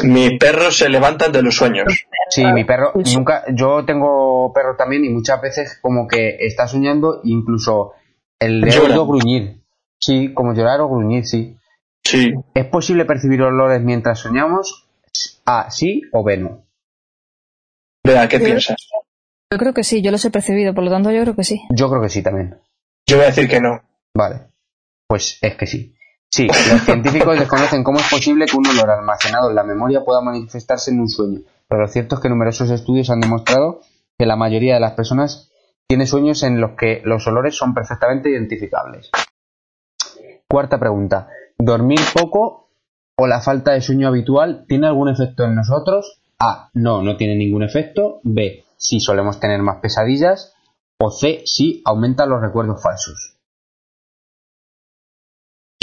Mi 0.04 0.38
perro 0.38 0.70
se 0.70 0.88
levanta 0.88 1.28
de 1.28 1.42
los 1.42 1.56
sueños. 1.56 2.06
Sí, 2.30 2.44
mi 2.44 2.64
perro 2.64 2.92
Sí. 3.04 3.16
nunca, 3.16 3.44
yo 3.54 3.84
tengo 3.84 4.52
perro 4.52 4.76
también 4.76 5.04
y 5.04 5.08
muchas 5.08 5.40
veces 5.40 5.78
como 5.80 6.06
que 6.06 6.36
está 6.40 6.68
soñando 6.68 7.20
incluso 7.24 7.92
el 8.38 8.60
de 8.60 8.70
gruñir. 8.70 9.62
Sí, 10.00 10.32
como 10.32 10.54
llorar 10.54 10.80
o 10.80 10.88
gruñir, 10.88 11.26
sí. 11.26 11.56
Sí. 12.04 12.32
¿Es 12.54 12.66
posible 12.66 13.04
percibir 13.04 13.42
olores 13.42 13.82
mientras 13.82 14.20
soñamos? 14.20 14.88
A, 15.44 15.70
sí 15.70 16.02
o 16.12 16.22
B, 16.22 16.36
no. 16.36 16.64
Vea, 18.04 18.28
¿qué 18.28 18.38
piensas? 18.38 18.76
Yo 19.50 19.58
creo 19.58 19.74
que 19.74 19.82
sí, 19.82 20.02
yo 20.02 20.10
los 20.10 20.24
he 20.24 20.30
percibido, 20.30 20.74
por 20.74 20.84
lo 20.84 20.90
tanto 20.90 21.10
yo 21.10 21.22
creo 21.22 21.34
que 21.34 21.44
sí. 21.44 21.60
Yo 21.70 21.88
creo 21.88 22.02
que 22.02 22.08
sí 22.08 22.22
también. 22.22 22.60
Yo 23.06 23.16
voy 23.16 23.24
a 23.24 23.28
decir 23.28 23.48
que 23.48 23.60
no. 23.60 23.82
Vale. 24.14 24.48
Pues 25.06 25.38
es 25.40 25.56
que 25.56 25.66
sí. 25.66 25.94
Sí, 26.30 26.46
los 26.46 26.82
científicos 26.82 27.38
desconocen 27.38 27.82
cómo 27.82 27.98
es 27.98 28.10
posible 28.10 28.46
que 28.46 28.56
un 28.56 28.66
olor 28.66 28.90
almacenado 28.90 29.48
en 29.48 29.56
la 29.56 29.64
memoria 29.64 30.04
pueda 30.04 30.20
manifestarse 30.20 30.90
en 30.90 31.00
un 31.00 31.08
sueño, 31.08 31.40
pero 31.68 31.82
lo 31.82 31.88
cierto 31.88 32.16
es 32.16 32.20
que 32.20 32.28
numerosos 32.28 32.70
estudios 32.70 33.10
han 33.10 33.20
demostrado 33.20 33.80
que 34.18 34.26
la 34.26 34.36
mayoría 34.36 34.74
de 34.74 34.80
las 34.80 34.92
personas 34.92 35.50
tiene 35.86 36.06
sueños 36.06 36.42
en 36.42 36.60
los 36.60 36.72
que 36.72 37.00
los 37.04 37.26
olores 37.26 37.56
son 37.56 37.72
perfectamente 37.72 38.28
identificables. 38.28 39.10
Cuarta 40.46 40.78
pregunta. 40.78 41.28
¿Dormir 41.58 42.00
poco 42.14 42.70
o 43.16 43.26
la 43.26 43.40
falta 43.40 43.72
de 43.72 43.80
sueño 43.80 44.08
habitual 44.08 44.64
tiene 44.68 44.86
algún 44.86 45.08
efecto 45.08 45.44
en 45.44 45.54
nosotros? 45.54 46.20
A. 46.38 46.70
No, 46.74 47.02
no 47.02 47.16
tiene 47.16 47.36
ningún 47.36 47.62
efecto. 47.62 48.20
B. 48.22 48.64
Sí, 48.76 49.00
solemos 49.00 49.40
tener 49.40 49.62
más 49.62 49.78
pesadillas. 49.78 50.54
O 51.00 51.10
C. 51.10 51.42
Sí, 51.44 51.82
aumenta 51.84 52.26
los 52.26 52.40
recuerdos 52.40 52.82
falsos. 52.82 53.37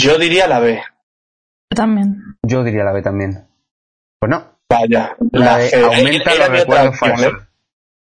Yo 0.06 0.18
diría 0.18 0.46
la 0.46 0.60
B. 0.60 0.76
Yo 0.76 1.74
también. 1.74 2.22
Yo 2.42 2.62
diría 2.62 2.84
la 2.84 2.92
B 2.92 3.02
también. 3.02 3.48
Pues 4.20 4.30
no. 4.30 4.44
Vaya. 4.70 5.16
La 5.32 5.58
C. 5.58 5.82
aumenta 5.82 6.32
Era 6.32 6.48
los 6.48 6.60
recuerdos 6.60 6.98
falsos. 6.98 7.26
¿eh? 7.26 7.32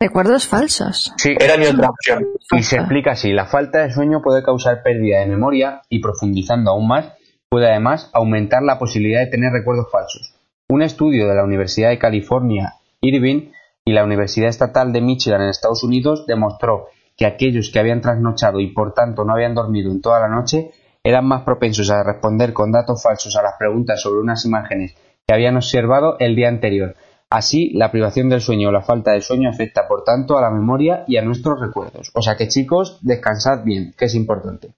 Recuerdos 0.01 0.47
falsos. 0.47 1.13
Sí. 1.15 1.35
Era 1.39 1.55
mi 1.55 1.67
otra 1.67 1.89
opción. 1.89 2.27
Y 2.51 2.63
se 2.63 2.75
explica 2.75 3.11
así. 3.11 3.31
La 3.31 3.45
falta 3.45 3.79
de 3.79 3.93
sueño 3.93 4.21
puede 4.21 4.43
causar 4.43 4.83
pérdida 4.83 5.19
de 5.19 5.27
memoria 5.27 5.83
y 5.87 5.99
profundizando 5.99 6.71
aún 6.71 6.85
más, 6.89 7.13
puede 7.47 7.69
además 7.69 8.09
aumentar 8.13 8.61
la 8.61 8.77
posibilidad 8.77 9.21
de 9.21 9.31
tener 9.31 9.53
recuerdos 9.53 9.89
falsos. 9.89 10.35
Un 10.67 10.81
estudio 10.81 11.29
de 11.29 11.35
la 11.35 11.45
Universidad 11.45 11.89
de 11.89 11.99
California, 11.99 12.73
Irvine, 12.99 13.53
y 13.85 13.93
la 13.93 14.03
Universidad 14.03 14.49
Estatal 14.49 14.91
de 14.91 14.99
Michigan 14.99 15.41
en 15.41 15.49
Estados 15.49 15.83
Unidos 15.83 16.25
demostró 16.27 16.87
que 17.15 17.25
aquellos 17.25 17.69
que 17.71 17.79
habían 17.79 18.01
trasnochado 18.01 18.59
y 18.59 18.73
por 18.73 18.93
tanto 18.93 19.23
no 19.23 19.31
habían 19.31 19.55
dormido 19.55 19.91
en 19.91 20.01
toda 20.01 20.19
la 20.19 20.27
noche 20.27 20.71
eran 21.05 21.25
más 21.27 21.43
propensos 21.43 21.91
a 21.91 22.03
responder 22.03 22.51
con 22.51 22.71
datos 22.71 23.03
falsos 23.03 23.35
a 23.35 23.43
las 23.43 23.53
preguntas 23.59 24.01
sobre 24.01 24.21
unas 24.21 24.43
imágenes 24.43 24.95
que 25.27 25.35
habían 25.35 25.55
observado 25.55 26.17
el 26.19 26.35
día 26.35 26.49
anterior. 26.49 26.95
Así, 27.29 27.69
la 27.75 27.91
privación 27.91 28.27
del 28.27 28.41
sueño 28.41 28.69
o 28.69 28.71
la 28.71 28.81
falta 28.81 29.11
de 29.11 29.21
sueño 29.21 29.49
afecta, 29.49 29.87
por 29.87 30.03
tanto, 30.03 30.35
a 30.35 30.41
la 30.41 30.49
memoria 30.49 31.03
y 31.07 31.17
a 31.17 31.21
nuestros 31.21 31.59
recuerdos. 31.61 32.09
O 32.15 32.23
sea 32.23 32.35
que, 32.35 32.47
chicos, 32.47 32.97
descansad 33.03 33.63
bien, 33.63 33.93
que 33.95 34.05
es 34.05 34.15
importante. 34.15 34.73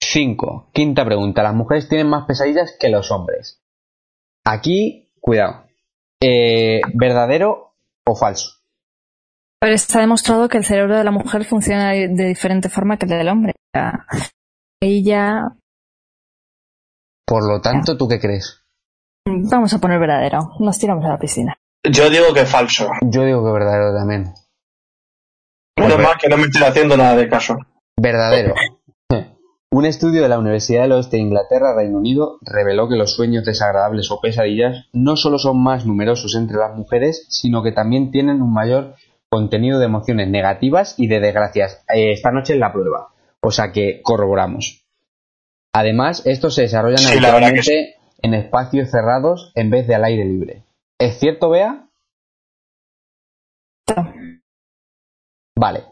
5. 0.00 0.70
Quinta 0.72 1.04
pregunta. 1.04 1.42
Las 1.42 1.54
mujeres 1.54 1.86
tienen 1.86 2.08
más 2.08 2.26
pesadillas 2.26 2.76
que 2.80 2.88
los 2.88 3.10
hombres. 3.10 3.60
Aquí, 4.44 5.10
cuidado. 5.20 5.64
Eh, 6.22 6.80
¿Verdadero 6.94 7.74
o 8.04 8.16
falso? 8.16 8.60
Pero 9.60 9.74
está 9.74 10.00
demostrado 10.00 10.48
que 10.48 10.56
el 10.56 10.64
cerebro 10.64 10.96
de 10.96 11.04
la 11.04 11.10
mujer 11.10 11.44
funciona 11.44 11.92
de 11.92 12.08
de 12.08 12.28
diferente 12.28 12.70
forma 12.70 12.96
que 12.96 13.04
el 13.04 13.10
del 13.10 13.28
hombre. 13.28 13.53
Sea, 13.74 14.06
Ella. 14.80 15.48
Por 17.26 17.44
lo 17.44 17.60
tanto, 17.60 17.96
¿tú 17.96 18.06
qué 18.06 18.20
crees? 18.20 18.62
Vamos 19.26 19.74
a 19.74 19.78
poner 19.78 19.98
verdadero. 19.98 20.52
Nos 20.60 20.78
tiramos 20.78 21.04
a 21.04 21.08
la 21.08 21.18
piscina. 21.18 21.56
Yo 21.82 22.08
digo 22.08 22.32
que 22.32 22.46
falso. 22.46 22.88
Yo 23.02 23.24
digo 23.24 23.44
que 23.44 23.52
verdadero 23.52 23.92
también. 23.92 24.32
Menos 25.76 25.98
mal 25.98 26.16
que 26.20 26.28
no 26.28 26.36
me 26.36 26.44
estoy 26.44 26.62
haciendo 26.62 26.96
nada 26.96 27.16
de 27.16 27.28
caso. 27.28 27.56
Verdadero. 28.00 28.54
Un 29.72 29.86
estudio 29.86 30.22
de 30.22 30.28
la 30.28 30.38
Universidad 30.38 30.82
del 30.82 30.92
Oeste 30.92 31.16
de 31.16 31.22
Inglaterra, 31.22 31.74
Reino 31.74 31.98
Unido, 31.98 32.38
reveló 32.42 32.88
que 32.88 32.94
los 32.94 33.12
sueños 33.12 33.44
desagradables 33.44 34.08
o 34.12 34.20
pesadillas 34.20 34.86
no 34.92 35.16
solo 35.16 35.40
son 35.40 35.60
más 35.60 35.84
numerosos 35.84 36.36
entre 36.36 36.58
las 36.58 36.76
mujeres, 36.76 37.26
sino 37.28 37.64
que 37.64 37.72
también 37.72 38.12
tienen 38.12 38.40
un 38.40 38.52
mayor 38.52 38.94
contenido 39.28 39.80
de 39.80 39.86
emociones 39.86 40.28
negativas 40.28 40.94
y 40.96 41.08
de 41.08 41.18
desgracias. 41.18 41.84
Eh, 41.92 42.12
esta 42.12 42.30
noche 42.30 42.52
es 42.52 42.60
la 42.60 42.72
prueba. 42.72 43.13
O 43.46 43.50
sea 43.50 43.72
que 43.72 44.00
corroboramos. 44.02 44.84
Además, 45.74 46.22
estos 46.24 46.54
se 46.54 46.62
desarrollan 46.62 46.98
Sí, 46.98 47.12
habitualmente 47.12 47.96
en 48.22 48.34
espacios 48.34 48.90
cerrados 48.90 49.52
en 49.54 49.70
vez 49.70 49.86
de 49.86 49.94
al 49.94 50.04
aire 50.04 50.24
libre. 50.24 50.64
¿Es 50.98 51.18
cierto, 51.18 51.50
Bea? 51.50 51.88
Vale. 55.58 55.84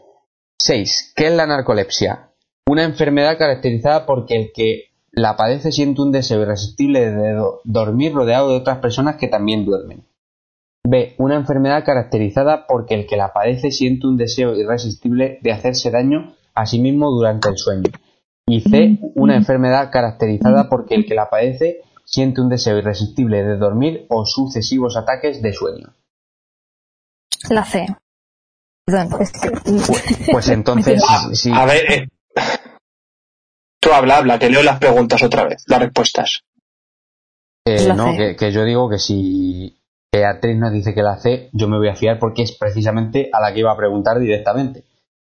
6. 0.59 1.13
¿Qué 1.15 1.27
es 1.27 1.33
la 1.33 1.45
narcolepsia? 1.45 2.29
Una 2.67 2.83
enfermedad 2.83 3.37
caracterizada 3.37 4.05
porque 4.05 4.35
el 4.35 4.51
que 4.53 4.85
la 5.11 5.35
padece 5.35 5.71
siente 5.71 6.01
un 6.01 6.11
deseo 6.11 6.41
irresistible 6.41 7.11
de 7.11 7.33
do- 7.33 7.61
dormir 7.65 8.13
rodeado 8.13 8.49
de 8.49 8.57
otras 8.57 8.79
personas 8.79 9.17
que 9.17 9.27
también 9.27 9.65
duermen. 9.65 10.05
B. 10.85 11.15
Una 11.17 11.35
enfermedad 11.35 11.85
caracterizada 11.85 12.65
porque 12.67 12.95
el 12.95 13.05
que 13.05 13.15
la 13.17 13.31
padece 13.33 13.71
siente 13.71 14.07
un 14.07 14.17
deseo 14.17 14.55
irresistible 14.55 15.39
de 15.41 15.51
hacerse 15.51 15.91
daño 15.91 16.35
a 16.53 16.65
sí 16.65 16.79
mismo 16.79 17.11
durante 17.11 17.49
el 17.49 17.57
sueño. 17.57 17.89
Y 18.45 18.61
C. 18.61 18.99
Una 19.15 19.35
enfermedad 19.35 19.89
caracterizada 19.91 20.69
porque 20.69 20.95
el 20.95 21.05
que 21.05 21.15
la 21.15 21.29
padece 21.29 21.81
siente 22.03 22.41
un 22.41 22.49
deseo 22.49 22.77
irresistible 22.77 23.43
de 23.43 23.57
dormir 23.57 24.05
o 24.09 24.25
sucesivos 24.25 24.97
ataques 24.97 25.41
de 25.41 25.53
sueño. 25.53 25.93
La 27.49 27.63
C. 27.63 27.85
Perdón, 28.85 29.21
es 29.21 29.31
que... 29.31 29.49
Pues 30.31 30.49
entonces, 30.49 31.01
sí, 31.33 31.51
A 31.53 31.65
ver, 31.65 31.91
eh, 31.91 32.07
tú 33.81 33.91
habla, 33.93 34.17
habla, 34.17 34.39
que 34.39 34.49
leo 34.49 34.61
las 34.61 34.79
preguntas 34.79 35.23
otra 35.23 35.45
vez, 35.45 35.63
las 35.67 35.79
respuestas. 35.79 36.43
eh, 37.65 37.87
la 37.87 37.95
no, 37.95 38.15
que, 38.15 38.35
que 38.35 38.51
yo 38.51 38.65
digo 38.65 38.89
que 38.89 38.99
si 38.99 39.81
Beatriz 40.11 40.57
nos 40.57 40.73
dice 40.73 40.93
que 40.93 41.01
la 41.01 41.17
C, 41.17 41.49
yo 41.53 41.67
me 41.67 41.77
voy 41.77 41.87
a 41.87 41.95
fiar 41.95 42.19
porque 42.19 42.43
es 42.43 42.51
precisamente 42.57 43.29
a 43.31 43.39
la 43.39 43.53
que 43.53 43.59
iba 43.59 43.71
a 43.71 43.77
preguntar 43.77 44.19
directamente. 44.19 44.83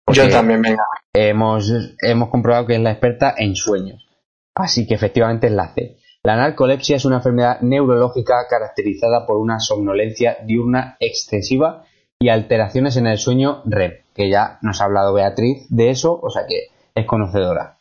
Porque 0.04 0.20
Yo 0.20 0.30
también, 0.30 0.60
venga. 0.60 0.84
Hemos, 1.14 1.72
hemos 2.02 2.28
comprobado 2.28 2.66
que 2.66 2.74
es 2.74 2.80
la 2.80 2.90
experta 2.90 3.34
en 3.36 3.54
sueños. 3.54 4.06
Así 4.54 4.86
que 4.86 4.94
efectivamente 4.94 5.46
es 5.46 5.52
la 5.52 5.72
C. 5.74 5.96
La 6.22 6.36
narcolepsia 6.36 6.96
es 6.96 7.04
una 7.04 7.16
enfermedad 7.16 7.60
neurológica 7.60 8.34
caracterizada 8.48 9.26
por 9.26 9.36
una 9.36 9.60
somnolencia 9.60 10.38
diurna 10.44 10.96
excesiva 10.98 11.84
y 12.18 12.30
alteraciones 12.30 12.96
en 12.96 13.06
el 13.06 13.18
sueño 13.18 13.62
REM, 13.66 13.92
que 14.14 14.30
ya 14.30 14.58
nos 14.62 14.80
ha 14.80 14.84
hablado 14.86 15.12
Beatriz 15.12 15.66
de 15.68 15.90
eso, 15.90 16.18
o 16.20 16.30
sea 16.30 16.42
que 16.48 16.68
es 16.94 17.06
conocedora. 17.06 17.78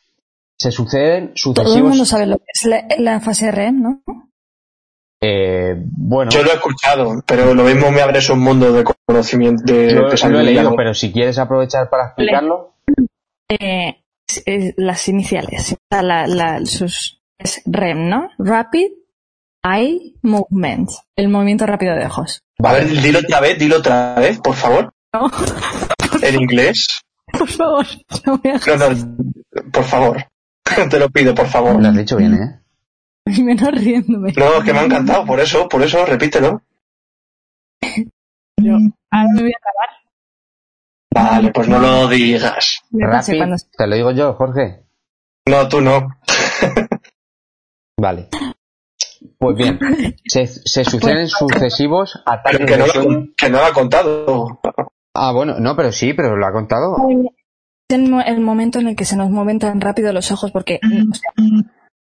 Se 0.58 0.72
suceden 0.72 1.28
Todo 1.28 1.32
el 1.32 1.38
sucesivos. 1.38 1.90
mundo 1.90 2.06
sabe 2.06 2.26
lo 2.26 2.38
que 2.38 2.46
es 2.54 2.66
la, 2.66 2.86
la 2.98 3.20
fase 3.22 3.52
REM, 3.52 3.82
¿no? 3.82 4.02
eh, 5.22 5.76
bueno, 5.98 6.30
Yo 6.32 6.44
lo 6.44 6.52
he 6.52 6.56
escuchado, 6.56 7.24
pero 7.26 7.54
lo 7.54 7.64
mismo 7.64 7.92
me 7.92 8.02
abres 8.02 8.30
un 8.30 8.40
mundo 8.40 8.74
de 8.74 8.84
conocimiento 9.06 9.64
de 9.72 9.94
yo 9.94 10.30
lo 10.30 10.40
he 10.40 10.44
leído, 10.44 10.76
pero 10.76 10.94
si 10.94 11.14
quieres 11.14 11.38
aprovechar 11.40 11.90
para 11.90 12.08
explicarlo, 12.08 12.73
Eh, 13.50 14.04
es- 14.28 14.44
es 14.46 14.74
las 14.78 15.08
iniciales. 15.08 15.76
La, 15.92 16.28
la- 16.28 16.66
sus, 16.66 17.22
es 17.38 17.62
REM, 17.66 18.10
¿no? 18.10 18.30
Rapid 18.38 18.92
Eye 19.64 20.16
Movement. 20.22 20.90
El 21.16 21.30
movimiento 21.30 21.66
rápido 21.66 21.96
de 21.96 22.06
ojos. 22.06 22.42
A 22.64 22.74
ver, 22.74 22.88
dilo 22.88 23.20
otra 23.20 23.40
vez, 23.42 23.58
dilo 23.60 23.78
otra 23.78 24.16
vez, 24.16 24.40
por 24.40 24.56
favor. 24.56 24.94
No, 25.14 25.30
En 26.22 26.42
inglés. 26.42 26.88
por 27.38 27.48
favor. 27.50 27.86
No 28.26 28.40
me 28.44 28.52
hagas 28.52 28.68
No, 28.68 28.90
no, 28.90 29.72
por 29.72 29.84
favor. 29.84 30.26
Te 30.90 31.00
lo 31.00 31.10
pido, 31.10 31.36
por 31.36 31.48
favor. 31.48 31.82
lo 31.82 31.88
has 31.90 31.96
dicho 31.96 32.18
bien, 32.18 32.34
¿eh? 32.36 32.60
menos 33.42 33.72
riéndome. 33.72 34.34
No, 34.36 34.58
es 34.58 34.64
que 34.66 34.74
me 34.74 34.80
ha 34.80 34.84
encantado, 34.86 35.26
por 35.26 35.40
eso, 35.40 35.68
por 35.70 35.82
eso, 35.84 36.06
repítelo. 36.06 36.62
Yo, 38.62 38.74
ahora 39.12 39.30
me 39.34 39.42
voy 39.42 39.52
a 39.52 39.58
acabar. 39.58 40.03
Vale, 41.14 41.52
pues 41.52 41.68
no 41.68 41.80
lo 41.80 42.08
digas. 42.08 42.82
Cuando- 42.92 43.56
te 43.78 43.88
lo 43.88 43.96
digo 43.96 44.12
yo, 44.12 44.34
Jorge. 44.34 44.84
No, 45.48 45.68
tú 45.68 45.82
no. 45.82 46.08
Vale. 48.00 48.30
Pues 49.38 49.56
bien, 49.58 49.80
se, 50.26 50.48
se 50.48 50.84
suceden 50.84 51.28
sucesivos 51.28 52.22
ataques 52.26 52.60
Pero 52.60 52.66
que 52.68 52.78
no, 52.78 52.88
lo, 52.88 52.94
sueño. 52.94 53.26
que 53.38 53.50
no 53.50 53.58
lo 53.60 53.66
ha 53.66 53.74
contado. 53.74 54.60
Ah, 55.16 55.32
bueno, 55.32 55.56
no, 55.60 55.76
pero 55.76 55.92
sí, 55.92 56.14
pero 56.14 56.36
lo 56.36 56.46
ha 56.46 56.52
contado. 56.52 56.96
Es 57.90 57.98
el, 57.98 58.10
mo- 58.10 58.22
el 58.22 58.40
momento 58.42 58.80
en 58.80 58.88
el 58.90 58.96
que 58.96 59.06
se 59.06 59.16
nos 59.16 59.30
mueven 59.30 59.60
tan 59.60 59.80
rápido 59.80 60.12
los 60.12 60.32
ojos 60.32 60.52
porque 60.52 60.80
o 60.84 61.14
sea, 61.14 61.32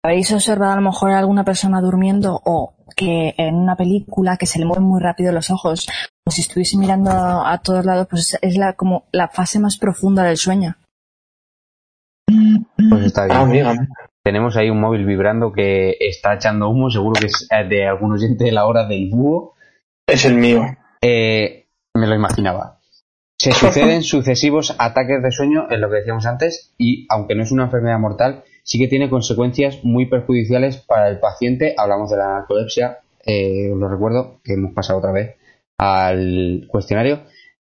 habéis 0.03 0.31
observado 0.33 0.73
a 0.73 0.75
lo 0.75 0.81
mejor 0.81 1.11
a 1.11 1.19
alguna 1.19 1.43
persona 1.43 1.81
durmiendo 1.81 2.39
o 2.45 2.75
que 2.95 3.33
en 3.37 3.55
una 3.55 3.75
película 3.75 4.37
que 4.37 4.45
se 4.45 4.59
le 4.59 4.65
mueven 4.65 4.83
muy 4.85 5.01
rápido 5.01 5.31
los 5.31 5.49
ojos 5.49 5.87
o 6.29 6.31
si 6.31 6.41
estuviese 6.41 6.77
mirando 6.77 7.09
a, 7.09 7.51
a 7.51 7.57
todos 7.57 7.83
lados 7.83 8.07
pues 8.07 8.37
es 8.39 8.55
la 8.55 8.73
como 8.73 9.05
la 9.11 9.27
fase 9.27 9.59
más 9.59 9.77
profunda 9.77 10.23
del 10.23 10.37
sueño 10.37 10.77
Pues 12.89 13.05
está 13.05 13.25
bien. 13.25 13.65
Ah. 13.65 13.87
Tenemos 14.23 14.55
ahí 14.57 14.69
un 14.69 14.79
móvil 14.79 15.05
vibrando 15.05 15.51
que 15.51 15.97
está 15.99 16.35
echando 16.35 16.69
humo, 16.69 16.91
seguro 16.91 17.19
que 17.19 17.27
es 17.27 17.47
eh, 17.49 17.67
de 17.67 17.87
algún 17.87 18.13
oyente 18.13 18.43
de 18.43 18.51
la 18.51 18.67
hora 18.67 18.85
del 18.85 19.09
búho. 19.09 19.55
Es 20.05 20.23
el 20.25 20.35
mío. 20.35 20.65
Eh, 21.01 21.65
me 21.95 22.05
lo 22.05 22.13
imaginaba. 22.13 22.79
Se 23.37 23.51
suceden 23.63 24.03
sucesivos 24.03 24.75
ataques 24.77 25.23
de 25.23 25.31
sueño, 25.31 25.67
es 25.71 25.79
lo 25.79 25.89
que 25.89 25.97
decíamos 25.97 26.27
antes, 26.27 26.75
y 26.77 27.07
aunque 27.09 27.33
no 27.33 27.41
es 27.41 27.51
una 27.51 27.63
enfermedad 27.63 27.97
mortal, 27.97 28.43
sí 28.61 28.77
que 28.77 28.87
tiene 28.87 29.09
consecuencias 29.09 29.79
muy 29.83 30.05
perjudiciales 30.05 30.77
para 30.77 31.09
el 31.09 31.19
paciente. 31.19 31.73
Hablamos 31.75 32.11
de 32.11 32.17
la 32.17 32.27
narcolepsia, 32.27 32.99
eh, 33.25 33.71
os 33.71 33.79
lo 33.79 33.89
recuerdo, 33.89 34.41
que 34.43 34.53
hemos 34.53 34.73
pasado 34.73 34.99
otra 34.99 35.11
vez 35.11 35.38
al 35.79 36.67
cuestionario, 36.67 37.21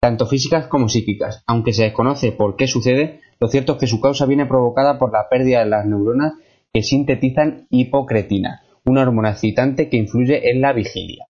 tanto 0.00 0.26
físicas 0.26 0.66
como 0.66 0.88
psíquicas. 0.88 1.44
Aunque 1.46 1.72
se 1.72 1.84
desconoce 1.84 2.32
por 2.32 2.56
qué 2.56 2.66
sucede, 2.66 3.20
lo 3.38 3.48
cierto 3.48 3.72
es 3.74 3.78
que 3.78 3.86
su 3.86 4.00
causa 4.00 4.26
viene 4.26 4.46
provocada 4.46 4.98
por 4.98 5.12
la 5.12 5.28
pérdida 5.28 5.60
de 5.60 5.66
las 5.66 5.86
neuronas 5.86 6.32
que 6.72 6.82
sintetizan 6.82 7.66
hipocretina, 7.70 8.62
una 8.84 9.02
hormona 9.02 9.30
excitante 9.30 9.88
que 9.88 9.96
influye 9.98 10.50
en 10.50 10.60
la 10.62 10.72
vigilia. 10.72 11.26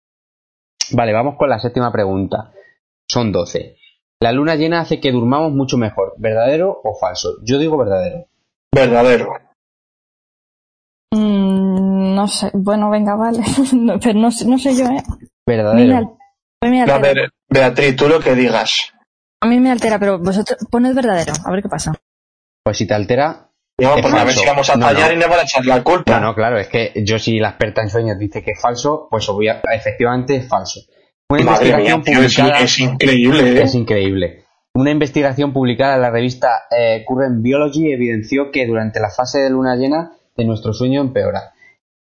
Vale, 0.92 1.12
vamos 1.12 1.34
con 1.36 1.50
la 1.50 1.58
séptima 1.58 1.92
pregunta. 1.92 2.52
Son 3.10 3.32
12. 3.32 3.76
La 4.20 4.32
luna 4.32 4.54
llena 4.56 4.80
hace 4.80 5.00
que 5.00 5.12
durmamos 5.12 5.52
mucho 5.52 5.76
mejor. 5.76 6.14
¿Verdadero 6.18 6.80
o 6.82 6.94
falso? 6.98 7.36
Yo 7.44 7.58
digo 7.58 7.76
verdadero. 7.76 8.26
Verdadero. 8.74 9.32
Mm, 11.14 12.14
no 12.14 12.26
sé 12.28 12.50
bueno 12.54 12.90
venga 12.90 13.14
vale 13.16 13.38
No, 13.72 13.98
pero 13.98 14.18
no, 14.18 14.30
sé- 14.30 14.46
no 14.46 14.58
sé 14.58 14.74
yo 14.76 14.84
eh 14.86 15.02
Verdadero. 15.46 16.17
A 16.60 16.66
mí 16.66 16.72
me 16.72 16.80
A 16.80 16.94
altera, 16.96 16.98
ver, 17.14 17.30
Beatriz, 17.48 17.96
tú 17.96 18.08
lo 18.08 18.20
que 18.20 18.34
digas. 18.34 18.92
a 19.40 19.46
mí 19.46 19.58
me 19.60 19.70
altera 19.70 19.98
pero 19.98 20.18
vosotros 20.18 20.58
poned 20.70 20.94
verdadero 20.94 21.32
a 21.44 21.50
ver 21.50 21.62
qué 21.62 21.68
pasa 21.68 21.92
Pues 22.64 22.76
si 22.78 22.86
te 22.86 22.94
altera. 22.94 23.44
No, 23.80 23.90
a 23.92 24.24
ver 24.24 24.32
si 24.34 24.44
vamos 24.44 24.68
a 24.70 24.76
No, 24.76 24.86
fallar 24.86 25.10
no. 25.10 25.14
y 25.14 25.20
nos 25.20 25.28
van 25.30 25.38
a 25.38 25.42
echar 25.42 25.64
la 25.64 25.84
culpa. 25.84 26.18
No, 26.18 26.26
no, 26.26 26.34
claro, 26.34 26.58
es 26.58 26.66
que 26.66 26.92
yo 27.04 27.16
si 27.20 27.38
la 27.38 27.50
experta 27.50 27.80
en 27.82 27.90
sueños 27.90 28.18
dice 28.18 28.42
que 28.42 28.50
es 28.50 28.60
falso, 28.60 29.06
pues 29.08 29.28
obvia- 29.28 29.60
efectivamente 29.72 30.34
es 30.34 30.48
falso. 30.48 30.80
Una 31.30 31.44
Madre 31.44 31.76
mía, 31.76 31.94
investigación 31.94 32.02
tío, 32.02 32.20
es, 32.22 32.34
publicada 32.34 32.60
es 32.64 32.78
increíble, 32.80 33.52
¿eh? 33.52 33.62
es 33.62 33.74
increíble. 33.76 34.44
Una 34.74 34.90
investigación 34.90 35.52
publicada 35.52 35.94
en 35.94 36.02
la 36.02 36.10
revista 36.10 36.48
eh, 36.76 37.04
Current 37.06 37.40
Biology 37.42 37.92
evidenció 37.92 38.50
que 38.50 38.66
durante 38.66 38.98
la 38.98 39.10
fase 39.10 39.38
de 39.40 39.50
luna 39.50 39.76
llena 39.76 40.12
de 40.36 40.44
nuestro 40.44 40.72
sueño 40.72 41.00
empeora. 41.00 41.52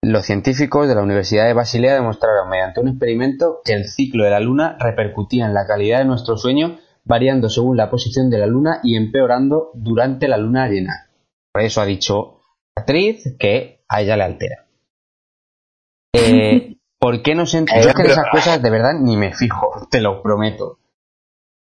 Los 0.08 0.24
científicos 0.26 0.86
de 0.86 0.94
la 0.94 1.02
Universidad 1.02 1.46
de 1.46 1.52
Basilea 1.52 1.94
demostraron 1.94 2.48
mediante 2.48 2.80
un 2.80 2.88
experimento 2.88 3.60
que 3.64 3.72
el 3.72 3.88
ciclo 3.88 4.22
de 4.22 4.30
la 4.30 4.38
luna 4.40 4.76
repercutía 4.78 5.46
en 5.46 5.54
la 5.54 5.66
calidad 5.66 5.98
de 5.98 6.04
nuestro 6.04 6.36
sueño 6.36 6.78
variando 7.04 7.48
según 7.48 7.76
la 7.76 7.90
posición 7.90 8.30
de 8.30 8.38
la 8.38 8.46
luna 8.46 8.78
y 8.84 8.96
empeorando 8.96 9.70
durante 9.74 10.28
la 10.28 10.36
luna 10.36 10.68
llena. 10.68 11.08
Por 11.52 11.62
eso 11.62 11.80
ha 11.80 11.86
dicho 11.86 12.40
Beatriz 12.76 13.34
que 13.38 13.84
a 13.88 14.00
ella 14.02 14.16
le 14.16 14.22
altera. 14.24 14.66
Eh, 16.18 16.76
¿Por 16.98 17.22
qué 17.22 17.34
no 17.34 17.44
se 17.44 17.58
ent- 17.62 17.82
Yo 17.82 17.88
es 17.90 17.94
que 17.94 18.02
en 18.02 18.10
esas 18.10 18.30
cosas 18.30 18.62
de 18.62 18.70
verdad 18.70 18.92
ni 19.00 19.16
me 19.16 19.34
fijo, 19.34 19.86
te 19.90 20.00
lo 20.00 20.22
prometo. 20.22 20.78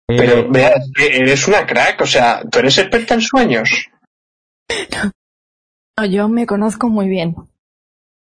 Eh, 0.10 0.16
Pero, 0.18 0.50
vea, 0.50 0.70
es 0.70 0.92
que 0.96 1.18
eres 1.18 1.48
una 1.48 1.68
crack, 1.68 2.02
o 2.02 2.06
sea, 2.08 2.42
tú 2.50 2.60
eres 2.60 2.78
experta 2.78 3.14
en 3.16 3.22
sueños. 3.22 3.70
No, 5.98 6.06
yo 6.06 6.30
me 6.30 6.46
conozco 6.46 6.88
muy 6.88 7.10
bien 7.10 7.36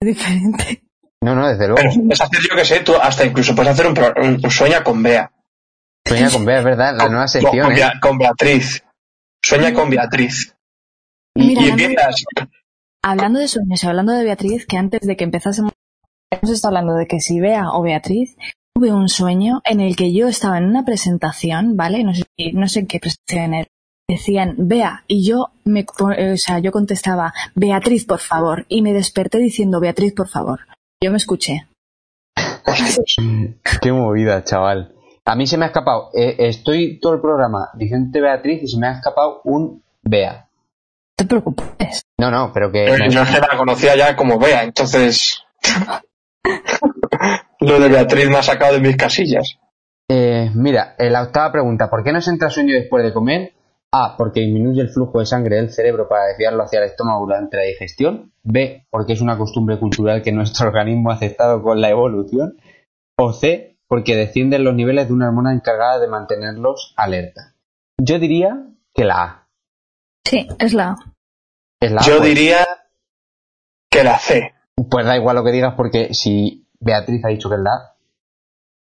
diferente 0.01 0.83
no, 1.21 1.33
no, 1.35 1.47
desde 1.47 1.67
luego. 1.67 1.77
Pero 1.77 1.91
puedes 2.03 2.21
hacer, 2.21 2.39
yo 2.49 2.55
que 2.55 2.63
sé, 2.63 2.79
tú 2.81 2.93
hasta 2.95 3.25
incluso 3.25 3.55
puedes 3.55 3.71
hacer 3.73 3.87
un, 3.87 3.93
pro- 3.95 4.13
un- 4.21 4.39
un 4.43 4.51
sueña 4.51 4.83
con 4.83 5.01
Bea. 5.01 5.31
Sueña 6.07 6.29
con 6.29 6.45
Bea, 6.45 6.59
es 6.59 6.63
verdad, 6.63 6.93
la 6.95 7.03
Con- 7.03 7.11
nueva 7.11 7.27
sección. 7.27 7.65
con 7.67 7.75
¿eh? 7.77 7.91
Con 7.99 8.17
Beatriz. 8.19 8.83
Sueña 9.43 9.73
con 9.73 9.89
Beatriz. 9.89 10.55
Y, 11.35 11.47
Mira, 11.47 11.61
y 11.61 11.63
hablando 11.71 11.77
de- 11.77 11.83
empiezas. 11.85 12.15
Hablando 13.03 13.39
de 13.39 13.47
sueños 13.47 13.83
y 13.83 13.87
hablando 13.87 14.13
de 14.13 14.23
Beatriz, 14.23 14.65
que 14.67 14.77
antes 14.77 15.01
de 15.01 15.17
que 15.17 15.23
empezásemos, 15.23 15.71
hemos 16.31 16.51
estado 16.51 16.77
hablando 16.77 16.93
de 16.97 17.07
que 17.07 17.19
si 17.19 17.39
Bea 17.39 17.71
o 17.71 17.81
Beatriz, 17.81 18.37
tuve 18.75 18.93
un 18.93 19.09
sueño 19.09 19.61
en 19.65 19.79
el 19.81 19.95
que 19.95 20.13
yo 20.13 20.27
estaba 20.27 20.59
en 20.59 20.65
una 20.65 20.85
presentación, 20.85 21.75
¿vale? 21.75 22.03
No 22.03 22.13
sé, 22.13 22.25
no 22.53 22.67
sé 22.67 22.81
en 22.81 22.87
qué 22.87 22.99
presentación 22.99 23.53
era. 23.55 23.67
Decían 24.09 24.55
Bea 24.57 25.03
y 25.07 25.27
yo 25.27 25.49
me, 25.65 25.81
eh, 26.17 26.31
o 26.31 26.37
sea, 26.37 26.59
yo 26.59 26.71
contestaba 26.71 27.33
Beatriz, 27.55 28.05
por 28.05 28.19
favor, 28.19 28.65
y 28.69 28.81
me 28.81 28.93
desperté 28.93 29.37
diciendo 29.37 29.81
Beatriz, 29.81 30.13
por 30.13 30.29
favor. 30.29 30.61
Yo 31.03 31.11
me 31.11 31.17
escuché. 31.17 31.67
Qué 33.81 33.91
movida, 33.91 34.43
chaval. 34.45 34.93
A 35.25 35.35
mí 35.35 35.45
se 35.45 35.57
me 35.57 35.65
ha 35.65 35.67
escapado. 35.67 36.09
eh, 36.13 36.35
estoy 36.39 37.01
todo 37.01 37.15
el 37.15 37.21
programa 37.21 37.69
diciéndote 37.73 38.21
Beatriz 38.21 38.63
y 38.63 38.67
se 38.67 38.77
me 38.79 38.87
ha 38.87 38.93
escapado 38.93 39.41
un 39.43 39.83
Bea. 40.03 40.47
No 41.19 41.25
te 41.25 41.25
preocupes. 41.25 42.01
No, 42.17 42.31
no, 42.31 42.51
pero 42.53 42.71
que... 42.71 42.85
Pero 42.87 43.09
yo 43.09 43.25
se 43.25 43.41
la 43.41 43.57
conocía 43.57 43.97
ya 43.97 44.15
como 44.15 44.39
Bea, 44.39 44.63
entonces... 44.63 45.43
Lo 47.59 47.79
de 47.79 47.89
Beatriz 47.89 48.29
me 48.29 48.37
ha 48.37 48.43
sacado 48.43 48.75
de 48.75 48.79
mis 48.79 48.95
casillas. 48.95 49.59
Eh, 50.09 50.49
mira, 50.55 50.95
eh, 50.97 51.09
la 51.09 51.23
octava 51.23 51.51
pregunta. 51.51 51.89
¿Por 51.89 52.03
qué 52.03 52.13
nos 52.13 52.27
entra 52.29 52.49
sueño 52.49 52.73
después 52.73 53.03
de 53.03 53.11
comer? 53.11 53.56
A. 53.91 54.15
Porque 54.17 54.41
disminuye 54.41 54.81
el 54.81 54.89
flujo 54.89 55.19
de 55.19 55.25
sangre 55.25 55.57
del 55.57 55.71
cerebro 55.71 56.07
para 56.07 56.25
desviarlo 56.25 56.63
hacia 56.63 56.79
el 56.79 56.85
estómago 56.85 57.21
durante 57.25 57.57
la 57.57 57.63
digestión. 57.63 58.31
B. 58.43 58.85
Porque 58.89 59.13
es 59.13 59.21
una 59.21 59.37
costumbre 59.37 59.79
cultural 59.79 60.21
que 60.21 60.31
nuestro 60.31 60.67
organismo 60.69 61.11
ha 61.11 61.15
aceptado 61.15 61.61
con 61.61 61.81
la 61.81 61.89
evolución. 61.89 62.57
O 63.17 63.33
C. 63.33 63.77
Porque 63.87 64.15
descienden 64.15 64.63
los 64.63 64.75
niveles 64.75 65.07
de 65.07 65.13
una 65.13 65.27
hormona 65.27 65.53
encargada 65.53 65.99
de 65.99 66.07
mantenerlos 66.07 66.93
alerta. 66.97 67.53
Yo 67.97 68.19
diría 68.19 68.67
que 68.93 69.05
la 69.05 69.23
A. 69.23 69.47
Sí, 70.25 70.47
es 70.59 70.73
la 70.73 70.89
A. 70.89 70.95
¿Es 71.79 71.91
la 71.91 72.01
A, 72.01 72.03
Yo 72.03 72.17
pues? 72.17 72.29
diría 72.29 72.67
que 73.89 74.03
la 74.03 74.19
C. 74.19 74.53
Pues 74.89 75.05
da 75.05 75.15
igual 75.15 75.37
lo 75.37 75.43
que 75.43 75.51
digas 75.51 75.73
porque 75.75 76.13
si 76.13 76.67
Beatriz 76.79 77.23
ha 77.23 77.29
dicho 77.29 77.49
que 77.49 77.55
es 77.55 77.61
la 77.61 77.71
A, 77.71 77.96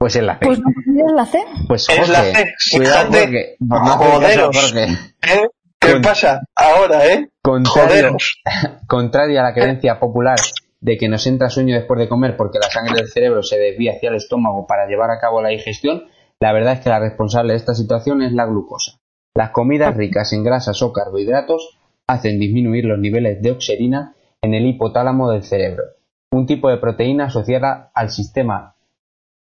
pues 0.00 0.16
es 0.16 0.22
la 0.22 0.38
C. 0.38 0.46
Pues 0.46 0.58
no 0.86 1.06
es 1.06 1.12
la 1.14 1.26
C. 1.26 1.38
Pues 1.68 1.86
Es 1.90 2.08
la 2.08 2.22
C, 2.22 2.54
cuidado 2.74 3.10
no 3.60 3.78
Joderos. 3.98 4.74
¿Eh? 4.74 4.96
¿Qué 5.78 5.92
Con- 5.92 6.02
pasa 6.02 6.40
ahora, 6.56 7.06
eh? 7.06 7.28
Contrario, 7.42 7.86
Joderos. 7.86 8.42
contrario 8.88 9.40
a 9.40 9.42
la 9.42 9.52
creencia 9.52 10.00
popular 10.00 10.38
de 10.80 10.96
que 10.96 11.08
nos 11.10 11.26
entra 11.26 11.50
sueño 11.50 11.74
después 11.74 12.00
de 12.00 12.08
comer 12.08 12.34
porque 12.38 12.58
la 12.58 12.70
sangre 12.70 12.94
del 12.96 13.08
cerebro 13.10 13.42
se 13.42 13.58
desvía 13.58 13.92
hacia 13.92 14.08
el 14.08 14.16
estómago 14.16 14.66
para 14.66 14.86
llevar 14.86 15.10
a 15.10 15.20
cabo 15.20 15.42
la 15.42 15.50
digestión, 15.50 16.04
la 16.40 16.54
verdad 16.54 16.72
es 16.74 16.80
que 16.80 16.88
la 16.88 16.98
responsable 17.00 17.52
de 17.52 17.58
esta 17.58 17.74
situación 17.74 18.22
es 18.22 18.32
la 18.32 18.46
glucosa. 18.46 18.92
Las 19.34 19.50
comidas 19.50 19.94
ricas 19.94 20.32
en 20.32 20.44
grasas 20.44 20.80
o 20.80 20.94
carbohidratos 20.94 21.78
hacen 22.06 22.38
disminuir 22.38 22.86
los 22.86 22.98
niveles 22.98 23.42
de 23.42 23.50
oxerina 23.50 24.14
en 24.40 24.54
el 24.54 24.64
hipotálamo 24.66 25.30
del 25.30 25.44
cerebro, 25.44 25.82
un 26.32 26.46
tipo 26.46 26.70
de 26.70 26.78
proteína 26.78 27.26
asociada 27.26 27.90
al 27.94 28.10
sistema 28.10 28.74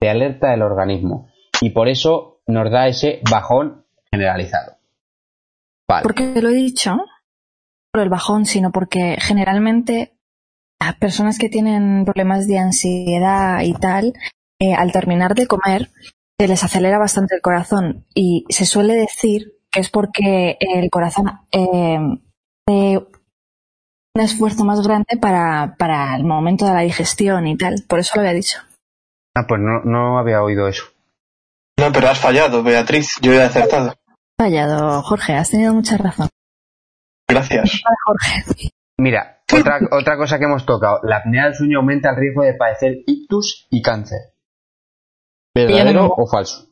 de 0.04 0.10
alerta 0.10 0.50
del 0.50 0.62
organismo, 0.62 1.30
y 1.62 1.70
por 1.70 1.88
eso 1.88 2.42
nos 2.46 2.70
da 2.70 2.86
ese 2.88 3.20
bajón 3.30 3.86
generalizado. 4.10 4.76
Vale. 5.88 6.02
¿Por 6.02 6.14
qué 6.14 6.42
lo 6.42 6.50
he 6.50 6.54
dicho? 6.54 6.96
Por 7.90 8.02
el 8.02 8.10
bajón, 8.10 8.44
sino 8.44 8.70
porque 8.70 9.16
generalmente 9.18 10.18
las 10.78 10.96
personas 10.96 11.38
que 11.38 11.48
tienen 11.48 12.04
problemas 12.04 12.46
de 12.46 12.58
ansiedad 12.58 13.62
y 13.62 13.72
tal, 13.72 14.12
eh, 14.60 14.74
al 14.74 14.92
terminar 14.92 15.34
de 15.34 15.46
comer, 15.46 15.90
se 16.38 16.48
les 16.48 16.62
acelera 16.62 16.98
bastante 16.98 17.34
el 17.36 17.40
corazón 17.40 18.04
y 18.14 18.44
se 18.50 18.66
suele 18.66 18.94
decir 18.94 19.54
que 19.70 19.80
es 19.80 19.88
porque 19.88 20.58
el 20.60 20.90
corazón 20.90 21.30
eh, 21.50 21.98
un 24.16 24.22
esfuerzo 24.22 24.64
más 24.64 24.86
grande 24.86 25.16
para, 25.18 25.76
para 25.78 26.14
el 26.14 26.24
momento 26.24 26.66
de 26.66 26.74
la 26.74 26.80
digestión 26.80 27.46
y 27.46 27.56
tal. 27.56 27.76
Por 27.88 28.00
eso 28.00 28.12
lo 28.16 28.20
había 28.20 28.34
dicho. 28.34 28.58
Ah, 29.36 29.46
pues 29.48 29.60
no, 29.60 29.80
no 29.84 30.18
había 30.18 30.42
oído 30.42 30.68
eso. 30.68 30.84
No, 31.78 31.90
pero 31.92 32.08
has 32.08 32.20
fallado, 32.20 32.62
Beatriz. 32.62 33.18
Yo 33.20 33.32
he 33.32 33.42
acertado. 33.42 33.94
Fallado, 34.38 35.02
Jorge, 35.02 35.34
has 35.34 35.50
tenido 35.50 35.74
mucha 35.74 35.96
razón. 35.96 36.28
Gracias. 37.28 37.82
Jorge. 38.06 38.70
Mira, 38.98 39.42
otra, 39.52 39.80
otra 39.90 40.16
cosa 40.16 40.38
que 40.38 40.44
hemos 40.44 40.64
tocado. 40.64 41.00
La 41.02 41.16
apnea 41.18 41.46
del 41.46 41.54
sueño 41.54 41.78
aumenta 41.78 42.10
el 42.10 42.16
riesgo 42.16 42.42
de 42.42 42.54
padecer 42.54 42.98
ictus 43.06 43.66
y 43.70 43.82
cáncer. 43.82 44.18
¿Verdadero 45.54 46.06
o 46.16 46.26
falso? 46.26 46.68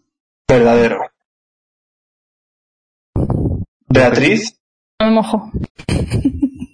Verdadero. 0.48 1.00
Beatriz, 3.88 4.58
No 5.00 5.06
me 5.08 5.12
mojo. 5.14 5.50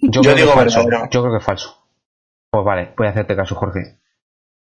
Yo 0.01 0.21
creo 0.21 0.35
que 0.35 0.41
digo 0.41 0.49
es 0.51 0.55
falso. 0.55 0.83
verdadero. 0.85 1.09
Yo 1.11 1.21
creo 1.21 1.31
que 1.33 1.37
es 1.39 1.45
falso. 1.45 1.83
Pues 2.51 2.65
vale, 2.65 2.93
voy 2.97 3.07
a 3.07 3.09
hacerte 3.11 3.35
caso, 3.35 3.55
Jorge. 3.55 3.99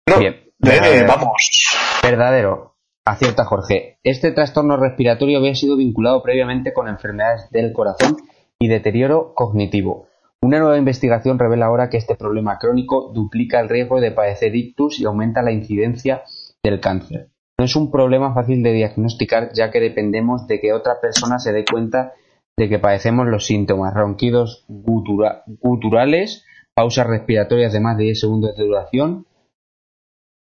no. 0.08 0.18
Bien. 0.18 0.43
Bebe, 0.58 0.80
Verdadero. 0.80 1.06
vamos. 1.08 1.76
Verdadero. 2.02 2.74
Acierta 3.06 3.44
Jorge. 3.44 3.98
Este 4.02 4.32
trastorno 4.32 4.76
respiratorio 4.78 5.38
había 5.38 5.54
sido 5.54 5.76
vinculado 5.76 6.22
previamente 6.22 6.72
con 6.72 6.88
enfermedades 6.88 7.50
del 7.50 7.72
corazón 7.72 8.16
y 8.58 8.68
deterioro 8.68 9.34
cognitivo. 9.34 10.08
Una 10.40 10.58
nueva 10.58 10.78
investigación 10.78 11.38
revela 11.38 11.66
ahora 11.66 11.88
que 11.90 11.96
este 11.98 12.16
problema 12.16 12.58
crónico 12.58 13.10
duplica 13.14 13.60
el 13.60 13.68
riesgo 13.68 14.00
de 14.00 14.10
padecer 14.10 14.54
ictus 14.56 15.00
y 15.00 15.04
aumenta 15.04 15.42
la 15.42 15.52
incidencia 15.52 16.22
del 16.62 16.80
cáncer. 16.80 17.28
No 17.58 17.64
es 17.66 17.76
un 17.76 17.90
problema 17.90 18.32
fácil 18.34 18.62
de 18.62 18.72
diagnosticar 18.72 19.50
ya 19.54 19.70
que 19.70 19.80
dependemos 19.80 20.46
de 20.46 20.60
que 20.60 20.72
otra 20.72 21.00
persona 21.00 21.38
se 21.38 21.52
dé 21.52 21.64
cuenta 21.64 22.12
de 22.56 22.68
que 22.68 22.78
padecemos 22.78 23.26
los 23.26 23.46
síntomas, 23.46 23.92
ronquidos 23.94 24.64
gutura- 24.68 25.42
guturales, 25.46 26.44
pausas 26.74 27.06
respiratorias 27.06 27.72
de 27.72 27.80
más 27.80 27.96
de 27.98 28.04
10 28.04 28.20
segundos 28.20 28.56
de 28.56 28.64
duración, 28.64 29.26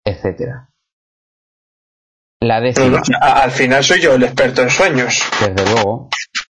etcétera. 0.08 0.70
La 2.40 2.60
décima. 2.60 3.02
al 3.20 3.50
final 3.50 3.82
soy 3.82 4.00
yo 4.00 4.14
el 4.14 4.22
experto 4.22 4.62
en 4.62 4.70
sueños. 4.70 5.22
Desde 5.40 5.70
luego. 5.74 6.08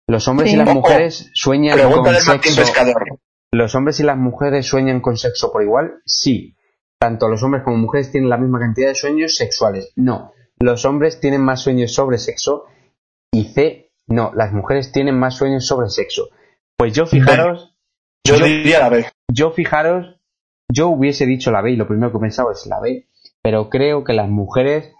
Los 0.07 0.27
hombres 0.27 0.49
Sí. 0.49 0.55
y 0.55 0.59
las 0.59 0.73
mujeres 0.73 1.31
sueñan 1.33 1.79
con 1.91 2.13
sexo. 2.13 2.55
Pescador. 2.61 3.03
¿Los 3.51 3.75
hombres 3.75 3.99
y 3.99 4.03
las 4.03 4.17
mujeres 4.17 4.65
sueñan 4.67 5.01
con 5.01 5.17
sexo 5.17 5.51
por 5.51 5.63
igual? 5.63 6.01
Sí. 6.05 6.55
Tanto 6.99 7.27
los 7.27 7.41
hombres 7.43 7.63
como 7.63 7.77
mujeres 7.77 8.11
tienen 8.11 8.29
la 8.29 8.37
misma 8.37 8.59
cantidad 8.59 8.89
de 8.89 8.95
sueños 8.95 9.35
sexuales. 9.35 9.91
No. 9.95 10.33
Los 10.59 10.85
hombres 10.85 11.19
tienen 11.19 11.41
más 11.41 11.61
sueños 11.61 11.93
sobre 11.93 12.17
sexo. 12.19 12.65
Y 13.31 13.45
C. 13.45 13.91
No. 14.07 14.31
Las 14.35 14.53
mujeres 14.53 14.91
tienen 14.91 15.17
más 15.17 15.35
sueños 15.35 15.65
sobre 15.65 15.89
sexo. 15.89 16.29
Pues 16.77 16.93
yo 16.93 17.05
fijaros, 17.05 17.75
Yo, 18.23 18.35
Yo- 18.35 18.45
diría 18.45 18.79
la 18.79 18.89
B. 18.89 19.07
yo 19.31 19.49
fijaros, 19.51 20.19
yo 20.71 20.89
hubiese 20.89 21.25
dicho 21.25 21.49
la 21.49 21.61
B 21.61 21.71
y 21.71 21.75
lo 21.75 21.87
primero 21.87 22.11
que 22.11 22.17
he 22.19 22.21
pensado 22.21 22.51
es 22.51 22.67
la 22.67 22.79
B. 22.79 23.07
Pero 23.43 23.69
creo 23.69 24.03
que 24.03 24.13
las 24.13 24.29
mujeres, 24.29 24.93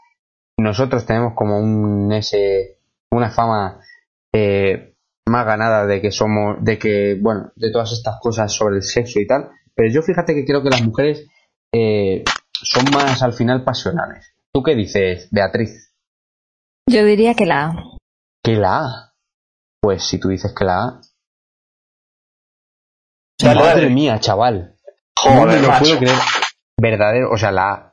nosotros 0.57 1.05
tenemos 1.05 1.33
como 1.35 1.59
un 1.59 2.11
ese, 2.11 2.77
una 3.11 3.29
fama 3.29 3.79
eh, 4.33 4.95
más 5.27 5.45
ganada 5.45 5.85
de 5.85 6.01
que 6.01 6.11
somos, 6.11 6.57
de 6.61 6.77
que, 6.79 7.17
bueno, 7.21 7.51
de 7.55 7.71
todas 7.71 7.91
estas 7.91 8.15
cosas 8.19 8.51
sobre 8.53 8.77
el 8.77 8.83
sexo 8.83 9.19
y 9.19 9.27
tal. 9.27 9.49
Pero 9.75 9.91
yo 9.93 10.01
fíjate 10.01 10.33
que 10.33 10.45
creo 10.45 10.63
que 10.63 10.69
las 10.69 10.81
mujeres 10.83 11.27
eh, 11.73 12.23
son 12.53 12.85
más 12.93 13.21
al 13.23 13.33
final 13.33 13.63
pasionales. 13.63 14.33
¿Tú 14.53 14.63
qué 14.63 14.75
dices, 14.75 15.29
Beatriz? 15.31 15.93
Yo 16.89 17.05
diría 17.05 17.35
que 17.35 17.45
la 17.45 17.65
A. 17.67 17.73
Que 18.43 18.55
la 18.55 18.79
A. 18.79 19.13
Pues 19.81 20.03
si 20.03 20.19
tú 20.19 20.29
dices 20.29 20.53
que 20.57 20.65
la 20.65 20.83
A. 20.83 21.01
Dale, 23.41 23.59
Madre 23.59 23.81
dale. 23.83 23.89
mía, 23.89 24.19
chaval. 24.19 24.75
no 25.25 25.31
me 25.33 25.39
Joder, 25.41 25.61
lo 25.61 25.67
macho. 25.69 25.83
puedo 25.83 25.97
creer. 25.99 26.17
Verdadero, 26.79 27.31
o 27.31 27.37
sea, 27.37 27.51
la 27.51 27.71
A. 27.71 27.90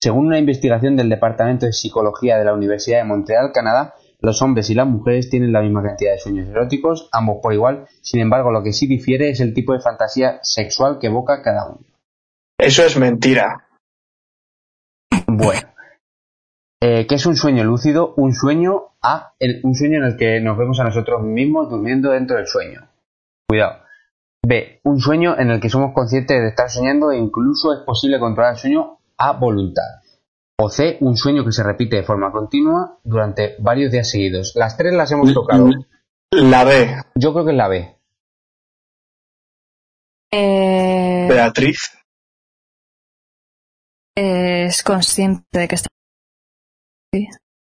Según 0.00 0.26
una 0.26 0.38
investigación 0.38 0.96
del 0.96 1.08
Departamento 1.08 1.66
de 1.66 1.72
Psicología 1.72 2.38
de 2.38 2.44
la 2.44 2.54
Universidad 2.54 2.98
de 2.98 3.04
Montreal, 3.04 3.50
Canadá, 3.52 3.94
los 4.20 4.42
hombres 4.42 4.70
y 4.70 4.74
las 4.74 4.86
mujeres 4.86 5.28
tienen 5.30 5.52
la 5.52 5.60
misma 5.60 5.82
cantidad 5.82 6.12
de 6.12 6.18
sueños 6.18 6.48
eróticos, 6.48 7.08
ambos 7.12 7.38
por 7.42 7.52
igual. 7.52 7.86
Sin 8.00 8.20
embargo, 8.20 8.50
lo 8.52 8.62
que 8.62 8.72
sí 8.72 8.86
difiere 8.86 9.30
es 9.30 9.40
el 9.40 9.54
tipo 9.54 9.72
de 9.72 9.80
fantasía 9.80 10.38
sexual 10.42 10.98
que 11.00 11.08
evoca 11.08 11.42
cada 11.42 11.66
uno. 11.68 11.80
Eso 12.58 12.84
es 12.84 12.96
mentira. 12.98 13.68
Bueno. 15.26 15.68
Eh, 16.80 17.06
¿Qué 17.08 17.16
es 17.16 17.26
un 17.26 17.36
sueño 17.36 17.64
lúcido? 17.64 18.14
Un 18.16 18.34
sueño 18.34 18.92
A, 19.02 19.34
el- 19.40 19.60
un 19.64 19.74
sueño 19.74 19.98
en 19.98 20.04
el 20.04 20.16
que 20.16 20.40
nos 20.40 20.56
vemos 20.58 20.78
a 20.80 20.84
nosotros 20.84 21.22
mismos 21.22 21.70
durmiendo 21.70 22.10
dentro 22.10 22.36
del 22.36 22.46
sueño. 22.46 22.88
Cuidado. 23.48 23.82
B, 24.46 24.80
un 24.84 25.00
sueño 25.00 25.36
en 25.38 25.50
el 25.50 25.60
que 25.60 25.68
somos 25.68 25.92
conscientes 25.92 26.40
de 26.40 26.48
estar 26.48 26.68
soñando 26.70 27.10
e 27.10 27.18
incluso 27.18 27.72
es 27.72 27.80
posible 27.84 28.20
controlar 28.20 28.52
el 28.54 28.58
sueño 28.58 28.97
a 29.18 29.32
voluntad. 29.32 30.02
O 30.60 30.68
C, 30.68 30.98
un 31.00 31.16
sueño 31.16 31.44
que 31.44 31.52
se 31.52 31.62
repite 31.62 31.96
de 31.96 32.02
forma 32.02 32.32
continua 32.32 32.98
durante 33.04 33.54
varios 33.58 33.92
días 33.92 34.10
seguidos. 34.10 34.52
Las 34.56 34.76
tres 34.76 34.92
las 34.92 35.10
hemos 35.12 35.32
tocado. 35.32 35.70
La 36.30 36.64
B. 36.64 36.96
Yo 37.14 37.32
creo 37.32 37.44
que 37.44 37.50
es 37.52 37.56
la 37.56 37.68
B. 37.68 37.96
Eh, 40.32 41.26
Beatriz. 41.28 41.96
es 44.16 44.82
consciente 44.82 45.58
de 45.58 45.68
que 45.68 45.74
está. 45.76 45.88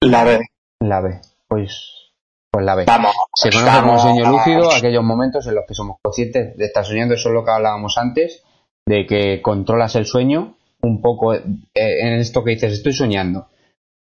La 0.01 0.24
B. 0.24 0.40
La 0.80 1.01
B. 1.01 1.19
Pues, 1.48 2.14
pues 2.50 2.66
la 2.66 2.76
B. 2.76 2.85
Vamos. 2.85 3.14
Se 3.35 3.51
conoce 3.51 3.80
como 3.82 3.88
vamos. 3.88 4.01
sueño 4.01 4.32
lúcido 4.32 4.72
aquellos 4.72 5.03
momentos 5.03 5.45
en 5.48 5.56
los 5.56 5.66
que 5.68 5.74
somos 5.74 5.98
conscientes 6.01 6.56
de 6.56 6.66
estar 6.66 6.85
soñando, 6.85 7.16
eso 7.16 7.27
es 7.27 7.35
lo 7.35 7.43
que 7.43 7.51
hablábamos 7.51 7.98
antes, 7.98 8.43
de 8.88 9.06
que 9.06 9.42
controlas 9.42 9.95
el 9.95 10.06
sueño 10.06 10.56
un 10.82 11.01
poco 11.01 11.33
eh, 11.33 11.43
en 11.74 12.14
esto 12.14 12.43
que 12.43 12.51
dices, 12.51 12.74
estoy 12.74 12.93
soñando. 12.93 13.48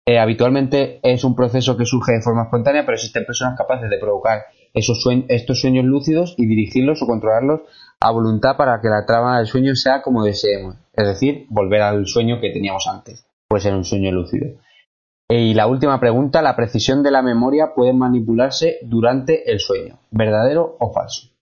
Eh, 0.07 0.19
habitualmente 0.19 1.01
es 1.03 1.25
un 1.25 1.35
proceso 1.35 1.77
que 1.77 1.87
surge 1.87 2.13
de 2.13 2.23
forma 2.23 2.45
espontánea, 2.45 2.85
pero 2.85 2.97
existen 2.97 3.25
personas 3.25 3.57
capaces 3.57 3.89
de 3.89 3.99
provocar 3.99 4.43
esos 4.75 5.07
estos 5.29 5.61
sueños 5.61 5.85
lúcidos 5.85 6.35
y 6.37 6.47
dirigirlos 6.47 7.01
o 7.03 7.07
controlarlos 7.07 7.61
a 8.01 8.11
voluntad 8.11 8.57
para 8.57 8.81
que 8.83 8.89
la 8.89 9.07
trama 9.07 9.39
del 9.39 9.47
sueño 9.47 9.75
sea 9.77 10.03
como 10.03 10.25
deseemos. 10.25 10.77
Es 10.93 11.07
decir, 11.07 11.47
volver 11.49 11.81
al 11.81 12.07
sueño 12.07 12.41
que 12.41 12.51
teníamos 12.51 12.87
antes. 12.87 13.27
Puede 13.49 13.63
ser 13.63 13.75
un 13.75 13.85
sueño 13.85 14.11
lúcido. 14.11 14.47
Eh, 15.29 15.41
Y 15.41 15.55
la 15.55 15.67
última 15.67 15.99
pregunta, 16.01 16.43
la 16.43 16.57
precisión 16.57 17.03
de 17.03 17.11
la 17.11 17.23
memoria 17.23 17.73
puede 17.75 17.93
manipularse 17.93 18.79
durante 18.83 19.51
el 19.51 19.61
sueño. 19.61 20.01
¿Verdadero 20.11 20.77
o 20.81 20.93
falso? 20.93 21.34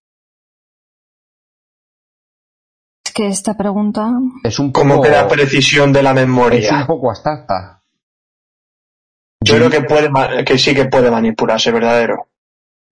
Que 3.12 3.26
esta 3.28 3.54
pregunta. 3.56 4.10
Es 4.44 4.58
un 4.58 4.72
poco. 4.72 4.88
¿Cómo 4.88 5.02
que 5.02 5.08
la 5.10 5.28
precisión 5.28 5.92
de 5.92 6.02
la 6.02 6.12
memoria? 6.14 6.58
Es 6.60 6.72
un 6.72 6.86
poco 6.86 7.10
abstracta. 7.10 7.82
Yo 9.44 9.56
creo 9.56 9.70
que, 9.70 9.82
puede, 9.82 10.10
que 10.44 10.56
sí 10.58 10.74
que 10.74 10.84
puede 10.84 11.10
manipularse, 11.10 11.72
verdadero. 11.72 12.28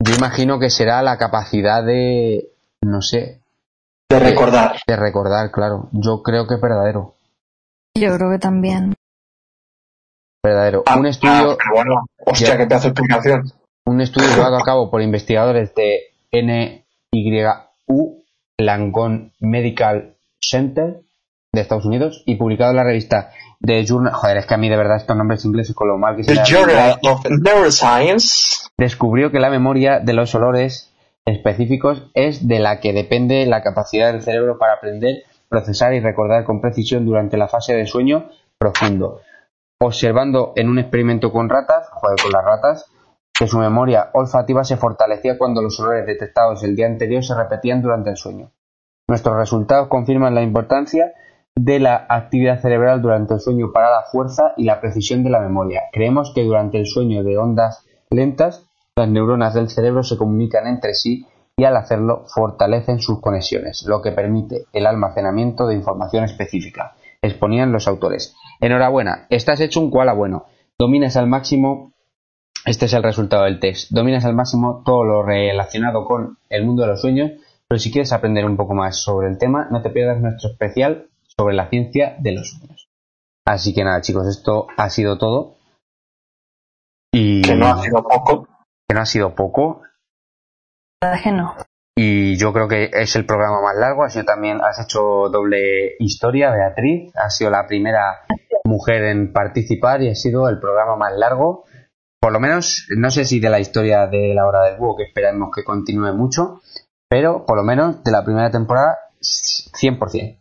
Yo 0.03 0.15
imagino 0.17 0.59
que 0.59 0.71
será 0.71 1.03
la 1.03 1.17
capacidad 1.19 1.85
de. 1.85 2.51
No 2.83 3.03
sé. 3.03 3.41
De 4.09 4.19
recordar. 4.19 4.77
De 4.87 4.97
recordar, 4.97 5.51
claro. 5.53 5.89
Yo 5.93 6.23
creo 6.23 6.47
que 6.49 6.55
es 6.55 6.61
verdadero. 6.61 7.15
Yo 7.97 8.17
creo 8.17 8.31
que 8.31 8.39
también. 8.39 8.95
Verdadero. 10.43 10.83
Ah, 10.87 10.97
un 10.99 11.07
estudio. 11.07 11.53
ah, 11.53 11.57
pero 11.59 11.75
bueno, 11.75 12.07
hostia, 12.27 12.49
Ya. 12.49 12.57
qué 12.57 12.67
pedazo 12.67 12.85
de 12.89 12.91
explicación. 12.93 13.53
un 13.87 14.01
estudio 14.01 14.29
llevado 14.35 14.57
a 14.57 14.65
cabo 14.65 14.91
por 14.91 15.03
investigadores 15.03 15.73
de 15.75 16.15
NYU 16.33 18.20
Langone 18.61 19.33
Medical 19.41 20.17
Center 20.41 21.03
de 21.53 21.61
Estados 21.61 21.85
Unidos 21.85 22.23
y 22.27 22.37
publicado 22.37 22.71
en 22.71 22.77
la 22.77 22.85
revista 22.85 23.31
The 23.61 23.85
Journal. 23.85 24.13
Joder, 24.13 24.37
es 24.39 24.47
que 24.47 24.55
a 24.55 24.59
mí 24.59 24.69
de 24.69 24.77
verdad 24.77 24.97
estos 24.97 25.17
nombres 25.17 25.45
ingleses 25.45 25.75
con 25.75 25.89
lo 25.89 25.99
mal 25.99 26.17
que 26.17 26.25
se 26.25 26.35
The 26.35 26.43
Journal 26.45 26.99
of 27.03 27.27
Neuroscience. 27.29 28.69
descubrió 28.79 29.31
que 29.31 29.41
la 29.41 29.51
memoria 29.51 30.01
de 30.01 30.13
los 30.13 30.35
olores 30.35 30.93
específicos 31.27 32.11
es 32.15 32.47
de 32.47 32.59
la 32.59 32.81
que 32.81 32.93
depende 32.93 33.47
la 33.47 33.63
capacidad 33.63 34.13
del 34.13 34.23
cerebro 34.23 34.59
para 34.59 34.75
aprender, 34.75 35.25
procesar 35.49 35.93
y 35.95 36.01
recordar 36.01 36.45
con 36.45 36.61
precisión 36.61 37.05
durante 37.05 37.37
la 37.37 37.49
fase 37.49 37.75
de 37.75 37.87
sueño 37.87 38.31
profundo. 38.59 39.21
Observando 39.81 40.53
en 40.57 40.69
un 40.69 40.79
experimento 40.79 41.33
con 41.33 41.49
ratas, 41.49 41.89
joder, 41.91 42.17
con 42.23 42.33
las 42.33 42.45
ratas, 42.45 42.87
que 43.41 43.47
su 43.47 43.59
memoria 43.59 44.10
olfativa 44.12 44.65
se 44.65 44.77
fortalecía 44.77 45.39
cuando 45.39 45.62
los 45.62 45.81
olores 45.81 46.05
detectados 46.05 46.62
el 46.62 46.77
día 46.77 46.85
anterior 46.85 47.25
se 47.25 47.35
repetían 47.35 47.81
durante 47.81 48.10
el 48.10 48.19
sueño. 48.19 48.51
Nuestros 49.09 49.35
resultados 49.35 49.89
confirman 49.89 50.35
la 50.35 50.43
importancia 50.43 51.15
de 51.57 51.81
la 51.81 52.05
actividad 52.07 52.60
cerebral 52.60 53.01
durante 53.01 53.33
el 53.33 53.41
sueño 53.41 53.73
para 53.73 53.89
la 53.91 54.02
fuerza 54.12 54.52
y 54.59 54.65
la 54.65 54.78
precisión 54.83 55.25
de 55.25 55.31
la 55.31 55.41
memoria. 55.41 55.85
Creemos 55.91 56.33
que 56.35 56.44
durante 56.44 56.78
el 56.78 56.86
sueño 56.86 57.25
de 57.25 57.39
ondas 57.39 57.86
lentas, 58.10 58.67
las 58.94 59.09
neuronas 59.09 59.55
del 59.55 59.70
cerebro 59.70 60.02
se 60.02 60.19
comunican 60.19 60.67
entre 60.67 60.93
sí 60.93 61.27
y 61.57 61.65
al 61.65 61.78
hacerlo 61.78 62.25
fortalecen 62.27 63.01
sus 63.01 63.23
conexiones, 63.23 63.86
lo 63.86 64.02
que 64.02 64.12
permite 64.12 64.67
el 64.75 64.85
almacenamiento 64.85 65.67
de 65.67 65.77
información 65.77 66.25
específica, 66.25 66.94
exponían 67.23 67.73
los 67.73 67.89
autores. 67.89 68.35
Enhorabuena, 68.60 69.27
estás 69.31 69.62
hecho 69.62 69.81
un 69.81 69.91
koala 69.91 70.12
bueno. 70.12 70.44
Dominas 70.78 71.17
al 71.17 71.27
máximo, 71.27 71.94
este 72.65 72.87
es 72.87 72.93
el 72.93 73.03
resultado 73.03 73.45
del 73.45 73.61
test, 73.61 73.91
dominas 73.91 74.25
al 74.25 74.35
máximo 74.35 74.83
todo 74.85 75.05
lo 75.05 75.23
relacionado 75.23 76.05
con 76.05 76.39
el 76.49 76.65
mundo 76.65 76.83
de 76.83 76.89
los 76.89 77.01
sueños, 77.01 77.33
pero 77.69 77.79
si 77.79 77.91
quieres 77.91 78.13
aprender 78.13 78.45
un 78.45 78.57
poco 78.57 78.75
más 78.75 79.01
sobre 79.03 79.29
el 79.29 79.39
tema, 79.39 79.69
no 79.71 79.81
te 79.83 79.91
pierdas 79.91 80.21
nuestro 80.21 80.51
especial 80.51 81.07
sobre 81.23 81.55
la 81.55 81.69
ciencia 81.69 82.17
de 82.19 82.33
los 82.33 82.51
sueños. 82.51 82.89
Así 83.47 83.75
que 83.75 83.85
nada, 83.85 84.01
chicos, 84.01 84.27
esto 84.27 84.67
ha 84.77 84.91
sido 84.91 85.19
todo. 85.19 85.57
Y 87.13 87.43
Que 87.43 87.57
no 87.57 87.67
ha 87.67 87.83
sido 87.83 88.03
poco. 88.03 88.49
que 88.89 88.95
no 88.95 89.01
ha 89.01 89.07
sido 89.07 89.35
poco. 89.35 89.83
La 91.03 91.11
verdad 91.11 91.19
es 91.19 91.25
que 91.25 91.33
no. 91.33 91.55
Y 91.97 92.37
yo 92.37 92.53
creo 92.53 92.69
que 92.69 92.91
es 92.93 93.17
el 93.17 93.27
programa 93.27 93.61
más 93.63 93.77
largo. 93.77 94.05
Has 94.05 94.19
también, 94.25 94.61
has 94.63 94.81
hecho 94.81 95.29
doble 95.31 95.97
historia, 95.99 96.51
Beatriz. 96.51 97.13
Has 97.17 97.37
sido 97.37 97.51
la 97.51 97.67
primera 97.67 98.21
mujer 98.65 99.05
en 99.05 99.33
participar 99.33 100.03
y 100.03 100.11
ha 100.11 100.15
sido 100.15 100.49
el 100.49 100.61
programa 100.61 100.97
más 100.97 101.13
largo. 101.17 101.65
Por 102.21 102.33
lo 102.33 102.41
menos, 102.41 102.87
no 102.97 103.11
sé 103.11 103.25
si 103.25 103.41
de 103.41 103.49
la 103.51 103.61
historia 103.61 104.07
de 104.07 104.35
la 104.35 104.47
hora 104.47 104.65
del 104.67 104.77
búho, 104.79 104.97
que 104.97 105.05
esperamos 105.05 105.51
que 105.55 105.65
continúe 105.65 106.13
mucho, 106.15 106.61
pero 107.09 107.47
por 107.47 107.57
lo 107.57 107.63
menos 107.65 108.05
de 108.05 108.11
la 108.13 108.23
primera 108.25 108.51
temporada, 108.51 108.97
100%. 109.21 110.39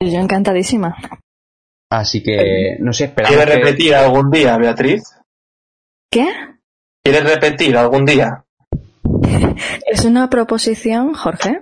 Yo 0.00 0.20
encantadísima. 0.20 0.96
Así 1.90 2.22
que, 2.22 2.76
no 2.80 2.92
sé, 2.92 3.04
esperamos 3.06 3.36
¿Quieres 3.36 3.54
que- 3.54 3.60
repetir 3.64 3.94
algún 3.94 4.30
día, 4.30 4.56
Beatriz? 4.58 5.02
¿Qué? 6.10 6.28
¿Quieres 7.04 7.24
repetir 7.24 7.76
algún 7.76 8.04
día? 8.04 8.44
¿Es 9.86 10.04
una 10.04 10.28
proposición, 10.30 11.14
Jorge? 11.14 11.60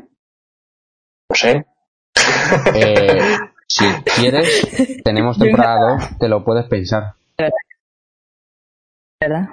No 1.31 1.35
sé. 1.36 1.65
eh, 2.75 3.39
si 3.67 3.85
quieres, 4.17 5.01
tenemos 5.05 5.39
temporada 5.39 5.97
2, 5.99 6.19
te 6.19 6.28
lo 6.28 6.44
puedes 6.44 6.67
pensar. 6.67 7.15
¿Verdad? 9.20 9.49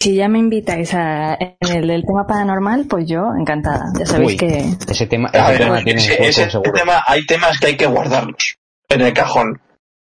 Si 0.00 0.16
ya 0.16 0.28
me 0.28 0.38
invitáis 0.40 0.92
a, 0.94 1.34
en 1.34 1.56
el 1.76 1.86
del 1.86 2.04
tema 2.04 2.26
paranormal, 2.26 2.86
pues 2.88 3.06
yo 3.08 3.32
encantada. 3.38 3.84
Ya 3.98 4.04
sabéis 4.06 4.32
Uy. 4.32 4.36
que 4.36 4.58
Ese 4.90 5.06
tema, 5.06 5.28
ese 5.32 5.46
ver, 5.52 5.58
tema 5.58 5.82
tiene 5.84 6.00
ese- 6.00 6.10
hueco, 6.12 6.24
ese 6.24 6.50
seguro. 6.50 6.72
tema, 6.72 7.02
hay 7.06 7.24
temas 7.24 7.60
que 7.60 7.66
hay 7.68 7.76
que 7.76 7.86
guardarlos 7.86 8.56
en 8.88 9.00
el 9.00 9.12
cajón 9.12 9.60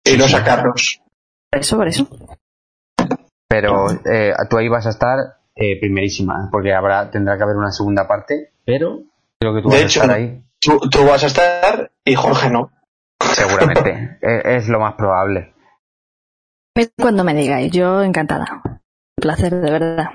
y 0.05 0.17
no 0.17 0.27
sacarlos. 0.27 1.01
por 1.51 1.61
eso, 1.61 1.77
por 1.77 1.89
eso. 1.89 2.09
Pero 3.49 3.91
eh, 4.11 4.33
tú 4.51 4.59
ahí 4.59 4.69
vas 4.69 4.87
a 4.87 4.91
estar 4.91 5.17
eh, 5.55 5.79
primerísima, 5.79 6.49
porque 6.51 6.75
habrá 6.75 7.09
tendrá 7.11 7.37
que 7.37 7.45
haber 7.45 7.57
una 7.57 7.71
segunda 7.71 8.09
parte, 8.09 8.53
pero 8.65 8.99
creo 9.39 9.55
que 9.55 9.63
tú 9.63 9.69
De 9.69 9.77
vas 9.77 9.85
hecho, 9.85 10.01
a 10.01 10.05
estar 10.05 10.17
ahí, 10.19 10.43
Tú, 10.61 10.81
tú 10.91 11.05
vas 11.07 11.23
a 11.23 11.27
estar 11.27 11.93
y 12.05 12.15
Jorge 12.15 12.51
no. 12.51 12.73
seguramente. 13.21 14.19
es, 14.21 14.45
es 14.65 14.69
lo 14.69 14.81
más 14.81 14.95
probable. 14.95 15.54
Cuando 16.99 17.25
me 17.25 17.35
digáis, 17.35 17.71
yo 17.73 18.03
encantada. 18.03 18.63
Un 18.65 18.81
placer, 19.21 19.55
de 19.55 19.71
verdad. 19.71 20.07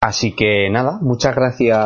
Así 0.00 0.34
que 0.34 0.70
nada, 0.70 0.98
muchas 1.02 1.34
gracias 1.34 1.76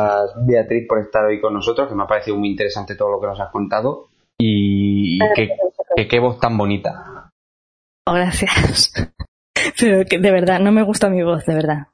Beatriz 0.45 0.85
por 0.87 0.99
estar 0.99 1.25
hoy 1.25 1.41
con 1.41 1.53
nosotros, 1.53 1.89
que 1.89 1.95
me 1.95 2.03
ha 2.03 2.07
parecido 2.07 2.37
muy 2.37 2.49
interesante 2.49 2.95
todo 2.95 3.09
lo 3.11 3.19
que 3.19 3.27
nos 3.27 3.39
has 3.39 3.49
contado. 3.51 4.09
Y 4.39 5.17
qué, 5.35 5.49
qué- 5.95 6.07
qué 6.07 6.19
voz 6.19 6.39
tan 6.39 6.57
bonita. 6.57 7.31
Oh, 8.07 8.13
gracias. 8.13 8.93
Pero 9.79 10.05
que 10.05 10.19
de 10.19 10.31
verdad, 10.31 10.59
no 10.59 10.71
me 10.71 10.83
gusta 10.83 11.09
mi 11.09 11.23
voz, 11.23 11.45
de 11.45 11.55
verdad. 11.55 11.87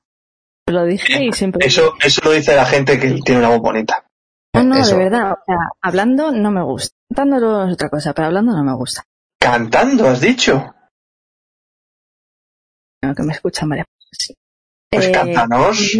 Lo 0.67 0.83
dije 0.85 1.23
y 1.25 1.31
siempre. 1.31 1.65
Eso, 1.65 1.93
eso 2.03 2.21
lo 2.23 2.31
dice 2.31 2.55
la 2.55 2.65
gente 2.65 2.99
que 2.99 3.19
tiene 3.25 3.39
una 3.39 3.49
voz 3.49 3.59
bonita. 3.59 4.05
No, 4.53 4.63
no, 4.63 4.75
Eso. 4.77 4.97
de 4.97 5.03
verdad. 5.05 5.31
O 5.31 5.37
sea, 5.45 5.57
hablando 5.81 6.31
no 6.31 6.51
me 6.51 6.63
gusta. 6.63 6.95
Cantando 7.15 7.65
es 7.67 7.73
otra 7.73 7.89
cosa, 7.89 8.13
pero 8.13 8.27
hablando 8.27 8.51
no 8.55 8.63
me 8.63 8.75
gusta. 8.75 9.03
Cantando, 9.39 10.07
has 10.07 10.21
dicho. 10.21 10.73
No, 13.03 13.15
que 13.15 13.23
me 13.23 13.33
escuchan 13.33 13.69
varias 13.69 13.87
sí. 14.11 14.35
Pues 14.91 15.07
Eh, 15.07 15.11
cántanos. 15.11 15.97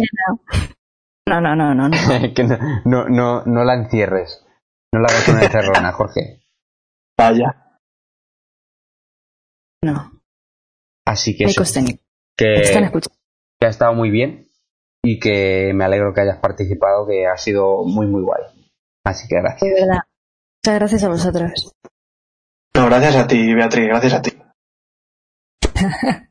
No, 1.28 1.40
no, 1.40 1.54
no, 1.54 1.74
no, 1.74 1.88
no. 1.88 1.96
que 2.34 2.44
no, 2.44 2.58
no, 2.84 3.08
no, 3.08 3.44
no 3.44 3.64
la 3.64 3.74
encierres. 3.74 4.44
No 4.92 5.00
la 5.00 5.08
hagas 5.08 5.28
una 5.28 5.44
encerrona, 5.44 5.92
Jorge. 5.92 6.42
Vaya. 7.16 7.78
no. 9.82 10.20
Así 11.06 11.36
que 11.36 11.44
Hay 11.44 11.50
eso, 11.50 11.62
que, 12.36 12.54
Están 12.54 12.90
que 12.90 13.66
ha 13.66 13.68
estado 13.68 13.94
muy 13.94 14.10
bien 14.10 14.48
y 15.02 15.18
que 15.18 15.72
me 15.74 15.84
alegro 15.84 16.12
que 16.14 16.20
hayas 16.20 16.38
participado, 16.38 17.06
que 17.06 17.26
ha 17.26 17.36
sido 17.36 17.84
muy, 17.84 18.06
muy 18.06 18.22
guay. 18.22 18.42
Así 19.04 19.26
que 19.28 19.36
gracias. 19.36 19.60
De 19.62 19.80
verdad. 19.80 20.02
Muchas 20.62 20.78
gracias 20.78 21.04
a 21.04 21.08
vosotros. 21.08 21.72
No, 22.74 22.86
gracias 22.86 23.16
a 23.16 23.26
ti, 23.26 23.54
Beatriz, 23.54 23.88
gracias 23.88 24.14
a 24.14 24.22
ti. 24.22 24.30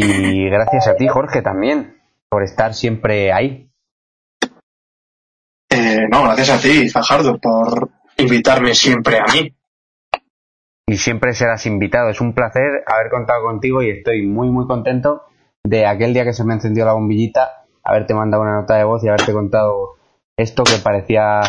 Y 0.00 0.48
gracias 0.48 0.86
a 0.86 0.94
ti, 0.94 1.08
Jorge, 1.08 1.42
también, 1.42 2.00
por 2.28 2.44
estar 2.44 2.72
siempre 2.72 3.32
ahí. 3.32 3.68
Eh, 5.70 6.06
no, 6.08 6.22
gracias 6.22 6.50
a 6.50 6.62
ti, 6.62 6.88
Fajardo, 6.88 7.38
por 7.38 7.90
invitarme 8.16 8.74
siempre 8.74 9.18
a 9.18 9.24
mí. 9.32 9.52
Y 10.86 10.96
siempre 10.98 11.32
serás 11.34 11.66
invitado. 11.66 12.10
Es 12.10 12.20
un 12.20 12.32
placer 12.32 12.84
haber 12.86 13.10
contado 13.10 13.42
contigo 13.42 13.82
y 13.82 13.90
estoy 13.90 14.24
muy, 14.24 14.48
muy 14.50 14.68
contento 14.68 15.22
de 15.64 15.84
aquel 15.84 16.14
día 16.14 16.24
que 16.24 16.32
se 16.32 16.44
me 16.44 16.54
encendió 16.54 16.84
la 16.84 16.92
bombillita, 16.92 17.66
haberte 17.82 18.14
mandado 18.14 18.44
una 18.44 18.60
nota 18.60 18.76
de 18.76 18.84
voz 18.84 19.02
y 19.02 19.08
haberte 19.08 19.32
contado 19.32 19.96
esto 20.36 20.62
que 20.62 20.78
parecía 20.82 21.40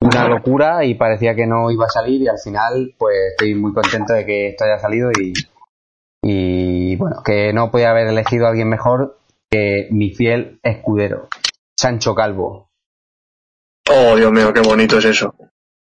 una 0.00 0.28
locura 0.28 0.84
y 0.84 0.94
parecía 0.94 1.34
que 1.34 1.46
no 1.46 1.70
iba 1.70 1.86
a 1.86 1.90
salir 1.90 2.20
y 2.20 2.28
al 2.28 2.38
final 2.38 2.94
pues 2.98 3.16
estoy 3.30 3.54
muy 3.54 3.72
contento 3.72 4.12
de 4.12 4.26
que 4.26 4.48
esto 4.50 4.64
haya 4.64 4.78
salido 4.78 5.10
y, 5.10 5.32
y 6.22 6.57
bueno, 6.98 7.22
que 7.24 7.52
no 7.52 7.70
podía 7.70 7.90
haber 7.90 8.08
elegido 8.08 8.46
a 8.46 8.50
alguien 8.50 8.68
mejor 8.68 9.18
que 9.50 9.88
mi 9.90 10.10
fiel 10.14 10.60
escudero, 10.62 11.28
Sancho 11.78 12.14
Calvo. 12.14 12.70
Oh, 13.90 14.16
Dios 14.16 14.30
mío, 14.32 14.52
qué 14.52 14.60
bonito 14.60 14.98
es 14.98 15.06
eso. 15.06 15.34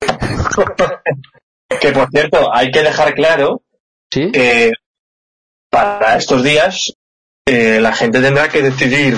que 1.80 1.92
por 1.92 2.08
cierto, 2.10 2.52
hay 2.52 2.70
que 2.70 2.82
dejar 2.82 3.14
claro 3.14 3.62
¿Sí? 4.10 4.32
que 4.32 4.72
para 5.70 6.16
estos 6.16 6.42
días 6.42 6.92
eh, 7.46 7.80
la 7.80 7.92
gente 7.92 8.20
tendrá 8.20 8.48
que 8.48 8.62
decidir, 8.62 9.16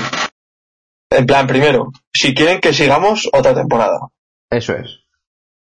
en 1.10 1.26
plan, 1.26 1.46
primero, 1.46 1.92
si 2.12 2.34
quieren 2.34 2.60
que 2.60 2.72
sigamos 2.72 3.28
otra 3.32 3.54
temporada. 3.54 3.98
Eso 4.50 4.74
es. 4.74 5.00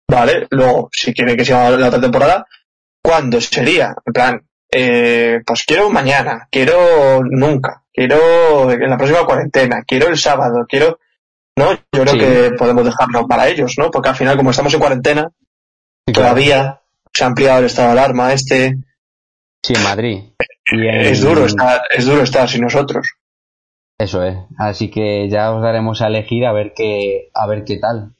Vale, 0.10 0.48
luego, 0.52 0.90
si 0.92 1.14
quieren 1.14 1.35
que 1.35 1.45
sigamos 1.45 1.80
la 1.80 1.88
otra 1.88 2.02
temporada, 2.02 2.45
¿cuándo 3.02 3.42
sería? 3.42 3.95
En 4.06 4.14
plan, 4.14 4.48
eh, 4.76 5.42
pues 5.45 5.64
quiero 5.66 5.90
mañana, 5.90 6.48
quiero 6.52 7.24
nunca, 7.24 7.84
quiero 7.93 8.72
en 8.72 8.90
la 8.90 8.98
próxima 8.98 9.26
cuarentena, 9.26 9.84
quiero 9.88 10.08
el 10.08 10.18
sábado, 10.18 10.66
quiero... 10.68 11.00
No, 11.56 11.72
yo 11.74 11.80
creo 11.92 12.08
Sí. 12.14 12.19
que 12.19 12.52
podemos 12.58 12.84
dejarlo 12.84 13.27
para 13.27 13.48
ellos, 13.48 13.76
¿no? 13.77 13.92
Porque 13.92 14.10
al 14.10 14.16
final, 14.16 14.35
como 14.38 14.50
estamos 14.50 14.74
en 14.74 14.80
cuarentena, 14.80 15.32
todavía 16.11 16.82
se 17.14 17.24
ha 17.24 17.27
ampliado 17.27 17.60
el 17.60 17.66
estado 17.66 17.90
de 17.90 18.00
alarma 18.00 18.34
este. 18.34 18.77
Sí, 19.64 19.74
en 19.76 19.84
Madrid. 19.84 20.24
Es 20.66 21.22
duro 21.22 21.45
estar, 21.45 21.82
es 21.95 22.06
duro 22.08 22.24
estar 22.24 22.50
sin 22.50 22.61
nosotros. 22.61 23.08
Eso 24.00 24.24
es. 24.24 24.35
Así 24.58 24.90
que 24.90 25.30
ya 25.30 25.52
os 25.53 25.61
daremos 25.61 26.02
a 26.02 26.08
elegir 26.08 26.45
a 26.48 26.53
ver 26.53 26.74
qué, 26.76 27.30
a 27.35 27.45
ver 27.45 27.64
qué 27.64 27.77
tal. 27.77 28.16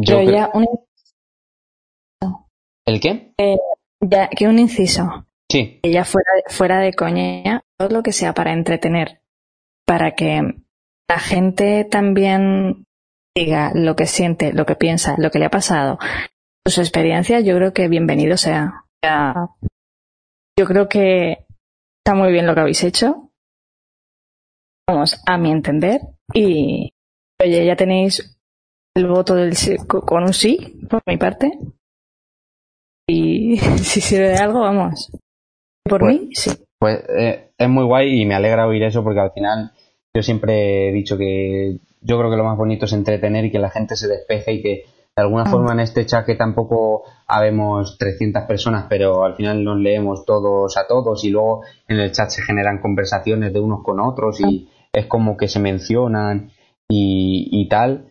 Yo, 0.00 0.22
ya 0.22 0.48
un... 0.54 0.66
¿El 2.86 3.00
qué? 3.00 3.34
Eh, 3.36 3.56
ya 4.02 4.28
que 4.28 4.48
un 4.48 4.58
inciso. 4.58 5.26
Sí. 5.50 5.80
Que 5.82 5.90
ya 5.90 6.04
fuera, 6.04 6.30
fuera 6.48 6.78
de 6.80 6.92
coña, 6.92 7.62
todo 7.78 7.88
lo 7.88 8.02
que 8.02 8.12
sea 8.12 8.34
para 8.34 8.52
entretener, 8.52 9.22
para 9.86 10.14
que 10.14 10.40
la 11.08 11.18
gente 11.18 11.84
también 11.84 12.86
diga 13.34 13.72
lo 13.74 13.96
que 13.96 14.06
siente, 14.06 14.52
lo 14.52 14.66
que 14.66 14.76
piensa, 14.76 15.14
lo 15.18 15.30
que 15.30 15.38
le 15.38 15.46
ha 15.46 15.50
pasado, 15.50 15.98
sus 16.66 16.78
experiencias, 16.78 17.44
yo 17.44 17.56
creo 17.56 17.72
que 17.72 17.88
bienvenido 17.88 18.36
sea. 18.36 18.84
Yo 20.58 20.66
creo 20.66 20.88
que 20.88 21.46
está 22.04 22.14
muy 22.14 22.30
bien 22.30 22.46
lo 22.46 22.54
que 22.54 22.60
habéis 22.60 22.84
hecho. 22.84 23.30
Vamos, 24.88 25.20
a 25.26 25.38
mi 25.38 25.50
entender. 25.50 26.00
Y, 26.34 26.92
oye, 27.42 27.66
ya 27.66 27.76
tenéis 27.76 28.38
el 28.94 29.06
voto 29.06 29.34
del 29.34 29.56
con 29.86 30.24
un 30.24 30.32
sí, 30.32 30.80
por 30.88 31.02
mi 31.06 31.16
parte. 31.16 31.58
Y 33.08 33.56
si 33.78 34.00
sirve 34.00 34.28
de 34.28 34.36
algo, 34.36 34.60
vamos. 34.60 35.10
Por 35.84 36.00
pues, 36.00 36.20
mí, 36.20 36.28
sí. 36.34 36.50
Pues 36.78 37.02
eh, 37.16 37.50
es 37.56 37.68
muy 37.68 37.84
guay 37.84 38.20
y 38.22 38.26
me 38.26 38.34
alegra 38.34 38.66
oír 38.66 38.82
eso 38.82 39.04
porque 39.04 39.20
al 39.20 39.32
final 39.32 39.72
yo 40.14 40.22
siempre 40.22 40.88
he 40.88 40.92
dicho 40.92 41.16
que 41.16 41.78
yo 42.00 42.18
creo 42.18 42.30
que 42.30 42.36
lo 42.36 42.44
más 42.44 42.58
bonito 42.58 42.86
es 42.86 42.92
entretener 42.92 43.44
y 43.44 43.50
que 43.50 43.58
la 43.58 43.70
gente 43.70 43.96
se 43.96 44.08
despeje 44.08 44.52
y 44.52 44.62
que 44.62 44.84
de 45.14 45.22
alguna 45.22 45.44
forma 45.44 45.72
en 45.72 45.80
este 45.80 46.06
chat 46.06 46.24
que 46.24 46.36
tampoco 46.36 47.04
habemos 47.26 47.98
300 47.98 48.44
personas, 48.44 48.86
pero 48.88 49.24
al 49.24 49.36
final 49.36 49.62
nos 49.62 49.78
leemos 49.78 50.24
todos 50.24 50.76
a 50.78 50.86
todos 50.86 51.22
y 51.24 51.30
luego 51.30 51.62
en 51.86 52.00
el 52.00 52.12
chat 52.12 52.30
se 52.30 52.42
generan 52.42 52.80
conversaciones 52.80 53.52
de 53.52 53.60
unos 53.60 53.82
con 53.82 54.00
otros 54.00 54.40
y 54.40 54.70
es 54.90 55.06
como 55.06 55.36
que 55.36 55.48
se 55.48 55.60
mencionan 55.60 56.50
y, 56.88 57.68
tal. 57.68 58.08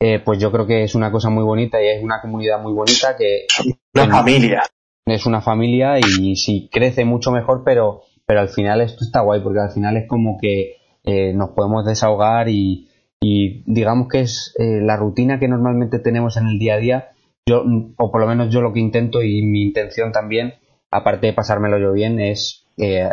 Eh, 0.00 0.20
pues 0.24 0.38
yo 0.38 0.50
creo 0.50 0.66
que 0.66 0.82
es 0.82 0.94
una 0.94 1.12
cosa 1.12 1.28
muy 1.28 1.44
bonita 1.44 1.82
y 1.82 1.88
es 1.88 2.02
una 2.02 2.20
comunidad 2.20 2.60
muy 2.60 2.72
bonita 2.72 3.16
que... 3.16 3.46
Una 3.94 4.08
familia. 4.08 4.62
Es 5.06 5.26
una 5.26 5.40
familia 5.40 5.98
y 5.98 6.36
si 6.36 6.68
crece 6.70 7.04
mucho 7.04 7.32
mejor, 7.32 7.62
pero, 7.64 8.02
pero 8.26 8.40
al 8.40 8.48
final 8.48 8.80
esto 8.80 9.04
está 9.04 9.22
guay 9.22 9.40
porque 9.42 9.60
al 9.60 9.72
final 9.72 9.96
es 9.96 10.06
como 10.06 10.38
que 10.40 10.76
eh, 11.04 11.32
nos 11.34 11.50
podemos 11.50 11.84
desahogar 11.84 12.48
y, 12.48 12.88
y 13.20 13.64
digamos 13.66 14.08
que 14.08 14.20
es 14.20 14.54
eh, 14.58 14.80
la 14.80 14.96
rutina 14.96 15.38
que 15.40 15.48
normalmente 15.48 15.98
tenemos 15.98 16.36
en 16.36 16.46
el 16.46 16.58
día 16.58 16.74
a 16.74 16.78
día. 16.78 17.08
Yo 17.48 17.64
o 17.96 18.12
por 18.12 18.20
lo 18.20 18.26
menos 18.28 18.52
yo 18.52 18.60
lo 18.60 18.72
que 18.72 18.80
intento 18.80 19.22
y 19.22 19.42
mi 19.42 19.62
intención 19.62 20.12
también 20.12 20.54
aparte 20.90 21.28
de 21.28 21.32
pasármelo 21.32 21.78
yo 21.78 21.92
bien 21.92 22.20
es 22.20 22.66
eh, 22.76 23.08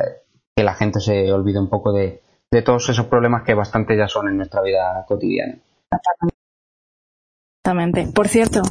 que 0.55 0.63
la 0.63 0.73
gente 0.73 0.99
se 0.99 1.31
olvide 1.31 1.59
un 1.59 1.69
poco 1.69 1.93
de, 1.93 2.21
de 2.51 2.61
todos 2.61 2.89
esos 2.89 3.05
problemas 3.07 3.43
que 3.43 3.53
bastante 3.53 3.97
ya 3.97 4.07
son 4.07 4.27
en 4.27 4.37
nuestra 4.37 4.61
vida 4.61 5.05
cotidiana. 5.07 5.57
Exactamente. 7.63 8.07
Por 8.13 8.27
cierto 8.27 8.61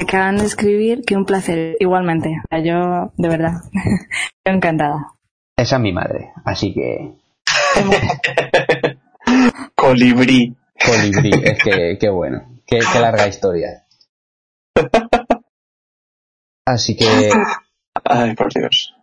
acaban 0.00 0.36
de 0.36 0.44
escribir 0.44 1.02
que 1.06 1.16
un 1.16 1.24
placer 1.24 1.76
igualmente 1.80 2.30
yo 2.64 3.12
de 3.16 3.28
verdad 3.28 3.52
estoy 3.72 4.54
encantada 4.54 5.12
esa 5.56 5.76
es 5.76 5.82
mi 5.82 5.92
madre 5.92 6.32
así 6.44 6.74
que 6.74 7.14
colibrí 9.74 10.56
Colibrí, 10.84 11.30
es 11.44 11.62
que, 11.62 11.98
qué 12.00 12.08
bueno. 12.08 12.60
Qué, 12.66 12.78
larga 13.00 13.28
historia. 13.28 13.86
Así 16.66 16.96
que. 16.96 17.30
Ay, 18.04 18.34
por 18.34 18.52
Dios. 18.52 18.94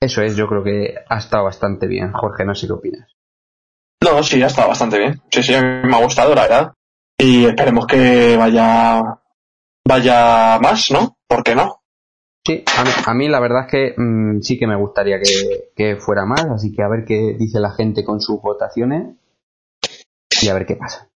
Eso 0.00 0.22
es, 0.22 0.36
yo 0.36 0.46
creo 0.46 0.62
que 0.62 0.94
ha 1.08 1.18
estado 1.18 1.44
bastante 1.44 1.86
bien. 1.86 2.12
Jorge, 2.12 2.44
no 2.44 2.54
sé 2.54 2.66
qué 2.66 2.74
opinas. 2.74 3.16
No, 4.04 4.22
sí, 4.22 4.42
ha 4.42 4.46
estado 4.46 4.68
bastante 4.68 4.98
bien. 4.98 5.20
Sí, 5.30 5.42
sí, 5.42 5.54
a 5.54 5.62
mí 5.62 5.88
me 5.88 5.96
ha 5.96 6.02
gustado, 6.02 6.34
la 6.34 6.42
verdad. 6.42 6.72
Y 7.18 7.46
esperemos 7.46 7.86
que 7.86 8.36
vaya. 8.36 9.18
Vaya 9.86 10.58
más, 10.60 10.90
¿no? 10.90 11.16
¿Por 11.28 11.42
qué 11.42 11.54
no? 11.54 11.82
Sí, 12.46 12.62
a 13.06 13.14
mí, 13.14 13.28
la 13.28 13.40
verdad 13.40 13.64
es 13.66 13.70
que 13.70 13.94
mm, 14.00 14.40
sí 14.40 14.58
que 14.58 14.66
me 14.66 14.76
gustaría 14.76 15.18
que, 15.18 15.70
que 15.74 15.96
fuera 15.96 16.24
más, 16.24 16.44
así 16.44 16.72
que 16.72 16.82
a 16.82 16.88
ver 16.88 17.04
qué 17.04 17.34
dice 17.36 17.58
la 17.58 17.72
gente 17.72 18.04
con 18.04 18.20
sus 18.20 18.40
votaciones 18.40 19.16
y 20.42 20.48
a 20.48 20.54
ver 20.54 20.66
qué 20.66 20.76
pasa. 20.76 21.10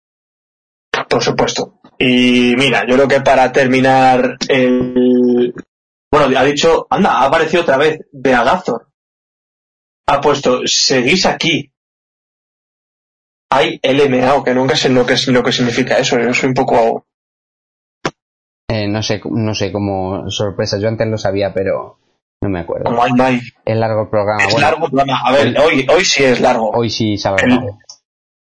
Por 1.09 1.23
supuesto. 1.23 1.81
Y 1.99 2.55
mira, 2.57 2.87
yo 2.87 2.95
creo 2.95 3.09
que 3.09 3.21
para 3.21 3.53
terminar 3.53 4.37
el... 4.49 5.55
Bueno, 6.11 6.39
ha 6.39 6.45
dicho, 6.45 6.87
anda, 6.89 7.19
ha 7.19 7.27
aparecido 7.27 7.63
otra 7.63 7.77
vez 7.77 8.01
de 8.13 8.35
Agazor. 8.35 8.89
Ha 10.07 10.21
puesto, 10.21 10.63
seguís 10.65 11.27
aquí. 11.27 11.71
Hay 13.51 13.81
LMA, 13.83 14.45
que 14.45 14.55
nunca 14.55 14.77
sé 14.77 14.89
lo 14.89 15.05
que, 15.05 15.17
lo 15.27 15.43
que 15.43 15.53
significa 15.53 15.99
eso. 15.99 16.19
Yo 16.19 16.33
soy 16.33 16.49
un 16.49 16.55
poco... 16.55 17.08
Eh, 18.71 18.87
no 18.87 19.03
sé, 19.03 19.21
no 19.25 19.55
sé 19.55 19.73
cómo 19.73 20.31
sorpresa. 20.31 20.79
Yo 20.79 20.89
antes 20.89 21.07
lo 21.09 21.19
sabía, 21.19 21.53
pero 21.55 21.99
no 22.43 22.49
me 22.49 22.61
acuerdo. 22.61 22.85
Como 22.85 23.03
hay, 23.03 23.13
no 23.13 23.25
hay. 23.25 23.41
Es 23.65 23.77
largo 23.77 24.03
el 24.03 24.09
programa. 24.09 24.45
Es 24.45 24.61
largo 24.61 24.87
el 24.87 24.91
programa. 24.93 25.21
A 25.25 25.33
ver, 25.33 25.59
hoy, 25.59 25.87
hoy 25.89 26.05
sí 26.05 26.25
es 26.25 26.41
largo. 26.41 26.71
Hoy 26.71 26.91
sí 26.91 27.17
sabe. 27.17 27.43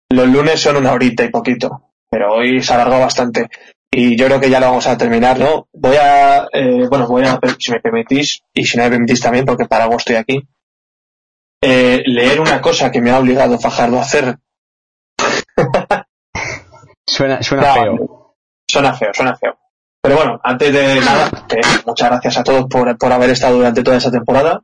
Los 0.10 0.28
lunes 0.28 0.60
son 0.60 0.78
una 0.78 0.94
horita 0.94 1.24
y 1.24 1.30
poquito, 1.30 1.92
pero 2.10 2.34
hoy 2.34 2.62
se 2.62 2.74
alargó 2.74 3.00
bastante. 3.00 3.50
Y 3.92 4.18
yo 4.18 4.26
creo 4.26 4.40
que 4.40 4.50
ya 4.50 4.60
lo 4.60 4.68
vamos 4.68 4.88
a 4.88 4.98
terminar, 4.98 5.40
¿no? 5.40 5.68
Voy 5.74 5.95
a, 5.95 6.48
eh, 6.52 6.86
bueno, 6.90 7.08
voy 7.08 7.24
a, 7.24 7.40
si 7.58 7.72
me 7.72 7.80
permitís, 7.80 8.44
y 8.54 8.66
si 8.66 8.78
no 8.78 8.84
me 8.84 8.90
permitís 8.90 9.22
también, 9.22 9.45
porque 9.45 9.66
para 9.66 9.86
algo 9.86 9.98
estoy 9.98 10.16
aquí, 10.16 10.45
eh, 11.62 12.04
leer 12.06 12.42
una 12.42 12.62
cosa 12.62 12.92
que 12.92 13.02
me 13.02 13.12
ha 13.12 13.20
obligado 13.20 13.58
Fajardo 13.58 13.98
a 13.98 14.02
hacer. 14.02 14.38
suena, 17.08 17.42
suena 17.42 17.74
feo. 17.74 18.36
Suena 18.70 18.94
feo, 18.94 19.14
suena 19.14 19.36
feo. 19.36 19.58
Pero 20.06 20.17
bueno, 20.17 20.40
antes 20.43 20.72
de 20.72 21.00
nada, 21.00 21.32
muchas 21.84 22.09
gracias 22.11 22.38
a 22.38 22.43
todos 22.43 22.67
por, 22.69 22.95
por 22.95 23.11
haber 23.11 23.32
estado 23.32 23.56
durante 23.56 23.82
toda 23.82 23.98
esa 23.98 24.11
temporada, 24.11 24.61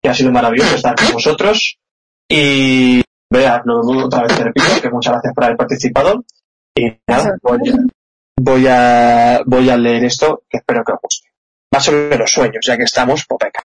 que 0.00 0.08
ha 0.08 0.14
sido 0.14 0.30
maravilloso 0.30 0.76
estar 0.76 0.94
con 0.94 1.14
vosotros. 1.14 1.80
Y 2.28 3.02
Vea, 3.28 3.60
lo 3.64 3.80
otra 3.80 4.22
vez 4.22 4.36
te 4.36 4.44
repito, 4.44 4.80
que 4.80 4.90
muchas 4.90 5.14
gracias 5.14 5.34
por 5.34 5.42
haber 5.42 5.56
participado. 5.56 6.24
Y 6.76 6.96
nada, 7.08 7.36
voy 7.42 8.68
a, 8.68 9.40
voy 9.44 9.68
a, 9.68 9.76
leer 9.76 10.04
esto, 10.04 10.44
que 10.48 10.58
espero 10.58 10.84
que 10.84 10.92
os 10.92 10.98
guste. 11.02 11.28
Más 11.72 11.84
sobre 11.84 12.16
los 12.16 12.30
sueños, 12.30 12.64
ya 12.64 12.76
que 12.76 12.84
estamos, 12.84 13.26
popeca. 13.26 13.64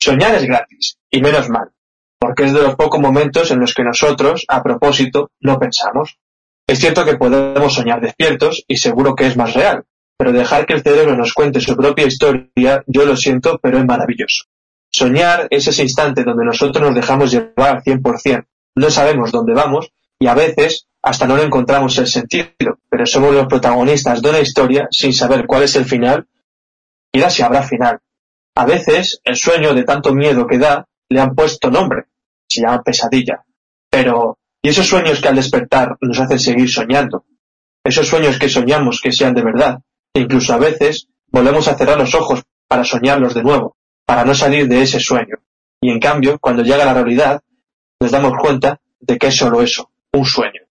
Soñar 0.00 0.34
es 0.34 0.46
gratis, 0.46 0.96
y 1.12 1.22
menos 1.22 1.48
mal, 1.48 1.70
porque 2.18 2.42
es 2.42 2.52
de 2.52 2.62
los 2.62 2.74
pocos 2.74 2.98
momentos 2.98 3.52
en 3.52 3.60
los 3.60 3.72
que 3.72 3.84
nosotros, 3.84 4.44
a 4.48 4.64
propósito, 4.64 5.30
no 5.38 5.60
pensamos. 5.60 6.18
Es 6.66 6.80
cierto 6.80 7.04
que 7.04 7.16
podemos 7.16 7.72
soñar 7.72 8.00
despiertos, 8.00 8.64
y 8.66 8.78
seguro 8.78 9.14
que 9.14 9.28
es 9.28 9.36
más 9.36 9.54
real, 9.54 9.84
pero 10.16 10.32
dejar 10.32 10.66
que 10.66 10.74
el 10.74 10.82
cerebro 10.82 11.16
nos 11.16 11.32
cuente 11.32 11.60
su 11.60 11.76
propia 11.76 12.06
historia, 12.06 12.84
yo 12.86 13.04
lo 13.04 13.16
siento, 13.16 13.58
pero 13.62 13.78
es 13.78 13.84
maravilloso. 13.84 14.44
Soñar 14.90 15.48
es 15.50 15.66
ese 15.66 15.82
instante 15.82 16.22
donde 16.22 16.44
nosotros 16.44 16.86
nos 16.86 16.94
dejamos 16.94 17.32
llevar 17.32 17.76
al 17.76 17.82
100%, 17.82 18.46
no 18.76 18.90
sabemos 18.90 19.32
dónde 19.32 19.52
vamos 19.52 19.90
y 20.18 20.26
a 20.26 20.34
veces 20.34 20.86
hasta 21.02 21.26
no 21.26 21.36
le 21.36 21.44
encontramos 21.44 21.98
el 21.98 22.06
sentido, 22.06 22.48
pero 22.88 23.06
somos 23.06 23.34
los 23.34 23.46
protagonistas 23.46 24.22
de 24.22 24.30
una 24.30 24.40
historia 24.40 24.88
sin 24.90 25.12
saber 25.12 25.46
cuál 25.46 25.64
es 25.64 25.76
el 25.76 25.84
final 25.84 26.26
y 27.12 27.20
si 27.30 27.42
habrá 27.42 27.62
final. 27.62 28.00
A 28.56 28.64
veces 28.64 29.20
el 29.24 29.36
sueño 29.36 29.74
de 29.74 29.84
tanto 29.84 30.14
miedo 30.14 30.46
que 30.46 30.58
da 30.58 30.86
le 31.08 31.20
han 31.20 31.34
puesto 31.34 31.70
nombre, 31.70 32.04
se 32.48 32.62
llama 32.62 32.82
pesadilla. 32.82 33.44
Pero, 33.90 34.38
¿y 34.62 34.68
esos 34.68 34.86
sueños 34.86 35.20
que 35.20 35.28
al 35.28 35.36
despertar 35.36 35.96
nos 36.00 36.18
hacen 36.18 36.38
seguir 36.38 36.70
soñando? 36.70 37.24
Esos 37.84 38.08
sueños 38.08 38.38
que 38.38 38.48
soñamos 38.48 39.00
que 39.00 39.12
sean 39.12 39.34
de 39.34 39.42
verdad, 39.42 39.80
incluso 40.14 40.54
a 40.54 40.58
veces 40.58 41.08
volvemos 41.28 41.68
a 41.68 41.76
cerrar 41.76 41.98
los 41.98 42.14
ojos 42.14 42.42
para 42.68 42.84
soñarlos 42.84 43.34
de 43.34 43.42
nuevo, 43.42 43.76
para 44.06 44.24
no 44.24 44.34
salir 44.34 44.68
de 44.68 44.82
ese 44.82 45.00
sueño. 45.00 45.36
Y 45.80 45.90
en 45.90 46.00
cambio, 46.00 46.38
cuando 46.38 46.62
llega 46.62 46.84
la 46.84 46.94
realidad, 46.94 47.42
nos 48.00 48.10
damos 48.10 48.32
cuenta 48.38 48.80
de 49.00 49.18
que 49.18 49.26
es 49.26 49.36
solo 49.36 49.60
eso, 49.60 49.90
un 50.12 50.24
sueño. 50.24 50.62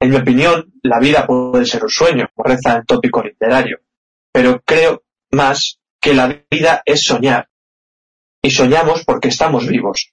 En 0.00 0.10
mi 0.10 0.16
opinión, 0.16 0.72
la 0.82 0.98
vida 0.98 1.26
puede 1.26 1.64
ser 1.64 1.82
un 1.84 1.90
sueño, 1.90 2.28
como 2.34 2.54
reza 2.54 2.76
el 2.76 2.86
tópico 2.86 3.22
literario, 3.22 3.78
pero 4.32 4.60
creo 4.64 5.02
más 5.30 5.78
que 6.00 6.14
la 6.14 6.42
vida 6.50 6.82
es 6.84 7.04
soñar. 7.04 7.48
Y 8.42 8.50
soñamos 8.50 9.04
porque 9.04 9.28
estamos 9.28 9.66
vivos. 9.66 10.12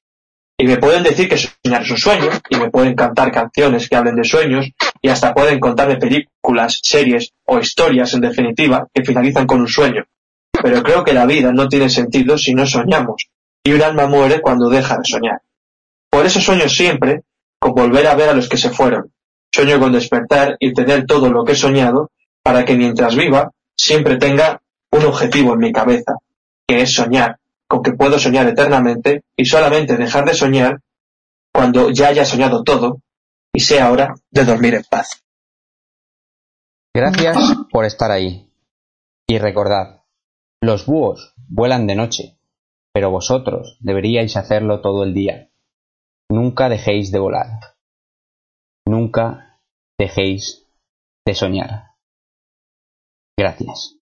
Y 0.58 0.67
me 0.67 0.77
pueden 0.77 1.03
decir 1.03 1.27
que 1.27 1.38
soñar 1.38 1.82
es 1.82 1.91
un 1.91 1.98
sueño, 1.98 2.30
y 2.49 2.58
me 2.58 2.69
pueden 2.69 2.95
cantar 2.95 3.32
canciones 3.32 3.90
que 3.90 3.95
hablen 3.95 4.16
de 4.16 4.24
sueños, 4.24 4.67
y 5.01 5.09
hasta 5.09 5.33
pueden 5.33 5.59
contarme 5.59 5.98
películas, 5.98 6.80
series 6.83 7.33
o 7.49 7.59
historias, 7.59 8.13
en 8.13 8.21
definitiva, 8.21 8.87
que 8.93 9.03
finalizan 9.03 9.47
con 9.47 9.61
un 9.61 9.67
sueño. 9.67 10.05
Pero 10.51 10.83
creo 10.83 11.03
que 11.03 11.13
la 11.13 11.25
vida 11.25 11.51
no 11.51 11.67
tiene 11.67 11.89
sentido 11.89 12.37
si 12.37 12.53
no 12.53 12.65
soñamos, 12.65 13.29
y 13.63 13.73
un 13.73 13.81
alma 13.81 14.07
muere 14.07 14.41
cuando 14.41 14.69
deja 14.69 14.97
de 14.97 15.05
soñar. 15.05 15.41
Por 16.09 16.25
eso 16.25 16.39
sueño 16.39 16.69
siempre 16.69 17.23
con 17.59 17.73
volver 17.73 18.07
a 18.07 18.15
ver 18.15 18.29
a 18.29 18.33
los 18.33 18.47
que 18.47 18.57
se 18.57 18.69
fueron. 18.69 19.11
Sueño 19.51 19.79
con 19.79 19.91
despertar 19.91 20.57
y 20.59 20.73
tener 20.73 21.05
todo 21.05 21.29
lo 21.29 21.43
que 21.43 21.53
he 21.53 21.55
soñado 21.55 22.11
para 22.43 22.65
que 22.65 22.75
mientras 22.75 23.15
viva 23.15 23.51
siempre 23.75 24.17
tenga 24.17 24.61
un 24.91 25.05
objetivo 25.05 25.53
en 25.53 25.59
mi 25.59 25.71
cabeza, 25.71 26.17
que 26.67 26.81
es 26.81 26.93
soñar, 26.93 27.39
con 27.67 27.81
que 27.81 27.93
puedo 27.93 28.19
soñar 28.19 28.47
eternamente 28.47 29.23
y 29.35 29.45
solamente 29.45 29.97
dejar 29.97 30.25
de 30.25 30.33
soñar 30.33 30.81
cuando 31.51 31.89
ya 31.89 32.09
haya 32.09 32.25
soñado 32.25 32.63
todo 32.63 33.01
y 33.51 33.59
sea 33.59 33.91
hora 33.91 34.13
de 34.29 34.45
dormir 34.45 34.75
en 34.75 34.83
paz. 34.89 35.23
Gracias 36.99 37.37
por 37.71 37.85
estar 37.85 38.11
ahí. 38.11 38.51
Y 39.25 39.37
recordad, 39.37 40.03
los 40.61 40.85
búhos 40.85 41.33
vuelan 41.47 41.87
de 41.87 41.95
noche, 41.95 42.37
pero 42.93 43.09
vosotros 43.09 43.77
deberíais 43.79 44.35
hacerlo 44.35 44.81
todo 44.81 45.05
el 45.05 45.13
día. 45.13 45.49
Nunca 46.29 46.67
dejéis 46.67 47.13
de 47.13 47.19
volar. 47.19 47.77
Nunca 48.85 49.61
dejéis 49.97 50.67
de 51.25 51.35
soñar. 51.35 51.95
Gracias. 53.37 53.98